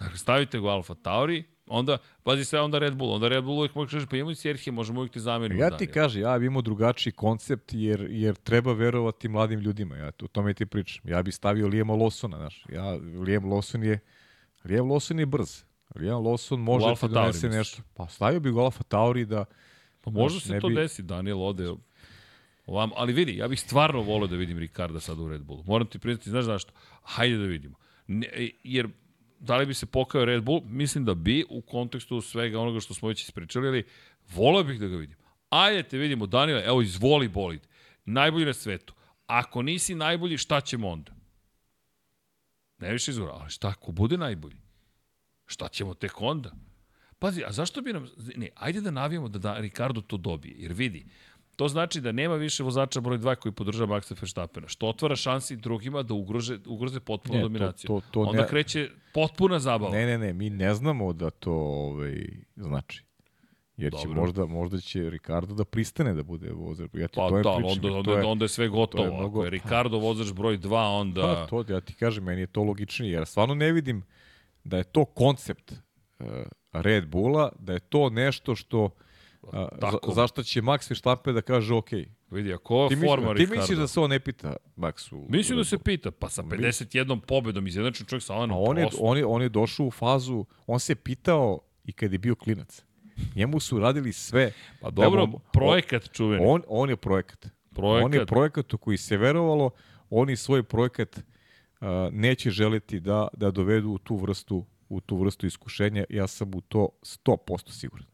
dakle, 0.00 0.18
stavite 0.18 0.58
ga 0.58 0.64
u 0.64 0.68
Alfa 0.68 0.94
Tauri, 0.94 1.44
onda, 1.66 1.98
pazi 2.22 2.44
sve, 2.44 2.60
onda 2.60 2.78
Red 2.78 2.94
Bull. 2.94 3.12
Onda 3.12 3.28
Red 3.28 3.44
Bull 3.44 3.58
uvijek 3.58 3.74
može 3.74 3.90
kažeš, 3.90 4.08
pa 4.08 4.16
imamo 4.16 4.30
i 4.30 4.34
Serhije, 4.34 4.72
možemo 4.72 5.00
uvijek 5.00 5.12
ti 5.12 5.20
zamenimo. 5.20 5.62
Ja 5.62 5.76
ti 5.76 5.86
kažem, 5.86 6.22
ja 6.22 6.38
bih 6.38 6.46
imao 6.46 6.62
drugačiji 6.62 7.12
koncept, 7.12 7.72
jer, 7.72 8.06
jer 8.10 8.34
treba 8.34 8.72
verovati 8.72 9.28
mladim 9.28 9.60
ljudima. 9.60 9.96
Ja, 9.96 10.12
o 10.22 10.26
tome 10.28 10.54
ti 10.54 10.66
pričam. 10.66 11.10
Ja 11.10 11.22
bih 11.22 11.34
stavio 11.34 11.68
Lijema 11.68 11.94
Lawsona, 11.94 12.36
znaš. 12.36 12.64
Ja, 12.68 12.90
Lijem 13.26 13.44
Lawson 13.44 13.82
je, 13.82 13.98
Lijem 14.64 14.84
Lawson 14.84 15.18
je 15.18 15.26
brz. 15.26 15.64
Lijem 15.94 16.16
Lawson 16.16 16.56
može 16.56 16.94
ti 17.00 17.08
donese 17.08 17.48
nešto. 17.48 17.82
Pa 17.94 18.06
stavio 18.06 18.40
bih 18.40 18.52
go 18.52 18.60
Alfa 18.60 18.82
Tauri 18.82 19.24
da... 19.24 19.44
Pa 20.00 20.10
možda 20.10 20.40
se 20.40 20.60
to 20.60 20.68
bi... 20.68 20.74
desi, 20.74 21.02
Daniel 21.02 21.42
ode 21.42 21.74
Ovam, 22.66 22.90
ali 22.96 23.12
vidi, 23.12 23.36
ja 23.36 23.48
bih 23.48 23.60
stvarno 23.60 24.02
volio 24.02 24.26
da 24.26 24.36
vidim 24.36 24.58
Ricarda 24.58 25.00
sad 25.00 25.18
u 25.18 25.28
Red 25.28 25.42
Bullu. 25.42 25.64
Moram 25.66 25.86
ti 25.86 25.98
priznati, 25.98 26.30
znaš 26.30 26.44
zašto? 26.44 26.72
Hajde 27.02 27.36
da 27.36 27.44
vidimo. 27.44 27.76
Ne, 28.06 28.26
e, 28.32 28.50
jer 28.64 28.88
da 29.38 29.56
li 29.56 29.66
bi 29.66 29.74
se 29.74 29.86
pokao 29.86 30.24
Red 30.24 30.42
Bull? 30.42 30.62
Mislim 30.64 31.04
da 31.04 31.14
bi 31.14 31.44
u 31.48 31.60
kontekstu 31.60 32.20
svega 32.20 32.60
onoga 32.60 32.80
što 32.80 32.94
smo 32.94 33.08
već 33.08 33.22
ispričali, 33.22 33.68
ali 33.68 33.84
volio 34.34 34.64
bih 34.64 34.80
da 34.80 34.86
ga 34.86 34.96
vidim. 34.96 35.16
Ajde 35.50 35.82
te 35.82 35.98
vidimo, 35.98 36.26
Daniela, 36.26 36.62
evo 36.64 36.82
izvoli 36.82 37.28
bolid. 37.28 37.66
Najbolji 38.04 38.44
na 38.44 38.52
svetu. 38.52 38.94
Ako 39.26 39.62
nisi 39.62 39.94
najbolji, 39.94 40.38
šta 40.38 40.60
ćemo 40.60 40.88
onda? 40.88 41.12
Ne 42.78 42.92
više 42.92 43.10
izvora, 43.10 43.32
ali 43.32 43.50
šta, 43.50 43.68
ako 43.68 43.92
bude 43.92 44.16
najbolji? 44.16 44.56
Šta 45.46 45.68
ćemo 45.68 45.94
tek 45.94 46.20
onda? 46.20 46.52
Pazi, 47.18 47.42
a 47.46 47.52
zašto 47.52 47.82
bi 47.82 47.92
nam... 47.92 48.08
Ne, 48.36 48.48
ajde 48.54 48.80
da 48.80 48.90
navijamo 48.90 49.28
da, 49.28 49.38
da 49.38 49.58
Ricardo 49.58 50.00
to 50.00 50.16
dobije, 50.16 50.54
jer 50.58 50.72
vidi, 50.72 51.06
To 51.62 51.68
znači 51.68 52.00
da 52.00 52.12
nema 52.12 52.34
više 52.34 52.62
vozača 52.62 53.00
broj 53.00 53.18
2 53.18 53.34
koji 53.34 53.52
podržava 53.52 53.96
Maxa 53.96 54.20
Verstappena, 54.20 54.68
što 54.68 54.86
otvara 54.86 55.16
šansi 55.16 55.56
drugima 55.56 56.02
da 56.02 56.14
ugrože, 56.14 56.58
ugroze 56.66 57.00
potpuno 57.00 57.38
ne, 57.38 57.42
dominaciju. 57.42 57.88
To, 57.88 58.00
to, 58.00 58.06
to 58.10 58.20
Onda 58.20 58.42
ne, 58.42 58.48
kreće 58.48 58.88
potpuna 59.14 59.58
zabava. 59.58 59.92
Ne, 59.92 60.06
ne, 60.06 60.18
ne, 60.18 60.32
mi 60.32 60.50
ne 60.50 60.74
znamo 60.74 61.12
da 61.12 61.30
to 61.30 61.52
ovaj, 61.52 62.26
znači. 62.56 63.04
Jer 63.76 63.92
će 63.92 64.06
Dobro. 64.06 64.20
možda, 64.20 64.46
možda 64.46 64.80
će 64.80 65.10
Ricardo 65.10 65.54
da 65.54 65.64
pristane 65.64 66.14
da 66.14 66.22
bude 66.22 66.50
vozač. 66.50 66.90
Ja 66.94 67.08
ti 67.08 67.14
pa 67.16 67.28
to 67.28 67.36
je 67.36 67.42
da, 67.42 67.54
pričam, 67.56 67.70
onda, 67.70 67.92
onda, 67.98 68.12
je, 68.12 68.24
onda 68.24 68.44
je 68.44 68.48
sve 68.48 68.68
gotovo. 68.68 69.04
Je 69.04 69.10
mnogo, 69.10 69.38
Ako 69.38 69.44
je 69.44 69.50
Ricardo 69.50 69.98
vozač 69.98 70.32
broj 70.32 70.58
2, 70.58 71.00
onda... 71.00 71.22
Pa, 71.22 71.46
to, 71.46 71.72
ja 71.72 71.80
ti 71.80 71.94
kažem, 71.94 72.24
meni 72.24 72.40
je 72.40 72.46
to 72.46 72.62
logičnije. 72.62 73.12
Jer 73.12 73.26
stvarno 73.26 73.54
ne 73.54 73.72
vidim 73.72 74.02
da 74.64 74.76
je 74.76 74.84
to 74.84 75.04
koncept 75.04 75.72
uh, 75.72 76.26
Red 76.72 77.06
Bulla, 77.06 77.52
da 77.58 77.72
je 77.72 77.80
to 77.80 78.10
nešto 78.10 78.54
što 78.54 78.90
A, 79.52 79.68
Tako. 79.80 80.08
Za, 80.08 80.14
zašto 80.14 80.42
će 80.42 80.62
Max 80.62 80.90
Verstappen 80.90 81.34
da 81.34 81.42
kaže 81.42 81.74
ok, 81.74 81.90
Vidi, 82.30 82.52
ako 82.52 82.88
Ti, 82.88 82.96
forma 82.96 83.32
misliš, 83.32 83.48
ti 83.48 83.50
misliš 83.50 83.68
Ricardo... 83.68 83.82
da 83.82 83.86
se 83.86 84.00
on 84.00 84.10
ne 84.10 84.20
pita 84.20 84.56
Maxu? 84.76 85.26
Mislim 85.28 85.58
da 85.58 85.64
se 85.64 85.78
pita, 85.78 86.10
pa 86.10 86.28
sa 86.28 86.42
51 86.42 87.20
pobedom 87.20 87.66
izjednačen 87.66 88.06
čovjek 88.06 88.22
sa 88.22 88.34
Alanom 88.34 88.56
on 88.60 88.78
je, 88.78 88.88
on, 89.00 89.18
je, 89.18 89.26
on 89.26 89.42
je 89.42 89.48
došao 89.48 89.86
u 89.86 89.90
fazu, 89.90 90.44
on 90.66 90.80
se 90.80 90.94
pitao 90.94 91.58
i 91.84 91.92
kad 91.92 92.12
je 92.12 92.18
bio 92.18 92.34
klinac. 92.34 92.84
Njemu 93.34 93.60
su 93.60 93.78
radili 93.78 94.12
sve. 94.12 94.52
Pa 94.80 94.90
dobro, 94.90 95.26
da 95.26 95.26
mu- 95.26 95.40
projekat 95.52 96.12
čuveni. 96.12 96.44
On, 96.46 96.62
on 96.68 96.90
je 96.90 96.96
projekat. 96.96 97.46
Projekat. 97.74 98.04
On 98.04 98.14
je 98.14 98.26
projekat 98.26 98.74
u 98.74 98.78
koji 98.78 98.96
se 98.96 99.16
verovalo, 99.16 99.70
oni 100.10 100.36
svoj 100.36 100.62
projekat 100.62 101.16
uh, 101.16 101.86
neće 102.12 102.50
želiti 102.50 103.00
da, 103.00 103.28
da 103.32 103.50
dovedu 103.50 103.90
u 103.90 103.98
tu 103.98 104.16
vrstu 104.16 104.66
u 104.88 105.00
tu 105.00 105.16
vrstu 105.16 105.46
iskušenja. 105.46 106.04
Ja 106.08 106.26
sam 106.26 106.54
u 106.54 106.60
to 106.60 106.88
100% 107.02 107.70
siguran. 107.70 108.06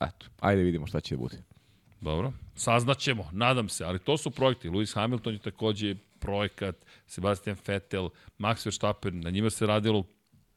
Eto, 0.00 0.26
ajde 0.40 0.62
vidimo 0.62 0.86
šta 0.86 1.00
će 1.00 1.14
da 1.14 1.18
bude. 1.18 1.42
Dobro, 2.00 2.32
saznaćemo, 2.54 3.28
nadam 3.32 3.68
se, 3.68 3.84
ali 3.84 3.98
to 3.98 4.16
su 4.16 4.30
projekti. 4.30 4.68
Lewis 4.68 4.94
Hamilton 4.94 5.32
je 5.32 5.38
takođe 5.38 5.94
projekat, 6.18 6.76
Sebastian 7.06 7.56
Vettel, 7.66 8.08
Max 8.38 8.66
Verstappen, 8.66 9.20
na 9.20 9.30
njima 9.30 9.50
se 9.50 9.66
radilo 9.66 10.04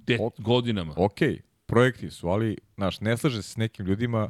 pet 0.05 0.19
Ok. 0.21 0.39
godinama. 0.39 0.93
Ok, 0.97 1.19
projekti 1.65 2.09
su, 2.09 2.27
ali, 2.27 2.57
znaš, 2.75 3.01
ne 3.01 3.17
slaže 3.17 3.41
se 3.41 3.49
s 3.49 3.57
nekim 3.57 3.85
ljudima. 3.85 4.29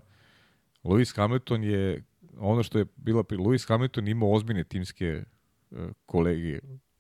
Lewis 0.84 1.16
Hamilton 1.16 1.64
je, 1.64 2.04
ono 2.38 2.64
što 2.64 2.80
je 2.80 2.86
bila 2.96 3.24
pri 3.24 3.38
Lewis 3.38 3.68
Hamilton 3.68 4.08
imao 4.08 4.32
ozbiljne 4.32 4.64
timske 4.64 5.24
uh, 5.72 5.78
kolege 6.06 6.60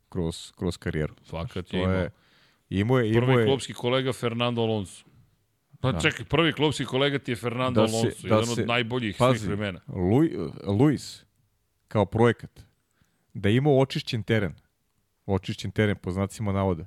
kroz, 0.09 0.51
kroz 0.55 0.77
karijeru. 0.77 1.15
Fakat 1.29 1.73
je 1.73 1.79
imao. 1.79 1.93
je, 1.93 2.11
imao 2.69 2.99
je, 2.99 3.09
imao 3.09 3.25
Prvi 3.25 3.41
je, 3.41 3.45
klubski 3.45 3.73
kolega 3.73 4.13
Fernando 4.13 4.61
Alonso. 4.61 5.05
Pa 5.81 5.91
da. 5.91 5.99
čekaj, 5.99 6.25
prvi 6.25 6.53
klubski 6.53 6.85
kolega 6.85 7.19
ti 7.19 7.31
je 7.31 7.35
Fernando 7.35 7.81
Da 7.81 7.87
se- 7.87 7.95
Alonso, 7.95 8.21
da 8.21 8.27
jedan 8.29 8.45
se- 8.45 8.61
od 8.61 8.67
najboljih 8.67 9.15
pazi, 9.17 9.39
svih 9.39 9.47
vremena. 9.49 9.79
Lu, 9.87 10.21
Luis 10.69 11.23
kao 11.87 12.05
projekat 12.05 12.59
da 13.33 13.49
je 13.49 13.55
imao 13.55 13.79
očišćen 13.79 14.23
teren 14.23 14.53
očišćen 15.25 15.71
teren 15.71 15.95
po 15.97 16.11
znacima 16.11 16.51
navoda 16.51 16.85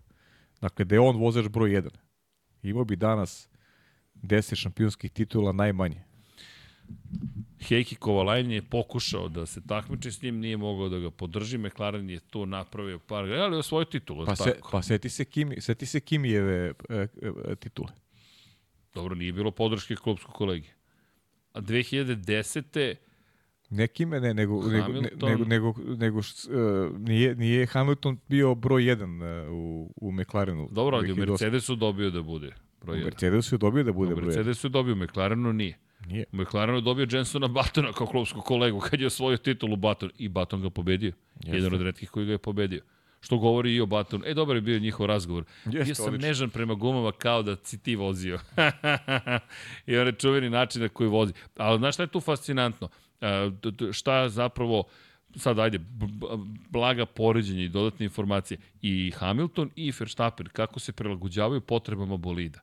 dakle 0.61 0.85
da 0.85 0.95
je 0.95 1.01
on 1.01 1.17
vozač 1.17 1.49
broj 1.49 1.71
1 1.71 1.89
imao 2.63 2.85
bi 2.85 2.97
danas 2.97 3.49
10 4.15 4.55
šampionskih 4.55 5.11
titula 5.11 5.53
najmanje 5.53 6.05
Heiki 7.61 7.95
Kovalainen 7.97 8.53
je 8.53 8.63
pokušao 8.63 9.29
da 9.29 9.47
se 9.47 9.61
takmiči 9.61 10.13
s 10.13 10.23
njim, 10.23 10.39
nije 10.39 10.57
mogao 10.57 10.89
da 10.89 10.99
ga 10.99 11.11
podrži, 11.11 11.59
McLaren 11.59 12.11
je 12.11 12.21
tu 12.21 12.47
napravio 12.47 12.99
par, 12.99 13.25
ali 13.25 13.57
osvojio 13.57 13.85
titulu, 13.85 14.27
pa, 14.27 14.37
se, 14.37 14.45
tako? 14.45 14.69
pa 14.73 14.83
seti 14.83 15.09
se, 15.09 15.25
Kimi, 15.25 15.61
seti 15.61 15.87
se 15.87 16.01
Kimijeve 16.01 16.55
e, 16.89 16.95
e, 16.95 17.07
titule 17.57 17.89
Dobro, 18.95 19.15
nije 19.15 19.33
bilo 19.33 19.51
podrške 19.51 19.97
klubskog 19.97 20.35
kolegi. 20.35 20.69
A 21.53 21.61
2010. 21.61 22.95
ne 23.71 23.89
Kime, 23.89 24.21
ne, 24.21 24.35
nego, 24.35 24.63
nego, 24.63 24.83
Hamilton. 24.83 25.31
nego, 25.31 25.45
nego, 25.45 25.75
nego 25.97 26.19
e, 26.19 26.99
nije, 26.99 27.35
nije 27.35 27.67
Hamilton 27.67 28.19
bio 28.29 28.55
broj 28.55 28.83
1 28.83 29.49
u, 29.51 29.93
u 29.97 30.13
McLarenu 30.13 30.69
Dobro, 30.71 30.97
ali 30.97 31.13
u 31.13 31.17
2008. 31.17 31.29
Mercedesu 31.29 31.77
dobio 31.77 32.11
da 32.11 32.23
bude 32.23 32.47
u 32.47 32.85
broj 32.85 32.99
1. 32.99 33.05
Mercedesu 33.05 33.55
je 33.55 33.59
dobio 33.59 33.85
da 33.85 33.93
bude 33.93 34.13
U 34.13 34.17
broj 34.17 34.25
1 34.25 34.27
Mercedesu 34.27 34.67
je 34.67 34.71
dobio, 34.71 34.95
u 34.95 34.97
McLarenu 34.97 35.53
nije. 35.53 35.79
nije 36.07 36.25
U 36.33 36.37
McLarenu 36.37 36.79
je 36.79 36.83
dobio 36.83 37.07
Jensona 37.11 37.49
Batona 37.49 37.93
kao 37.93 38.07
klubskog 38.07 38.45
kolegu 38.45 38.81
kad 38.81 39.01
je 39.01 39.07
osvojio 39.07 39.37
titulu 39.37 39.77
Baton 39.77 40.11
i 40.19 40.29
Baton 40.29 40.63
ga 40.63 40.71
pobedio. 40.71 41.13
Jeste. 41.35 41.57
Jedan 41.57 41.75
od 41.75 41.83
redkih 41.83 42.11
koji 42.11 42.27
ga 42.27 42.33
je 42.33 42.39
pobedio. 42.39 42.83
Što 43.23 43.39
govori 43.39 43.75
i 43.75 43.81
o 43.81 43.87
Batonu. 43.87 44.25
E, 44.27 44.35
dobar 44.35 44.57
je 44.57 44.63
bio 44.63 44.79
njihov 44.79 45.07
razgovor. 45.07 45.45
Jeste, 45.65 45.85
Bio 45.85 45.95
sam 45.95 46.07
odlično. 46.07 46.29
nežan 46.29 46.51
prema 46.51 46.75
gumama 46.75 47.13
kao 47.13 47.43
da 47.43 47.57
si 47.65 47.79
ti 47.79 47.97
vozio. 47.97 48.39
I 49.87 49.97
on 49.97 50.07
je 50.07 50.13
čuveni 50.13 50.51
način 50.51 50.83
na 50.83 50.89
koji 50.89 51.09
vozi. 51.09 51.33
Ali 51.57 51.79
znaš 51.79 51.95
šta 51.95 52.03
je 52.03 52.07
tu 52.07 52.21
fascinantno? 52.21 52.89
E, 53.21 53.51
šta 53.93 54.29
zapravo 54.29 54.85
sad 55.37 55.59
ajde, 55.59 55.81
blaga 56.71 57.07
poređenje 57.07 57.65
i 57.65 57.69
dodatne 57.69 58.05
informacije. 58.05 58.59
I 58.83 59.13
Hamilton 59.17 59.71
i 59.77 59.93
Verstappen 60.01 60.47
kako 60.47 60.81
se 60.81 60.93
prilagođavaju 60.93 61.61
potrebama 61.61 62.17
bolida. 62.17 62.61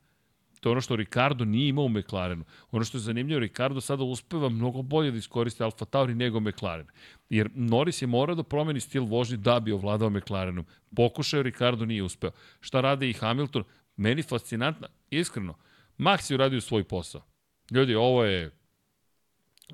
To 0.60 0.68
je 0.68 0.70
ono 0.70 0.80
što 0.80 0.96
Ricardo 0.96 1.44
nije 1.44 1.68
imao 1.68 1.84
u 1.84 1.88
McLarenu. 1.88 2.44
Ono 2.70 2.84
što 2.84 2.98
je 2.98 3.02
zanimljivo, 3.02 3.40
Ricardo 3.40 3.80
sada 3.80 4.04
uspeva 4.04 4.48
mnogo 4.48 4.82
bolje 4.82 5.10
da 5.10 5.16
iskoriste 5.16 5.64
Alfa 5.64 5.84
Tauri 5.84 6.14
nego 6.14 6.40
McLaren. 6.40 6.86
Jer 7.30 7.50
Norris 7.54 8.02
je 8.02 8.06
morao 8.06 8.34
da 8.36 8.42
promeni 8.42 8.80
stil 8.80 9.04
vožnje 9.04 9.36
da 9.36 9.60
bi 9.60 9.72
ovladao 9.72 10.10
McLarenom. 10.10 10.66
Pokušao, 10.96 11.42
Ricardo 11.42 11.84
nije 11.84 12.02
uspeo. 12.02 12.30
Šta 12.60 12.80
rade 12.80 13.10
i 13.10 13.12
Hamilton? 13.12 13.64
Meni 13.96 14.22
fascinantna, 14.22 14.88
iskreno. 15.10 15.54
Max 15.98 16.30
je 16.30 16.34
uradio 16.34 16.60
svoj 16.60 16.84
posao. 16.84 17.22
Ljudi, 17.70 17.94
ovo 17.94 18.24
je 18.24 18.50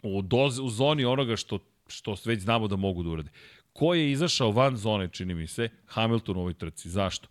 u, 0.03 0.23
doz, 0.23 0.59
u 0.59 0.69
zoni 0.69 1.05
onoga 1.05 1.37
što, 1.37 1.59
što 1.87 2.17
već 2.25 2.41
znamo 2.41 2.69
da 2.69 2.77
mogu 2.77 3.03
da 3.03 3.11
urade. 3.11 3.31
Ko 3.73 3.95
je 3.95 4.11
izašao 4.11 4.51
van 4.51 4.77
zone, 4.77 5.09
čini 5.09 5.35
mi 5.35 5.47
se, 5.47 5.69
Hamilton 5.87 6.37
u 6.37 6.41
ovoj 6.41 6.55
trci. 6.55 6.91
Zašto? 6.91 7.29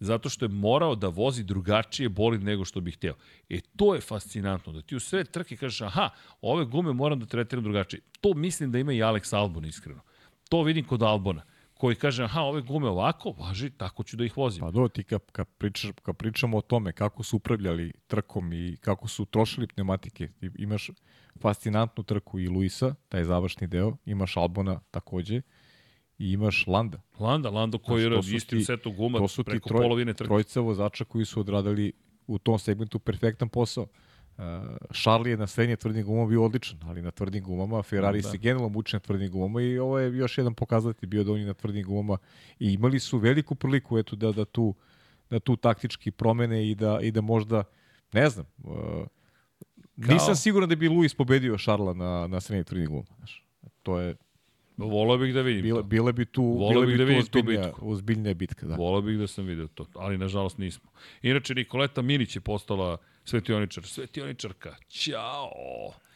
Zato 0.00 0.28
što 0.28 0.44
je 0.44 0.48
morao 0.48 0.94
da 0.94 1.08
vozi 1.08 1.44
drugačije 1.44 2.08
bolid 2.08 2.42
nego 2.42 2.64
što 2.64 2.80
bi 2.80 2.90
hteo. 2.90 3.14
E 3.48 3.60
to 3.76 3.94
je 3.94 4.00
fascinantno, 4.00 4.72
da 4.72 4.82
ti 4.82 4.96
u 4.96 5.00
sve 5.00 5.24
trke 5.24 5.56
kažeš, 5.56 5.80
aha, 5.80 6.10
ove 6.40 6.64
gume 6.64 6.92
moram 6.92 7.20
da 7.20 7.26
tretiram 7.26 7.64
drugačije. 7.64 8.00
To 8.20 8.34
mislim 8.34 8.72
da 8.72 8.78
ima 8.78 8.92
i 8.92 8.98
Alex 8.98 9.36
Albon, 9.36 9.64
iskreno. 9.64 10.00
To 10.48 10.62
vidim 10.62 10.84
kod 10.84 11.02
Albona, 11.02 11.42
koji 11.74 11.96
kaže, 11.96 12.24
aha, 12.24 12.40
ove 12.40 12.60
gume 12.60 12.88
ovako, 12.88 13.34
važi, 13.38 13.70
tako 13.70 14.02
ću 14.02 14.16
da 14.16 14.24
ih 14.24 14.36
vozim. 14.36 14.60
Pa 14.60 14.70
do, 14.70 14.88
ti 14.88 15.04
kad, 15.04 15.20
kad, 15.32 15.46
pričaš, 15.58 15.90
kad 16.02 16.16
pričamo 16.16 16.58
o 16.58 16.60
tome 16.60 16.92
kako 16.92 17.22
su 17.22 17.36
upravljali 17.36 17.92
trkom 18.06 18.52
i 18.52 18.76
kako 18.80 19.08
su 19.08 19.24
trošili 19.24 19.66
pneumatike, 19.66 20.28
ti 20.28 20.50
imaš 20.58 20.90
fascinantnu 21.40 22.04
trku 22.04 22.40
i 22.40 22.48
Luisa, 22.48 22.94
taj 23.08 23.24
završni 23.24 23.66
deo, 23.66 23.96
imaš 24.04 24.36
Albona 24.36 24.80
takođe 24.90 25.42
i 26.18 26.32
imaš 26.32 26.66
Landa. 26.66 26.98
Landa, 27.18 27.50
Lando 27.50 27.78
koji 27.78 28.02
je 28.02 28.10
to 28.10 28.22
su 28.22 28.34
istim 28.34 28.58
ti- 28.58 28.64
setu 28.64 28.92
guma 28.92 29.18
to 29.18 29.28
su 29.28 29.42
ti 29.42 29.50
preko 29.50 29.68
troj- 29.68 29.82
polovine 29.82 30.14
trke. 30.14 30.28
Trojica 30.28 30.60
vozača 30.60 31.04
koji 31.04 31.24
su 31.24 31.40
odradili 31.40 31.92
u 32.26 32.38
tom 32.38 32.58
segmentu 32.58 32.98
perfektan 32.98 33.48
posao. 33.48 33.86
Uh, 34.38 34.42
Charlie 34.94 35.30
je 35.30 35.36
na 35.36 35.46
srednje 35.46 35.76
tvrdim 35.76 36.04
gumama 36.04 36.28
bio 36.28 36.44
odličan, 36.44 36.78
ali 36.84 37.02
na 37.02 37.10
tvrdim 37.10 37.44
gumama 37.44 37.82
Ferrari 37.82 38.22
Da. 38.22 38.28
se 38.28 38.38
generalno 38.38 38.68
muči 38.68 38.96
na 38.96 39.00
tvrdim 39.00 39.30
gumama 39.30 39.60
i 39.62 39.78
ovo 39.78 39.98
je 39.98 40.16
još 40.16 40.38
jedan 40.38 40.54
pokazatelj 40.54 41.08
bio 41.08 41.24
da 41.24 41.32
oni 41.32 41.44
na 41.44 41.54
tvrdim 41.54 41.84
gumama 41.84 42.18
i 42.58 42.72
imali 42.72 43.00
su 43.00 43.18
veliku 43.18 43.54
priliku 43.54 43.98
eto 43.98 44.16
da 44.16 44.32
da 44.32 44.44
tu 44.44 44.74
da 45.30 45.40
tu 45.40 45.56
taktički 45.56 46.10
promene 46.10 46.70
i 46.70 46.74
da 46.74 46.98
i 47.02 47.10
da 47.10 47.20
možda 47.20 47.64
ne 48.12 48.30
znam 48.30 48.46
uh, 48.58 48.72
nisam 49.96 50.36
siguran 50.36 50.68
da 50.68 50.76
bi 50.76 50.88
Luis 50.88 51.14
pobedio 51.14 51.58
Šarla 51.58 51.94
na 51.94 52.26
na 52.26 52.40
srednje 52.40 52.64
tvrdim 52.64 52.86
gumama. 52.86 53.06
To 53.82 53.98
je 53.98 54.16
Volao 54.76 55.18
bih 55.18 55.34
da 55.34 55.40
vidim 55.40 55.62
bile, 55.62 55.78
to. 55.78 55.82
bile 55.82 56.12
bi 56.12 56.24
tu 56.24 56.68
bile 56.70 56.86
bih 56.86 56.96
bi 56.96 56.98
da 56.98 57.04
tu 57.04 57.08
vidim 57.08 57.26
tu 57.26 57.38
ozbiljnija, 57.38 57.66
bitku. 57.66 57.90
ozbiljnija 57.90 58.34
bitka, 58.34 58.66
da. 58.66 58.74
Volao 58.76 59.00
bih 59.00 59.18
da 59.18 59.26
sam 59.26 59.44
video 59.44 59.68
to, 59.68 59.86
ali 59.94 60.18
nažalost 60.18 60.58
nismo. 60.58 60.90
Inače, 61.22 61.54
Nikoleta 61.54 62.02
Minić 62.02 62.36
je 62.36 62.40
postala 62.40 62.96
svetioničar. 63.24 63.84
Svetioničarka, 63.84 64.74
ćao! 64.88 65.50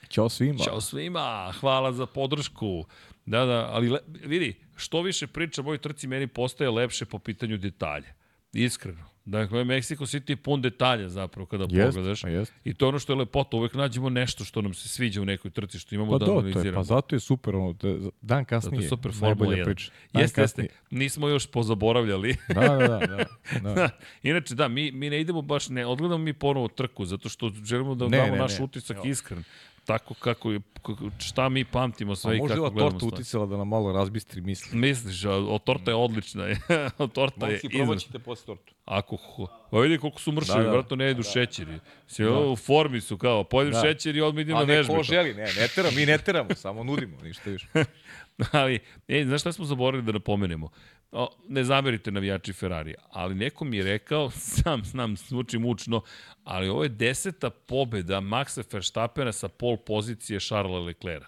Ćao 0.08 0.28
svima. 0.28 0.58
Ćao 0.58 0.80
svima, 0.80 1.52
hvala 1.60 1.92
za 1.92 2.06
podršku. 2.06 2.84
Da, 3.26 3.44
da, 3.44 3.68
ali 3.72 3.88
le, 3.88 3.98
vidi, 4.06 4.54
što 4.76 5.02
više 5.02 5.26
priča 5.26 5.60
o 5.60 5.64
ovoj 5.64 5.78
trci, 5.78 6.06
meni 6.06 6.26
postaje 6.26 6.70
lepše 6.70 7.04
po 7.04 7.18
pitanju 7.18 7.58
detalja. 7.58 8.08
Iskreno. 8.52 9.09
Dakle, 9.24 9.64
Mexico 9.64 10.06
City 10.08 10.30
je 10.30 10.36
pun 10.36 10.62
detalja 10.62 11.08
zapravo 11.08 11.46
kada 11.46 11.66
Jest, 11.70 11.86
pogledaš. 11.88 12.24
jest. 12.24 12.52
I 12.64 12.74
to 12.74 12.84
je 12.84 12.88
ono 12.88 12.98
što 12.98 13.12
je 13.12 13.16
lepota, 13.16 13.56
uvek 13.56 13.74
nađemo 13.74 14.08
nešto 14.10 14.44
što 14.44 14.62
nam 14.62 14.74
se 14.74 14.88
sviđa 14.88 15.22
u 15.22 15.24
nekoj 15.24 15.50
trci, 15.50 15.78
što 15.78 15.94
imamo 15.94 16.10
Pa 16.10 16.18
da 16.18 16.24
do, 16.26 16.32
to 16.32 16.32
je, 16.32 16.38
analiziramo. 16.40 16.76
pa 16.76 16.84
zato 16.84 17.16
je 17.16 17.20
super, 17.20 17.54
ono, 17.56 17.72
da, 17.72 18.10
dan 18.22 18.44
kasnije, 18.44 18.70
Zato 18.72 18.84
je 18.84 18.88
super 18.88 19.12
Formula 19.12 19.28
najbolja 19.28 19.56
1. 19.56 19.64
priča. 19.64 19.92
Jeste, 20.12 20.40
jeste. 20.40 20.66
Nismo 20.90 21.28
još 21.28 21.46
pozaboravljali. 21.46 22.36
Da, 22.48 22.60
da, 22.60 22.78
da. 22.78 23.24
da, 23.60 23.74
da. 23.74 23.90
Inače, 24.22 24.54
da, 24.54 24.68
mi, 24.68 24.92
mi 24.92 25.10
ne 25.10 25.20
idemo 25.20 25.42
baš, 25.42 25.68
ne 25.68 25.86
odgledamo 25.86 26.24
mi 26.24 26.32
ponovo 26.32 26.68
trku, 26.68 27.04
zato 27.04 27.28
što 27.28 27.50
želimo 27.64 27.94
da 27.94 28.08
Ne, 28.08 28.16
damo 28.18 28.32
ne, 28.32 28.38
naš 28.38 28.58
ne. 28.58 28.64
utisak 28.64 28.96
iskren. 29.04 29.44
Tako 29.84 30.14
kako 30.14 30.52
je, 30.52 30.60
kako, 30.74 30.96
šta 31.18 31.48
mi 31.48 31.64
pamtimo 31.64 32.16
sve 32.16 32.30
A 32.30 32.34
i 32.34 32.38
možda 32.38 32.54
je 32.54 32.56
kako 32.56 32.60
ova 32.62 32.70
gledamo 32.72 32.98
torta 33.00 33.06
uticala 33.06 33.46
da 33.46 33.56
nam 33.56 33.68
malo 33.68 33.92
razbistri 33.92 34.40
misli. 34.40 34.78
Misliš, 34.78 35.24
a, 35.24 35.30
o, 35.30 35.58
torta 35.58 35.90
je 35.90 35.94
odlična. 35.94 36.44
je. 36.44 36.60
o, 36.98 37.06
torta 37.16 37.46
je 37.46 37.60
izvrsna. 37.64 38.18
posle 38.20 38.46
tortu. 38.46 38.74
Ako, 38.84 39.16
ho- 39.16 39.46
pa 39.70 39.78
vidi 39.78 39.98
koliko 39.98 40.20
su 40.20 40.32
mršavi, 40.32 40.56
Da, 40.56 40.62
da, 40.62 40.64
da. 40.64 40.70
da. 40.70 40.76
vratno 40.76 40.96
ne 40.96 41.04
jedu 41.04 41.22
šećeri. 41.24 41.78
Si, 42.06 42.24
da. 42.24 42.38
U 42.40 42.56
formi 42.56 43.00
su 43.00 43.18
kao, 43.18 43.44
pojedem 43.44 43.72
Da. 43.72 43.80
da. 43.80 43.84
šećer 43.84 44.16
i 44.16 44.20
odmah 44.20 44.42
idem 44.42 44.56
A 44.56 44.60
na 44.60 44.66
ne, 44.66 44.76
vežbe. 44.76 44.94
ko 44.94 45.02
želi, 45.02 45.34
ne, 45.34 45.42
ne 45.44 45.68
teramo, 45.68 45.96
mi 45.96 46.06
ne 46.06 46.18
teramo, 46.18 46.54
samo 46.54 46.84
nudimo, 46.84 47.16
ništa 47.22 47.50
više. 47.50 47.66
Ali, 48.52 48.78
e, 49.08 49.24
znaš 49.24 49.40
šta 49.40 49.52
smo 49.52 49.64
zaboravili 49.64 50.06
da 50.06 50.12
napomenemo? 50.12 50.68
O, 51.12 51.28
ne 51.48 51.64
zamerite 51.64 52.10
navijači 52.10 52.52
Ferrari, 52.52 52.94
ali 53.10 53.34
neko 53.34 53.64
mi 53.64 53.76
je 53.76 53.84
rekao, 53.84 54.30
sam 54.60 54.84
znam, 54.84 55.16
zvuči 55.16 55.58
mučno, 55.58 56.02
ali 56.44 56.68
ovo 56.68 56.82
je 56.82 56.88
deseta 56.88 57.50
pobeda 57.50 58.20
Maxa 58.20 58.62
Verstappena 58.72 59.32
sa 59.32 59.48
pol 59.48 59.76
pozicije 59.76 60.40
Charlesa 60.40 60.84
Leclerca. 60.84 61.26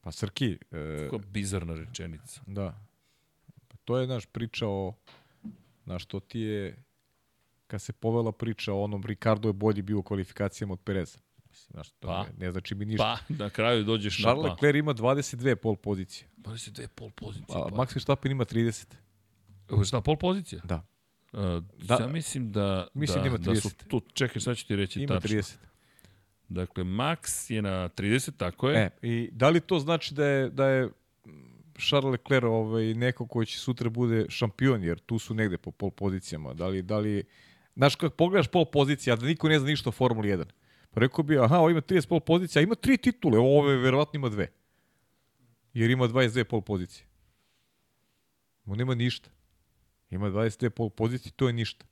Pa 0.00 0.12
Srki, 0.12 0.58
e, 0.70 0.98
Kako 1.04 1.18
bizarna 1.18 1.74
rečenica. 1.74 2.40
da, 2.46 2.80
pa 3.68 3.76
to 3.84 3.98
je 3.98 4.06
naš 4.06 4.26
priča 4.26 4.66
o, 4.68 4.94
znaš, 5.84 6.04
to 6.04 6.20
ti 6.20 6.40
je, 6.40 6.84
kad 7.66 7.82
se 7.82 7.92
povela 7.92 8.32
priča 8.32 8.72
o 8.72 8.82
onom 8.82 9.02
Ricardo 9.06 9.48
je 9.48 9.52
bolji 9.52 9.82
bio 9.82 9.98
u 9.98 10.02
kvalifikacijama 10.02 10.72
od 10.72 10.80
Pereza. 10.80 11.18
Mislim, 11.52 11.72
znaš, 11.72 11.90
to 11.90 12.08
pa, 12.08 12.22
ne, 12.22 12.46
ne 12.46 12.52
znači 12.52 12.74
mi 12.74 12.84
ništa. 12.84 13.18
Pa, 13.28 13.34
na 13.34 13.50
kraju 13.50 13.84
dođeš 13.84 14.20
Charles 14.20 14.42
na 14.42 14.48
pa. 14.48 14.54
Leclerc 14.54 14.78
ima 14.78 14.94
22 14.94 15.54
pol 15.54 15.76
pozicije. 15.76 16.28
22 16.36 16.86
pol 16.86 17.10
pozicije. 17.10 17.56
A, 17.58 17.68
pa. 17.68 17.76
Max 17.76 17.94
Verstappen 17.94 18.32
ima 18.32 18.44
30. 18.44 18.94
Šta, 19.84 20.00
pol 20.00 20.16
pozicija? 20.16 20.62
Da. 20.64 20.86
Uh, 21.32 21.40
da. 21.78 21.98
Ja 22.00 22.08
mislim 22.08 22.52
da, 22.52 22.88
mislim 22.94 23.22
da, 23.22 23.28
ima 23.28 23.38
30. 23.38 23.54
da 23.54 23.60
su 23.60 23.70
tu, 23.88 24.02
čekaj, 24.12 24.40
sad 24.40 24.56
ću 24.56 24.66
ti 24.66 24.76
reći 24.76 25.02
ima 25.02 25.20
tačno. 25.20 25.36
30. 25.36 25.54
Dakle, 26.48 26.84
Max 26.84 27.52
je 27.52 27.62
na 27.62 27.88
30, 27.88 28.30
tako 28.36 28.70
je. 28.70 28.78
E, 28.78 28.90
i 29.02 29.30
da 29.32 29.48
li 29.48 29.60
to 29.60 29.78
znači 29.78 30.14
da 30.14 30.26
je, 30.26 30.50
da 30.50 30.66
je 30.66 30.88
Charles 31.78 32.10
Leclerc 32.12 32.44
ovaj, 32.44 32.94
neko 32.94 33.26
koji 33.26 33.46
će 33.46 33.58
sutra 33.58 33.90
bude 33.90 34.26
šampion, 34.28 34.84
jer 34.84 34.98
tu 34.98 35.18
su 35.18 35.34
negde 35.34 35.58
po 35.58 35.70
pol 35.70 35.90
pozicijama. 35.90 36.54
Da 36.54 36.66
li, 36.66 36.82
da 36.82 36.98
li, 36.98 37.24
znaš, 37.76 37.96
kako 37.96 38.16
pogledaš 38.16 38.48
pol 38.48 38.64
pozicija, 38.64 39.16
da 39.16 39.26
niko 39.26 39.48
ne 39.48 39.58
zna 39.58 39.68
ništa 39.68 39.88
o 39.88 39.92
Formuli 39.92 40.28
1. 40.28 40.44
Pa 40.94 41.00
rekao 41.00 41.24
bi, 41.24 41.38
aha, 41.38 41.58
ovo 41.58 41.70
ima 41.70 41.80
30 41.80 42.08
pol 42.08 42.20
pozicija, 42.20 42.60
a 42.60 42.62
ima 42.62 42.74
tri 42.74 42.96
titule, 42.96 43.38
ove 43.38 43.76
verovatno 43.76 44.18
ima 44.18 44.28
dve. 44.28 44.52
Jer 45.74 45.90
ima 45.90 46.08
22 46.08 46.44
pol 46.44 46.60
pozicije. 46.60 47.06
On 48.66 48.78
nema 48.78 48.94
ništa. 48.94 49.30
Ima 50.10 50.30
22 50.30 50.70
pol 50.70 50.90
pozicije, 50.90 51.32
to 51.36 51.46
je 51.46 51.52
ništa. 51.52 51.86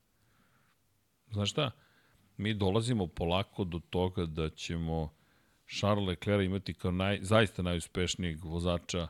Znaš 1.33 1.51
šta? 1.51 1.71
Mi 2.37 2.55
dolazimo 2.55 3.07
polako 3.07 3.65
do 3.65 3.81
toga 3.91 4.27
da 4.27 4.51
ćemo 4.51 5.13
Charles 5.79 6.09
Leclerc 6.09 6.45
imati 6.45 6.75
kao 6.75 6.91
naj, 6.91 7.19
zaista 7.23 7.63
najuspešnijeg 7.63 8.45
vozača 8.45 9.09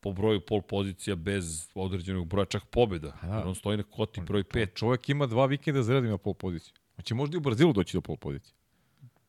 po 0.00 0.12
broju 0.12 0.40
pol 0.40 0.62
pozicija 0.62 1.16
bez 1.16 1.68
određenog 1.74 2.26
broja 2.26 2.44
čak 2.44 2.64
pobjeda. 2.64 3.12
Da. 3.22 3.44
on 3.46 3.54
stoji 3.54 3.76
na 3.76 3.82
koti 3.82 4.20
broj 4.20 4.44
5. 4.44 4.74
Čovjek 4.74 5.08
ima 5.08 5.26
dva 5.26 5.46
vikenda 5.46 5.82
za 5.82 5.92
redom 5.92 6.08
ima 6.08 6.18
pol 6.18 6.34
poziciju. 6.34 6.74
Hoće 6.96 7.14
možda 7.14 7.34
i 7.34 7.38
u 7.38 7.40
Brazilu 7.40 7.72
doći 7.72 7.96
do 7.96 8.00
pol 8.00 8.16
pozicije. 8.16 8.54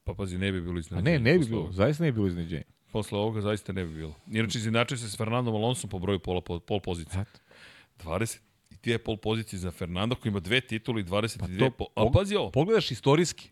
Pa 0.06 0.14
pazi, 0.14 0.38
ne 0.38 0.52
bi 0.52 0.62
bilo 0.62 0.80
iznenađenje. 0.80 1.16
A 1.16 1.20
ne, 1.20 1.32
ne 1.32 1.40
bi 1.40 1.46
bilo, 1.46 1.72
zaista 1.72 2.04
ne 2.04 2.12
bi 2.12 2.16
bilo 2.16 2.28
iznenađenje. 2.28 2.64
Posle 2.92 3.20
ovoga 3.20 3.42
zaista 3.42 3.74
ne 3.74 3.86
bi 3.86 3.94
bilo. 3.94 4.16
Inače, 4.32 4.58
izinače 4.58 4.98
se 4.98 5.10
s 5.10 5.18
Fernandom 5.18 5.56
Alonsom 5.56 5.90
po 5.90 6.00
broju 6.00 6.20
pola, 6.20 6.42
pol 6.42 6.80
pozicije. 6.80 7.26
20 8.04 8.40
je 8.84 8.98
pol 8.98 9.18
pozicije 9.18 9.60
za 9.60 9.72
Fernando 9.72 10.16
koji 10.16 10.30
ima 10.30 10.40
dve 10.40 10.62
titule 10.62 11.02
i 11.02 11.04
22 11.04 11.40
pa 11.40 11.48
to, 11.60 11.72
pol... 11.72 11.88
A 11.96 12.12
pazi 12.14 12.36
ovo. 12.36 12.52
Pogledaš 12.52 12.92
istorijski. 12.92 13.50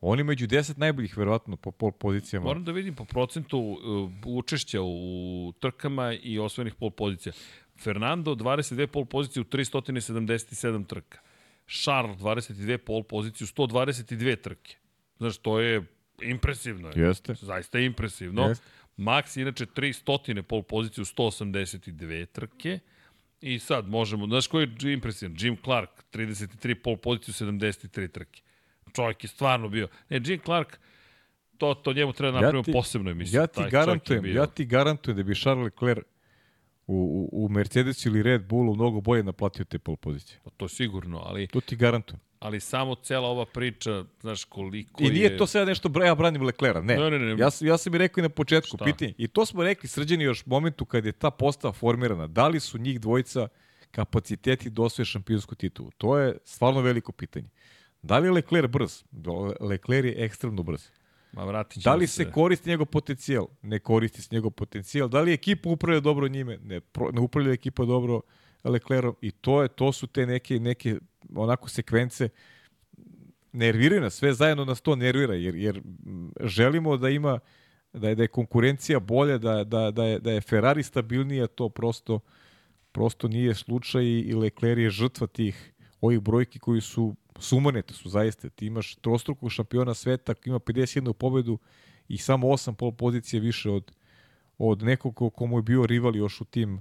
Oni 0.00 0.22
među 0.24 0.46
10 0.46 0.78
najboljih, 0.78 1.16
verovatno, 1.18 1.56
po 1.56 1.70
pol 1.70 1.92
pozicijama. 1.92 2.46
Moram 2.46 2.64
da 2.64 2.72
vidim 2.72 2.94
po 2.94 3.04
procentu 3.04 3.58
uh, 3.58 4.10
učešća 4.26 4.78
u 4.82 5.52
trkama 5.60 6.12
i 6.12 6.38
osvojenih 6.38 6.74
pol 6.74 6.90
pozicija. 6.90 7.32
Fernando 7.78 8.34
22 8.34 8.86
pol 8.86 9.04
pozicije 9.04 9.40
u 9.40 9.44
377 9.44 10.86
trka. 10.86 11.18
Charles 11.82 12.18
22 12.18 12.76
pol 12.76 13.02
pozicije 13.02 13.44
u 13.44 13.66
122 13.66 14.40
trke. 14.40 14.79
Znaš, 15.20 15.38
to 15.38 15.60
je 15.60 15.82
impresivno. 16.22 16.90
Jeste. 16.96 17.34
Zaista 17.34 17.78
je 17.78 17.86
impresivno. 17.86 18.48
Jeste. 18.48 18.64
Max 18.96 19.40
inače 19.40 19.66
300 19.66 20.42
pol 20.42 20.62
pozicije 20.62 21.02
u 21.02 21.04
182 21.04 22.26
trke. 22.26 22.78
I 23.40 23.58
sad 23.58 23.88
možemo, 23.88 24.26
znaš 24.26 24.46
koji 24.46 24.68
je 24.82 24.92
impresivan? 24.92 25.36
Jim 25.38 25.56
Clark, 25.64 25.90
33 26.12 26.74
pol 26.74 26.96
poziciju, 26.96 27.34
73 27.34 28.10
trke. 28.10 28.42
Čovjek 28.96 29.24
je 29.24 29.28
stvarno 29.28 29.68
bio. 29.68 29.88
Ne, 30.08 30.20
Jim 30.24 30.40
Clark, 30.44 30.78
to, 31.58 31.74
to 31.74 31.92
njemu 31.92 32.12
treba 32.12 32.40
napraviti 32.40 32.70
ja 32.70 32.72
ti, 32.72 32.72
posebno 32.72 33.10
emisiju. 33.10 33.40
Ja 33.40 33.46
ti 33.46 33.54
Taj 33.54 33.70
garantujem, 33.70 34.26
ja 34.26 34.46
ti 34.46 34.64
garantujem 34.64 35.16
da 35.16 35.22
bi 35.22 35.34
Charles 35.34 35.64
Leclerc 35.64 36.06
u, 36.86 37.28
u, 37.32 37.44
u 37.44 37.48
Mercedesu 37.48 38.08
ili 38.08 38.22
Red 38.22 38.42
Bullu 38.46 38.74
mnogo 38.74 39.00
bolje 39.00 39.22
naplatio 39.22 39.64
te 39.64 39.78
pol 39.78 39.96
pozicije. 39.96 40.40
Pa 40.44 40.50
to 40.50 40.64
je 40.64 40.68
sigurno, 40.68 41.18
ali... 41.18 41.46
To 41.46 41.60
ti 41.60 41.76
garantujem 41.76 42.20
ali 42.40 42.60
samo 42.60 42.94
cela 42.94 43.28
ova 43.28 43.44
priča, 43.46 44.04
znaš 44.20 44.44
koliko 44.44 45.02
je... 45.02 45.08
I 45.08 45.12
nije 45.12 45.36
to 45.38 45.46
sve 45.46 45.66
nešto, 45.66 45.90
ja 46.04 46.14
branim 46.14 46.42
Leklera, 46.42 46.80
ne. 46.80 46.96
ne, 46.96 47.10
ne, 47.10 47.18
ne. 47.18 47.42
Ja, 47.42 47.48
ja 47.60 47.78
sam 47.78 47.94
i 47.94 47.98
rekao 47.98 48.20
i 48.20 48.22
na 48.22 48.28
početku, 48.28 48.76
Šta? 48.76 48.84
pitanje. 48.84 49.14
I 49.18 49.28
to 49.28 49.46
smo 49.46 49.62
rekli 49.62 49.88
srđeni 49.88 50.24
još 50.24 50.46
momentu 50.46 50.84
kad 50.84 51.04
je 51.04 51.12
ta 51.12 51.30
postava 51.30 51.72
formirana. 51.72 52.26
Da 52.26 52.48
li 52.48 52.60
su 52.60 52.78
njih 52.78 53.00
dvojica 53.00 53.48
kapaciteti 53.90 54.70
da 54.70 54.82
osvoje 54.82 55.06
šampionsku 55.06 55.54
titulu? 55.54 55.90
To 55.98 56.18
je 56.18 56.38
stvarno 56.44 56.80
veliko 56.80 57.12
pitanje. 57.12 57.48
Da 58.02 58.18
li 58.18 58.26
je 58.26 58.32
Lecler 58.32 58.68
brz? 58.68 59.04
Lecler 59.60 60.04
je 60.04 60.24
ekstremno 60.24 60.62
brz. 60.62 60.88
Ma 61.32 61.44
vratit 61.44 61.84
da 61.84 61.94
li 61.94 62.06
se, 62.06 62.24
se 62.24 62.30
koristi 62.32 62.68
njegov 62.70 62.86
potencijal? 62.86 63.46
Ne 63.62 63.78
koristi 63.78 64.22
se 64.22 64.28
njegov 64.32 64.50
potencijal. 64.50 65.08
Da 65.08 65.20
li 65.20 65.32
ekipa 65.32 65.68
upravlja 65.68 66.00
dobro 66.00 66.28
njime? 66.28 66.58
Ne, 66.62 66.80
pro, 66.80 67.10
ne 67.10 67.20
upravlja 67.20 67.52
ekipa 67.52 67.84
dobro 67.84 68.20
Leclerom 68.64 69.14
i 69.20 69.30
to 69.30 69.62
je 69.62 69.68
to 69.68 69.92
su 69.92 70.06
te 70.06 70.26
neke 70.26 70.60
neke 70.60 70.98
onako 71.34 71.68
sekvence 71.68 72.28
nerviraju 73.52 74.00
nas, 74.00 74.14
sve 74.14 74.34
zajedno 74.34 74.64
nas 74.64 74.80
to 74.80 74.96
nervira, 74.96 75.34
jer, 75.34 75.54
jer 75.54 75.82
želimo 76.40 76.96
da 76.96 77.08
ima, 77.08 77.38
da 77.92 78.08
je, 78.08 78.14
da 78.14 78.22
je 78.22 78.28
konkurencija 78.28 79.00
bolja, 79.00 79.38
da, 79.38 79.64
da, 79.64 79.90
da, 79.90 80.04
je, 80.04 80.18
da 80.18 80.32
je 80.32 80.40
Ferrari 80.40 80.82
stabilnija, 80.82 81.46
to 81.46 81.68
prosto, 81.68 82.20
prosto 82.92 83.28
nije 83.28 83.54
slučaj 83.54 84.04
i 84.04 84.34
Leclerc 84.34 84.78
je 84.78 84.90
žrtva 84.90 85.26
tih 85.26 85.72
ovih 86.00 86.20
brojki 86.20 86.58
koji 86.58 86.80
su 86.80 87.14
sumanete 87.38 87.94
su 87.94 88.08
zaista. 88.08 88.48
Ti 88.48 88.66
imaš 88.66 88.94
trostrukog 88.94 89.50
šampiona 89.52 89.94
sveta 89.94 90.34
koji 90.34 90.50
ima 90.50 90.58
51 90.58 91.12
pobedu 91.12 91.58
i 92.08 92.18
samo 92.18 92.46
8 92.46 92.74
pol 92.74 92.92
pozicije 92.92 93.40
više 93.40 93.70
od, 93.70 93.92
od 94.58 94.82
nekog 94.82 95.34
komu 95.34 95.58
je 95.58 95.62
bio 95.62 95.86
rival 95.86 96.16
još 96.16 96.40
u 96.40 96.44
tim 96.44 96.80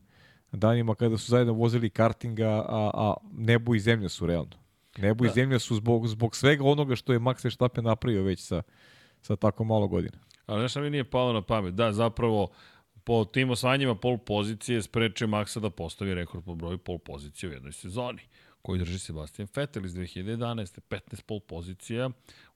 danima 0.52 0.96
kada 0.96 1.18
su 1.18 1.32
zajedno 1.32 1.54
vozili 1.54 1.90
kartinga, 1.90 2.50
a, 2.50 2.92
a 2.94 3.14
nebo 3.32 3.76
i 3.76 3.80
zemlja 3.80 4.10
su 4.10 4.26
realno. 4.26 4.58
Nebo 4.98 5.24
da. 5.24 5.30
i 5.30 5.34
zemlja 5.34 5.60
su 5.60 5.76
zbog, 5.76 6.08
zbog 6.08 6.36
svega 6.36 6.64
onoga 6.64 6.96
što 6.96 7.14
je 7.14 7.20
Max 7.20 7.44
Verstappen 7.44 7.84
napravio 7.84 8.24
već 8.24 8.40
sa, 8.40 8.62
sa 9.22 9.36
tako 9.36 9.64
malo 9.64 9.88
godina. 9.88 10.18
Ali 10.46 10.62
nešto 10.62 10.82
mi 10.82 10.90
nije 10.90 11.04
palo 11.04 11.34
na 11.34 11.42
pamet. 11.42 11.74
Da, 11.74 11.94
zapravo, 11.94 12.48
po 13.04 13.26
tim 13.26 13.50
osvanjima 13.50 13.96
pol 13.96 14.18
pozicije 14.18 14.82
sprečio 14.82 15.28
Maxa 15.28 15.60
da 15.60 15.70
postavi 15.70 16.14
rekord 16.14 16.46
po 16.46 16.56
broju 16.56 16.78
pol 16.78 16.98
pozicije 16.98 17.50
u 17.50 17.54
jednoj 17.54 17.72
sezoni 17.72 18.22
koji 18.62 18.80
drži 18.80 19.00
Sebastian 19.00 19.48
Vettel 19.56 19.86
iz 19.86 19.94
2011. 19.94 20.80
15 20.90 21.22
pol 21.22 21.40
pozicija 21.40 22.10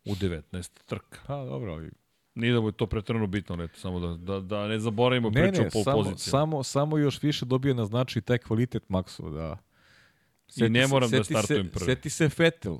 u 0.05 0.15
19 0.15 0.81
trka. 0.85 1.19
Pa 1.27 1.45
dobro, 1.45 1.73
ali 1.73 1.91
Nije 2.35 2.53
da 2.53 2.61
mu 2.61 2.67
je 2.67 2.71
to 2.71 2.87
pretredno 2.87 3.27
bitno, 3.27 3.55
ne, 3.55 3.67
samo 3.75 3.99
da, 3.99 4.17
da, 4.17 4.39
da 4.39 4.67
ne 4.67 4.79
zaboravimo 4.79 5.29
ne, 5.29 5.41
priču 5.41 5.61
ne, 5.61 5.67
o 5.67 5.69
pol 5.71 5.83
samo, 5.83 6.03
pozicije. 6.03 6.31
Samo, 6.31 6.63
samo 6.63 6.97
još 6.97 7.23
više 7.23 7.45
dobije 7.45 7.73
na 7.73 7.85
znači 7.85 8.21
taj 8.21 8.37
kvalitet 8.37 8.83
Maxu, 8.89 9.33
da... 9.33 9.57
I 10.55 10.69
ne 10.69 10.87
moram 10.87 11.09
se, 11.09 11.17
da 11.17 11.23
startujem 11.23 11.69
prvi. 11.69 11.85
Seti 11.85 12.09
se 12.09 12.29
Fetel. 12.29 12.77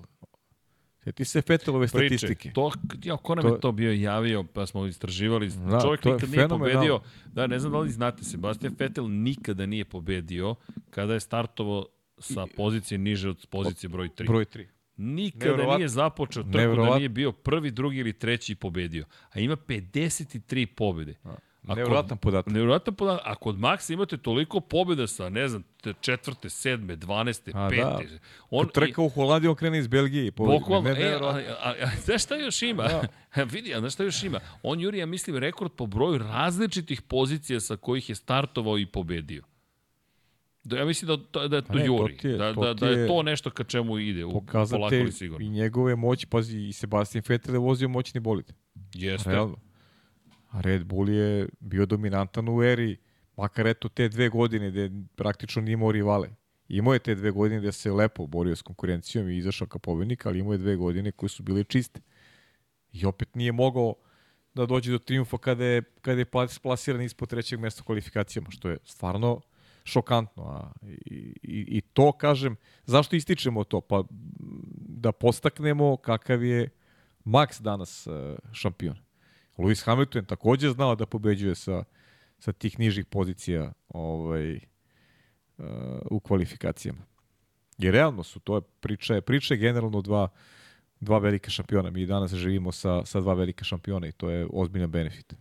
Seti 1.03 1.25
se 1.25 1.41
Fetelove 1.41 1.87
Priče. 1.87 2.17
statistike. 2.17 2.51
To, 2.51 2.71
ja, 3.03 3.17
ko 3.17 3.35
nam 3.35 3.43
to, 3.43 3.53
je 3.53 3.59
to 3.59 3.71
bio 3.71 3.91
javio, 3.91 4.43
pa 4.43 4.65
smo 4.65 4.85
istraživali. 4.85 5.49
Da, 5.49 5.81
Čovjek 5.81 6.05
nikad 6.05 6.29
nije 6.29 6.47
pobedio. 6.49 6.99
Da, 7.25 7.47
ne 7.47 7.59
znam 7.59 7.71
da 7.71 7.79
li 7.79 7.89
znate, 7.89 8.23
Sebastian 8.23 8.75
Fetel 8.75 9.09
nikada 9.09 9.65
nije 9.65 9.85
pobedio 9.85 10.55
kada 10.89 11.13
je 11.13 11.19
startovao 11.19 11.85
sa 12.17 12.45
pozicije 12.57 12.97
niže 12.97 13.29
od 13.29 13.47
pozicije 13.49 13.89
broj 13.89 14.09
3. 14.09 14.27
Broj 14.27 14.45
3. 14.45 14.65
Nikada 14.97 15.75
nije 15.75 15.87
započeo 15.87 16.43
trku 16.43 16.75
da 16.75 16.95
nije 16.95 17.09
bio 17.09 17.31
prvi, 17.31 17.71
drugi 17.71 17.97
ili 17.97 18.13
treći 18.13 18.51
i 18.51 18.55
pobedio. 18.55 19.05
A 19.31 19.39
ima 19.39 19.55
53 19.55 20.65
pobede. 20.65 21.15
A 21.67 21.75
nevjerojatan 21.75 22.17
podatak. 22.17 22.53
Nevjerojatan 22.53 22.95
podatak. 22.95 23.27
A 23.27 23.35
kod 23.35 23.55
Maxa 23.55 23.93
imate 23.93 24.17
toliko 24.17 24.59
pobjeda 24.59 25.07
sa, 25.07 25.29
ne 25.29 25.47
znam, 25.47 25.63
četvrte, 26.01 26.49
sedme, 26.49 26.95
dvaneste, 26.95 27.51
a, 27.55 27.67
pete. 27.69 27.81
Da. 27.81 28.19
On, 28.49 28.65
Kad 28.65 28.73
treka 28.73 29.01
u 29.01 29.09
Holandiji, 29.09 29.49
on 29.49 29.55
krene 29.55 29.79
iz 29.79 29.87
Belgije. 29.87 30.31
Bukvalno, 30.31 30.89
e, 30.89 31.17
a, 31.21 31.27
a, 31.27 31.73
a, 31.81 31.89
znaš 32.05 32.23
šta 32.23 32.35
još 32.35 32.61
ima? 32.61 32.83
Da. 32.83 33.43
Vidi, 33.51 33.73
a 33.73 33.79
znaš 33.79 33.93
šta 33.93 34.03
još 34.03 34.23
ima? 34.23 34.39
On 34.63 34.79
juri, 34.79 34.97
ja 34.97 35.05
mislim, 35.05 35.37
rekord 35.37 35.71
po 35.71 35.85
broju 35.85 36.17
različitih 36.17 37.01
pozicija 37.01 37.59
sa 37.59 37.75
kojih 37.75 38.09
je 38.09 38.15
startovao 38.15 38.77
i 38.77 38.85
pobedio. 38.85 39.43
Da, 40.63 40.77
ja 40.77 40.85
mislim 40.85 41.07
da, 41.07 41.47
da 41.47 41.55
je 41.55 41.61
to 41.61 41.73
ne, 41.73 41.85
Juri, 41.85 42.17
to 42.17 42.27
je, 42.27 42.37
da, 42.37 42.53
to 42.53 42.61
da, 42.61 42.73
da 42.73 42.87
je 42.87 43.07
to 43.07 43.23
nešto 43.23 43.49
ka 43.49 43.63
čemu 43.63 43.99
ide, 43.99 44.25
u, 44.25 44.41
polako 44.45 45.11
sigurno. 45.11 45.45
i 45.45 45.49
njegove 45.49 45.95
moći, 45.95 46.27
pazi, 46.27 46.59
i 46.59 46.73
Sebastian 46.73 47.23
Vettel 47.27 47.55
je 47.55 47.59
vozio 47.59 47.89
moćni 47.89 48.19
bolid. 48.19 48.53
Jeste. 48.93 49.31
Realno. 49.31 49.57
A 50.49 50.61
Red 50.61 50.85
Bull 50.85 51.09
je 51.09 51.49
bio 51.59 51.85
dominantan 51.85 52.49
u 52.49 52.63
eri, 52.63 52.97
makar 53.37 53.67
eto 53.67 53.89
te 53.89 54.09
dve 54.09 54.29
godine 54.29 54.71
gde 54.71 54.91
praktično 55.15 55.61
nije 55.61 55.73
imao 55.73 55.91
rivale. 55.91 56.29
Imao 56.67 56.93
je 56.93 56.99
te 56.99 57.15
dve 57.15 57.31
godine 57.31 57.59
gde 57.59 57.71
se 57.71 57.91
lepo 57.91 58.27
borio 58.27 58.55
s 58.55 58.61
konkurencijom 58.61 59.29
i 59.29 59.37
izašao 59.37 59.67
kao 59.67 59.79
pobednik, 59.79 60.25
ali 60.25 60.39
imao 60.39 60.53
je 60.53 60.57
dve 60.57 60.75
godine 60.75 61.11
koje 61.11 61.29
su 61.29 61.43
bile 61.43 61.63
čiste. 61.63 62.01
I 62.91 63.05
opet 63.05 63.35
nije 63.35 63.51
mogao 63.51 63.95
da 64.53 64.65
dođe 64.65 64.91
do 64.91 64.99
triumfa 64.99 65.37
kada 65.37 65.65
je, 65.65 65.81
kada 66.01 66.19
je 66.19 66.25
plasiran 66.61 67.01
ispod 67.01 67.29
trećeg 67.29 67.59
mesta 67.59 67.83
kvalifikacijama, 67.83 68.51
što 68.51 68.69
je 68.69 68.77
stvarno 68.83 69.41
šokantno. 69.83 70.43
A, 70.43 70.71
i, 70.81 71.35
i, 71.43 71.81
to, 71.81 72.11
kažem, 72.11 72.55
zašto 72.85 73.15
ističemo 73.15 73.63
to? 73.63 73.81
Pa 73.81 74.03
da 74.79 75.11
postaknemo 75.11 75.97
kakav 75.97 76.43
je 76.43 76.69
Max 77.25 77.61
danas 77.61 78.07
uh, 78.07 78.13
šampion. 78.51 78.95
Lewis 79.57 79.85
Hamilton 79.85 80.25
takođe 80.25 80.69
znao 80.69 80.95
da 80.95 81.05
pobeđuje 81.05 81.55
sa, 81.55 81.83
sa 82.39 82.51
tih 82.51 82.79
nižih 82.79 83.05
pozicija 83.05 83.73
ovaj, 83.89 84.55
uh, 84.55 85.65
u 86.11 86.19
kvalifikacijama. 86.19 87.05
I 87.77 87.91
realno 87.91 88.23
su, 88.23 88.39
to 88.39 88.55
je 88.55 88.61
priča, 88.79 89.21
priča 89.21 89.53
je 89.53 89.57
generalno 89.57 90.01
dva, 90.01 90.27
dva 90.99 91.17
velika 91.17 91.49
šampiona. 91.49 91.89
Mi 91.89 92.05
danas 92.05 92.33
živimo 92.33 92.71
sa, 92.71 93.05
sa 93.05 93.21
dva 93.21 93.33
velika 93.33 93.63
šampiona 93.63 94.07
i 94.07 94.11
to 94.11 94.29
je 94.29 94.47
ozbiljan 94.53 94.91
benefit. 94.91 95.33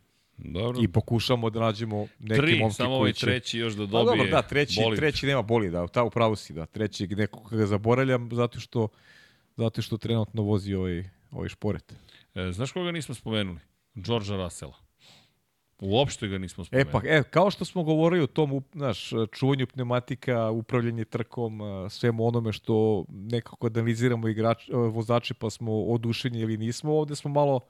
Dobro. 0.44 0.80
I 0.82 0.88
pokušamo 0.88 1.50
da 1.50 1.60
nađemo 1.60 2.06
neki 2.18 2.40
Tri, 2.40 2.58
momke 2.58 2.74
samo 2.74 2.94
ovaj 2.94 3.12
će... 3.12 3.26
treći 3.26 3.58
još 3.58 3.74
da 3.74 3.86
Pa 3.86 3.90
dobije. 3.90 4.16
dobro, 4.16 4.30
da, 4.30 4.42
treći, 4.42 4.80
bolid. 4.84 4.98
treći 4.98 5.26
nema 5.26 5.42
boli, 5.42 5.70
da, 5.70 5.86
ta 5.86 6.02
upravo 6.02 6.36
si, 6.36 6.52
da. 6.52 6.66
Treći 6.66 7.06
neko 7.06 7.56
ga 7.56 7.66
zaboravljam 7.66 8.28
zato 8.32 8.60
što 8.60 8.88
zato 9.56 9.82
što 9.82 9.96
trenutno 9.96 10.42
vozi 10.42 10.74
ovaj, 10.74 11.04
ovaj 11.30 11.48
šporet. 11.48 11.94
E, 12.34 12.52
znaš 12.52 12.72
koga 12.72 12.92
nismo 12.92 13.14
spomenuli? 13.14 13.58
Georgea 13.94 14.36
Russella. 14.36 14.74
Uopšte 15.80 16.28
ga 16.28 16.38
nismo 16.38 16.62
E 16.62 16.64
spomenuli. 16.64 16.92
pa, 16.92 17.00
e, 17.04 17.22
kao 17.22 17.50
što 17.50 17.64
smo 17.64 17.82
govorili 17.82 18.22
o 18.22 18.26
tom, 18.26 18.64
znaš, 18.72 19.10
čuvanju 19.32 19.66
pneumatika, 19.66 20.50
upravljanje 20.50 21.04
trkom, 21.04 21.60
svemu 21.90 22.26
onome 22.26 22.52
što 22.52 23.04
nekako 23.08 23.66
analiziramo 23.66 24.28
igrač, 24.28 24.68
e, 24.68 24.72
vozače 24.72 25.34
pa 25.34 25.50
smo 25.50 25.82
oduševljeni 25.84 26.42
ili 26.42 26.56
nismo, 26.56 26.92
ovde 26.92 27.16
smo 27.16 27.30
malo 27.30 27.60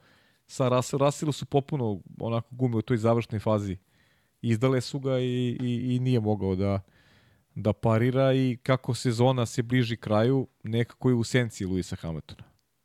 sa 0.47 0.69
Russell, 0.69 1.05
Russellu 1.05 1.33
su 1.33 1.47
popuno 1.47 2.01
onako 2.21 2.49
gume 2.51 2.77
u 2.77 2.83
toj 2.83 2.97
završnoj 2.97 3.41
fazi. 3.41 3.77
Izdale 4.43 4.81
su 4.81 5.01
ga 5.01 5.19
i, 5.19 5.59
i, 5.61 5.95
i 5.95 5.99
nije 5.99 6.21
mogao 6.21 6.55
da, 6.57 6.81
da 7.55 7.73
parira 7.73 8.33
i 8.33 8.59
kako 8.63 8.95
sezona 8.95 9.47
se 9.47 9.63
bliži 9.63 9.97
kraju, 9.97 10.47
nekako 10.63 11.09
je 11.09 11.15
u 11.15 11.25
senci 11.25 11.65
Luisa 11.65 11.97
Hamiltona. 11.97 12.45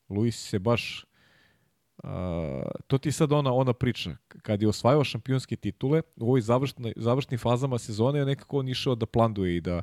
Luis 0.09 0.49
se 0.49 0.59
baš 0.59 1.07
a, 2.03 2.61
to 2.87 2.97
ti 2.97 3.09
je 3.09 3.13
sad 3.13 3.31
ona, 3.31 3.53
ona 3.53 3.73
priča. 3.73 4.15
Kad 4.27 4.61
je 4.61 4.67
osvajao 4.67 5.03
šampionske 5.03 5.55
titule, 5.55 6.01
u 6.15 6.25
ovoj 6.25 6.41
završnoj, 6.41 6.93
završnim 6.95 7.39
fazama 7.39 7.77
sezone 7.77 8.19
je 8.19 8.25
nekako 8.25 8.59
on 8.59 8.67
išao 8.69 8.95
da 8.95 9.05
planduje 9.05 9.57
i 9.57 9.61
da 9.61 9.81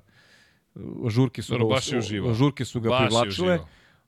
uh, 0.74 1.10
žurke 1.10 1.42
su, 1.42 1.52
Dobro, 1.52 1.68
ga, 1.68 1.74
baš 1.74 1.90
žurke 2.34 2.64
su 2.64 2.80
ga 2.80 2.88
Baš 2.88 3.00
je 3.00 3.06
privlačile. 3.06 3.58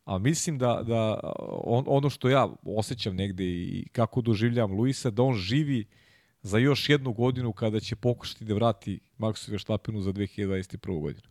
A 0.06 0.18
mislim 0.18 0.58
da, 0.58 0.82
da 0.86 1.20
on, 1.64 1.84
ono 1.86 2.10
što 2.10 2.28
ja 2.28 2.48
osjećam 2.64 3.16
negde 3.16 3.44
i 3.44 3.88
kako 3.92 4.20
doživljavam 4.20 4.76
Luisa, 4.76 5.10
da 5.10 5.22
on 5.22 5.34
živi 5.34 5.84
za 6.42 6.58
još 6.58 6.88
jednu 6.88 7.12
godinu 7.12 7.52
kada 7.52 7.80
će 7.80 7.96
pokušati 7.96 8.44
da 8.44 8.54
vrati 8.54 9.00
Maxu 9.18 9.50
Verstappenu 9.50 10.00
za 10.00 10.12
2021. 10.12 11.00
godinu. 11.00 11.28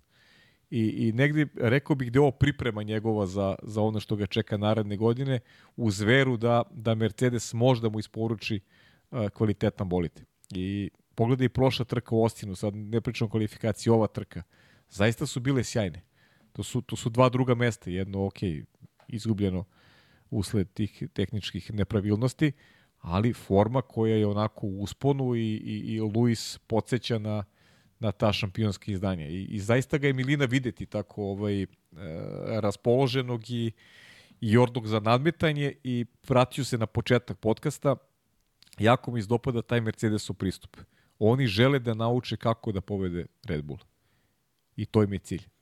I, 0.69 1.07
I 1.07 1.11
negde 1.11 1.47
rekao 1.55 1.95
bih 1.95 2.11
da 2.11 2.17
je 2.17 2.21
ovo 2.21 2.31
priprema 2.31 2.83
njegova 2.83 3.25
za, 3.25 3.55
za 3.63 3.81
ono 3.81 3.99
što 3.99 4.15
ga 4.15 4.25
čeka 4.25 4.57
naredne 4.57 4.97
godine, 4.97 5.39
uz 5.75 6.01
veru 6.01 6.37
da, 6.37 6.63
da 6.71 6.95
Mercedes 6.95 7.53
možda 7.53 7.89
mu 7.89 7.99
isporuči 7.99 8.59
kvalitetan 9.33 9.89
bolid. 9.89 10.21
I 10.51 10.89
pogledaj 11.15 11.49
prošla 11.49 11.85
trka 11.85 12.15
u 12.15 12.23
Ostinu, 12.23 12.55
sad 12.55 12.75
ne 12.75 13.01
pričam 13.01 13.27
o 13.27 13.29
kvalifikaciji, 13.29 13.91
ova 13.91 14.07
trka. 14.07 14.43
Zaista 14.89 15.25
su 15.25 15.39
bile 15.39 15.63
sjajne. 15.63 16.01
To 16.56 16.64
su, 16.64 16.82
to 16.82 16.95
su 16.95 17.09
dva 17.09 17.30
druga 17.30 17.56
mesta, 17.56 17.90
jedno 17.90 18.25
ok, 18.25 18.38
izgubljeno 19.08 19.66
usled 20.30 20.74
tih 20.74 21.03
tehničkih 21.14 21.74
nepravilnosti, 21.74 22.51
ali 23.00 23.34
forma 23.34 23.82
koja 23.82 24.16
je 24.16 24.27
onako 24.27 24.67
u 24.67 24.82
usponu 24.82 25.35
i, 25.35 25.40
i, 25.40 25.93
i 25.93 26.00
Luis 26.00 26.58
podsjeća 26.67 27.19
na, 27.19 27.43
na 28.00 28.11
ta 28.11 28.34
šampionska 28.34 28.92
izdanja. 28.92 29.27
I, 29.27 29.43
I 29.43 29.59
zaista 29.59 29.98
ga 29.98 30.08
je 30.08 30.14
Milina 30.14 30.45
videti 30.45 30.85
tako 30.85 31.24
ovaj, 31.24 31.61
e, 31.61 31.67
raspoloženog 32.61 33.50
i, 33.50 33.72
i 34.42 34.58
ordog 34.58 34.88
za 34.88 35.00
nadmetanje 35.00 35.74
i 35.84 36.06
vratio 36.27 36.64
se 36.64 36.77
na 36.77 36.85
početak 36.85 37.38
podcasta. 37.40 37.95
Jako 38.80 39.11
mi 39.11 39.19
izdopada 39.19 39.61
taj 39.61 39.82
Mercedesov 39.82 40.35
pristup. 40.35 40.77
Oni 41.19 41.48
žele 41.48 41.80
da 41.80 41.93
nauče 41.93 42.38
kako 42.38 42.72
da 42.72 42.82
pobede 42.82 43.25
Red 43.48 43.64
Bull. 43.64 43.80
I 44.75 44.85
to 44.85 45.03
im 45.03 45.14
je 45.14 45.19
cilj. 45.19 45.55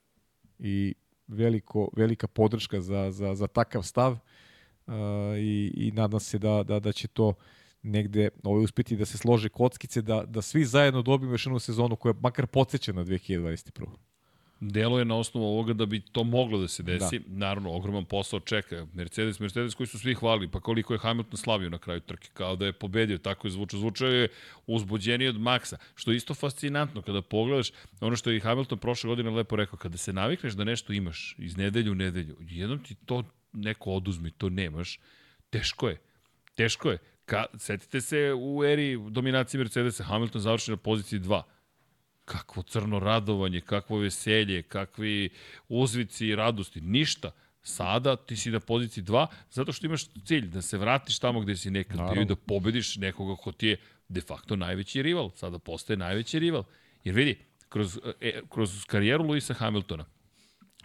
I 0.59 0.93
veliko, 1.27 1.89
velika 1.95 2.27
podrška 2.27 2.81
za, 2.81 3.11
za, 3.11 3.35
za 3.35 3.47
takav 3.47 3.83
stav 3.83 4.11
uh, 4.11 4.93
i, 5.37 5.73
i 5.75 5.91
nadam 5.91 6.19
se 6.19 6.39
da, 6.39 6.63
da, 6.63 6.79
da 6.79 6.91
će 6.91 7.07
to 7.07 7.33
negde 7.81 8.29
ovaj, 8.43 8.63
uspeti 8.63 8.95
da 8.95 9.05
se 9.05 9.17
slože 9.17 9.49
kockice, 9.49 10.01
da, 10.01 10.23
da 10.25 10.41
svi 10.41 10.65
zajedno 10.65 11.01
dobijemo 11.01 11.33
još 11.33 11.45
jednu 11.45 11.59
sezonu 11.59 11.95
koja 11.95 12.13
makar 12.21 12.47
podsjeća 12.47 12.93
na 12.93 13.05
2021. 13.05 13.85
Delo 14.71 14.99
je 14.99 15.05
na 15.05 15.15
osnovu 15.15 15.45
ovoga 15.45 15.73
da 15.73 15.85
bi 15.85 15.99
to 15.99 16.23
moglo 16.23 16.59
da 16.59 16.67
se 16.67 16.83
desi. 16.83 17.19
Da. 17.19 17.25
Naravno, 17.27 17.73
ogroman 17.73 18.05
posao 18.05 18.39
čeka. 18.39 18.87
Mercedes, 18.93 19.39
Mercedes 19.39 19.75
koji 19.75 19.87
su 19.87 19.99
svi 19.99 20.13
hvalili, 20.13 20.51
pa 20.51 20.59
koliko 20.59 20.93
je 20.93 20.99
Hamilton 20.99 21.37
slavio 21.37 21.69
na 21.69 21.77
kraju 21.77 21.99
trke, 21.99 22.29
kao 22.33 22.55
da 22.55 22.65
je 22.65 22.73
pobedio, 22.73 23.17
tako 23.17 23.47
je 23.47 23.51
zvučao. 23.51 23.79
Zvučao 23.79 24.07
je 24.07 24.27
uzbuđeniji 24.67 25.27
od 25.27 25.35
Maxa, 25.35 25.75
što 25.95 26.11
je 26.11 26.17
isto 26.17 26.33
fascinantno 26.33 27.01
kada 27.01 27.21
pogledaš 27.21 27.71
ono 28.01 28.15
što 28.15 28.31
je 28.31 28.39
Hamilton 28.39 28.77
prošle 28.77 29.07
godine 29.07 29.29
lepo 29.29 29.55
rekao, 29.55 29.79
kada 29.79 29.97
se 29.97 30.13
navikneš 30.13 30.53
da 30.53 30.63
nešto 30.63 30.93
imaš 30.93 31.35
iz 31.37 31.57
nedelju 31.57 31.91
u 31.91 31.95
nedelju, 31.95 32.37
jednom 32.39 32.83
ti 32.83 32.95
to 32.95 33.23
neko 33.53 33.91
oduzme, 33.91 34.31
to 34.37 34.49
nemaš, 34.49 34.99
teško 35.49 35.89
je. 35.89 36.01
Teško 36.55 36.91
je. 36.91 36.97
Ka, 37.25 37.45
setite 37.57 38.01
se 38.01 38.33
u 38.37 38.63
eri 38.63 38.99
dominacije 39.09 39.57
Mercedesa, 39.57 40.03
Hamilton 40.03 40.41
završi 40.41 40.71
na 40.71 40.77
poziciji 40.77 41.19
2 41.19 41.41
kakvo 42.25 42.63
crno 42.63 42.99
radovanje, 42.99 43.61
kakvo 43.61 43.97
veselje, 43.97 44.61
kakvi 44.63 45.29
uzvici 45.67 46.27
i 46.27 46.35
radosti, 46.35 46.81
ništa. 46.81 47.31
Sada 47.61 48.15
ti 48.15 48.35
si 48.35 48.51
na 48.51 48.59
poziciji 48.59 49.03
2 49.03 49.27
zato 49.51 49.71
što 49.71 49.85
imaš 49.85 50.05
cilj 50.25 50.47
da 50.47 50.61
se 50.61 50.77
vratiš 50.77 51.19
tamo 51.19 51.41
gde 51.41 51.55
si 51.55 51.71
nekad 51.71 51.99
bio 52.13 52.21
i 52.21 52.25
da 52.25 52.35
pobediš 52.35 52.95
nekoga 52.95 53.35
ko 53.35 53.51
ti 53.51 53.67
je 53.67 53.77
de 54.07 54.21
facto 54.21 54.55
najveći 54.55 55.01
rival. 55.01 55.31
Sada 55.35 55.59
postaje 55.59 55.97
najveći 55.97 56.39
rival. 56.39 56.63
Jer 57.03 57.15
vidi, 57.15 57.37
kroz, 57.69 57.99
e, 58.21 58.41
kroz 58.49 58.85
karijeru 58.85 59.23
Luisa 59.23 59.53
Hamiltona, 59.53 60.05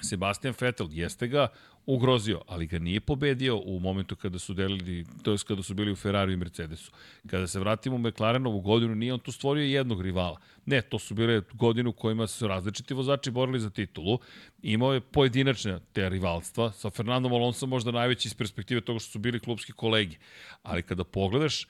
Sebastian 0.02 0.54
Vettel 0.60 0.88
jeste 0.90 1.28
ga 1.28 1.48
ugrozio, 1.86 2.42
ali 2.46 2.66
ga 2.66 2.78
nije 2.78 3.00
pobedio 3.00 3.56
u 3.56 3.80
momentu 3.80 4.16
kada 4.16 4.38
su 4.38 4.54
delili, 4.54 5.06
to 5.22 5.32
jest 5.32 5.46
kada 5.48 5.62
su 5.62 5.74
bili 5.74 5.92
u 5.92 5.96
Ferrari 5.96 6.32
i 6.32 6.36
Mercedesu. 6.36 6.92
Kada 7.26 7.46
se 7.46 7.60
vratimo 7.60 7.96
u 7.96 7.98
McLarenovu 7.98 8.60
godinu, 8.60 8.94
nije 8.94 9.14
on 9.14 9.20
tu 9.20 9.32
stvorio 9.32 9.64
jednog 9.64 10.02
rivala. 10.02 10.40
Ne, 10.66 10.82
to 10.82 10.98
su 10.98 11.14
bile 11.14 11.42
godine 11.52 11.88
u 11.88 11.92
kojima 11.92 12.26
su 12.26 12.48
različiti 12.48 12.94
vozači 12.94 13.30
borili 13.30 13.60
za 13.60 13.70
titulu. 13.70 14.18
Imao 14.62 14.92
je 14.92 15.00
pojedinačne 15.00 15.78
te 15.92 16.08
rivalstva. 16.08 16.72
Sa 16.72 16.90
Fernandom 16.90 17.32
Alonso 17.32 17.66
možda 17.66 17.90
najveći 17.90 18.28
iz 18.28 18.34
perspektive 18.34 18.80
toga 18.80 18.98
što 18.98 19.10
su 19.10 19.18
bili 19.18 19.40
klubski 19.40 19.72
kolegi. 19.72 20.18
Ali 20.62 20.82
kada 20.82 21.04
pogledaš 21.04 21.66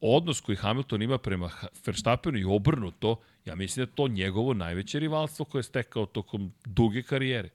odnos 0.00 0.40
koji 0.40 0.56
Hamilton 0.56 1.02
ima 1.02 1.18
prema 1.18 1.50
Verstappenu 1.86 2.38
i 2.38 2.44
obrnuto, 2.44 3.20
ja 3.44 3.54
mislim 3.54 3.84
da 3.84 3.90
je 3.90 3.96
to 3.96 4.08
njegovo 4.08 4.54
najveće 4.54 4.98
rivalstvo 4.98 5.44
koje 5.44 5.58
je 5.58 5.62
stekao 5.62 6.06
tokom 6.06 6.52
duge 6.64 7.02
karijere. 7.02 7.48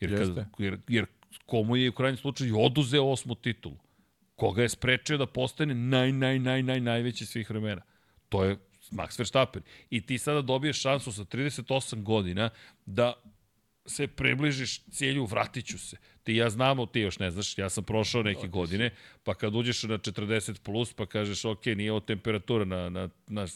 Jer, 0.00 0.18
kad, 0.18 0.46
jer, 0.58 0.78
jer 0.88 1.06
komu 1.46 1.76
je 1.76 1.88
u 1.88 1.92
krajnjem 1.92 2.16
slučaju 2.16 2.60
oduzeo 2.60 3.04
osmu 3.04 3.34
titulu. 3.34 3.76
Koga 4.36 4.62
je 4.62 4.68
sprečio 4.68 5.18
da 5.18 5.26
postane 5.26 5.74
naj, 5.74 6.12
naj, 6.12 6.38
naj, 6.38 6.62
naj, 6.62 6.80
najveći 6.80 7.26
svih 7.26 7.50
vremena. 7.50 7.82
To 8.28 8.44
je 8.44 8.56
Max 8.90 9.18
Verstappen. 9.18 9.62
I 9.90 10.06
ti 10.06 10.18
sada 10.18 10.42
dobiješ 10.42 10.80
šansu 10.80 11.12
sa 11.12 11.24
38 11.24 12.02
godina 12.02 12.50
da 12.86 13.12
se 13.86 14.06
približiš 14.06 14.84
cijelju, 14.84 15.24
vratit 15.24 15.66
ću 15.66 15.78
se. 15.78 15.96
Ti 16.22 16.34
ja 16.34 16.50
znamo, 16.50 16.86
ti 16.86 17.00
još 17.00 17.18
ne 17.18 17.30
znaš, 17.30 17.58
ja 17.58 17.68
sam 17.68 17.84
prošao 17.84 18.22
neke 18.22 18.48
godine, 18.48 18.90
pa 19.24 19.34
kad 19.34 19.54
uđeš 19.54 19.82
na 19.82 19.98
40 19.98 20.60
plus, 20.60 20.92
pa 20.92 21.06
kažeš, 21.06 21.44
ok, 21.44 21.66
nije 21.66 21.92
ovo 21.92 22.00
temperatura 22.00 22.64
na, 22.64 22.88
na, 22.88 23.08
na 23.26 23.46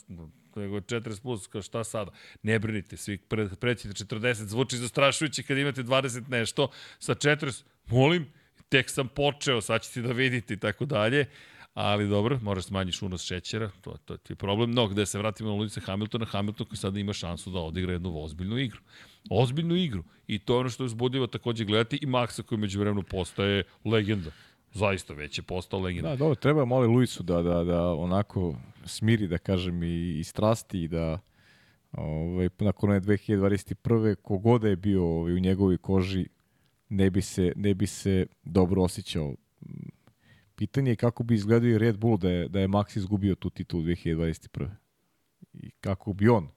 nego 0.56 0.80
40 0.80 1.22
plus, 1.22 1.46
kao 1.46 1.62
šta 1.62 1.84
sada? 1.84 2.10
Ne 2.42 2.58
brinite, 2.58 2.96
svi 2.96 3.18
pre, 3.18 3.48
prećete 3.60 4.04
40, 4.04 4.34
zvuči 4.34 4.76
zastrašujuće 4.76 5.42
kad 5.42 5.58
imate 5.58 5.82
20 5.82 6.28
nešto, 6.28 6.70
sa 6.98 7.14
40, 7.14 7.62
molim, 7.86 8.26
tek 8.68 8.90
sam 8.90 9.08
počeo, 9.08 9.60
sad 9.60 9.82
ćete 9.82 10.02
da 10.02 10.12
vidite 10.12 10.54
i 10.54 10.56
tako 10.56 10.84
dalje. 10.84 11.26
Ali 11.74 12.08
dobro, 12.08 12.38
moraš 12.42 12.64
smanjiš 12.64 13.02
unos 13.02 13.24
šećera, 13.24 13.70
to, 13.80 13.96
to 14.04 14.16
ti 14.16 14.32
je 14.32 14.36
problem. 14.36 14.70
No, 14.70 14.86
gde 14.88 15.06
se 15.06 15.18
vratimo 15.18 15.48
na 15.48 15.54
ulice 15.54 15.80
Hamiltona, 15.80 16.24
Hamilton 16.24 16.66
koji 16.66 16.78
sada 16.78 17.00
ima 17.00 17.12
šansu 17.12 17.50
da 17.50 17.58
odigra 17.58 17.92
jednu 17.92 18.22
ozbiljnu 18.22 18.58
igru. 18.58 18.80
Ozbiljnu 19.30 19.76
igru. 19.76 20.04
I 20.26 20.38
to 20.38 20.54
je 20.54 20.58
ono 20.58 20.68
što 20.68 20.82
je 20.82 20.86
uzbudljivo 20.86 21.26
takođe 21.26 21.64
gledati 21.64 21.98
i 22.02 22.06
Maxa 22.06 22.42
koji 22.42 22.58
među 22.58 22.80
vremenu 22.80 23.02
postaje 23.02 23.64
legenda. 23.84 24.30
Zaista 24.72 25.14
već 25.14 25.38
je 25.38 25.42
postao 25.42 25.80
legenda. 25.80 26.08
Da, 26.08 26.16
dobro, 26.16 26.34
treba 26.34 26.64
mali 26.64 26.86
Luisu 26.86 27.22
da, 27.22 27.42
da, 27.42 27.64
da 27.64 27.94
onako 27.94 28.54
smiri, 28.84 29.28
da 29.28 29.38
kažem, 29.38 29.82
i, 29.82 30.18
i 30.18 30.24
strasti 30.24 30.82
i 30.82 30.88
da 30.88 31.18
ovaj, 31.92 32.48
nakon 32.58 32.90
one 32.90 33.00
2021. 33.00 34.14
kogoda 34.14 34.68
je 34.68 34.76
bio 34.76 35.04
ovaj, 35.04 35.32
u 35.32 35.38
njegovoj 35.38 35.78
koži 35.78 36.26
ne 36.88 37.10
bi 37.10 37.22
se, 37.22 37.52
ne 37.56 37.74
bi 37.74 37.86
se 37.86 38.26
dobro 38.42 38.82
osjećao. 38.82 39.34
Pitanje 40.56 40.90
je 40.90 40.96
kako 40.96 41.22
bi 41.22 41.34
izgledao 41.34 41.68
i 41.68 41.78
Red 41.78 41.98
Bull 41.98 42.18
da 42.18 42.30
je, 42.30 42.48
da 42.48 42.60
je 42.60 42.68
Max 42.68 42.96
izgubio 42.96 43.34
tu 43.34 43.50
titulu 43.50 43.82
2021. 43.82 44.68
I 45.52 45.70
kako 45.70 46.12
bi 46.12 46.28
on 46.28 46.48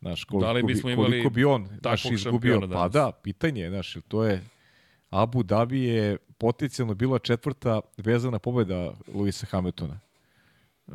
Znaš, 0.00 0.24
koliko, 0.24 0.46
da 0.46 0.52
li 0.52 0.62
bismo 0.62 0.86
bi, 0.86 0.92
imali 0.92 1.10
koliko 1.10 1.30
bi 1.30 1.44
on 1.44 1.68
naš 1.82 2.04
izgubio, 2.04 2.68
pa 2.72 2.88
da, 2.88 3.12
pitanje 3.22 3.62
je, 3.62 3.70
znaš, 3.70 3.96
to 4.08 4.24
je 4.24 4.44
Abu 5.10 5.42
Dhabi 5.42 5.82
je 5.82 6.16
potencijalno 6.38 6.94
bila 6.94 7.18
četvrta 7.18 7.80
vezana 7.96 8.38
pobeda 8.38 8.94
Luisa 9.14 9.46
Hamiltona. 9.46 10.00
Uh, 10.86 10.94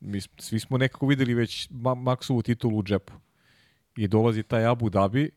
mi 0.00 0.20
svi 0.38 0.60
smo 0.60 0.78
nekako 0.78 1.06
videli 1.06 1.34
već 1.34 1.68
ma 1.70 1.90
Maxovu 1.90 2.42
titulu 2.42 2.78
u 2.78 2.82
džepu. 2.82 3.12
I 3.96 4.08
dolazi 4.08 4.42
taj 4.42 4.66
Abu 4.66 4.90
Dhabi, 4.90 5.30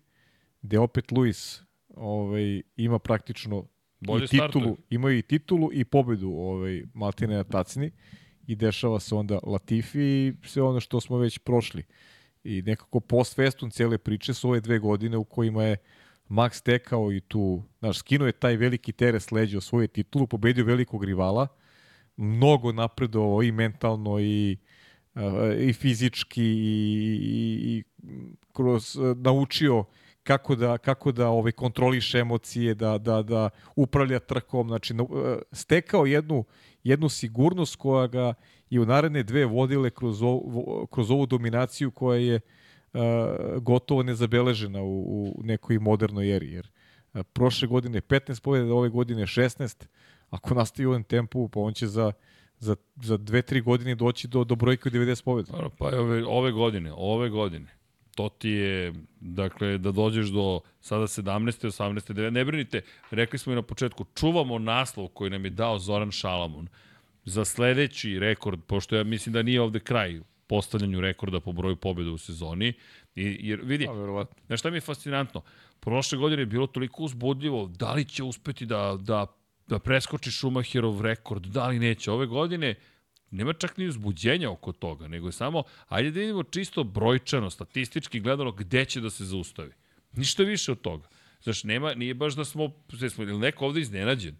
gde 0.62 0.80
opet 0.80 1.12
Luis 1.12 1.62
ovaj, 1.96 2.62
ima 2.76 3.00
praktično 3.00 3.66
Bolje 4.00 4.26
i 4.26 4.28
titulu, 4.28 4.50
startuju. 4.50 4.78
imaju 4.90 5.18
i 5.18 5.22
titulu 5.22 5.70
i 5.74 5.86
pobedu 5.86 6.30
ovaj, 6.30 6.84
Maltine 6.94 7.36
na 7.36 7.44
tacni 7.44 7.92
i 8.48 8.56
dešava 8.56 9.00
se 9.00 9.16
onda 9.16 9.40
Latifi 9.44 10.00
i 10.00 10.34
sve 10.44 10.64
ono 10.64 10.80
što 10.80 11.02
smo 11.02 11.18
već 11.18 11.38
prošli. 11.38 11.84
I 12.44 12.62
nekako 12.62 13.00
post 13.00 13.36
festum 13.36 13.72
cele 13.72 13.98
priče 13.98 14.34
su 14.34 14.50
ove 14.50 14.60
dve 14.60 14.80
godine 14.80 15.18
u 15.18 15.24
kojima 15.24 15.64
je 15.64 15.78
Max 16.30 16.62
tekao 16.64 17.12
i 17.12 17.20
tu, 17.20 17.64
znaš, 17.80 17.98
skinuo 17.98 18.28
je 18.28 18.32
taj 18.32 18.56
veliki 18.56 18.92
teres 18.92 19.32
leđa 19.32 19.58
o 19.58 19.62
svoje 19.62 19.88
titulu, 19.88 20.28
pobedio 20.28 20.66
velikog 20.66 21.04
rivala, 21.04 21.48
mnogo 22.18 22.72
napredovao 22.72 23.44
i 23.44 23.52
mentalno 23.52 24.20
i 24.20 24.58
uh, 25.16 25.22
i 25.60 25.74
fizički 25.74 26.44
i, 26.44 27.20
i, 27.22 27.78
i 27.78 27.84
kroz 28.54 28.96
uh, 28.96 29.18
naučio 29.18 29.84
kako 30.24 30.56
da 30.56 30.78
kako 30.78 31.12
da 31.12 31.28
ovaj 31.28 31.52
kontroliše 31.52 32.20
emocije, 32.20 32.76
da 32.76 32.98
da 32.98 33.24
da 33.24 33.50
upravlja 33.76 34.20
trkom, 34.20 34.68
znači 34.68 34.94
uh, 34.94 35.08
stekao 35.52 36.06
jednu 36.06 36.44
jednu 36.84 37.10
sigurnost 37.10 37.76
koja 37.76 38.08
ga 38.08 38.34
i 38.70 38.80
u 38.80 38.86
naredne 38.86 39.24
dve 39.24 39.46
vodile 39.46 39.90
kroz 39.90 40.22
ovu, 40.22 40.88
kroz 40.92 41.12
ovu 41.12 41.26
dominaciju 41.26 41.92
koja 41.92 42.20
je 42.20 42.36
uh, 42.36 42.42
gotovo 43.62 44.04
nezabeležena 44.04 44.82
u, 44.82 45.04
u 45.04 45.42
nekoj 45.44 45.80
modernoj 45.80 46.36
eri. 46.36 46.52
Jer 46.52 46.68
prošle 47.34 47.68
godine 47.68 48.02
15 48.02 48.42
pobjeda, 48.44 48.74
ove 48.74 48.90
godine 48.90 49.22
16. 49.22 49.86
Ako 50.30 50.54
nastavi 50.54 50.86
u 50.86 50.90
ovom 50.90 51.04
tempu, 51.04 51.50
pa 51.50 51.60
on 51.60 51.74
će 51.74 51.88
za 51.88 52.12
za, 52.60 52.76
za 52.96 53.18
dve, 53.18 53.42
tri 53.42 53.62
godine 53.62 53.96
doći 53.96 54.28
do, 54.28 54.44
do 54.44 54.56
brojke 54.56 54.90
od 54.90 54.94
90 54.94 55.24
pobjeda. 55.24 55.70
Pa 55.78 55.86
ove, 55.86 56.26
ove 56.26 56.52
godine, 56.52 56.94
ove 56.96 57.30
godine. 57.30 57.68
To 58.16 58.30
ti 58.30 58.50
je, 58.50 58.94
dakle, 59.20 59.78
da 59.78 59.92
dođeš 59.92 60.28
do 60.28 60.60
sada 60.82 61.04
17. 61.04 61.68
18. 61.68 62.14
9. 62.14 62.30
Ne 62.30 62.46
brinite, 62.46 62.82
rekli 63.12 63.40
smo 63.40 63.54
i 63.54 63.56
na 63.56 63.62
početku, 63.62 64.06
čuvamo 64.16 64.60
naslov 64.60 65.08
koji 65.08 65.30
nam 65.30 65.46
je 65.46 65.52
dao 65.52 65.80
Zoran 65.80 66.12
Šalamun 66.12 66.68
za 67.26 67.46
sledeći 67.46 68.20
rekord, 68.20 68.60
pošto 68.68 68.96
ja 68.96 69.04
mislim 69.04 69.34
da 69.34 69.42
nije 69.42 69.62
ovde 69.62 69.80
kraj 69.80 70.20
postavljanju 70.50 71.02
rekorda 71.02 71.40
po 71.40 71.52
broju 71.52 71.76
pobjeda 71.76 72.12
u 72.12 72.18
sezoni. 72.18 72.74
I, 73.16 73.38
jer 73.40 73.62
vidi, 73.64 73.88
A, 73.88 74.26
znaš 74.48 74.60
šta 74.60 74.70
mi 74.70 74.78
je 74.78 74.82
fascinantno? 74.82 75.42
Prošle 75.80 76.18
godine 76.18 76.42
je 76.42 76.46
bilo 76.46 76.68
toliko 76.68 77.04
uzbudljivo, 77.04 77.68
da 77.68 77.94
li 77.94 78.06
će 78.06 78.24
uspeti 78.24 78.66
da, 78.66 78.98
da 79.00 79.26
da 79.70 79.80
preskoči 79.80 80.32
Schumacherov 80.32 81.02
rekord, 81.02 81.46
da 81.46 81.68
li 81.68 81.80
neće. 81.80 82.12
Ove 82.12 82.26
godine 82.26 82.76
nema 83.32 83.54
čak 83.54 83.78
ni 83.78 83.88
uzbuđenja 83.88 84.52
oko 84.52 84.72
toga, 84.72 85.08
nego 85.08 85.28
je 85.28 85.32
samo, 85.32 85.64
ajde 85.88 86.12
da 86.12 86.20
vidimo 86.20 86.44
čisto 86.44 86.84
brojčano, 86.84 87.50
statistički 87.50 88.20
gledano, 88.20 88.52
gde 88.52 88.86
će 88.86 89.02
da 89.02 89.10
se 89.10 89.26
zaustavi. 89.26 89.72
Ništa 90.14 90.44
više 90.44 90.72
od 90.72 90.82
toga. 90.82 91.08
Znaš, 91.44 91.64
nema, 91.64 91.94
nije 91.94 92.14
baš 92.14 92.36
da 92.36 92.46
smo, 92.46 92.72
da 93.00 93.10
smo 93.10 93.24
ili 93.24 93.38
neko 93.38 93.66
ovde 93.66 93.82
iznenađen. 93.82 94.36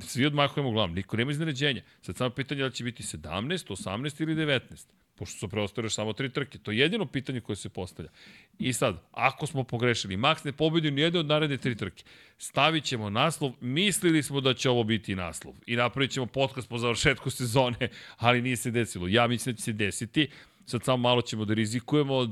Svi 0.00 0.26
odmahujemo 0.26 0.70
glavom, 0.70 0.94
niko 0.94 1.16
nema 1.16 1.30
iznenađenja. 1.30 1.82
Sad 2.00 2.16
samo 2.16 2.30
pitanje 2.30 2.62
da 2.62 2.70
će 2.70 2.84
biti 2.84 3.02
17, 3.02 3.70
18 3.70 4.22
ili 4.22 4.34
19 4.34 4.86
pošto 5.18 5.38
su 5.38 5.48
preostale 5.48 5.90
samo 5.90 6.12
tri 6.12 6.30
trke. 6.30 6.58
To 6.58 6.70
je 6.70 6.78
jedino 6.78 7.06
pitanje 7.06 7.40
koje 7.40 7.56
se 7.56 7.68
postavlja. 7.68 8.10
I 8.58 8.72
sad, 8.72 9.02
ako 9.12 9.46
smo 9.46 9.64
pogrešili, 9.64 10.16
Max 10.16 10.44
ne 10.44 10.52
pobedio 10.52 10.90
ni 10.90 11.00
jedne 11.00 11.20
od 11.20 11.26
naredne 11.26 11.56
tri 11.56 11.76
trke. 11.76 12.04
Stavit 12.38 12.84
ćemo 12.84 13.10
naslov, 13.10 13.52
mislili 13.60 14.22
smo 14.22 14.40
da 14.40 14.54
će 14.54 14.70
ovo 14.70 14.84
biti 14.84 15.16
naslov. 15.16 15.54
I 15.66 15.76
napravit 15.76 16.10
ćemo 16.10 16.26
podcast 16.26 16.68
po 16.68 16.78
završetku 16.78 17.30
sezone, 17.30 17.88
ali 18.16 18.42
nije 18.42 18.56
se 18.56 18.70
desilo. 18.70 19.08
Ja 19.08 19.26
mislim 19.26 19.54
da 19.54 19.56
će 19.56 19.62
se 19.62 19.72
desiti. 19.72 20.28
Sad 20.68 20.84
samo 20.84 20.96
malo 20.96 21.22
ćemo 21.22 21.44
da 21.44 21.54
rizikujemo 21.54 22.28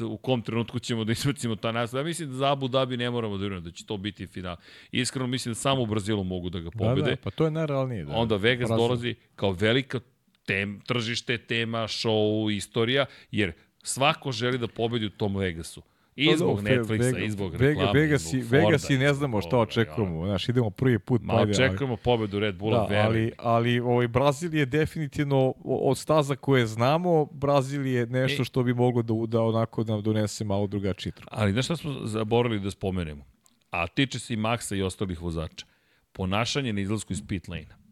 u 0.00 0.16
kom 0.16 0.42
trenutku 0.42 0.78
ćemo 0.78 1.04
da 1.04 1.12
izbacimo 1.12 1.56
ta 1.56 1.72
naslov. 1.72 2.00
Ja 2.00 2.04
mislim 2.04 2.28
da 2.28 2.34
za 2.34 2.52
Abu 2.52 2.68
Dhabi 2.68 2.96
ne 2.96 3.10
moramo 3.10 3.36
da 3.36 3.40
vjerujemo 3.40 3.64
da 3.64 3.70
će 3.70 3.86
to 3.86 3.96
biti 3.96 4.26
final. 4.26 4.56
Iskreno 4.92 5.26
mislim 5.26 5.50
da 5.50 5.54
samo 5.54 5.82
u 5.82 5.86
Brazilu 5.86 6.24
mogu 6.24 6.50
da 6.50 6.60
ga 6.60 6.70
pobede. 6.70 7.02
Da, 7.02 7.10
da, 7.10 7.16
pa 7.16 7.30
to 7.30 7.44
je 7.44 7.50
najrealnije. 7.50 8.04
Da. 8.04 8.16
Onda 8.16 8.36
Vegas 8.36 8.68
Brazil. 8.68 8.86
dolazi 8.86 9.14
kao 9.36 9.52
velika 9.52 10.00
tem, 10.46 10.80
tržište, 10.86 11.38
tema, 11.38 11.78
show, 11.78 12.56
istorija, 12.56 13.06
jer 13.30 13.52
svako 13.82 14.32
želi 14.32 14.58
da 14.58 14.68
pobedi 14.68 15.06
u 15.06 15.10
tom 15.10 15.36
Vegasu. 15.36 15.82
I 16.16 16.36
zbog 16.36 16.62
Netflixa, 16.62 17.24
i 17.24 17.30
zbog 17.30 17.54
reklame, 17.54 18.00
Vegas, 18.00 18.32
i 18.32 18.40
Vegas 18.40 18.90
i 18.90 18.98
ne 18.98 19.14
znamo 19.14 19.40
šta 19.40 19.58
očekujemo. 19.58 20.26
Znaš, 20.26 20.48
idemo 20.48 20.70
prvi 20.70 20.98
put. 20.98 21.22
Ma, 21.22 21.34
očekujemo 21.34 21.92
ali, 21.92 22.02
pobedu 22.04 22.38
Red 22.38 22.56
Bulla, 22.56 22.86
da, 22.88 22.96
ali, 22.96 23.32
ali 23.38 23.80
ovaj, 23.80 24.08
Brazil 24.08 24.54
je 24.54 24.66
definitivno 24.66 25.54
od 25.64 25.98
staza 25.98 26.36
koje 26.36 26.66
znamo, 26.66 27.24
Brazil 27.24 27.86
je 27.86 28.06
nešto 28.06 28.44
što 28.44 28.62
bi 28.62 28.74
moglo 28.74 29.02
da, 29.02 29.14
da 29.26 29.42
onako 29.42 29.84
nam 29.84 30.02
donese 30.02 30.44
malo 30.44 30.66
drugačiji 30.66 31.12
truk. 31.12 31.28
Ali 31.32 31.52
znaš 31.52 31.64
šta 31.64 31.76
smo 31.76 31.94
zaboravili 32.04 32.60
da 32.60 32.70
spomenemo? 32.70 33.24
A 33.70 33.86
tiče 33.86 34.18
se 34.18 34.34
i 34.34 34.36
Maxa 34.36 34.76
i 34.76 34.82
ostalih 34.82 35.22
vozača. 35.22 35.66
Ponašanje 36.12 36.72
na 36.72 36.80
izlasku 36.80 37.12
iz 37.12 37.22
pit 37.28 37.48
lane-a 37.48 37.86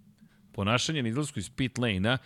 ponašanje 0.54 1.02
na 1.02 1.08
izlasku 1.08 1.38
iz 1.38 1.50
pit 1.50 1.78
lane-a. 1.78 2.18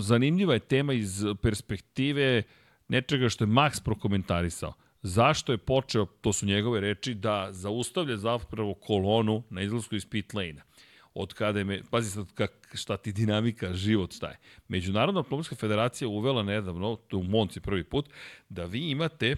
Zanimljiva 0.00 0.54
je 0.54 0.60
tema 0.60 0.92
iz 0.92 1.24
perspektive 1.42 2.42
nečega 2.88 3.28
što 3.28 3.44
je 3.44 3.48
Max 3.48 3.82
prokomentarisao. 3.84 4.72
Zašto 5.02 5.52
je 5.52 5.58
počeo, 5.58 6.06
to 6.06 6.32
su 6.32 6.46
njegove 6.46 6.80
reči, 6.80 7.14
da 7.14 7.48
zaustavlja 7.50 8.16
zapravo 8.16 8.74
kolonu 8.74 9.42
na 9.50 9.62
izlasku 9.62 9.96
iz 9.96 10.06
pit 10.06 10.34
lane-a 10.34 10.68
od 11.14 11.34
kada 11.34 11.58
je, 11.58 11.64
me, 11.64 11.80
pazi 11.90 12.10
sad 12.10 12.32
kak, 12.34 12.50
šta 12.74 12.96
ti 12.96 13.12
dinamika, 13.12 13.74
život 13.74 14.12
šta 14.14 14.28
je. 14.28 14.38
Međunarodna 14.68 15.20
automobilska 15.20 15.56
federacija 15.56 16.08
uvela 16.08 16.42
nedavno, 16.42 16.96
to 16.96 17.18
u 17.18 17.22
Monci 17.22 17.60
prvi 17.60 17.84
put, 17.84 18.08
da 18.48 18.64
vi 18.64 18.90
imate 18.90 19.36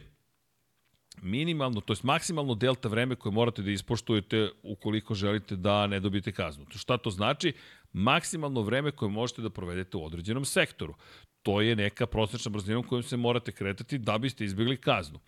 minimalno, 1.22 1.80
to 1.80 1.92
je 1.92 1.96
maksimalno 2.02 2.54
delta 2.54 2.88
vreme 2.88 3.16
koje 3.16 3.32
morate 3.32 3.62
da 3.62 3.70
ispoštujete 3.70 4.50
ukoliko 4.62 5.14
želite 5.14 5.56
da 5.56 5.86
ne 5.86 6.00
dobijete 6.00 6.32
kaznu. 6.32 6.66
Šta 6.70 6.98
to 6.98 7.10
znači? 7.10 7.52
Maksimalno 7.92 8.62
vreme 8.62 8.90
koje 8.90 9.08
možete 9.08 9.42
da 9.42 9.50
provedete 9.50 9.96
u 9.96 10.04
određenom 10.04 10.44
sektoru. 10.44 10.94
To 11.42 11.60
je 11.60 11.76
neka 11.76 12.06
prosečna 12.06 12.50
brzina 12.50 12.78
u 12.78 12.82
kojom 12.82 13.02
se 13.02 13.16
morate 13.16 13.52
kretati 13.52 13.98
da 13.98 14.18
biste 14.18 14.44
izbjegli 14.44 14.76
kaznu. 14.76 15.18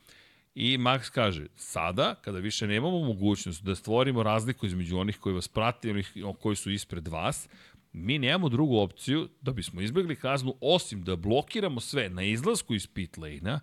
I 0.55 0.79
Max 0.79 1.11
kaže, 1.11 1.47
sada, 1.57 2.15
kada 2.15 2.39
više 2.39 2.67
nemamo 2.67 2.99
mogućnost 2.99 3.65
da 3.65 3.75
stvorimo 3.75 4.23
razliku 4.23 4.67
između 4.67 4.99
onih 4.99 5.19
koji 5.19 5.35
vas 5.35 5.49
prate 5.49 5.89
i 5.89 5.91
onih 5.91 6.13
koji 6.41 6.57
su 6.57 6.71
ispred 6.71 7.09
vas, 7.09 7.49
mi 7.93 8.19
nemamo 8.19 8.49
drugu 8.49 8.79
opciju 8.79 9.29
da 9.41 9.53
bismo 9.53 9.81
izbjegli 9.81 10.17
kaznu 10.17 10.55
osim 10.61 11.03
da 11.03 11.17
blokiramo 11.17 11.81
sve 11.81 12.09
na 12.09 12.23
izlasku 12.23 12.75
iz 12.75 12.87
pit 12.87 13.17
lane-a 13.17 13.61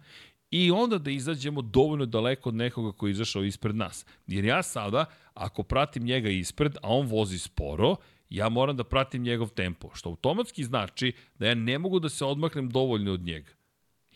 i 0.51 0.71
onda 0.71 0.97
da 0.97 1.11
izađemo 1.11 1.61
dovoljno 1.61 2.05
daleko 2.05 2.49
od 2.49 2.55
nekoga 2.55 2.91
koji 2.91 3.09
je 3.09 3.11
izašao 3.11 3.43
ispred 3.43 3.75
nas. 3.75 4.05
Jer 4.27 4.45
ja 4.45 4.63
sada, 4.63 5.05
ako 5.33 5.63
pratim 5.63 6.03
njega 6.03 6.29
ispred, 6.29 6.75
a 6.75 6.87
on 6.89 7.07
vozi 7.07 7.39
sporo, 7.39 7.95
ja 8.29 8.49
moram 8.49 8.77
da 8.77 8.83
pratim 8.83 9.23
njegov 9.23 9.49
tempo, 9.49 9.89
što 9.93 10.09
automatski 10.09 10.63
znači 10.63 11.13
da 11.39 11.47
ja 11.47 11.55
ne 11.55 11.79
mogu 11.79 11.99
da 11.99 12.09
se 12.09 12.25
odmaknem 12.25 12.69
dovoljno 12.69 13.13
od 13.13 13.21
njega 13.21 13.58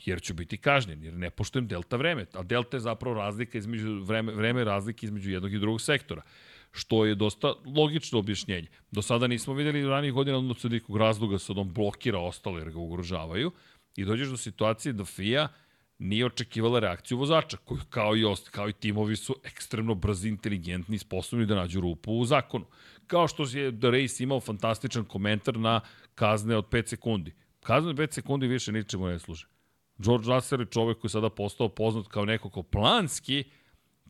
jer 0.05 0.21
ću 0.21 0.33
biti 0.33 0.57
kažnjen, 0.57 1.03
jer 1.03 1.13
ne 1.13 1.29
poštujem 1.29 1.67
delta 1.67 1.97
vreme. 1.97 2.25
A 2.33 2.43
delta 2.43 2.77
je 2.77 2.81
zapravo 2.81 3.15
razlika 3.15 3.57
između, 3.57 3.99
vreme, 4.03 4.31
vreme 4.31 4.63
razlike 4.63 5.05
između 5.05 5.31
jednog 5.31 5.53
i 5.53 5.59
drugog 5.59 5.81
sektora 5.81 6.21
što 6.73 7.05
je 7.05 7.15
dosta 7.15 7.53
logično 7.65 8.19
objašnjenje. 8.19 8.67
Do 8.91 9.01
sada 9.01 9.27
nismo 9.27 9.53
videli 9.53 9.85
u 9.85 9.89
ranih 9.89 10.13
godina 10.13 10.37
odnosno 10.37 10.69
nekog 10.69 10.97
razloga 10.97 11.39
se 11.39 11.51
on 11.51 11.73
blokira 11.73 12.19
ostalo 12.19 12.57
jer 12.57 12.71
ga 12.71 12.79
ugrožavaju 12.79 13.51
i 13.95 14.05
dođeš 14.05 14.27
do 14.27 14.37
situacije 14.37 14.93
da 14.93 15.05
FIA 15.05 15.47
nije 15.99 16.25
očekivala 16.25 16.79
reakciju 16.79 17.17
vozača, 17.17 17.57
koji 17.57 17.81
kao 17.89 18.15
i, 18.17 18.25
ost, 18.25 18.49
kao 18.49 18.69
i 18.69 18.73
timovi 18.73 19.15
su 19.15 19.35
ekstremno 19.43 19.95
brzi, 19.95 20.29
inteligentni 20.29 20.97
sposobni 20.97 21.45
da 21.45 21.55
nađu 21.55 21.81
rupu 21.81 22.11
u 22.11 22.25
zakonu. 22.25 22.65
Kao 23.07 23.27
što 23.27 23.43
je 23.43 23.79
The 23.79 23.91
Race 23.91 24.23
imao 24.23 24.39
fantastičan 24.39 25.05
komentar 25.05 25.59
na 25.59 25.81
kazne 26.15 26.57
od 26.57 26.69
5 26.69 26.87
sekundi. 26.87 27.33
Kazne 27.63 27.89
od 27.89 27.95
5 27.95 28.11
sekundi 28.11 28.47
više 28.47 28.71
ničemu 28.71 29.07
ne 29.07 29.19
služe. 29.19 29.52
George 30.03 30.27
Russell 30.27 30.61
je 30.61 30.65
čovek 30.65 30.97
koji 30.97 31.09
je 31.09 31.11
sada 31.11 31.29
postao 31.29 31.69
poznat 31.69 32.07
kao 32.07 32.25
neko 32.25 32.49
ko 32.49 32.63
planski 32.63 33.43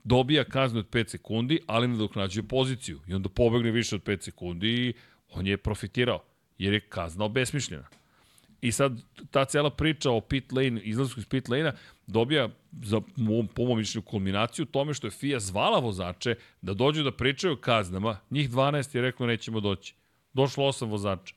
dobija 0.04 0.44
kaznu 0.44 0.80
od 0.80 0.90
5 0.90 1.08
sekundi, 1.08 1.60
ali 1.68 1.88
ne 1.88 1.98
dok 1.98 2.16
nađe 2.16 2.44
poziciju. 2.44 3.00
I 3.08 3.14
onda 3.14 3.30
pobegne 3.30 3.72
više 3.72 3.96
od 3.96 4.04
5 4.04 4.22
sekundi 4.22 4.68
i 4.68 4.94
on 5.30 5.48
je 5.48 5.58
profitirao, 5.58 6.24
jer 6.58 6.74
je 6.74 6.80
kazna 6.80 7.26
obesmišljena. 7.26 7.88
I 8.62 8.72
sad 8.72 9.02
ta 9.32 9.46
cela 9.46 9.70
priča 9.70 10.12
o 10.12 10.22
pit 10.22 10.52
lane, 10.52 10.82
izlasku 10.82 11.20
iz 11.20 11.26
pit 11.26 11.50
lane-a, 11.50 11.74
dobija, 12.08 12.50
za, 12.84 13.02
po 13.56 13.66
mom 13.66 13.78
mišljenju, 13.78 14.06
kulminaciju 14.06 14.66
tome 14.66 14.94
što 14.94 15.08
je 15.08 15.12
FIA 15.12 15.40
zvala 15.40 15.80
vozače 15.80 16.36
da 16.62 16.74
dođu 16.74 17.04
da 17.04 17.12
pričaju 17.12 17.54
o 17.54 17.58
kaznama. 17.58 18.20
Njih 18.30 18.50
12 18.50 18.96
je 18.96 19.02
reklo 19.02 19.28
nećemo 19.28 19.60
doći. 19.60 19.96
Došlo 20.34 20.64
8 20.66 20.90
vozača. 20.90 21.36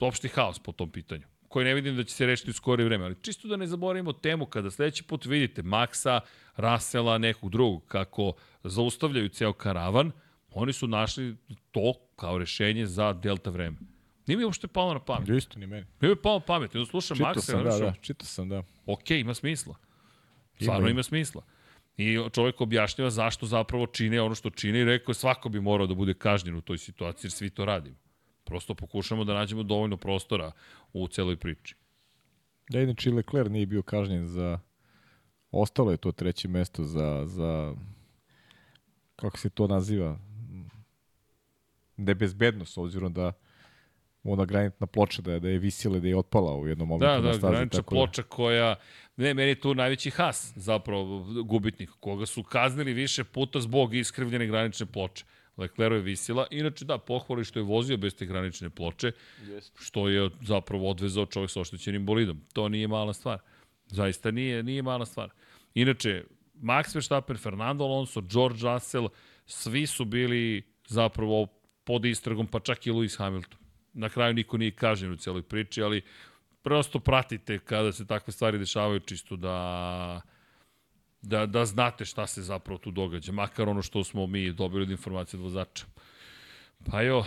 Opšti 0.00 0.28
haos 0.28 0.58
po 0.58 0.72
tom 0.72 0.90
pitanju 0.90 1.26
koji 1.48 1.64
ne 1.64 1.74
vidim 1.74 1.96
da 1.96 2.04
će 2.04 2.14
se 2.14 2.26
rešiti 2.26 2.50
u 2.50 2.54
skorije 2.54 2.84
vreme. 2.84 3.04
Ali 3.04 3.16
čisto 3.22 3.48
da 3.48 3.56
ne 3.56 3.66
zaboravimo 3.66 4.12
temu, 4.12 4.46
kada 4.46 4.70
sledeći 4.70 5.02
put 5.02 5.26
vidite 5.26 5.62
Maxa, 5.62 6.20
Rasela, 6.56 7.18
nekog 7.18 7.50
drugog, 7.50 7.82
kako 7.88 8.32
zaustavljaju 8.64 9.28
ceo 9.28 9.52
karavan, 9.52 10.12
oni 10.50 10.72
su 10.72 10.86
našli 10.86 11.36
to 11.70 11.94
kao 12.16 12.38
rešenje 12.38 12.86
za 12.86 13.12
delta 13.12 13.50
vreme. 13.50 13.76
Nije 14.26 14.36
mi 14.36 14.44
uopšte 14.44 14.68
palo 14.68 14.92
na 14.94 15.00
pamet. 15.00 15.28
Isto 15.28 15.58
ni 15.58 15.66
meni. 15.66 15.86
Nije 16.00 16.10
mi 16.10 16.16
palo 16.16 16.38
na 16.38 16.44
pamet. 16.44 16.74
Jedno 16.74 16.86
slušam 16.86 17.16
čito 17.16 17.28
Maxa. 17.28 17.40
Sam, 17.40 17.64
da, 17.64 17.78
da, 17.78 17.94
čito 18.00 18.24
sam, 18.24 18.48
da. 18.48 18.62
Ok, 18.86 19.10
ima 19.10 19.34
smisla. 19.34 19.74
Stvarno 20.60 20.80
ima, 20.80 20.90
ima 20.90 21.02
smisla. 21.02 21.42
I 21.96 22.18
čovjek 22.32 22.60
objašnjava 22.60 23.10
zašto 23.10 23.46
zapravo 23.46 23.86
čine 23.86 24.20
ono 24.20 24.34
što 24.34 24.50
čine 24.50 24.80
i 24.80 24.84
rekao 24.84 25.10
je 25.10 25.14
svako 25.14 25.48
bi 25.48 25.60
morao 25.60 25.86
da 25.86 25.94
bude 25.94 26.14
kažnjen 26.14 26.56
u 26.56 26.60
toj 26.60 26.78
situaciji 26.78 27.26
jer 27.28 27.32
svi 27.32 27.50
to 27.50 27.64
radimo. 27.64 27.96
Prosto 28.48 28.74
pokušamo 28.74 29.24
da 29.24 29.34
nađemo 29.34 29.62
dovoljno 29.62 29.96
prostora 29.96 30.52
u 30.92 31.08
celoj 31.08 31.36
priči. 31.36 31.74
Da, 32.70 32.80
inače 32.80 33.10
Leclerc 33.10 33.50
nije 33.50 33.66
bio 33.66 33.82
kažnjen 33.82 34.26
za... 34.26 34.58
Ostalo 35.50 35.90
je 35.90 35.96
to 35.96 36.12
treće 36.12 36.48
mesto 36.48 36.84
za, 36.84 37.24
za 37.26 37.74
kako 39.16 39.38
se 39.38 39.50
to 39.50 39.66
naziva, 39.66 40.18
nebezbednost, 41.96 42.78
obzirom 42.78 43.12
da 43.12 43.32
ona 44.24 44.44
granitna 44.44 44.86
ploča 44.86 45.22
da 45.22 45.32
je, 45.32 45.40
da 45.40 45.48
je 45.48 45.58
visila, 45.58 45.98
da 45.98 46.08
je 46.08 46.16
otpala 46.16 46.56
u 46.56 46.68
jednom 46.68 46.88
momentu 46.88 47.22
da, 47.22 47.28
na 47.28 47.32
stazi. 47.32 47.40
Da, 47.40 47.50
granitna 47.50 47.78
da- 47.78 47.82
ploča 47.82 48.22
koja, 48.22 48.76
ne, 49.16 49.34
meni 49.34 49.48
je 49.48 49.60
tu 49.60 49.74
najveći 49.74 50.10
has, 50.10 50.52
zapravo, 50.56 51.26
gubitnik, 51.44 51.90
koga 52.00 52.26
su 52.26 52.42
kaznili 52.42 52.92
više 52.92 53.24
puta 53.24 53.60
zbog 53.60 53.94
iskrivljene 53.94 54.46
granične 54.46 54.86
ploče. 54.86 55.24
Leclerc 55.58 55.94
je 55.94 56.00
visila, 56.00 56.46
inače 56.50 56.84
da, 56.84 56.98
pohvali 56.98 57.44
što 57.44 57.58
je 57.58 57.62
vozio 57.62 57.96
bez 57.96 58.14
te 58.14 58.26
granične 58.26 58.70
ploče, 58.70 59.12
Jest. 59.48 59.72
što 59.78 60.08
je 60.08 60.30
zapravo 60.42 60.90
odvezao 60.90 61.26
čovjek 61.26 61.50
sa 61.50 61.60
oštećenim 61.60 62.06
bolidom. 62.06 62.40
To 62.52 62.68
nije 62.68 62.88
mala 62.88 63.12
stvar. 63.12 63.38
Zaista 63.86 64.30
nije, 64.30 64.62
nije 64.62 64.82
mala 64.82 65.06
stvar. 65.06 65.30
Inače, 65.74 66.24
Max 66.62 66.94
Verstappen, 66.94 67.36
Fernando 67.36 67.84
Alonso, 67.84 68.20
George 68.20 68.58
Russell, 68.62 69.08
svi 69.46 69.86
su 69.86 70.04
bili 70.04 70.62
zapravo 70.86 71.46
pod 71.84 72.04
istragom, 72.04 72.46
pa 72.46 72.60
čak 72.60 72.86
i 72.86 72.90
Lewis 72.90 73.18
Hamilton. 73.18 73.58
Na 73.92 74.08
kraju 74.08 74.34
niko 74.34 74.56
nije 74.56 74.70
kažen 74.70 75.12
u 75.12 75.16
celoj 75.16 75.42
priči, 75.42 75.82
ali 75.82 76.02
prosto 76.62 76.98
pratite 76.98 77.58
kada 77.58 77.92
se 77.92 78.06
takve 78.06 78.32
stvari 78.32 78.58
dešavaju 78.58 79.00
čisto 79.00 79.36
da 79.36 80.20
da, 81.28 81.46
da 81.46 81.64
znate 81.66 82.04
šta 82.04 82.26
se 82.26 82.42
zapravo 82.42 82.78
tu 82.78 82.90
događa, 82.90 83.32
makar 83.32 83.68
ono 83.68 83.82
što 83.82 84.04
smo 84.04 84.26
mi 84.26 84.52
dobili 84.52 84.82
od 84.82 84.90
informacije 84.90 85.38
od 85.38 85.44
vozača. 85.44 85.86
Pa 86.90 87.02
jo, 87.02 87.24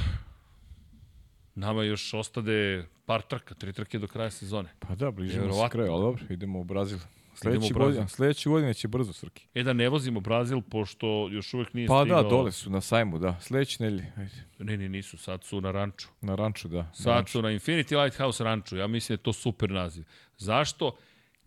nama 1.56 1.84
još 1.84 2.14
ostade 2.14 2.86
par 3.06 3.22
trka, 3.22 3.56
tri 3.56 3.74
trke 3.74 4.00
do 4.00 4.08
kraja 4.08 4.32
sezone. 4.32 4.70
Pa 4.80 4.96
da, 4.96 5.12
bližimo 5.12 5.54
se 5.54 5.70
kraju, 5.72 5.92
ali 5.92 6.02
dobro, 6.02 6.24
idemo 6.30 6.60
u 6.60 6.64
Brazil. 6.64 7.00
Sledeći 7.34 7.74
godin, 7.74 8.08
sledeći 8.08 8.50
godine 8.50 8.74
će 8.74 8.88
brzo 8.88 9.14
Srki. 9.14 9.48
E 9.54 9.64
da 9.64 9.74
ne 9.74 9.90
vozimo 9.90 10.20
Brazil, 10.20 10.62
pošto 10.62 11.30
još 11.32 11.54
uvek 11.54 11.74
nije 11.74 11.88
Pa 11.88 12.02
stigao... 12.02 12.24
da, 12.24 12.30
dole 12.30 12.52
su 12.52 12.70
na 12.70 12.82
sajmu, 12.82 13.20
da. 13.20 13.40
Sledeće 13.42 13.84
nedelje, 13.84 14.12
ajde. 14.18 14.32
Ne, 14.60 14.78
ne, 14.78 14.90
nisu, 14.90 15.18
sad 15.18 15.44
su 15.44 15.62
na 15.62 15.72
ranču. 15.72 16.08
Na 16.22 16.36
ranču, 16.36 16.68
da. 16.68 16.78
Na 16.78 16.94
Sad 16.94 17.16
ranču. 17.16 17.32
su 17.32 17.42
na 17.42 17.50
Infinity 17.50 18.04
Lighthouse 18.04 18.44
ranču. 18.44 18.78
Ja 18.78 18.88
mislim 18.88 19.16
da 19.16 19.20
je 19.20 19.24
to 19.24 19.34
super 19.34 19.70
naziv. 19.70 20.04
Zašto? 20.38 20.98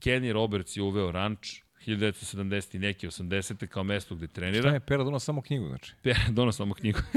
Kenny 0.01 0.33
Roberts 0.33 0.77
je 0.77 0.83
uveo 0.83 1.13
ranč 1.13 1.64
1970 1.87 2.77
i 2.77 2.79
neke 2.79 3.07
80. 3.07 3.67
kao 3.67 3.85
mesto 3.85 4.15
gde 4.15 4.27
Šta 4.27 4.35
trenira. 4.35 4.71
je 4.71 4.81
Pera 4.81 5.05
donao 5.05 5.21
samo 5.21 5.43
knjigu, 5.43 5.67
znači? 5.69 5.95
Pe, 6.03 6.15
donos 6.31 6.57
samo 6.57 6.75
knjigu. 6.75 6.99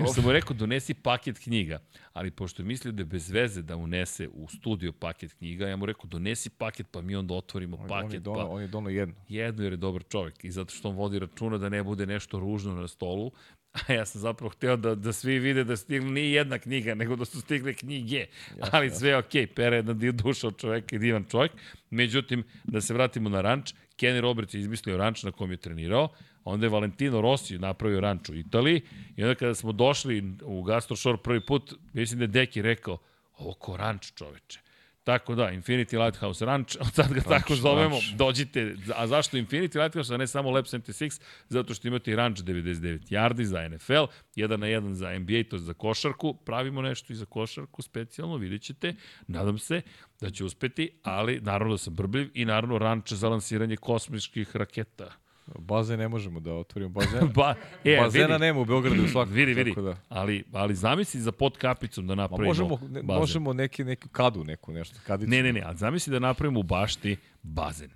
Još 0.00 0.14
sam 0.14 0.24
mu 0.24 0.32
rekao, 0.32 0.56
donesi 0.56 0.94
paket 0.94 1.38
knjiga, 1.38 1.80
ali 2.12 2.30
pošto 2.30 2.62
je 2.62 2.66
mislio 2.66 2.92
da 2.92 3.00
je 3.00 3.06
bez 3.06 3.30
veze 3.30 3.62
da 3.62 3.76
unese 3.76 4.28
u 4.28 4.48
studio 4.48 4.92
paket 4.92 5.32
knjiga, 5.34 5.68
ja 5.68 5.76
mu 5.76 5.86
rekao, 5.86 6.04
donesi 6.06 6.50
paket, 6.50 6.86
pa 6.90 7.00
mi 7.00 7.16
onda 7.16 7.34
otvorimo 7.34 7.76
On, 7.76 7.82
on, 7.82 7.98
je 7.98 8.02
paket, 8.02 8.22
donao, 8.22 8.46
pa 8.46 8.52
on 8.52 8.62
je 8.62 8.68
donao 8.68 8.90
jedno. 8.90 9.14
jedno 9.28 9.62
jer 9.62 9.72
je 9.72 9.76
dobar 9.76 10.02
čovjek 10.08 10.44
i 10.44 10.50
zato 10.50 10.74
što 10.74 10.88
on 10.88 10.96
vodi 10.96 11.18
računa 11.18 11.58
da 11.58 11.68
ne 11.68 11.82
bude 11.82 12.06
nešto 12.06 12.40
ružno 12.40 12.74
na 12.74 12.88
stolu, 12.88 13.30
a 13.88 13.92
ja 13.92 14.06
sam 14.06 14.20
zapravo 14.20 14.50
hteo 14.50 14.76
da, 14.76 14.94
da 14.94 15.12
svi 15.12 15.38
vide 15.38 15.64
da 15.64 15.76
stigla 15.76 16.10
nije 16.10 16.32
jedna 16.32 16.58
knjiga, 16.58 16.94
nego 16.94 17.16
da 17.16 17.24
su 17.24 17.40
stigle 17.40 17.74
knjige, 17.74 18.26
ali 18.70 18.90
sve 18.90 19.08
je 19.08 19.16
okej, 19.16 19.46
Pera 19.46 19.76
je 19.76 19.78
jedna 19.78 20.12
duša 20.12 20.46
od 20.46 20.60
čoveka 20.60 20.96
i 20.96 20.98
divan 20.98 21.24
čovjek, 21.30 21.52
međutim, 21.90 22.44
da 22.64 22.80
se 22.80 22.94
vratimo 22.94 23.28
na 23.28 23.40
ranč, 23.40 23.72
Kenny 23.96 24.20
Roberts 24.20 24.54
je 24.54 24.60
izmislio 24.60 24.96
ranč 24.96 25.22
na 25.22 25.32
kom 25.32 25.50
je 25.50 25.56
trenirao, 25.56 26.08
onda 26.44 26.66
je 26.66 26.70
Valentino 26.70 27.20
Rossi 27.20 27.58
napravio 27.58 28.00
ranč 28.00 28.28
u 28.28 28.34
Italiji 28.34 28.82
i 29.16 29.22
onda 29.22 29.34
kada 29.34 29.54
smo 29.54 29.72
došli 29.72 30.32
u 30.42 30.62
Gastro 30.62 30.96
Shore 30.96 31.18
prvi 31.24 31.46
put, 31.46 31.74
mislim 31.92 32.18
da 32.18 32.24
je 32.24 32.28
Deki 32.28 32.62
rekao, 32.62 32.98
ovo 33.38 33.52
ko 33.52 33.76
ranč 33.76 34.12
čoveče. 34.14 34.63
Tako 35.04 35.34
da, 35.34 35.50
Infinity 35.50 36.04
Lighthouse 36.04 36.44
Ranch, 36.44 36.76
od 36.80 36.94
sad 36.94 37.08
ga 37.08 37.14
ranch, 37.14 37.28
tako 37.28 37.54
zovemo, 37.54 37.96
ranch. 37.96 38.16
dođite. 38.16 38.76
A 38.96 39.06
zašto 39.06 39.36
Infinity 39.36 39.82
Lighthouse, 39.82 40.14
a 40.14 40.16
ne 40.16 40.26
samo 40.26 40.50
Lab 40.50 40.64
76? 40.64 41.20
Zato 41.48 41.74
što 41.74 41.88
imate 41.88 42.10
i 42.10 42.16
Ranch 42.16 42.42
99 42.42 42.98
yardi 43.10 43.42
za 43.42 43.68
NFL, 43.68 44.04
jedan 44.34 44.60
na 44.60 44.66
jedan 44.66 44.94
za 44.94 45.18
NBA, 45.18 45.42
to 45.50 45.56
je 45.56 45.60
za 45.60 45.74
košarku. 45.74 46.34
Pravimo 46.34 46.82
nešto 46.82 47.12
i 47.12 47.16
za 47.16 47.24
košarku 47.24 47.82
specijalno, 47.82 48.36
vidjet 48.36 48.62
ćete. 48.62 48.94
Nadam 49.26 49.58
se 49.58 49.82
da 50.20 50.30
će 50.30 50.44
uspeti, 50.44 50.90
ali 51.02 51.40
naravno 51.40 51.74
da 51.74 51.78
sam 51.78 51.94
brbljiv 51.94 52.30
i 52.34 52.44
naravno 52.44 52.78
ranč 52.78 53.12
za 53.12 53.28
lansiranje 53.28 53.76
kosmičkih 53.76 54.56
raketa. 54.56 55.23
Bazen 55.48 55.98
ne 55.98 56.08
možemo 56.08 56.40
da 56.40 56.52
otvorimo 56.52 56.90
bazen. 56.90 57.28
Ba, 57.36 57.54
e, 57.84 57.96
Bazena 57.96 58.26
vidi, 58.26 58.38
nema 58.38 58.60
u 58.60 58.64
Beogradu 58.64 59.08
svakako. 59.08 59.34
vidi, 59.34 59.54
vidi. 59.54 59.74
Da. 59.76 59.96
Ali, 60.08 60.44
ali 60.52 60.74
zamisli 60.74 61.20
za 61.20 61.32
pod 61.32 61.58
kapicom 61.58 62.06
da 62.06 62.14
Ma 62.14 62.22
napravimo 62.22 62.46
možemo, 62.46 62.78
ne, 62.82 63.02
bazen. 63.02 63.20
možemo 63.20 63.52
neki, 63.52 63.84
neku 63.84 64.08
kadu, 64.08 64.44
neku 64.44 64.72
nešto. 64.72 64.96
Kadicu. 65.06 65.30
Ne, 65.30 65.42
ne, 65.42 65.52
ne, 65.52 65.62
ali 65.62 65.76
zamisli 65.76 66.10
da 66.10 66.18
napravimo 66.18 66.60
u 66.60 66.62
bašti 66.62 67.16
bazen. 67.42 67.90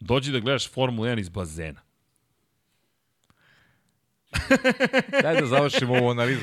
Dođi 0.00 0.32
da 0.32 0.40
gledaš 0.40 0.70
Formulu 0.70 1.06
1 1.06 1.20
iz 1.20 1.28
bazena. 1.28 1.80
Daj 5.22 5.40
da 5.40 5.46
završimo 5.46 5.94
ovu 5.94 6.10
analizu. 6.10 6.40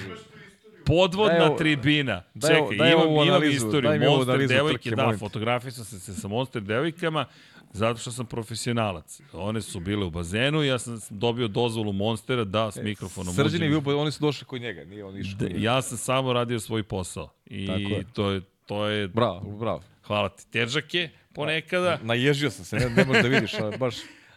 Podvodna 0.85 1.37
Daj 1.39 1.57
tribina. 1.57 2.23
daj 2.33 2.55
Čekaj, 2.55 2.77
daj 2.77 2.91
imam, 2.91 3.01
ovu 3.01 3.13
imam 3.15 3.27
analizu, 3.27 3.55
istoriju. 3.57 3.81
daj 3.81 3.99
mi 3.99 4.05
Monster 4.05 4.29
analizu 4.29 4.53
devojke, 4.53 4.89
da, 4.89 4.95
molim 4.95 5.11
te. 5.11 5.19
fotografisao 5.19 5.85
sam 5.85 5.99
se 5.99 6.13
sa 6.13 6.27
Monster 6.27 6.61
devojkama 6.61 7.25
zato 7.73 7.99
što 7.99 8.11
sam 8.11 8.25
profesionalac. 8.25 9.21
One 9.33 9.61
su 9.61 9.79
bile 9.79 10.05
u 10.05 10.09
bazenu 10.09 10.63
i 10.63 10.67
ja 10.67 10.79
sam 10.79 10.99
dobio 11.09 11.47
dozvolu 11.47 11.93
Monstera 11.93 12.43
da 12.43 12.71
s 12.71 12.75
mikrofonom 12.75 13.33
Srđan 13.35 13.61
je 13.61 13.69
uđem. 13.69 13.83
bio, 13.83 13.99
oni 13.99 14.11
su 14.11 14.21
došli 14.21 14.45
kod 14.47 14.61
njega, 14.61 14.85
nije 14.85 15.05
on 15.05 15.17
išao. 15.17 15.37
Da, 15.39 15.47
ja 15.47 15.81
sam 15.81 15.97
samo 15.97 16.33
radio 16.33 16.59
svoj 16.59 16.83
posao. 16.83 17.29
I 17.45 17.67
Tako 17.67 17.79
je. 17.79 18.03
to 18.13 18.29
je, 18.31 18.41
to 18.65 18.85
je, 18.85 19.07
Bravo, 19.07 19.57
bravo. 19.57 19.81
hvala 20.03 20.29
ti, 20.29 20.51
težak 20.51 20.93
je 20.93 21.11
ponekada. 21.33 21.99
Naježio 22.03 22.51
sam 22.51 22.65
se, 22.65 22.75
ne, 22.75 22.89
ne 22.89 23.05
možeš 23.05 23.23
da 23.23 23.29
vidiš, 23.29 23.53
ali 23.61 23.77
baš... 23.77 23.95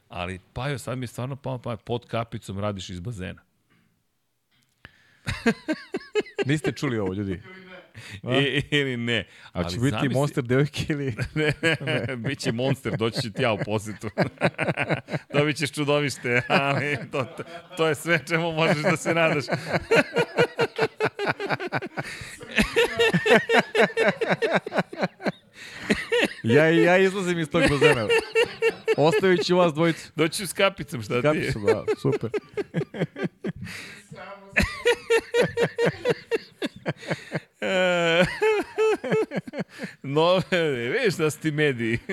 Ali, 0.08 0.40
pa 0.52 0.68
jo, 0.68 0.78
sad 0.78 0.98
mi 0.98 1.04
je 1.04 1.08
stvarno 1.08 1.36
pao 1.36 1.58
pa 1.58 1.76
pod 1.76 2.06
kapicom 2.06 2.58
radiš 2.58 2.90
iz 2.90 3.00
bazena. 3.00 3.42
Niste 6.46 6.72
čuli 6.72 6.98
ovo, 6.98 7.12
ljudi. 7.12 7.42
I, 8.22 8.62
ili 8.70 8.96
ne. 8.96 9.26
A 9.52 9.64
će 9.64 9.78
biti 9.78 9.96
zamisli- 9.96 10.12
monster 10.12 10.44
devojke 10.44 10.84
ili... 10.88 11.14
Ne, 11.34 12.16
biće 12.16 12.52
monster, 12.52 12.96
doći 12.96 13.22
ću 13.22 13.32
ti 13.32 13.42
ja 13.42 13.52
u 13.52 13.58
posetu. 13.64 14.10
Dobit 15.34 15.56
ćeš 15.56 15.72
čudovište, 15.72 16.42
ali 16.48 16.98
to, 17.12 17.24
to, 17.24 17.42
to 17.76 17.86
je 17.88 17.94
sve 17.94 18.20
čemu 18.28 18.52
možeš 18.52 18.82
da 18.82 18.96
se 18.96 19.14
nadaš. 19.14 19.44
Ja, 26.42 26.68
ja 26.68 26.98
izlazim 26.98 27.38
iz 27.38 27.48
tog 27.50 27.62
bazena. 27.70 28.08
Ostavit 28.96 29.46
ću 29.46 29.56
vas 29.56 29.74
dvojicu. 29.74 30.12
Doći 30.16 30.46
s 30.46 30.52
kapicom, 30.52 31.02
šta 31.02 31.14
ti 31.14 31.22
Kapi 31.22 31.38
je? 31.38 31.52
su, 31.52 31.60
da, 31.60 31.84
super. 32.02 32.30
E, 37.60 38.24
no, 40.02 40.42
vidiš 40.92 41.14
da 41.14 41.30
su 41.30 41.40
ti 41.40 41.50
mediji. 41.50 41.98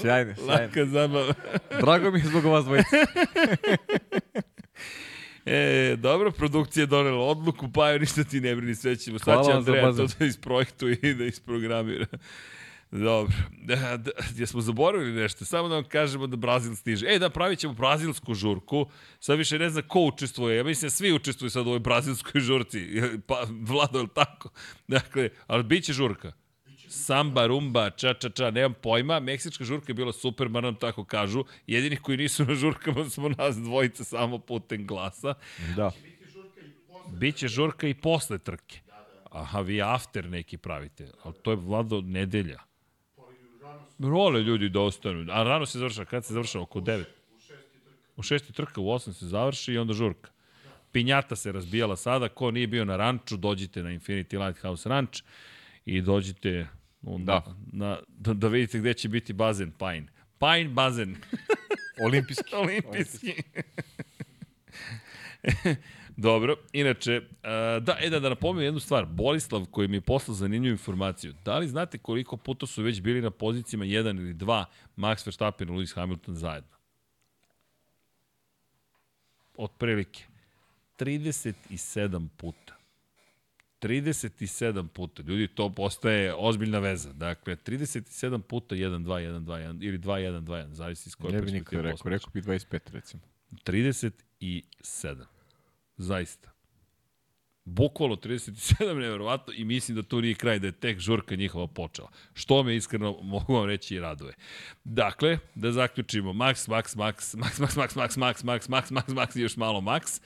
Sjajne, 0.00 0.34
sjajne. 0.34 0.66
Laka 0.66 0.86
zabava. 0.86 1.34
Drago 1.80 2.10
mi 2.10 2.18
je 2.18 2.26
zbog 2.26 2.44
vas 2.44 2.64
dvojice. 2.64 2.96
E, 5.46 5.96
dobro, 5.98 6.30
produkcija 6.30 6.82
je 6.82 6.86
donela 6.86 7.24
odluku, 7.24 7.72
pa 7.72 7.90
joj 7.90 7.98
ništa 7.98 8.24
ti 8.24 8.40
ne 8.40 8.56
brini, 8.56 8.74
sve 8.74 8.96
ćemo. 8.96 9.18
Sad 9.18 9.46
će 9.46 9.52
Andreja 9.52 9.92
to 9.92 10.06
da 10.18 10.24
isprojektuje 10.24 10.98
i 11.02 11.14
da 11.14 11.24
isprogramira. 11.24 12.06
Dobro. 12.92 13.34
Da, 13.62 13.98
jesmo 14.36 14.60
zaboravili 14.60 15.12
nešto? 15.12 15.44
Samo 15.44 15.68
da 15.68 15.74
vam 15.74 15.84
kažemo 15.84 16.26
da 16.26 16.36
Brazil 16.36 16.74
stiže. 16.74 17.06
E, 17.08 17.18
da, 17.18 17.30
pravit 17.30 17.58
ćemo 17.58 17.74
brazilsku 17.74 18.34
žurku. 18.34 18.86
Sad 19.20 19.38
više 19.38 19.58
ne 19.58 19.70
znam 19.70 19.84
ko 19.88 20.00
učestvuje. 20.00 20.56
Ja 20.56 20.64
mislim 20.64 20.86
da 20.86 20.90
svi 20.90 21.12
učestvuju 21.12 21.50
sad 21.50 21.66
u 21.66 21.68
ovoj 21.68 21.80
brazilskoj 21.80 22.40
žurci. 22.40 22.86
Pa, 23.26 23.46
Vlado, 23.50 23.98
je 23.98 24.02
li 24.02 24.08
tako? 24.14 24.50
Dakle, 24.88 25.28
ali 25.46 25.62
bit 25.62 25.84
će 25.84 25.92
žurka. 25.92 26.32
Samba, 26.88 27.46
rumba, 27.46 27.90
ča, 27.90 28.14
ča, 28.14 28.28
ča, 28.28 28.50
nemam 28.50 28.74
pojma. 28.82 29.20
Meksička 29.20 29.64
žurka 29.64 29.84
je 29.88 29.94
bila 29.94 30.12
super, 30.12 30.48
bar 30.48 30.62
nam 30.62 30.74
tako 30.74 31.04
kažu. 31.04 31.44
Jedini 31.66 31.96
koji 31.96 32.18
nisu 32.18 32.44
na 32.44 32.54
žurkama 32.54 33.10
smo 33.10 33.28
nas 33.28 33.56
dvojica 33.56 34.04
samo 34.04 34.38
putem 34.38 34.86
glasa. 34.86 35.34
Da. 35.76 35.90
Biće 37.12 37.48
žurka 37.48 37.88
i 37.88 37.94
posle 37.94 38.38
trke. 38.38 38.80
Aha, 39.30 39.60
vi 39.60 39.82
after 39.82 40.28
neki 40.30 40.56
pravite. 40.56 41.10
Ali 41.22 41.34
to 41.42 41.50
je 41.50 41.56
vlado 41.56 42.00
nedelja. 42.00 42.71
Role 43.98 44.42
ljudi 44.42 44.68
da 44.68 44.80
ostanu. 44.80 45.32
A 45.32 45.42
rano 45.42 45.66
se 45.66 45.78
završava. 45.78 46.04
Kad 46.04 46.24
se 46.24 46.32
završava? 46.32 46.62
Oko 46.62 46.80
9. 46.80 47.04
U 48.16 48.22
šesti 48.22 48.52
trka, 48.52 48.80
u 48.80 48.84
8 48.84 49.12
se 49.12 49.26
završi 49.26 49.72
i 49.72 49.78
onda 49.78 49.92
žurka. 49.92 50.30
Pinjata 50.92 51.36
se 51.36 51.52
razbijala 51.52 51.96
sada. 51.96 52.28
Ko 52.28 52.50
nije 52.50 52.66
bio 52.66 52.84
na 52.84 52.96
ranču, 52.96 53.36
dođite 53.36 53.82
na 53.82 53.90
Infinity 53.90 54.46
Lighthouse 54.46 54.88
Ranch 54.88 55.22
i 55.84 56.00
dođite 56.00 56.66
Da. 57.02 57.42
Na, 57.72 57.98
da, 58.08 58.34
da 58.34 58.48
vidite 58.48 58.78
gde 58.78 58.94
će 58.94 59.08
biti 59.08 59.32
bazen 59.32 59.70
Pine. 59.70 60.06
Pine 60.38 60.68
bazen. 60.68 61.16
Olimpijski. 62.06 62.54
Olimpijski. 62.62 63.34
Dobro, 66.22 66.56
inače, 66.72 67.20
da, 67.80 67.96
e 68.00 68.10
da, 68.10 68.20
da 68.20 68.28
napomenem 68.28 68.64
jednu 68.64 68.80
stvar. 68.80 69.06
Borislav 69.06 69.66
koji 69.70 69.88
mi 69.88 69.96
je 69.96 70.00
poslao 70.00 70.34
zanimljivu 70.34 70.72
informaciju. 70.72 71.34
Da 71.44 71.58
li 71.58 71.68
znate 71.68 71.98
koliko 71.98 72.36
puta 72.36 72.66
su 72.66 72.82
već 72.82 73.00
bili 73.00 73.20
na 73.20 73.30
pozicijama 73.30 73.84
1 73.84 74.20
ili 74.20 74.34
2 74.34 74.64
Max 74.96 75.26
Verstappen 75.26 75.68
i 75.68 75.72
Lewis 75.72 75.94
Hamilton 75.94 76.34
zajedno? 76.34 76.76
Otprilike. 79.56 80.24
37 80.98 82.28
puta. 82.36 82.74
37 83.80 84.88
puta. 84.88 85.22
Ljudi, 85.22 85.48
to 85.48 85.70
postaje 85.70 86.34
ozbiljna 86.36 86.78
veza. 86.78 87.12
Dakle, 87.12 87.56
37 87.56 88.42
puta 88.42 88.74
1, 88.74 89.04
2, 89.04 89.04
1, 89.04 89.44
2, 89.44 89.44
1 89.44 89.84
ili 89.84 89.98
2, 89.98 90.02
1, 90.02 90.40
2, 90.40 90.66
1. 90.66 90.72
Zavisi 90.72 91.08
iz 91.08 91.14
koje 91.14 91.32
perspektive. 91.32 91.52
Ne 91.52 91.64
bi 91.70 91.76
nikada 91.76 91.82
rekao, 91.82 92.10
rekao 92.10 92.30
bi 92.34 92.42
25 92.42 92.92
recimo. 92.92 93.22
37. 93.64 95.31
Zaista. 95.96 96.52
Bukvalo 97.64 98.16
37, 98.16 98.96
nevjerovatno, 98.96 99.52
i 99.56 99.64
mislim 99.64 99.96
da 99.96 100.02
to 100.02 100.20
nije 100.20 100.34
kraj, 100.34 100.58
da 100.58 100.66
je 100.66 100.72
tek 100.72 100.98
žurka 100.98 101.36
njihova 101.36 101.66
počela. 101.66 102.10
Što 102.34 102.62
me 102.62 102.76
iskreno, 102.76 103.18
mogu 103.22 103.54
vam 103.54 103.66
reći, 103.66 103.94
i 103.94 104.00
raduje. 104.00 104.34
Dakle, 104.84 105.38
da 105.54 105.72
zaključimo, 105.72 106.32
Max, 106.32 106.68
Max, 106.68 106.96
Max, 106.96 107.36
Max, 107.36 107.60
Max, 107.60 107.76
Max, 107.78 107.96
Max, 107.96 108.18
Max, 108.18 108.44
Max, 108.44 108.68
Max, 108.68 108.92
Max, 108.92 109.14
Max, 109.14 109.38
još 109.38 109.56
malo 109.56 109.80
Max. 109.80 110.20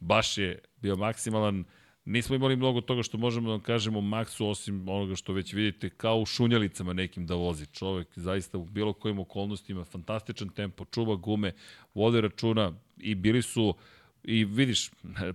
Baš 0.00 0.38
je 0.38 0.58
bio 0.76 0.96
maksimalan. 0.96 1.64
Nismo 2.04 2.36
imali 2.36 2.56
mnogo 2.56 2.80
toga 2.80 3.02
što 3.02 3.18
možemo 3.18 3.56
da 3.56 3.64
kažemo 3.64 4.00
Maxu, 4.00 4.50
osim 4.50 4.88
onoga 4.88 5.14
što 5.14 5.32
već 5.32 5.52
vidite, 5.52 5.90
kao 5.90 6.18
u 6.18 6.26
šunjalicama 6.26 6.92
nekim 6.92 7.26
da 7.26 7.34
vozi. 7.34 7.66
Čovek 7.66 8.08
zaista 8.16 8.58
u 8.58 8.64
bilo 8.64 8.92
kojim 8.92 9.18
okolnostima, 9.18 9.84
fantastičan 9.84 10.48
tempo, 10.48 10.84
čuva 10.84 11.16
gume, 11.16 11.52
vode 11.94 12.20
računa 12.20 12.72
i 12.96 13.14
bili 13.14 13.42
su 13.42 13.74
I 14.24 14.44
vidiš, 14.44 14.90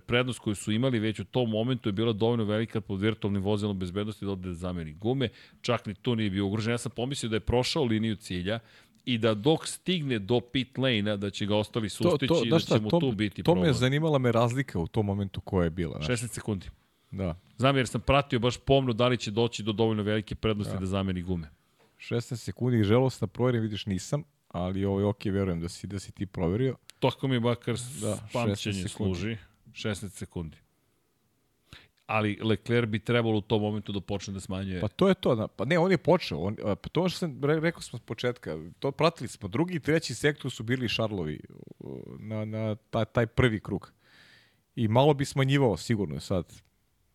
prednost 0.06 0.38
koju 0.38 0.54
su 0.54 0.72
imali 0.72 0.98
već 0.98 1.20
u 1.20 1.24
tom 1.24 1.50
momentu 1.50 1.88
je 1.88 1.92
bila 1.92 2.12
dovoljno 2.12 2.44
velika 2.44 2.80
pod 2.80 3.00
virtualnim 3.00 3.42
vozilom 3.42 3.78
bezbednosti 3.78 4.24
da 4.24 4.30
ode 4.30 4.48
da 4.48 4.54
zameni 4.54 4.92
gume. 4.92 5.28
Čak 5.60 5.86
ni 5.86 5.94
to 5.94 6.14
nije 6.14 6.30
bio 6.30 6.46
ugrožen. 6.46 6.72
Ja 6.72 6.78
sam 6.78 6.92
pomislio 6.96 7.30
da 7.30 7.36
je 7.36 7.40
prošao 7.40 7.84
liniju 7.84 8.16
cilja 8.16 8.58
i 9.04 9.18
da 9.18 9.34
dok 9.34 9.66
stigne 9.66 10.18
do 10.18 10.40
pit 10.40 10.78
lane-a 10.78 11.16
da 11.16 11.30
će 11.30 11.46
ga 11.46 11.56
ostali 11.56 11.88
sustići 11.88 12.26
to, 12.26 12.34
to, 12.34 12.44
i 12.44 12.50
da 12.50 12.58
će 12.58 12.80
mu 12.80 12.90
to, 12.90 13.00
tu 13.00 13.12
biti 13.12 13.42
to 13.42 13.44
problem. 13.44 13.64
To 13.64 13.68
me 13.68 13.72
zanimala 13.72 14.18
me 14.18 14.32
razlika 14.32 14.78
u 14.78 14.86
tom 14.86 15.06
momentu 15.06 15.40
koja 15.40 15.64
je 15.64 15.70
bila. 15.70 16.00
Znaš. 16.04 16.20
16 16.20 16.26
sekundi. 16.28 16.66
Da. 17.10 17.34
Znam 17.56 17.76
jer 17.76 17.88
sam 17.88 18.00
pratio 18.00 18.38
baš 18.38 18.56
pomno 18.56 18.92
da 18.92 19.08
li 19.08 19.16
će 19.16 19.30
doći 19.30 19.62
do 19.62 19.72
dovoljno 19.72 20.02
velike 20.02 20.34
prednosti 20.34 20.74
da, 20.74 20.80
da 20.80 20.86
zameni 20.86 21.22
gume. 21.22 21.50
16 21.98 22.36
sekundi, 22.36 22.84
želost 22.84 23.20
na 23.20 23.26
provjerim, 23.26 23.62
vidiš 23.62 23.86
nisam, 23.86 24.24
ali 24.54 24.84
ovo 24.84 25.00
je 25.00 25.06
ok, 25.06 25.24
verujem 25.24 25.60
da 25.60 25.68
si, 25.68 25.86
da 25.86 25.98
si 25.98 26.12
ti 26.12 26.26
proverio. 26.26 26.76
Toko 26.98 27.28
mi 27.28 27.40
bakar 27.40 27.76
da, 28.00 28.18
pamćenje 28.32 28.88
služi. 28.88 29.36
16 29.72 30.08
sekundi. 30.08 30.56
Ali 32.06 32.38
Leclerc 32.42 32.88
bi 32.88 32.98
trebalo 32.98 33.38
u 33.38 33.40
tom 33.40 33.62
momentu 33.62 33.92
da 33.92 34.00
počne 34.00 34.34
da 34.34 34.40
smanjuje. 34.40 34.80
Pa 34.80 34.88
to 34.88 35.08
je 35.08 35.14
to. 35.14 35.34
Da, 35.34 35.48
pa 35.48 35.64
ne, 35.64 35.78
on 35.78 35.90
je 35.90 35.98
počeo. 35.98 36.38
On, 36.38 36.56
pa 36.56 36.88
to 36.92 37.08
što 37.08 37.18
sam 37.18 37.40
rekao 37.44 37.82
smo 37.82 37.98
s 37.98 38.02
početka. 38.02 38.58
To 38.78 38.92
pratili 38.92 39.28
smo. 39.28 39.48
Drugi 39.48 39.74
i 39.74 39.80
treći 39.80 40.14
sektor 40.14 40.50
su 40.50 40.62
bili 40.62 40.88
Šarlovi 40.88 41.40
na, 42.18 42.44
na 42.44 42.74
taj, 42.74 43.04
taj 43.04 43.26
prvi 43.26 43.60
krug. 43.60 43.92
I 44.76 44.88
malo 44.88 45.14
bi 45.14 45.24
smanjivao 45.24 45.76
sigurno 45.76 46.20
sad. 46.20 46.62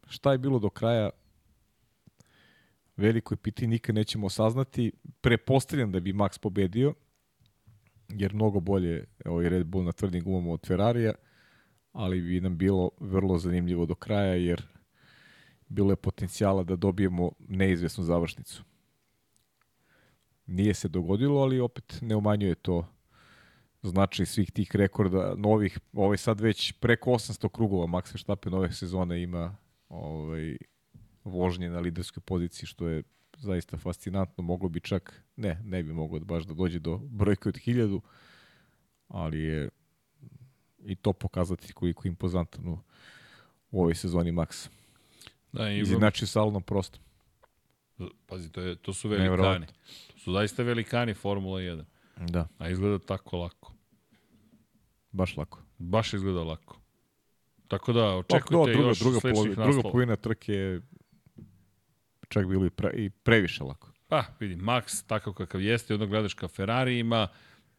Šta 0.07 0.31
je 0.31 0.37
bilo 0.37 0.59
do 0.59 0.69
kraja, 0.69 1.09
veliko 2.97 3.33
je 3.33 3.37
pitanje, 3.37 3.67
nikad 3.67 3.95
nećemo 3.95 4.29
saznati. 4.29 4.91
Prepostavljam 5.21 5.91
da 5.91 5.99
bi 5.99 6.13
Max 6.13 6.39
pobedio, 6.39 6.93
jer 8.09 8.33
mnogo 8.33 8.59
bolje 8.59 9.05
ovaj 9.25 9.49
Red 9.49 9.67
Bull 9.67 9.85
na 9.85 9.91
tvrdim 9.91 10.23
gumama 10.23 10.53
od 10.53 10.67
Ferrarija, 10.67 11.13
ali 11.91 12.21
bi 12.21 12.41
nam 12.41 12.57
bilo 12.57 12.89
vrlo 12.99 13.37
zanimljivo 13.37 13.85
do 13.85 13.95
kraja, 13.95 14.33
jer 14.33 14.63
bilo 15.67 15.91
je 15.91 15.95
potencijala 15.95 16.63
da 16.63 16.75
dobijemo 16.75 17.31
neizvesnu 17.39 18.03
završnicu. 18.03 18.63
Nije 20.45 20.73
se 20.73 20.87
dogodilo, 20.87 21.41
ali 21.41 21.59
opet 21.59 21.97
ne 22.01 22.15
umanjuje 22.15 22.55
to 22.55 22.87
znači 23.81 24.25
svih 24.25 24.51
tih 24.51 24.75
rekorda 24.75 25.33
novih, 25.37 25.79
ovaj 25.93 26.17
sad 26.17 26.41
već 26.41 26.71
preko 26.71 27.11
800 27.11 27.49
krugova 27.49 27.87
Max 27.87 28.13
Verstappen 28.13 28.53
ove 28.53 28.71
sezone 28.71 29.21
ima 29.21 29.55
ovaj, 29.89 30.57
vožnje 31.23 31.69
na 31.69 31.79
liderskoj 31.79 32.21
poziciji, 32.21 32.67
što 32.67 32.87
je 32.87 33.03
zaista 33.39 33.77
fascinantno, 33.77 34.43
moglo 34.43 34.69
bi 34.69 34.79
čak, 34.79 35.23
ne, 35.35 35.61
ne 35.63 35.83
bi 35.83 35.93
moglo 35.93 36.19
baš 36.19 36.43
da 36.43 36.53
dođe 36.53 36.79
do 36.79 36.97
brojke 36.97 37.49
od 37.49 37.55
1000, 37.55 37.99
ali 39.07 39.39
je 39.39 39.69
i 40.85 40.95
to 40.95 41.13
pokazati 41.13 41.73
koliko 41.73 42.07
je 42.07 42.09
impozantan 42.09 42.67
u, 42.67 42.79
u 43.71 43.81
ovoj 43.81 43.95
sezoni 43.95 44.31
Max. 44.31 44.69
Da, 45.51 45.71
i 45.71 45.79
Izinači 45.79 46.27
sa 46.27 46.41
Alonom 46.41 46.63
prostom. 46.63 47.01
Pazi, 48.25 48.51
to, 48.51 48.61
je, 48.61 48.75
to 48.75 48.93
su 48.93 49.09
velikani. 49.09 49.65
To 50.07 50.19
su 50.19 50.33
zaista 50.33 50.63
velikani 50.63 51.13
Formula 51.13 51.59
1. 51.59 51.83
Da. 52.17 52.47
A 52.57 52.69
izgleda 52.69 52.99
tako 52.99 53.37
lako. 53.37 53.73
Baš 55.11 55.37
lako. 55.37 55.61
Baš 55.77 56.13
izgleda 56.13 56.43
lako. 56.43 56.79
Tako 57.67 57.93
da, 57.93 58.15
očekujte 58.15 58.71
druga, 58.71 58.87
još 58.87 58.99
druga, 58.99 59.19
naslova. 59.23 59.65
Druga 59.65 59.81
polovina 59.81 60.15
trke 60.15 60.53
je 60.53 60.81
čak 62.29 62.47
bilo 62.47 62.65
i, 62.65 62.69
pre, 62.69 62.91
i 62.93 63.09
previše 63.09 63.63
lako. 63.63 63.91
Pa, 64.07 64.23
vidi, 64.39 64.55
Max 64.55 65.07
takav 65.07 65.33
kakav 65.33 65.61
jeste, 65.61 65.93
onda 65.93 66.05
gledaš 66.05 66.33
ka 66.33 66.47
Ferrari 66.47 66.99
ima, 66.99 67.27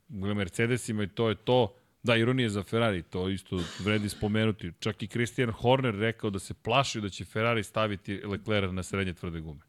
Mercedesima 0.08 1.02
i 1.02 1.08
to 1.08 1.28
je 1.28 1.34
to. 1.34 1.74
Da, 2.02 2.16
ironije 2.16 2.50
za 2.50 2.62
Ferrari, 2.62 3.02
to 3.02 3.28
isto 3.28 3.60
vredi 3.84 4.08
spomenuti. 4.08 4.72
Čak 4.80 5.02
i 5.02 5.06
Christian 5.06 5.50
Horner 5.50 5.94
rekao 5.94 6.30
da 6.30 6.38
se 6.38 6.54
plaši 6.54 7.00
da 7.00 7.08
će 7.08 7.24
Ferrari 7.24 7.62
staviti 7.62 8.22
Leclerc 8.24 8.72
na 8.72 8.82
srednje 8.82 9.14
tvrde 9.14 9.40
gume. 9.40 9.60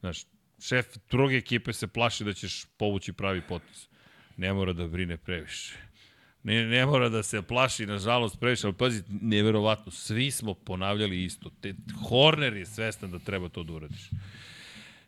Znaš, 0.00 0.24
šef 0.60 0.86
druge 1.10 1.36
ekipe 1.36 1.72
se 1.72 1.86
plaši 1.86 2.24
da 2.24 2.32
ćeš 2.32 2.64
povući 2.76 3.12
pravi 3.12 3.42
potis. 3.48 3.88
Ne 4.36 4.52
mora 4.52 4.72
da 4.72 4.86
brine 4.86 5.16
previše. 5.16 5.78
Ne, 6.44 6.66
ne 6.66 6.86
mora 6.86 7.08
da 7.08 7.22
se 7.22 7.42
plaši, 7.42 7.86
nažalost, 7.86 8.40
previše, 8.40 8.66
ali 8.66 8.76
pazi, 8.76 9.02
neverovatno, 9.08 9.92
svi 9.92 10.30
smo 10.30 10.54
ponavljali 10.54 11.24
isto. 11.24 11.50
Te, 11.60 11.74
Horner 12.08 12.56
je 12.56 12.66
svestan 12.66 13.10
da 13.10 13.18
treba 13.18 13.48
to 13.48 13.62
da 13.62 13.72
uradiš. 13.72 14.10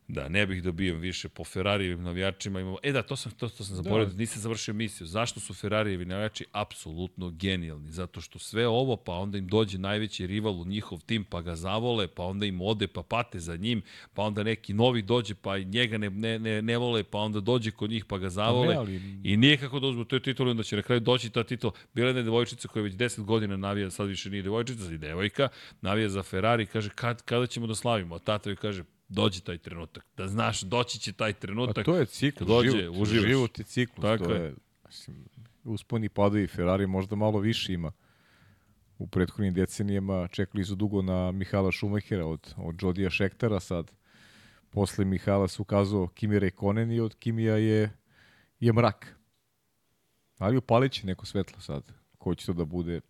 Da, 0.09 0.29
ne 0.29 0.47
bih 0.47 0.63
dobio 0.63 0.97
više 0.97 1.29
po 1.29 1.45
Ferrarijevim 1.45 2.03
navijačima. 2.03 2.61
Imamo... 2.61 2.79
E 2.83 2.93
da, 2.93 3.03
to 3.03 3.17
sam, 3.17 3.33
to, 3.33 3.49
to 3.49 3.65
sam 3.65 3.77
zaboravio, 3.77 4.07
da. 4.07 4.17
nisam 4.17 4.43
završio 4.43 4.75
misiju. 4.75 5.07
Zašto 5.07 5.41
su 5.41 5.55
Ferrarijevi 5.55 6.05
navijači 6.05 6.45
apsolutno 6.53 7.31
genijalni? 7.31 7.91
Zato 7.91 8.21
što 8.21 8.39
sve 8.39 8.69
ovo, 8.69 8.97
pa 8.97 9.13
onda 9.13 9.39
im 9.39 9.49
dođe 9.49 9.79
najveći 9.79 10.27
rival 10.27 10.61
u 10.61 10.65
njihov 10.65 11.01
tim, 11.07 11.25
pa 11.25 11.41
ga 11.41 11.57
zavole, 11.57 12.09
pa 12.09 12.23
onda 12.23 12.47
im 12.47 12.61
ode, 12.61 12.87
pa 12.87 13.03
pate 13.03 13.41
za 13.41 13.57
njim, 13.57 13.83
pa 14.15 14.23
onda 14.23 14.43
neki 14.43 14.75
novi 14.75 15.03
dođe, 15.03 15.35
pa 15.35 15.59
njega 15.59 15.99
ne, 15.99 16.11
ne, 16.11 16.39
ne, 16.39 16.63
ne 16.63 16.79
vole, 16.79 17.05
pa 17.05 17.19
onda 17.19 17.41
dođe 17.41 17.71
kod 17.71 17.91
njih, 17.91 18.05
pa 18.05 18.19
ga 18.19 18.31
zavole. 18.31 18.67
Pa 18.67 18.73
ne, 18.73 18.79
ali... 18.79 19.21
I 19.25 19.37
nije 19.37 19.57
kako 19.57 19.81
da 19.81 19.87
uzmu 19.87 20.05
toj 20.05 20.23
titulu, 20.23 20.51
onda 20.51 20.63
će 20.63 20.77
na 20.77 20.83
kraju 20.83 21.01
doći 21.01 21.31
ta 21.31 21.45
titul. 21.45 21.71
Bila 21.95 22.09
jedna 22.09 22.23
devojčica 22.23 22.69
koja 22.69 22.83
već 22.83 22.95
10 22.95 23.25
godina 23.25 23.57
navija, 23.57 23.91
sad 23.91 24.09
više 24.09 24.31
nije 24.31 24.43
devojčica, 24.43 24.85
ali 24.85 24.99
devojka, 24.99 25.49
navija 25.81 26.09
za 26.09 26.23
Ferrari, 26.23 26.67
kaže 26.67 26.91
kad, 26.95 27.23
kada 27.23 27.47
ćemo 27.47 27.67
da 27.67 27.75
slavimo? 27.75 28.15
A 28.15 28.19
tata 28.19 28.51
joj 28.51 28.57
kaže, 28.57 28.85
dođe 29.09 29.41
taj 29.41 29.59
trenutak. 29.59 30.07
Da 30.17 30.29
znaš, 30.29 30.61
doći 30.61 30.99
će 30.99 31.13
taj 31.13 31.33
trenutak. 31.33 31.79
A 31.79 31.85
to 31.85 31.97
je 31.97 32.07
cikl, 32.07 32.45
dođe, 32.45 32.71
život, 32.71 32.97
uživaš. 32.97 33.27
život 33.27 33.59
je 33.59 33.65
ciklus. 33.65 34.03
Tako 34.03 34.25
to 34.25 34.35
je. 34.35 34.43
je 34.43 34.55
mislim, 34.87 35.25
usponi 35.65 36.09
padovi 36.09 36.47
Ferrari 36.47 36.87
možda 36.87 37.17
malo 37.17 37.39
više 37.39 37.73
ima. 37.73 37.93
U 38.99 39.07
prethodnim 39.07 39.55
decenijama 39.55 40.29
čekali 40.29 40.65
su 40.65 40.75
dugo 40.75 41.03
na 41.03 41.33
Mihala 41.33 41.73
Šumahira 41.73 42.27
od, 42.27 42.55
od 42.57 42.83
Jodija 42.83 43.11
Šektara 43.11 43.61
sad. 43.61 43.93
Posle 44.71 45.05
Mihala 45.05 45.49
se 45.49 45.63
ukazao 45.63 46.09
Kimi 46.09 46.39
Rekonen 46.39 46.93
i 46.93 47.01
od 47.01 47.15
Kimija 47.15 47.57
je, 47.57 47.93
je 48.61 48.73
mrak. 48.73 49.17
Ali 50.39 50.57
upalit 50.57 50.93
će 50.93 51.07
neko 51.07 51.27
svetlo 51.27 51.61
sad. 51.61 51.93
Ko 52.19 52.35
će 52.35 52.47
to 52.47 52.53
da 52.53 52.65
bude, 52.65 53.01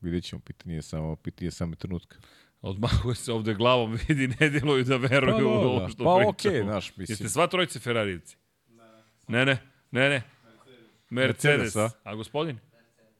vidjet 0.00 0.24
ćemo, 0.24 0.40
pitanje 0.40 0.74
je 0.74 0.82
samo, 0.82 1.16
pitanje 1.16 1.46
je 1.46 1.50
samo 1.50 1.74
trenutka. 1.74 2.18
Odmahuje 2.64 3.14
se 3.14 3.32
ovde 3.32 3.54
glavom, 3.54 3.98
vidi, 4.08 4.28
ne 4.40 4.50
djeluju 4.50 4.84
da 4.84 4.96
veruju 4.96 5.36
pa, 5.36 5.44
u 5.44 5.48
ovo 5.48 5.88
što 5.88 6.04
pa, 6.04 6.16
pričamo. 6.16 6.22
Pa 6.22 6.28
okej, 6.28 6.52
okay, 6.52 6.64
znaš, 6.64 6.96
mislim. 6.96 7.12
Jeste 7.12 7.28
sva 7.28 7.46
trojice 7.46 7.80
Ferarijevci? 7.80 8.36
Ne, 9.28 9.44
ne, 9.44 9.58
ne, 9.90 10.08
ne. 10.08 10.22
Mercedes. 11.10 11.74
Mercedes 11.74 11.76
a? 11.76 11.90
a 12.10 12.14
gospodin? 12.14 12.58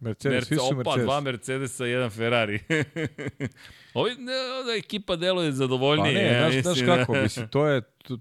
Mercedes, 0.00 0.34
Merce, 0.34 0.46
svi 0.46 0.56
su 0.56 0.76
Mercedes. 0.76 0.94
Opa, 0.94 1.02
dva 1.02 1.20
Mercedesa, 1.20 1.84
jedan 1.86 2.10
Ferrari. 2.10 2.60
Ovi, 3.94 4.14
ne, 4.18 4.32
da 4.66 4.72
ekipa 4.78 5.16
deluje 5.16 5.52
zadovoljnije. 5.52 6.14
Pa 6.14 6.20
ne, 6.20 6.54
ja, 6.56 6.62
znaš, 6.62 6.76
znaš 6.76 6.86
kako, 6.86 7.14
mislim, 7.22 7.48
to 7.48 7.66
je... 7.66 7.80
To, 7.80 8.18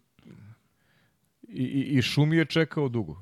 i, 1.47 1.63
i, 1.63 1.97
I 1.97 2.01
Šumi 2.01 2.37
je 2.37 2.45
čekao 2.45 2.89
dugo 2.89 3.15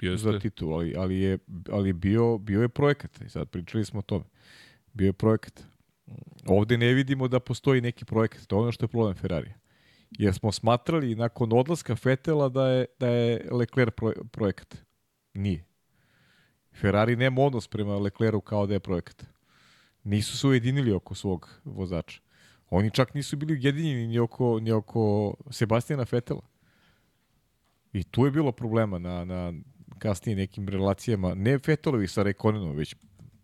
Jeste. 0.00 0.32
za 0.32 0.38
titul, 0.38 0.74
ali, 0.74 0.94
ali, 0.96 1.18
je, 1.18 1.38
ali 1.72 1.92
bio, 1.92 2.38
bio 2.38 2.62
je 2.62 2.68
projekat. 2.68 3.20
I 3.20 3.28
sad 3.28 3.48
pričali 3.48 3.84
smo 3.84 3.98
o 3.98 4.02
tome. 4.02 4.24
Bio 4.92 5.06
je 5.06 5.12
projekat. 5.12 5.73
Ovde 6.46 6.78
ne 6.78 6.92
vidimo 6.92 7.28
da 7.28 7.40
postoji 7.40 7.80
neki 7.80 8.04
projekat, 8.04 8.46
to 8.46 8.56
je 8.56 8.60
ono 8.62 8.72
što 8.72 8.84
je 8.84 8.88
problem 8.88 9.14
Ferrari. 9.14 9.52
jer 10.18 10.34
smo 10.34 10.52
smatrali 10.52 11.14
nakon 11.14 11.52
odlaska 11.52 11.96
Fetela 11.96 12.48
da 12.48 12.68
je, 12.68 12.86
da 12.98 13.08
je 13.08 13.48
Leclerc 13.52 13.94
pro, 13.96 14.12
projekat. 14.32 14.76
Nije. 15.34 15.64
Ferrari 16.80 17.16
nema 17.16 17.42
odnos 17.42 17.68
prema 17.68 17.96
Leclercu 17.96 18.40
kao 18.40 18.66
da 18.66 18.74
je 18.74 18.80
projekat. 18.80 19.24
Nisu 20.04 20.38
se 20.38 20.46
ujedinili 20.46 20.92
oko 20.92 21.14
svog 21.14 21.60
vozača. 21.64 22.20
Oni 22.70 22.90
čak 22.90 23.14
nisu 23.14 23.36
bili 23.36 23.52
ujedinjeni 23.52 24.06
ni 24.06 24.18
oko, 24.18 24.60
ni 24.60 24.72
oko 24.72 25.34
Sebastijana 25.50 26.04
Fetela. 26.04 26.42
I 27.92 28.04
tu 28.04 28.24
je 28.24 28.30
bilo 28.30 28.52
problema 28.52 28.98
na, 28.98 29.24
na 29.24 29.52
kasnije 29.98 30.36
nekim 30.36 30.68
relacijama, 30.68 31.34
ne 31.34 31.58
Fetelovi 31.58 32.08
sa 32.08 32.22
Rekonenom, 32.22 32.76
već 32.76 32.94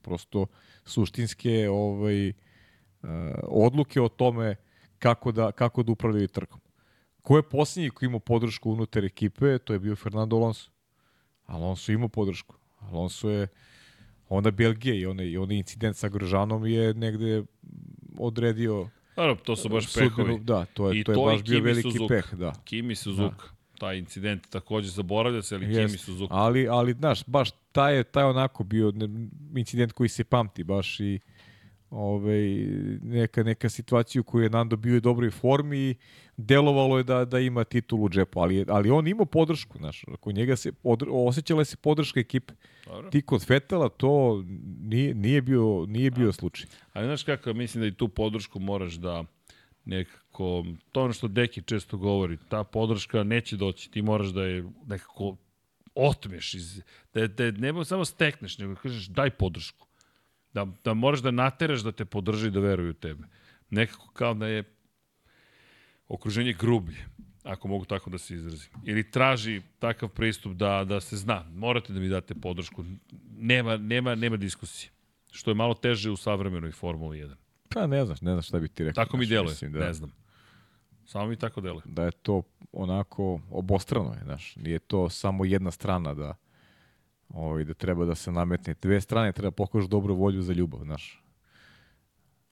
prosto 0.02 0.46
suštinske 0.84 1.68
ovaj, 1.70 2.28
uh, 2.28 2.34
odluke 3.42 4.00
o 4.00 4.08
tome 4.08 4.56
kako 4.98 5.32
da, 5.32 5.52
kako 5.52 5.82
da 5.82 5.92
upravljaju 5.92 6.28
trkom. 6.28 6.60
Ko 7.22 7.36
je 7.36 7.42
posljednji 7.42 7.90
koji 7.90 8.06
imao 8.06 8.20
podršku 8.20 8.70
unutar 8.70 9.04
ekipe, 9.04 9.58
to 9.58 9.72
je 9.72 9.78
bio 9.78 9.96
Fernando 9.96 10.36
Alonso. 10.36 10.70
Alonso 11.46 11.92
imao 11.92 12.08
podršku. 12.08 12.54
Alonso 12.78 13.30
je 13.30 13.48
onda 14.28 14.50
Belgije 14.50 15.00
i 15.00 15.06
onaj, 15.06 15.36
onaj 15.36 15.56
incident 15.56 15.96
sa 15.96 16.08
Gržanom 16.08 16.66
je 16.66 16.94
negde 16.94 17.42
odredio 18.18 18.88
Dobro, 19.16 19.36
to 19.44 19.56
su 19.56 19.68
baš 19.68 19.94
pehovi. 19.94 20.38
Da, 20.38 20.64
to 20.64 20.90
je, 20.90 21.00
I 21.00 21.04
to 21.04 21.12
je 21.12 21.16
to 21.16 21.24
baš 21.24 21.42
bio 21.42 21.62
veliki 21.62 21.90
Suzuka. 21.90 22.14
peh. 22.14 22.34
Da. 22.34 22.52
Kimi 22.64 22.94
Suzuka. 22.94 23.46
Da. 23.46 23.78
Taj 23.78 23.98
incident 23.98 24.46
takođe 24.50 24.88
zaboravlja 24.88 25.42
se, 25.42 25.54
ali 25.54 25.66
Jest. 25.66 25.76
Kimi 25.76 25.98
Suzuka. 25.98 26.34
Ali, 26.34 26.68
ali, 26.68 26.92
znaš, 26.92 27.26
baš 27.26 27.50
taj 27.72 27.96
je 27.96 28.04
taj 28.04 28.24
onako 28.24 28.64
bio 28.64 28.92
incident 29.56 29.92
koji 29.92 30.08
se 30.08 30.24
pamti 30.24 30.64
baš 30.64 31.00
i 31.00 31.20
ovaj, 31.90 32.66
neka, 33.02 33.42
neka 33.42 33.68
situacija 33.68 34.20
u 34.20 34.24
kojoj 34.24 34.44
je 34.44 34.50
Nando 34.50 34.76
bio 34.76 34.96
u 34.96 35.00
dobroj 35.00 35.30
formi 35.30 35.78
i 35.78 35.94
delovalo 36.36 36.98
je 36.98 37.04
da, 37.04 37.24
da 37.24 37.38
ima 37.38 37.64
titulu 37.64 38.04
u 38.04 38.08
džepu, 38.08 38.40
ali, 38.40 38.64
ali 38.68 38.90
on 38.90 39.08
ima 39.08 39.24
podršku, 39.24 39.78
znaš, 39.78 40.04
kod 40.20 40.34
njega 40.34 40.56
se 40.56 40.72
odr, 40.82 41.06
osjećala 41.10 41.64
se 41.64 41.76
podrška 41.76 42.20
ekipe. 42.20 42.54
Dobro. 42.86 43.10
Ti 43.10 43.22
kod 43.22 43.46
Fetela 43.46 43.88
to 43.88 44.44
nije, 44.80 45.14
nije 45.14 45.42
bio, 45.42 45.84
nije 45.88 46.10
bio 46.10 46.28
A, 46.28 46.32
slučaj. 46.32 46.66
Ali 46.92 47.06
znaš 47.06 47.22
kako, 47.22 47.52
mislim 47.52 47.80
da 47.80 47.86
i 47.86 47.94
tu 47.94 48.08
podršku 48.08 48.58
moraš 48.58 48.94
da 48.94 49.24
nekako, 49.84 50.64
to 50.92 51.02
ono 51.02 51.12
što 51.12 51.28
Deki 51.28 51.62
često 51.62 51.96
govori, 51.96 52.38
ta 52.48 52.64
podrška 52.64 53.22
neće 53.22 53.56
doći, 53.56 53.90
ti 53.90 54.02
moraš 54.02 54.28
da 54.28 54.44
je 54.44 54.64
nekako 54.86 55.36
otmeš 55.94 56.54
iz, 56.54 56.82
da, 57.14 57.26
da 57.26 57.50
ne 57.50 57.84
samo 57.84 58.04
stekneš, 58.04 58.58
nego 58.58 58.74
kažeš 58.74 59.06
daj 59.06 59.30
podršku. 59.30 59.89
Da, 60.52 60.66
da 60.84 60.94
moraš 60.94 61.20
da 61.20 61.30
nateraš 61.30 61.80
da 61.80 61.92
te 61.92 62.04
podrži 62.04 62.48
i 62.48 62.50
da 62.50 62.60
veruju 62.60 62.90
u 62.90 62.94
tebe. 62.94 63.24
Nekako 63.70 64.08
kao 64.12 64.34
da 64.34 64.46
je 64.46 64.64
okruženje 66.08 66.52
grublje, 66.52 67.06
ako 67.44 67.68
mogu 67.68 67.84
tako 67.84 68.10
da 68.10 68.18
se 68.18 68.34
izrazim. 68.34 68.70
Ili 68.84 69.10
traži 69.10 69.62
takav 69.78 70.08
pristup 70.08 70.52
da, 70.52 70.84
da 70.84 71.00
se 71.00 71.16
zna, 71.16 71.44
morate 71.52 71.92
da 71.92 72.00
mi 72.00 72.08
date 72.08 72.34
podršku. 72.34 72.84
Nema, 73.38 73.76
nema, 73.76 74.14
nema 74.14 74.36
diskusije. 74.36 74.90
Što 75.30 75.50
je 75.50 75.54
malo 75.54 75.74
teže 75.74 76.10
u 76.10 76.16
savremenoj 76.16 76.72
Formuli 76.72 77.18
1. 77.18 77.34
Pa 77.68 77.86
ne 77.86 78.04
znaš, 78.04 78.20
ne 78.20 78.32
znaš 78.32 78.46
šta 78.46 78.58
bi 78.58 78.68
ti 78.68 78.84
rekao. 78.84 79.04
Tako 79.04 79.16
mi 79.16 79.26
deluje, 79.26 79.50
mislim, 79.50 79.72
da, 79.72 79.78
ne 79.78 79.92
znam. 79.94 80.12
Samo 81.06 81.26
mi 81.26 81.36
tako 81.36 81.60
deluje. 81.60 81.82
Da 81.84 82.04
je 82.04 82.10
to 82.10 82.42
onako 82.72 83.40
obostrano, 83.50 84.12
je, 84.12 84.20
znaš. 84.24 84.56
Nije 84.56 84.78
to 84.78 85.08
samo 85.08 85.44
jedna 85.44 85.70
strana 85.70 86.14
da 86.14 86.34
ovaj, 87.34 87.64
da 87.64 87.74
treba 87.74 88.04
da 88.04 88.14
se 88.14 88.32
nametne. 88.32 88.74
Dve 88.82 89.00
strane 89.00 89.32
treba 89.32 89.50
pokažu 89.50 89.88
dobru 89.88 90.14
volju 90.14 90.42
za 90.42 90.52
ljubav, 90.52 90.80
znaš. 90.84 91.22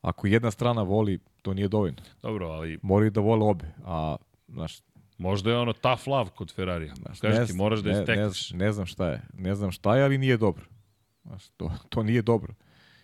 Ako 0.01 0.27
jedna 0.27 0.51
strana 0.51 0.83
voli, 0.83 1.19
to 1.43 1.55
nije 1.55 1.69
dovoljno. 1.69 2.03
Dobro, 2.23 2.47
ali... 2.47 2.79
Moraju 2.83 3.11
da 3.11 3.21
vole 3.21 3.45
obe, 3.45 3.65
a, 3.85 4.17
znaš, 4.49 4.81
Možda 5.19 5.51
je 5.51 5.59
ono 5.59 5.73
tough 5.73 6.09
love 6.09 6.31
kod 6.31 6.55
Ferrarija. 6.55 6.95
Znaš, 6.95 7.21
Kaži 7.21 7.47
ti, 7.47 7.53
moraš 7.53 7.81
da 7.81 7.91
istekneš. 7.91 8.51
Ne, 8.51 8.59
ne, 8.59 8.65
ne 8.65 8.73
znam 8.73 8.87
šta 8.87 9.09
je. 9.09 9.23
Ne 9.35 9.55
znam 9.55 9.71
šta 9.71 9.97
je, 9.97 10.05
ali 10.05 10.19
nije 10.19 10.37
dobro. 10.37 10.65
Znaš, 11.25 11.49
to, 11.49 11.73
to 11.89 12.03
nije 12.03 12.23
dobro. 12.23 12.55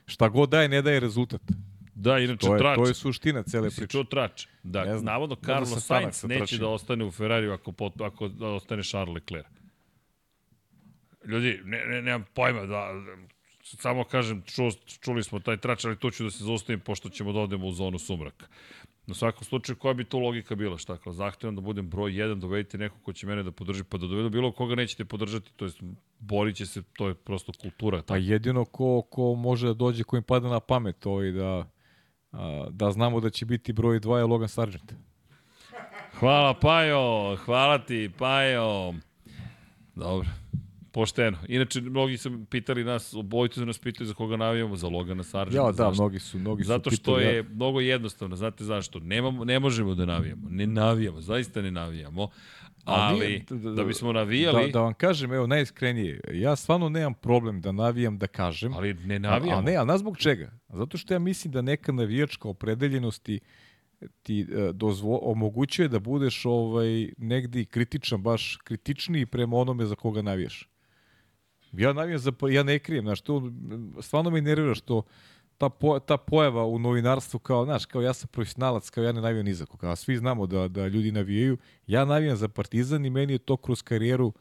Šta 0.06 0.28
god 0.28 0.48
daje, 0.48 0.68
ne 0.68 0.82
daje 0.82 1.00
rezultat. 1.00 1.40
Da, 1.94 2.18
inače 2.18 2.46
to 2.46 2.54
je, 2.54 2.58
trač. 2.58 2.76
To 2.76 2.86
je 2.86 2.94
suština 2.94 3.42
cele 3.42 3.70
priče. 3.70 3.86
Čuo 3.86 4.04
trač. 4.04 4.46
Da, 4.62 4.84
ne 4.84 5.02
navodno 5.02 5.36
Carlos 5.36 5.86
Sainz 5.86 6.24
neće 6.24 6.58
da 6.58 6.68
ostane 6.68 7.04
u 7.04 7.10
Ferrariju 7.10 7.52
ako, 7.52 7.72
pot, 7.72 8.00
ako 8.00 8.30
ostane 8.40 8.82
Charles 8.82 9.14
Leclerc. 9.14 9.46
Ljudi, 11.26 11.60
ne, 11.64 11.84
ne, 11.86 12.02
nemam 12.02 12.24
pojma 12.34 12.66
da, 12.66 12.90
samo 13.62 14.04
kažem, 14.04 14.42
ču, 14.46 14.62
čuli 15.00 15.22
smo 15.22 15.40
taj 15.40 15.56
trač, 15.56 15.84
ali 15.84 15.96
tu 15.96 16.10
ću 16.10 16.24
da 16.24 16.30
se 16.30 16.44
zaustavim 16.44 16.80
pošto 16.80 17.08
ćemo 17.08 17.32
da 17.32 17.40
odemo 17.40 17.66
u 17.66 17.72
zonu 17.72 17.98
sumraka. 17.98 18.46
Na 19.06 19.14
svakom 19.14 19.44
slučaju, 19.44 19.76
koja 19.76 19.94
bi 19.94 20.04
to 20.04 20.18
logika 20.18 20.54
bila? 20.54 20.78
Šta, 20.78 20.96
kao 20.96 21.12
zahtevam 21.12 21.54
da 21.54 21.60
budem 21.60 21.88
broj 21.90 22.12
1, 22.12 22.34
dovedite 22.34 22.78
neko 22.78 22.96
ko 23.02 23.12
će 23.12 23.26
mene 23.26 23.42
da 23.42 23.52
podrži, 23.52 23.84
pa 23.84 23.98
da 23.98 24.06
dovedu 24.06 24.30
bilo 24.30 24.52
koga 24.52 24.74
nećete 24.74 25.04
podržati, 25.04 25.52
to 25.56 25.64
jest 25.64 25.78
borit 26.18 26.56
će 26.56 26.66
se, 26.66 26.82
to 26.82 27.08
je 27.08 27.14
prosto 27.14 27.52
kultura. 27.52 28.02
Pa 28.06 28.16
jedino 28.16 28.64
ko, 28.64 29.02
ko 29.10 29.34
može 29.34 29.66
da 29.66 29.74
dođe, 29.74 30.04
ko 30.04 30.16
im 30.16 30.22
pada 30.22 30.48
na 30.48 30.60
pamet, 30.60 30.98
to 30.98 31.22
i 31.22 31.32
da, 31.32 31.66
da 32.70 32.90
znamo 32.90 33.20
da 33.20 33.30
će 33.30 33.46
biti 33.46 33.72
broj 33.72 34.00
2 34.00 34.16
je 34.16 34.24
Logan 34.24 34.48
Sargent. 34.48 34.92
Hvala 36.14 36.54
Pajo, 36.54 37.36
hvala 37.36 37.78
ti 37.78 38.10
Pajo. 38.18 38.94
Dobro. 39.94 40.43
Pošteno. 40.94 41.38
Inače, 41.48 41.80
mnogi 41.80 42.16
su 42.16 42.44
pitali 42.50 42.84
nas, 42.84 43.14
obojice 43.14 43.54
su 43.54 43.66
nas 43.66 43.78
pitali 43.78 44.06
za 44.06 44.14
koga 44.14 44.36
navijamo, 44.36 44.76
za 44.76 44.88
Logana 44.88 45.22
Sargenta. 45.22 45.62
Ja, 45.62 45.66
da, 45.66 45.72
zašto? 45.72 46.02
mnogi 46.02 46.18
su, 46.18 46.38
mnogi 46.38 46.64
Zato 46.64 46.90
su 46.90 46.96
što 46.96 47.14
pitali, 47.16 47.24
je 47.24 47.36
ja. 47.36 47.42
mnogo 47.42 47.80
jednostavno, 47.80 48.36
znate 48.36 48.64
zašto? 48.64 48.98
Nemamo, 48.98 49.44
ne 49.44 49.58
možemo 49.60 49.94
da 49.94 50.04
navijamo, 50.04 50.48
ne 50.50 50.66
navijamo, 50.66 51.20
zaista 51.20 51.62
ne 51.62 51.70
navijamo. 51.70 52.28
Ali, 52.84 53.44
da, 53.50 53.70
da 53.70 53.84
bismo 53.84 54.12
navijali... 54.12 54.66
Da, 54.66 54.72
da 54.72 54.80
vam 54.80 54.94
kažem, 54.94 55.32
evo, 55.32 55.46
najiskrenije, 55.46 56.20
ja 56.32 56.56
stvarno 56.56 56.88
nemam 56.88 57.14
problem 57.14 57.60
da 57.60 57.72
navijam, 57.72 58.18
da 58.18 58.26
kažem. 58.26 58.72
Ali 58.74 58.94
ne 58.94 59.18
navijamo. 59.18 59.56
A, 59.56 59.58
a 59.58 59.62
ne, 59.62 59.76
a 59.76 59.84
na 59.84 59.98
zbog 59.98 60.18
čega? 60.18 60.52
Zato 60.68 60.98
što 60.98 61.14
ja 61.14 61.18
mislim 61.18 61.52
da 61.52 61.62
neka 61.62 61.92
navijačka 61.92 62.48
opredeljenosti 62.48 63.40
ti 64.22 64.46
uh, 64.48 64.70
dozvo, 64.74 65.18
omogućuje 65.22 65.88
da 65.88 65.98
budeš 65.98 66.44
ovaj 66.44 67.08
negde 67.18 67.64
kritičan, 67.64 68.22
baš 68.22 68.58
kritičniji 68.64 69.26
prema 69.26 69.56
onome 69.56 69.86
za 69.86 69.94
koga 69.94 70.22
navijaš. 70.22 70.68
Ja 71.76 71.92
navijam 71.92 72.18
za, 72.18 72.32
ja 72.50 72.62
ne 72.62 72.78
krijem, 72.78 73.04
znaš, 73.04 73.20
to 73.20 73.52
stvarno 74.00 74.30
me 74.30 74.40
nervira 74.40 74.74
što 74.74 75.02
ta, 75.58 75.68
po, 75.68 75.98
ta 75.98 76.16
pojava 76.16 76.66
u 76.66 76.78
novinarstvu 76.78 77.38
kao, 77.38 77.64
znaš, 77.64 77.86
kao 77.86 78.02
ja 78.02 78.14
sam 78.14 78.28
profesionalac, 78.32 78.90
kao 78.90 79.04
ja 79.04 79.12
ne 79.12 79.20
navijam 79.20 79.44
ni 79.44 79.54
za 79.54 79.66
koga. 79.66 79.96
Svi 79.96 80.16
znamo 80.16 80.46
da, 80.46 80.68
da 80.68 80.86
ljudi 80.86 81.12
navijaju. 81.12 81.58
Ja 81.86 82.04
navijam 82.04 82.36
za 82.36 82.48
Partizan 82.48 83.06
i 83.06 83.10
meni 83.10 83.32
je 83.32 83.38
to 83.38 83.56
kroz 83.56 83.82
karijeru 83.82 84.32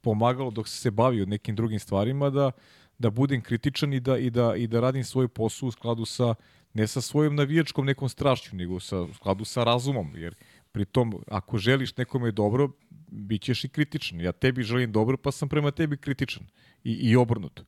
pomagalo 0.00 0.50
dok 0.50 0.68
se 0.68 0.76
se 0.76 0.90
bavio 0.90 1.26
nekim 1.26 1.56
drugim 1.56 1.78
stvarima 1.78 2.30
da, 2.30 2.50
da 2.98 3.10
budem 3.10 3.40
kritičan 3.40 3.92
i 3.92 4.00
da, 4.00 4.18
i 4.18 4.30
da, 4.30 4.56
i 4.56 4.66
da 4.66 4.80
radim 4.80 5.04
svoj 5.04 5.28
posao 5.28 5.66
u 5.66 5.70
skladu 5.70 6.04
sa, 6.04 6.34
ne 6.74 6.86
sa 6.86 7.00
svojom 7.00 7.36
navijačkom 7.36 7.86
nekom 7.86 8.08
strašću, 8.08 8.56
nego 8.56 8.80
sa, 8.80 9.00
u 9.00 9.14
skladu 9.14 9.44
sa 9.44 9.64
razumom. 9.64 10.12
Jer 10.16 10.34
pritom, 10.72 11.24
ako 11.28 11.58
želiš 11.58 11.96
nekome 11.96 12.30
dobro, 12.30 12.70
bit 13.10 13.42
ćeš 13.42 13.64
i 13.64 13.68
kritičan. 13.68 14.20
Ja 14.20 14.32
tebi 14.32 14.62
želim 14.62 14.92
dobro, 14.92 15.16
pa 15.16 15.32
sam 15.32 15.48
prema 15.48 15.70
tebi 15.70 15.96
kritičan. 15.96 16.46
I, 16.84 16.92
i 16.92 17.16
obrnuto. 17.16 17.64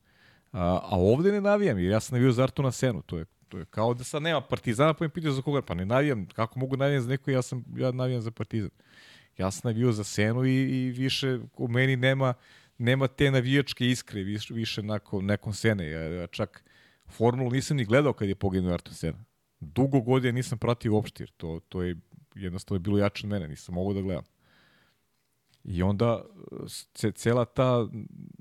A, 0.53 0.81
a 0.83 0.99
ovde 0.99 1.33
ne 1.33 1.41
navijam, 1.41 1.79
jer 1.79 1.91
ja 1.91 2.01
sam 2.01 2.19
navio 2.19 2.33
za 2.33 2.43
Artuna 2.43 2.73
Senu. 2.73 3.03
To 3.03 3.19
je, 3.19 3.25
to 3.49 3.59
je 3.59 3.65
kao 3.65 3.95
da 3.95 4.05
sad 4.05 4.23
nema 4.23 4.41
Partizana, 4.41 4.95
pa 4.95 5.05
mi 5.05 5.09
pitaju 5.09 5.33
za 5.33 5.43
koga. 5.43 5.63
Pa 5.63 5.75
ne 5.75 5.87
navijam, 5.87 6.27
kako 6.27 6.59
mogu 6.59 6.77
navijam 6.77 7.03
za 7.03 7.09
neko, 7.09 7.31
ja, 7.31 7.43
sam, 7.43 7.65
ja 7.77 7.93
navijam 7.93 8.21
za 8.21 8.31
Partizan. 8.31 8.71
Ja 9.39 9.51
sam 9.51 9.61
navio 9.71 9.93
za 9.93 10.05
Senu 10.05 10.45
i, 10.45 10.55
i 10.55 10.91
više 10.91 11.39
u 11.57 11.69
meni 11.69 11.97
nema, 11.97 12.35
nema 12.79 13.09
te 13.09 13.31
navijačke 13.31 13.87
iskre, 13.87 14.23
više, 14.23 14.55
više 14.55 14.83
nakon, 14.83 15.25
nekom 15.25 15.53
Sene. 15.53 15.91
Ja, 15.91 16.01
ja 16.01 16.27
čak 16.27 16.65
formulu 17.09 17.51
nisam 17.51 17.77
ni 17.77 17.85
gledao 17.85 18.13
kad 18.13 18.29
je 18.29 18.35
poginuo 18.35 18.75
Artur 18.75 18.95
Sena. 18.95 19.25
Dugo 19.61 20.01
godina 20.01 20.33
nisam 20.33 20.59
pratio 20.59 20.93
uopšte, 20.93 21.27
to, 21.37 21.61
to 21.69 21.83
je 21.83 21.97
jednostavno 22.35 22.79
bilo 22.79 22.99
jače 22.99 23.27
od 23.27 23.31
mene, 23.31 23.49
nisam 23.49 23.75
mogao 23.75 23.95
da 23.95 24.01
gledam. 24.01 24.25
I 25.65 25.83
onda 25.83 26.25
cela 27.15 27.45
ta 27.45 27.89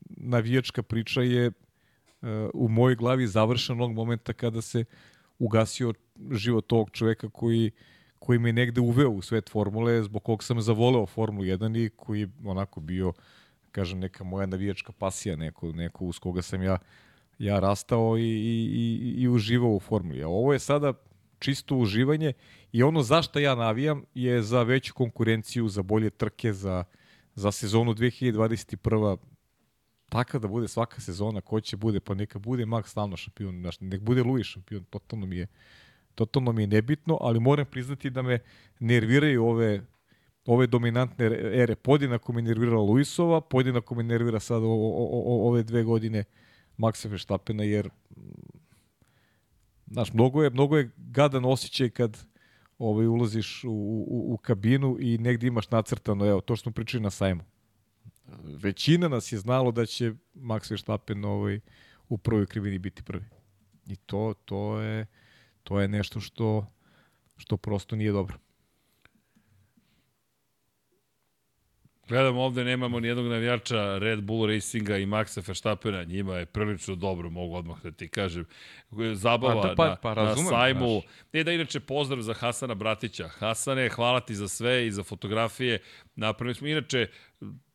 navijačka 0.07 0.83
priča 0.83 1.21
je 1.21 1.47
uh, 1.47 2.27
u 2.53 2.67
mojoj 2.67 2.95
glavi 2.95 3.27
završena 3.27 3.83
onog 3.83 3.95
momenta 3.95 4.33
kada 4.33 4.61
se 4.61 4.85
ugasio 5.39 5.93
život 6.31 6.67
tog 6.67 6.89
čoveka 6.91 7.29
koji 7.29 7.71
koji 8.21 8.39
me 8.39 8.53
negde 8.53 8.81
uveo 8.81 9.09
u 9.09 9.21
svet 9.21 9.49
formule, 9.49 10.03
zbog 10.03 10.23
kog 10.23 10.43
sam 10.43 10.61
zavoleo 10.61 11.05
Formulu 11.05 11.45
1 11.45 11.85
i 11.85 11.89
koji 11.89 12.19
je 12.19 12.29
onako 12.45 12.79
bio, 12.79 13.13
kažem, 13.71 13.99
neka 13.99 14.23
moja 14.23 14.45
navijačka 14.45 14.91
pasija, 14.91 15.35
neko, 15.35 15.71
neko 15.71 16.05
uz 16.05 16.19
koga 16.19 16.41
sam 16.41 16.63
ja, 16.63 16.77
ja 17.39 17.59
rastao 17.59 18.17
i, 18.17 18.21
i, 18.21 18.69
i, 18.73 19.21
i 19.21 19.27
uživao 19.27 19.71
u 19.71 19.79
Formuli. 19.79 20.23
A 20.23 20.27
ovo 20.27 20.53
je 20.53 20.59
sada 20.59 20.93
čisto 21.39 21.75
uživanje 21.75 22.33
i 22.71 22.83
ono 22.83 23.03
zašto 23.03 23.39
ja 23.39 23.55
navijam 23.55 24.03
je 24.13 24.41
za 24.41 24.63
veću 24.63 24.93
konkurenciju, 24.93 25.67
za 25.67 25.81
bolje 25.81 26.09
trke, 26.09 26.53
za, 26.53 26.83
za 27.35 27.51
sezonu 27.51 27.93
2021 27.93 29.17
taka 30.09 30.39
da 30.39 30.47
bude 30.47 30.67
svaka 30.67 31.01
sezona, 31.01 31.41
ko 31.41 31.61
će 31.61 31.77
bude, 31.77 31.99
pa 31.99 32.13
neka 32.13 32.39
bude 32.39 32.65
Max 32.65 32.87
stalno 32.87 33.17
šampion, 33.17 33.59
znaš, 33.59 33.79
nek 33.79 34.01
bude 34.01 34.23
Louis 34.23 34.47
šampion, 34.47 34.83
totalno 34.83 35.25
mi 35.25 35.37
je 35.37 35.47
totalno 36.15 36.51
mi 36.51 36.63
je 36.63 36.67
nebitno, 36.67 37.17
ali 37.21 37.39
moram 37.39 37.65
priznati 37.65 38.09
da 38.09 38.21
me 38.21 38.39
nerviraju 38.79 39.45
ove 39.45 39.81
ove 40.45 40.67
dominantne 40.67 41.25
ere. 41.53 41.75
Podjednako 41.75 42.33
me 42.33 42.41
nervirala 42.41 42.81
Luisova, 42.81 43.41
podjednako 43.41 43.95
me 43.95 44.03
nervira 44.03 44.39
sad 44.39 44.63
o, 44.63 44.67
o, 44.67 45.05
o, 45.25 45.47
ove 45.49 45.63
dve 45.63 45.83
godine 45.83 46.23
Maxa 46.77 47.09
Verstappena, 47.09 47.63
jer 47.63 47.89
znaš, 49.87 50.13
mnogo 50.13 50.43
je, 50.43 50.49
mnogo 50.49 50.77
je 50.77 50.89
gadan 50.97 51.45
osjećaj 51.45 51.89
kad 51.89 52.25
ovaj, 52.81 53.07
ulaziš 53.07 53.63
u, 53.63 53.71
u, 53.71 54.33
u 54.33 54.37
kabinu 54.37 54.97
i 54.99 55.17
negdje 55.17 55.47
imaš 55.47 55.69
nacrtano, 55.69 56.25
evo, 56.25 56.41
to 56.41 56.55
što 56.55 56.63
smo 56.63 56.71
pričali 56.71 57.03
na 57.03 57.09
sajmu. 57.09 57.43
Većina 58.43 59.07
nas 59.07 59.31
je 59.31 59.39
znalo 59.39 59.71
da 59.71 59.85
će 59.85 60.13
Max 60.35 60.71
Verstappen 60.71 61.25
ovaj, 61.25 61.59
u 62.09 62.17
prvoj 62.17 62.45
krivini 62.45 62.79
biti 62.79 63.03
prvi. 63.03 63.25
I 63.87 63.95
to, 63.95 64.33
to, 64.45 64.79
je, 64.79 65.05
to 65.63 65.79
je 65.79 65.87
nešto 65.87 66.19
što, 66.19 66.65
što 67.37 67.57
prosto 67.57 67.95
nije 67.95 68.11
dobro. 68.11 68.37
Gledam 72.07 72.37
ovde, 72.37 72.63
nemamo 72.63 72.99
ni 72.99 73.07
jednog 73.07 73.27
navijača 73.27 73.97
Red 73.97 74.21
Bull 74.21 74.47
Racinga 74.47 74.97
i 74.97 75.05
Maxa 75.05 75.47
Verstappena, 75.47 76.03
njima 76.03 76.35
je 76.35 76.45
prilično 76.45 76.95
dobro, 76.95 77.29
mogu 77.29 77.55
odmah 77.55 77.83
da 77.83 77.91
ti 77.91 78.07
kažem. 78.07 78.45
Zabava 79.13 79.61
pa, 79.61 79.73
pa, 79.75 79.97
pa, 80.01 80.13
razumem, 80.13 80.43
na 80.43 80.49
sajmu. 80.49 81.01
Znaš. 81.01 81.13
Ne 81.33 81.43
da 81.43 81.51
inače 81.51 81.79
pozdrav 81.79 82.21
za 82.21 82.33
Hasana 82.33 82.75
Bratića. 82.75 83.27
Hasane, 83.27 83.89
hvala 83.89 84.19
ti 84.19 84.35
za 84.35 84.47
sve 84.47 84.87
i 84.87 84.91
za 84.91 85.03
fotografije. 85.03 85.79
Napravili 86.15 86.55
smo, 86.55 86.67
inače, 86.67 87.07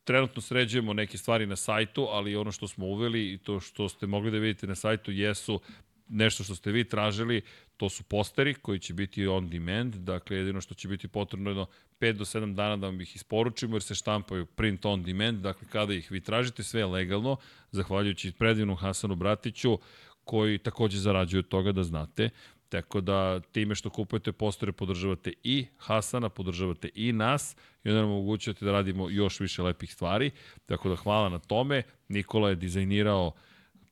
trenutno 0.05 0.43
sređujemo 0.43 0.93
neke 0.93 1.19
stvari 1.19 1.47
na 1.47 1.57
sajtu, 1.57 2.07
ali 2.11 2.37
ono 2.37 2.53
što 2.53 2.69
smo 2.69 2.87
uveli 2.87 3.33
i 3.33 3.39
to 3.39 3.61
što 3.61 3.89
ste 3.89 4.07
mogli 4.07 4.31
da 4.31 4.39
vidite 4.39 4.67
na 4.67 4.75
sajtu 4.75 5.13
jesu 5.13 5.61
nešto 6.09 6.45
što 6.45 6.55
ste 6.55 6.73
vi 6.73 6.85
tražili, 6.85 7.43
to 7.77 7.89
su 7.89 8.03
posteri 8.03 8.55
koji 8.55 8.79
će 8.79 8.95
biti 8.95 9.27
on 9.27 9.49
demand, 9.49 9.95
dakle 9.95 10.37
jedino 10.37 10.61
što 10.61 10.75
će 10.75 10.89
biti 10.89 11.09
potrebno 11.09 11.51
jedno 11.51 11.67
5 12.01 12.13
do 12.13 12.25
7 12.25 12.55
dana 12.55 12.77
da 12.77 12.87
vam 12.87 13.01
ih 13.01 13.17
isporučimo 13.17 13.77
jer 13.77 13.83
se 13.83 13.95
štampaju 13.95 14.47
print 14.47 14.85
on 14.85 15.03
demand, 15.03 15.41
dakle 15.41 15.69
kada 15.69 15.95
ih 15.95 16.11
vi 16.11 16.21
tražite, 16.21 16.63
sve 16.63 16.81
je 16.81 16.87
legalno, 16.87 17.37
zahvaljujući 17.71 18.33
predivnom 18.33 18.77
Hasanu 18.77 19.17
Bratiću 19.17 19.79
koji 20.25 20.59
takođe 20.59 20.99
zarađuje 20.99 21.39
od 21.39 21.49
toga 21.49 21.73
da 21.73 21.85
znate. 21.85 22.31
Tako 22.69 23.01
da 23.01 23.41
time 23.41 23.75
što 23.75 23.91
kupujete 23.91 24.33
postere 24.33 24.73
podržavate 24.73 25.33
i 25.43 25.67
Hasana, 25.77 26.29
podržavate 26.29 26.91
i 26.95 27.13
nas 27.13 27.57
i 27.85 27.89
onda 27.89 28.01
nam 28.01 28.11
omogućujete 28.11 28.65
da 28.65 28.73
radimo 28.73 29.11
još 29.11 29.41
više 29.41 29.63
lepih 29.63 29.93
stvari. 29.93 30.31
Tako 30.67 30.89
da 30.89 30.97
hvala 30.97 31.29
na 31.29 31.39
tome. 31.39 31.83
Nikola 32.09 32.49
je 32.49 32.55
dizajnirao 32.55 33.27
uh, 33.27 33.35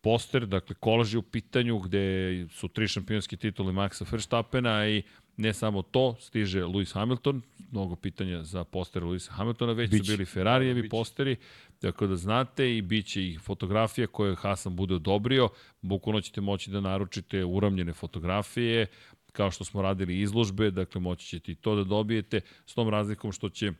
poster, 0.05 0.47
dakle 0.47 0.77
kolaž 0.81 1.15
je 1.15 1.19
u 1.19 1.23
pitanju 1.23 1.79
gde 1.79 2.47
su 2.51 2.69
tri 2.69 2.89
šampionski 2.89 3.37
tituli 3.37 3.73
Maxa 3.73 4.05
Verstappena 4.13 4.89
i 4.89 5.03
ne 5.37 5.53
samo 5.55 5.83
to, 5.83 6.17
stiže 6.21 6.63
Lewis 6.63 6.95
Hamilton, 6.95 7.43
mnogo 7.71 7.97
pitanja 7.97 8.43
za 8.43 8.65
postere 8.65 9.07
Lewisa 9.07 9.31
Hamiltona, 9.31 9.73
već 9.73 9.91
Bić. 9.91 10.07
su 10.07 10.13
bili 10.13 10.25
Ferrarijevi 10.25 10.83
Bić. 10.83 10.91
posteri, 10.91 11.37
tako 11.81 12.07
da 12.07 12.17
znate 12.17 12.77
i 12.77 12.83
bit 12.83 13.07
će 13.07 13.25
i 13.25 13.39
fotografija 13.39 14.07
koje 14.07 14.37
Hasan 14.37 14.77
bude 14.77 14.95
odobrio, 14.95 15.49
bukvalno 15.83 16.21
ćete 16.21 16.41
moći 16.41 16.71
da 16.71 16.81
naručite 16.81 17.45
uramljene 17.45 17.93
fotografije, 17.93 18.87
kao 19.33 19.51
što 19.51 19.65
smo 19.65 19.83
radili 19.83 20.21
izložbe, 20.21 20.71
dakle 20.71 21.01
moći 21.01 21.27
ćete 21.27 21.53
i 21.53 21.55
to 21.55 21.77
da 21.77 21.85
dobijete, 21.85 22.41
s 22.67 22.75
tom 22.75 22.89
razlikom 22.89 23.33
što 23.33 23.49
će 23.49 23.73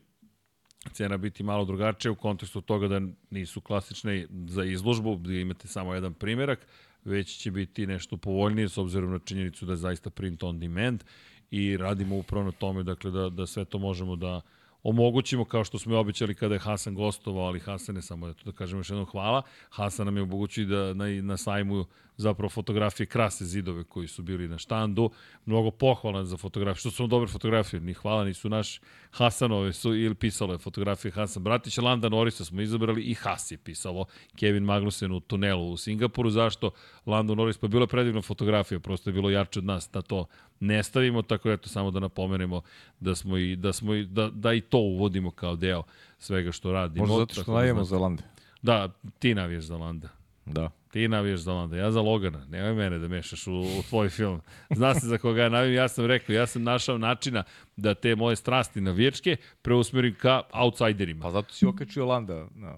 cena 0.93 1.17
biti 1.17 1.43
malo 1.43 1.65
drugačija 1.65 2.13
u 2.13 2.15
kontekstu 2.15 2.61
toga 2.61 2.89
da 2.89 3.01
nisu 3.31 3.61
klasične 3.61 4.27
za 4.47 4.65
izložbu, 4.65 5.17
gde 5.17 5.41
imate 5.41 5.69
samo 5.69 5.95
jedan 5.95 6.15
primerak, 6.15 6.67
već 7.05 7.37
će 7.37 7.51
biti 7.51 7.87
nešto 7.87 8.17
povoljnije 8.17 8.69
s 8.69 8.79
obzirom 8.79 9.11
na 9.11 9.19
činjenicu 9.19 9.67
da 9.67 9.73
je 9.73 9.77
zaista 9.77 10.11
print 10.11 10.43
on 10.43 10.61
demand 10.61 11.05
i 11.51 11.77
radimo 11.77 12.17
upravo 12.17 12.45
na 12.45 12.53
tome 12.53 12.83
dakle, 12.83 13.11
da, 13.11 13.29
da 13.29 13.47
sve 13.47 13.65
to 13.65 13.79
možemo 13.79 14.17
da 14.17 14.41
omogućimo 14.83 15.45
kao 15.45 15.65
što 15.65 15.79
smo 15.79 15.95
i 15.95 15.97
običali 15.97 16.35
kada 16.35 16.55
je 16.55 16.59
Hasan 16.59 16.95
gostovao, 16.95 17.47
ali 17.47 17.61
Hasan 17.61 17.97
je 17.97 18.03
samo 18.03 18.33
da 18.45 18.53
kažemo 18.53 18.81
još 18.81 18.91
jednom 18.91 19.07
hvala. 19.07 19.43
Hasan 19.71 20.07
nam 20.07 20.17
je 20.17 20.23
omogućio 20.23 20.67
da 20.67 20.95
na, 20.95 21.05
na 21.23 21.37
sajmu 21.37 21.85
zapravo 22.17 22.49
fotografije 22.49 23.07
krase 23.07 23.45
zidove 23.45 23.85
koji 23.85 24.09
su 24.09 24.23
bili 24.23 24.49
na 24.49 24.59
štandu. 24.59 25.11
Mnogo 25.47 25.71
pohvala 25.71 26.25
za 26.25 26.37
fotografije, 26.37 26.81
što 26.81 26.91
su 26.91 27.07
dobre 27.07 27.29
fotografije, 27.29 27.81
ni 27.81 27.95
hvala, 27.95 28.25
nisu 28.25 28.49
naš 28.49 28.81
Hasanove 29.11 29.73
su 29.73 29.95
ili 29.95 30.15
pisalo 30.15 30.53
je 30.53 30.59
fotografije 30.59 31.13
Hasan 31.13 31.43
Bratić, 31.43 31.79
Landa 31.79 32.09
Norisa 32.09 32.45
smo 32.45 32.61
izabrali 32.61 33.03
i 33.03 33.15
Has 33.15 33.51
je 33.51 33.59
pisalo 33.59 34.05
Kevin 34.37 34.65
Magnussen 34.65 35.13
u 35.13 35.21
tunelu 35.21 35.71
u 35.71 35.77
Singapuru. 35.77 36.31
Zašto 36.31 36.71
Lando 37.07 37.35
Norris? 37.35 37.59
Pa 37.59 37.69
bilo 37.69 37.87
predivna 37.87 38.23
fotografija, 38.23 38.81
prosto 38.81 39.11
je 39.11 39.15
bilo 39.15 39.31
jače 39.31 39.59
od 39.59 39.65
nas 39.65 39.91
da 39.93 40.03
to 40.03 40.27
ne 40.61 40.83
stavimo, 40.83 41.23
tako 41.23 41.51
eto 41.51 41.69
samo 41.69 41.91
da 41.91 42.01
napomenemo 42.01 42.63
da 43.01 43.15
smo 43.15 43.37
i 43.37 43.57
da 43.57 43.73
smo 43.73 43.95
i 43.95 44.05
da, 44.05 44.31
da 44.31 44.53
i 44.53 44.61
to 44.61 44.79
uvodimo 44.79 45.31
kao 45.31 45.57
deo 45.57 45.83
svega 46.19 46.53
što 46.53 46.73
radimo. 46.73 47.07
Možda 47.07 47.23
zato 47.23 47.35
što 47.35 47.53
da 47.53 47.59
navijemo 47.59 47.85
za 47.85 47.99
Landa. 47.99 48.23
Da, 48.63 48.89
ti 49.19 49.35
navijaš 49.35 49.65
za 49.65 49.77
Landa. 49.77 50.09
Da. 50.47 50.71
Ti 50.91 51.09
navijaš 51.09 51.41
za 51.41 51.53
Landa, 51.53 51.77
ja 51.77 51.91
za 51.91 52.01
Logana. 52.01 52.45
Nemoj 52.49 52.75
mene 52.75 52.99
da 52.99 53.09
mešaš 53.09 53.47
u, 53.47 53.61
u 53.61 53.83
tvoj 53.89 54.09
film. 54.09 54.41
Zna 54.71 54.95
se 54.95 55.07
za 55.07 55.19
koga 55.19 55.43
ja 55.43 55.49
navijam, 55.49 55.75
ja 55.75 55.89
sam 55.89 56.07
rekao, 56.07 56.35
ja 56.35 56.47
sam 56.47 56.63
našao 56.63 56.99
načina 56.99 57.45
da 57.77 57.95
te 57.95 58.17
moje 58.17 58.37
strasti 58.37 58.81
navijačke 58.81 59.37
preusmerim 59.63 60.15
ka 60.15 60.43
outsiderima. 60.53 61.23
Pa 61.23 61.31
zato 61.31 61.55
si 61.55 61.67
okačio 61.67 62.07
Landa 62.07 62.47
na... 62.55 62.77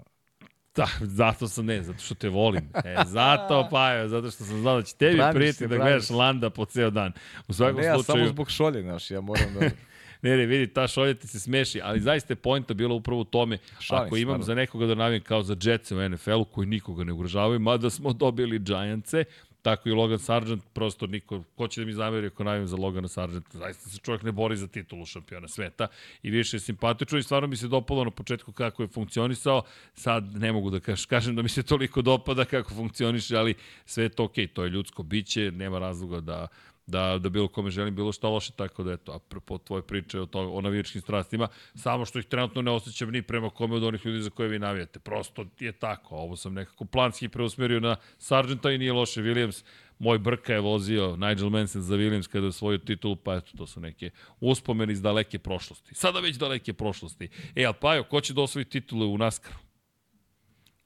Da, 0.75 0.87
zato 1.01 1.47
sam 1.47 1.65
ne, 1.65 1.83
zato 1.83 1.99
što 1.99 2.15
te 2.15 2.29
volim. 2.29 2.69
E, 2.85 2.95
zato 3.05 3.67
pa 3.71 3.89
je, 3.89 4.09
zato 4.09 4.31
što 4.31 4.43
sam 4.43 4.61
znao 4.61 4.75
da 4.75 4.81
će 4.81 4.95
tebi 4.95 5.21
prijeti 5.33 5.67
da 5.67 5.77
gledaš 5.77 6.09
Landa 6.09 6.49
po 6.49 6.65
ceo 6.65 6.89
dan. 6.89 7.11
U 7.47 7.53
svakom 7.53 7.81
ne, 7.81 7.93
slučaju... 7.93 7.99
ja 7.99 8.03
samo 8.03 8.27
zbog 8.27 8.49
šolje, 8.49 8.81
znaš, 8.81 9.11
ja 9.11 9.21
moram 9.21 9.53
da... 9.59 9.69
ne, 10.21 10.37
ne, 10.37 10.45
vidi, 10.45 10.67
ta 10.67 10.87
šolja 10.87 11.13
ti 11.13 11.27
se 11.27 11.39
smeši, 11.39 11.81
ali 11.83 11.99
zaista 11.99 12.33
je 12.33 12.35
pojenta 12.35 12.73
bila 12.73 12.95
upravo 12.95 13.21
u 13.21 13.23
tome, 13.23 13.57
Šalim, 13.79 14.05
ako 14.05 14.17
imam 14.17 14.33
stvarno. 14.33 14.45
za 14.45 14.55
nekoga 14.55 14.85
da 14.85 14.95
navijam 14.95 15.23
kao 15.23 15.43
za 15.43 15.55
Jetsa 15.63 15.95
u 15.95 16.09
NFL-u, 16.09 16.45
koji 16.45 16.67
nikoga 16.67 17.03
ne 17.03 17.13
ugrožavaju, 17.13 17.59
mada 17.59 17.89
smo 17.89 18.13
dobili 18.23 18.59
Giantse, 18.59 19.23
tako 19.67 19.89
i 19.89 19.91
Logan 19.91 20.19
Sargent, 20.19 20.63
prosto 20.73 21.07
niko, 21.07 21.43
ko 21.55 21.67
će 21.67 21.81
da 21.81 21.85
mi 21.85 21.93
zameri 21.93 22.27
ako 22.27 22.43
najavim 22.43 22.67
za 22.67 22.77
Logana 22.77 23.07
Sargenta, 23.07 23.57
zaista 23.57 23.89
se 23.89 23.97
čovjek 23.97 24.23
ne 24.23 24.31
bori 24.31 24.57
za 24.57 24.67
titulu 24.67 25.05
šampiona 25.05 25.47
sveta 25.47 25.87
i 26.23 26.29
više 26.29 26.57
je 26.57 26.61
simpatično 26.61 27.17
i 27.19 27.23
stvarno 27.23 27.47
mi 27.47 27.55
se 27.55 27.67
dopalo 27.67 28.03
na 28.03 28.11
početku 28.11 28.51
kako 28.51 28.83
je 28.83 28.87
funkcionisao, 28.87 29.61
sad 29.93 30.35
ne 30.35 30.51
mogu 30.51 30.69
da 30.69 30.79
kaž, 30.79 31.05
kažem 31.05 31.35
da 31.35 31.41
mi 31.41 31.49
se 31.49 31.63
toliko 31.63 32.01
dopada 32.01 32.45
kako 32.45 32.73
funkcioniše, 32.73 33.35
ali 33.37 33.55
sve 33.85 34.03
je 34.03 34.09
to 34.09 34.23
okej, 34.23 34.47
okay, 34.47 34.53
to 34.53 34.63
je 34.63 34.69
ljudsko 34.69 35.03
biće, 35.03 35.51
nema 35.51 35.79
razloga 35.79 36.21
da 36.21 36.47
da, 36.87 37.17
da 37.17 37.29
bilo 37.29 37.47
kome 37.47 37.69
želim 37.69 37.95
bilo 37.95 38.11
što 38.11 38.29
loše, 38.29 38.51
tako 38.55 38.83
da 38.83 38.91
eto, 38.91 39.11
apropo 39.11 39.57
tvoje 39.57 39.81
priče 39.81 40.19
o, 40.19 40.25
to, 40.25 40.39
o 40.39 40.61
navijačkim 40.61 41.01
strastima, 41.01 41.47
samo 41.75 42.05
što 42.05 42.19
ih 42.19 42.25
trenutno 42.25 42.61
ne 42.61 42.71
osjećam 42.71 43.11
ni 43.11 43.21
prema 43.21 43.49
kome 43.49 43.75
od 43.75 43.83
onih 43.83 44.05
ljudi 44.05 44.21
za 44.21 44.29
koje 44.29 44.49
vi 44.49 44.59
navijate. 44.59 44.99
Prosto 44.99 45.45
je 45.59 45.71
tako, 45.71 46.15
ovo 46.15 46.35
sam 46.35 46.53
nekako 46.53 46.85
planski 46.85 47.29
preusmerio 47.29 47.79
na 47.79 47.95
Sargenta 48.17 48.71
i 48.71 48.77
nije 48.77 48.93
loše 48.93 49.21
Williams, 49.21 49.63
moj 49.99 50.19
brka 50.19 50.53
je 50.53 50.59
vozio 50.59 51.15
Nigel 51.15 51.49
Mansell 51.49 51.83
za 51.83 51.95
Williams 51.95 52.27
kada 52.27 52.45
je 52.45 52.49
osvojio 52.49 52.77
titulu, 52.77 53.15
pa 53.15 53.35
eto, 53.35 53.51
to 53.57 53.67
su 53.67 53.79
neke 53.79 54.09
uspomene 54.39 54.93
iz 54.93 55.01
daleke 55.01 55.39
prošlosti. 55.39 55.95
Sada 55.95 56.19
već 56.19 56.35
daleke 56.35 56.73
prošlosti. 56.73 57.29
E, 57.55 57.65
ali 57.65 57.75
Pajo, 57.81 58.03
ko 58.03 58.21
će 58.21 58.33
da 58.33 58.41
osvoji 58.41 58.65
titule 58.65 59.05
u 59.05 59.17
NASCAR-u? 59.17 59.66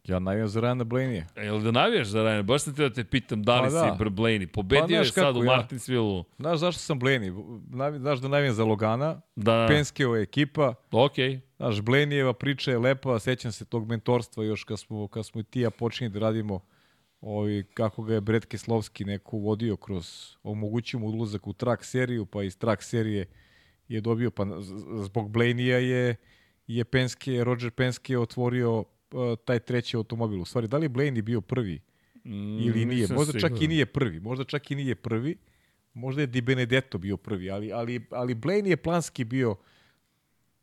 Ja 0.08 0.20
navijam 0.20 0.48
za 0.48 0.62
Ryan 0.62 0.84
Blaney. 0.84 1.24
E, 1.36 1.46
jel 1.46 1.62
da 1.62 1.72
navijaš 1.72 2.08
za 2.08 2.20
Ryan? 2.20 2.42
Baš 2.42 2.64
sam 2.64 2.76
te 2.76 2.82
da 2.82 2.94
te 2.94 3.04
pitam 3.04 3.44
da 3.44 3.62
li 3.62 3.68
pa 3.68 3.74
da. 3.74 3.98
si 3.98 4.04
Blaney. 4.04 4.48
Pobedio 4.48 4.88
pa, 4.88 4.94
je 4.94 5.06
sad 5.06 5.38
u 5.38 5.44
ja. 5.44 5.46
Martinsville-u. 5.46 6.24
Znaš 6.40 6.60
zašto 6.60 6.80
sam 6.80 7.00
Blaney? 7.00 7.60
Znaš 8.00 8.20
da 8.20 8.28
navijam 8.28 8.54
za 8.54 8.64
Logana. 8.64 9.22
Da. 9.36 9.54
Je 9.54 10.22
ekipa. 10.22 10.74
Okej. 10.92 11.30
Okay. 11.30 11.40
Znaš, 11.58 11.76
Blaneyjeva 11.76 12.34
priča 12.34 12.72
je 12.72 12.78
lepa. 12.78 13.20
Sećam 13.20 13.52
se 13.52 13.66
tog 13.66 13.88
mentorstva 13.88 14.44
još 14.44 14.64
kad 14.64 14.80
smo, 14.80 15.08
kad 15.08 15.26
smo 15.26 15.42
i 15.42 15.44
ti 15.44 15.60
ja 15.60 15.70
počinjeli 15.70 16.14
da 16.14 16.20
radimo 16.20 16.60
ovi, 17.22 17.64
kako 17.74 18.04
ga 18.04 18.14
je 18.14 18.22
Bret 18.22 18.46
Keslovski 18.46 19.06
neko 19.06 19.38
vodio 19.38 19.76
kroz 19.76 20.36
omogućio 20.44 21.00
mu 21.00 21.08
ulazak 21.08 21.48
u 21.48 21.54
track 21.54 21.84
seriju, 21.84 22.26
pa 22.26 22.44
iz 22.44 22.58
track 22.58 22.84
serije 22.84 23.26
je 23.88 24.02
dobio, 24.02 24.32
pa 24.32 24.46
zbog 25.04 25.32
Blaneyja 25.32 25.78
je, 25.78 26.16
je 26.68 26.86
Penske, 26.86 27.44
Roger 27.44 27.72
Penske 27.72 28.18
otvorio 28.18 28.84
taj 29.46 29.60
treći 29.60 29.98
automobil. 29.98 30.42
U 30.42 30.46
stvari, 30.46 30.68
da 30.68 30.78
li 30.78 30.86
je 30.86 30.90
Blaney 30.90 31.22
bio 31.22 31.42
prvi 31.42 31.82
mm, 32.24 32.60
ili 32.60 32.86
nije? 32.86 33.08
Možda 33.08 33.32
sigurno. 33.32 33.50
čak 33.50 33.62
i 33.62 33.68
nije 33.68 33.86
prvi. 33.86 34.20
Možda 34.20 34.44
čak 34.44 34.72
i 34.72 34.76
nije 34.76 34.96
prvi. 34.96 35.38
Možda 35.94 36.22
je 36.22 36.28
Di 36.28 36.42
Benedetto 36.42 36.98
bio 36.98 37.18
prvi, 37.18 37.52
ali, 37.52 37.72
ali, 37.72 38.08
ali 38.12 38.36
Blaney 38.36 38.68
je 38.68 38.78
planski 38.78 39.24
bio... 39.24 39.56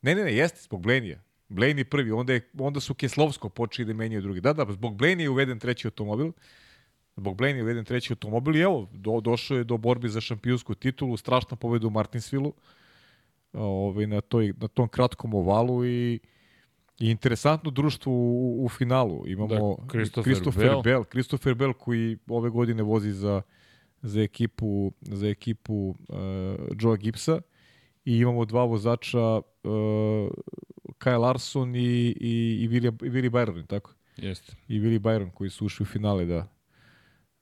Ne, 0.02 0.14
ne, 0.14 0.24
ne, 0.24 0.36
jeste 0.36 0.60
zbog 0.62 0.82
Blaney-a. 0.82 1.20
Blaney 1.48 1.84
prvi, 1.84 2.10
onda, 2.10 2.32
je, 2.32 2.50
onda 2.58 2.80
su 2.80 2.94
Keslovsko 2.94 3.48
počeli 3.48 3.86
da 3.86 3.94
menjaju 3.94 4.22
drugi. 4.22 4.40
Da, 4.40 4.52
da, 4.52 4.72
zbog 4.72 4.96
Blaney 4.96 5.20
je 5.20 5.30
uveden 5.30 5.58
treći 5.58 5.86
automobil. 5.86 6.32
Zbog 7.16 7.36
Blaney 7.36 7.56
je 7.56 7.62
uveden 7.62 7.84
treći 7.84 8.12
automobil 8.12 8.56
i 8.56 8.60
evo, 8.60 8.88
do, 8.92 9.20
došao 9.20 9.56
je 9.56 9.64
do 9.64 9.76
borbi 9.76 10.08
za 10.08 10.20
šampionsku 10.20 10.74
titulu, 10.74 11.16
strašna 11.16 11.56
pobeda 11.56 11.86
u 11.86 11.90
Martinsvilu 11.90 12.52
ovaj, 13.52 14.06
na, 14.06 14.20
toj, 14.20 14.52
na 14.60 14.68
tom 14.68 14.88
kratkom 14.88 15.34
ovalu 15.34 15.86
i 15.86 16.20
I 17.00 17.10
interesantno 17.10 17.70
društvo 17.70 18.12
u, 18.12 18.64
u 18.64 18.68
finalu. 18.68 19.24
Imamo 19.26 19.46
da, 19.46 19.88
Christopher, 19.90 20.34
Christopher 20.34 20.64
Bell. 20.64 20.82
Bell. 20.82 21.04
Christopher 21.04 21.54
Bell 21.54 21.72
koji 21.72 22.18
ove 22.28 22.50
godine 22.50 22.82
vozi 22.82 23.12
za, 23.12 23.42
za 24.02 24.20
ekipu, 24.20 24.92
za 25.00 25.28
ekipu 25.28 25.74
uh, 26.08 26.16
Joe 26.80 26.96
Gibsa 26.96 27.40
i 28.04 28.18
imamo 28.18 28.44
dva 28.44 28.64
vozača 28.64 29.36
uh, 29.36 29.42
Kyle 30.98 31.20
Larson 31.20 31.76
i, 31.76 31.80
i, 32.20 32.58
i 32.60 32.68
William, 32.68 33.06
i 33.06 33.10
Willi 33.10 33.30
Byron, 33.30 33.66
tako? 33.66 33.94
Jeste. 34.16 34.52
I 34.68 34.80
Willi 34.80 34.98
Byron 34.98 35.30
koji 35.30 35.50
su 35.50 35.66
ušli 35.66 35.82
u 35.82 35.86
finale, 35.86 36.24
da. 36.24 36.48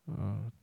Uh, 0.07 0.15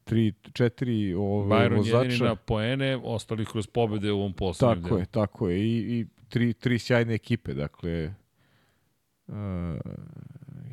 tri, 0.03 0.33
četiri 0.53 1.13
ove, 1.13 1.55
Byron 1.55 1.77
vozača. 1.77 1.97
jedini 1.97 2.19
na 2.19 2.35
poene, 2.35 2.99
ostali 3.03 3.45
kroz 3.45 3.67
pobede 3.67 4.11
u 4.11 4.19
ovom 4.19 4.33
poslednjem 4.33 4.81
Tako 4.83 4.89
delu. 4.89 4.99
je, 4.99 5.05
tako 5.05 5.49
je. 5.49 5.59
I, 5.59 5.99
i 5.99 6.05
tri, 6.29 6.53
tri 6.53 6.79
sjajne 6.79 7.13
ekipe, 7.13 7.53
dakle, 7.53 8.13
uh, 9.27 9.35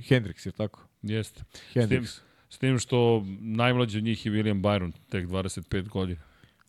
Hendrix 0.08 0.46
je 0.46 0.52
tako? 0.52 0.86
Jeste. 1.02 1.42
Hendrix. 1.74 2.20
S 2.48 2.58
tim 2.58 2.78
što 2.78 3.24
najmlađi 3.40 3.98
od 3.98 4.04
njih 4.04 4.26
je 4.26 4.32
William 4.32 4.60
Byron, 4.60 4.92
tek 5.08 5.26
25 5.26 5.88
godina. 5.88 6.20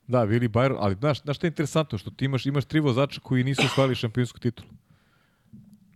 Da, 0.08 0.26
Willi 0.27 0.48
Byron, 0.50 0.76
ali 0.80 0.95
znaš, 0.95 1.22
znaš 1.22 1.38
što 1.38 1.45
je 1.45 1.50
interesantno, 1.50 1.98
što 1.98 2.10
ti 2.11 2.26
imaš, 2.26 2.45
imaš 2.45 2.66
tri 2.66 2.80
vozača 2.80 3.22
koji 3.22 3.43
nisu 3.43 3.61
osvajali 3.66 3.95
šampionsku 3.95 4.40
titulu. 4.40 4.69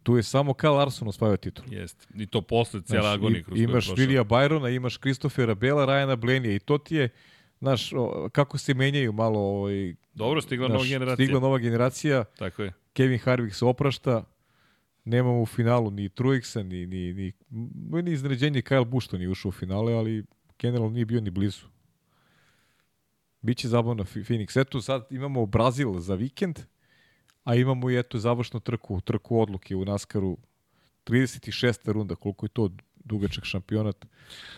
Tu 0.03 0.17
je 0.17 0.23
samo 0.23 0.51
Kyle 0.53 0.75
Larson 0.75 1.07
osvajao 1.07 1.37
titulu. 1.37 1.67
Jeste. 1.71 2.07
I 2.15 2.27
to 2.27 2.41
posle 2.41 2.81
cijela 2.81 3.03
Znaš, 3.03 3.15
agonija 3.15 3.43
kroz 3.43 3.59
Imaš. 3.59 3.89
Vilija 3.97 4.23
Byrona, 4.23 4.75
imaš 4.75 4.97
Kristofera 4.97 5.55
Bela, 5.55 5.85
Ryana 5.85 6.15
Blenija 6.15 6.55
i 6.55 6.59
to 6.59 6.77
ti 6.77 6.95
je, 6.95 7.09
znaš, 7.59 7.93
o, 7.93 8.29
kako 8.31 8.57
se 8.57 8.73
menjaju 8.73 9.13
malo, 9.13 9.39
ovaj, 9.39 9.95
Dobro, 10.13 10.41
stigla 10.41 10.67
znaš, 10.67 10.75
nova 10.77 10.85
generacija. 10.89 11.25
stigla 11.25 11.39
nova 11.39 11.57
generacija, 11.57 12.23
Tako 12.23 12.63
je. 12.63 12.73
Kevin 12.93 13.19
Harvick 13.19 13.55
se 13.55 13.65
oprašta, 13.65 14.23
nemamo 15.05 15.41
u 15.41 15.45
finalu 15.45 15.91
ni 15.91 16.09
Truexa, 16.09 16.63
ni, 16.63 16.85
ni, 16.85 17.13
ni, 17.13 17.33
ni 18.01 18.11
iznenađenje 18.11 18.61
Kyle 18.61 18.85
Busch 18.85 19.07
što 19.07 19.17
nije 19.17 19.29
ušao 19.29 19.49
u 19.49 19.51
finale, 19.51 19.93
ali 19.93 20.25
generalno 20.59 20.93
nije 20.93 21.05
bio 21.05 21.21
ni 21.21 21.29
blizu. 21.29 21.65
Biće 23.41 23.67
zabavno 23.67 24.03
Phoenix. 24.03 24.61
Eto, 24.61 24.81
sad 24.81 25.07
imamo 25.09 25.45
Brazil 25.45 25.99
za 25.99 26.15
vikend, 26.15 26.59
a 27.43 27.55
imamo 27.55 27.89
i 27.89 27.99
eto 27.99 28.17
završnu 28.19 28.59
trku, 28.59 29.01
trku 29.01 29.39
odluke 29.39 29.75
u 29.75 29.85
Naskaru. 29.85 30.37
36. 31.05 31.91
runda, 31.91 32.15
koliko 32.15 32.45
je 32.45 32.49
to 32.49 32.69
dugačak 33.05 33.45
šampionat. 33.45 34.05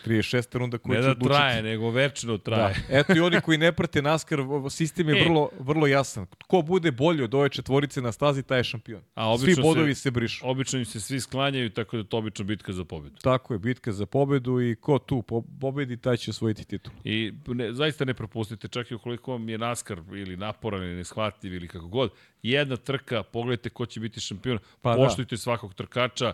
36. 0.06 0.58
runda 0.58 0.78
koji 0.78 0.96
Ne 0.96 1.02
će 1.02 1.06
da 1.06 1.12
odlučiti. 1.12 1.30
traje, 1.30 1.64
nego 1.64 1.90
večno 1.90 2.38
traje. 2.38 2.76
Da. 2.90 2.98
Eto 3.00 3.16
i 3.16 3.20
oni 3.20 3.42
koji 3.42 3.58
ne 3.58 3.72
prate 3.72 4.02
NASCAR, 4.02 4.40
sistem 4.70 5.10
je 5.10 5.18
E. 5.18 5.24
vrlo, 5.24 5.50
vrlo 5.60 5.88
jasan. 5.88 6.26
Ko 6.48 6.62
bude 6.62 6.92
bolji 6.92 7.24
od 7.24 7.34
ove 7.34 7.50
četvorice 7.50 8.02
na 8.02 8.12
stazi, 8.12 8.44
taj 8.44 8.60
je 8.60 8.64
šampion. 8.64 9.02
A 9.16 9.30
obično 9.30 9.54
Svi 9.56 9.62
bodovi 9.64 9.96
se, 9.96 10.02
se 10.02 10.12
brišu. 10.12 10.42
obično 10.44 10.80
im 10.80 10.86
se 10.86 11.00
svi 11.00 11.20
sklanjaju, 11.20 11.70
tako 11.70 11.96
da 11.96 12.02
je 12.02 12.08
to 12.08 12.18
obično 12.18 12.46
bitka 12.46 12.74
za 12.74 12.86
pobedu. 12.86 13.16
Tako 13.18 13.54
je, 13.54 13.60
bitka 13.60 13.92
za 13.92 14.06
pobedu 14.06 14.62
i 14.62 14.76
ko 14.76 15.00
tu 15.00 15.22
po- 15.22 15.44
pobedi, 15.62 15.98
taj 15.98 16.18
će 16.18 16.32
osvojiti 16.32 16.66
titul. 16.66 16.94
I 17.04 17.34
ne, 17.48 17.74
zaista 17.74 18.06
ne 18.06 18.14
propustite, 18.14 18.68
čak 18.68 18.92
i 18.92 18.96
ukoliko 18.96 19.32
vam 19.32 19.50
je 19.50 19.58
naskar 19.58 20.02
ili 20.12 20.38
naporan 20.38 20.84
ili 20.84 20.96
neshvatljiv 20.96 21.54
ili 21.54 21.68
kako 21.68 21.88
god, 21.88 22.12
jedna 22.44 22.78
trka, 22.78 23.24
pogledajte 23.24 23.70
ko 23.70 23.86
će 23.86 24.00
biti 24.00 24.20
šampion, 24.20 24.60
Pa 24.82 24.90
da. 24.92 24.96
poštujte 24.98 25.38
svakog 25.38 25.74
trkača, 25.74 26.34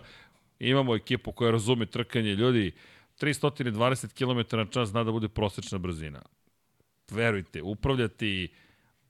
imamo 0.68 0.94
ekipu 0.94 1.32
koja 1.32 1.50
razume 1.50 1.86
trkanje, 1.86 2.34
ljudi, 2.34 2.72
320 3.20 4.12
km 4.14 4.56
na 4.56 4.66
čas 4.66 4.88
zna 4.88 5.04
da 5.04 5.12
bude 5.12 5.28
prosečna 5.28 5.78
brzina. 5.78 6.22
Verujte, 7.10 7.62
upravljati 7.62 8.48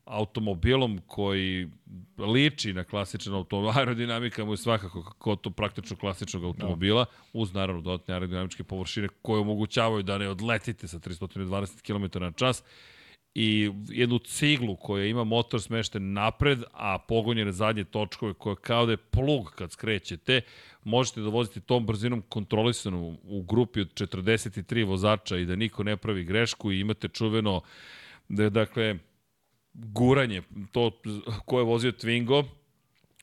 automobilom 0.05 1.00
koji 1.07 1.70
liči 2.18 2.73
na 2.73 2.84
klasičan 2.84 3.34
automobil, 3.34 3.70
aerodinamika 3.78 4.44
mu 4.44 4.52
je 4.52 4.57
svakako 4.57 5.02
kao 5.02 5.36
to 5.36 5.50
praktično 5.50 5.97
klasičnog 5.97 6.44
automobila, 6.44 7.07
uz 7.33 7.55
naravno 7.55 7.83
dodatne 7.83 8.15
aerodinamičke 8.15 8.65
površine 8.65 9.08
koje 9.23 9.41
omogućavaju 9.41 10.02
da 10.02 10.18
ne 10.18 10.28
odletite 10.28 10.89
sa 10.89 10.99
320 10.99 11.83
km 11.83 12.18
na 12.24 12.33
čas 12.33 12.62
i 13.34 13.70
jednu 13.89 14.18
ciglu 14.18 14.76
koja 14.76 15.07
ima 15.07 15.24
motor 15.24 15.62
smešten 15.62 16.12
napred, 16.12 16.58
a 16.73 16.99
pogon 16.99 17.39
je 17.39 17.44
na 17.44 17.52
zadnje 17.52 17.84
točkove 17.84 18.34
koja 18.34 18.57
kao 18.57 18.86
da 18.86 18.92
je 18.92 18.97
plug 18.97 19.50
kad 19.55 19.73
skrećete, 19.73 20.41
možete 20.85 21.21
da 21.21 21.29
vozite 21.29 21.61
tom 21.61 21.87
brzinom 21.87 22.23
kontrolisanu 22.29 23.19
u 23.23 23.43
grupi 23.43 23.81
od 23.81 23.89
43 23.95 24.87
vozača 24.87 25.37
i 25.37 25.45
da 25.45 25.57
niko 25.57 25.83
ne 25.83 25.97
pravi 25.97 26.25
grešku 26.25 26.73
i 26.73 26.81
imate 26.81 27.09
čuveno 27.09 27.61
da, 28.29 28.51
dakle, 28.51 28.99
guranje, 29.73 30.43
to 30.73 30.91
ko 31.45 31.59
je 31.59 31.65
vozio 31.65 31.93
Twingo, 31.93 32.45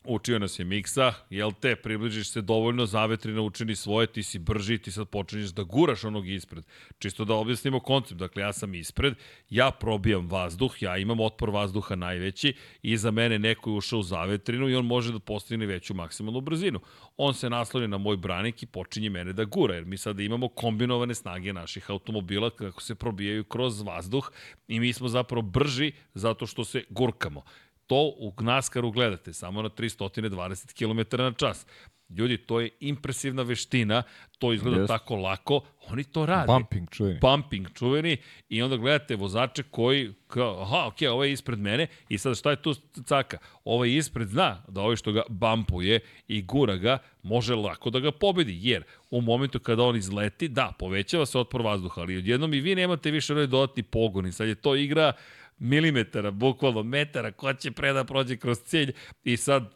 učio 0.03 0.39
nas 0.39 0.59
je 0.59 0.65
Miksa, 0.65 1.13
jel 1.29 1.51
te, 1.59 1.75
približiš 1.75 2.29
se 2.29 2.41
dovoljno, 2.41 2.85
zavetrina 2.85 3.41
učini 3.41 3.75
svoje, 3.75 4.07
ti 4.07 4.23
si 4.23 4.39
brži, 4.39 4.77
ti 4.77 4.91
sad 4.91 5.09
počinješ 5.09 5.49
da 5.49 5.63
guraš 5.63 6.03
onog 6.03 6.29
ispred. 6.29 6.63
Čisto 6.99 7.25
da 7.25 7.33
objasnimo 7.33 7.79
koncept, 7.79 8.19
dakle 8.19 8.41
ja 8.41 8.53
sam 8.53 8.75
ispred, 8.75 9.13
ja 9.49 9.71
probijam 9.71 10.27
vazduh, 10.27 10.81
ja 10.81 10.97
imam 10.97 11.19
otpor 11.19 11.49
vazduha 11.49 11.95
najveći, 11.95 12.53
iza 12.81 13.11
mene 13.11 13.39
neko 13.39 13.69
je 13.69 13.77
ušao 13.77 13.99
u 13.99 14.03
zavetrinu 14.03 14.69
i 14.69 14.75
on 14.75 14.85
može 14.85 15.13
da 15.13 15.19
postigne 15.19 15.65
veću 15.65 15.93
maksimalnu 15.93 16.41
brzinu. 16.41 16.79
On 17.17 17.33
se 17.33 17.49
nasloni 17.49 17.87
na 17.87 17.97
moj 17.97 18.17
branik 18.17 18.63
i 18.63 18.65
počinje 18.65 19.09
mene 19.09 19.33
da 19.33 19.43
gura, 19.43 19.75
jer 19.75 19.85
mi 19.85 19.97
sada 19.97 20.23
imamo 20.23 20.47
kombinovane 20.47 21.15
snage 21.15 21.53
naših 21.53 21.91
automobila 21.91 22.49
kako 22.49 22.81
se 22.81 22.95
probijaju 22.95 23.43
kroz 23.43 23.81
vazduh 23.81 24.31
i 24.67 24.79
mi 24.79 24.93
smo 24.93 25.07
zapravo 25.07 25.41
brži 25.41 25.91
zato 26.13 26.45
što 26.45 26.63
se 26.63 26.83
gurkamo. 26.89 27.43
To 27.91 28.13
u 28.17 28.33
NASCAR-u 28.39 28.91
gledate 28.91 29.33
samo 29.33 29.61
na 29.61 29.69
320 29.69 30.73
km 30.73 31.17
na 31.21 31.31
čas. 31.31 31.65
Ljudi, 32.09 32.37
to 32.37 32.59
je 32.59 32.69
impresivna 32.79 33.43
veština, 33.43 34.03
to 34.39 34.53
izgleda 34.53 34.77
Jest. 34.77 34.87
tako 34.87 35.15
lako, 35.15 35.61
oni 35.89 36.03
to 36.03 36.25
rade. 36.25 36.47
Bumping 36.47 36.89
čuveni. 36.89 37.19
Pumping 37.19 37.67
čuveni 37.73 38.17
i 38.49 38.61
onda 38.61 38.77
gledate 38.77 39.15
vozače 39.15 39.63
koji, 39.63 40.13
kao, 40.27 40.61
aha, 40.61 40.87
okej, 40.87 41.07
okay, 41.07 41.11
ovo 41.11 41.23
je 41.23 41.31
ispred 41.31 41.59
mene 41.59 41.87
i 42.09 42.17
sad 42.17 42.37
šta 42.37 42.49
je 42.49 42.61
tu 42.61 42.73
caka? 43.05 43.37
Ovaj 43.63 43.95
ispred 43.95 44.27
zna 44.27 44.63
da 44.67 44.81
ovaj 44.81 44.95
što 44.95 45.11
ga 45.11 45.21
bumpuje 45.29 45.99
i 46.27 46.41
gura 46.41 46.75
ga, 46.75 46.97
može 47.23 47.55
lako 47.55 47.89
da 47.89 47.99
ga 47.99 48.11
pobedi, 48.11 48.59
jer 48.61 48.83
u 49.09 49.21
momentu 49.21 49.59
kada 49.59 49.83
on 49.83 49.95
izleti, 49.95 50.47
da, 50.47 50.73
povećava 50.79 51.25
se 51.25 51.39
otpor 51.39 51.61
vazduha, 51.61 52.01
ali 52.01 52.17
odjednom 52.17 52.53
i 52.53 52.61
vi 52.61 52.75
nemate 52.75 53.11
više 53.11 53.33
onaj 53.33 53.47
dodatni 53.47 53.83
pogon 53.83 54.27
i 54.27 54.31
sad 54.31 54.47
je 54.47 54.55
to 54.55 54.75
igra 54.75 55.13
milimetara, 55.61 56.31
bukvalno 56.31 56.83
metara, 56.83 57.31
ko 57.31 57.53
će 57.53 57.71
pre 57.71 57.93
da 57.93 58.03
prođe 58.03 58.37
kroz 58.37 58.59
cilj 58.65 58.93
i 59.23 59.37
sad 59.37 59.73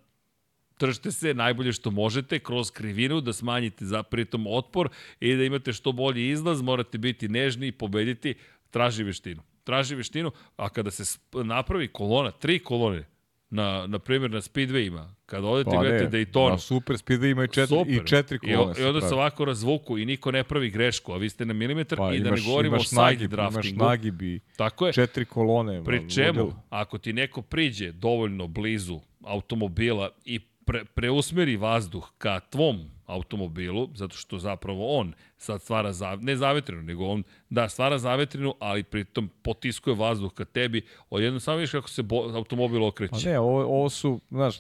držite 0.80 1.12
se 1.12 1.34
najbolje 1.34 1.74
što 1.74 1.92
možete 1.92 2.40
kroz 2.40 2.72
krivinu 2.72 3.22
da 3.22 3.34
smanjite 3.34 3.86
za 3.86 4.04
pritom 4.04 4.48
otpor 4.48 4.90
i 5.20 5.36
da 5.36 5.44
imate 5.44 5.74
što 5.74 5.92
bolji 5.92 6.30
izlaz, 6.30 6.62
morate 6.62 6.98
biti 6.98 7.30
nežni 7.30 7.68
i 7.68 7.72
pobediti, 7.72 8.36
traži 8.70 9.04
veštinu. 9.04 9.44
Traži 9.64 9.96
veštinu, 9.96 10.32
a 10.58 10.70
kada 10.70 10.92
se 10.92 11.20
napravi 11.34 11.88
kolona, 11.88 12.32
tri 12.32 12.60
kolone, 12.60 13.06
na, 13.50 13.88
na 13.88 14.00
primjer 14.00 14.32
na 14.32 14.38
speedwayima, 14.40 15.10
kada 15.26 15.48
odete 15.48 15.70
pa 15.72 15.78
gledate 15.78 16.08
Daytona, 16.10 16.50
Na 16.50 16.58
super 16.60 16.96
speedway 16.96 17.32
ima 17.32 17.44
i 17.44 17.48
četiri, 17.48 17.78
i 17.88 18.08
četiri 18.08 18.40
I, 18.44 18.48
kolone. 18.48 18.72
o- 18.72 18.80
I 18.80 18.86
onda 18.86 19.02
se 19.02 19.14
ovako 19.14 19.46
razvuku 19.46 19.98
i 19.98 20.06
niko 20.06 20.32
ne 20.32 20.44
pravi 20.44 20.70
grešku, 20.70 21.14
a 21.14 21.18
vi 21.18 21.30
ste 21.30 21.46
na 21.46 21.54
milimetar 21.54 21.98
pa, 21.98 22.14
i 22.14 22.20
da 22.20 22.28
imaš, 22.28 22.40
ne 22.40 22.46
govorimo 22.46 22.76
o 22.76 22.80
side 22.80 23.02
nagib, 23.02 23.32
draftingu. 23.32 23.68
Imaš 23.68 23.88
nagib 23.90 24.22
i 24.22 24.40
Tako 24.58 24.88
je. 24.88 24.94
četiri 24.94 25.26
kolone. 25.26 25.84
Pri 25.84 26.10
čemu, 26.10 26.40
ludilo. 26.40 26.64
ako 26.70 26.98
ti 26.98 27.14
neko 27.14 27.42
priđe 27.42 27.92
dovoljno 27.92 28.48
blizu 28.48 29.00
automobila 29.24 30.10
i 30.26 30.40
pre, 30.40 30.86
preusmeri 30.86 31.56
vazduh 31.58 32.12
ka 32.18 32.40
tvom 32.42 32.90
automobilu, 33.06 33.90
zato 33.96 34.16
što 34.16 34.40
zapravo 34.40 35.00
on 35.00 35.14
sad 35.38 35.62
stvara, 35.62 35.94
za, 35.94 36.18
ne 36.22 36.36
zavetrinu, 36.36 36.82
nego 36.82 37.06
on, 37.06 37.24
da, 37.50 37.70
stvara 37.70 37.98
zavetrinu, 37.98 38.56
ali 38.60 38.84
pritom 38.84 39.30
potiskuje 39.42 39.96
vazduh 39.96 40.34
ka 40.34 40.46
tebi, 40.46 40.82
odjedno 41.10 41.40
samo 41.40 41.58
vidiš 41.58 41.72
kako 41.72 41.90
se 41.90 42.04
bo, 42.04 42.16
automobil 42.34 42.82
Pa 42.82 42.88
okreće. 42.88 43.30
ne, 43.30 43.40
ovo, 43.40 43.64
ovo 43.64 43.90
su, 43.90 44.20
znaš, 44.32 44.56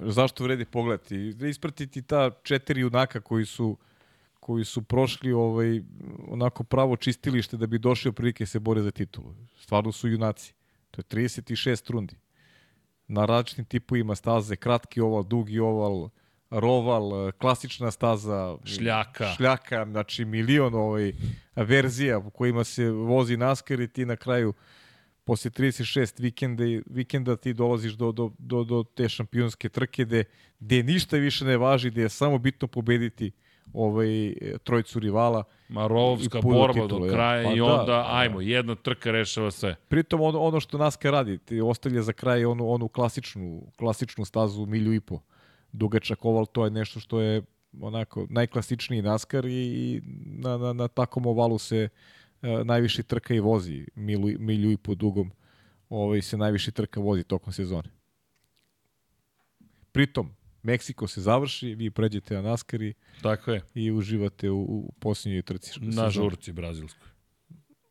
zašto 0.00 0.44
vredi 0.44 0.64
pogledati? 0.64 1.32
Da 1.32 1.48
ispratiti 1.48 2.02
ta 2.02 2.30
četiri 2.42 2.80
junaka 2.80 3.20
koji 3.20 3.46
su 3.46 3.76
koji 4.46 4.64
su 4.64 4.82
prošli 4.82 5.32
ovaj 5.32 5.80
onako 6.28 6.64
pravo 6.64 6.96
čistilište 6.96 7.56
da 7.56 7.66
bi 7.66 7.78
došli 7.78 8.12
prilike 8.12 8.46
se 8.46 8.58
bore 8.58 8.82
za 8.82 8.90
titulu. 8.90 9.34
Stvarno 9.58 9.92
su 9.92 10.08
junaci. 10.08 10.54
To 10.90 11.00
je 11.00 11.04
36 11.04 11.90
rundi. 11.90 12.16
Na 13.08 13.24
različitim 13.24 13.64
tipovima 13.64 14.14
staze, 14.14 14.56
kratki 14.56 15.00
oval, 15.00 15.22
dugi 15.22 15.58
oval, 15.58 16.08
roval, 16.50 17.32
klasična 17.32 17.90
staza, 17.90 18.56
Šljaka. 18.64 19.34
šljaka, 19.36 19.86
znači 19.90 20.24
milion 20.24 20.74
ovaj, 20.74 21.12
verzija 21.56 22.18
u 22.18 22.30
kojima 22.30 22.64
se 22.64 22.90
vozi 22.90 23.36
NASCAR 23.36 23.80
i 23.80 23.88
ti 23.88 24.04
na 24.04 24.16
kraju 24.16 24.54
posle 25.24 25.50
36 25.50 26.20
vikenda, 26.20 26.64
vikenda 26.86 27.36
ti 27.36 27.54
dolaziš 27.54 27.92
do, 27.92 28.12
do, 28.12 28.30
do, 28.38 28.64
do 28.64 28.84
te 28.94 29.08
šampionske 29.08 29.68
trke 29.68 30.04
gde, 30.04 30.24
gde 30.60 30.82
ništa 30.82 31.16
više 31.16 31.44
ne 31.44 31.56
važi, 31.56 31.90
gde 31.90 32.02
je 32.02 32.08
samo 32.08 32.38
bitno 32.38 32.68
pobediti 32.68 33.32
ovaj, 33.72 34.34
trojcu 34.64 35.00
rivala. 35.00 35.44
Marovska 35.68 36.40
borba 36.40 36.86
do 36.86 37.06
ja. 37.06 37.12
kraja 37.12 37.48
Pa 37.48 37.54
i 37.54 37.58
da, 37.58 37.64
onda, 37.64 37.92
da. 37.92 38.06
ajmo, 38.10 38.40
jedna 38.40 38.74
trka 38.74 39.10
rešava 39.10 39.50
sve. 39.50 39.76
Pritom 39.88 40.20
ono, 40.20 40.40
ono 40.40 40.60
što 40.60 40.78
NASCAR 40.78 41.12
radi, 41.12 41.38
ti 41.38 41.60
ostavlja 41.60 42.02
za 42.02 42.12
kraj 42.12 42.44
onu, 42.44 42.70
onu 42.70 42.88
klasičnu, 42.88 43.62
klasičnu 43.76 44.24
stazu 44.24 44.66
milju 44.66 44.94
i 44.94 45.00
po. 45.00 45.20
Dugačak 45.72 46.24
oval, 46.24 46.46
to 46.46 46.64
je 46.64 46.70
nešto 46.70 47.00
što 47.00 47.20
je 47.20 47.42
onako 47.80 48.26
najklasičniji 48.30 49.02
NASCAR 49.02 49.44
i, 49.46 50.00
na, 50.26 50.56
na, 50.56 50.72
na 50.72 50.88
takom 50.88 51.26
ovalu 51.26 51.58
se 51.58 51.88
e, 52.42 52.64
najviše 52.64 53.02
trka 53.02 53.34
i 53.34 53.40
vozi. 53.40 53.86
Milu, 53.94 54.28
milju 54.38 54.70
i 54.70 54.76
po 54.76 54.94
dugom 54.94 55.30
ovaj, 55.88 56.22
se 56.22 56.36
najviše 56.36 56.70
trka 56.70 57.00
vozi 57.00 57.24
tokom 57.24 57.52
sezone. 57.52 57.90
pritom, 59.92 60.30
Meksiko 60.62 61.06
se 61.06 61.20
završi, 61.20 61.74
vi 61.74 61.90
pređete 61.90 62.34
na 62.34 62.42
NASCAR 62.42 62.82
i, 62.82 62.94
Tako 63.22 63.50
je. 63.50 63.60
i 63.74 63.92
uživate 63.92 64.50
u, 64.50 64.60
u 64.60 64.92
posljednjoj 65.00 65.42
trci. 65.42 65.80
Na 65.80 65.90
sezone. 65.90 66.10
žurci 66.10 66.52
brazilskoj. 66.52 67.08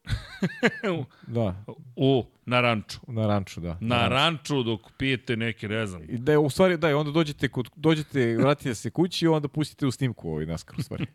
Da, 1.27 1.63
U, 1.95 2.25
na 2.45 2.61
ranču. 2.61 2.99
na 3.07 3.27
ranču, 3.27 3.61
da. 3.61 3.77
Na 3.81 4.07
ranču 4.07 4.63
dok 4.63 4.81
pijete 4.97 5.37
neke, 5.37 5.67
ne 5.67 5.87
znam. 5.87 6.01
I 6.03 6.17
da 6.17 6.39
u 6.39 6.49
stvari, 6.49 6.77
da, 6.77 6.97
onda 6.97 7.11
dođete, 7.11 7.47
kod, 7.49 7.69
dođete, 7.75 8.37
vratite 8.37 8.75
se 8.75 8.89
kući 8.89 9.25
i 9.25 9.27
onda 9.27 9.47
pustite 9.47 9.85
u 9.87 9.91
snimku 9.91 10.29
ovaj 10.29 10.45
NASCAR 10.45 10.75
u 10.79 10.83
stvari. 10.83 11.05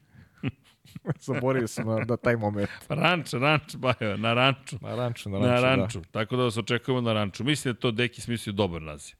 Zaboravio 1.20 1.68
sam 1.68 1.86
na, 1.86 2.04
na 2.08 2.16
taj 2.16 2.36
moment. 2.36 2.70
Ranč, 2.88 3.32
ranč, 3.32 3.76
bajo, 3.76 4.16
na 4.16 4.34
ranču. 4.34 4.76
Na 4.80 4.94
ranču, 4.94 5.30
na 5.30 5.38
Na 5.38 5.60
ranču, 5.60 5.80
ranču. 5.80 6.00
Tako 6.10 6.36
da 6.36 6.42
vas 6.42 6.56
očekujemo 6.56 7.00
na 7.00 7.12
ranču. 7.12 7.44
Mislim 7.44 7.74
da 7.74 7.80
to 7.80 7.90
Deki 7.90 8.20
smislio 8.20 8.52
dobar 8.52 8.82
naziv. 8.82 9.16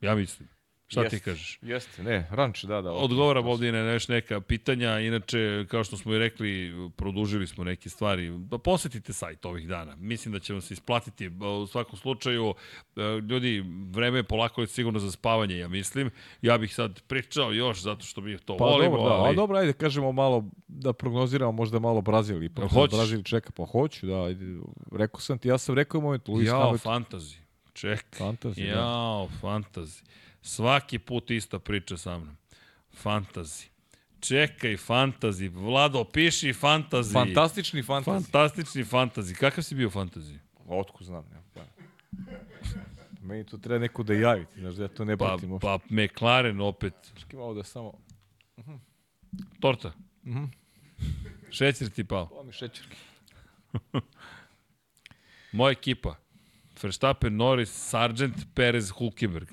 Ja 0.00 0.14
mislim. 0.14 0.48
Šta 0.92 1.08
ti 1.08 1.16
Jeste. 1.16 1.30
kažeš? 1.30 1.58
da. 1.62 1.72
Jeste, 1.72 2.02
ne, 2.02 2.28
ranč, 2.30 2.64
da, 2.64 2.82
da. 2.82 2.92
Odgovaram 2.92 3.46
ovdje 3.46 3.72
na 3.72 3.82
neš 3.82 4.08
neka 4.08 4.40
pitanja, 4.40 4.98
inače, 4.98 5.66
kao 5.68 5.84
što 5.84 5.96
smo 5.96 6.14
i 6.14 6.18
rekli, 6.18 6.72
produžili 6.96 7.46
smo 7.46 7.64
neke 7.64 7.88
stvari. 7.88 8.32
Pa 8.50 8.58
Posetite 8.58 9.12
sajt 9.12 9.44
ovih 9.44 9.68
dana. 9.68 9.96
Mislim 9.96 10.32
da 10.32 10.38
će 10.38 10.52
vam 10.52 10.62
se 10.62 10.74
isplatiti. 10.74 11.30
U 11.62 11.66
svakom 11.66 11.98
slučaju, 11.98 12.54
e, 12.96 13.00
ljudi, 13.28 13.64
vreme 13.90 14.18
je 14.18 14.22
polako 14.22 14.60
je 14.60 14.66
sigurno 14.66 14.98
za 14.98 15.10
spavanje, 15.10 15.58
ja 15.58 15.68
mislim. 15.68 16.10
Ja 16.42 16.58
bih 16.58 16.74
sad 16.74 17.02
pričao 17.02 17.52
još, 17.52 17.82
zato 17.82 18.04
što 18.04 18.20
mi 18.20 18.38
to 18.38 18.56
Pa 18.56 18.64
volimo, 18.64 18.96
dobro, 18.96 19.08
da, 19.08 19.14
ali... 19.14 19.36
dobro, 19.36 19.58
ajde 19.58 19.72
kažemo 19.72 20.12
malo, 20.12 20.44
da 20.68 20.92
prognoziramo 20.92 21.52
možda 21.52 21.78
malo 21.78 22.00
Brazil. 22.00 22.42
Ipak 22.42 22.70
Hoćeš? 22.72 22.98
Brazil 22.98 23.22
čeka, 23.22 23.50
pa 23.56 23.64
hoću, 23.66 24.06
da, 24.06 24.22
ajde. 24.22 24.44
Rekao 24.92 25.20
sam 25.20 25.38
ti, 25.38 25.48
ja 25.48 25.58
sam 25.58 25.74
rekao 25.74 25.98
u 25.98 26.02
momentu, 26.02 26.32
Luis 26.32 26.48
Jao, 26.48 26.78
fantazi. 26.78 27.36
Čekaj. 27.72 28.20
Fantasy, 28.20 28.66
da. 28.66 28.78
Jao, 28.78 29.28
fantazi. 29.40 30.02
Svaki 30.42 30.98
put 30.98 31.30
ista 31.30 31.58
priča 31.58 31.96
sa 31.96 32.18
mnom. 32.18 32.36
Fantazi. 32.92 33.66
Čekaj, 34.20 34.76
fantazi. 34.76 35.48
Vlado, 35.48 36.04
piši 36.04 36.52
fantazi. 36.52 37.12
Fantastični 37.12 37.82
fantasy. 37.82 38.04
Fantastični 38.04 38.84
fantazi. 38.84 39.34
Kakav 39.34 39.64
si 39.64 39.74
bio 39.74 39.90
fantazi? 39.90 40.38
Otko 40.66 41.04
znam, 41.04 41.24
ja. 41.32 41.42
Pa. 41.54 41.60
Meni 43.20 43.44
to 43.46 43.58
treba 43.58 43.78
neko 43.78 44.02
da 44.02 44.14
javi, 44.14 44.46
znaš 44.56 44.74
da 44.74 44.82
ja 44.82 44.88
to 44.88 45.04
ne 45.04 45.16
Pa, 45.16 45.24
pratim 45.26 45.52
uopšte. 45.52 45.66
pa 45.66 45.78
McLaren 45.90 46.60
opet. 46.60 46.94
Čekaj 47.16 47.38
malo 47.38 47.54
da 47.54 47.64
samo, 47.64 47.92
Torta. 49.60 49.92
Mhm. 50.24 50.44
Šećer 51.50 51.90
ti 51.90 52.04
pao. 52.04 52.28
ovo 52.32 52.42
mi 52.42 52.52
šećerke. 52.52 52.96
Moja 55.52 55.72
ekipa. 55.72 56.16
Verstappen, 56.82 57.36
Norris, 57.36 57.70
Sargent, 57.70 58.36
Perez, 58.54 58.90
Hulkenberg. 58.90 59.48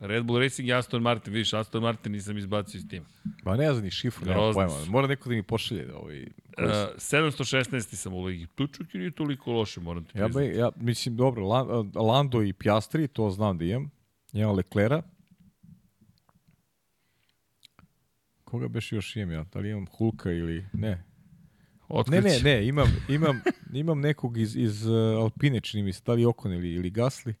Red 0.00 0.24
Bull 0.24 0.38
Racing 0.38 0.68
i 0.68 0.72
Aston 0.72 1.02
Martin. 1.02 1.32
Vidiš, 1.32 1.52
Aston 1.52 1.82
Martin 1.82 2.12
nisam 2.12 2.38
izbacio 2.38 2.78
iz 2.78 2.88
tima. 2.88 3.06
Ma 3.44 3.56
ne 3.56 3.72
znam 3.72 3.84
ni 3.84 3.90
šifru, 3.90 4.26
nema 4.26 4.52
pojma. 4.52 4.84
Mora 4.88 5.06
neko 5.06 5.28
da 5.28 5.34
mi 5.34 5.42
pošalje 5.42 5.94
ovaj... 5.94 6.22
Uh, 6.22 6.64
716. 6.96 7.94
sam 7.94 8.14
u 8.14 8.22
ligi. 8.22 8.46
Tu 8.46 8.66
čak 8.66 8.94
i 8.94 8.98
nije 8.98 9.10
toliko 9.10 9.52
loše, 9.52 9.80
moram 9.80 10.04
ti 10.04 10.18
Ja, 10.18 10.24
priznati. 10.24 10.48
be, 10.48 10.54
ja 10.54 10.70
mislim, 10.76 11.16
dobro, 11.16 11.44
Lan- 11.44 11.92
Lando 11.96 12.42
i 12.42 12.52
Piastri, 12.52 13.08
to 13.08 13.30
znam 13.30 13.58
da 13.58 13.64
imam. 13.64 13.90
Imam 14.32 14.56
Leclera. 14.56 15.02
Koga 18.44 18.68
beš 18.68 18.92
još 18.92 19.16
imam 19.16 19.32
ja? 19.32 19.44
Da 19.44 19.58
li 19.58 19.70
imam 19.70 19.86
Hulka 19.86 20.30
ili... 20.32 20.66
Ne. 20.72 20.88
Ne, 20.88 21.04
Otkriće. 21.88 22.22
ne, 22.22 22.40
ne, 22.44 22.66
imam, 22.66 22.86
imam, 23.08 23.40
imam 23.72 24.00
nekog 24.00 24.38
iz, 24.38 24.56
iz 24.56 24.86
uh, 24.86 24.94
Alpine, 25.18 25.60
čini 25.60 25.82
mi 25.82 25.92
se, 25.92 26.02
da 26.06 26.12
li 26.12 26.24
Okon 26.24 26.52
ili, 26.52 26.72
ili 26.72 26.90
Gasli. 26.90 27.34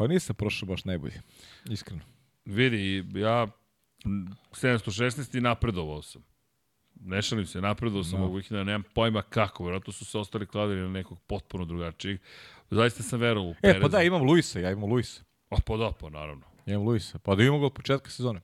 Pa 0.00 0.06
nisam 0.06 0.36
prošao 0.36 0.68
baš 0.68 0.84
najbolje, 0.84 1.20
iskreno. 1.64 2.00
Vidi, 2.44 3.04
ja 3.14 3.46
m, 4.04 4.26
716. 4.52 5.38
i 5.38 5.40
napredovao 5.40 6.02
sam. 6.02 6.22
Ne 6.94 7.22
šalim 7.22 7.46
se, 7.46 7.60
napredovao 7.60 8.04
sam 8.04 8.18
Da. 8.18 8.24
ovog 8.24 8.36
vikenda, 8.36 8.64
nemam 8.64 8.82
pojma 8.94 9.22
kako, 9.22 9.64
vjerojatno 9.64 9.92
su 9.92 10.04
se 10.04 10.18
ostali 10.18 10.46
kladili 10.46 10.80
na 10.80 10.88
nekog 10.88 11.18
potpuno 11.20 11.64
drugačijeg. 11.64 12.20
Zaista 12.70 13.02
sam 13.02 13.20
verovao 13.20 13.48
u 13.48 13.52
E, 13.52 13.60
Pereza. 13.62 13.80
pa 13.82 13.88
da, 13.88 14.02
imam 14.02 14.22
Luisa, 14.22 14.60
ja 14.60 14.70
imam 14.70 14.90
Luisa. 14.90 15.22
A, 15.50 15.56
pa 15.66 15.76
da, 15.76 15.92
pa 16.00 16.10
naravno. 16.10 16.46
Ja 16.66 16.74
imam 16.74 16.86
Luisa. 16.86 17.18
Pa 17.18 17.34
da 17.34 17.42
imam 17.42 17.60
ga 17.60 17.66
od 17.66 17.72
početka 17.72 18.10
sezone. 18.10 18.40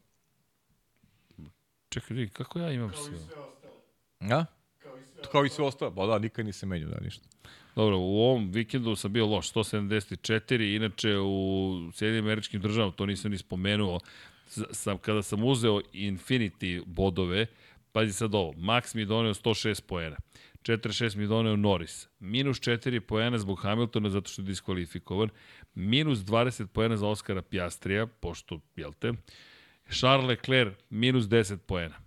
Čekaj, 1.88 2.16
vidi, 2.16 2.30
kako 2.30 2.58
ja 2.58 2.70
imam 2.70 2.92
sve? 2.94 3.18
Ja? 5.26 5.32
Kao 5.32 5.44
i 5.44 5.48
sve 5.48 5.64
ostalo. 5.64 5.94
Pa 5.94 6.06
da, 6.06 6.18
nikad 6.18 6.46
nisam 6.46 6.68
menio 6.68 6.88
da 6.88 7.00
ništa. 7.00 7.28
Dobro, 7.76 7.98
u 7.98 8.20
ovom 8.20 8.50
vikendu 8.50 8.96
sam 8.96 9.12
bio 9.12 9.26
loš, 9.26 9.52
174, 9.52 10.76
inače 10.76 11.18
u 11.18 11.90
Sjedinim 11.92 12.24
američkim 12.24 12.60
državama, 12.60 12.92
to 12.92 13.06
nisam 13.06 13.30
ni 13.30 13.38
spomenuo, 13.38 14.00
sam, 14.70 14.98
kada 14.98 15.22
sam 15.22 15.44
uzeo 15.44 15.80
Infinity 15.92 16.82
bodove, 16.86 17.46
pazi 17.92 18.12
sad 18.12 18.34
ovo, 18.34 18.52
Max 18.52 18.94
mi 18.94 19.02
je 19.02 19.06
doneo 19.06 19.34
106 19.34 19.82
poena, 19.82 20.16
46 20.62 21.16
mi 21.16 21.22
je 21.22 21.26
doneo 21.26 21.56
Norris, 21.56 22.08
minus 22.18 22.60
4 22.60 23.00
poena 23.00 23.38
zbog 23.38 23.60
Hamiltona 23.62 24.10
zato 24.10 24.30
što 24.30 24.42
je 24.42 24.46
diskvalifikovan, 24.46 25.28
minus 25.74 26.18
20 26.18 26.66
poena 26.66 26.96
za 26.96 27.06
Oskara 27.06 27.42
Piastrija, 27.42 28.06
pošto, 28.06 28.60
jel 28.76 28.92
te, 28.92 29.12
Charles 29.90 30.28
Leclerc 30.28 30.74
minus 30.90 31.24
10 31.24 31.56
poena. 31.56 32.05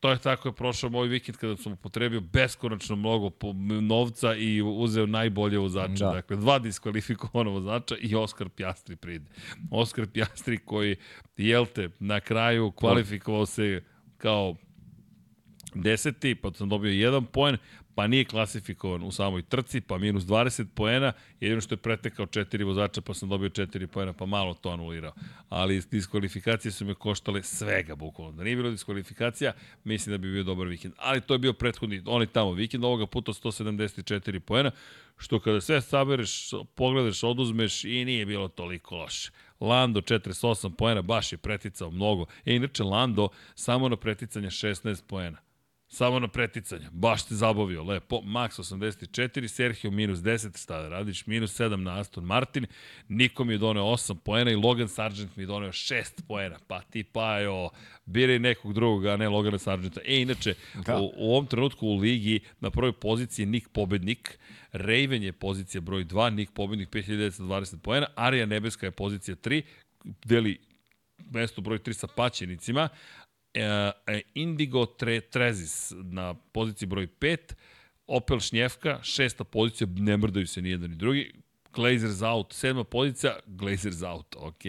To 0.00 0.10
je 0.10 0.18
tako 0.18 0.48
je 0.48 0.52
prošao 0.52 0.90
moj 0.90 1.08
vikend 1.08 1.36
kada 1.38 1.56
sam 1.56 1.72
upotrebio 1.72 2.20
beskonačno 2.20 2.96
mnogo 2.96 3.30
novca 3.80 4.34
i 4.34 4.62
uzeo 4.62 5.06
najbolje 5.06 5.58
vozača. 5.58 6.04
Da. 6.04 6.12
Dakle, 6.12 6.36
dva 6.36 6.58
diskvalifikovana 6.58 7.50
vozača 7.50 7.96
i 8.00 8.14
Oskar 8.14 8.48
Pjastri 8.48 8.96
pride. 8.96 9.24
Oskar 9.70 10.06
Pjastri 10.06 10.58
koji, 10.58 10.96
jel 11.36 11.66
te, 11.66 11.88
na 11.98 12.20
kraju 12.20 12.70
kvalifikovao 12.70 13.46
se 13.46 13.82
kao 14.16 14.56
deseti, 15.74 16.34
pa 16.34 16.52
sam 16.52 16.68
dobio 16.68 16.90
jedan 16.90 17.26
poen, 17.26 17.56
pa 17.94 18.06
nije 18.06 18.24
klasifikovan 18.24 19.02
u 19.02 19.10
samoj 19.12 19.42
trci, 19.42 19.80
pa 19.80 19.98
minus 19.98 20.24
20 20.24 20.66
poena, 20.74 21.12
jedino 21.40 21.60
što 21.60 21.72
je 21.74 21.78
pretekao 21.78 22.26
četiri 22.26 22.64
vozača, 22.64 23.00
pa 23.00 23.14
sam 23.14 23.28
dobio 23.28 23.48
četiri 23.48 23.86
poena, 23.86 24.12
pa 24.12 24.26
malo 24.26 24.54
to 24.54 24.70
anulirao. 24.70 25.12
Ali 25.48 25.82
diskvalifikacije 25.90 26.72
su 26.72 26.84
me 26.84 26.94
koštale 26.94 27.42
svega, 27.42 27.94
bukvalno. 27.94 28.32
Da 28.32 28.44
nije 28.44 28.56
bilo 28.56 28.70
diskvalifikacija, 28.70 29.52
mislim 29.84 30.12
da 30.12 30.18
bi 30.18 30.32
bio 30.32 30.42
dobar 30.42 30.66
vikend. 30.66 30.94
Ali 30.98 31.20
to 31.20 31.34
je 31.34 31.38
bio 31.38 31.52
prethodni, 31.52 32.02
onaj 32.06 32.26
tamo 32.26 32.52
vikend, 32.52 32.84
ovoga 32.84 33.06
puta 33.06 33.32
174 33.32 34.38
poena, 34.38 34.70
što 35.16 35.40
kada 35.40 35.60
sve 35.60 35.80
sabereš, 35.80 36.50
pogledaš, 36.74 37.22
oduzmeš 37.22 37.84
i 37.84 38.04
nije 38.04 38.26
bilo 38.26 38.48
toliko 38.48 38.96
loše. 38.96 39.30
Lando 39.60 40.00
48 40.00 40.74
poena, 40.74 41.02
baš 41.02 41.32
je 41.32 41.38
preticao 41.38 41.90
mnogo. 41.90 42.26
E, 42.44 42.54
inače, 42.54 42.82
Lando 42.82 43.28
samo 43.54 43.88
na 43.88 43.96
preticanje 43.96 44.50
16 44.50 45.02
poena. 45.06 45.38
Samo 45.92 46.18
na 46.18 46.28
preticanje. 46.28 46.86
Baš 46.92 47.26
te 47.26 47.34
zabavio. 47.34 47.82
Lepo. 47.84 48.20
Max 48.20 48.58
84, 48.58 49.48
Sergio 49.48 49.90
minus 49.90 50.18
10, 50.18 50.62
šta 50.62 50.82
da 50.82 50.88
radiš? 50.88 51.26
Minus 51.26 51.60
7 51.60 51.76
na 51.76 52.00
Aston 52.00 52.24
Martin. 52.24 52.66
Niko 53.08 53.44
mi 53.44 53.54
je 53.54 53.58
doneo 53.58 53.84
8 53.84 54.14
poena 54.14 54.50
i 54.50 54.54
Logan 54.56 54.88
Sargent 54.88 55.36
mi 55.36 55.42
je 55.42 55.46
doneo 55.46 55.68
6 55.72 56.22
poena. 56.28 56.58
Pa 56.68 56.80
ti 56.82 57.04
pajo, 57.04 57.68
biraj 58.06 58.38
nekog 58.38 58.72
drugog, 58.72 59.06
a 59.06 59.16
ne 59.16 59.28
Logana 59.28 59.58
Sargenta. 59.58 60.00
E, 60.04 60.20
inače, 60.22 60.54
Da. 60.86 61.00
u, 61.00 61.12
u 61.16 61.30
ovom 61.32 61.46
trenutku 61.46 61.86
u 61.86 61.96
ligi 61.96 62.40
na 62.60 62.70
prvoj 62.70 62.92
poziciji 62.92 63.42
je 63.42 63.46
Nick 63.50 63.68
pobednik, 63.68 64.38
Raven 64.72 65.22
je 65.22 65.32
pozicija 65.32 65.80
broj 65.80 66.04
2, 66.04 66.30
Nick 66.30 66.52
pobednik 66.52 66.88
5920 66.90 67.76
poena, 67.78 68.06
Arija 68.16 68.46
Nebeska 68.46 68.86
je 68.86 68.90
pozicija 68.90 69.36
3, 69.36 69.62
deli 70.24 70.58
mesto 71.30 71.60
broj 71.60 71.78
3 71.78 71.92
sa 71.92 72.06
paćenicima, 72.06 72.88
Indigo 74.34 74.86
Tre, 74.86 75.20
Trezis 75.20 75.92
na 75.96 76.34
poziciji 76.34 76.88
broj 76.88 77.08
5, 77.20 77.54
Opel 78.06 78.40
Šnjevka, 78.40 78.98
šesta 79.02 79.44
pozicija, 79.44 79.88
ne 79.96 80.16
mrdaju 80.16 80.46
se 80.46 80.62
ni 80.62 80.70
jedan 80.70 80.90
ni 80.90 80.96
drugi, 80.96 81.32
Glazers 81.74 82.22
out, 82.22 82.52
sedma 82.52 82.84
pozicija, 82.84 83.36
Glazers 83.46 84.02
out, 84.02 84.36
ok. 84.38 84.62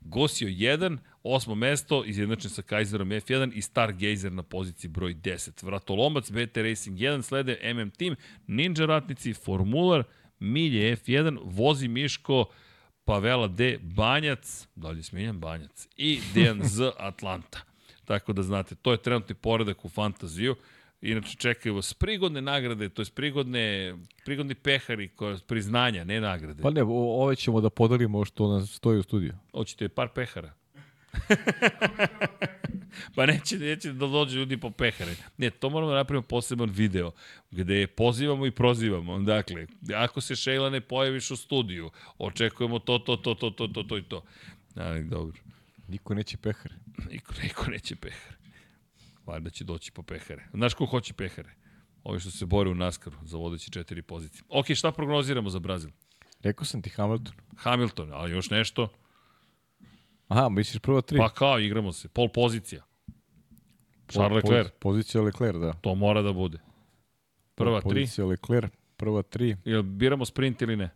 Gosio 0.00 0.48
1, 0.48 0.98
osmo 1.22 1.54
mesto, 1.54 2.04
izjednačen 2.04 2.50
sa 2.50 2.62
Kaiserom 2.62 3.08
F1 3.08 3.52
i 3.54 3.62
Stargazer 3.62 4.32
na 4.32 4.42
poziciji 4.42 4.90
broj 4.90 5.14
10. 5.14 5.64
Vratolomac, 5.64 6.30
BT 6.30 6.56
Racing 6.56 6.98
1, 6.98 7.22
slede 7.22 7.58
MM 7.74 7.90
Team, 7.90 8.16
Ninja 8.46 8.86
Ratnici, 8.86 9.34
Formular, 9.34 10.04
Milje 10.38 10.96
F1, 10.96 11.38
Vozi 11.44 11.88
Miško, 11.88 12.44
Pavela 13.04 13.48
D, 13.48 13.78
Banjac, 13.82 14.68
dalje 14.74 15.02
smijenjam 15.02 15.40
Banjac, 15.40 15.88
i 15.96 16.20
Dejan 16.34 16.60
Z, 16.62 16.90
Atlanta. 16.98 17.75
Tako 18.06 18.32
da 18.32 18.42
znate, 18.42 18.74
to 18.74 18.92
je 18.92 18.98
trenutni 18.98 19.34
poredak 19.34 19.84
u 19.84 19.88
fantaziju. 19.88 20.56
Inače, 21.00 21.36
čekaju 21.36 21.74
vas 21.74 21.94
prigodne 21.94 22.40
nagrade, 22.42 22.88
to 22.88 23.02
je 23.02 23.06
prigodne, 23.14 23.94
prigodni 24.24 24.54
pehari, 24.54 25.08
koje, 25.08 25.38
priznanja, 25.46 26.04
ne 26.04 26.20
nagrade. 26.20 26.62
Pa 26.62 26.70
ne, 26.70 26.82
o- 26.82 26.88
ove 27.22 27.36
ćemo 27.36 27.60
da 27.60 27.70
podelimo 27.70 28.24
što 28.24 28.48
nas 28.48 28.70
stoji 28.70 28.98
u 28.98 29.02
studiju. 29.02 29.32
Hoćete 29.52 29.88
par 29.88 30.08
pehara? 30.14 30.52
Pa 33.14 33.26
neće, 33.26 33.58
neće 33.58 33.92
da 33.92 34.06
dođe 34.06 34.38
ljudi 34.38 34.56
po 34.56 34.70
pehare. 34.70 35.12
Ne, 35.38 35.50
to 35.50 35.70
moramo 35.70 35.90
da 35.92 35.98
napravimo 35.98 36.22
poseban 36.22 36.70
video, 36.70 37.10
gde 37.50 37.86
pozivamo 37.86 38.46
i 38.46 38.50
prozivamo. 38.50 39.18
Dakle, 39.18 39.66
ako 39.94 40.20
se 40.20 40.36
Šejla 40.36 40.70
ne 40.70 40.80
pojaviš 40.80 41.30
u 41.30 41.36
studiju, 41.36 41.90
očekujemo 42.18 42.78
to, 42.78 42.98
to, 42.98 43.16
to, 43.16 43.34
to, 43.34 43.50
to, 43.50 43.66
to, 43.68 43.82
to 43.82 43.98
i 43.98 44.02
to. 44.02 44.22
Ali, 44.74 45.04
dobro. 45.04 45.36
Niko 45.88 46.14
neće 46.14 46.36
pehare. 46.36 46.74
Niko, 47.10 47.34
niko 47.42 47.70
neće 47.70 47.96
pehare. 47.96 48.36
Valjda 49.26 49.50
će 49.50 49.64
doći 49.64 49.92
po 49.92 50.02
pehare. 50.02 50.48
Znaš 50.54 50.74
ko 50.74 50.86
hoće 50.86 51.14
pehare? 51.14 51.54
Ovi 52.04 52.20
što 52.20 52.30
se 52.30 52.46
bore 52.46 52.70
u 52.70 52.74
Naskaru 52.74 53.16
za 53.22 53.36
vodeći 53.36 53.70
četiri 53.70 54.02
pozicije. 54.02 54.42
Ok, 54.48 54.66
šta 54.74 54.92
prognoziramo 54.92 55.50
za 55.50 55.58
Brazil? 55.58 55.90
Rekao 56.40 56.64
sam 56.64 56.82
ti 56.82 56.90
Hamilton. 56.90 57.34
Hamilton, 57.56 58.12
ali 58.12 58.32
još 58.32 58.50
nešto? 58.50 58.88
Aha, 60.28 60.48
misliš 60.48 60.82
prva 60.82 61.00
tri? 61.00 61.18
Pa 61.18 61.28
kao, 61.28 61.58
igramo 61.58 61.92
se. 61.92 62.08
Pol 62.08 62.28
pozicija. 62.28 62.82
Charles 64.08 64.42
po, 64.42 64.48
Leclerc. 64.48 64.72
Pozicija 64.78 65.22
Leclerc, 65.22 65.56
da. 65.58 65.72
To 65.72 65.94
mora 65.94 66.22
da 66.22 66.32
bude. 66.32 66.58
Prva 67.54 67.80
tri. 67.80 67.88
Pozicija 67.88 68.26
Leclerc, 68.26 68.72
prva 68.96 69.22
tri. 69.22 69.56
Jel 69.64 69.82
biramo 69.82 70.24
sprint 70.24 70.62
ili 70.62 70.76
ne? 70.76 70.90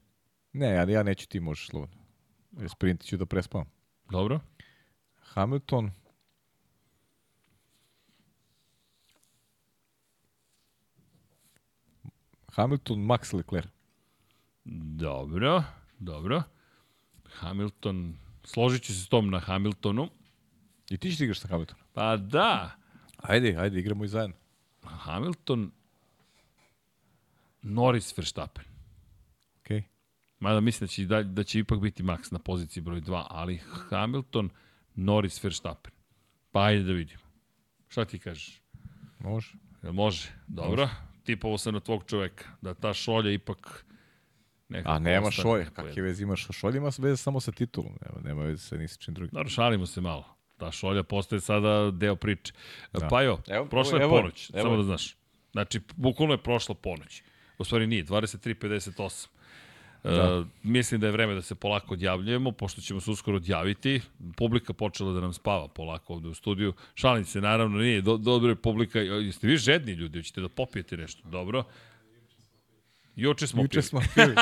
Ne, 0.52 0.69
ja, 0.69 0.91
ja 0.91 1.02
neću, 1.02 1.28
ti 1.28 1.41
možeš 1.41 1.67
slobodno. 1.67 1.97
Jer 2.59 2.70
sprint 2.70 3.05
ću 3.05 3.17
da 3.17 3.27
prespavam. 3.27 3.67
Dobro. 4.10 4.41
Hamilton. 5.34 5.91
Hamilton, 12.52 12.99
Max 12.99 13.36
Leclerc. 13.36 13.68
Dobro, 14.65 15.62
dobro. 15.99 16.42
Hamilton, 17.25 18.17
složit 18.44 18.83
ću 18.83 18.94
se 18.94 19.00
s 19.00 19.09
tom 19.09 19.31
na 19.31 19.39
Hamiltonu. 19.39 20.09
I 20.91 20.99
ti 20.99 21.10
ćeš 21.10 21.18
da 21.18 21.25
igraš 21.25 21.41
sa 21.41 21.49
Hamiltonom? 21.49 21.84
Pa 21.92 22.17
da, 22.17 22.81
Ajde, 23.23 23.57
ajde, 23.59 23.81
igramo 23.81 24.05
i 24.05 24.09
zajedno. 24.09 24.36
Hamilton, 24.83 25.70
Norris, 27.62 28.18
Verstappen. 28.18 28.65
Okej. 29.60 29.78
Okay. 29.78 29.83
Mada 30.39 30.60
mislim 30.60 30.86
da 30.86 30.91
će, 30.91 31.05
da, 31.05 31.23
da 31.23 31.44
će 31.44 31.59
ipak 31.59 31.81
biti 31.81 32.02
Max 32.02 32.33
na 32.33 32.39
poziciji 32.39 32.83
broj 32.83 33.00
2, 33.00 33.25
ali 33.28 33.60
Hamilton, 33.91 34.50
Norris, 35.01 35.45
Verstappen. 35.45 35.93
Pa 36.53 36.65
ajde 36.65 36.83
da 36.83 36.93
vidimo. 36.93 37.23
Šta 37.89 38.05
ti 38.05 38.19
kažeš? 38.19 38.62
Može. 39.19 39.53
Jel 39.83 39.93
može? 39.93 40.29
Dobro. 40.47 40.83
Može. 40.83 40.95
Tipovo 41.25 41.59
sam 41.59 41.75
na 41.75 41.81
tvog 41.81 42.05
čoveka. 42.07 42.45
Da 42.61 42.75
ta 42.75 42.95
šolja 42.95 43.31
ipak... 43.31 43.85
A 44.85 44.99
nema 44.99 45.31
šolja. 45.31 45.65
Kakve 45.65 46.03
veze 46.03 46.23
imaš? 46.23 46.47
Šolja 46.51 46.77
ima 46.77 46.91
veze 46.99 47.17
samo 47.17 47.41
sa 47.41 47.53
titulom. 47.53 47.99
Nema, 48.03 48.29
nema 48.29 48.43
veze 48.43 48.62
sa 48.62 48.77
ničim 48.77 49.15
drugim. 49.15 49.31
Dobro, 49.33 49.49
šalimo 49.49 49.87
se 49.87 50.01
malo. 50.01 50.25
Ta 50.57 50.73
šolja 50.73 51.03
postaje 51.03 51.41
sada 51.41 51.91
deo 51.91 52.17
priče. 52.17 52.53
Da. 52.93 53.09
Pa 53.09 53.23
jo, 53.23 53.39
evo, 53.49 53.67
prošla 53.67 53.99
je 53.99 54.03
evo, 54.03 54.17
ponoć, 54.17 54.51
evo. 54.55 54.62
samo 54.62 54.77
da 54.77 54.83
znaš. 54.83 55.17
Znači, 55.53 55.81
bukvalno 55.97 56.35
je 56.35 56.43
prošla 56.43 56.75
ponoć. 56.75 57.23
U 57.59 57.65
stvari 57.65 57.87
nije, 57.87 58.05
23.58. 58.05 59.29
Da. 60.05 60.39
Uh, 60.39 60.47
mislim 60.62 61.01
da 61.01 61.07
je 61.07 61.12
vreme 61.12 61.35
da 61.35 61.43
se 61.43 61.55
polako 61.55 61.95
odjavljujemo, 61.95 62.53
pošto 62.53 62.81
ćemo 62.81 63.01
se 63.01 63.11
uskoro 63.11 63.37
odjaviti. 63.37 64.01
Publika 64.37 64.73
počela 64.73 65.12
da 65.12 65.20
nam 65.20 65.33
spava 65.33 65.69
polako 65.69 66.15
ovde 66.15 66.29
u 66.29 66.35
studiju. 66.35 66.73
Šalim 66.95 67.25
se, 67.25 67.41
naravno, 67.41 67.79
nije. 67.79 68.01
Do, 68.01 68.17
dobro 68.17 68.51
je 68.51 68.57
publika. 68.57 69.01
Jeste 69.01 69.47
vi 69.47 69.57
žedni 69.57 69.93
ljudi, 69.93 70.19
hoćete 70.19 70.41
da 70.41 70.49
popijete 70.49 70.97
nešto? 70.97 71.29
Dobro. 71.29 71.65
Juče 73.20 73.47
smo 73.47 73.62
Juče 73.62 73.82
smo 73.82 74.00
pili. 74.15 74.34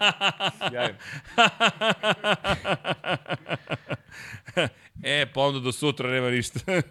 Sjajno. 0.68 0.98
e, 5.02 5.26
pa 5.34 5.40
onda 5.40 5.60
do 5.60 5.72
sutra 5.72 6.10
nema 6.10 6.30
ništa. 6.30 6.60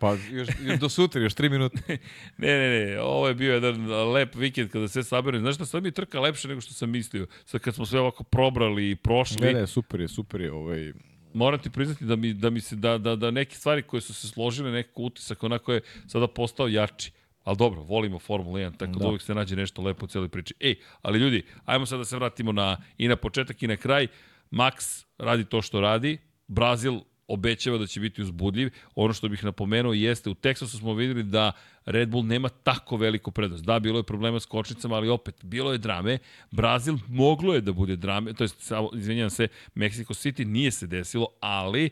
pa 0.00 0.16
još, 0.30 0.48
još 0.60 0.78
do 0.78 0.88
sutra, 0.88 1.20
još 1.22 1.34
tri 1.34 1.48
minute. 1.48 1.98
ne, 2.36 2.58
ne, 2.58 2.86
ne, 2.86 3.00
ovo 3.00 3.28
je 3.28 3.34
bio 3.34 3.54
jedan 3.54 3.90
lep 4.12 4.34
vikend 4.34 4.70
kada 4.70 4.88
sve 4.88 5.04
saberem. 5.04 5.40
Znaš 5.40 5.54
šta, 5.54 5.66
sad 5.66 5.82
mi 5.82 5.90
trka 5.90 6.20
lepše 6.20 6.48
nego 6.48 6.60
što 6.60 6.74
sam 6.74 6.90
mislio. 6.90 7.26
Sad 7.44 7.60
kad 7.60 7.74
smo 7.74 7.86
sve 7.86 8.00
ovako 8.00 8.24
probrali 8.24 8.90
i 8.90 8.96
prošli. 8.96 9.46
Ne, 9.46 9.52
ne, 9.52 9.66
super 9.66 10.00
je, 10.00 10.08
super 10.08 10.40
je. 10.40 10.52
Ovaj... 10.52 10.92
Moram 11.34 11.60
ti 11.60 11.70
priznati 11.70 12.04
da 12.04 12.16
mi, 12.16 12.34
da 12.34 12.50
mi 12.50 12.60
se, 12.60 12.76
da, 12.76 12.98
da, 12.98 13.16
da 13.16 13.30
neke 13.30 13.56
stvari 13.56 13.82
koje 13.82 14.00
su 14.00 14.14
se 14.14 14.28
složile, 14.28 14.70
nekako 14.70 15.02
utisak, 15.02 15.42
onako 15.42 15.72
je 15.72 15.80
sada 16.06 16.26
postao 16.26 16.68
jači. 16.68 17.12
Ali 17.46 17.56
dobro, 17.56 17.82
volimo 17.82 18.18
Formula 18.18 18.58
1, 18.58 18.76
tako 18.76 18.92
da, 18.92 18.98
da 18.98 19.06
uvijek 19.06 19.22
se 19.22 19.34
nađe 19.34 19.56
nešto 19.56 19.82
lepo 19.82 20.04
u 20.04 20.08
cijeloj 20.08 20.28
priči. 20.28 20.54
Ej, 20.60 20.74
ali 21.02 21.18
ljudi, 21.18 21.42
ajmo 21.64 21.86
sad 21.86 21.98
da 21.98 22.04
se 22.04 22.16
vratimo 22.16 22.52
na, 22.52 22.76
i 22.98 23.08
na 23.08 23.16
početak 23.16 23.62
i 23.62 23.66
na 23.66 23.76
kraj. 23.76 24.06
Max 24.50 25.04
radi 25.18 25.44
to 25.44 25.62
što 25.62 25.80
radi, 25.80 26.18
Brazil 26.48 27.00
obećava 27.28 27.78
da 27.78 27.86
će 27.86 28.00
biti 28.00 28.22
uzbudljiv. 28.22 28.70
Ono 28.94 29.14
što 29.14 29.28
bih 29.28 29.44
napomenuo 29.44 29.92
jeste, 29.92 30.30
u 30.30 30.34
Teksasu 30.34 30.78
smo 30.78 30.94
videli 30.94 31.22
da 31.22 31.52
Red 31.84 32.08
Bull 32.08 32.26
nema 32.26 32.48
tako 32.48 32.96
veliko 32.96 33.30
prednost. 33.30 33.64
Da, 33.64 33.78
bilo 33.78 33.98
je 33.98 34.02
problema 34.02 34.40
s 34.40 34.46
kočnicama, 34.46 34.96
ali 34.96 35.08
opet, 35.08 35.44
bilo 35.44 35.72
je 35.72 35.78
drame. 35.78 36.18
Brazil 36.50 36.98
moglo 37.08 37.54
je 37.54 37.60
da 37.60 37.72
bude 37.72 37.96
drame, 37.96 38.32
to 38.32 38.44
je, 38.44 38.48
izvinjam 38.94 39.30
se, 39.30 39.48
Mexico 39.74 40.14
City 40.14 40.44
nije 40.44 40.70
se 40.70 40.86
desilo, 40.86 41.28
ali 41.40 41.90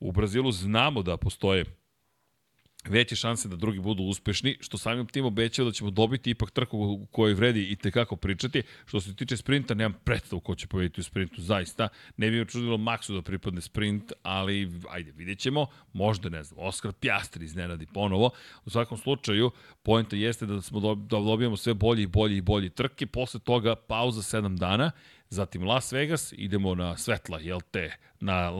u 0.00 0.12
Brazilu 0.12 0.52
znamo 0.52 1.02
da 1.02 1.16
postoje 1.16 1.64
veće 2.88 3.16
šanse 3.16 3.48
da 3.48 3.56
drugi 3.56 3.80
budu 3.80 4.02
uspešni, 4.02 4.56
što 4.60 4.78
samim 4.78 5.06
tim 5.06 5.24
obećao 5.24 5.64
da 5.64 5.72
ćemo 5.72 5.90
dobiti 5.90 6.30
ipak 6.30 6.50
trku 6.50 6.78
u 6.78 7.06
kojoj 7.06 7.34
vredi 7.34 7.62
i 7.70 7.76
tekako 7.76 8.16
pričati. 8.16 8.62
Što 8.86 9.00
se 9.00 9.16
tiče 9.16 9.36
sprinta, 9.36 9.74
nemam 9.74 9.98
predstavu 10.04 10.40
ko 10.40 10.54
će 10.54 10.66
pobediti 10.66 11.00
u 11.00 11.04
sprintu, 11.04 11.42
zaista. 11.42 11.88
Ne 12.16 12.30
bi 12.30 12.38
me 12.38 12.44
čudilo 12.44 12.76
Maxu 12.76 13.14
da 13.14 13.22
pripadne 13.22 13.60
sprint, 13.60 14.12
ali 14.22 14.72
ajde, 14.90 15.12
vidjet 15.12 15.38
ćemo. 15.38 15.66
Možda, 15.92 16.28
ne 16.28 16.44
znam, 16.44 16.66
Oskar 16.66 16.92
Pjastri 16.92 17.44
iznenadi 17.44 17.86
ponovo. 17.86 18.30
U 18.64 18.70
svakom 18.70 18.98
slučaju, 18.98 19.50
pojenta 19.82 20.16
jeste 20.16 20.46
da 20.46 20.62
smo 20.62 20.80
da 20.80 20.94
dobijemo 21.06 21.56
sve 21.56 21.74
bolji 21.74 22.02
i 22.02 22.06
bolji 22.06 22.36
i 22.36 22.40
bolji 22.40 22.70
trke. 22.70 23.06
Posle 23.06 23.40
toga 23.40 23.74
pauza 23.76 24.38
7 24.38 24.58
dana 24.58 24.90
Zatim 25.32 25.62
Las 25.62 25.92
Vegas, 25.92 26.32
idemo 26.36 26.74
na 26.74 26.96
svetla, 26.96 27.38
jel 27.40 27.60
te, 27.70 27.92
na 28.20 28.50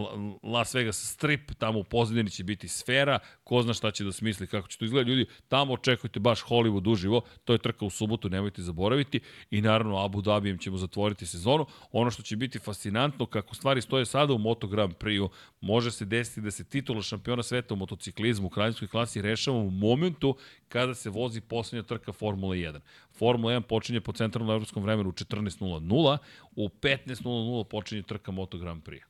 Las 0.43 0.75
Vegas 0.75 1.13
strip, 1.13 1.51
tamo 1.59 1.79
u 1.79 1.85
pozadini 1.85 2.31
će 2.31 2.45
biti 2.45 2.69
sfera, 2.69 3.19
ko 3.45 3.63
zna 3.63 3.75
šta 3.75 3.91
će 3.91 4.05
da 4.05 4.13
smisli, 4.13 4.47
kako 4.47 4.69
će 4.69 4.79
to 4.79 4.85
izgledati. 4.85 5.11
Ljudi, 5.11 5.27
tamo 5.49 5.73
očekujte 5.73 6.21
baš 6.21 6.45
Hollywood 6.45 6.93
uživo, 6.93 7.21
to 7.45 7.53
je 7.53 7.59
trka 7.59 7.85
u 7.85 7.91
subotu, 7.91 8.29
nemojte 8.29 8.63
zaboraviti. 8.63 9.21
I 9.51 9.61
naravno 9.61 10.05
Abu 10.05 10.21
Dhabijem 10.21 10.59
ćemo 10.59 10.77
zatvoriti 10.77 11.27
sezonu. 11.27 11.67
Ono 11.93 12.11
što 12.11 12.23
će 12.23 12.37
biti 12.37 12.59
fascinantno, 12.59 13.27
kako 13.27 13.55
stvari 13.55 13.83
stoje 13.83 14.07
sada 14.07 14.33
u 14.33 14.39
Moto 14.39 14.67
Grand 14.67 14.95
Prix-u, 14.95 15.31
može 15.61 15.91
se 15.91 16.05
desiti 16.05 16.41
da 16.41 16.51
se 16.51 16.65
titula 16.65 17.03
šampiona 17.03 17.43
sveta 17.43 17.75
u 17.75 17.77
motociklizmu 17.77 18.47
u 18.47 18.51
kraljevskoj 18.51 18.89
klasi 18.89 19.23
rešava 19.23 19.59
u 19.59 19.71
momentu 19.71 20.37
kada 20.69 20.95
se 20.95 21.11
vozi 21.11 21.41
poslednja 21.41 21.83
trka 21.83 22.13
Formula 22.13 22.55
1. 22.55 22.81
Formula 23.21 23.53
1 23.53 23.61
počinje 23.69 24.01
po 24.01 24.13
centralnom 24.13 24.55
evropskom 24.55 24.83
vremenu 24.83 25.09
u 25.09 25.13
14.00, 25.13 26.19
u 26.57 26.69
15.00 26.69 27.65
počinje 27.65 28.03
trka 28.03 28.33
Moto 28.33 28.59
Grand 28.59 28.83
Prix. 28.83 29.05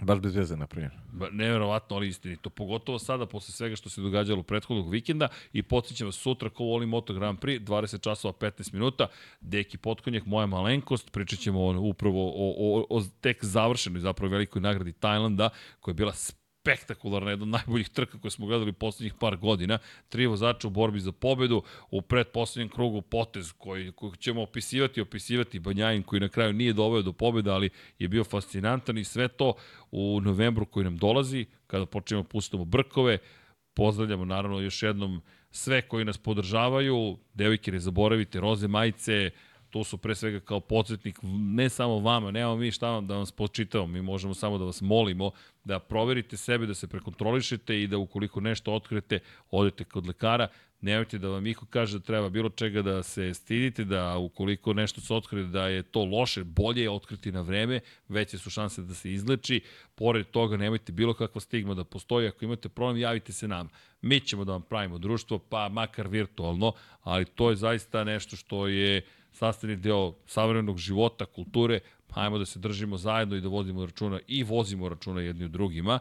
Baš 0.00 0.20
bez 0.20 0.36
veze, 0.36 0.56
na 0.56 0.66
primjer. 0.66 0.92
Neverovatno, 1.32 1.96
ali 1.96 2.08
istinito. 2.08 2.50
Pogotovo 2.50 2.98
sada, 2.98 3.26
posle 3.26 3.52
svega 3.52 3.76
što 3.76 3.90
se 3.90 4.00
događalo 4.00 4.42
prethodnog 4.42 4.90
vikenda 4.90 5.28
i 5.52 5.62
podsjećam 5.62 6.06
vas 6.06 6.14
sutra 6.14 6.50
ko 6.50 6.64
voli 6.64 6.86
Moto 6.86 7.14
Grand 7.14 7.38
Prix, 7.38 7.64
20 7.64 8.00
časova 8.00 8.34
15 8.40 8.72
minuta, 8.72 9.06
Deki 9.40 9.78
Potkonjak, 9.78 10.26
moja 10.26 10.46
malenkost, 10.46 11.12
pričat 11.12 11.38
ćemo 11.38 11.80
upravo 11.80 12.28
o, 12.28 12.54
o, 12.58 12.80
o, 12.80 12.98
o 12.98 13.02
tek 13.20 13.44
završenoj 13.44 14.00
zapravo 14.00 14.32
velikoj 14.32 14.62
nagradi 14.62 14.92
Tajlanda, 14.92 15.50
koja 15.80 15.92
je 15.92 15.96
bila 15.96 16.12
spektakularna, 16.60 17.30
jedna 17.30 17.42
od 17.42 17.48
najboljih 17.48 17.88
trka 17.88 18.18
koje 18.18 18.30
smo 18.30 18.46
gledali 18.46 18.72
poslednjih 18.72 19.14
par 19.20 19.36
godina. 19.36 19.78
Tri 20.08 20.26
vozača 20.26 20.68
u 20.68 20.70
borbi 20.70 21.00
za 21.00 21.12
pobedu, 21.12 21.62
u 21.90 22.02
predposlednjem 22.02 22.68
krugu 22.68 23.02
potez 23.02 23.52
koji, 23.52 23.92
koji 23.92 24.12
ćemo 24.16 24.42
opisivati, 24.42 25.00
opisivati 25.00 25.58
Banjajin 25.58 26.02
koji 26.02 26.20
na 26.20 26.28
kraju 26.28 26.52
nije 26.52 26.72
doveo 26.72 27.02
do 27.02 27.12
pobeda, 27.12 27.54
ali 27.54 27.70
je 27.98 28.08
bio 28.08 28.24
fascinantan 28.24 28.98
i 28.98 29.04
sve 29.04 29.28
to 29.28 29.54
u 29.90 30.20
novembru 30.20 30.66
koji 30.66 30.84
nam 30.84 30.96
dolazi, 30.96 31.46
kada 31.66 31.86
počnemo 31.86 32.24
pustimo 32.24 32.64
brkove, 32.64 33.18
pozdravljamo 33.74 34.24
naravno 34.24 34.60
još 34.60 34.82
jednom 34.82 35.22
sve 35.50 35.82
koji 35.82 36.04
nas 36.04 36.18
podržavaju, 36.18 37.18
devojke 37.34 37.72
ne 37.72 37.78
zaboravite, 37.78 38.40
roze 38.40 38.68
majice, 38.68 39.30
to 39.70 39.84
su 39.84 39.98
pre 39.98 40.14
svega 40.14 40.40
kao 40.40 40.60
podsjetnik, 40.60 41.18
ne 41.32 41.68
samo 41.68 41.98
vama, 41.98 42.30
nemamo 42.30 42.56
mi 42.56 42.70
šta 42.70 42.90
vam 42.90 43.06
da 43.06 43.16
vam 43.16 43.26
spočitamo, 43.26 43.86
mi 43.86 44.02
možemo 44.02 44.34
samo 44.34 44.58
da 44.58 44.64
vas 44.64 44.80
molimo 44.80 45.30
da 45.64 45.78
proverite 45.78 46.36
sebe, 46.36 46.66
da 46.66 46.74
se 46.74 46.86
prekontrolišete 46.86 47.82
i 47.82 47.86
da 47.86 47.98
ukoliko 47.98 48.40
nešto 48.40 48.72
otkrete, 48.72 49.18
odete 49.50 49.84
kod 49.84 50.06
lekara, 50.06 50.48
nemojte 50.80 51.18
da 51.18 51.28
vam 51.28 51.46
iko 51.46 51.66
kaže 51.66 51.98
da 51.98 52.04
treba 52.04 52.28
bilo 52.28 52.48
čega 52.48 52.82
da 52.82 53.02
se 53.02 53.34
stidite, 53.34 53.84
da 53.84 54.16
ukoliko 54.16 54.72
nešto 54.72 55.00
se 55.00 55.14
otkrije 55.14 55.44
da 55.44 55.68
je 55.68 55.82
to 55.82 56.04
loše, 56.04 56.44
bolje 56.44 56.82
je 56.82 56.90
otkriti 56.90 57.32
na 57.32 57.40
vreme, 57.40 57.80
veće 58.08 58.38
su 58.38 58.50
šanse 58.50 58.82
da 58.82 58.94
se 58.94 59.12
izleči, 59.12 59.60
pored 59.94 60.26
toga 60.26 60.56
nemojte 60.56 60.92
bilo 60.92 61.14
kakva 61.14 61.40
stigma 61.40 61.74
da 61.74 61.84
postoji, 61.84 62.28
ako 62.28 62.44
imate 62.44 62.68
problem 62.68 62.96
javite 62.96 63.32
se 63.32 63.48
nam. 63.48 63.68
Mi 64.02 64.20
ćemo 64.20 64.44
da 64.44 64.52
vam 64.52 64.62
pravimo 64.62 64.98
društvo, 64.98 65.38
pa 65.38 65.68
makar 65.68 66.08
virtualno, 66.08 66.72
ali 67.02 67.24
to 67.24 67.50
je 67.50 67.56
zaista 67.56 68.04
nešto 68.04 68.36
što 68.36 68.66
je 68.66 69.02
sastavni 69.38 69.76
deo 69.76 70.14
savremenog 70.26 70.78
života, 70.78 71.26
kulture, 71.26 71.80
hajmo 72.10 72.38
da 72.38 72.46
se 72.46 72.58
držimo 72.58 72.96
zajedno 72.96 73.36
i 73.36 73.40
da 73.40 73.48
vodimo 73.48 73.86
računa 73.86 74.20
i 74.26 74.42
vozimo 74.44 74.88
računa 74.88 75.20
jedni 75.20 75.44
u 75.44 75.48
drugima. 75.48 75.98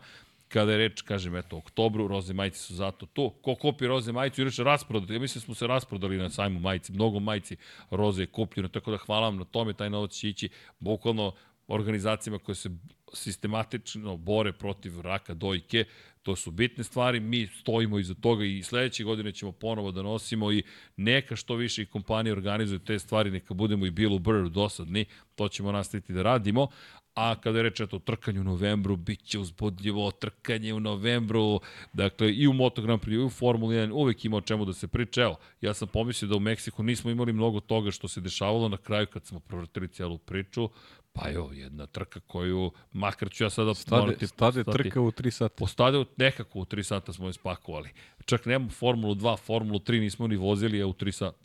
kada 0.47 0.71
je 0.71 0.77
reč, 0.77 1.01
kažem, 1.01 1.35
eto, 1.35 1.57
oktobru, 1.57 2.05
roze 2.07 2.33
majice 2.33 2.59
su 2.59 2.75
zato 2.75 3.05
tu. 3.05 3.29
Ko 3.41 3.55
kupi 3.55 3.87
roze 3.87 4.11
majice, 4.11 4.41
inače 4.41 4.63
rasprodati. 4.63 5.13
Ja 5.13 5.19
mislim 5.19 5.41
da 5.41 5.45
smo 5.45 5.55
se 5.55 5.67
rasprodali 5.67 6.17
na 6.17 6.29
sajmu 6.29 6.59
majice, 6.59 6.93
mnogo 6.93 7.19
majici 7.19 7.57
roze 7.91 8.23
je 8.23 8.27
kupljeno, 8.27 8.69
tako 8.69 8.91
da 8.91 8.97
hvala 8.97 9.27
vam 9.27 9.37
na 9.37 9.45
tome, 9.45 9.73
taj 9.73 9.89
novac 9.89 10.11
će 10.11 10.29
ići 10.29 10.49
bukvalno 10.79 11.33
organizacijama 11.67 12.39
koje 12.39 12.55
se 12.55 12.69
sistematično 13.13 14.17
bore 14.17 14.53
protiv 14.53 15.01
raka 15.01 15.33
dojke, 15.33 15.85
to 16.27 16.35
su 16.35 16.51
bitne 16.51 16.83
stvari, 16.83 17.19
mi 17.19 17.47
stojimo 17.47 17.99
iza 17.99 18.13
toga 18.13 18.45
i 18.45 18.63
sledeće 18.63 19.03
godine 19.03 19.31
ćemo 19.31 19.51
ponovo 19.51 19.91
da 19.91 20.01
nosimo 20.01 20.51
i 20.51 20.63
neka 20.97 21.35
što 21.35 21.55
više 21.55 21.85
kompanije 21.85 22.33
organizuju 22.33 22.79
te 22.79 22.99
stvari, 22.99 23.31
neka 23.31 23.53
budemo 23.53 23.85
i 23.85 23.91
Bill 23.91 24.19
Burr 24.19 24.49
dosadni, 24.49 25.05
to 25.35 25.47
ćemo 25.47 25.71
nastaviti 25.71 26.13
da 26.13 26.21
radimo, 26.21 26.67
a 27.15 27.35
kada 27.35 27.59
je 27.59 27.63
reč 27.63 27.81
o 27.81 27.99
trkanju 27.99 28.41
u 28.41 28.43
novembru, 28.43 28.95
bit 28.95 29.23
će 29.23 29.39
uzbudljivo 29.39 30.11
trkanje 30.11 30.73
u 30.73 30.79
novembru, 30.79 31.59
dakle 31.93 32.33
i 32.33 32.47
u 32.47 32.53
Moto 32.53 32.81
Grand 32.81 33.01
Prix, 33.01 33.13
i 33.13 33.25
u 33.25 33.29
Formula 33.29 33.73
1, 33.73 33.91
uvek 33.93 34.25
ima 34.25 34.37
o 34.37 34.41
čemu 34.41 34.65
da 34.65 34.73
se 34.73 34.87
priča. 34.87 35.21
Evo, 35.21 35.35
ja 35.61 35.73
sam 35.73 35.87
pomislio 35.87 36.29
da 36.29 36.35
u 36.35 36.39
Meksiku 36.39 36.83
nismo 36.83 37.11
imali 37.11 37.33
mnogo 37.33 37.59
toga 37.59 37.91
što 37.91 38.07
se 38.07 38.21
dešavalo 38.21 38.69
na 38.69 38.77
kraju 38.77 39.07
kad 39.07 39.25
smo 39.25 39.39
provrtili 39.39 39.87
celu 39.87 40.17
priču, 40.17 40.69
Pa 41.17 41.29
evo, 41.29 41.51
jedna 41.53 41.87
trka 41.87 42.19
koju, 42.19 42.71
makar 42.93 43.29
ću 43.29 43.43
ja 43.43 43.49
sada 43.49 43.73
stade, 43.73 44.01
morati... 44.01 44.27
Stade 44.27 44.63
stati, 44.63 44.77
trka 44.77 45.01
u 45.01 45.11
3 45.11 45.31
sata. 45.31 45.55
Po 45.55 45.67
stade 45.67 46.05
nekako 46.17 46.59
u 46.59 46.65
3 46.65 46.83
sata 46.83 47.13
smo 47.13 47.27
je 47.27 47.33
spakovali. 47.33 47.89
Čak 48.25 48.45
nemamo 48.45 48.71
Formulu 48.71 49.15
2, 49.15 49.37
Formulu 49.37 49.79
3 49.79 49.99
nismo 49.99 50.27
ni 50.27 50.35
vozili, 50.35 50.81
a 50.81 50.87
u 50.87 50.93
3 50.93 51.11
sata. 51.11 51.37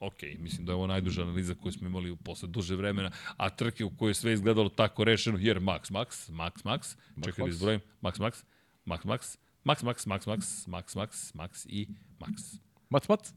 Ok, 0.00 0.22
mislim 0.38 0.66
da 0.66 0.72
je 0.72 0.76
ovo 0.76 0.86
najduža 0.86 1.22
analiza 1.22 1.54
koju 1.54 1.72
smo 1.72 1.86
imali 1.86 2.16
posle 2.16 2.48
duže 2.48 2.76
vremena, 2.76 3.10
a 3.36 3.50
trke 3.50 3.84
u 3.84 3.90
kojoj 3.96 4.10
je 4.10 4.14
sve 4.14 4.32
izgledalo 4.32 4.68
tako 4.68 5.04
rešeno, 5.04 5.38
jer 5.40 5.60
Max, 5.60 5.92
Max, 5.92 6.30
Max, 6.30 6.64
Max, 6.64 6.96
čekaj 7.24 7.44
da 7.44 7.48
izbrojim, 7.48 7.80
Max, 8.02 8.20
Max, 8.20 8.44
Max, 8.86 9.04
Max, 9.64 9.82
Max, 9.84 10.06
Max, 10.06 10.06
Max, 10.06 10.26
Max, 10.26 10.66
Max, 10.66 10.96
Max, 10.96 11.34
Max 11.34 11.66
i 11.68 11.88
Max. 12.18 12.65
Mac, 12.90 13.08
mac. 13.08 13.32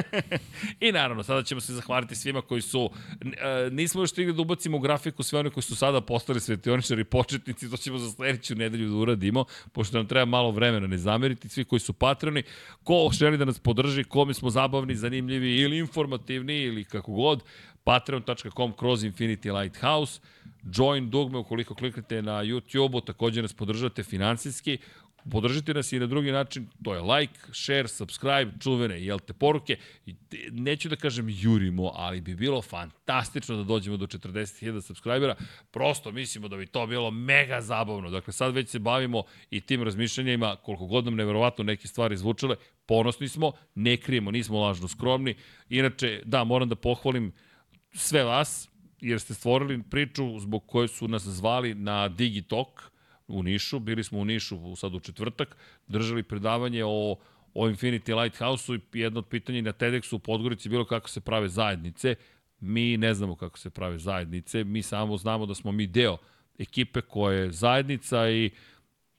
I 0.80 0.92
naravno, 0.92 1.22
sada 1.22 1.42
ćemo 1.42 1.60
se 1.60 1.74
zahvaliti 1.74 2.14
svima 2.14 2.42
koji 2.42 2.62
su, 2.62 2.90
e, 3.22 3.70
nismo 3.70 4.02
još 4.02 4.10
stigli 4.10 4.32
da 4.32 4.42
ubacimo 4.42 4.76
u 4.76 4.80
grafiku 4.80 5.22
sve 5.22 5.38
one 5.40 5.50
koji 5.50 5.62
su 5.64 5.76
sada 5.76 6.00
postali 6.00 6.40
svetioničari 6.40 7.04
početnici, 7.04 7.70
to 7.70 7.76
ćemo 7.76 7.98
za 7.98 8.10
sledeću 8.10 8.54
nedelju 8.54 8.88
da 8.88 8.96
uradimo, 8.96 9.44
pošto 9.72 9.96
nam 9.96 10.06
treba 10.06 10.24
malo 10.24 10.50
vremena 10.50 10.86
ne 10.86 10.98
zameriti, 10.98 11.48
svi 11.48 11.64
koji 11.64 11.80
su 11.80 11.92
patroni, 11.92 12.42
ko 12.84 13.10
želi 13.12 13.38
da 13.38 13.44
nas 13.44 13.58
podrži, 13.58 14.04
kome 14.04 14.34
smo 14.34 14.50
zabavni, 14.50 14.94
zanimljivi 14.94 15.56
ili 15.56 15.78
informativni 15.78 16.58
ili 16.58 16.84
kako 16.84 17.12
god, 17.12 17.42
patreon.com 17.84 18.72
kroz 18.72 19.04
Infinity 19.04 19.60
Lighthouse, 19.60 20.20
join 20.64 21.10
dugme 21.10 21.38
ukoliko 21.38 21.74
kliknete 21.74 22.22
na 22.22 22.44
YouTube-u, 22.44 23.00
takođe 23.00 23.42
nas 23.42 23.52
podržate 23.52 24.02
finansijski, 24.02 24.78
Podržite 25.30 25.74
nas 25.74 25.92
i 25.92 25.98
na 25.98 26.06
drugi 26.06 26.32
način, 26.32 26.66
to 26.84 26.94
je 26.94 27.00
like, 27.00 27.40
share, 27.52 27.88
subscribe, 27.88 28.52
čuvene, 28.60 29.04
jel 29.04 29.18
te, 29.18 29.32
poruke. 29.32 29.76
Neću 30.50 30.88
da 30.88 30.96
kažem 30.96 31.26
jurimo, 31.28 31.92
ali 31.94 32.20
bi 32.20 32.34
bilo 32.34 32.62
fantastično 32.62 33.56
da 33.56 33.64
dođemo 33.64 33.96
do 33.96 34.06
40.000 34.06 34.80
subscribera. 34.80 35.34
Prosto 35.70 36.12
mislimo 36.12 36.48
da 36.48 36.56
bi 36.56 36.66
to 36.66 36.86
bilo 36.86 37.10
mega 37.10 37.60
zabavno. 37.60 38.10
Dakle, 38.10 38.32
sad 38.32 38.54
već 38.54 38.68
se 38.68 38.78
bavimo 38.78 39.22
i 39.50 39.60
tim 39.60 39.82
razmišljanjima, 39.82 40.56
koliko 40.56 40.86
god 40.86 41.04
nam 41.04 41.14
neverovatno 41.14 41.64
neke 41.64 41.88
stvari 41.88 42.16
zvučale, 42.16 42.56
ponosni 42.86 43.28
smo, 43.28 43.52
ne 43.74 43.96
krijemo, 43.96 44.30
nismo 44.30 44.60
lažno 44.60 44.88
skromni. 44.88 45.34
Inače, 45.68 46.22
da, 46.24 46.44
moram 46.44 46.68
da 46.68 46.76
pohvalim 46.76 47.32
sve 47.94 48.24
vas, 48.24 48.68
jer 49.00 49.20
ste 49.20 49.34
stvorili 49.34 49.82
priču 49.90 50.38
zbog 50.38 50.66
koje 50.66 50.88
su 50.88 51.08
nas 51.08 51.22
zvali 51.22 51.74
na 51.74 52.08
Digitalk, 52.08 52.82
u 53.28 53.42
Nišu, 53.42 53.78
bili 53.78 54.04
smo 54.04 54.18
u 54.18 54.24
Nišu 54.24 54.76
sad 54.76 54.94
u 54.94 55.00
četvrtak, 55.00 55.56
držali 55.86 56.22
predavanje 56.22 56.84
o, 56.84 57.16
o 57.54 57.68
Infinity 57.68 58.22
Lighthouse-u 58.22 58.74
i 58.74 58.80
jedno 58.92 59.18
od 59.18 59.26
pitanja 59.26 59.62
na 59.62 59.72
TEDxu 59.72 60.14
u 60.14 60.18
Podgorici 60.18 60.68
bilo 60.68 60.84
kako 60.84 61.08
se 61.08 61.20
prave 61.20 61.48
zajednice. 61.48 62.14
Mi 62.60 62.96
ne 62.96 63.14
znamo 63.14 63.36
kako 63.36 63.58
se 63.58 63.70
prave 63.70 63.98
zajednice, 63.98 64.64
mi 64.64 64.82
samo 64.82 65.16
znamo 65.16 65.46
da 65.46 65.54
smo 65.54 65.72
mi 65.72 65.86
deo 65.86 66.16
ekipe 66.58 67.00
koja 67.00 67.38
je 67.38 67.52
zajednica 67.52 68.30
i 68.30 68.50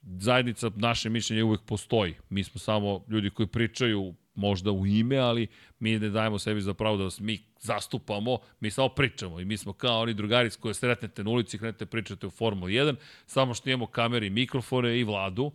zajednica, 0.02 0.70
naše 0.76 1.10
mišljenje 1.10 1.42
uvek 1.44 1.60
postoji. 1.66 2.14
Mi 2.30 2.44
smo 2.44 2.58
samo 2.58 3.04
ljudi 3.08 3.30
koji 3.30 3.46
pričaju 3.46 4.14
možda 4.34 4.70
u 4.70 4.86
ime, 4.86 5.16
ali 5.16 5.46
mi 5.78 5.98
ne 5.98 6.08
dajemo 6.08 6.38
sebi 6.38 6.60
za 6.60 6.74
pravo 6.74 6.96
da 6.96 7.04
vas 7.04 7.20
mi 7.20 7.38
zastupamo, 7.60 8.38
mi 8.60 8.70
samo 8.70 8.88
pričamo. 8.88 9.40
I 9.40 9.44
mi 9.44 9.56
smo 9.56 9.72
kao 9.72 10.00
oni 10.00 10.14
drugari 10.14 10.50
s 10.50 10.56
koje 10.56 10.74
sretnete 10.74 11.24
na 11.24 11.30
ulici, 11.30 11.58
krenete 11.58 11.86
pričate 11.86 12.26
u 12.26 12.30
Formuli 12.30 12.72
1, 12.72 12.94
samo 13.26 13.54
što 13.54 13.70
imamo 13.70 13.86
kamere 13.86 14.26
i 14.26 14.30
mikrofone 14.30 15.00
i 15.00 15.04
vladu 15.04 15.52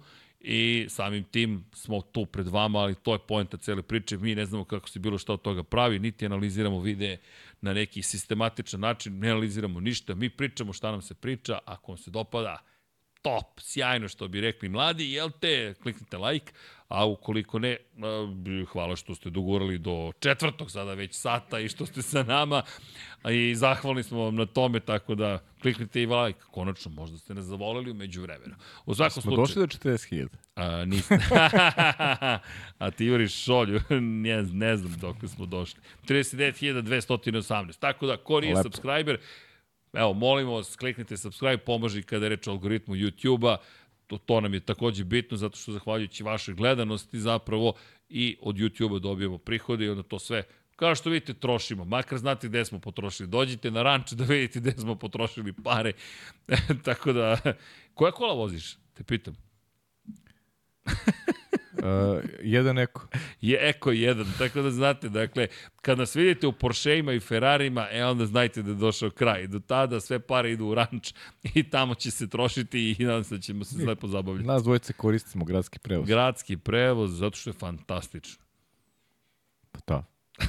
i 0.47 0.85
samim 0.89 1.23
tim 1.23 1.65
smo 1.73 2.01
tu 2.01 2.25
pred 2.25 2.47
vama, 2.47 2.79
ali 2.79 2.95
to 2.95 3.13
je 3.13 3.19
poenta 3.19 3.57
cele 3.57 3.81
priče, 3.81 4.17
mi 4.17 4.35
ne 4.35 4.45
znamo 4.45 4.63
kako 4.63 4.89
se 4.89 4.99
bilo 4.99 5.17
šta 5.17 5.33
od 5.33 5.41
toga 5.41 5.63
pravi, 5.63 5.99
niti 5.99 6.25
analiziramo 6.25 6.79
videe 6.79 7.17
na 7.61 7.73
neki 7.73 8.01
sistematičan 8.01 8.79
način, 8.79 9.19
ne 9.19 9.29
analiziramo 9.29 9.79
ništa, 9.79 10.15
mi 10.15 10.29
pričamo 10.29 10.73
šta 10.73 10.91
nam 10.91 11.01
se 11.01 11.13
priča, 11.13 11.59
ako 11.65 11.91
vam 11.91 11.97
se 11.97 12.11
dopada, 12.11 12.57
top, 13.21 13.59
sjajno 13.59 14.07
što 14.07 14.27
bi 14.27 14.41
rekli 14.41 14.69
mladi, 14.69 15.11
jel 15.11 15.29
te, 15.41 15.73
kliknite 15.83 16.17
like, 16.17 16.53
a 16.87 17.05
ukoliko 17.05 17.59
ne, 17.59 17.77
hvala 18.71 18.95
što 18.95 19.15
ste 19.15 19.29
dogurali 19.29 19.77
do 19.77 20.11
četvrtog 20.19 20.71
sada 20.71 20.93
već 20.93 21.13
sata 21.13 21.59
i 21.59 21.67
što 21.67 21.85
ste 21.85 22.01
sa 22.01 22.23
nama 22.23 22.63
i 23.31 23.55
zahvalni 23.55 24.03
smo 24.03 24.23
vam 24.23 24.35
na 24.35 24.45
tome, 24.45 24.79
tako 24.79 25.15
da 25.15 25.39
kliknite 25.61 26.01
i 26.01 26.05
like, 26.05 26.39
konačno, 26.51 26.91
možda 26.91 27.17
ste 27.17 27.33
nas 27.33 27.45
zavolili 27.45 27.91
umeđu 27.91 28.21
vremena. 28.21 28.55
U 28.85 28.95
svakom 28.95 29.21
Smo 29.21 29.35
došli 29.35 29.61
do 29.61 29.67
40.000. 29.67 30.27
A, 30.55 30.85
niste. 30.85 31.17
a 32.83 32.91
ti 32.91 33.05
juriš 33.05 33.43
šolju, 33.43 33.81
ne, 34.23 34.43
ne 34.43 34.77
znam 34.77 34.93
dok 34.99 35.15
smo 35.27 35.45
došli. 35.45 35.81
39.218. 36.07 37.79
Tako 37.79 38.05
da, 38.05 38.17
ko 38.17 38.39
nije 38.39 38.55
Lepo. 38.55 38.63
subscriber, 38.63 39.19
evo, 39.93 40.13
molimo 40.13 40.51
vas, 40.51 40.75
kliknite 40.75 41.17
subscribe, 41.17 41.57
pomoži 41.57 42.03
kada 42.03 42.25
je 42.25 42.29
reč 42.29 42.47
o 42.47 42.51
algoritmu 42.51 42.95
YouTube-a, 42.95 43.57
to, 44.07 44.17
to 44.17 44.41
nam 44.41 44.53
je 44.53 44.59
takođe 44.59 45.03
bitno 45.03 45.37
zato 45.37 45.57
što 45.57 45.71
zahvaljujući 45.71 46.23
vašoj 46.23 46.53
gledanosti 46.53 47.19
zapravo 47.19 47.73
i 48.09 48.37
od 48.41 48.55
YouTube-a 48.55 48.99
dobijamo 48.99 49.37
prihode 49.37 49.85
i 49.85 49.89
onda 49.89 50.03
to 50.03 50.19
sve 50.19 50.43
kao 50.75 50.95
što 50.95 51.09
vidite 51.09 51.33
trošimo, 51.33 51.85
makar 51.85 52.17
znate 52.17 52.47
gde 52.47 52.65
smo 52.65 52.79
potrošili. 52.79 53.29
Dođite 53.29 53.71
na 53.71 53.83
ranč 53.83 54.11
da 54.11 54.23
vidite 54.23 54.59
gde 54.59 54.71
smo 54.71 54.95
potrošili 54.95 55.53
pare. 55.63 55.93
Tako 56.85 57.13
da, 57.13 57.37
koja 57.93 58.11
kola 58.11 58.33
voziš? 58.33 58.77
Te 58.93 59.03
pitam. 59.03 59.35
Uh, 61.85 62.23
jedan 62.41 62.79
Eko. 62.79 63.07
Je 63.41 63.69
Eko 63.69 63.91
jedan, 63.91 64.25
tako 64.37 64.61
da 64.61 64.71
znate, 64.71 65.09
dakle, 65.09 65.47
kad 65.81 65.97
nas 65.97 66.15
vidite 66.15 66.47
u 66.47 66.51
Porscheima 66.51 67.13
i 67.13 67.19
Ferrarima, 67.19 67.87
e 67.91 68.05
onda 68.05 68.25
znajte 68.25 68.61
da 68.61 68.69
je 68.71 68.75
došao 68.75 69.09
kraj. 69.09 69.47
Do 69.47 69.59
tada 69.59 69.99
sve 69.99 70.19
pare 70.19 70.51
idu 70.51 70.65
u 70.65 70.75
ranč 70.75 71.13
i 71.53 71.69
tamo 71.69 71.95
će 71.95 72.11
se 72.11 72.29
trošiti 72.29 72.95
i 72.99 73.03
nadam 73.03 73.23
se 73.23 73.35
da 73.35 73.41
ćemo 73.41 73.63
se 73.63 73.85
lepo 73.85 74.07
zabavljati. 74.07 74.47
Nas 74.47 74.63
dvojice 74.63 74.93
koristimo 74.93 75.45
gradski 75.45 75.79
prevoz. 75.79 76.07
Gradski 76.07 76.57
prevoz, 76.57 77.17
zato 77.17 77.37
što 77.37 77.49
je 77.49 77.53
fantastično. 77.53 78.43
Pa 79.71 79.79
da. 79.87 80.03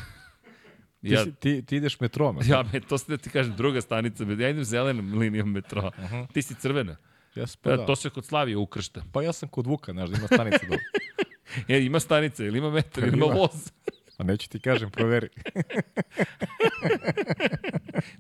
Ti, 1.01 1.13
ja, 1.13 1.25
ti, 1.41 1.63
ti 1.67 1.77
ideš 1.77 2.01
metrom. 2.01 2.39
Ja, 2.45 2.65
me, 2.73 2.81
to 2.81 2.99
se 2.99 3.05
da 3.09 3.17
ti 3.17 3.31
kažem, 3.31 3.57
druga 3.57 3.81
stanica. 3.81 4.25
Ja 4.39 4.49
idem 4.49 4.65
zelenom 4.65 5.19
linijom 5.19 5.53
metroa. 5.53 5.91
Uh 5.99 6.05
-huh. 6.11 6.33
Ti 6.33 6.43
si 6.43 6.55
crvena. 6.55 6.97
Ja 7.37 7.45
pa, 7.63 7.71
pa 7.71 7.77
da. 7.77 7.87
To 7.87 7.97
se 7.97 8.11
kod 8.11 8.25
Slavije 8.25 8.57
ukršta. 8.57 9.03
Pa 9.13 9.23
ja 9.23 9.33
sam 9.33 9.49
kod 9.49 9.67
Vuka, 9.67 9.93
znaš, 9.93 10.11
da 10.11 10.19
ima 10.19 10.27
stanica 10.27 10.67
dole. 10.67 10.79
e, 11.69 11.85
ima 11.85 12.01
stanica, 12.01 12.45
ili 12.45 12.59
ima 12.59 12.71
metar, 12.71 13.05
ili 13.09 13.17
ima 13.17 13.27
voz. 13.27 13.73
A 14.19 14.25
neću 14.25 14.49
ti 14.49 14.61
kažem, 14.61 14.91
proveri. 14.91 15.29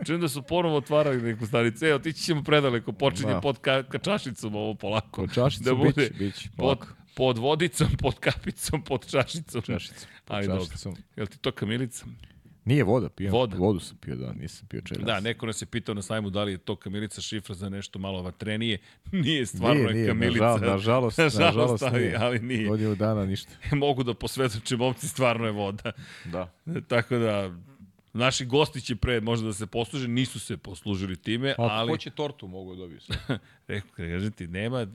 Čujem 0.07 0.21
da 0.21 0.29
su 0.29 0.43
ponovo 0.43 0.77
otvarali 0.77 1.23
neku 1.23 1.47
stanicu. 1.47 1.87
Evo, 1.87 1.99
tići 1.99 2.23
ćemo 2.23 2.43
predaleko, 2.43 2.93
počinje 2.93 3.33
da. 3.33 3.41
pod 3.41 3.59
ka, 3.59 3.83
ka 3.83 3.99
čašicom 3.99 4.55
ovo 4.55 4.75
polako. 4.75 5.21
Pod 5.23 5.35
čašicom 5.35 5.65
da 5.65 5.75
bude 5.75 6.11
bić, 6.11 6.19
bić, 6.19 6.49
pod, 6.57 6.79
pod 7.15 7.39
vodicom, 7.39 7.89
pod 7.99 8.19
kapicom, 8.19 8.83
pod 8.83 9.11
čašicom. 9.11 9.63
Čašicom, 9.63 10.09
pod 10.25 10.37
Ali 10.37 10.47
čašicom. 10.47 10.93
Dobro. 10.93 11.03
Je 11.17 11.23
li 11.23 11.29
ti 11.29 11.39
to 11.39 11.53
kamilica? 11.53 12.07
Nije 12.67 12.85
voda, 12.85 13.09
pijem. 13.09 13.33
Voda. 13.33 13.57
Vodu 13.57 13.81
sam 13.81 13.97
pio, 13.97 14.17
da, 14.17 14.33
nisam 14.33 14.67
pio 14.69 14.81
čeras. 14.81 15.05
Da, 15.05 15.20
neko 15.20 15.47
nas 15.47 15.62
je 15.62 15.67
pitao 15.67 15.95
na 15.95 16.03
sajmu 16.03 16.31
da 16.31 16.45
li 16.45 16.53
je 16.53 16.59
to 16.59 16.77
kamilica 16.77 17.20
šifra 17.20 17.55
za 17.55 17.69
nešto 17.69 17.99
malo 17.99 18.23
vatrenije. 18.23 18.78
Nije, 19.12 19.47
stvarno 19.47 19.83
nije, 19.83 19.95
nije, 19.95 20.09
kamilica. 20.09 20.45
Nažal, 20.45 20.70
nažalost, 20.70 21.19
nažalost, 21.19 21.57
nažalost 21.57 21.83
ali, 21.83 22.01
nije. 22.01 22.17
ali 22.17 22.39
nije. 22.39 22.69
Godinu 22.69 22.95
dana 22.95 23.27
ništa. 23.27 23.51
Mogu 23.77 24.03
da 24.03 24.15
posvedočim, 24.15 24.78
momci, 24.78 25.09
stvarno 25.09 25.47
je 25.47 25.53
voda. 25.53 25.93
Da. 26.25 26.53
Tako 26.89 27.17
da, 27.19 27.51
Naši 28.17 28.45
gosti 28.45 28.81
će 28.81 28.97
pre 28.97 29.20
možda 29.20 29.47
da 29.47 29.53
se 29.53 29.67
posluže, 29.67 30.09
nisu 30.09 30.41
se 30.41 30.57
poslužili 30.57 31.17
time, 31.17 31.55
pa, 31.57 31.62
ali... 31.62 31.93
Ko 31.93 31.97
će 31.97 32.11
tortu 32.11 32.49
mogu 32.49 32.75
da 32.75 32.81
dobiti? 32.81 33.12
Rekao, 33.69 33.91
kažem 33.97 34.33
ti, 34.33 34.47
nema 34.47 34.86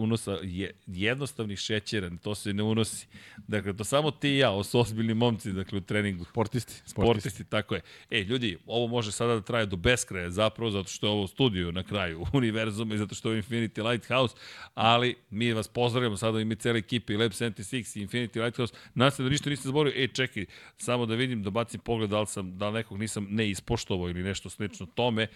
unosa 0.00 0.38
je, 0.42 0.70
jednostavnih 0.86 1.58
šećera, 1.58 2.10
to 2.22 2.34
se 2.34 2.52
ne 2.52 2.62
unosi. 2.62 3.06
Dakle, 3.36 3.76
to 3.76 3.84
samo 3.84 4.10
ti 4.10 4.28
i 4.28 4.38
ja, 4.38 4.50
ovo 4.50 4.62
su 4.64 4.80
ozbiljni 4.80 5.14
momci, 5.14 5.52
dakle, 5.52 5.78
u 5.78 5.80
treningu. 5.80 6.24
Sportisti. 6.24 6.72
Sportisti, 6.72 7.30
sportisti 7.30 7.44
tako 7.44 7.74
je. 7.74 7.80
E, 8.10 8.20
ljudi, 8.20 8.58
ovo 8.66 8.86
može 8.86 9.12
sada 9.12 9.34
da 9.34 9.40
traje 9.40 9.66
do 9.66 9.76
beskraja, 9.76 10.30
zapravo, 10.30 10.70
zato 10.70 10.88
što 10.88 11.06
je 11.06 11.10
ovo 11.10 11.26
studio 11.26 11.72
na 11.72 11.82
kraju 11.82 12.26
univerzuma 12.32 12.94
i 12.94 12.98
zato 12.98 13.14
što 13.14 13.32
je 13.32 13.42
Infinity 13.42 13.90
Lighthouse, 13.90 14.34
ali 14.74 15.14
mi 15.30 15.52
vas 15.52 15.68
pozdravljamo 15.68 16.16
sada 16.16 16.40
i 16.40 16.44
mi 16.44 16.56
cele 16.56 16.78
ekipe 16.78 17.12
i 17.12 17.16
Lab 17.16 17.32
76 17.32 17.98
i 17.98 18.06
Infinity 18.06 18.44
Lighthouse. 18.44 18.74
Nadam 18.94 19.10
se 19.10 19.22
da 19.22 19.28
ništa 19.28 19.50
niste 19.50 19.68
zaboravili. 19.68 20.04
E, 20.04 20.08
čekaj, 20.08 20.46
samo 20.76 21.06
da 21.06 21.14
vidim, 21.14 21.42
da 21.42 21.50
bacim 21.50 21.80
pogled 21.80 22.10
da 22.10 22.20
li, 22.20 22.26
sam, 22.26 22.58
da 22.58 22.69
li 22.70 22.74
nekog 22.74 22.98
nisam 22.98 23.26
ne 23.30 23.50
ispoštovao 23.50 24.08
ili 24.08 24.22
nešto 24.22 24.50
slično 24.50 24.86
tome. 24.86 25.26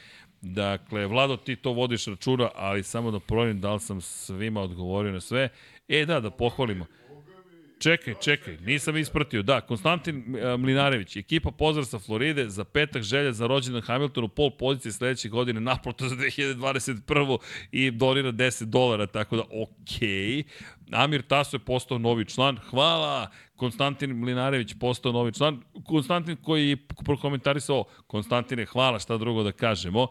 Dakle, 0.41 1.07
Vlado, 1.07 1.37
ti 1.37 1.57
to 1.57 1.73
vodiš 1.73 2.07
računa, 2.07 2.51
ali 2.55 2.83
samo 2.83 3.11
da 3.11 3.21
provjerim 3.21 3.61
da 3.61 3.75
li 3.75 3.81
sam 3.81 4.01
svima 4.01 4.61
odgovorio 4.61 5.13
na 5.13 5.21
sve. 5.21 5.49
E, 5.89 6.07
da, 6.07 6.21
da 6.21 6.31
pohvalimo. 6.31 6.87
Čekaj, 7.85 8.15
čekaj, 8.21 8.57
nisam 8.57 8.97
ispratio. 8.97 9.43
Da, 9.43 9.61
Konstantin 9.61 10.37
e, 10.37 10.57
Mlinarević, 10.57 11.17
ekipa 11.17 11.51
pozdrav 11.51 11.85
sa 11.85 11.99
Floride, 11.99 12.49
za 12.49 12.65
petak 12.65 13.03
želja 13.03 13.33
za 13.33 13.47
rođendan 13.47 13.83
Hamiltonu, 13.83 14.29
pol 14.29 14.51
pozicije 14.51 14.93
sledeće 14.93 15.29
godine, 15.29 15.61
naproto 15.61 16.09
za 16.09 16.17
2021. 16.17 17.39
i 17.73 17.91
donira 17.91 18.33
10 18.33 18.65
dolara, 18.65 19.07
tako 19.07 19.37
da 19.37 19.43
okej. 19.43 20.09
Okay. 20.09 20.45
Amir 20.93 21.23
Taso 21.23 21.57
je 21.57 21.61
postao 21.61 21.99
novi 21.99 22.25
član. 22.25 22.57
Hvala! 22.71 23.31
Konstantin 23.57 24.17
Mlinarević 24.17 24.75
postao 24.81 25.13
novi 25.13 25.33
član. 25.33 25.63
Konstantin 25.87 26.37
koji 26.37 26.69
je 26.69 26.77
prokomentarisao, 27.05 27.85
Konstantine, 28.07 28.67
hvala, 28.67 28.99
šta 28.99 29.17
drugo 29.17 29.43
da 29.43 29.53
kažemo. 29.53 30.07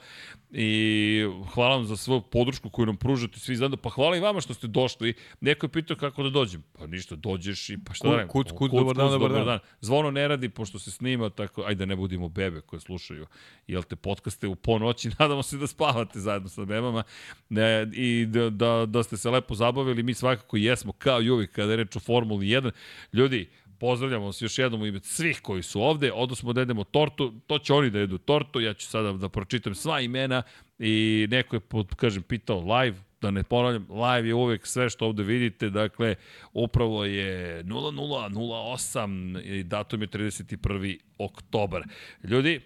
I 0.56 1.26
hvala 1.54 1.76
vam 1.76 1.86
za 1.86 1.98
svoju 1.98 2.22
podršku 2.22 2.70
koju 2.70 2.86
nam 2.86 2.98
pružate 2.98 3.40
svi 3.40 3.56
zajedno. 3.56 3.78
Pa 3.78 3.90
hvala 3.90 4.18
i 4.18 4.20
vama 4.20 4.42
što 4.42 4.54
ste 4.54 4.68
došli. 4.68 5.14
Neko 5.42 5.66
je 5.66 5.72
pitao 5.72 5.98
kako 5.98 6.24
da 6.24 6.30
dođem. 6.30 6.64
Pa 6.74 6.88
ništa, 6.88 7.16
dođeš 7.16 7.70
i 7.70 7.78
pa 7.86 7.94
šta 7.94 8.10
da 8.10 8.28
Kuc, 8.28 8.52
kuc, 8.52 8.72
dobar 8.72 8.96
dan, 8.96 9.10
dobar 9.10 9.32
dan. 9.32 9.46
dan. 9.46 9.60
Zvono 9.82 10.12
ne 10.12 10.28
radi 10.28 10.50
pošto 10.50 10.80
se 10.80 10.92
snima, 10.92 11.30
tako, 11.30 11.62
ajde 11.62 11.80
da 11.80 11.86
ne 11.86 11.96
budimo 11.96 12.30
bebe 12.30 12.62
koje 12.62 12.80
slušaju. 12.80 13.28
Jel 13.68 13.84
te 13.84 13.96
podcaste 13.96 14.48
u 14.48 14.56
ponoći, 14.56 15.10
nadamo 15.20 15.44
se 15.44 15.58
da 15.58 15.68
spavate 15.68 16.20
zajedno 16.20 16.50
sa 16.50 16.66
bebama 16.66 17.04
ne, 17.50 17.88
i 17.94 18.26
da, 18.26 18.50
da, 18.50 18.86
da 18.86 19.04
ste 19.04 19.18
se 19.18 19.30
lepo 19.30 19.56
zabavili. 19.56 20.04
Mi 20.04 20.14
svakako 20.14 20.58
jesmo, 20.58 20.92
kao 20.92 21.22
i 21.22 21.30
uvijek 21.30 21.52
kada 21.52 21.72
je 21.72 21.78
reč 21.78 21.96
o 21.96 22.00
Formuli 22.00 22.46
1. 22.46 22.72
Ljudi, 23.14 23.50
pozdravljamo 23.84 24.26
vas 24.26 24.42
još 24.42 24.58
jednom 24.60 24.82
u 24.82 24.86
ime 24.86 25.00
svih 25.00 25.40
koji 25.42 25.64
su 25.64 25.82
ovde, 25.82 26.12
odnosno 26.12 26.54
da 26.54 26.62
jedemo 26.62 26.84
tortu, 26.84 27.34
to 27.48 27.60
će 27.60 27.74
oni 27.74 27.90
da 27.90 28.00
jedu 28.00 28.18
tortu, 28.18 28.62
ja 28.62 28.74
ću 28.74 28.88
sada 28.88 29.12
da 29.14 29.30
pročitam 29.30 29.76
sva 29.76 30.00
imena 30.02 30.44
i 30.80 31.28
neko 31.30 31.56
je, 31.56 31.62
kažem, 31.96 32.24
pitao 32.24 32.60
live, 32.60 32.98
da 33.22 33.32
ne 33.32 33.44
ponavljam, 33.44 33.88
live 33.90 34.28
je 34.28 34.34
uvek 34.34 34.68
sve 34.68 34.90
što 34.90 35.06
ovde 35.06 35.24
vidite, 35.24 35.70
dakle, 35.70 36.16
upravo 36.54 37.06
je 37.06 37.64
0008 37.64 39.42
i 39.42 39.64
datum 39.64 40.02
je 40.02 40.08
31. 40.08 41.00
oktobar. 41.18 41.84
Ljudi, 42.24 42.62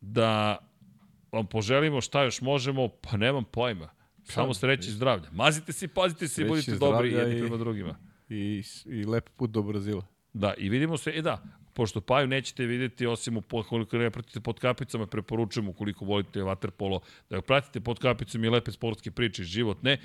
da 0.00 0.58
vam 1.32 1.46
poželimo 1.46 2.00
šta 2.00 2.22
još 2.22 2.40
možemo, 2.40 2.88
pa 2.88 3.16
nemam 3.16 3.44
pojma. 3.44 3.88
Samo 4.24 4.54
sreće 4.54 4.88
i 4.88 4.92
zdravlja. 4.92 5.30
Mazite 5.32 5.72
se 5.72 5.88
pazite 5.88 6.28
se 6.28 6.42
i 6.42 6.48
budite 6.48 6.76
dobri 6.76 7.12
jedni 7.12 7.40
prema 7.40 7.56
drugima. 7.56 7.96
I, 8.28 8.62
i 8.86 9.04
lep 9.04 9.28
put 9.36 9.50
do 9.50 9.62
Brazila. 9.62 10.09
Da, 10.32 10.54
i 10.58 10.68
vidimo 10.68 10.96
se, 10.96 11.10
e 11.10 11.22
da, 11.22 11.42
pošto 11.74 12.00
Paju 12.00 12.26
nećete 12.26 12.66
videti 12.66 13.06
osim 13.06 13.36
u, 13.36 13.42
koliko 13.68 13.98
ne 13.98 14.10
pratite 14.10 14.40
pod 14.40 14.58
kapicama, 14.58 15.06
preporučujem 15.06 15.68
ukoliko 15.68 16.04
volite 16.04 16.40
waterpolo, 16.40 17.00
da 17.30 17.36
ga 17.36 17.42
pratite 17.42 17.80
pod 17.80 17.98
kapicom 17.98 18.44
i 18.44 18.48
lepe 18.48 18.72
sportske 18.72 19.10
priče, 19.10 19.44
životne. 19.44 19.98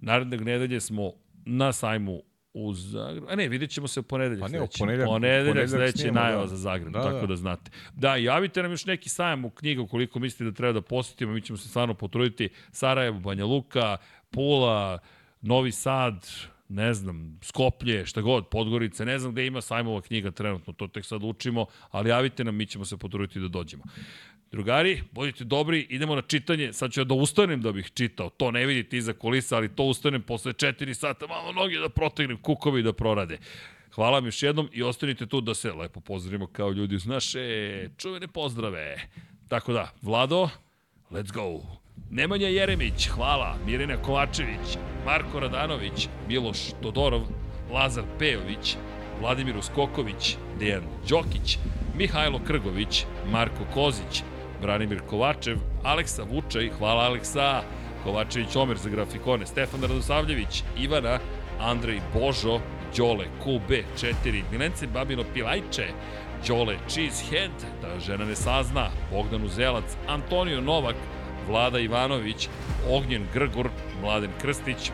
Naredne 0.00 0.36
nedelje 0.36 0.80
smo 0.80 1.12
na 1.44 1.72
sajmu 1.72 2.22
u 2.54 2.74
Zagrebu. 2.74 3.26
A 3.30 3.36
ne, 3.36 3.48
vidjet 3.48 3.70
ćemo 3.70 3.88
se 3.88 4.00
u 4.00 4.02
ponedeljak. 4.02 4.40
Pa 4.40 4.48
ne, 4.48 4.62
u 4.62 4.66
ponedeljak. 4.78 5.08
Ponedeljak 5.08 5.68
sledeće 5.68 6.12
najava 6.12 6.42
da. 6.42 6.48
za 6.48 6.56
Zagreb, 6.56 6.92
da, 6.92 7.02
tako 7.02 7.20
da. 7.20 7.26
da 7.26 7.36
znate. 7.36 7.70
Da, 7.94 8.16
javite 8.16 8.62
nam 8.62 8.70
još 8.70 8.86
neki 8.86 9.08
sajam 9.08 9.44
u 9.44 9.50
knjigu 9.50 9.86
koliko 9.86 10.18
mislite 10.18 10.44
da 10.44 10.52
treba 10.52 10.72
da 10.72 10.82
posetimo, 10.82 11.32
mi 11.32 11.42
ćemo 11.42 11.56
se 11.56 11.68
stvarno 11.68 11.94
potruditi. 11.94 12.48
Sarajevo, 12.72 13.20
Banja 13.20 13.44
Luka, 13.44 13.96
Pula, 14.30 14.98
Novi 15.40 15.72
Sad, 15.72 16.26
ne 16.70 16.94
znam, 16.94 17.38
Skoplje, 17.42 18.06
šta 18.06 18.20
god, 18.20 18.48
Podgorice, 18.48 19.04
ne 19.04 19.18
znam 19.18 19.32
gde 19.32 19.46
ima 19.46 19.60
sajmova 19.60 20.00
knjiga 20.00 20.30
trenutno, 20.30 20.72
to 20.72 20.86
tek 20.86 21.04
sad 21.04 21.22
učimo, 21.24 21.66
ali 21.90 22.10
javite 22.10 22.44
nam, 22.44 22.56
mi 22.56 22.66
ćemo 22.66 22.84
se 22.84 22.96
potruditi 22.96 23.40
da 23.40 23.48
dođemo. 23.48 23.84
Drugari, 24.52 25.02
budite 25.12 25.44
dobri, 25.44 25.86
idemo 25.90 26.14
na 26.14 26.22
čitanje. 26.22 26.72
Sad 26.72 26.92
ću 26.92 27.00
ja 27.00 27.04
da 27.04 27.14
ustanem 27.14 27.62
da 27.62 27.72
bih 27.72 27.90
čitao. 27.94 28.30
To 28.30 28.50
ne 28.50 28.66
vidite 28.66 28.96
iza 28.96 29.12
kolisa, 29.12 29.56
ali 29.56 29.74
to 29.76 29.84
ustanem 29.84 30.22
posle 30.22 30.52
4 30.52 30.94
sata, 30.94 31.26
malo 31.26 31.52
noge 31.52 31.78
da 31.78 31.88
protegnem, 31.88 32.36
kukovi 32.36 32.82
da 32.82 32.92
prorade. 32.92 33.38
Hvala 33.94 34.10
vam 34.10 34.24
još 34.24 34.42
jednom 34.42 34.68
i 34.72 34.82
ostanite 34.82 35.26
tu 35.26 35.40
da 35.40 35.54
se 35.54 35.72
lepo 35.72 36.00
pozdravimo 36.00 36.46
kao 36.46 36.70
ljudi 36.70 36.94
uz 36.94 37.06
naše 37.06 37.40
čuvene 37.96 38.28
pozdrave. 38.28 39.08
Tako 39.48 39.72
da, 39.72 39.92
Vlado, 40.02 40.48
let's 41.10 41.32
go. 41.32 41.79
Nemanja 42.10 42.48
Jeremić, 42.48 43.08
hvala. 43.08 43.56
Mirina 43.66 43.96
Kovačević, 43.96 44.78
Marko 45.06 45.40
Radanović, 45.40 46.08
Miloš 46.28 46.58
Todorov, 46.82 47.22
Lazar 47.72 48.04
Pejović, 48.18 48.76
Vladimir 49.20 49.56
Uskoković, 49.56 50.36
Dejan 50.58 50.82
Đokić, 51.08 51.58
Mihajlo 51.96 52.40
Krgović, 52.46 53.04
Marko 53.32 53.64
Kozić, 53.74 54.22
Branimir 54.62 55.00
Kovačev, 55.10 55.58
Aleksa 55.84 56.22
Vučaj, 56.22 56.70
hvala 56.78 57.02
Aleksa, 57.02 57.62
Kovačević 58.04 58.56
Omer 58.56 58.76
za 58.76 58.90
grafikone, 58.90 59.46
Stefan 59.46 59.82
Radosavljević, 59.82 60.62
Ivana, 60.78 61.18
Andrej 61.60 62.00
Božo, 62.14 62.60
Đole 62.96 63.24
QB4, 63.44 64.42
Milence 64.52 64.86
Babino 64.86 65.24
Pilajče, 65.34 65.86
Đole 66.48 66.76
Cheesehead, 66.88 67.50
da 67.82 68.00
žena 68.00 68.24
ne 68.24 68.36
sazna, 68.36 68.88
Bogdan 69.12 69.44
Uzelac, 69.44 69.96
Antonio 70.08 70.60
Novak, 70.60 70.96
Vlada 71.48 71.78
Ivanović, 71.78 72.48
Ognjen 72.88 73.26
Grgur, 73.34 73.68
Mladen 74.02 74.30
Krstić, 74.40 74.90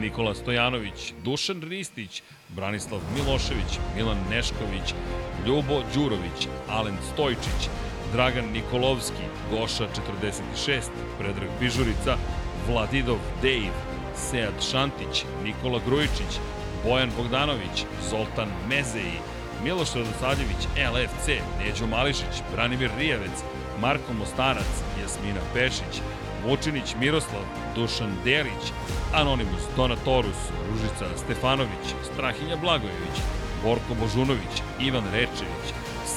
Nikola 0.00 0.34
Stojanović, 0.34 1.14
Dušan 1.24 1.62
Ristić, 1.62 2.22
Branislav 2.48 3.00
Milošević, 3.14 3.78
Milan 3.96 4.18
Nešković, 4.30 4.94
Ljubo 5.46 5.82
Đurović, 5.94 6.48
Alen 6.68 6.96
Stojčić, 7.12 7.68
Dragan 8.12 8.44
Nikolovski, 8.52 9.22
Goša 9.50 9.86
46, 10.64 10.90
Predrag 11.18 11.48
Bižurica, 11.60 12.16
Vladidov 12.68 13.18
Dejv, 13.42 13.72
Sead 14.16 14.54
Šantić, 14.70 15.24
Nikola 15.44 15.80
Grujičić, 15.86 16.40
Bojan 16.84 17.10
Bogdanović, 17.16 17.84
Zoltan 18.10 18.48
Mezeji, 18.68 19.20
Miloš 19.64 19.94
Radosadjević, 19.94 20.62
LFC, 20.92 21.28
Neđo 21.58 21.86
Mališić, 21.86 22.42
Branimir 22.52 22.90
Rijavec, 22.98 23.42
Marko 23.80 24.12
Mostarac, 24.18 24.72
Jasmina 25.02 25.40
Pešić, 25.54 26.00
Vučinić 26.44 26.94
Miroslav, 27.00 27.42
Dušan 27.74 28.16
Delić, 28.24 28.72
Anonimus 29.14 29.62
Donatorus, 29.76 30.40
Ružica 30.70 31.18
Stefanović, 31.24 31.86
Strahinja 32.12 32.56
Blagojević, 32.56 33.16
Borko 33.62 33.94
Božunović, 34.00 34.62
Ivan 34.80 35.04
Rečević, 35.12 35.66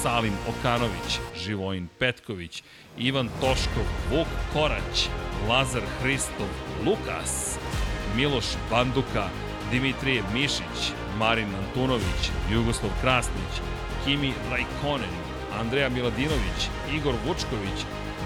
Salim 0.02 0.32
Okanović, 0.48 1.18
Živojin 1.36 1.88
Petković, 1.98 2.62
Ivan 2.98 3.28
Toškov, 3.40 3.84
Vuk 4.10 4.28
Korać, 4.52 5.08
Lazar 5.48 5.82
Hristov, 6.00 6.48
Lukas, 6.86 7.58
Miloš 8.16 8.44
Banduka, 8.70 9.28
Dimitrije 9.70 10.22
Mišić, 10.32 10.92
Marin 11.18 11.54
Antunović, 11.54 12.30
Jugoslav 12.52 12.90
Krasnić, 13.00 13.52
Kimi 14.04 14.32
Rajkonen, 14.50 15.14
Andreja 15.60 15.88
Miladinović, 15.88 16.60
Igor 16.92 17.14
Vučković, 17.26 17.78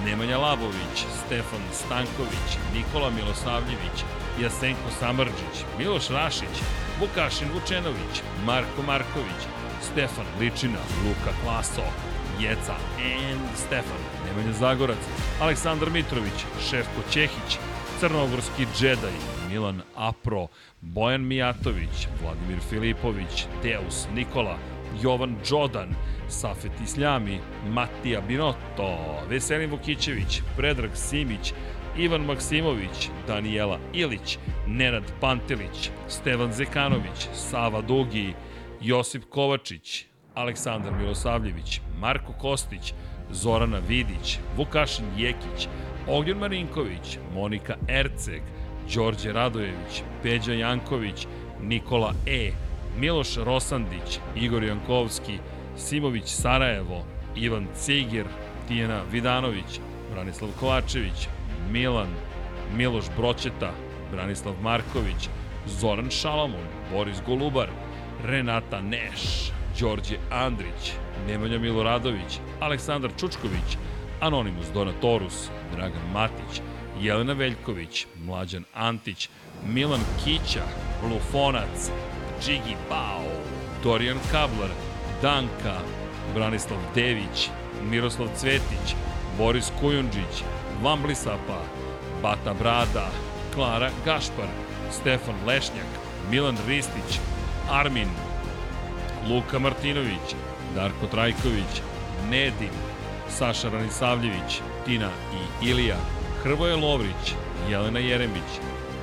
Nemanja 0.04 0.38
Labović, 0.38 0.96
Stefan 1.26 1.64
Stanković, 1.72 2.48
Nikola 2.74 3.10
Milosavljević, 3.10 3.98
Jasenko 4.42 4.90
Samrđić, 5.00 5.56
Miloš 5.78 6.08
Rašić, 6.08 6.54
Vukašin 7.00 7.48
Vučenović, 7.54 8.22
Marko 8.46 8.82
Marković, 8.86 9.42
Stefan 9.82 10.26
Ličina, 10.40 10.78
Luka 11.04 11.32
Klaso, 11.42 11.86
Jeca 12.40 12.76
and 12.98 13.56
Stefan, 13.56 14.02
Nemanja 14.26 14.52
Zagorac, 14.52 14.98
Aleksandar 15.40 15.90
Mitrović, 15.90 16.38
Šefko 16.70 17.00
Ćehić, 17.10 17.58
Crnogorski 18.00 18.66
džedaj, 18.76 19.12
Milan 19.48 19.82
Apro, 19.96 20.46
Bojan 20.80 21.26
Mijatović, 21.26 22.08
Vladimir 22.22 22.58
Filipović, 22.70 23.46
Deus 23.62 24.06
Nikola, 24.14 24.58
Jovan 25.02 25.36
Đodan, 25.50 25.94
Safet 26.28 26.72
Isljami, 26.84 27.38
Matija 27.68 28.20
Binotto, 28.20 28.98
Veselin 29.28 29.70
Vukićević, 29.70 30.42
Predrag 30.56 30.90
Simić, 30.94 31.52
Ivan 31.98 32.20
Maksimović, 32.20 33.10
Danijela 33.26 33.78
Ilić, 33.92 34.38
Nenad 34.66 35.12
Pantelić, 35.20 35.90
Stevan 36.08 36.52
Zekanović, 36.52 37.28
Sava 37.34 37.80
Dugi, 37.80 38.34
Josip 38.80 39.24
Kovačić, 39.28 40.06
Aleksandar 40.34 40.92
Milosavljević, 40.92 41.80
Marko 41.98 42.32
Kostić, 42.32 42.94
Zorana 43.30 43.78
Vidić, 43.88 44.38
Vukašin 44.56 45.04
Jekić, 45.16 45.68
Ognjen 46.08 46.38
Marinković, 46.38 47.18
Monika 47.34 47.76
Erceg, 47.88 48.42
Đorđe 48.94 49.32
Radojević, 49.32 50.02
Peđa 50.22 50.52
Janković, 50.52 51.26
Nikola 51.62 52.12
E, 52.26 52.50
Miloš 52.98 53.36
Rosandić, 53.36 54.18
Igor 54.36 54.64
Jankovski, 54.64 55.38
Simović 55.76 56.24
Sarajevo, 56.26 57.04
Ivan 57.36 57.66
Cigir, 57.76 58.26
Tijena 58.68 59.02
Vidanović, 59.12 59.80
Branislav 60.12 60.50
Kovačević, 60.60 61.28
Milan, 61.70 62.08
Miloš 62.76 63.04
Broćeta, 63.16 63.72
Branislav 64.12 64.54
Marković, 64.62 65.28
Zoran 65.66 66.10
Šalamun, 66.10 66.66
Boris 66.92 67.18
Golubar, 67.26 67.68
Renata 68.24 68.80
Neš, 68.80 69.50
Đorđe 69.80 70.16
Andrić, 70.30 70.92
Nemanja 71.26 71.58
Miloradović, 71.58 72.38
Aleksandar 72.60 73.10
Čučković, 73.20 73.76
Anonimus 74.20 74.66
Donatorus, 74.74 75.48
Dragan 75.72 76.10
Matić, 76.12 76.60
Jelena 77.00 77.32
Veljković, 77.32 78.06
Mlađan 78.26 78.64
Antić, 78.74 79.28
Milan 79.66 80.00
Kića, 80.24 80.62
Lufonac, 81.10 81.90
Džigi 82.42 82.76
Bao, 82.88 83.24
Dorijan 83.82 84.18
Kablar, 84.30 84.70
Danka, 85.22 85.78
Branislav 86.34 86.78
Dević, 86.94 87.50
Miroslav 87.90 88.28
Cvetić, 88.36 88.94
Boris 89.38 89.72
Kujundžić, 89.80 90.42
Vamblisapa, 90.82 91.60
Bata 92.22 92.54
Brada, 92.54 93.10
Klara 93.54 93.90
Gašpar, 94.04 94.48
Stefan 94.90 95.34
Lešnjak, 95.46 95.86
Milan 96.30 96.56
Ristić, 96.68 97.20
Armin, 97.70 98.08
Luka 99.28 99.58
Martinović, 99.58 100.34
Darko 100.74 101.06
Trajković, 101.10 101.82
Nedim, 102.30 102.74
Saša 103.28 103.68
Ranisavljević, 103.68 104.60
Tina 104.84 105.10
i 105.62 105.68
Ilija, 105.68 105.96
Hrvoje 106.42 106.76
Lovrić, 106.76 107.34
Jelena 107.70 107.98
Jeremić, 107.98 108.50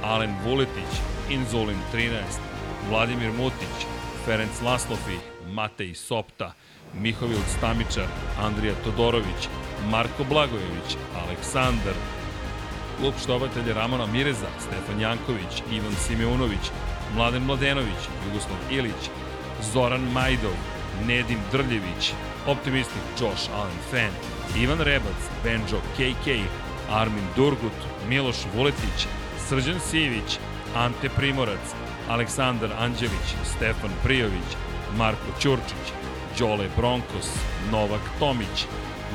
Alen 0.04 0.36
Vuletić, 0.46 1.02
Inzulin 1.30 1.78
13, 1.94 2.51
Vladimir 2.92 3.32
Mutić, 3.32 3.88
Ferenc 4.26 4.62
Laslofi, 4.62 5.18
Matej 5.48 5.96
Sopta, 5.96 6.54
Mihovil 6.94 7.40
Stamičar, 7.58 8.08
Andrija 8.40 8.74
Todorović, 8.84 9.48
Marko 9.90 10.24
Blagojević, 10.24 10.98
Aleksandar, 11.24 11.96
klub 13.00 13.14
štovatelja 13.24 13.74
Ramona 13.74 14.06
Mireza, 14.06 14.50
Stefan 14.60 15.00
Janković, 15.00 15.64
Ivan 15.72 15.96
Simeunović, 15.96 16.72
Mladen 17.16 17.44
Mladenović, 17.44 18.02
Jugoslav 18.26 18.60
Ilić, 18.72 19.10
Zoran 19.74 20.12
Majdov, 20.14 20.58
Nedim 21.08 21.40
Drljević, 21.52 22.14
Optimistik 22.48 23.04
Josh 23.20 23.50
Allen 23.56 23.80
Fan, 23.92 24.14
Ivan 24.64 24.80
Rebac, 24.80 25.22
Benjo 25.44 25.80
KK, 25.96 26.28
Armin 26.90 27.28
Durgut, 27.36 27.80
Miloš 28.10 28.38
Vuletić, 28.56 29.08
Srđan 29.48 29.80
Sivić, 29.80 30.40
Ante 30.76 31.10
Primorac, 31.10 31.76
Aleksandar 32.10 32.70
Anđelić, 32.80 33.36
Stefan 33.44 33.92
Prijović, 34.04 34.50
Marko 34.98 35.32
Ćurčić, 35.40 35.94
Đole 36.40 36.68
Bronkos, 36.78 37.30
Novak 37.72 38.02
Tomić, 38.20 38.66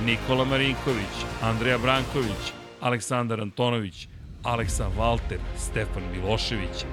Nikola 0.05 0.45
Marinković, 0.45 1.17
Andreja 1.43 1.79
Branković, 1.79 2.53
Aleksandar 2.81 3.41
Antonović, 3.41 4.09
Aleksa 4.43 4.89
Valter, 4.99 5.39
Stefan 5.59 6.03
Milošević, 6.13 6.85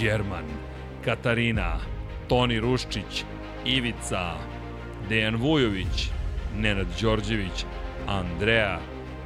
Đerman, 0.00 0.44
Katarina, 1.04 1.76
Toni 2.28 2.60
Ruščić, 2.60 3.24
Ivica, 3.64 4.34
Dejan 5.08 5.36
Vujović, 5.36 6.10
Nenad 6.56 6.86
Đorđević, 7.00 7.64
Andreja, 8.06 8.80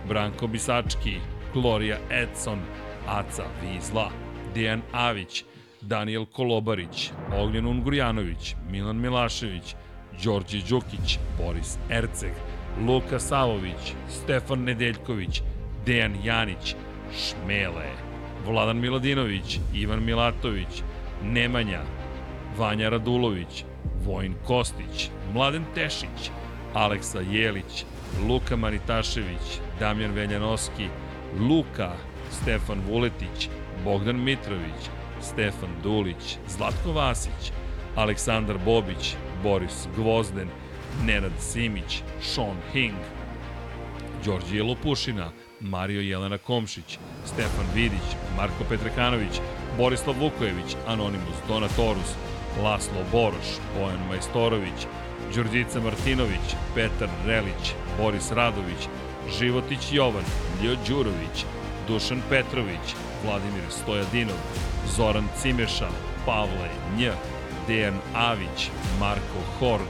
Branko 0.09 0.47
Bisački, 0.47 1.17
Gloria 1.55 1.99
Edson, 2.10 2.60
Aca 3.07 3.44
Vizla, 3.62 4.10
Dejan 4.55 4.83
Avić, 4.92 5.44
Daniel 5.83 6.27
Kolobarić, 6.27 7.12
Ognjen 7.33 7.67
Ungurjanović, 7.67 8.57
Milan 8.70 8.97
Milašević, 8.97 9.75
Đorđe 10.25 10.59
Đukić, 10.69 11.19
Boris 11.39 11.78
Erceg, 11.91 12.33
Luka 12.86 13.19
Savović, 13.19 13.94
Stefan 14.09 14.65
Nedeljković, 14.65 15.43
Dejan 15.86 16.17
Janić, 16.25 16.75
Šmele, 17.17 17.91
Vladan 18.47 18.81
Miladinović, 18.81 19.59
Ivan 19.75 20.05
Milatović, 20.05 20.83
Nemanja, 21.23 21.81
Vanja 22.59 22.89
Radulović, 22.89 23.65
Vojin 24.05 24.35
Kostić, 24.47 25.11
Mladen 25.35 25.65
Tešić, 25.75 26.31
Aleksa 26.75 27.20
Jelić, 27.20 27.85
Luka 28.28 28.57
Manitašević, 28.57 29.61
Damjan 29.81 30.12
Veljanoski, 30.12 30.89
Luka, 31.39 31.93
Stefan 32.31 32.81
Vuletić, 32.89 33.49
Bogdan 33.85 34.25
Mitrović, 34.25 34.91
Stefan 35.23 35.70
Dulić, 35.83 36.39
Zlatko 36.49 36.92
Vasić, 36.92 37.52
Aleksandar 37.97 38.59
Bobić, 38.59 39.17
Boris 39.42 39.89
Gvozden, 39.97 40.49
Nenad 41.05 41.33
Simić, 41.39 42.02
Sean 42.23 42.57
Hing, 42.73 42.97
Đorđije 44.25 44.62
Lopušina, 44.62 45.31
Mario 45.60 46.01
Jelena 46.01 46.39
Komšić, 46.39 46.99
Stefan 47.25 47.67
Vidić, 47.75 48.17
Marko 48.36 48.65
Petrekanović, 48.68 49.41
Borislav 49.78 50.17
Vukojević, 50.20 50.76
Anonimus 50.86 51.36
Donatorus, 51.49 52.15
Laslo 52.62 53.05
Boroš, 53.12 53.49
Bojan 53.78 54.07
Majstorović, 54.09 54.86
Đurđica 55.34 55.81
Martinović, 55.81 56.57
Petar 56.75 57.09
Relić, 57.26 57.75
Boris 57.99 58.33
Radović, 58.33 58.89
Životić 59.39 59.92
Jovan, 59.92 60.25
Ljo 60.62 60.76
Đurović, 60.89 61.44
Dušan 61.89 62.23
Petrović, 62.28 62.94
Vladimir 63.25 63.65
Stojadinov, 63.70 64.36
Zoran 64.97 65.28
Cimeša, 65.42 65.89
Pavle 66.26 66.68
Nj, 66.97 67.10
Dejan 67.67 67.99
Avić, 68.15 68.70
Marko 69.01 69.41
Horg, 69.59 69.89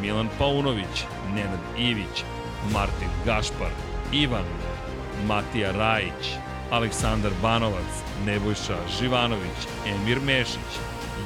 Milan 0.00 0.28
Paunović, 0.38 1.04
Nenad 1.34 1.60
Ivić, 1.78 2.24
Martin 2.72 3.08
Gašpar, 3.24 3.70
Ivan, 4.12 4.44
Matija 5.26 5.72
Rajić, 5.72 6.34
Aleksandar 6.70 7.32
Banovac, 7.42 7.92
Nebojša 8.26 8.76
Živanović, 8.98 9.60
Emir 9.86 10.20
Mešić, 10.20 10.72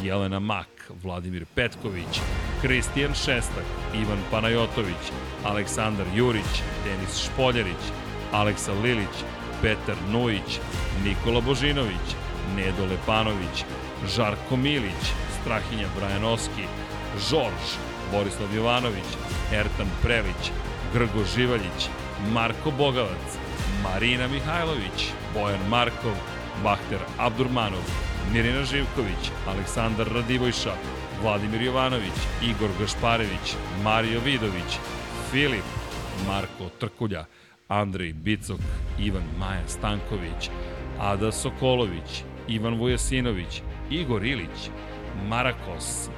Jelena 0.03 0.41
Mak, 0.41 0.91
Vladimir 1.03 1.45
Petković, 1.55 2.21
Kristijan 2.63 3.15
Šestak, 3.15 3.65
Ivan 3.95 4.19
Panajotović, 4.31 5.13
Aleksandar 5.45 6.07
Jurić, 6.15 6.63
Denis 6.85 7.19
Špoljarić, 7.19 7.83
Aleksa 8.33 8.73
Lilić, 8.73 9.17
Petar 9.63 9.97
Nujić, 10.11 10.61
Nikola 11.05 11.41
Božinović, 11.41 12.17
Nedo 12.57 12.87
Lepanović, 12.91 13.65
Žarko 14.17 14.57
Milić, 14.57 15.13
Strahinja 15.41 15.89
Brajanoski, 15.97 16.67
Žorž, 17.31 17.77
Borislav 18.13 18.55
Jovanović, 18.55 19.11
Ertan 19.53 19.91
Prelić, 20.03 20.51
Grgo 20.93 21.25
Živaljić, 21.35 21.89
Marko 22.33 22.71
Bogavac, 22.71 23.39
Marina 23.83 24.29
Mihajlović, 24.29 25.13
Bojan 25.35 25.69
Markov, 25.69 26.17
Bahter 26.63 27.01
Abdurmanov, 27.19 27.83
Mirina 28.33 28.65
Živković, 28.65 29.31
Aleksandar 29.49 30.09
Radivojša, 30.15 30.73
Vladimir 31.23 31.63
Jovanović, 31.63 32.19
Igor 32.43 32.71
Gašparević, 32.81 33.57
Mario 33.83 34.21
Vidović, 34.21 34.79
Filip, 35.31 35.65
Marko 36.27 36.69
Trkulja, 36.79 37.25
Andrej 37.69 38.13
Bicok, 38.13 38.61
Ivan 38.99 39.25
Maja 39.39 39.69
Stanković, 39.69 40.51
Ada 40.99 41.33
Sokolović, 41.33 42.25
Ivan 42.49 42.75
Vujasinović, 42.75 43.63
Igor 43.91 44.25
Ilić, 44.25 44.71
Marakos, 45.29 46.09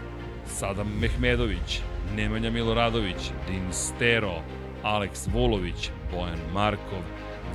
Sadam 0.46 0.88
Mehmedović, 1.00 1.80
Nemanja 2.16 2.50
Miloradović, 2.50 3.30
Din 3.48 3.72
Stero, 3.72 4.42
Aleks 4.82 5.28
Vulović, 5.32 5.90
Bojan 6.12 6.38
Markov, 6.52 7.02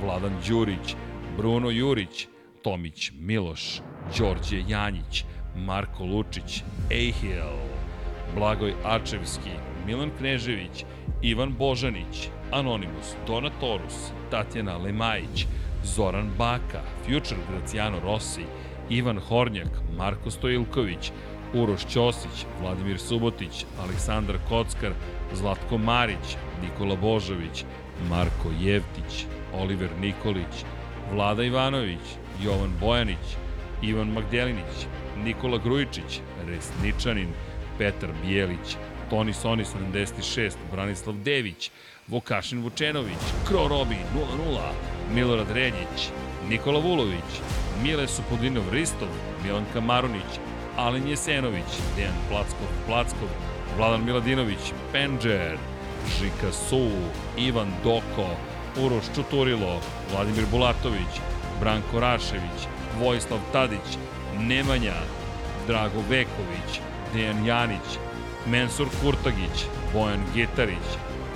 Vladan 0.00 0.36
Đurić, 0.48 0.96
Bruno 1.36 1.70
Jurić, 1.70 2.28
Tomić 2.62 3.12
Miloš, 3.18 3.80
Đorđe 4.18 4.62
Janjić, 4.68 5.24
Marko 5.56 6.04
Lučić, 6.04 6.62
Ejhil, 6.90 7.56
Blagoj 8.34 8.74
Ačevski, 8.84 9.50
Milan 9.86 10.10
Knežević, 10.18 10.84
Ivan 11.22 11.52
Božanić, 11.52 12.28
Anonimus, 12.52 13.16
Donatorus, 13.26 14.12
Tatjana 14.30 14.76
Lemajić, 14.76 15.46
Zoran 15.84 16.30
Baka, 16.38 16.82
Future 17.04 17.40
Graciano 17.50 18.00
Rossi, 18.00 18.44
Ivan 18.90 19.18
Hornjak, 19.18 19.68
Marko 19.96 20.30
Stojilković, 20.30 21.12
Uroš 21.54 21.86
Ćosić, 21.86 22.46
Vladimir 22.60 22.98
Subotić, 22.98 23.64
Aleksandar 23.82 24.36
Kockar, 24.48 24.92
Zlatko 25.34 25.78
Marić, 25.78 26.36
Nikola 26.62 26.96
Božović, 26.96 27.64
Marko 28.08 28.48
Jevtić, 28.60 29.26
Oliver 29.54 29.90
Nikolić, 30.00 30.64
Vlada 31.12 31.44
Ivanović, 31.44 32.06
Jovan 32.42 32.72
Bojanić, 32.80 33.36
Ivan 33.82 34.12
Magdelinić, 34.12 34.86
Nikola 35.24 35.58
Grujičić, 35.58 36.20
Resničanin, 36.46 37.28
Petar 37.78 38.10
Bijelić, 38.22 38.76
Toni 39.10 39.32
Soni 39.32 39.64
76, 39.64 40.56
Branislav 40.72 41.16
Dević, 41.16 41.70
Vukašin 42.12 42.62
Vučenović, 42.62 43.22
Kro 43.48 43.68
Robi 43.68 43.96
0-0, 44.14 44.58
Milorad 45.14 45.50
Reljić, 45.50 46.10
Nikola 46.48 46.80
Vulović, 46.80 47.30
Mile 47.82 48.08
Supodinov 48.08 48.64
Ristov, 48.72 49.08
Milanka 49.44 49.80
Marunić, 49.80 50.32
Alen 50.76 51.08
Jesenović, 51.08 51.70
Dejan 51.96 52.14
Plackov, 52.28 52.68
Plackov, 52.86 53.28
Vladan 53.76 54.04
Miladinović, 54.04 54.72
Penđer, 54.92 55.56
Žika 56.18 56.52
Su, 56.68 56.88
Ivan 57.36 57.72
Doko, 57.84 58.28
Uroš 58.84 59.04
Čuturilo, 59.14 59.80
Vladimir 60.12 60.44
Bulatović, 60.50 61.12
Branko 61.60 62.00
Rašević, 62.00 62.60
Vojislav 63.00 63.40
Tadić, 63.52 63.98
Nemanja, 64.38 65.00
Drago 65.66 66.02
Veković, 66.10 66.80
Dejan 67.14 67.46
Janić, 67.46 67.88
Mensur 68.46 68.86
Kurtagić, 69.02 69.64
Bojan 69.92 70.20
Getarić, 70.34 70.88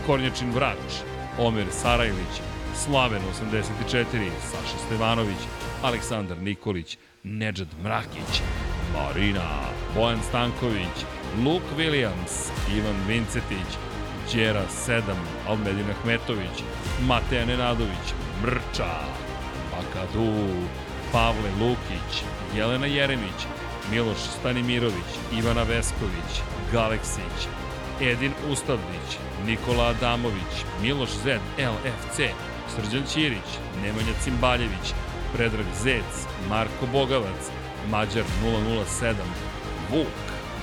Kornjačin 0.06 0.50
Vrač, 0.54 1.02
Omer 1.38 1.66
Sarajlić, 1.70 2.40
Slaven 2.74 3.22
84, 3.22 4.30
Saša 4.50 4.78
Stevanović, 4.86 5.42
Aleksandar 5.82 6.38
Nikolić, 6.38 6.98
Nedžad 7.22 7.68
Mrakić, 7.82 8.42
Marina, 8.94 9.50
Bojan 9.94 10.22
Stanković, 10.28 10.96
Luke 11.44 11.66
Williams, 11.78 12.50
Ivan 12.76 12.96
Vincetić, 13.08 13.70
Đera 14.32 14.62
7, 14.86 15.02
Almedin 15.48 15.90
Ahmetović, 15.90 16.62
Mateja 17.06 17.46
Nenadović, 17.46 18.06
Mrča, 18.42 18.94
Bakadu, 19.70 20.46
Pavle 21.12 21.50
Lukić, 21.60 22.22
Jelena 22.56 22.86
Jeremić, 22.86 23.46
Miloš 23.90 24.18
Stanimirović, 24.18 25.10
Ivana 25.38 25.62
Vesković, 25.62 26.42
Galeksić, 26.72 27.48
Edin 28.00 28.32
Ustavnić, 28.50 29.18
Nikola 29.44 29.88
Adamović, 29.88 30.64
Miloš 30.82 31.10
Zed, 31.24 31.40
LFC, 31.58 32.20
Srđan 32.68 33.06
Ćirić, 33.12 33.50
Nemanja 33.82 34.12
Cimbaljević, 34.22 34.94
Predrag 35.32 35.66
Zec, 35.82 36.26
Marko 36.48 36.86
Bogavac, 36.92 37.50
Mađar 37.90 38.24
007, 39.00 39.14
Vuk, 39.90 40.16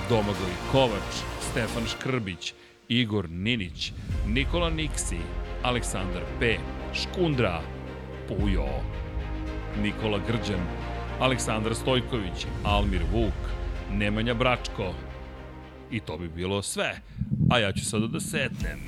Domagoj 0.08 0.54
Kovač, 0.72 1.12
Stefan 1.50 1.86
Škrbić, 1.86 2.54
Igor 2.88 3.30
Ninić, 3.30 3.92
Nikola 4.26 4.70
Niksi, 4.70 5.18
Aleksandar 5.62 6.22
P, 6.40 6.58
Škundra, 6.94 7.60
Pujo, 8.28 8.68
Nikola 9.82 10.18
Grđan, 10.26 10.66
Aleksandar 11.20 11.74
Stojković, 11.74 12.46
Almir 12.64 13.02
Vuk, 13.12 13.34
Nemanja 13.90 14.34
Bračko, 14.34 14.94
I 15.90 16.00
to 16.00 16.18
bi 16.18 16.28
bilo 16.28 16.62
sve. 16.62 17.00
A 17.50 17.58
ja 17.58 17.72
ću 17.72 17.84
sada 17.84 18.06
da 18.06 18.20
setnem. 18.20 18.80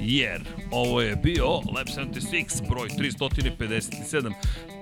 Jer 0.00 0.40
ovo 0.70 1.00
je 1.00 1.16
bio 1.16 1.46
Lab 1.46 1.86
76 1.86 2.68
broj 2.68 2.88
357 2.88 4.32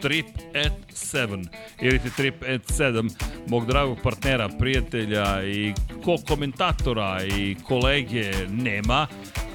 Trip 0.03 0.27
at 0.67 0.93
7 0.93 1.47
ili 1.81 1.99
ti 1.99 2.11
Trip 2.17 2.43
at 2.43 2.71
7 2.71 3.11
mog 3.49 3.67
dragog 3.67 3.99
partnera, 4.03 4.49
prijatelja 4.59 5.45
i 5.45 5.73
ko 6.05 6.17
komentatora 6.29 7.25
i 7.25 7.57
kolege 7.69 8.33
nema. 8.49 9.07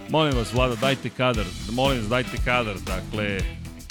Molim 0.09 0.37
vas, 0.37 0.53
Vlada, 0.53 0.75
dajte 0.75 1.09
kadar. 1.09 1.45
Molim 1.71 1.99
vas, 1.99 2.09
dajte 2.09 2.37
kadar. 2.45 2.75
Dakle, 2.85 3.39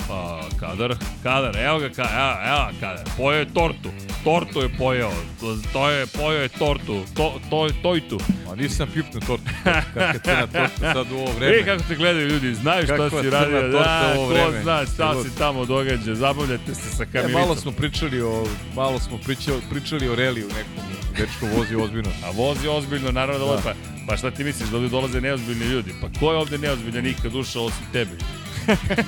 Pa, 0.09 0.41
kadar, 0.60 0.94
kadar, 1.23 1.57
evo 1.59 1.78
ga, 1.78 1.89
kadar, 1.91 2.12
evo, 2.43 2.60
evo 2.60 2.81
kadar, 2.81 3.05
pojeo 3.17 3.39
je 3.39 3.47
tortu, 3.47 3.91
tortu 4.25 4.60
je 4.60 4.68
pojeo, 4.70 5.10
to, 5.41 5.57
to 5.73 5.91
je, 5.91 6.07
pojeo 6.09 6.43
je 6.43 6.49
tortu, 6.49 7.02
to, 7.15 7.41
to, 7.51 7.68
to 7.83 7.97
i 7.97 8.01
tu. 8.01 8.18
A 8.49 8.55
nisam 8.55 8.89
pipnuo 8.89 9.20
tortu, 9.23 9.51
kakva 9.65 10.12
cena 10.15 10.47
torta 10.47 10.93
sad 10.93 11.12
u 11.12 11.17
ovo 11.17 11.33
vreme. 11.33 11.57
E, 11.57 11.65
kako 11.65 11.83
te 11.83 11.94
gledaju 11.97 12.28
ljudi, 12.28 12.55
znaju 12.55 12.85
šta 12.85 12.97
Kakva 12.97 13.10
si 13.12 13.26
crna 13.26 13.41
radio, 13.41 13.68
da, 13.68 14.12
ko 14.17 14.26
vreme. 14.26 14.62
zna 14.62 14.85
šta 14.86 15.23
se 15.23 15.28
tamo 15.39 15.65
događa, 15.67 16.15
zabavljate 16.15 16.75
se 16.75 16.91
sa 16.91 17.02
E, 17.02 17.07
kamilicom. 17.07 17.41
malo 17.41 17.57
smo 17.57 17.73
pričali 17.73 18.23
o, 18.23 18.44
malo 18.75 18.99
smo 18.99 19.18
pričali, 19.18 19.60
pričali 19.70 20.09
o 20.09 20.15
reliju 20.15 20.47
nekom, 20.49 20.85
dečko 21.17 21.47
vozi 21.49 21.76
ozbiljno. 21.76 22.10
A 22.25 22.31
vozi 22.33 22.68
ozbiljno, 22.68 23.12
naravno 23.12 23.47
da, 23.47 23.52
Da. 23.52 23.60
Pa, 23.62 23.73
pa 24.09 24.17
šta 24.17 24.31
ti 24.31 24.44
misliš, 24.44 24.68
da 24.68 24.76
ovde 24.76 24.89
dolaze 24.89 25.20
neozbiljni 25.20 25.65
ljudi? 25.65 25.94
Pa 26.01 26.20
ko 26.20 26.33
je 26.33 26.39
ovde 26.39 26.59
neozbiljan 26.59 27.07
ikad 27.07 27.35
ušao 27.35 27.65
osim 27.65 27.86
tebe? 27.93 28.10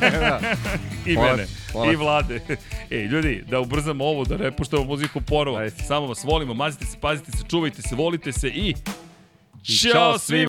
Da. 0.01 0.41
I 1.07 1.15
Hvala 1.15 1.37
mene, 1.37 1.47
hvala 1.73 1.93
i 1.93 1.97
vlade. 1.97 2.41
Ej, 2.91 3.07
ljudi, 3.07 3.45
da 3.49 3.61
ubrzamo 3.61 4.05
ovo, 4.05 4.25
da 4.25 4.37
ne 4.37 4.53
puštamo 4.53 4.85
muziku 4.85 5.21
porova. 5.21 5.61
Ajde. 5.61 5.77
Samo 5.87 6.07
vas 6.07 6.25
volimo, 6.25 6.55
mazite 6.55 6.87
se, 6.87 6.97
pazite 7.01 7.33
se, 7.33 7.45
čuvajte 7.51 7.83
se, 7.83 7.95
volite 7.95 8.33
se 8.33 8.49
i... 8.49 8.75
I 9.69 9.77
čao 9.93 10.19
svima. 10.19 10.49